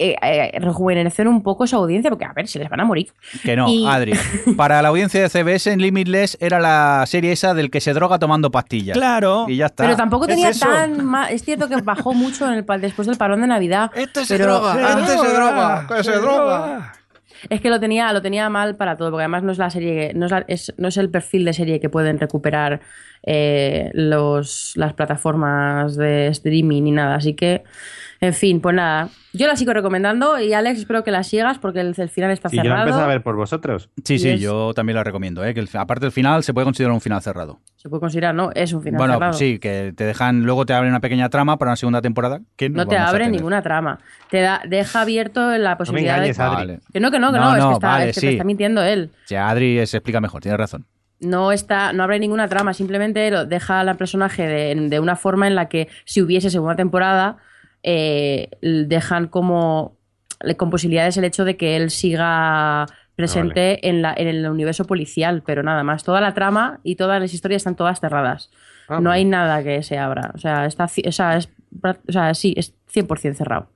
eh, 0.00 0.16
eh, 0.22 0.58
rejuvenecer 0.60 1.28
un 1.28 1.42
poco 1.42 1.66
su 1.66 1.76
audiencia 1.76 2.10
porque, 2.10 2.24
a 2.24 2.32
ver, 2.32 2.48
se 2.48 2.58
les 2.58 2.68
van 2.68 2.80
a 2.80 2.84
morir. 2.84 3.12
Que 3.42 3.54
no, 3.54 3.68
Y- 3.68 3.86
Adri. 3.88 4.14
Para 4.56 4.80
la 4.82 4.88
audiencia 4.88 5.20
de 5.22 5.28
CBS 5.28 5.72
en 5.72 5.80
Limitless 5.80 6.38
era 6.40 6.58
la 6.58 7.04
serie 7.06 7.32
esa 7.32 7.54
del 7.54 7.70
que 7.70 7.80
se 7.80 7.92
droga 7.92 8.18
tomando 8.18 8.50
pastillas. 8.50 8.96
Claro. 8.96 9.44
Y 9.48 9.56
ya 9.56 9.66
está. 9.66 9.84
Pero 9.84 9.96
tampoco 9.96 10.24
es 10.24 10.30
tenía 10.30 10.48
eso. 10.50 10.66
tan 10.66 11.04
ma- 11.04 11.30
Es 11.30 11.44
cierto 11.44 11.68
que 11.68 11.76
bajó 11.82 12.14
mucho 12.14 12.46
en 12.48 12.54
el, 12.54 12.64
pa- 12.64 12.78
después 12.78 13.06
del 13.06 13.16
parón 13.18 13.40
de 13.42 13.46
Navidad. 13.46 13.90
Este 13.94 14.24
se 14.24 14.36
pero- 14.38 14.54
droga, 14.60 15.00
este 15.00 15.18
se 15.18 15.32
droga, 15.34 15.86
que 15.88 16.04
se 16.04 16.12
droga. 16.12 16.92
Es 17.48 17.62
que 17.62 17.70
lo 17.70 17.80
tenía, 17.80 18.12
lo 18.12 18.20
tenía 18.20 18.50
mal 18.50 18.76
para 18.76 18.98
todo, 18.98 19.10
porque 19.10 19.22
además 19.22 19.42
no 19.42 19.50
es 19.52 19.56
la 19.56 19.70
serie, 19.70 20.12
no 20.14 20.26
es, 20.26 20.32
la- 20.32 20.44
es- 20.46 20.74
no 20.76 20.88
es 20.88 20.96
el 20.98 21.08
perfil 21.10 21.46
de 21.46 21.54
serie 21.54 21.80
que 21.80 21.88
pueden 21.88 22.18
recuperar 22.18 22.80
eh, 23.22 23.90
los, 23.94 24.72
las 24.76 24.94
plataformas 24.94 25.96
de 25.96 26.28
streaming 26.28 26.82
ni 26.82 26.90
nada. 26.92 27.16
Así 27.16 27.34
que, 27.34 27.62
en 28.20 28.34
fin, 28.34 28.60
pues 28.60 28.74
nada. 28.74 29.08
Yo 29.32 29.46
la 29.46 29.54
sigo 29.54 29.72
recomendando 29.72 30.40
y 30.40 30.52
Alex, 30.54 30.80
espero 30.80 31.04
que 31.04 31.12
la 31.12 31.22
sigas 31.22 31.58
porque 31.58 31.80
el, 31.80 31.94
el 31.96 32.08
final 32.08 32.32
está 32.32 32.48
Y 32.50 32.56
yo 32.56 32.62
la 32.64 32.70
cerrado. 32.70 32.88
empecé 32.88 33.00
a 33.04 33.06
ver 33.06 33.22
por 33.22 33.36
vosotros. 33.36 33.88
Sí, 34.04 34.18
sí, 34.18 34.30
es- 34.30 34.40
yo 34.40 34.74
también 34.74 34.96
la 34.96 35.04
recomiendo. 35.04 35.44
¿eh? 35.44 35.54
Que 35.54 35.60
el- 35.60 35.68
aparte 35.74 36.06
del 36.06 36.12
final, 36.12 36.42
se 36.42 36.52
puede 36.52 36.64
considerar 36.64 36.92
un 36.92 37.00
final 37.00 37.22
cerrado. 37.22 37.60
Se 37.76 37.88
puede 37.88 38.00
considerar, 38.00 38.34
¿no? 38.34 38.50
Es 38.54 38.72
un 38.72 38.82
final 38.82 38.98
bueno, 38.98 39.14
cerrado. 39.14 39.32
sí, 39.34 39.58
que 39.60 39.94
te 39.96 40.04
dejan, 40.04 40.42
luego 40.42 40.66
te 40.66 40.72
abren 40.74 40.90
una 40.90 41.00
pequeña 41.00 41.28
trama 41.30 41.56
para 41.58 41.70
una 41.70 41.76
segunda 41.76 42.02
temporada. 42.02 42.40
Que 42.56 42.68
No 42.68 42.86
te 42.86 42.98
abre 42.98 43.28
ninguna 43.30 43.62
trama. 43.62 44.00
Te 44.30 44.40
da, 44.40 44.60
deja 44.68 45.02
abierto 45.02 45.56
la 45.56 45.78
posibilidad 45.78 46.16
engañes, 46.16 46.36
de. 46.36 46.42
Adri. 46.42 46.78
Que 46.92 46.98
no, 47.00 47.10
que 47.12 47.18
no, 47.20 47.32
que 47.32 47.38
No, 47.38 47.50
no, 47.52 47.56
es 47.56 47.64
que, 47.64 47.72
está, 47.72 47.86
vale, 47.88 48.08
es 48.10 48.14
que 48.16 48.20
sí. 48.20 48.26
te 48.26 48.32
está 48.32 48.44
mintiendo 48.44 48.82
él. 48.82 49.10
Ya, 49.28 49.48
Adri 49.48 49.86
se 49.86 49.96
explica 49.98 50.20
mejor, 50.20 50.42
tienes 50.42 50.58
razón. 50.58 50.84
No 51.20 51.52
está, 51.52 51.92
no 51.92 52.02
abre 52.02 52.18
ninguna 52.18 52.48
trama, 52.48 52.72
simplemente 52.72 53.30
lo 53.30 53.44
deja 53.44 53.80
al 53.80 53.96
personaje 53.96 54.46
de, 54.46 54.74
de 54.88 55.00
una 55.00 55.16
forma 55.16 55.46
en 55.46 55.54
la 55.54 55.68
que 55.68 55.88
si 56.04 56.22
hubiese 56.22 56.50
segunda 56.50 56.76
temporada, 56.76 57.36
eh, 57.82 58.48
dejan 58.62 59.28
como 59.28 59.96
con 60.56 60.70
posibilidades 60.70 61.16
el 61.16 61.24
hecho 61.24 61.44
de 61.44 61.56
que 61.56 61.76
él 61.76 61.90
siga 61.90 62.86
presente 63.14 63.86
en, 63.88 64.00
la, 64.00 64.14
en 64.16 64.28
el 64.28 64.48
universo 64.48 64.86
policial, 64.86 65.42
pero 65.44 65.62
nada 65.62 65.84
más. 65.84 66.04
Toda 66.04 66.20
la 66.20 66.32
trama 66.32 66.80
y 66.82 66.96
todas 66.96 67.20
las 67.20 67.34
historias 67.34 67.60
están 67.60 67.76
todas 67.76 68.00
cerradas. 68.00 68.50
Ah, 68.88 69.00
no 69.00 69.10
hay 69.10 69.24
nada 69.24 69.62
que 69.62 69.82
se 69.82 69.98
abra. 69.98 70.32
O 70.34 70.38
sea, 70.38 70.64
está, 70.64 70.84
o 70.84 71.12
sea, 71.12 71.36
es, 71.36 71.50
o 71.82 72.12
sea, 72.12 72.32
sí, 72.34 72.54
es 72.56 72.74
100% 72.92 73.34
cerrado. 73.34 73.68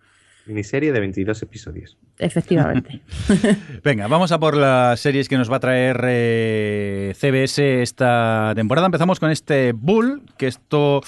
Miniserie 0.46 0.92
de 0.92 1.00
22 1.00 1.42
episodios. 1.42 1.96
Efectivamente. 2.18 3.00
Venga, 3.84 4.06
vamos 4.08 4.30
a 4.32 4.38
por 4.38 4.56
las 4.56 5.00
series 5.00 5.28
que 5.28 5.38
nos 5.38 5.50
va 5.50 5.56
a 5.56 5.60
traer 5.60 6.04
eh, 6.06 7.14
CBS 7.18 7.82
esta 7.82 8.52
temporada. 8.54 8.86
Empezamos 8.86 9.20
con 9.20 9.30
este 9.30 9.72
Bull, 9.72 10.22
que 10.36 10.46
esto... 10.46 11.00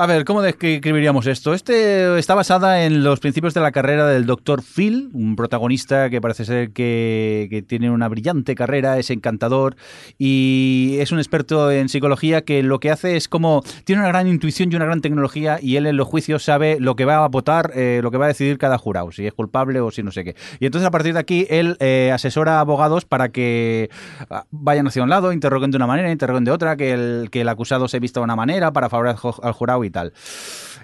A 0.00 0.06
ver, 0.06 0.24
¿cómo 0.24 0.42
describiríamos 0.42 1.26
esto? 1.26 1.54
Este 1.54 2.16
está 2.20 2.36
basada 2.36 2.84
en 2.84 3.02
los 3.02 3.18
principios 3.18 3.52
de 3.52 3.60
la 3.60 3.72
carrera 3.72 4.06
del 4.06 4.26
Dr. 4.26 4.62
Phil, 4.62 5.10
un 5.12 5.34
protagonista 5.34 6.08
que 6.08 6.20
parece 6.20 6.44
ser 6.44 6.70
que, 6.70 7.64
tiene 7.66 7.90
una 7.90 8.06
brillante 8.06 8.54
carrera, 8.54 9.00
es 9.00 9.10
encantador 9.10 9.74
y 10.16 10.98
es 11.00 11.10
un 11.10 11.18
experto 11.18 11.72
en 11.72 11.88
psicología 11.88 12.42
que 12.42 12.62
lo 12.62 12.78
que 12.78 12.92
hace 12.92 13.16
es 13.16 13.26
como 13.26 13.64
tiene 13.82 14.00
una 14.00 14.08
gran 14.08 14.28
intuición 14.28 14.70
y 14.70 14.76
una 14.76 14.84
gran 14.84 15.00
tecnología 15.00 15.58
y 15.60 15.74
él 15.74 15.86
en 15.86 15.96
los 15.96 16.06
juicios 16.06 16.44
sabe 16.44 16.78
lo 16.78 16.94
que 16.94 17.04
va 17.04 17.24
a 17.24 17.26
votar, 17.26 17.72
eh, 17.74 17.98
lo 18.00 18.12
que 18.12 18.18
va 18.18 18.26
a 18.26 18.28
decidir 18.28 18.56
cada 18.56 18.78
jurado, 18.78 19.10
si 19.10 19.26
es 19.26 19.34
culpable 19.34 19.80
o 19.80 19.90
si 19.90 20.04
no 20.04 20.12
sé 20.12 20.22
qué. 20.22 20.36
Y 20.60 20.66
entonces 20.66 20.86
a 20.86 20.92
partir 20.92 21.14
de 21.14 21.18
aquí 21.18 21.44
él 21.50 21.76
eh, 21.80 22.12
asesora 22.14 22.58
a 22.58 22.60
abogados 22.60 23.04
para 23.04 23.30
que 23.30 23.90
ah, 24.30 24.44
vayan 24.52 24.86
hacia 24.86 25.02
un 25.02 25.10
lado, 25.10 25.32
interroguen 25.32 25.72
de 25.72 25.76
una 25.76 25.88
manera, 25.88 26.12
interroguen 26.12 26.44
de 26.44 26.52
otra, 26.52 26.76
que 26.76 26.92
el, 26.92 27.30
que 27.32 27.40
el 27.40 27.48
acusado 27.48 27.88
se 27.88 27.98
vista 27.98 28.20
de 28.20 28.24
una 28.24 28.36
manera 28.36 28.72
para 28.72 28.88
favorecer 28.88 29.32
al 29.42 29.52
jurado 29.52 29.82
y 29.82 29.87
tal. 29.90 30.12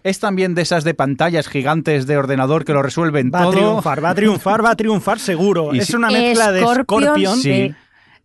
Es 0.03 0.19
también 0.21 0.55
de 0.55 0.63
esas 0.63 0.85
de 0.85 0.93
pantallas 0.95 1.49
gigantes 1.49 2.07
de 2.07 2.17
ordenador 2.19 2.65
que 2.65 2.73
lo 2.75 2.83
resuelven 2.83 3.31
Va 3.35 3.41
a 3.41 3.43
todo. 3.45 3.53
triunfar, 3.53 4.05
va 4.05 4.11
a 4.11 4.15
triunfar, 4.15 4.65
va 4.65 4.71
a 4.71 4.77
triunfar 4.77 5.19
seguro. 5.19 5.75
Y 5.75 5.79
es 5.79 5.87
si- 5.87 5.97
una 5.97 6.11
mezcla 6.11 6.53
de 6.53 6.61
Scorpion, 6.61 7.03
Scorpion 7.05 7.39
Sí. 7.39 7.49
de- 7.49 7.75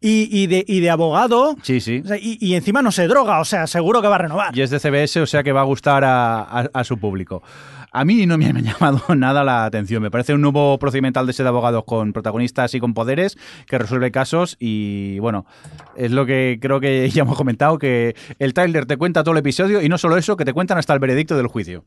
y, 0.01 0.29
y 0.43 0.47
de, 0.47 0.63
y 0.67 0.79
de 0.79 0.89
abogado. 0.89 1.55
Sí, 1.61 1.79
sí. 1.81 2.01
O 2.03 2.07
sea, 2.07 2.17
y, 2.17 2.37
y 2.39 2.55
encima 2.55 2.81
no 2.81 2.91
se 2.91 3.07
droga, 3.07 3.39
o 3.39 3.45
sea, 3.45 3.67
seguro 3.67 4.01
que 4.01 4.07
va 4.07 4.15
a 4.15 4.19
renovar. 4.19 4.57
Y 4.57 4.61
es 4.61 4.69
de 4.69 4.79
CBS, 4.79 5.21
o 5.21 5.25
sea 5.25 5.43
que 5.43 5.51
va 5.51 5.61
a 5.61 5.65
gustar 5.65 6.03
a, 6.05 6.39
a- 6.41 6.69
a 6.73 6.83
su 6.83 6.97
público. 6.97 7.43
A 7.91 8.05
mí 8.05 8.25
no 8.25 8.37
me 8.37 8.45
ha 8.45 8.51
llamado 8.53 9.15
nada 9.15 9.43
la 9.43 9.65
atención. 9.65 10.01
Me 10.01 10.11
parece 10.11 10.33
un 10.33 10.41
nuevo 10.41 10.77
procedimental 10.77 11.25
de 11.25 11.31
ese 11.31 11.43
de 11.43 11.49
abogados 11.49 11.83
con 11.85 12.13
protagonistas 12.13 12.73
y 12.75 12.79
con 12.79 12.93
poderes 12.93 13.37
que 13.67 13.77
resuelve 13.77 14.11
casos. 14.11 14.57
Y 14.59 15.19
bueno, 15.19 15.45
es 15.95 16.11
lo 16.11 16.25
que 16.25 16.59
creo 16.61 16.79
que 16.79 17.09
ya 17.13 17.23
hemos 17.23 17.37
comentado: 17.37 17.77
que 17.77 18.15
el 18.37 18.53
trailer 18.53 18.85
te 18.85 18.97
cuenta 18.97 19.23
todo 19.23 19.33
el 19.33 19.39
episodio 19.39 19.81
y 19.81 19.89
no 19.89 19.97
solo 19.97 20.17
eso, 20.17 20.37
que 20.37 20.45
te 20.45 20.53
cuentan 20.53 20.77
hasta 20.77 20.93
el 20.93 20.99
veredicto 20.99 21.35
del 21.35 21.47
juicio. 21.47 21.85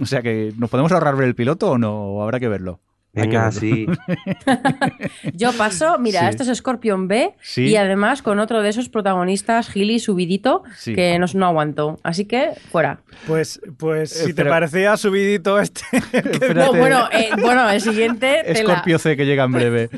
O 0.00 0.06
sea 0.06 0.22
que, 0.22 0.52
¿nos 0.58 0.70
podemos 0.70 0.90
ahorrar 0.92 1.16
ver 1.16 1.28
el 1.28 1.34
piloto 1.34 1.70
o 1.70 1.78
no? 1.78 1.94
¿O 1.94 2.22
habrá 2.22 2.40
que 2.40 2.48
verlo? 2.48 2.80
Hay 3.16 3.22
que 3.22 3.28
Venga, 3.28 3.52
sí. 3.52 3.86
Yo 5.34 5.52
paso, 5.52 5.98
mira, 5.98 6.20
Sí. 6.22 6.26
esto 6.30 6.42
es 6.50 6.58
Scorpion 6.58 7.06
B 7.08 7.34
Sí. 7.42 7.66
y 7.66 7.76
además 7.76 8.22
con 8.22 8.38
otro 8.40 8.62
de 8.62 8.68
esos 8.70 8.88
protagonistas, 8.88 9.68
Gili 9.70 9.98
subidito, 10.00 10.62
Sí. 10.76 10.94
que 10.94 11.18
no, 11.18 11.26
no 11.34 11.46
aguantó. 11.46 11.98
Así 12.02 12.24
que 12.24 12.50
fuera. 12.70 13.00
Pues, 13.26 13.60
pues 13.78 14.10
si 14.10 14.34
te 14.34 14.44
parecía 14.44 14.96
subidito 14.96 15.60
este. 15.60 15.82
No, 16.54 16.72
bueno, 16.72 17.08
eh, 17.12 17.30
bueno, 17.40 17.68
el 17.70 17.80
siguiente. 17.80 18.42
la- 18.46 18.54
Scorpio 18.56 18.98
C 18.98 19.16
que 19.16 19.26
llega 19.26 19.44
en 19.44 19.52
breve. 19.52 19.90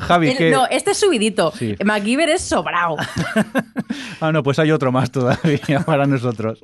Javi, 0.00 0.30
el- 0.30 0.36
que... 0.36 0.50
No, 0.50 0.66
este 0.70 0.92
es 0.92 0.98
subidito. 0.98 1.52
Sí. 1.52 1.76
MacGyver 1.84 2.28
es 2.30 2.42
sobrao. 2.42 2.96
Ah, 4.20 4.32
no, 4.32 4.42
pues 4.42 4.58
hay 4.58 4.70
otro 4.70 4.92
más 4.92 5.10
todavía 5.10 5.80
para 5.84 6.06
nosotros. 6.06 6.60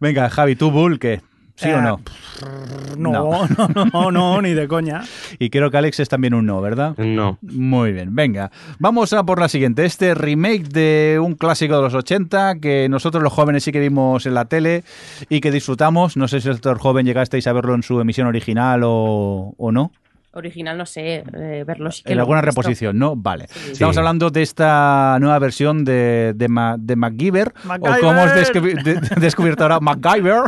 Venga, 0.00 0.28
Javi, 0.30 0.56
¿tú 0.56 0.70
Bull 0.70 0.98
qué? 0.98 1.20
¿Sí 1.56 1.68
o 1.70 1.78
Eh, 1.78 1.82
no? 1.82 2.00
No, 2.96 3.46
no, 3.48 3.68
no, 3.92 4.10
no, 4.10 4.42
ni 4.42 4.54
de 4.54 4.66
coña. 4.68 5.02
Y 5.38 5.50
creo 5.50 5.70
que 5.70 5.76
Alex 5.78 6.00
es 6.00 6.08
también 6.08 6.34
un 6.34 6.46
no, 6.46 6.60
¿verdad? 6.60 6.96
No. 6.98 7.38
Muy 7.42 7.92
bien, 7.92 8.14
venga. 8.14 8.50
Vamos 8.78 9.12
a 9.12 9.24
por 9.24 9.40
la 9.40 9.48
siguiente. 9.48 9.84
Este 9.84 10.14
remake 10.14 10.68
de 10.68 11.20
un 11.22 11.34
clásico 11.34 11.76
de 11.76 11.82
los 11.82 11.94
80 11.94 12.56
que 12.60 12.88
nosotros 12.88 13.22
los 13.22 13.32
jóvenes 13.32 13.62
sí 13.64 13.72
que 13.72 13.80
vimos 13.80 14.26
en 14.26 14.34
la 14.34 14.44
tele 14.46 14.84
y 15.28 15.40
que 15.40 15.50
disfrutamos. 15.50 16.16
No 16.16 16.28
sé 16.28 16.40
si 16.40 16.48
el 16.48 16.54
sector 16.54 16.78
joven 16.78 17.06
llegasteis 17.06 17.46
a 17.46 17.52
verlo 17.52 17.74
en 17.74 17.82
su 17.82 18.00
emisión 18.00 18.26
original 18.26 18.82
o, 18.84 19.54
o 19.56 19.72
no. 19.72 19.92
Original, 20.32 20.76
no 20.76 20.84
sé, 20.86 21.22
eh, 21.32 21.64
verlo 21.64 21.92
sí 21.92 22.02
que 22.02 22.12
En 22.12 22.18
alguna 22.18 22.40
reposición, 22.40 22.98
¿no? 22.98 23.14
Vale. 23.14 23.46
Sí. 23.48 23.72
Estamos 23.72 23.94
Sí. 23.94 23.98
hablando 24.00 24.30
de 24.30 24.42
esta 24.42 25.16
nueva 25.20 25.38
versión 25.38 25.84
de, 25.84 26.32
de, 26.34 26.48
Ma- 26.48 26.74
de 26.76 26.96
MacGyver, 26.96 27.54
o 27.64 27.68
MacGyver. 27.68 28.00
como 28.00 28.12
hemos 28.12 28.32
descubri- 28.34 28.82
de- 28.82 29.00
descubierto 29.20 29.62
ahora, 29.62 29.78
MacGyver. 29.78 30.42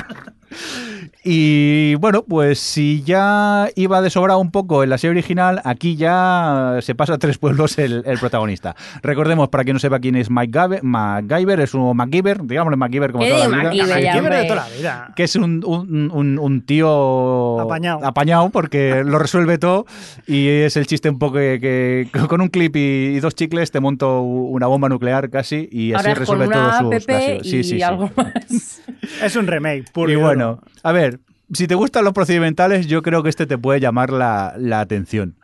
Y 1.28 1.96
bueno, 1.96 2.22
pues 2.22 2.60
si 2.60 3.02
ya 3.02 3.68
iba 3.74 4.00
de 4.00 4.10
sobra 4.10 4.36
un 4.36 4.52
poco 4.52 4.84
en 4.84 4.90
la 4.90 4.96
serie 4.96 5.10
original, 5.10 5.60
aquí 5.64 5.96
ya 5.96 6.78
se 6.82 6.94
pasa 6.94 7.14
a 7.14 7.18
tres 7.18 7.36
pueblos 7.36 7.78
el, 7.78 8.04
el 8.06 8.16
protagonista. 8.20 8.76
Recordemos, 9.02 9.48
para 9.48 9.64
quien 9.64 9.74
no 9.74 9.80
sepa 9.80 9.98
quién 9.98 10.14
es 10.14 10.30
Mike 10.30 10.52
Gabe- 10.56 10.82
MacGyver, 10.82 11.58
es 11.58 11.74
un 11.74 11.96
MacGyver, 11.96 12.44
digámosle 12.46 12.76
MacGyver 12.76 13.10
como 13.10 13.24
¿Qué 13.24 13.30
toda 13.30 13.48
la 13.48 13.70
vida. 13.70 13.86
MacGyver, 13.86 14.32
de 14.34 14.42
toda 14.44 14.54
la 14.54 14.68
vida. 14.76 15.12
Que 15.16 15.24
es 15.24 15.34
un, 15.34 15.64
un- 15.66 16.10
un- 16.14 16.38
un 16.38 16.60
tío 16.62 17.58
Apañado. 17.60 18.04
apañado 18.06 18.50
porque 18.50 19.02
lo 19.04 19.18
resuelve 19.18 19.58
todo 19.58 19.84
y 20.28 20.46
es 20.46 20.76
el 20.76 20.86
chiste 20.86 21.10
un 21.10 21.18
poco 21.18 21.34
que, 21.34 21.58
que 21.60 22.20
con 22.28 22.40
un 22.40 22.46
clip 22.48 22.76
y, 22.76 22.78
y 23.16 23.18
dos 23.18 23.34
chicles 23.34 23.72
te 23.72 23.80
monto 23.80 24.20
una 24.22 24.68
bomba 24.68 24.88
nuclear 24.88 25.28
casi 25.30 25.68
y 25.72 25.92
así 25.92 26.06
Ahora 26.08 26.22
es 26.22 26.28
con 26.28 26.38
resuelve 26.38 26.54
casos. 26.54 26.94
y 27.42 27.44
Sí, 27.50 27.62
sí, 27.64 27.64
sí. 27.64 27.82
algo 27.82 28.10
más. 28.16 28.80
Es 29.22 29.34
un 29.34 29.46
remake, 29.48 29.90
puro 29.92 30.12
Y 30.12 30.16
bueno, 30.16 30.60
a 30.82 30.92
ver, 30.92 31.15
si 31.52 31.66
te 31.66 31.74
gustan 31.74 32.04
los 32.04 32.12
procedimentales, 32.12 32.86
yo 32.86 33.02
creo 33.02 33.22
que 33.22 33.28
este 33.28 33.46
te 33.46 33.58
puede 33.58 33.80
llamar 33.80 34.10
la, 34.12 34.54
la 34.58 34.80
atención. 34.80 35.36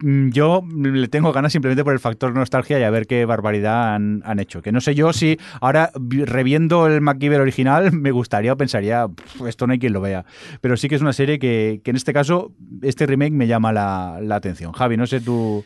Mm, 0.00 0.30
Yo 0.30 0.62
le 0.76 1.08
tengo 1.08 1.32
ganas 1.32 1.50
simplemente 1.52 1.82
por 1.82 1.92
el 1.92 1.98
factor 1.98 2.32
nostalgia 2.32 2.78
y 2.78 2.84
a 2.84 2.90
ver 2.90 3.06
qué 3.08 3.24
barbaridad 3.24 3.94
han, 3.96 4.22
han 4.24 4.38
hecho. 4.38 4.62
Que 4.62 4.70
no 4.70 4.80
sé 4.80 4.94
yo 4.94 5.12
si 5.12 5.38
ahora 5.60 5.90
vi- 6.00 6.24
reviendo 6.24 6.86
el 6.86 7.00
MacGyver 7.00 7.40
original 7.40 7.90
me 7.92 8.12
gustaría 8.12 8.52
o 8.52 8.56
pensaría, 8.56 9.08
"Pf, 9.08 9.48
esto 9.48 9.66
no 9.66 9.72
hay 9.72 9.80
quien 9.80 9.92
lo 9.92 10.00
vea. 10.00 10.24
Pero 10.60 10.76
sí 10.76 10.88
que 10.88 10.94
es 10.94 11.02
una 11.02 11.12
serie 11.12 11.38
que, 11.40 11.80
que 11.82 11.90
en 11.90 11.96
este 11.96 12.12
caso, 12.12 12.52
este 12.82 13.06
remake 13.06 13.32
me 13.32 13.48
llama 13.48 13.72
la, 13.72 14.18
la 14.22 14.36
atención. 14.36 14.72
Javi, 14.72 14.96
no 14.96 15.06
sé 15.06 15.20
tú... 15.20 15.64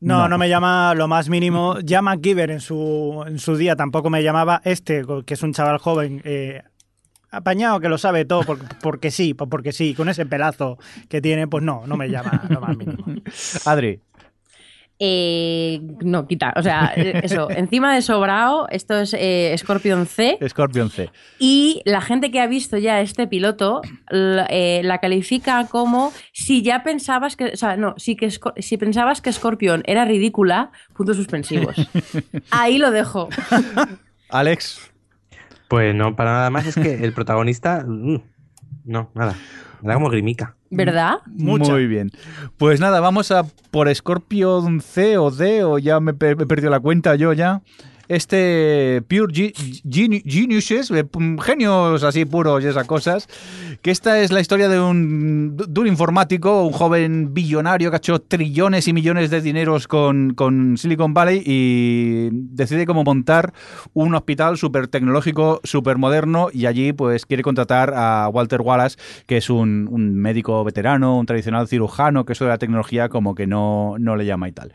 No, 0.00 0.18
No. 0.18 0.28
no, 0.28 0.38
me 0.38 0.48
llama 0.50 0.94
lo 0.94 1.08
más 1.08 1.28
mínimo. 1.30 1.78
Ya 1.80 2.02
MacGyver 2.02 2.50
en 2.50 2.60
su, 2.60 3.24
en 3.26 3.38
su 3.38 3.56
día 3.56 3.74
tampoco 3.74 4.10
me 4.10 4.22
llamaba. 4.22 4.60
Este, 4.64 5.02
que 5.24 5.34
es 5.34 5.42
un 5.42 5.52
chaval 5.52 5.78
joven, 5.78 6.20
eh, 6.24 6.62
apañado, 7.36 7.80
que 7.80 7.88
lo 7.88 7.98
sabe 7.98 8.24
todo, 8.24 8.42
por- 8.42 8.58
porque 8.80 9.10
sí, 9.10 9.34
porque 9.34 9.72
sí, 9.72 9.94
con 9.94 10.08
ese 10.08 10.26
pelazo 10.26 10.78
que 11.08 11.20
tiene, 11.20 11.46
pues 11.48 11.62
no, 11.64 11.82
no 11.86 11.96
me 11.96 12.08
llama 12.08 12.42
lo 12.48 12.60
más 12.60 12.76
mínimo. 12.76 13.04
Adri, 13.64 14.00
Eh, 15.00 15.80
no, 16.04 16.26
quita. 16.28 16.52
O 16.56 16.62
sea, 16.62 16.92
eso. 16.94 17.50
Encima 17.50 17.92
de 17.92 18.00
sobrao, 18.00 18.68
esto 18.70 18.96
es 19.00 19.12
eh, 19.18 19.52
Scorpion 19.58 20.06
C. 20.06 20.38
Scorpion 20.48 20.88
C. 20.88 21.10
Y 21.40 21.82
la 21.84 22.00
gente 22.00 22.30
que 22.30 22.40
ha 22.40 22.46
visto 22.46 22.78
ya 22.78 23.00
este 23.00 23.26
piloto 23.26 23.82
la, 24.08 24.46
eh, 24.48 24.82
la 24.84 24.98
califica 24.98 25.66
como 25.66 26.12
si 26.32 26.62
ya 26.62 26.84
pensabas 26.84 27.34
que, 27.34 27.46
o 27.46 27.56
sea, 27.56 27.76
no, 27.76 27.94
si, 27.98 28.14
que, 28.14 28.30
si 28.58 28.76
pensabas 28.76 29.20
que 29.20 29.32
Scorpion 29.32 29.82
era 29.86 30.04
ridícula, 30.04 30.70
puntos 30.96 31.16
suspensivos. 31.16 31.74
Ahí 32.52 32.78
lo 32.78 32.92
dejo. 32.92 33.28
Alex, 34.28 34.92
Pues 35.68 35.94
no, 35.94 36.14
para 36.16 36.32
nada 36.32 36.50
más, 36.50 36.66
es 36.66 36.74
que 36.74 37.04
el 37.04 37.12
protagonista. 37.12 37.84
mm, 37.86 38.16
No, 38.84 39.10
nada. 39.14 39.34
Me 39.82 39.88
da 39.88 39.94
como 39.94 40.08
grimica. 40.08 40.56
¿Verdad? 40.70 41.18
Mucha. 41.26 41.72
Muy 41.72 41.86
bien. 41.86 42.10
Pues 42.56 42.80
nada, 42.80 43.00
vamos 43.00 43.30
a 43.30 43.44
por 43.70 43.94
Scorpion 43.94 44.80
C 44.80 45.18
o 45.18 45.30
D, 45.30 45.62
o 45.64 45.78
ya 45.78 46.00
me 46.00 46.12
he 46.12 46.14
perdido 46.14 46.70
la 46.70 46.80
cuenta 46.80 47.14
yo 47.16 47.32
ya. 47.32 47.62
Este 48.08 49.02
Pure 49.08 49.32
Ge- 49.34 49.52
Geni- 49.88 50.22
Geniuses, 50.26 50.90
eh, 50.90 51.04
genios 51.42 52.02
así 52.02 52.24
puros 52.24 52.62
y 52.62 52.66
esas 52.66 52.86
cosas, 52.86 53.28
que 53.82 53.90
esta 53.90 54.20
es 54.20 54.32
la 54.32 54.40
historia 54.40 54.68
de 54.68 54.80
un, 54.80 55.56
de 55.56 55.80
un 55.80 55.86
informático, 55.86 56.62
un 56.64 56.72
joven 56.72 57.32
billonario 57.34 57.90
que 57.90 57.96
ha 57.96 57.98
hecho 57.98 58.20
trillones 58.20 58.88
y 58.88 58.92
millones 58.92 59.30
de 59.30 59.40
dineros 59.40 59.88
con, 59.88 60.34
con 60.34 60.76
Silicon 60.76 61.14
Valley 61.14 61.42
y 61.44 62.28
decide 62.32 62.86
cómo 62.86 63.04
montar 63.04 63.52
un 63.92 64.14
hospital 64.14 64.56
súper 64.58 64.88
tecnológico, 64.88 65.60
súper 65.64 65.98
moderno 65.98 66.48
y 66.52 66.66
allí 66.66 66.92
pues 66.92 67.26
quiere 67.26 67.42
contratar 67.42 67.92
a 67.94 68.28
Walter 68.32 68.60
Wallace, 68.60 68.96
que 69.26 69.36
es 69.38 69.50
un, 69.50 69.88
un 69.90 70.14
médico 70.14 70.62
veterano, 70.64 71.18
un 71.18 71.26
tradicional 71.26 71.68
cirujano, 71.68 72.24
que 72.24 72.32
eso 72.34 72.44
de 72.44 72.50
la 72.50 72.58
tecnología 72.58 73.08
como 73.08 73.34
que 73.34 73.46
no, 73.46 73.96
no 73.98 74.16
le 74.16 74.26
llama 74.26 74.48
y 74.48 74.52
tal. 74.52 74.72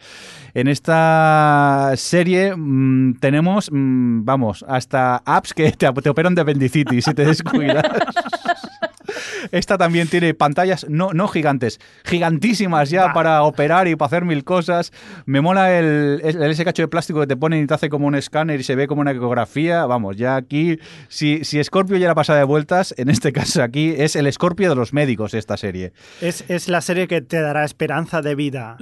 En 0.53 0.67
esta 0.67 1.93
serie 1.95 2.55
mm, 2.55 3.18
tenemos, 3.19 3.69
mm, 3.71 4.25
vamos, 4.25 4.65
hasta 4.67 5.17
apps 5.25 5.53
que 5.53 5.71
te, 5.71 5.91
te 5.91 6.09
operan 6.09 6.35
de 6.35 6.41
apendicitis 6.41 7.05
si 7.05 7.13
te 7.13 7.25
descuidas. 7.25 7.83
Esta 9.51 9.77
también 9.77 10.07
tiene 10.07 10.33
pantallas 10.33 10.85
no, 10.89 11.11
no 11.13 11.27
gigantes, 11.27 11.79
gigantísimas 12.05 12.89
ya 12.89 13.13
para 13.13 13.43
operar 13.43 13.87
y 13.87 13.95
para 13.95 14.07
hacer 14.07 14.25
mil 14.25 14.43
cosas. 14.43 14.91
Me 15.25 15.41
mola 15.41 15.77
el, 15.77 16.21
el- 16.23 16.43
ese 16.43 16.65
cacho 16.65 16.81
de 16.81 16.87
plástico 16.87 17.19
que 17.21 17.27
te 17.27 17.37
ponen 17.37 17.63
y 17.63 17.67
te 17.67 17.73
hace 17.73 17.89
como 17.89 18.07
un 18.07 18.15
escáner 18.15 18.59
y 18.59 18.63
se 18.63 18.75
ve 18.75 18.87
como 18.87 19.01
una 19.01 19.11
ecografía. 19.11 19.85
Vamos, 19.85 20.17
ya 20.17 20.35
aquí, 20.35 20.79
si, 21.07 21.43
si 21.43 21.63
Scorpio 21.63 21.97
ya 21.97 22.05
era 22.05 22.15
pasada 22.15 22.39
de 22.39 22.45
vueltas, 22.45 22.93
en 22.97 23.09
este 23.09 23.31
caso 23.33 23.63
aquí 23.63 23.93
es 23.97 24.15
el 24.15 24.31
Scorpio 24.31 24.69
de 24.69 24.75
los 24.75 24.93
médicos 24.93 25.33
esta 25.33 25.57
serie. 25.57 25.93
Es, 26.21 26.43
es 26.49 26.67
la 26.67 26.81
serie 26.81 27.07
que 27.07 27.21
te 27.21 27.41
dará 27.41 27.63
esperanza 27.65 28.21
de 28.21 28.35
vida. 28.35 28.77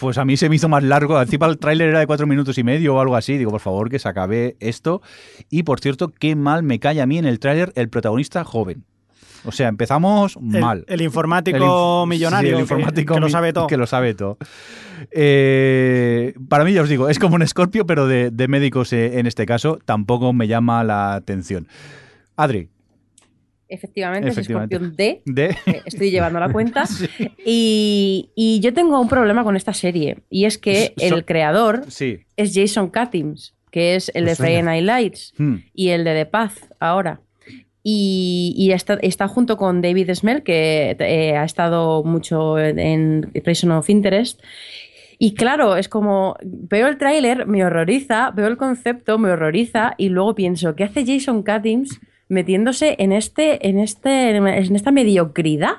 Pues 0.00 0.18
a 0.18 0.24
mí 0.24 0.36
se 0.36 0.48
me 0.48 0.56
hizo 0.56 0.68
más 0.68 0.82
largo. 0.82 1.20
Encima 1.22 1.46
el 1.46 1.58
tráiler 1.58 1.90
era 1.90 2.00
de 2.00 2.06
cuatro 2.06 2.26
minutos 2.26 2.58
y 2.58 2.64
medio 2.64 2.96
o 2.96 3.00
algo 3.00 3.14
así. 3.16 3.38
Digo, 3.38 3.50
por 3.52 3.60
favor, 3.60 3.88
que 3.90 3.98
se 4.00 4.08
acabe 4.08 4.56
esto. 4.58 5.02
Y 5.50 5.62
por 5.62 5.78
cierto, 5.80 6.08
qué 6.08 6.34
mal 6.34 6.62
me 6.64 6.80
cae 6.80 7.00
a 7.00 7.06
mí 7.06 7.18
en 7.18 7.26
el 7.26 7.38
tráiler 7.38 7.72
el 7.76 7.88
protagonista 7.88 8.42
joven. 8.44 8.84
O 9.44 9.52
sea, 9.52 9.68
empezamos 9.68 10.38
mal. 10.40 10.84
el 10.88 11.00
informático 11.02 11.56
El 11.56 11.62
inf- 11.62 12.08
millonario 12.08 12.48
sí, 12.48 12.50
el 12.50 12.56
que- 12.56 12.62
informático 12.62 13.14
que, 13.14 13.20
lo 13.20 13.28
sabe 13.28 13.52
todo. 13.52 13.66
Que 13.66 13.76
lo 13.76 13.86
sabe 13.86 14.14
todo. 14.14 14.38
Eh, 15.10 16.34
para 16.48 16.64
mí, 16.64 16.72
ya 16.72 16.82
os 16.82 16.88
digo, 16.88 17.08
es 17.08 17.18
como 17.18 17.34
un 17.34 17.42
escorpio, 17.42 17.86
pero 17.86 18.06
de, 18.06 18.30
de 18.30 18.48
médicos 18.48 18.92
eh, 18.92 19.18
en 19.18 19.26
este 19.26 19.46
caso. 19.46 19.78
Tampoco 19.84 20.32
me 20.32 20.46
llama 20.48 20.84
la 20.84 21.14
atención. 21.14 21.66
Adri, 22.36 22.68
Efectivamente, 23.68 24.28
Efectivamente. 24.28 24.76
es 24.76 24.82
Scorpion 24.82 24.96
D. 24.96 25.22
de... 25.24 25.56
Eh, 25.72 25.82
Estoy 25.86 26.10
llevando 26.10 26.38
la 26.38 26.52
cuenta. 26.52 26.84
y, 27.46 28.30
y 28.34 28.60
yo 28.60 28.74
tengo 28.74 29.00
un 29.00 29.08
problema 29.08 29.44
con 29.44 29.56
esta 29.56 29.72
serie. 29.72 30.18
Y 30.28 30.44
es 30.44 30.58
que 30.58 30.92
So- 30.98 31.14
el 31.16 31.24
creador 31.24 31.84
Sí. 31.88 32.18
es 32.36 32.52
Jason 32.54 32.90
Katims, 32.90 33.54
que 33.70 33.94
es 33.96 34.10
el 34.14 34.26
de 34.26 34.32
Me 34.32 34.34
suena. 34.34 34.46
Friday 34.50 34.62
Night 34.62 34.84
Lights 34.84 35.32
Hmm. 35.38 35.54
y 35.72 35.88
el 35.88 36.04
de 36.04 36.14
The 36.14 36.26
Path 36.26 36.52
ahora. 36.80 37.20
Y, 37.84 38.54
y 38.56 38.72
está, 38.72 38.94
está 39.02 39.26
junto 39.28 39.56
con 39.56 39.80
David 39.82 40.12
Smell, 40.14 40.42
que 40.44 40.96
eh, 41.00 41.36
ha 41.36 41.44
estado 41.44 42.04
mucho 42.04 42.58
en, 42.58 43.30
Prison 43.44 43.72
of 43.72 43.90
Interest. 43.90 44.40
Y 45.18 45.34
claro, 45.34 45.76
es 45.76 45.88
como, 45.88 46.36
veo 46.42 46.86
el 46.88 46.98
tráiler, 46.98 47.46
me 47.46 47.64
horroriza, 47.64 48.30
veo 48.30 48.46
el 48.48 48.56
concepto, 48.56 49.18
me 49.18 49.30
horroriza, 49.30 49.94
y 49.98 50.08
luego 50.08 50.34
pienso, 50.34 50.74
¿qué 50.74 50.84
hace 50.84 51.04
Jason 51.06 51.42
Katims 51.42 52.00
metiéndose 52.28 52.96
en, 52.98 53.12
este, 53.12 53.68
en, 53.68 53.78
este, 53.78 54.30
en 54.36 54.46
esta 54.76 54.90
mediocridad? 54.90 55.74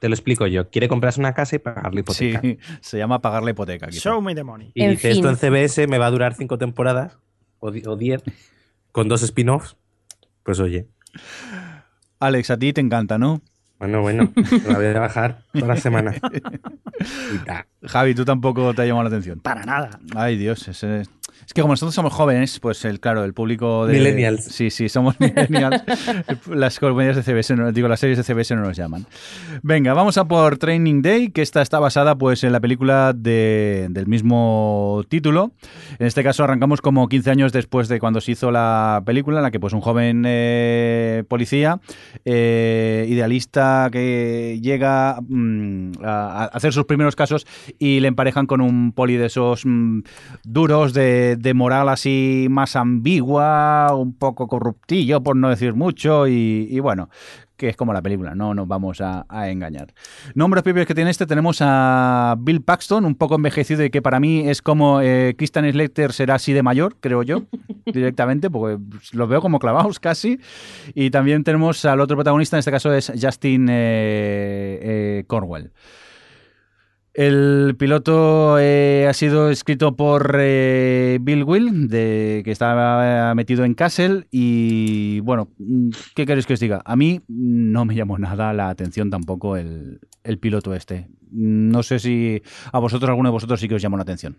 Te 0.00 0.08
lo 0.08 0.14
explico 0.14 0.46
yo. 0.46 0.68
Quiere 0.68 0.86
comprarse 0.88 1.18
una 1.18 1.32
casa 1.34 1.56
y 1.56 1.60
pagar 1.60 1.94
la 1.94 2.02
Sí, 2.12 2.28
hipoteca. 2.30 2.62
se 2.82 2.98
llama 2.98 3.22
pagar 3.22 3.42
la 3.42 3.50
hipoteca. 3.50 3.86
quizá. 3.86 4.10
Show 4.10 4.20
me 4.20 4.34
the 4.34 4.44
money. 4.44 4.70
Y 4.74 4.82
En 4.82 4.90
dice, 4.90 5.08
fin. 5.12 5.24
esto 5.24 5.30
en 5.30 5.36
CBS 5.36 5.86
me 5.86 5.98
va 5.98 6.06
a 6.06 6.10
durar 6.10 6.34
cinco 6.34 6.58
temporadas 6.58 7.16
o 7.58 7.68
o 7.68 7.96
diez, 7.96 8.22
con 8.92 9.08
dos 9.08 9.22
spin-offs. 9.22 9.76
Pues 10.42 10.60
oye, 10.60 10.88
Alex, 12.20 12.50
a 12.50 12.56
ti 12.58 12.72
te 12.72 12.80
encanta, 12.80 13.18
¿no? 13.18 13.40
bueno, 13.78 14.00
bueno, 14.00 14.32
la 14.66 14.76
voy 14.76 14.86
a 14.86 14.98
bajar 15.00 15.42
semanas. 15.80 16.16
Y 17.34 17.38
ta. 17.44 17.66
Javi, 17.82 18.14
tú 18.14 18.24
tampoco 18.24 18.72
te 18.72 18.82
ha 18.82 18.86
llamado 18.86 19.04
la 19.04 19.08
atención. 19.08 19.40
Para 19.40 19.64
nada. 19.64 19.98
Ay, 20.14 20.36
Dios, 20.38 20.66
ese- 20.68 21.02
es 21.46 21.52
que 21.52 21.60
como 21.62 21.72
nosotros 21.74 21.94
somos 21.94 22.12
jóvenes, 22.12 22.58
pues 22.60 22.84
el 22.84 23.00
claro, 23.00 23.24
el 23.24 23.34
público 23.34 23.86
de 23.86 23.94
Millennials. 23.98 24.44
Sí, 24.44 24.70
sí, 24.70 24.88
somos 24.88 25.18
millennials. 25.20 25.82
las 26.50 26.78
comedias 26.78 27.16
de 27.16 27.22
CBS, 27.22 27.54
no, 27.56 27.72
digo, 27.72 27.88
las 27.88 28.00
series 28.00 28.16
de 28.18 28.24
CBS 28.24 28.54
no 28.56 28.62
nos 28.62 28.76
llaman. 28.76 29.06
Venga, 29.62 29.92
vamos 29.94 30.16
a 30.18 30.26
por 30.26 30.58
Training 30.58 31.02
Day, 31.02 31.30
que 31.30 31.42
esta 31.42 31.62
está 31.62 31.78
basada 31.78 32.16
pues 32.16 32.44
en 32.44 32.52
la 32.52 32.60
película 32.60 33.12
de- 33.14 33.88
del 33.90 34.06
mismo 34.06 35.02
título. 35.08 35.52
En 35.98 36.06
este 36.06 36.22
caso 36.22 36.44
arrancamos 36.44 36.80
como 36.80 37.08
15 37.08 37.30
años 37.30 37.52
después 37.52 37.88
de 37.88 38.00
cuando 38.00 38.20
se 38.20 38.32
hizo 38.32 38.50
la 38.50 39.02
película, 39.04 39.38
en 39.38 39.42
la 39.42 39.50
que 39.50 39.60
pues 39.60 39.72
un 39.72 39.80
joven 39.80 40.24
eh, 40.26 41.24
policía 41.28 41.80
eh, 42.24 43.06
idealista 43.08 43.88
que 43.92 44.58
llega 44.62 45.18
mm, 45.28 45.92
a, 46.04 46.44
a 46.44 46.44
hacer 46.46 46.72
sus 46.72 46.84
primeros 46.84 47.16
casos 47.16 47.46
y 47.78 48.00
le 48.00 48.08
emparejan 48.08 48.46
con 48.46 48.60
un 48.60 48.92
poli 48.92 49.16
de 49.16 49.26
esos 49.26 49.62
mm, 49.66 50.00
duros 50.44 50.92
de, 50.94 51.23
de 51.36 51.54
moral 51.54 51.88
así 51.88 52.46
más 52.50 52.76
ambigua, 52.76 53.94
un 53.94 54.14
poco 54.14 54.46
corruptillo 54.46 55.22
por 55.22 55.36
no 55.36 55.48
decir 55.48 55.74
mucho 55.74 56.28
y, 56.28 56.68
y 56.70 56.80
bueno, 56.80 57.08
que 57.56 57.68
es 57.68 57.76
como 57.76 57.92
la 57.92 58.02
película, 58.02 58.34
no 58.34 58.54
nos 58.54 58.66
vamos 58.66 59.00
a, 59.00 59.26
a 59.28 59.48
engañar. 59.50 59.94
Nombres 60.34 60.62
propios 60.62 60.86
que 60.86 60.94
tiene 60.94 61.10
este, 61.10 61.26
tenemos 61.26 61.58
a 61.60 62.36
Bill 62.38 62.62
Paxton, 62.62 63.04
un 63.04 63.14
poco 63.14 63.36
envejecido 63.36 63.84
y 63.84 63.90
que 63.90 64.02
para 64.02 64.18
mí 64.18 64.48
es 64.48 64.60
como 64.60 65.00
eh, 65.00 65.34
Christian 65.36 65.70
Slater 65.70 66.12
será 66.12 66.34
así 66.34 66.52
de 66.52 66.62
mayor, 66.62 66.96
creo 67.00 67.22
yo, 67.22 67.42
directamente, 67.86 68.50
porque 68.50 68.82
los 69.12 69.28
veo 69.28 69.40
como 69.40 69.58
clavados 69.58 70.00
casi. 70.00 70.40
Y 70.94 71.10
también 71.10 71.44
tenemos 71.44 71.84
al 71.84 72.00
otro 72.00 72.16
protagonista, 72.16 72.56
en 72.56 72.60
este 72.60 72.70
caso 72.70 72.92
es 72.92 73.12
Justin 73.20 73.68
eh, 73.70 74.78
eh, 74.82 75.24
Cornwell. 75.26 75.72
El 77.14 77.76
piloto 77.78 78.58
eh, 78.58 79.06
ha 79.08 79.12
sido 79.12 79.48
escrito 79.48 79.94
por 79.94 80.36
eh, 80.40 81.18
Bill 81.20 81.44
Will, 81.44 81.88
de, 81.88 82.42
que 82.44 82.50
estaba 82.50 83.32
metido 83.36 83.64
en 83.64 83.74
Castle. 83.74 84.26
Y 84.32 85.20
bueno, 85.20 85.48
¿qué 86.16 86.26
queréis 86.26 86.44
que 86.44 86.54
os 86.54 86.60
diga? 86.60 86.82
A 86.84 86.96
mí 86.96 87.20
no 87.28 87.84
me 87.84 87.94
llamó 87.94 88.18
nada 88.18 88.52
la 88.52 88.68
atención 88.68 89.10
tampoco 89.10 89.56
el, 89.56 90.00
el 90.24 90.38
piloto 90.38 90.74
este. 90.74 91.06
No 91.30 91.84
sé 91.84 92.00
si 92.00 92.42
a 92.72 92.80
vosotros, 92.80 93.08
alguno 93.08 93.28
de 93.28 93.32
vosotros 93.32 93.60
sí 93.60 93.68
que 93.68 93.76
os 93.76 93.82
llamó 93.82 93.96
la 93.96 94.02
atención. 94.02 94.38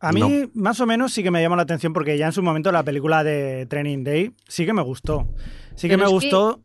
A 0.00 0.12
mí, 0.12 0.20
No. 0.20 0.50
más 0.54 0.80
o 0.80 0.86
menos, 0.86 1.12
sí 1.12 1.22
que 1.22 1.30
me 1.30 1.42
llamó 1.42 1.56
la 1.56 1.62
atención 1.62 1.92
porque 1.92 2.16
ya 2.16 2.26
en 2.26 2.32
su 2.32 2.42
momento 2.42 2.72
la 2.72 2.82
película 2.82 3.22
de 3.22 3.66
Training 3.66 4.02
Day 4.02 4.32
sí 4.48 4.64
que 4.64 4.72
me 4.72 4.82
gustó. 4.82 5.28
Sí 5.76 5.88
que 5.88 5.96
Pero 5.96 5.98
me 5.98 6.04
que- 6.06 6.12
gustó 6.14 6.60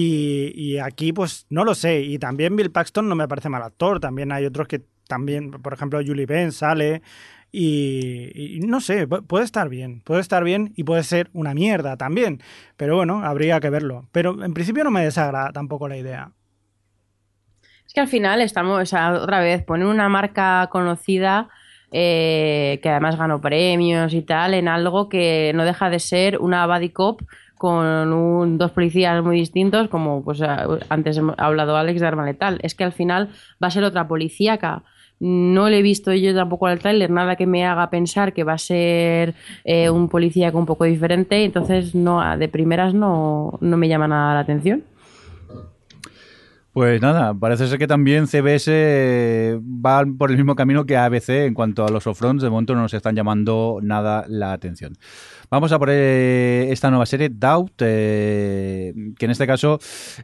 y, 0.00 0.78
aquí, 0.78 1.12
pues, 1.12 1.46
no 1.50 1.64
lo 1.64 1.74
sé. 1.74 2.00
Y 2.02 2.18
también 2.18 2.56
Bill 2.56 2.70
Paxton 2.72 3.08
no 3.08 3.14
me 3.14 3.28
parece 3.28 3.48
mal 3.48 3.62
actor. 3.62 4.00
También 4.00 4.32
hay 4.32 4.46
otros 4.46 4.68
que 4.68 4.82
también, 5.08 5.50
por 5.50 5.72
ejemplo, 5.74 6.00
Julie 6.04 6.26
Benn 6.26 6.52
sale. 6.52 7.02
Y, 7.52 8.60
no 8.66 8.80
sé, 8.80 9.08
pu- 9.08 9.26
puede 9.26 9.44
estar 9.44 9.68
bien. 9.68 10.00
Puede 10.02 10.20
estar 10.22 10.44
bien 10.44 10.72
y 10.76 10.84
puede 10.84 11.02
ser 11.04 11.30
una 11.34 11.54
mierda 11.54 11.96
también. 11.96 12.42
Pero 12.76 12.96
bueno, 12.96 13.22
habría 13.24 13.60
que 13.60 13.70
verlo. 13.70 14.08
Pero 14.12 14.42
en 14.44 14.54
principio 14.54 14.84
no 14.84 14.90
me 14.90 15.04
desagrada 15.04 15.52
tampoco 15.52 15.88
la 15.88 15.98
idea. 15.98 16.32
Es 17.86 17.92
que 17.94 18.00
al 18.00 18.08
final 18.08 18.40
estamos, 18.40 18.80
o 18.82 18.86
sea, 18.86 19.12
otra 19.12 19.40
vez, 19.40 19.62
poner 19.64 19.86
una 19.86 20.08
marca 20.08 20.68
conocida 20.70 21.48
eh, 21.90 22.80
que 22.82 22.88
además 22.88 23.16
ganó 23.16 23.40
premios 23.40 24.14
y 24.14 24.22
tal 24.22 24.54
en 24.54 24.68
algo 24.68 25.08
que 25.08 25.52
no 25.54 25.64
deja 25.64 25.90
de 25.90 25.98
ser 26.00 26.38
una 26.38 26.66
buddy 26.66 26.90
cop 26.90 27.20
con 27.62 28.12
un- 28.12 28.58
dos 28.58 28.72
policías 28.72 29.22
muy 29.22 29.36
distintos, 29.36 29.86
como 29.88 30.24
pues 30.24 30.40
antes 30.88 31.16
hemos 31.16 31.36
hablado 31.38 31.76
Alex 31.76 32.00
de 32.00 32.06
Arma 32.08 32.26
Letal. 32.26 32.58
Es 32.64 32.74
que 32.74 32.82
al 32.82 32.90
final 32.92 33.28
va 33.62 33.68
a 33.68 33.70
ser 33.70 33.84
otra 33.84 34.08
policíaca. 34.08 34.82
No 35.20 35.70
le 35.70 35.78
he 35.78 35.82
visto 35.82 36.12
yo 36.12 36.34
tampoco 36.34 36.66
al 36.66 36.80
tráiler 36.80 37.08
nada 37.08 37.36
que 37.36 37.46
me 37.46 37.64
haga 37.64 37.88
pensar 37.90 38.32
que 38.32 38.42
va 38.42 38.54
a 38.54 38.58
ser 38.58 39.34
eh, 39.64 39.88
un 39.88 40.08
policíaco 40.08 40.58
un 40.58 40.66
poco 40.66 40.82
diferente, 40.84 41.44
entonces 41.44 41.94
no 41.94 42.20
de 42.36 42.48
primeras 42.48 42.94
no, 42.94 43.56
no 43.60 43.76
me 43.76 43.86
llama 43.86 44.08
nada 44.08 44.34
la 44.34 44.40
atención. 44.40 44.82
Pues 46.72 47.02
nada, 47.02 47.34
parece 47.34 47.66
ser 47.68 47.78
que 47.78 47.86
también 47.86 48.26
CBS 48.26 49.60
va 49.62 50.04
por 50.18 50.30
el 50.30 50.38
mismo 50.38 50.54
camino 50.56 50.86
que 50.86 50.96
ABC 50.96 51.44
en 51.44 51.52
cuanto 51.52 51.84
a 51.84 51.90
los 51.90 52.06
off-fronts. 52.06 52.42
De 52.42 52.48
momento 52.48 52.74
no 52.74 52.80
nos 52.80 52.94
están 52.94 53.14
llamando 53.14 53.78
nada 53.82 54.24
la 54.26 54.54
atención. 54.54 54.94
Vamos 55.52 55.70
a 55.70 55.78
por 55.78 55.90
eh, 55.92 56.68
esta 56.70 56.88
nueva 56.88 57.04
serie, 57.04 57.28
Doubt, 57.28 57.74
eh, 57.80 58.94
que 59.18 59.26
en 59.26 59.30
este 59.30 59.46
caso 59.46 59.78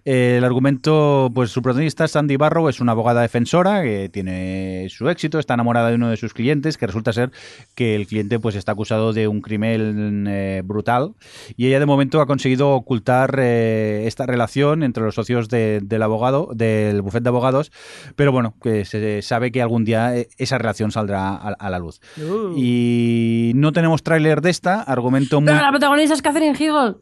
eh, 0.06 0.36
el 0.38 0.44
argumento, 0.44 1.30
pues 1.34 1.50
su 1.50 1.60
protagonista, 1.60 2.08
Sandy 2.08 2.38
Barrow, 2.38 2.70
es 2.70 2.80
una 2.80 2.92
abogada 2.92 3.20
defensora 3.20 3.82
que 3.82 4.08
tiene 4.08 4.86
su 4.88 5.06
éxito, 5.10 5.38
está 5.38 5.52
enamorada 5.52 5.90
de 5.90 5.96
uno 5.96 6.08
de 6.08 6.16
sus 6.16 6.32
clientes, 6.32 6.78
que 6.78 6.86
resulta 6.86 7.12
ser 7.12 7.30
que 7.74 7.94
el 7.94 8.06
cliente 8.06 8.40
pues 8.40 8.56
está 8.56 8.72
acusado 8.72 9.12
de 9.12 9.28
un 9.28 9.42
crimen 9.42 10.24
eh, 10.26 10.62
brutal 10.64 11.12
y 11.58 11.66
ella 11.66 11.78
de 11.78 11.84
momento 11.84 12.22
ha 12.22 12.26
conseguido 12.26 12.70
ocultar 12.70 13.38
esta 13.38 14.24
relación 14.24 14.82
entre 14.82 15.02
los 15.02 15.14
socios 15.14 15.50
de- 15.50 15.80
del 15.84 16.02
abogado, 16.04 16.48
del 16.54 17.02
bufete 17.02 17.24
de 17.24 17.28
abogados, 17.28 17.70
pero 18.16 18.32
bueno, 18.32 18.54
que 18.62 18.86
se 18.86 19.20
sabe 19.20 19.52
que 19.52 19.60
algún 19.60 19.84
día 19.84 20.14
esa 20.38 20.56
relación 20.56 20.90
saldrá 20.90 21.28
a, 21.28 21.48
a 21.50 21.68
la 21.68 21.78
luz. 21.78 22.00
Uh. 22.16 22.54
Y 22.56 23.52
no 23.56 23.72
tenemos 23.72 24.02
tráiler 24.02 24.40
de 24.40 24.48
esta, 24.48 24.80
argumento 24.80 25.17
muy... 25.20 25.46
Pero 25.46 25.60
la 25.60 25.70
protagonista 25.70 26.14
es 26.14 26.22
Catherine 26.22 26.52
Hegel. 26.52 26.96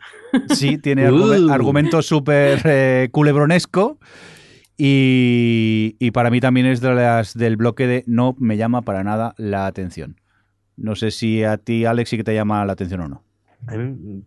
Sí, 0.55 0.77
tiene 0.79 1.11
Uh. 1.11 1.15
argume- 1.17 1.53
argumento 1.53 2.03
súper 2.03 2.61
eh, 2.65 3.09
culebronesco. 3.13 3.99
Y, 4.79 5.97
y 5.99 6.11
para 6.11 6.31
mí 6.31 6.41
también 6.41 6.67
es 6.67 6.81
de 6.81 6.95
las 6.95 7.33
del 7.35 7.57
bloque 7.57 7.87
de 7.87 8.05
no 8.07 8.37
me 8.39 8.57
llama 8.59 8.83
para 8.83 9.03
nada 9.05 9.35
la 9.39 9.67
atención. 9.67 10.21
No 10.77 10.95
sé 10.97 11.11
si 11.11 11.43
a 11.45 11.57
ti, 11.57 11.87
Alex, 11.87 12.11
sí 12.11 12.17
que 12.19 12.25
te 12.25 12.35
llama 12.35 12.65
la 12.67 12.75
atención 12.75 13.01
o 13.01 13.09
no. 13.09 13.23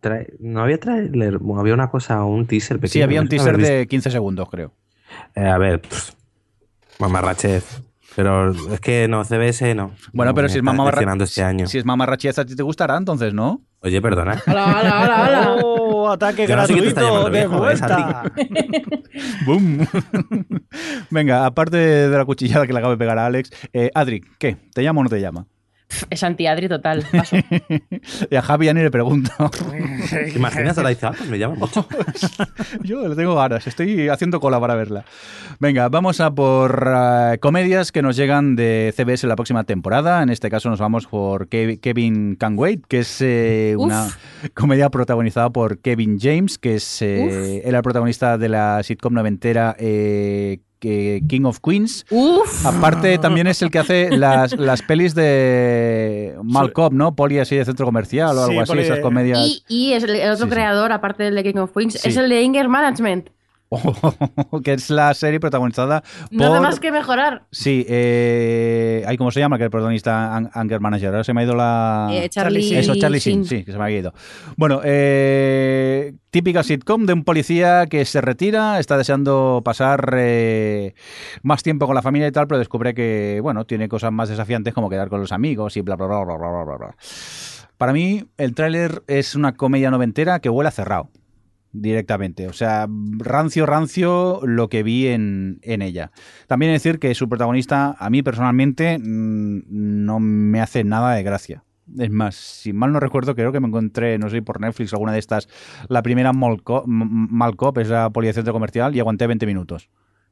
Trae- 0.02 0.34
no 0.40 0.62
había 0.62 0.80
trailer, 0.80 1.38
había 1.58 1.74
una 1.76 1.90
cosa, 1.92 2.24
un 2.24 2.48
teaser 2.48 2.78
pequeño. 2.80 2.92
Sí, 2.92 3.02
había 3.04 3.22
un 3.22 3.30
teaser 3.30 3.58
de 3.58 3.88
15 3.88 4.10
segundos, 4.10 4.50
creo. 4.50 4.74
Eh, 5.36 5.46
a 5.48 5.58
ver, 5.60 5.82
pff, 5.82 6.12
mamarrachez. 7.00 7.84
Pero 8.16 8.52
es 8.74 8.80
que 8.80 9.08
no, 9.08 9.24
CBS 9.24 9.76
no. 9.76 9.92
Bueno, 10.14 10.32
No 10.32 10.36
pero 10.36 10.50
si 10.50 10.58
es 10.58 10.64
mamarra- 10.64 11.16
este 11.24 11.44
año. 11.44 11.68
Si 11.68 11.78
es 11.78 11.86
mamarrachez, 11.86 12.40
a 12.40 12.46
ti 12.46 12.56
te 12.56 12.64
gustará, 12.64 12.98
entonces, 12.98 13.34
¿no? 13.36 13.62
Oye, 13.82 14.02
perdona. 14.02 14.42
Hola, 14.46 14.66
hola, 14.66 15.02
hola, 15.04 15.24
hola. 15.24 15.58
¡Oh, 15.64 16.10
ataque 16.10 16.46
Yo 16.46 16.54
gratuito! 16.54 17.30
¡De 17.30 17.42
a 17.42 17.48
vuelta! 17.48 18.24
¡Bum! 19.46 19.80
Venga, 21.10 21.46
aparte 21.46 21.78
de 21.78 22.18
la 22.18 22.26
cuchillada 22.26 22.68
que 22.68 22.74
le 22.74 22.80
acabo 22.80 22.92
de 22.92 22.98
pegar 22.98 23.18
a 23.18 23.26
Alex, 23.26 23.52
eh, 23.72 23.90
Adri, 23.94 24.22
¿qué? 24.38 24.58
¿Te 24.74 24.84
llama 24.84 25.00
o 25.00 25.04
no 25.04 25.10
te 25.10 25.22
llama? 25.22 25.48
Es 26.10 26.24
anti-Adri 26.24 26.68
total. 26.70 27.04
Paso. 27.12 27.36
Y 28.32 28.36
a 28.36 28.42
Javi 28.42 28.68
ya 28.68 28.74
ni 28.74 28.82
le 28.82 28.92
pregunto. 28.92 29.32
¿Te 30.10 30.34
imaginas? 30.36 30.76
Dice, 30.76 31.06
ah, 31.08 31.14
pues 31.18 31.30
me 31.30 31.38
llama 31.40 31.56
mucho. 31.56 31.88
Yo 32.84 33.08
le 33.08 33.16
tengo 33.16 33.36
ganas, 33.36 33.66
estoy 33.68 34.08
haciendo 34.10 34.40
cola 34.40 34.60
para 34.60 34.76
verla. 34.76 35.04
Venga, 35.60 35.90
vamos 35.90 36.20
a 36.22 36.32
por 36.32 36.88
eh, 36.96 37.38
comedias 37.40 37.92
que 37.92 38.02
nos 38.02 38.16
llegan 38.16 38.56
de 38.56 38.94
CBS 38.96 39.26
la 39.28 39.36
próxima 39.36 39.64
temporada. 39.64 40.22
En 40.24 40.30
este 40.30 40.50
caso 40.50 40.70
nos 40.70 40.80
vamos 40.80 41.08
por 41.08 41.48
Kev- 41.50 41.80
Kevin 41.80 42.36
Can 42.36 42.58
Wait, 42.58 42.86
que 42.88 43.00
es 43.00 43.18
eh, 43.22 43.76
una 43.78 44.08
comedia 44.54 44.90
protagonizada 44.90 45.50
por 45.50 45.80
Kevin 45.80 46.20
James, 46.20 46.58
que 46.58 46.76
es 46.76 47.02
eh, 47.02 47.62
era 47.66 47.78
el 47.78 47.84
protagonista 47.84 48.38
de 48.38 48.50
la 48.50 48.84
sitcom 48.84 49.14
noventera 49.14 49.76
eh, 49.80 50.60
que 50.80 51.22
King 51.28 51.44
of 51.44 51.60
Queens. 51.64 52.06
Uf. 52.10 52.66
Aparte, 52.66 53.18
también 53.18 53.48
es 53.48 53.62
el 53.62 53.70
que 53.70 53.80
hace 53.80 54.10
las, 54.18 54.54
las 54.58 54.82
pelis 54.82 55.14
de 55.16 56.36
Malcolm, 56.44 56.96
¿no? 56.98 57.16
Poli 57.16 57.40
así 57.40 57.56
de 57.56 57.66
centro 57.66 57.86
comercial 57.86 58.38
o 58.38 58.46
Sí, 58.46 58.50
algo 58.52 58.62
así, 58.62 58.72
poli 58.72 58.82
esas 58.84 59.00
comedias. 59.00 59.40
Y, 59.40 59.64
y 59.68 59.94
es 59.94 60.04
el, 60.04 60.12
otro 60.22 60.36
Sí, 60.38 60.44
sí. 60.44 60.50
creador, 60.50 60.92
aparte 60.92 61.24
del 61.24 61.36
de 61.36 61.44
King 61.44 61.60
of 61.60 61.72
Queens, 61.76 61.94
Sí. 61.96 62.10
es 62.10 62.18
el 62.18 62.30
de 62.30 62.42
Inger 62.42 62.70
Management. 62.70 63.30
que 64.64 64.74
es 64.74 64.90
la 64.90 65.14
serie 65.14 65.40
protagonizada 65.40 66.02
por... 66.02 66.32
No 66.32 66.54
hay 66.56 66.62
más 66.62 66.80
que 66.80 66.92
mejorar. 66.92 67.44
Sí, 67.52 67.86
eh... 67.88 69.04
ay, 69.08 69.18
¿cómo 69.18 69.32
se 69.32 69.40
llama? 69.40 69.58
Que 69.58 69.66
el 69.66 69.70
protagonista 69.70 70.36
An- 70.36 70.50
Anger 70.54 70.80
Manager. 70.80 71.10
Ahora 71.10 71.24
se 71.24 71.34
me 71.34 71.42
ha 71.42 71.44
ido 71.44 71.56
la... 71.56 72.08
Eh, 72.12 72.30
Charlie, 72.30 72.78
Eso, 72.78 72.96
Charlie 72.96 73.20
Sheen, 73.20 73.44
Sheen. 73.44 73.60
sí, 73.60 73.66
que 73.66 73.72
se 73.72 73.78
me 73.78 73.84
ha 73.84 73.92
ido. 73.92 74.14
Bueno, 74.58 74.82
eh, 74.84 76.14
típica 76.32 76.64
sitcom 76.64 77.06
de 77.06 77.14
un 77.14 77.24
policía 77.24 77.86
que 77.88 78.06
se 78.06 78.22
retira, 78.22 78.80
está 78.80 78.98
deseando 78.98 79.62
pasar 79.64 80.14
eh, 80.18 80.94
más 81.44 81.62
tiempo 81.64 81.86
con 81.86 81.96
la 81.96 82.02
familia 82.02 82.28
y 82.28 82.32
tal, 82.32 82.48
pero 82.48 82.60
descubre 82.60 82.94
que, 82.94 83.40
bueno, 83.42 83.66
tiene 83.66 83.88
cosas 83.88 84.12
más 84.12 84.30
desafiantes 84.30 84.74
como 84.74 84.90
quedar 84.90 85.10
con 85.10 85.22
los 85.22 85.32
amigos 85.32 85.78
y 85.78 85.82
bla, 85.82 85.96
bla, 85.96 86.08
bla, 86.08 86.24
bla, 86.24 86.38
bla, 86.38 86.50
bla, 86.50 86.64
bla, 86.64 86.78
bla. 86.78 86.96
Para 87.78 87.94
mí, 87.94 88.26
el 88.38 88.56
tráiler 88.56 89.04
es 89.08 89.36
una 89.36 89.54
comedia 89.56 89.90
noventera 89.90 90.40
que 90.40 90.50
huele 90.50 90.68
a 90.68 90.72
cerrado 90.72 91.10
directamente. 91.72 92.48
O 92.48 92.54
sea, 92.54 92.88
rancio, 93.18 93.66
rancio 93.66 94.42
lo 94.44 94.70
que 94.70 94.84
vi 94.84 95.08
en, 95.08 95.60
en 95.62 95.82
ella. 95.82 96.12
También 96.48 96.72
decir 96.74 97.00
que 97.00 97.14
su 97.16 97.30
protagonista, 97.30 97.96
a 98.00 98.10
mí 98.10 98.24
personalmente, 98.24 98.98
mm, 99.00 99.62
no 99.70 100.20
me 100.20 100.62
hace 100.62 100.84
nada 100.84 101.14
de 101.16 101.24
gracia. 101.24 101.64
Es 101.98 102.12
más, 102.12 102.36
si 102.36 102.72
mal 102.72 102.92
no 102.92 103.00
recuerdo, 103.00 103.34
creo 103.36 103.52
que 103.52 103.60
me 103.60 103.68
encontré, 103.68 104.20
no 104.20 104.30
sé, 104.30 104.42
por 104.44 104.62
Netflix 104.62 104.94
alguna 104.94 105.12
de 105.14 105.20
estas, 105.20 105.50
la 105.88 106.04
primera 106.04 106.34
Malcop, 106.34 106.84
Malcop 106.88 107.80
es 107.80 107.90
la 107.90 108.12
Policía 108.12 108.44
Comercial, 108.44 108.96
y 108.96 109.00
aguanté 109.00 109.26
20 109.26 109.48
minutos. 109.48 109.90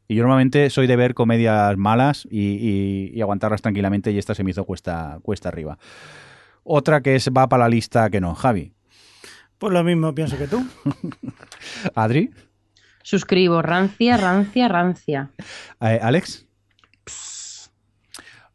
Y 0.07 0.15
yo 0.15 0.21
normalmente 0.23 0.69
soy 0.69 0.85
de 0.87 0.95
ver 0.95 1.15
comedias 1.15 1.75
malas 1.77 2.27
y, 2.29 2.41
y- 2.41 3.11
y 3.13 3.21
aguantarlas 3.21 3.61
tranquilamente, 3.63 4.11
y 4.11 4.19
esta 4.19 4.35
se 4.35 4.43
me 4.43 4.51
hizo 4.51 4.65
cuesta, 4.65 5.17
cuesta 5.23 5.49
arriba. 5.49 5.79
Otra 6.63 7.01
que 7.01 7.15
es, 7.15 7.29
va 7.35 7.49
para 7.49 7.63
la 7.63 7.69
lista 7.69 8.09
que 8.09 8.21
no, 8.21 8.35
Javi. 8.35 8.73
Pues 9.57 9.73
lo 9.73 9.83
mismo 9.83 10.13
pienso 10.13 10.37
que 10.37 10.47
tú. 10.47 10.65
Adri, 11.95 12.29
Suscribo. 13.03 13.61
Rancia, 13.61 14.17
rancia, 14.17 14.67
rancia. 14.67 15.29
Eh, 15.81 15.99
Alex. 16.01 16.45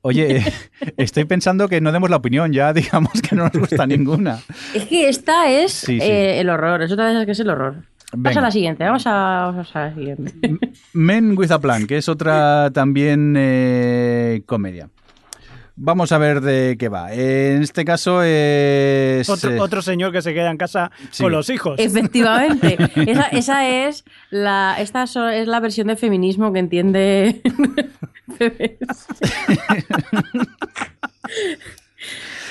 Oye, 0.03 0.43
estoy 0.97 1.25
pensando 1.25 1.69
que 1.69 1.81
no 1.81 1.93
demos 1.93 2.11
la 2.11 2.17
opinión 2.17 2.53
ya, 2.53 2.73
digamos 2.75 3.13
que 3.23 3.35
no 3.37 3.45
nos 3.45 3.53
gusta 3.53 3.87
ninguna. 3.87 4.41
Es 4.75 4.85
que 4.87 5.09
esta 5.09 5.49
es 5.51 5.73
Sí, 5.73 5.99
sí. 6.01 6.07
eh, 6.07 6.41
el 6.41 6.51
horror. 6.51 6.83
Es 6.83 6.93
otra 6.93 7.07
de 7.07 7.13
esas 7.13 7.25
que 7.27 7.33
es 7.33 7.41
el 7.41 7.51
horror. 7.51 7.85
Pasa 8.11 8.19
Venga. 8.19 8.41
a 8.41 8.43
la 8.43 8.51
siguiente. 8.51 8.85
Vamos 8.85 9.07
a, 9.07 9.13
vamos 9.47 9.75
a 9.75 9.81
la 9.87 9.95
siguiente. 9.95 10.33
Men 10.93 11.39
with 11.39 11.51
a 11.51 11.59
Plan, 11.59 11.87
que 11.87 11.97
es 11.97 12.09
otra 12.11 12.71
también 12.75 13.35
eh, 13.39 14.43
comedia. 14.45 14.91
Vamos 15.75 16.13
a 16.13 16.19
ver 16.19 16.41
de 16.43 16.77
qué 16.79 16.89
va. 16.89 17.13
En 17.15 17.63
este 17.63 17.85
caso 17.85 18.23
es... 18.23 19.29
Otro, 19.29 19.51
eh, 19.53 19.61
otro 19.61 19.81
señor 19.83 20.13
que 20.13 20.21
se 20.23 20.35
queda 20.35 20.51
en 20.51 20.59
casa 20.59 20.91
Sí. 21.11 21.23
con 21.23 21.33
los 21.33 21.49
hijos. 21.51 21.77
Efectivamente. 21.79 22.77
Esa, 23.11 23.27
esa 23.29 23.69
es 23.69 24.05
la 24.31 24.77
esta 24.79 25.05
es 25.05 25.47
la 25.47 25.61
versión 25.61 25.87
de 25.89 25.97
feminismo 25.97 26.53
que 26.53 26.59
entiende 26.59 27.41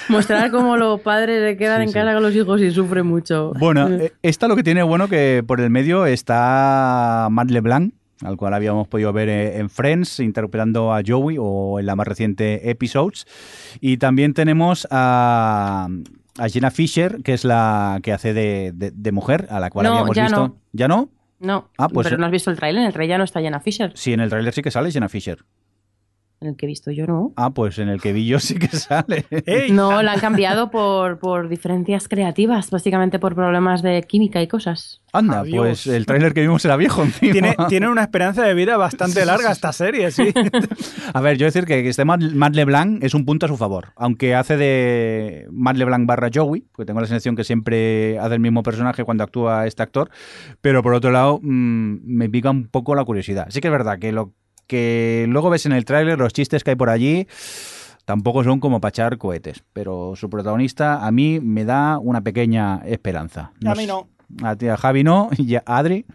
Mostrar 0.10 0.52
cómo 0.52 0.78
los 0.78 1.00
padres 1.02 1.42
se 1.52 1.58
quedan 1.58 1.78
Sí, 1.78 1.84
en 1.84 1.90
sí. 1.90 1.94
casa 1.94 2.14
con 2.14 2.24
los 2.24 2.36
hijos 2.36 2.60
y 2.62 2.72
sufren 2.72 3.06
mucho. 3.06 3.54
Bueno, 3.60 3.88
eh, 3.92 4.12
esta 4.24 4.48
lo 4.48 4.56
que 4.56 4.64
tiene 4.64 4.84
bueno 4.84 5.08
que 5.08 5.44
por 5.46 5.62
el 5.62 5.70
medio 5.70 6.06
está 6.06 7.28
Matt 7.32 7.50
LeBlanc, 7.52 7.94
al 8.24 8.38
cual 8.38 8.54
habíamos 8.54 8.88
podido 8.88 9.12
ver 9.14 9.30
eh, 9.30 9.58
en 9.60 9.70
Friends, 9.70 10.20
interpretando 10.20 10.94
a 10.94 11.02
Joey 11.06 11.38
o 11.40 11.80
en 11.80 11.86
la 11.86 11.96
más 11.96 12.08
reciente 12.08 12.70
Episodes. 12.70 13.26
Y 13.80 13.98
también 13.98 14.34
tenemos 14.34 14.88
a, 14.92 15.88
a 16.38 16.50
Jenna 16.50 16.72
Fisher, 16.72 17.22
que 17.24 17.34
es 17.34 17.44
la 17.46 18.00
que 18.04 18.14
hace 18.14 18.34
de, 18.34 18.72
de- 18.74 18.92
de 18.92 19.12
mujer, 19.12 19.48
a 19.50 19.60
la 19.60 19.70
cual 19.70 19.86
No, 19.86 19.92
habíamos 19.94 20.16
ya 20.16 20.24
visto. 20.24 20.48
no. 20.48 20.56
¿Ya 20.74 20.88
no? 20.88 21.10
No, 21.40 21.70
Ah, 21.78 21.88
pues- 21.90 22.06
pero 22.08 22.20
no 22.20 22.26
has 22.28 22.32
visto 22.32 22.52
el 22.52 22.58
tráiler. 22.58 22.82
En 22.82 22.88
el 22.88 22.94
tráiler 22.94 23.16
ya 23.16 23.18
no 23.18 23.24
está 23.24 23.42
Jenna 23.42 23.60
Fisher. 23.60 23.92
Sí, 23.96 24.14
en 24.14 24.20
el 24.20 24.30
tráiler 24.30 24.54
sí 24.54 24.62
que 24.62 24.70
sale 24.72 24.92
Jenna 24.92 25.10
Fisher. 25.10 25.40
En 26.42 26.48
el 26.48 26.56
que 26.56 26.66
he 26.66 26.68
visto 26.68 26.90
yo, 26.90 27.06
¿no? 27.06 27.34
Ah, 27.36 27.52
pues 27.52 27.78
en 27.78 27.88
el 27.88 28.02
que 28.02 28.14
vi 28.14 28.26
yo 28.26 28.40
sí 28.40 28.58
que 28.58 28.68
sale. 28.68 29.26
No, 29.72 30.02
la 30.02 30.14
han 30.14 30.20
cambiado 30.20 30.72
por, 30.72 31.20
por 31.20 31.50
diferencias 31.50 32.08
creativas, 32.08 32.72
básicamente 32.72 33.20
por 33.20 33.36
problemas 33.36 33.84
de 33.84 34.02
química 34.02 34.42
y 34.42 34.48
cosas. 34.48 35.02
Anda, 35.14 35.42
Adiós. 35.42 35.58
pues 35.58 35.88
el 35.88 36.08
tráiler 36.08 36.34
que 36.34 36.42
vimos 36.42 36.66
era 36.66 36.78
viejo 36.78 37.04
encima. 37.04 37.32
Tiene, 37.32 37.56
tiene 37.70 37.90
una 37.90 38.02
esperanza 38.02 38.44
de 38.44 38.56
vida 38.56 38.76
bastante 38.76 39.24
larga 39.24 39.52
esta 39.52 39.72
serie, 39.72 40.10
sí. 40.10 40.34
A 41.14 41.22
ver, 41.22 41.38
yo 41.38 41.46
decir 41.46 41.66
que 41.66 41.88
este 41.88 42.06
Matt 42.06 42.22
Matt 42.34 42.56
LeBlanc 42.56 43.04
es 43.04 43.14
un 43.14 43.24
punto 43.24 43.46
a 43.46 43.50
su 43.50 43.58
favor. 43.58 43.90
Aunque 43.96 44.34
hace 44.34 44.58
de 44.58 45.48
Matt 45.52 45.78
LeBlanc 45.78 46.08
barra 46.08 46.30
Joey, 46.34 46.62
porque 46.72 46.88
tengo 46.88 47.02
la 47.02 47.08
sensación 47.08 47.36
que 47.36 47.44
siempre 47.44 48.18
hace 48.18 48.34
el 48.34 48.40
mismo 48.40 48.64
personaje 48.64 49.04
cuando 49.04 49.24
actúa 49.24 49.68
este 49.68 49.84
actor. 49.84 50.10
Pero 50.62 50.82
por 50.82 50.96
otro 50.96 51.12
lado, 51.12 51.40
mm, 51.42 52.00
me 52.04 52.30
pica 52.30 52.50
un 52.50 52.68
poco 52.68 52.96
la 52.96 53.06
curiosidad. 53.06 53.46
Sí 53.50 53.62
que 53.62 53.68
es 53.68 53.72
verdad 53.72 54.00
que 54.00 54.12
lo 54.12 54.34
que 54.72 55.26
luego 55.28 55.50
ves 55.50 55.66
en 55.66 55.74
el 55.74 55.84
tráiler, 55.84 56.18
los 56.18 56.32
chistes 56.32 56.64
que 56.64 56.70
hay 56.70 56.76
por 56.78 56.90
allí, 56.90 57.28
tampoco 58.06 58.42
son 58.46 58.62
como 58.62 58.80
para 58.80 58.90
echar 58.92 59.18
cohetes. 59.18 59.64
Pero 59.74 60.14
su 60.16 60.30
protagonista 60.30 61.06
a 61.06 61.12
mí 61.12 61.42
me 61.42 61.66
da 61.66 61.98
una 62.00 62.22
pequeña 62.22 62.78
esperanza. 62.86 63.52
A 63.66 63.76
mí 63.76 63.86
no. 63.86 64.08
A 64.42 64.56
ti, 64.56 64.70
a 64.70 64.78
Javi 64.78 65.04
no, 65.04 65.30
y 65.38 65.56
a 65.56 65.64
Adri, 65.66 66.06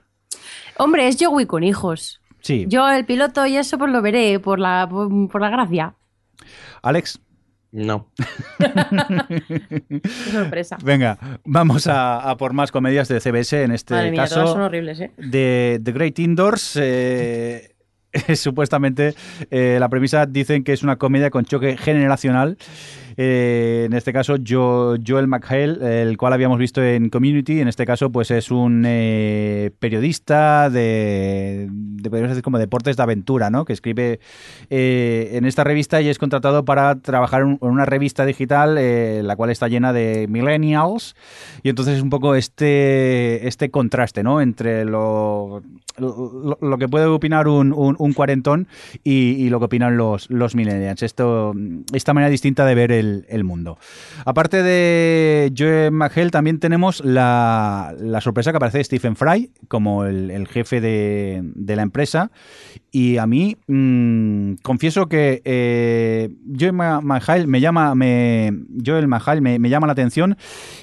Hombre, 0.78 1.06
es 1.08 1.16
Joey 1.20 1.44
con 1.46 1.62
hijos. 1.64 2.20
sí. 2.40 2.64
Yo 2.66 2.88
el 2.88 3.04
piloto 3.04 3.44
y 3.46 3.56
eso 3.58 3.76
pues 3.76 3.90
lo 3.92 4.00
veré 4.00 4.40
por 4.40 4.58
la, 4.58 4.86
por, 4.90 5.08
por 5.30 5.40
la 5.42 5.50
gracia. 5.50 5.94
Alex, 6.82 7.18
No. 7.72 8.10
Qué 8.58 10.00
sorpresa. 10.32 10.78
venga, 10.82 11.18
vamos 11.44 11.86
a, 11.86 12.18
a 12.30 12.36
por 12.36 12.52
más 12.54 12.70
comedias 12.72 13.08
de 13.08 13.20
CBS 13.20 13.62
en 13.64 13.72
este 13.72 13.94
Madre 13.94 14.10
mía, 14.10 14.22
caso. 14.22 14.36
todas 14.36 14.50
son 14.50 14.62
horribles, 14.62 15.00
¿eh? 15.00 15.10
de 15.18 15.80
The 15.82 15.92
Great 15.92 16.18
Indoors. 16.18 16.78
eh, 16.80 17.75
supuestamente 18.34 19.14
eh, 19.50 19.76
la 19.80 19.88
premisa 19.88 20.26
dicen 20.26 20.64
que 20.64 20.72
es 20.72 20.82
una 20.82 20.96
comedia 20.96 21.30
con 21.30 21.44
choque 21.44 21.76
generacional. 21.76 22.56
Eh, 23.16 23.84
en 23.86 23.92
este 23.94 24.12
caso, 24.12 24.36
Jo- 24.46 24.96
Joel 25.06 25.26
McHale, 25.26 26.02
el 26.02 26.16
cual 26.16 26.32
habíamos 26.32 26.58
visto 26.58 26.82
en 26.82 27.08
Community, 27.08 27.60
en 27.60 27.68
este 27.68 27.86
caso, 27.86 28.10
pues 28.10 28.30
es 28.30 28.50
un 28.50 28.84
eh, 28.86 29.70
periodista 29.78 30.68
de, 30.70 31.68
de 31.70 32.10
podríamos 32.10 32.30
decir 32.30 32.42
como 32.42 32.58
deportes 32.58 32.96
de 32.96 33.02
aventura, 33.02 33.50
¿no? 33.50 33.64
Que 33.64 33.72
escribe 33.72 34.20
eh, 34.70 35.30
en 35.32 35.44
esta 35.44 35.64
revista 35.64 36.00
y 36.02 36.08
es 36.08 36.18
contratado 36.18 36.64
para 36.64 36.96
trabajar 36.96 37.42
en 37.42 37.58
una 37.60 37.84
revista 37.86 38.24
digital, 38.26 38.74
la 39.26 39.36
cual 39.36 39.50
está 39.50 39.68
llena 39.68 39.92
de 39.92 40.26
millennials. 40.28 41.14
Y 41.62 41.68
entonces 41.70 41.96
es 41.96 42.02
un 42.02 42.10
poco 42.10 42.34
este, 42.34 43.46
este 43.46 43.70
contraste, 43.70 44.22
¿no? 44.22 44.40
Entre 44.40 44.84
lo, 44.84 45.62
lo, 45.98 46.78
que 46.78 46.88
puede 46.88 47.06
opinar 47.06 47.48
un, 47.48 47.72
un- 47.72 47.96
cuarentón 48.16 48.66
y, 49.04 49.32
y 49.38 49.50
lo 49.50 49.58
que 49.58 49.66
opinan 49.66 49.96
los, 49.96 50.30
los 50.30 50.54
millennials. 50.54 51.02
Esto, 51.02 51.54
esta 51.92 52.14
manera 52.14 52.30
distinta 52.30 52.64
de 52.64 52.74
ver 52.74 52.92
el, 52.92 53.05
el 53.28 53.44
mundo. 53.44 53.78
Aparte 54.24 54.62
de 54.62 55.52
Joe 55.56 55.90
McHale, 55.90 56.30
también 56.30 56.58
tenemos 56.58 57.04
la, 57.04 57.94
la 57.98 58.20
sorpresa 58.20 58.50
que 58.50 58.56
aparece 58.56 58.82
Stephen 58.84 59.16
Fry 59.16 59.50
como 59.68 60.04
el, 60.04 60.30
el 60.30 60.46
jefe 60.48 60.80
de, 60.80 61.42
de 61.42 61.76
la 61.76 61.82
empresa. 61.82 62.30
Y 62.90 63.18
a 63.18 63.26
mí, 63.26 63.56
mm, 63.66 64.54
confieso 64.62 65.06
que 65.06 65.42
eh, 65.44 66.30
Joel 66.58 66.72
me 67.46 67.60
llama, 67.60 67.94
me, 67.94 68.52
Joel 68.84 69.08
McHale 69.08 69.40
me, 69.40 69.58
me 69.58 69.68
llama 69.68 69.86
la 69.86 69.92
atención 69.92 70.36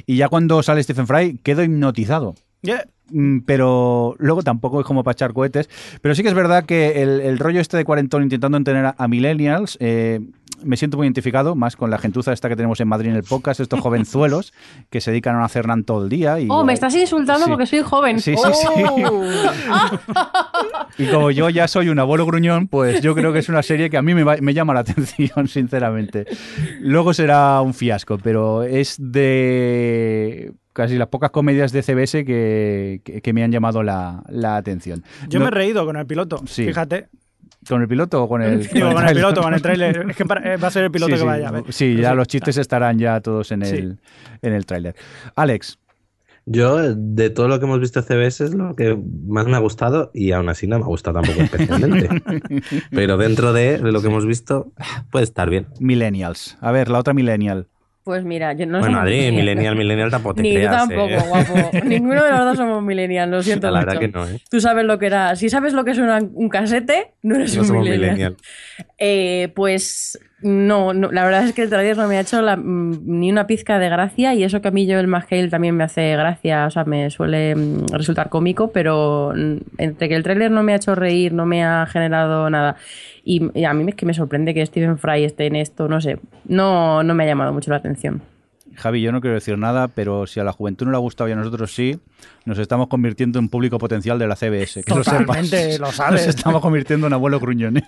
y 0.06 0.18
ya 0.18 0.30
cuando 0.30 0.62
sale 0.64 0.84
Stephen 0.84 1.08
Fry 1.08 1.40
quedo 1.44 1.64
hipnotizado. 1.64 2.36
Yeah. 2.62 2.86
Mm, 3.10 3.40
pero 3.46 4.16
luego 4.18 4.42
tampoco 4.42 4.80
es 4.80 4.86
como 4.86 5.04
para 5.04 5.14
echar 5.14 5.34
cohetes. 5.34 5.70
Pero 6.02 6.16
sí 6.16 6.24
que 6.24 6.30
es 6.30 6.34
verdad 6.36 6.66
que 6.66 7.02
el, 7.02 7.22
el 7.22 7.40
rollo 7.40 7.60
este 7.60 7.78
de 7.78 7.86
cuarentón 7.86 8.24
intentando 8.24 8.58
entender 8.58 8.86
a, 8.86 8.96
a 8.98 9.08
millennials, 9.08 9.78
eh, 9.80 10.20
me 10.64 10.78
siento 10.78 10.98
muy 10.98 11.06
identificado, 11.08 11.56
más 11.56 11.76
con 11.76 11.90
la 11.90 11.98
gentuza 11.98 12.34
esta 12.34 12.50
que 12.50 12.56
tenemos 12.56 12.80
en 12.80 12.88
Madrid 12.88 13.10
en 13.10 13.16
el 13.16 13.24
podcast, 13.24 13.60
estos 13.60 13.80
jovenzuelos 13.80 14.54
que 14.90 15.02
se 15.02 15.12
dedican 15.12 15.36
a 15.36 15.46
hacer 15.46 15.68
nan 15.68 15.84
todo 15.84 16.04
el 16.04 16.10
día. 16.10 16.40
Y, 16.40 16.48
Oh, 16.50 16.64
me 16.64 16.74
estás 16.74 16.96
insultando 16.96 17.46
Sí. 17.46 17.50
porque 17.52 17.66
soy 17.66 17.82
joven. 17.82 18.20
Sí, 18.20 18.36
sí, 18.36 18.52
sí. 18.54 18.84
Oh. 18.90 19.22
Y 20.98 21.08
como 21.08 21.32
yo 21.32 21.50
ya 21.50 21.68
soy 21.68 21.90
un 21.90 22.00
abuelo 22.00 22.26
gruñón, 22.26 22.68
pues 22.68 23.02
yo 23.02 23.16
creo 23.16 23.34
que 23.34 23.40
es 23.40 23.50
una 23.50 23.64
serie 23.64 23.90
que 23.90 23.98
a 23.98 24.02
mí 24.02 24.14
me, 24.14 24.24
va- 24.24 24.38
me 24.42 24.54
llama 24.54 24.74
la 24.74 24.82
atención, 24.82 25.48
sinceramente. 25.48 26.26
Luego 26.82 27.14
será 27.14 27.62
un 27.62 27.74
fiasco, 27.74 28.18
pero 28.22 28.64
es 28.64 28.96
de 29.00 30.54
casi 30.74 30.98
las 30.98 31.08
pocas 31.08 31.32
comedias 31.32 31.72
de 31.72 31.84
CBS 31.84 32.26
que, 32.26 33.02
que- 33.04 33.22
que 33.22 33.34
me 33.34 33.44
han 33.44 33.52
llamado 33.52 33.84
la, 33.84 34.24
la 34.30 34.56
atención. 34.56 35.04
Yo 35.30 35.40
No- 35.40 35.46
me 35.46 35.50
he 35.50 35.54
reído 35.54 35.86
con 35.86 35.98
el 35.98 36.06
piloto, 36.06 36.42
Sí. 36.46 36.66
fíjate. 36.66 37.08
¿Con 37.68 37.82
el 37.82 37.88
piloto 37.88 38.24
o 38.24 38.28
con 38.30 38.42
el, 38.42 38.68
Digo, 38.74 38.92
con 38.94 39.08
el 39.08 39.16
piloto, 39.16 39.42
con 39.42 39.54
el 39.54 39.62
tráiler. 39.62 40.06
Es 40.10 40.16
que 40.16 40.26
para- 40.26 40.54
eh, 40.54 40.58
va 40.58 40.68
a 40.68 40.72
ser 40.72 40.84
el 40.86 40.92
piloto 40.92 41.08
Sí, 41.10 41.14
que 41.14 41.20
sí. 41.20 41.26
vaya 41.26 41.50
a 41.50 41.52
ver. 41.52 41.64
Sí, 41.70 41.92
Pero 41.92 42.02
ya 42.04 42.10
sí, 42.12 42.16
los 42.16 42.28
chistes 42.28 42.58
estarán 42.58 42.98
ya 43.00 43.20
todos 43.22 43.52
en 43.52 43.64
el, 43.64 44.00
en 44.42 44.54
el 44.54 44.66
tráiler. 44.66 44.96
Alex, 45.36 45.80
Yo, 46.46 46.94
de 46.94 47.30
todo 47.30 47.48
lo 47.48 47.58
que 47.60 47.66
hemos 47.66 47.80
visto 47.80 48.02
CBS, 48.02 48.44
es 48.44 48.54
lo 48.54 48.76
que 48.76 48.98
más 49.28 49.46
me 49.46 49.56
ha 49.56 49.60
gustado 49.60 50.12
y 50.14 50.32
aún 50.34 50.50
así 50.50 50.68
no 50.68 50.78
me 50.78 50.84
ha 50.84 50.88
gustado 50.88 51.22
tampoco 51.22 51.42
especialmente. 51.42 52.10
Pero 52.92 53.16
dentro 53.18 53.54
de 53.54 53.78
lo 53.80 54.02
que 54.02 54.08
hemos 54.08 54.26
visto, 54.26 54.74
puede 55.10 55.24
estar 55.24 55.50
bien. 55.50 55.68
Millennials. 55.80 56.58
A 56.60 56.72
ver, 56.74 56.90
la 56.90 57.00
otra 57.00 57.14
Millennial. 57.14 57.68
Pues 58.04 58.26
mira, 58.26 58.52
yo 58.54 58.66
no 58.66 58.80
bueno, 58.80 58.96
somos 58.98 59.02
Adri, 59.10 59.32
millennial, 59.36 59.76
millennial 59.78 60.12
tampoco 60.12 60.36
te 60.36 60.42
Ni 60.42 60.54
creas. 60.56 60.76
tampoco, 60.76 61.10
eh. 61.10 61.24
guapo. 61.28 61.72
Ninguno 61.86 62.24
de 62.24 62.32
los 62.32 62.40
dos 62.42 62.58
somos 62.58 62.84
millennials, 62.84 63.32
lo 63.32 63.42
siento 63.44 63.72
La 63.72 63.80
mucho. 63.80 63.86
verdad 63.88 64.00
que 64.02 64.08
no, 64.10 64.28
¿eh? 64.28 64.42
Tú 64.50 64.60
sabes 64.60 64.84
lo 64.86 65.00
que 65.00 65.06
era. 65.06 65.36
Si 65.38 65.50
sabes 65.50 65.74
lo 65.74 65.86
que 65.86 65.92
es 65.92 65.98
una- 66.00 66.20
un 66.22 66.50
casete, 66.50 67.14
no 67.22 67.36
eres 67.36 67.56
No 67.56 67.62
un 67.62 67.68
somos 67.68 67.84
millennial. 67.84 68.12
millennial. 68.14 68.38
Eh, 68.98 69.52
pues 69.56 70.20
no, 70.44 70.94
no, 70.94 71.12
la 71.12 71.24
verdad 71.24 71.46
es 71.46 71.54
que 71.54 71.64
el 71.64 71.70
trailer 71.70 71.98
no 71.98 72.08
me 72.08 72.18
ha 72.18 72.22
hecho 72.22 72.42
mm, 72.42 73.00
ni 73.06 73.32
una 73.32 73.48
pizca 73.48 73.80
de 73.80 73.90
gracia 73.90 74.34
y 74.34 74.44
eso 74.44 74.62
que 74.62 74.68
a 74.68 74.72
mí 74.72 74.86
Joel 74.86 75.08
McHale 75.08 75.50
también 75.50 75.76
me 75.76 75.84
hace 75.84 76.16
gracia, 76.16 76.66
o 76.68 76.70
sea, 76.70 76.84
me 76.84 77.10
suele 77.10 77.56
mm, 77.56 77.88
resultar 77.94 78.30
cómico, 78.30 78.72
pero 78.72 79.34
mm, 79.36 79.58
entre 79.78 80.10
que 80.10 80.16
el 80.16 80.24
trailer 80.24 80.52
no 80.52 80.64
me 80.64 80.74
ha 80.74 80.76
hecho 80.76 80.96
reír, 80.96 81.34
no 81.34 81.46
me 81.46 81.64
ha 81.64 81.86
generado 81.86 82.50
nada 82.50 82.76
y, 83.24 83.50
y 83.58 83.64
a 83.64 83.74
mí 83.74 83.86
es 83.88 83.96
que 83.96 84.06
me 84.06 84.14
sorprende 84.14 84.54
que 84.54 84.66
Stephen 84.66 84.98
Fry 84.98 85.24
esté 85.24 85.48
en 85.48 85.56
esto, 85.56 85.88
no 85.88 86.02
sé, 86.02 86.20
no, 86.46 87.04
no 87.04 87.14
me 87.16 87.24
ha 87.24 87.28
llamado 87.28 87.54
mucho 87.54 87.72
la 87.72 87.78
atención. 87.78 88.22
Javi, 88.76 89.02
yo 89.02 89.12
no 89.12 89.22
quiero 89.22 89.36
decir 89.36 89.58
nada, 89.58 89.88
pero 89.88 90.26
si 90.28 90.40
a 90.40 90.44
la 90.44 90.52
juventud 90.52 90.86
no 90.86 90.92
le 90.92 90.98
ha 90.98 91.02
gustado 91.02 91.30
y 91.30 91.34
a 91.34 91.36
nosotros 91.36 91.74
sí, 91.74 92.00
nos 92.46 92.58
estamos 92.60 92.88
convirtiendo 92.88 93.40
en 93.40 93.50
público 93.50 93.78
potencial 93.78 94.20
de 94.20 94.28
la 94.28 94.36
CBS. 94.36 94.84
Que 94.84 94.94
lo 94.94 95.04
Totalmente, 95.04 95.74
sepas. 95.74 95.80
lo 95.80 95.92
sabes. 95.92 96.26
Nos 96.28 96.36
estamos 96.36 96.62
convirtiendo 96.62 97.08
en 97.08 97.14
abuelos 97.14 97.40
gruñones. 97.42 97.84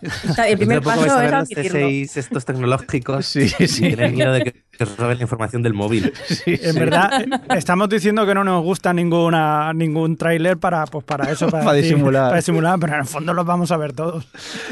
El 0.47 0.57
primer 0.57 0.81
paso 0.81 1.05
es 1.05 1.15
ver 1.15 1.31
los 1.31 1.33
admitirlo. 1.51 1.79
T6 1.89 2.17
estos 2.17 2.45
tecnológicos 2.45 3.25
Sí, 3.25 3.49
sí. 3.49 3.87
y 3.87 3.95
miedo 3.95 4.31
de 4.33 4.43
que 4.43 4.85
roben 4.97 5.17
la 5.17 5.23
información 5.23 5.61
del 5.63 5.73
móvil. 5.73 6.11
En 6.45 6.75
verdad, 6.75 7.25
estamos 7.55 7.87
diciendo 7.89 8.25
que 8.25 8.33
no 8.33 8.43
nos 8.43 8.63
gusta 8.63 8.93
ninguna 8.93 9.73
ningún 9.73 10.17
tráiler 10.17 10.57
para, 10.57 10.85
pues 10.85 11.03
para 11.05 11.31
eso, 11.31 11.47
para, 11.49 11.63
Para 11.63 11.77
decir- 11.77 11.93
disimular. 11.95 12.23
para 12.29 12.37
disimular, 12.37 12.79
pero 12.79 12.93
en 12.93 12.99
el 12.99 13.05
fondo 13.05 13.33
los 13.33 13.45
vamos 13.45 13.71
a 13.71 13.77
ver 13.77 13.93
todos. 13.93 14.27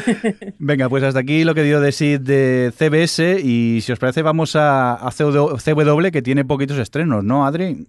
Venga, 0.60 0.90
pues 0.90 1.04
hasta 1.04 1.20
aquí 1.20 1.44
lo 1.44 1.54
que 1.56 1.64
dio 1.64 1.80
de 1.82 1.92
sí 1.92 2.18
de 2.18 2.72
CBS 2.78 3.40
y 3.44 3.82
si 3.82 3.92
os 3.92 4.00
parece 4.00 4.22
vamos 4.22 4.56
a, 4.56 4.94
a 4.96 5.12
CW, 5.12 5.56
CW, 5.58 6.10
que 6.12 6.22
tiene 6.22 6.46
poquitos 6.46 6.78
estrenos, 6.78 7.24
¿no, 7.24 7.46
Adri? 7.46 7.88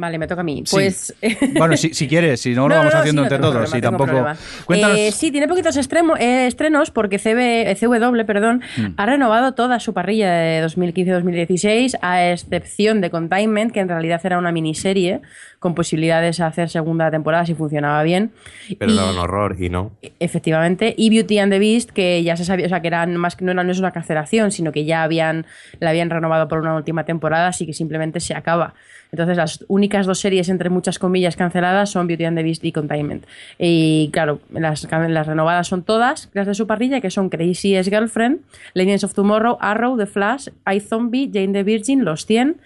Vale, 0.00 0.18
me 0.18 0.26
toca 0.26 0.40
a 0.40 0.44
mí. 0.44 0.62
Sí. 0.66 0.74
Pues 0.76 1.14
Bueno, 1.58 1.76
si, 1.76 1.94
si 1.94 2.08
quieres, 2.08 2.40
si 2.40 2.50
no, 2.54 2.68
lo 2.68 2.74
vamos 2.76 2.94
haciendo 2.94 3.22
sí, 3.22 3.26
entre 3.26 3.38
todos. 3.38 3.70
problema, 3.70 3.80
tengo 3.80 3.96
tampoco... 4.06 4.40
Cuéntanos... 4.64 4.98
Eh, 4.98 5.12
sí, 5.12 5.30
tiene 5.30 5.46
poquitos 5.48 5.76
extremo- 5.76 6.16
eh, 6.18 6.46
estrenos 6.46 6.90
porque 6.90 7.18
CB, 7.18 7.70
eh, 7.70 7.76
CW 7.78 8.24
perdón, 8.26 8.62
Hmm. 8.76 8.94
ha 8.96 9.06
renovado 9.06 9.54
toda 9.54 9.78
su 9.80 9.92
parrilla 9.94 10.30
de 10.32 10.64
2015-2016, 10.66 11.96
a 12.02 12.30
excepción 12.30 13.00
de 13.00 13.10
Containment, 13.10 13.72
que 13.72 13.80
en 13.80 13.88
realidad 13.88 14.20
era 14.24 14.38
una 14.38 14.52
miniserie 14.52 15.20
con 15.64 15.74
posibilidades 15.74 16.40
a 16.40 16.46
hacer 16.46 16.68
segunda 16.68 17.10
temporada 17.10 17.46
si 17.46 17.54
funcionaba 17.54 18.02
bien. 18.02 18.32
Pero 18.78 18.92
Y- 18.92 18.98
era 18.98 19.10
un 19.10 19.16
horror 19.18 19.56
y 19.58 19.70
no. 19.70 19.92
Efectivamente, 20.20 20.94
y 20.98 21.08
Beauty 21.08 21.38
and 21.38 21.50
the 21.50 21.58
Beast, 21.58 21.90
que 21.90 22.22
ya 22.22 22.36
se 22.36 22.44
sabía, 22.44 22.66
o 22.66 22.68
sea, 22.68 22.80
que 22.82 22.88
eran 22.88 23.16
más 23.16 23.34
que 23.34 23.46
no, 23.46 23.54
no 23.54 23.72
es 23.72 23.78
una 23.78 23.92
cancelación, 23.92 24.50
sino 24.50 24.72
que 24.72 24.84
ya 24.84 25.02
habían, 25.02 25.46
la 25.80 25.88
habían 25.88 26.10
renovado 26.10 26.48
por 26.48 26.58
una 26.58 26.74
última 26.76 27.04
temporada, 27.04 27.48
así 27.48 27.64
que 27.64 27.72
simplemente 27.72 28.20
se 28.20 28.34
acaba. 28.34 28.74
Entonces, 29.10 29.36
las 29.38 29.64
únicas 29.68 30.04
dos 30.06 30.18
series, 30.18 30.50
entre 30.50 30.68
muchas 30.68 30.98
comillas, 30.98 31.34
canceladas 31.36 31.88
son 31.90 32.06
Beauty 32.08 32.24
and 32.26 32.36
the 32.36 32.42
Beast 32.42 32.62
y 32.64 32.72
Containment. 32.72 33.24
Y 33.58 34.10
claro, 34.12 34.40
las, 34.50 34.86
las 34.90 35.26
renovadas 35.26 35.66
son 35.68 35.82
todas, 35.84 36.28
las 36.34 36.46
de 36.46 36.54
su 36.54 36.66
parrilla, 36.66 37.00
que 37.00 37.10
son 37.10 37.30
Crazy 37.30 37.74
Ex 37.76 37.88
Girlfriend, 37.88 38.40
Legends 38.74 39.04
of 39.04 39.14
Tomorrow, 39.14 39.56
Arrow, 39.60 39.96
The 39.96 40.06
Flash, 40.06 40.48
iZombie, 40.70 41.30
Jane 41.32 41.52
the 41.52 41.62
Virgin, 41.62 42.04
Los 42.04 42.26
100, 42.26 42.56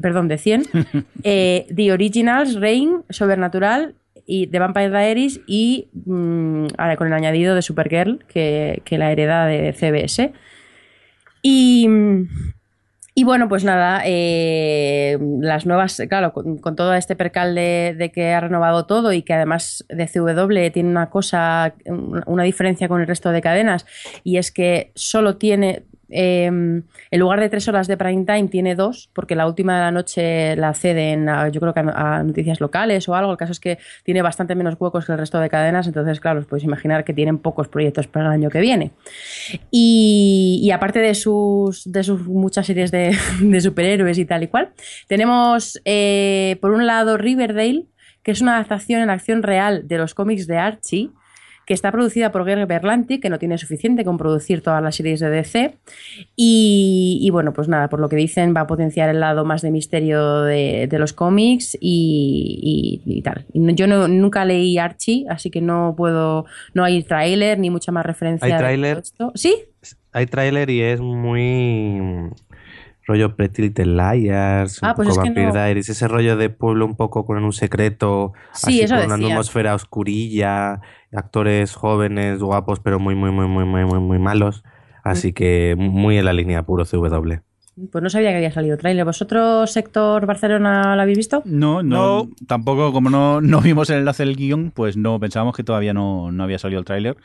perdón, 0.00 0.28
de 0.28 0.38
100, 0.38 0.62
eh, 1.22 1.66
The 1.74 1.92
Originals, 1.92 2.54
Rain, 2.60 3.02
Sobrenatural, 3.10 3.94
y 4.30 4.46
The 4.48 4.58
Vampire 4.58 4.90
Diaries 4.90 5.40
y 5.46 5.88
mm, 6.04 6.66
ahora 6.76 6.96
con 6.96 7.06
el 7.06 7.14
añadido 7.14 7.54
de 7.54 7.62
Supergirl, 7.62 8.24
que, 8.28 8.82
que 8.84 8.98
la 8.98 9.10
hereda 9.10 9.46
de 9.46 9.72
CBS. 9.72 10.32
Y, 11.40 11.88
y 13.14 13.24
bueno, 13.24 13.48
pues 13.48 13.64
nada, 13.64 14.02
eh, 14.04 15.18
las 15.40 15.66
nuevas, 15.66 16.00
claro, 16.08 16.32
con, 16.32 16.58
con 16.58 16.76
todo 16.76 16.94
este 16.94 17.16
percal 17.16 17.54
de, 17.54 17.94
de 17.96 18.10
que 18.12 18.32
ha 18.32 18.40
renovado 18.40 18.86
todo 18.86 19.12
y 19.12 19.22
que 19.22 19.34
además 19.34 19.84
DCW 19.88 20.70
tiene 20.72 20.90
una 20.90 21.08
cosa, 21.10 21.74
un- 21.86 22.22
una 22.26 22.42
diferencia 22.42 22.88
con 22.88 23.00
el 23.00 23.06
resto 23.06 23.30
de 23.30 23.40
cadenas, 23.40 23.86
y 24.24 24.36
es 24.36 24.50
que 24.52 24.90
solo 24.94 25.36
tiene, 25.36 25.84
eh, 26.10 26.46
en 26.46 26.84
lugar 27.12 27.40
de 27.40 27.48
tres 27.48 27.68
horas 27.68 27.86
de 27.86 27.96
prime 27.96 28.24
time, 28.24 28.48
tiene 28.48 28.74
dos, 28.74 29.10
porque 29.12 29.34
la 29.34 29.46
última 29.46 29.74
de 29.74 29.80
la 29.80 29.90
noche 29.90 30.56
la 30.56 30.74
ceden, 30.74 31.28
a, 31.28 31.48
yo 31.48 31.60
creo 31.60 31.74
que 31.74 31.80
a, 31.80 32.22
noticias 32.22 32.60
locales 32.60 33.08
o 33.08 33.14
algo. 33.14 33.32
El 33.32 33.38
caso 33.38 33.52
es 33.52 33.60
que 33.60 33.78
tiene 34.04 34.22
bastante 34.22 34.54
menos 34.54 34.76
huecos 34.78 35.06
que 35.06 35.12
el 35.12 35.18
resto 35.18 35.38
de 35.38 35.48
cadenas, 35.48 35.86
entonces, 35.86 36.20
claro, 36.20 36.40
os 36.40 36.46
podéis 36.46 36.64
imaginar 36.64 37.04
que 37.04 37.12
tienen 37.12 37.38
pocos 37.38 37.68
proyectos 37.68 38.06
para 38.06 38.26
el 38.26 38.32
año 38.32 38.50
que 38.50 38.60
viene. 38.60 38.92
Y, 39.70 40.70
aparte 40.72 41.00
de 41.00 41.14
sus, 41.14 41.90
de 41.90 42.02
sus 42.02 42.26
muchas 42.26 42.66
series 42.66 42.90
de, 42.90 43.16
de 43.40 43.60
superhéroes 43.60 44.18
y 44.18 44.24
tal 44.24 44.42
y 44.42 44.48
cual, 44.48 44.70
tenemos 45.06 45.80
eh, 45.84 46.56
por 46.60 46.72
un 46.72 46.86
lado 46.86 47.16
Riverdale, 47.16 47.86
que 48.22 48.32
es 48.32 48.40
una 48.40 48.54
adaptación 48.56 49.00
en 49.00 49.10
acción 49.10 49.42
real 49.42 49.86
de 49.86 49.98
los 49.98 50.14
cómics 50.14 50.46
de 50.46 50.58
Archie, 50.58 51.10
que 51.68 51.74
está 51.74 51.92
producida 51.92 52.32
por 52.32 52.46
Greg 52.46 52.66
Berlanti, 52.66 53.20
que 53.20 53.28
no 53.28 53.38
tiene 53.38 53.58
suficiente 53.58 54.02
con 54.02 54.16
producir 54.16 54.62
todas 54.62 54.82
las 54.82 54.96
series 54.96 55.20
de 55.20 55.28
DC. 55.28 55.74
Y, 56.34 57.18
y 57.20 57.28
bueno, 57.28 57.52
pues 57.52 57.68
nada, 57.68 57.88
por 57.90 58.00
lo 58.00 58.08
que 58.08 58.16
dicen, 58.16 58.54
va 58.56 58.62
a 58.62 58.66
potenciar 58.66 59.10
el 59.10 59.20
lado 59.20 59.44
más 59.44 59.60
de 59.60 59.70
misterio 59.70 60.42
de, 60.44 60.86
de 60.88 60.98
los 60.98 61.12
cómics 61.12 61.76
y, 61.78 63.02
y- 63.04 63.18
y 63.18 63.20
tal. 63.22 63.44
Yo 63.52 63.86
no- 63.86 64.08
nunca 64.08 64.46
leí 64.46 64.78
Archie, 64.78 65.26
así 65.28 65.50
que 65.50 65.60
no 65.60 65.92
puedo, 65.94 66.46
no 66.72 66.84
hay 66.84 67.02
tráiler 67.02 67.58
ni 67.58 67.68
mucha 67.68 67.92
más 67.92 68.06
referencia. 68.06 68.46
¿Hay 68.46 68.56
tráiler? 68.58 69.02
¿Sí? 69.34 69.54
Hay 70.12 70.24
tráiler 70.24 70.70
y 70.70 70.80
es 70.80 71.00
muy 71.00 72.30
rollo 73.06 73.34
Pretty 73.36 73.62
Little 73.62 73.86
Liars, 73.94 74.82
un 74.82 74.88
Ah, 74.88 74.94
pues 74.94 75.08
poco 75.08 75.20
es 75.20 75.24
que 75.24 75.28
Vampire 75.30 75.46
no- 75.46 75.52
Diaries, 75.54 75.88
ese 75.88 76.08
rollo 76.08 76.36
de 76.36 76.50
pueblo 76.50 76.84
un 76.84 76.94
poco 76.94 77.24
con 77.24 77.42
un 77.42 77.52
secreto, 77.54 78.32
Sí, 78.52 78.82
así 78.82 78.94
con 78.94 79.12
una 79.12 79.14
atmósfera 79.32 79.74
oscurilla, 79.74 80.80
actores 81.12 81.74
jóvenes, 81.74 82.40
guapos, 82.40 82.80
pero 82.80 82.98
muy, 82.98 83.14
muy, 83.14 83.30
muy, 83.30 83.46
muy, 83.46 83.64
muy, 83.64 83.84
muy, 83.84 83.98
muy 84.00 84.18
malos. 84.18 84.62
Mm. 84.64 85.08
Así 85.08 85.32
que 85.32 85.74
muy 85.78 86.18
en 86.18 86.24
la 86.24 86.32
línea 86.32 86.62
puro 86.64 86.84
CW. 86.84 87.34
Pues 87.92 88.02
no 88.02 88.10
sabía 88.10 88.30
que 88.30 88.36
había 88.36 88.50
salido 88.50 88.76
tráiler. 88.76 89.04
¿Vosotros, 89.04 89.70
sector 89.70 90.26
Barcelona, 90.26 90.96
lo 90.96 91.02
habéis 91.02 91.18
visto? 91.18 91.42
No, 91.44 91.82
no, 91.82 92.24
No. 92.24 92.28
tampoco, 92.48 92.92
como 92.92 93.08
no, 93.08 93.40
no 93.40 93.60
vimos 93.60 93.88
el 93.90 93.98
enlace 93.98 94.24
del 94.24 94.34
guion, 94.36 94.72
pues 94.74 94.96
no 94.96 95.18
pensábamos 95.20 95.54
que 95.56 95.62
todavía 95.64 95.94
no, 95.94 96.32
no 96.32 96.42
había 96.44 96.58
salido 96.58 96.80
el 96.80 96.84
tráiler. 96.84 97.16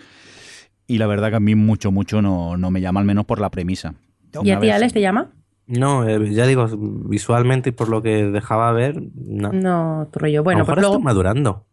Y 0.86 0.98
la 1.00 1.08
verdad 1.08 1.30
que 1.32 1.38
a 1.38 1.40
mí 1.40 1.56
mucho, 1.56 1.92
mucho 1.92 2.22
no, 2.22 2.56
no 2.58 2.70
me 2.70 2.82
llama, 2.82 3.00
al 3.00 3.06
menos 3.06 3.26
por 3.26 3.40
la 3.42 3.50
premisa. 3.50 3.96
¿Y 4.44 4.52
a 4.52 4.60
ti, 4.60 4.68
vez- 4.68 4.76
Alex, 4.76 4.94
te 4.94 5.02
llama? 5.02 5.32
No, 5.66 6.08
eh, 6.08 6.32
ya 6.34 6.46
digo, 6.46 6.68
visualmente 6.78 7.70
y 7.70 7.72
por 7.72 7.88
lo 7.90 8.02
que 8.04 8.26
dejaba 8.26 8.72
ver, 8.74 9.02
no. 9.16 9.52
No, 9.54 10.10
tu 10.12 10.20
rollo. 10.20 10.42
a 10.42 10.44
Bueno, 10.44 10.60
lo 10.60 10.66
pues 10.66 10.76
mejor 10.78 10.82
luego... 10.82 10.96
estoy 10.96 11.06
madurando. 11.06 11.66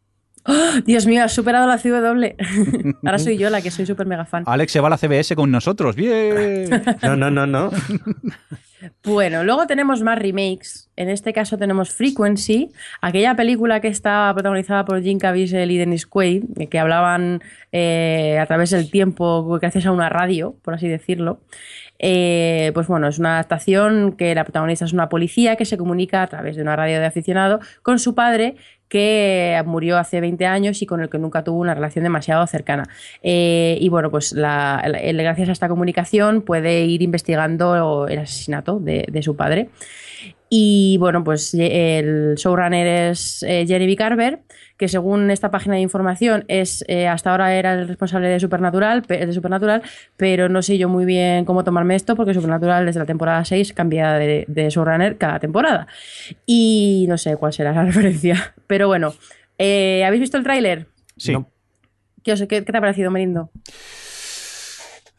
Dios 0.84 1.06
mío, 1.06 1.24
has 1.24 1.32
superado 1.32 1.66
la 1.66 1.78
CW. 1.78 2.94
Ahora 3.04 3.18
soy 3.18 3.36
yo 3.36 3.50
la 3.50 3.60
que 3.62 3.70
soy 3.70 3.86
súper 3.86 4.06
mega 4.06 4.24
fan. 4.24 4.44
Alex 4.46 4.72
se 4.72 4.80
va 4.80 4.88
a 4.88 4.90
la 4.90 4.98
CBS 4.98 5.34
con 5.36 5.50
nosotros, 5.50 5.96
bien. 5.96 6.82
No, 7.02 7.16
no, 7.16 7.30
no, 7.30 7.46
no. 7.46 7.70
Bueno, 9.04 9.44
luego 9.44 9.66
tenemos 9.66 10.02
más 10.02 10.18
remakes. 10.18 10.88
En 10.96 11.10
este 11.10 11.32
caso 11.32 11.58
tenemos 11.58 11.90
Frequency, 11.90 12.70
aquella 13.00 13.34
película 13.36 13.80
que 13.80 13.88
está 13.88 14.30
protagonizada 14.32 14.84
por 14.84 15.02
Jim 15.02 15.18
Caviezel 15.18 15.70
y 15.70 15.78
Dennis 15.78 16.06
Quaid, 16.06 16.44
que 16.70 16.78
hablaban 16.78 17.42
eh, 17.72 18.38
a 18.40 18.46
través 18.46 18.70
del 18.70 18.90
tiempo 18.90 19.58
gracias 19.58 19.86
a 19.86 19.92
una 19.92 20.08
radio, 20.08 20.56
por 20.62 20.74
así 20.74 20.88
decirlo. 20.88 21.40
Eh, 22.02 22.70
pues 22.72 22.86
bueno, 22.86 23.08
es 23.08 23.18
una 23.18 23.34
adaptación 23.34 24.12
que 24.12 24.34
la 24.34 24.44
protagonista 24.44 24.86
es 24.86 24.92
una 24.94 25.10
policía 25.10 25.56
que 25.56 25.66
se 25.66 25.76
comunica 25.76 26.22
a 26.22 26.26
través 26.26 26.56
de 26.56 26.62
una 26.62 26.74
radio 26.74 26.98
de 26.98 27.04
aficionado 27.06 27.60
con 27.82 27.98
su 27.98 28.14
padre 28.14 28.56
que 28.88 29.62
murió 29.66 29.98
hace 29.98 30.20
20 30.20 30.46
años 30.46 30.80
y 30.82 30.86
con 30.86 31.00
el 31.00 31.08
que 31.10 31.18
nunca 31.18 31.44
tuvo 31.44 31.60
una 31.60 31.74
relación 31.74 32.02
demasiado 32.02 32.44
cercana. 32.46 32.88
Eh, 33.22 33.76
y 33.80 33.88
bueno, 33.90 34.10
pues 34.10 34.32
la- 34.32 34.82
gracias 35.12 35.48
a 35.48 35.52
esta 35.52 35.68
comunicación 35.68 36.42
puede 36.42 36.84
ir 36.86 37.02
investigando 37.02 38.08
el 38.08 38.18
asesinato 38.18 38.80
de, 38.80 39.04
de 39.08 39.22
su 39.22 39.36
padre. 39.36 39.68
Y 40.48 40.96
bueno, 40.98 41.22
pues 41.22 41.52
ye- 41.52 41.98
el 42.00 42.34
showrunner 42.34 43.10
es 43.12 43.44
eh, 43.44 43.64
Jeremy 43.68 43.94
Carver, 43.94 44.40
que 44.80 44.88
según 44.88 45.30
esta 45.30 45.50
página 45.50 45.74
de 45.74 45.82
información 45.82 46.46
es 46.48 46.82
eh, 46.88 47.06
hasta 47.06 47.30
ahora 47.30 47.54
era 47.54 47.74
el 47.74 47.86
responsable 47.86 48.28
de 48.28 48.40
Supernatural, 48.40 49.02
pe- 49.02 49.26
de 49.26 49.32
Supernatural, 49.34 49.82
pero 50.16 50.48
no 50.48 50.62
sé 50.62 50.78
yo 50.78 50.88
muy 50.88 51.04
bien 51.04 51.44
cómo 51.44 51.64
tomarme 51.64 51.94
esto 51.96 52.16
porque 52.16 52.32
Supernatural 52.32 52.86
desde 52.86 52.98
la 52.98 53.04
temporada 53.04 53.44
6 53.44 53.74
cambia 53.74 54.14
de, 54.14 54.46
de 54.48 54.70
showrunner 54.70 55.18
cada 55.18 55.38
temporada. 55.38 55.86
Y 56.46 57.04
no 57.10 57.18
sé 57.18 57.36
cuál 57.36 57.52
será 57.52 57.72
la 57.74 57.84
referencia. 57.90 58.54
Pero 58.66 58.86
bueno, 58.88 59.12
eh, 59.58 60.02
¿habéis 60.06 60.22
visto 60.22 60.38
el 60.38 60.44
tráiler? 60.44 60.86
Sí. 61.18 61.32
No. 61.34 61.46
¿Qué, 62.24 62.32
os- 62.32 62.40
qué- 62.40 62.64
qué 62.64 62.72
te 62.72 62.76
ha 62.78 62.80
parecido, 62.80 63.10
Merindo? 63.10 63.50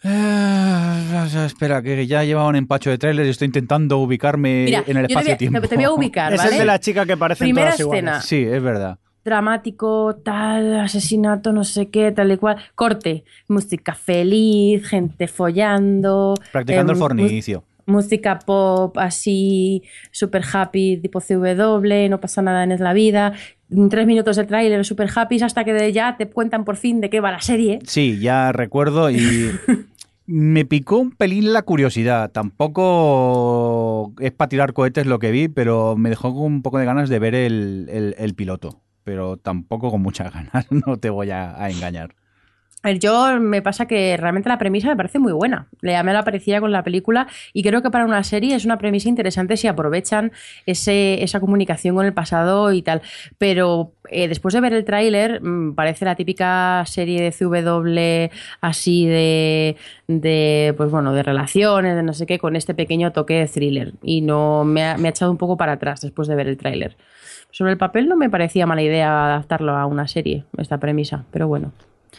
Ah, 0.03 1.27
espera, 1.45 1.83
que 1.83 2.07
ya 2.07 2.23
llevaba 2.23 2.47
un 2.49 2.55
empacho 2.55 2.89
de 2.89 2.97
tráiler 2.97 3.27
y 3.27 3.29
estoy 3.29 3.45
intentando 3.45 3.99
ubicarme 3.99 4.63
Mira, 4.65 4.83
en 4.87 4.97
el 4.97 5.05
te 5.05 5.13
espacio-tiempo. 5.13 5.61
te 5.67 5.75
voy 5.75 5.83
a 5.85 5.91
ubicar, 5.91 6.33
Es 6.33 6.43
el 6.45 6.57
de 6.57 6.65
la 6.65 6.79
chica 6.79 7.05
que 7.05 7.15
parecen 7.15 7.45
Primera 7.45 7.67
todas 7.67 7.79
iguales. 7.81 8.03
escena. 8.03 8.21
Sí, 8.21 8.43
es 8.43 8.63
verdad. 8.63 8.97
Dramático, 9.23 10.15
tal, 10.23 10.79
asesinato, 10.79 11.51
no 11.53 11.63
sé 11.63 11.89
qué, 11.89 12.11
tal 12.11 12.31
y 12.31 12.37
cual. 12.37 12.57
Corte, 12.75 13.23
música 13.47 13.93
feliz, 13.95 14.85
gente 14.87 15.27
follando. 15.27 16.35
Practicando 16.51 16.91
eh, 16.91 16.95
el 16.95 16.99
fornicio. 16.99 17.63
Música 17.87 18.37
pop 18.39 18.97
así, 18.99 19.81
super 20.11 20.43
happy, 20.53 20.97
tipo 20.97 21.19
CW, 21.19 22.09
no 22.09 22.19
pasa 22.21 22.41
nada 22.41 22.63
en 22.63 22.79
la 22.81 22.93
vida. 22.93 23.33
Tres 23.89 24.05
minutos 24.05 24.35
de 24.35 24.43
tráiler, 24.45 24.85
super 24.85 25.09
happy, 25.13 25.41
hasta 25.41 25.63
que 25.63 25.73
de 25.73 25.91
ya 25.91 26.15
te 26.17 26.29
cuentan 26.29 26.63
por 26.63 26.77
fin 26.77 27.01
de 27.01 27.09
qué 27.09 27.19
va 27.19 27.31
la 27.31 27.41
serie. 27.41 27.79
Sí, 27.85 28.19
ya 28.19 28.51
recuerdo 28.51 29.09
y 29.09 29.49
me 30.27 30.63
picó 30.65 30.97
un 30.99 31.11
pelín 31.11 31.53
la 31.53 31.63
curiosidad. 31.63 32.31
Tampoco 32.31 34.13
es 34.19 34.31
para 34.31 34.49
tirar 34.49 34.73
cohetes 34.73 35.05
lo 35.05 35.19
que 35.19 35.31
vi, 35.31 35.47
pero 35.47 35.95
me 35.97 36.09
dejó 36.09 36.29
un 36.29 36.61
poco 36.61 36.77
de 36.77 36.85
ganas 36.85 37.09
de 37.09 37.19
ver 37.19 37.35
el, 37.35 37.87
el- 37.89 38.15
el 38.17 38.33
piloto. 38.35 38.79
Pero 39.03 39.37
tampoco 39.37 39.91
con 39.91 40.01
muchas 40.01 40.33
ganas, 40.33 40.71
no 40.71 40.97
te 40.97 41.09
voy 41.09 41.31
a, 41.31 41.69
engañar. 41.69 42.15
A 42.83 42.87
ver, 42.87 42.99
yo 42.99 43.39
me 43.39 43.61
pasa 43.61 43.85
que 43.85 44.17
realmente 44.17 44.49
la 44.49 44.57
premisa 44.57 44.87
me 44.87 44.95
parece 44.95 45.19
muy 45.19 45.33
buena. 45.33 45.67
Le 45.81 45.91
llamé 45.91 46.13
la 46.13 46.23
parecida 46.23 46.59
con 46.59 46.71
la 46.71 46.83
película 46.83 47.27
y 47.53 47.61
creo 47.61 47.83
que 47.83 47.91
para 47.91 48.05
una 48.05 48.23
serie 48.23 48.55
es 48.55 48.65
una 48.65 48.79
premisa 48.79 49.07
interesante 49.07 49.55
si 49.55 49.67
aprovechan 49.67 50.31
ese, 50.65 51.21
esa 51.23 51.39
comunicación 51.39 51.93
con 51.93 52.07
el 52.07 52.13
pasado 52.13 52.73
y 52.73 52.81
tal. 52.81 53.03
Pero 53.37 53.93
eh, 54.09 54.27
después 54.27 54.55
de 54.55 54.61
ver 54.61 54.73
el 54.73 54.83
tráiler, 54.83 55.43
mm, 55.43 55.75
parece 55.75 56.05
la 56.05 56.15
típica 56.15 56.83
serie 56.87 57.21
de 57.21 57.31
CW 57.31 58.35
así 58.61 59.05
de, 59.05 59.77
de, 60.07 60.73
pues 60.75 60.89
bueno, 60.89 61.13
de 61.13 61.21
relaciones, 61.21 61.95
de 61.95 62.01
no 62.01 62.13
sé 62.13 62.25
qué, 62.25 62.39
con 62.39 62.55
este 62.55 62.73
pequeño 62.73 63.11
toque 63.11 63.35
de 63.35 63.47
thriller. 63.47 63.93
Y 64.01 64.21
no 64.21 64.63
me 64.63 64.83
ha, 64.85 64.97
me 64.97 65.07
ha 65.07 65.11
echado 65.11 65.29
un 65.29 65.37
poco 65.37 65.55
para 65.55 65.73
atrás 65.73 66.01
después 66.01 66.27
de 66.27 66.35
ver 66.35 66.47
el 66.47 66.57
tráiler. 66.57 66.97
Sobre 67.51 67.71
el 67.71 67.77
papel 67.77 68.07
no 68.07 68.15
me 68.15 68.29
parecía 68.29 68.65
mala 68.65 68.81
idea 68.81 69.25
adaptarlo 69.25 69.75
a 69.75 69.85
una 69.85 70.07
serie, 70.07 70.45
esta 70.57 70.77
premisa, 70.79 71.25
pero 71.31 71.47
bueno. 71.47 71.71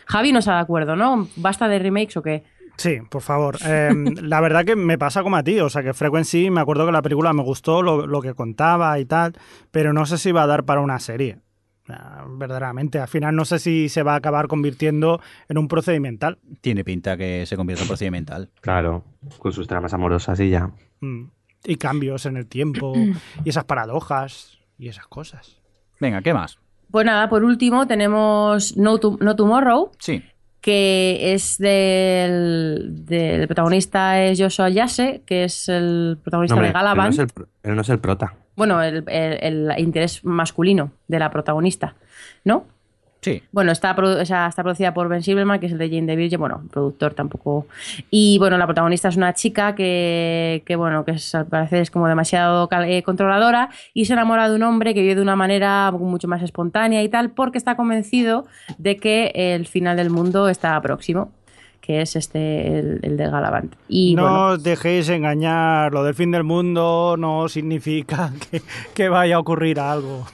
Javi 0.07 0.33
no 0.33 0.39
está 0.39 0.55
de 0.55 0.61
acuerdo, 0.61 0.97
¿no? 0.97 1.29
¿Basta 1.37 1.69
de 1.69 1.79
remakes 1.79 2.17
o 2.17 2.23
qué? 2.23 2.45
Sí, 2.77 2.99
por 3.11 3.23
favor. 3.23 3.57
Eh, 3.65 3.91
la 4.23 4.41
verdad 4.41 4.65
que 4.65 4.77
me 4.77 4.99
pasa 4.99 5.23
como 5.23 5.37
a 5.37 5.43
ti. 5.43 5.61
O 5.61 5.69
sea, 5.69 5.83
que 5.83 5.95
Frequency, 5.95 6.51
me 6.51 6.61
acuerdo 6.61 6.87
que 6.87 6.93
la 6.93 7.03
película 7.03 7.33
me 7.33 7.43
gustó, 7.43 7.83
lo, 7.83 8.07
lo 8.07 8.21
que 8.23 8.35
contaba 8.35 8.99
y 8.99 9.05
tal, 9.05 9.35
pero 9.71 9.93
no 9.93 10.07
sé 10.07 10.19
si 10.19 10.33
va 10.33 10.45
a 10.45 10.47
dar 10.47 10.65
para 10.65 10.81
una 10.81 10.99
serie. 10.99 11.39
Verdaderamente. 12.39 12.99
Al 12.99 13.09
final 13.09 13.35
no 13.35 13.45
sé 13.45 13.59
si 13.59 13.89
se 13.89 14.03
va 14.03 14.15
a 14.15 14.17
acabar 14.17 14.49
convirtiendo 14.49 15.21
en 15.49 15.59
un 15.59 15.69
procedimental. 15.69 16.39
Tiene 16.61 16.85
pinta 16.85 17.17
que 17.17 17.45
se 17.47 17.57
convierta 17.57 17.83
en 17.83 17.89
procedimental. 17.89 18.51
Claro, 18.61 19.05
con 19.39 19.53
sus 19.53 19.67
tramas 19.67 19.93
amorosas 19.93 20.39
y 20.41 20.51
ya. 20.51 20.71
Mm. 21.01 21.25
Y 21.65 21.77
cambios 21.77 22.27
en 22.27 22.37
el 22.37 22.47
tiempo, 22.47 22.95
y 23.45 23.49
esas 23.49 23.65
paradojas, 23.65 24.59
y 24.83 24.89
esas 24.89 25.07
cosas. 25.07 25.61
Venga, 26.01 26.21
¿qué 26.23 26.35
más? 26.35 26.59
Pues 26.91 27.07
nada, 27.07 27.29
por 27.29 27.45
último 27.45 27.87
tenemos 27.87 28.77
No, 28.77 28.99
To- 28.99 29.17
No 29.21 29.37
Tomorrow, 29.37 29.93
Sí. 29.99 30.23
que 30.61 31.33
es 31.35 31.57
del, 31.59 33.05
del 33.07 33.47
protagonista 33.47 34.23
es 34.23 34.41
Joshua 34.41 34.69
Yase, 34.71 35.23
que 35.25 35.45
es 35.45 35.69
el 35.69 36.19
protagonista 36.23 36.55
Hombre, 36.55 36.67
de 36.67 36.71
él, 36.71 36.75
no 36.75 36.79
Galavan. 36.81 37.11
es 37.11 37.19
el, 37.19 37.27
pro- 37.29 37.49
él 37.63 37.75
no 37.77 37.83
es 37.83 37.89
el 37.89 37.99
prota. 38.01 38.35
Bueno, 38.57 38.83
el, 38.83 39.05
el- 39.09 39.71
el 39.71 39.79
interés 39.79 40.25
masculino 40.25 40.93
de 41.09 41.19
la 41.19 41.31
protagonista, 41.31 41.95
¿no? 42.45 42.67
Sí. 43.23 43.41
Bueno, 43.53 43.71
está, 43.71 43.95
produ- 43.95 44.21
o 44.21 44.27
sea, 44.27 44.49
está 44.49 44.63
producida 44.65 44.93
por 44.93 45.09
Ben 45.09 45.23
Silverman, 45.23 45.61
que 45.61 45.67
es 45.67 45.73
el 45.73 45.79
de 45.79 45.89
Jane 45.89 46.07
the 46.09 46.17
Virgin, 46.17 46.41
bueno, 46.41 46.61
productor 46.73 47.15
tampoco. 47.15 47.67
Y 48.11 48.37
bueno, 48.39 48.59
la 48.59 48.67
protagonista 48.67 49.09
es 49.09 49.17
una 49.17 49.33
chica 49.33 49.77
que, 49.77 50.63
que 50.67 50.75
bueno, 50.75 51.05
que 51.05 51.13
es, 51.13 51.33
al 51.37 51.47
parecer 51.47 51.83
es 51.83 51.91
como 51.93 52.09
demasiado 52.09 52.69
eh, 52.85 53.03
controladora 53.05 53.69
y 53.95 54.07
se 54.07 54.15
enamora 54.15 54.49
de 54.51 54.57
un 54.57 54.65
hombre 54.65 54.93
que 54.93 55.03
vive 55.03 55.15
de 55.15 55.23
una 55.23 55.37
manera 55.37 55.93
mucho 55.93 56.27
más 56.27 56.43
espontánea 56.43 57.01
y 57.05 57.09
tal, 57.09 57.31
porque 57.31 57.59
está 57.59 57.77
convencido 57.77 58.45
de 58.79 58.97
que 58.97 59.31
el 59.35 59.67
final 59.67 59.97
del 59.97 60.11
mundo 60.11 60.49
está 60.49 60.81
próximo, 60.83 61.31
que 61.81 62.01
es 62.01 62.17
este, 62.17 62.79
el, 62.81 62.99
el 63.03 63.17
del 63.17 63.31
Galavant. 63.31 63.73
Y 63.89 64.17
no 64.17 64.23
bueno, 64.23 64.47
os 64.49 64.63
dejéis 64.65 65.09
engañar, 65.09 65.93
lo 65.93 66.03
del 66.03 66.15
fin 66.17 66.33
del 66.33 66.43
mundo 66.43 67.15
no 67.17 67.49
significa 67.49 68.33
que, 68.51 68.63
que 68.95 69.09
vaya 69.09 69.37
a 69.37 69.39
ocurrir 69.39 69.79
algo. 69.79 70.27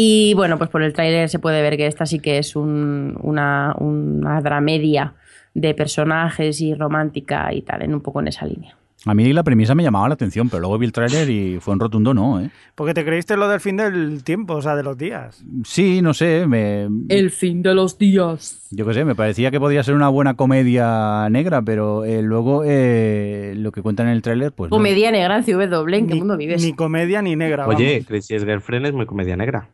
Y 0.00 0.32
bueno, 0.34 0.58
pues 0.58 0.70
por 0.70 0.80
el 0.84 0.92
tráiler 0.92 1.28
se 1.28 1.40
puede 1.40 1.60
ver 1.60 1.76
que 1.76 1.88
esta 1.88 2.06
sí 2.06 2.20
que 2.20 2.38
es 2.38 2.54
un- 2.54 3.18
una, 3.20 3.74
una 3.80 4.40
dramedia 4.40 5.14
de 5.54 5.74
personajes 5.74 6.60
y 6.60 6.72
romántica 6.72 7.52
y 7.52 7.62
tal, 7.62 7.82
en 7.82 7.94
un 7.94 8.00
poco 8.00 8.20
en 8.20 8.28
esa 8.28 8.46
línea. 8.46 8.76
A 9.06 9.14
mí 9.14 9.32
la 9.32 9.42
premisa 9.42 9.74
me 9.74 9.82
llamaba 9.82 10.06
la 10.06 10.14
atención, 10.14 10.48
pero 10.48 10.60
luego 10.60 10.78
vi 10.78 10.86
el 10.86 10.92
tráiler 10.92 11.28
y 11.30 11.58
fue 11.60 11.74
un 11.74 11.80
rotundo 11.80 12.14
no, 12.14 12.40
¿eh? 12.40 12.50
Porque 12.76 12.94
te 12.94 13.04
creíste 13.04 13.36
lo 13.36 13.48
del 13.48 13.58
fin 13.58 13.76
del 13.76 14.22
tiempo, 14.22 14.54
o 14.54 14.62
sea, 14.62 14.76
de 14.76 14.84
los 14.84 14.96
días. 14.96 15.44
Sí, 15.64 16.00
no 16.00 16.14
sé, 16.14 16.46
me, 16.46 16.88
El 17.08 17.30
fin 17.32 17.62
de 17.62 17.74
los 17.74 17.98
días. 17.98 18.68
yo 18.70 18.86
qué 18.86 18.94
sé, 18.94 19.04
me 19.04 19.16
parecía 19.16 19.50
que 19.50 19.58
podría 19.58 19.82
ser 19.82 19.94
una 19.94 20.08
buena 20.08 20.34
comedia 20.34 21.28
negra, 21.28 21.60
pero 21.62 22.04
eh, 22.04 22.22
luego 22.22 22.62
eh, 22.64 23.54
lo 23.56 23.72
que 23.72 23.82
cuentan 23.82 24.06
en 24.06 24.12
el 24.12 24.22
tráiler, 24.22 24.52
pues 24.52 24.70
no. 24.70 24.76
Comedia 24.76 25.10
negra 25.10 25.38
en 25.38 25.42
CW, 25.44 25.94
¿en 25.96 26.06
qué 26.06 26.14
Ni- 26.14 26.18
mundo 26.20 26.36
vives? 26.36 26.62
Ni 26.64 26.72
comedia 26.72 27.20
ni 27.20 27.34
negra. 27.34 27.66
Oye, 27.66 27.94
vamos. 27.94 28.06
Crazy's 28.06 28.44
Girlfriend 28.44 28.86
es 28.86 28.92
muy 28.94 29.06
comedia 29.06 29.36
negra. 29.36 29.68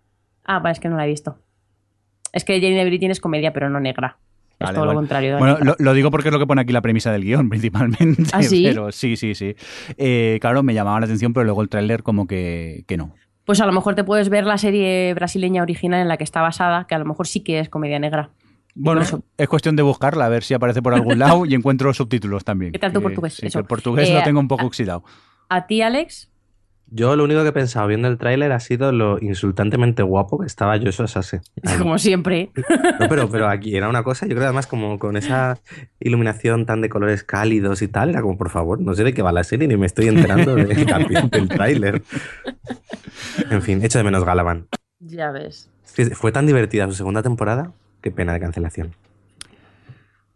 Ah, 0.44 0.58
vale, 0.58 0.72
es 0.72 0.80
que 0.80 0.88
no 0.88 0.96
la 0.96 1.04
he 1.06 1.08
visto. 1.08 1.38
Es 2.32 2.44
que 2.44 2.60
Jane 2.60 2.76
the 2.76 2.84
Virgin 2.90 3.10
es 3.10 3.20
comedia, 3.20 3.52
pero 3.52 3.70
no 3.70 3.80
negra. 3.80 4.18
Es 4.58 4.70
todo 4.70 4.80
vale. 4.80 4.92
lo 4.92 4.98
contrario. 4.98 5.38
Bueno, 5.38 5.58
lo, 5.60 5.74
lo 5.78 5.94
digo 5.94 6.10
porque 6.10 6.28
es 6.28 6.32
lo 6.32 6.38
que 6.38 6.46
pone 6.46 6.60
aquí 6.60 6.72
la 6.72 6.80
premisa 6.80 7.10
del 7.12 7.24
guion, 7.24 7.48
principalmente. 7.50 8.24
¿Ah, 8.32 8.42
sí? 8.42 8.64
Pero 8.66 8.92
sí, 8.92 9.16
sí, 9.16 9.34
sí. 9.34 9.54
Eh, 9.96 10.38
claro, 10.40 10.62
me 10.62 10.74
llamaba 10.74 11.00
la 11.00 11.06
atención, 11.06 11.32
pero 11.32 11.44
luego 11.44 11.62
el 11.62 11.68
tráiler 11.68 12.02
como 12.02 12.26
que, 12.26 12.84
que 12.86 12.96
no. 12.96 13.14
Pues 13.44 13.60
a 13.60 13.66
lo 13.66 13.72
mejor 13.72 13.94
te 13.94 14.04
puedes 14.04 14.30
ver 14.30 14.46
la 14.46 14.56
serie 14.56 15.12
brasileña 15.14 15.62
original 15.62 16.00
en 16.00 16.08
la 16.08 16.16
que 16.16 16.24
está 16.24 16.40
basada, 16.40 16.86
que 16.86 16.94
a 16.94 16.98
lo 16.98 17.04
mejor 17.04 17.26
sí 17.26 17.40
que 17.40 17.60
es 17.60 17.68
comedia 17.68 17.98
negra. 17.98 18.30
Bueno, 18.74 19.02
es 19.36 19.48
cuestión 19.48 19.76
de 19.76 19.82
buscarla, 19.82 20.26
a 20.26 20.28
ver 20.28 20.42
si 20.42 20.54
aparece 20.54 20.82
por 20.82 20.94
algún 20.94 21.18
lado 21.18 21.44
y 21.46 21.54
encuentro 21.54 21.92
subtítulos 21.94 22.44
también. 22.44 22.72
¿Qué 22.72 22.78
tal 22.78 22.92
tu 22.92 23.02
portugués? 23.02 23.34
sí, 23.34 23.42
que 23.42 23.48
Eso. 23.48 23.58
el 23.60 23.66
portugués 23.66 24.08
Eh, 24.08 24.14
lo 24.14 24.22
tengo 24.22 24.40
un 24.40 24.48
poco 24.48 24.66
oxidado. 24.66 25.04
¿A 25.48 25.66
ti, 25.66 25.82
Alex? 25.82 26.30
Yo 26.86 27.16
lo 27.16 27.24
único 27.24 27.43
que 27.43 27.48
he 27.48 27.52
pensado 27.52 27.86
viendo 27.89 28.09
el 28.09 28.19
tráiler 28.19 28.52
ha 28.52 28.61
sido 28.61 28.93
lo 28.93 29.19
insultantemente 29.20 30.02
guapo 30.02 30.39
que 30.39 30.47
estaba 30.47 30.78
Joshua 30.78 31.09
Sase. 31.09 31.40
Ahí. 31.65 31.78
Como 31.78 31.98
siempre. 31.98 32.51
No, 33.01 33.09
pero, 33.09 33.28
pero 33.28 33.48
aquí 33.48 33.77
era 33.77 33.89
una 33.89 34.05
cosa, 34.05 34.27
yo 34.27 34.35
creo 34.35 34.44
además 34.44 34.69
como 34.69 34.98
con 35.01 35.16
esa 35.16 35.59
iluminación 35.98 36.65
tan 36.65 36.81
de 36.81 36.89
colores 36.89 37.24
cálidos 37.24 37.82
y 37.82 37.89
tal, 37.89 38.11
era 38.11 38.23
como, 38.23 38.39
por 38.39 38.51
favor, 38.51 38.81
no 38.81 38.94
sé 38.94 39.02
de 39.02 39.12
qué 39.12 39.20
va 39.20 39.32
la 39.32 39.43
serie 39.43 39.66
ni 39.66 39.77
me 39.77 39.86
estoy 39.86 40.06
enterando 40.06 40.55
del, 40.55 40.69
del 41.31 41.48
tráiler. 41.48 42.02
En 43.51 43.62
fin, 43.62 43.85
echo 43.85 43.98
de 43.98 44.05
menos 44.05 44.24
Galavan. 44.24 44.69
Ya 45.01 45.32
ves. 45.32 45.69
Fue 46.12 46.31
tan 46.31 46.47
divertida 46.47 46.86
su 46.86 46.94
segunda 46.94 47.23
temporada, 47.23 47.73
qué 48.01 48.11
pena 48.12 48.32
de 48.32 48.40
cancelación. 48.40 48.93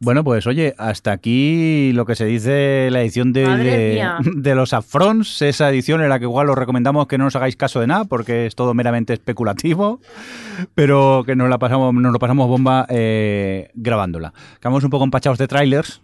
Bueno, 0.01 0.23
pues 0.23 0.47
oye, 0.47 0.75
hasta 0.79 1.11
aquí 1.11 1.93
lo 1.93 2.07
que 2.07 2.15
se 2.15 2.25
dice 2.25 2.89
la 2.93 3.01
edición 3.03 3.33
de, 3.33 4.07
de 4.37 4.55
los 4.55 4.73
Affronts, 4.73 5.43
esa 5.43 5.69
edición 5.71 6.01
en 6.01 6.09
la 6.09 6.21
que 6.21 6.25
igual 6.25 6.49
os 6.51 6.57
recomendamos 6.57 7.09
que 7.09 7.19
no 7.19 7.27
os 7.27 7.35
hagáis 7.35 7.57
caso 7.57 7.81
de 7.81 7.89
nada 7.89 8.05
porque 8.05 8.47
es 8.47 8.55
todo 8.55 8.75
meramente 8.75 9.13
especulativo, 9.13 10.01
pero 10.77 11.25
que 11.27 11.35
nos 11.35 11.51
la 11.51 11.59
pasamos, 11.59 11.93
nos 11.93 12.13
lo 12.13 12.19
pasamos 12.21 12.47
bomba 12.47 12.87
eh, 12.89 13.71
grabándola. 13.75 14.33
Quedamos 14.61 14.85
un 14.85 14.91
poco 14.91 15.03
empachados 15.03 15.39
de 15.39 15.49
trailers, 15.49 16.01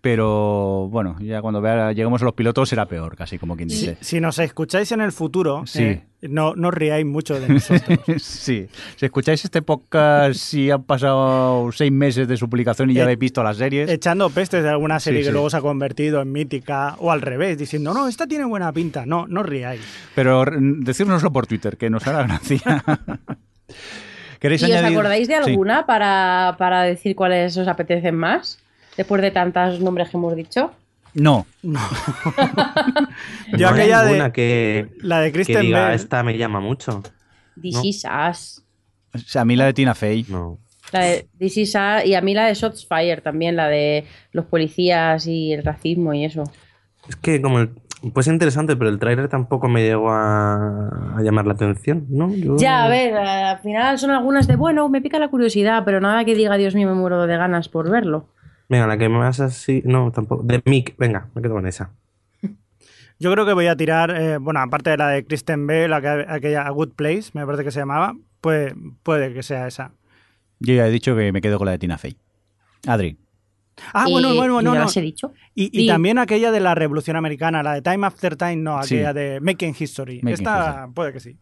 pero 0.00 0.88
bueno, 0.90 1.16
ya 1.20 1.42
cuando 1.42 1.60
vea, 1.60 1.92
lleguemos 1.92 2.22
a 2.22 2.24
los 2.24 2.34
pilotos 2.34 2.68
será 2.68 2.86
peor, 2.86 3.16
casi 3.16 3.38
como 3.38 3.56
quien 3.56 3.68
dice. 3.68 3.96
si 4.00 4.20
nos 4.20 4.38
escucháis 4.38 4.90
en 4.92 5.00
el 5.02 5.12
futuro, 5.12 5.64
Sí. 5.66 5.82
eh, 5.82 6.04
no, 6.22 6.54
no 6.54 6.68
os 6.68 6.74
riáis 6.74 7.04
mucho 7.04 7.38
de 7.38 7.48
nosotros. 7.48 7.98
Sí, 8.22 8.66
si 8.96 9.04
escucháis 9.06 9.44
este 9.44 9.60
podcast, 9.62 10.34
si 10.40 10.70
han 10.70 10.84
pasado 10.84 11.70
seis 11.72 11.92
meses 11.92 12.26
de 12.28 12.36
su 12.36 12.48
publicación 12.48 12.90
y 12.90 12.94
ya 12.94 13.00
Eh, 13.00 13.04
habéis 13.04 13.18
visto 13.18 13.42
las 13.42 13.58
series, 13.58 13.90
Echando 13.90 14.30
pestes 14.30 14.62
de 14.62 14.70
alguna 14.70 15.00
serie 15.00 15.20
Sí, 15.20 15.24
que 15.24 15.28
sí. 15.30 15.32
luego 15.32 15.50
se 15.50 15.56
ha 15.58 15.60
convertido 15.60 16.22
en 16.22 16.32
mítica, 16.32 16.96
o 16.98 17.10
al 17.12 17.20
revés, 17.20 17.58
diciendo, 17.58 17.92
no, 17.92 18.08
esta 18.08 18.26
tiene 18.26 18.44
buena 18.46 18.72
pinta. 18.72 19.04
No, 19.06 19.26
no 19.26 19.42
riáis. 19.42 19.82
pero 20.14 20.44
decírnoslo 20.50 21.30
por 21.32 21.46
Twitter, 21.46 21.76
que 21.76 21.90
nos 21.90 22.06
hará 22.06 22.22
gracia. 22.22 22.84
¿Queréis 24.38 24.62
¿Y 24.62 24.72
os 24.72 24.82
acordáis 24.82 25.28
de 25.28 25.34
Sí. 25.44 25.50
alguna 25.50 25.84
para, 25.84 26.54
para 26.58 26.82
decir 26.84 27.14
cuáles 27.14 27.56
os 27.58 27.68
apetecen 27.68 28.14
más? 28.16 28.58
Después 28.96 29.22
de 29.22 29.30
tantos 29.30 29.80
nombres 29.80 30.10
que 30.10 30.16
hemos 30.16 30.34
dicho. 30.36 30.72
No, 31.14 31.44
Yo 31.62 31.70
no 31.72 31.78
hay 33.56 33.64
aquella 33.64 34.02
de- 34.04 34.32
que, 34.32 34.88
La 35.02 35.20
de 35.20 35.28
que 35.28 35.32
Kristen 35.32 35.62
diga, 35.62 35.86
Bell. 35.86 35.94
esta 35.96 36.22
me 36.22 36.36
llama 36.38 36.60
mucho. 36.60 37.02
This 37.60 37.74
No. 37.76 37.84
is 37.84 38.04
Us. 38.30 38.62
o 39.14 39.18
sea, 39.18 39.42
a 39.42 39.44
mí 39.44 39.56
la 39.56 39.66
de 39.66 39.72
Tina 39.72 39.94
Fey. 39.94 40.24
No. 40.28 40.58
La 40.92 41.00
de 41.04 41.28
This 41.38 41.56
is 41.56 41.74
Us, 41.74 42.04
y 42.06 42.14
a 42.14 42.20
mí 42.20 42.34
la 42.34 42.46
de 42.46 42.54
Shots 42.54 42.86
Fire 42.86 43.20
también, 43.22 43.56
la 43.56 43.68
de 43.68 44.06
los 44.32 44.44
policías 44.46 45.26
y 45.26 45.52
el 45.52 45.64
racismo 45.64 46.14
y 46.14 46.24
eso. 46.24 46.44
Es 47.08 47.16
que 47.16 47.40
como 47.42 47.58
el, 47.60 47.70
pues 48.12 48.26
interesante, 48.28 48.76
pero 48.76 48.88
el 48.90 48.98
tráiler 48.98 49.28
tampoco 49.28 49.68
me 49.68 49.82
llegó 49.82 50.10
a, 50.12 51.16
a 51.16 51.22
llamar 51.22 51.46
la 51.46 51.54
atención, 51.54 52.06
¿no? 52.08 52.32
Yo- 52.34 52.56
Ya, 52.56 52.84
a 52.84 52.88
ver, 52.88 53.14
al 53.16 53.58
final 53.60 53.98
son 53.98 54.10
algunas 54.10 54.46
de, 54.46 54.56
bueno, 54.56 54.88
me 54.88 55.00
pica 55.00 55.18
la 55.18 55.28
curiosidad, 55.28 55.82
pero 55.84 56.00
nada 56.00 56.24
que 56.24 56.34
diga, 56.36 56.56
Dios 56.56 56.74
mío, 56.76 56.86
me 56.88 56.94
muero 56.94 57.26
de 57.26 57.36
ganas 57.36 57.68
por 57.68 57.90
verlo. 57.90 58.28
Venga, 58.70 58.86
la 58.86 58.96
que 58.96 59.08
más 59.10 59.38
así. 59.40 59.82
No, 59.84 60.10
tampoco. 60.12 60.42
De 60.44 60.62
Mick, 60.64 60.96
venga, 60.96 61.28
me 61.34 61.42
quedo 61.42 61.54
con 61.54 61.66
esa. 61.66 61.90
Yo 63.18 63.30
creo 63.32 63.44
que 63.44 63.52
voy 63.52 63.66
a 63.66 63.76
tirar, 63.76 64.10
eh, 64.16 64.38
bueno, 64.38 64.60
aparte 64.60 64.88
de 64.90 64.96
la 64.96 65.08
de 65.08 65.26
Kristen 65.26 65.66
Bell, 65.66 65.92
aqu- 65.92 66.24
aquella 66.26 66.62
A 66.66 66.70
Good 66.70 66.92
Place, 66.94 67.30
me 67.34 67.44
parece 67.44 67.64
que 67.64 67.70
se 67.70 67.80
llamaba, 67.80 68.16
pues 68.40 68.72
puede 69.02 69.34
que 69.34 69.42
sea 69.42 69.66
esa. 69.66 69.92
Yo 70.58 70.72
ya 70.74 70.86
he 70.86 70.90
dicho 70.90 71.14
que 71.14 71.30
me 71.30 71.42
quedo 71.42 71.58
con 71.58 71.66
la 71.66 71.72
de 71.72 71.78
Tina 71.78 71.98
Fey. 71.98 72.16
Adri. 72.86 73.18
Ah, 73.92 74.04
Eh, 74.08 74.12
bueno, 74.12 74.34
bueno, 74.34 74.60
¿y 74.60 74.64
no, 74.64 74.74
no. 74.74 74.80
las 74.80 74.96
he 74.96 75.00
dicho? 75.02 75.32
Y, 75.54 75.64
y 75.76 75.82
Sí. 75.82 75.86
también 75.88 76.18
aquella 76.18 76.50
de 76.50 76.60
la 76.60 76.74
Revolución 76.74 77.16
Americana, 77.16 77.62
la 77.62 77.74
de 77.74 77.82
Time 77.82 78.06
After 78.06 78.36
Time, 78.36 78.56
no, 78.56 78.82
Sí. 78.84 78.94
aquella 78.94 79.12
de 79.12 79.40
Making 79.40 79.74
History. 79.78 80.16
Making 80.22 80.32
Esta 80.32 80.88
puede 80.94 81.12
que 81.12 81.20
sí. 81.20 81.36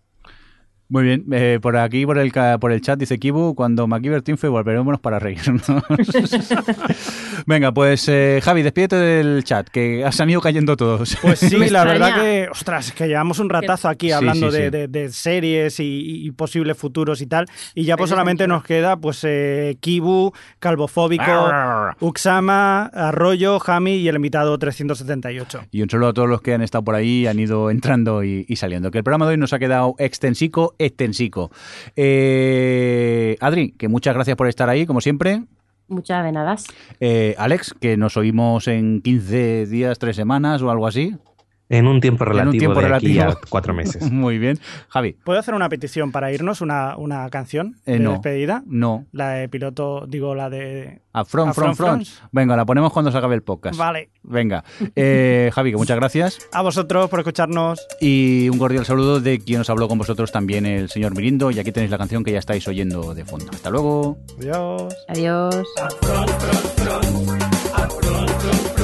Muy 0.90 1.04
bien, 1.04 1.26
eh, 1.32 1.58
por 1.60 1.76
aquí, 1.76 2.06
por 2.06 2.16
el, 2.16 2.32
ca- 2.32 2.56
por 2.58 2.72
el 2.72 2.80
chat, 2.80 2.98
dice 2.98 3.18
Kibu, 3.18 3.54
cuando 3.54 3.86
MacGyver 3.86 4.22
triunfe 4.22 4.48
volveremos 4.48 4.98
para 5.00 5.18
reírnos. 5.18 5.62
Venga, 7.46 7.72
pues 7.72 8.08
eh, 8.08 8.40
Javi, 8.42 8.62
despídete 8.62 8.96
del 8.96 9.44
chat, 9.44 9.68
que 9.68 10.04
has 10.04 10.18
han 10.20 10.30
ido 10.30 10.40
cayendo 10.40 10.76
todos. 10.76 11.16
Pues 11.20 11.38
sí, 11.40 11.56
la 11.70 11.84
verdad 11.84 12.14
que, 12.22 12.48
ostras, 12.50 12.88
es 12.88 12.92
que 12.94 13.06
llevamos 13.06 13.38
un 13.38 13.48
ratazo 13.50 13.88
aquí 13.88 14.06
Sí, 14.08 14.12
hablando 14.12 14.50
sí, 14.50 14.56
de, 14.58 14.64
sí. 14.64 14.70
de- 14.70 14.88
de 14.88 15.12
series 15.12 15.80
y, 15.80 16.26
y 16.26 16.30
posibles 16.32 16.76
futuros 16.76 17.20
y 17.20 17.26
tal. 17.26 17.46
Y 17.74 17.84
ya 17.84 17.96
pues 17.96 18.10
solamente 18.10 18.46
nos 18.48 18.64
queda 18.64 18.96
pues 18.96 19.20
eh, 19.24 19.76
Kibu, 19.80 20.32
Calvofóbico, 20.58 21.50
Uxama, 22.00 22.86
Arroyo, 22.86 23.58
Jami 23.60 23.96
y 23.96 24.08
el 24.08 24.16
invitado 24.16 24.58
378. 24.58 25.60
Y 25.70 25.82
un 25.82 25.90
saludo 25.90 26.08
a 26.08 26.14
todos 26.14 26.28
los 26.28 26.40
que 26.42 26.54
han 26.54 26.62
estado 26.62 26.84
por 26.84 26.94
ahí, 26.94 27.26
han 27.26 27.38
ido 27.38 27.70
entrando 27.70 28.24
y, 28.24 28.44
y 28.48 28.56
saliendo. 28.56 28.90
Que 28.90 28.98
el 28.98 29.04
programa 29.04 29.26
de 29.26 29.32
hoy 29.32 29.36
nos 29.38 29.52
ha 29.52 29.58
quedado 29.58 29.94
extensico, 29.98 30.74
extensico. 30.78 31.50
Eh, 31.96 33.36
Adri, 33.40 33.72
que 33.72 33.88
muchas 33.88 34.14
gracias 34.14 34.36
por 34.36 34.48
estar 34.48 34.68
ahí, 34.68 34.86
como 34.86 35.00
siempre. 35.00 35.42
Muchas 35.88 36.22
de 36.24 36.32
nada. 36.32 36.56
Eh, 37.00 37.34
Alex, 37.38 37.74
que 37.80 37.96
nos 37.96 38.16
oímos 38.16 38.68
en 38.68 39.00
15 39.00 39.66
días, 39.66 39.98
3 39.98 40.14
semanas 40.14 40.60
o 40.62 40.70
algo 40.70 40.86
así. 40.86 41.16
En 41.70 41.86
un 41.86 42.00
tiempo 42.00 42.24
En 42.24 42.30
un 42.30 42.36
relativo 42.36 42.58
tiempo 42.60 42.80
de 42.80 42.86
aquí 42.94 43.08
relativo. 43.18 43.38
a 43.44 43.48
cuatro 43.48 43.74
meses. 43.74 44.02
Muy 44.10 44.38
bien. 44.38 44.58
Javi, 44.88 45.12
¿Puedo 45.24 45.38
hacer 45.38 45.54
una 45.54 45.68
petición 45.68 46.12
para 46.12 46.32
irnos? 46.32 46.60
¿Una, 46.62 46.96
una 46.96 47.28
canción 47.30 47.76
Eh, 47.84 47.92
de 47.92 47.98
no. 48.00 48.12
despedida? 48.12 48.62
no. 48.66 49.04
La 49.12 49.30
de 49.30 49.48
piloto, 49.48 50.06
digo, 50.08 50.34
la 50.34 50.48
de... 50.50 51.02
A 51.12 51.24
front, 51.24 51.50
A 51.50 51.54
front, 51.54 51.76
front, 51.76 52.04
front. 52.06 52.30
Venga, 52.32 52.56
la 52.56 52.64
ponemos 52.64 52.92
cuando 52.92 53.10
se 53.10 53.18
acabe 53.18 53.34
el 53.34 53.42
podcast. 53.42 53.76
Vale. 53.78 54.10
Venga. 54.22 54.62
Eh, 54.94 55.50
Javi, 55.54 55.72
que 55.72 55.76
muchas 55.76 55.96
gracias. 55.96 56.38
A 56.52 56.62
vosotros 56.62 57.10
por 57.10 57.18
escucharnos. 57.20 57.86
Y 58.00 58.48
un 58.50 58.58
cordial 58.58 58.84
saludo 58.86 59.20
de 59.20 59.38
quien 59.40 59.60
os 59.62 59.68
habló 59.70 59.88
con 59.88 59.98
vosotros 59.98 60.30
también, 60.32 60.64
el 60.64 60.88
señor 60.88 61.14
Mirindo. 61.16 61.50
Y 61.50 61.58
aquí 61.58 61.72
tenéis 61.72 61.90
la 61.90 61.98
canción 61.98 62.22
que 62.24 62.32
ya 62.32 62.38
estáis 62.38 62.66
oyendo 62.68 63.14
de 63.14 63.24
fondo. 63.24 63.46
Hasta 63.52 63.68
luego. 63.70 64.16
Adiós. 64.38 64.94
Adiós. 65.08 65.66
Hay 65.80 65.94
quien 65.96 66.36
paso 66.38 66.84
de 66.84 67.42
afrons. 67.74 68.77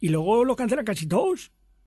Y 0.00 0.08
luego 0.08 0.44
lo 0.44 0.56
cancela 0.56 0.84
casi 0.84 1.06
todos. 1.06 1.52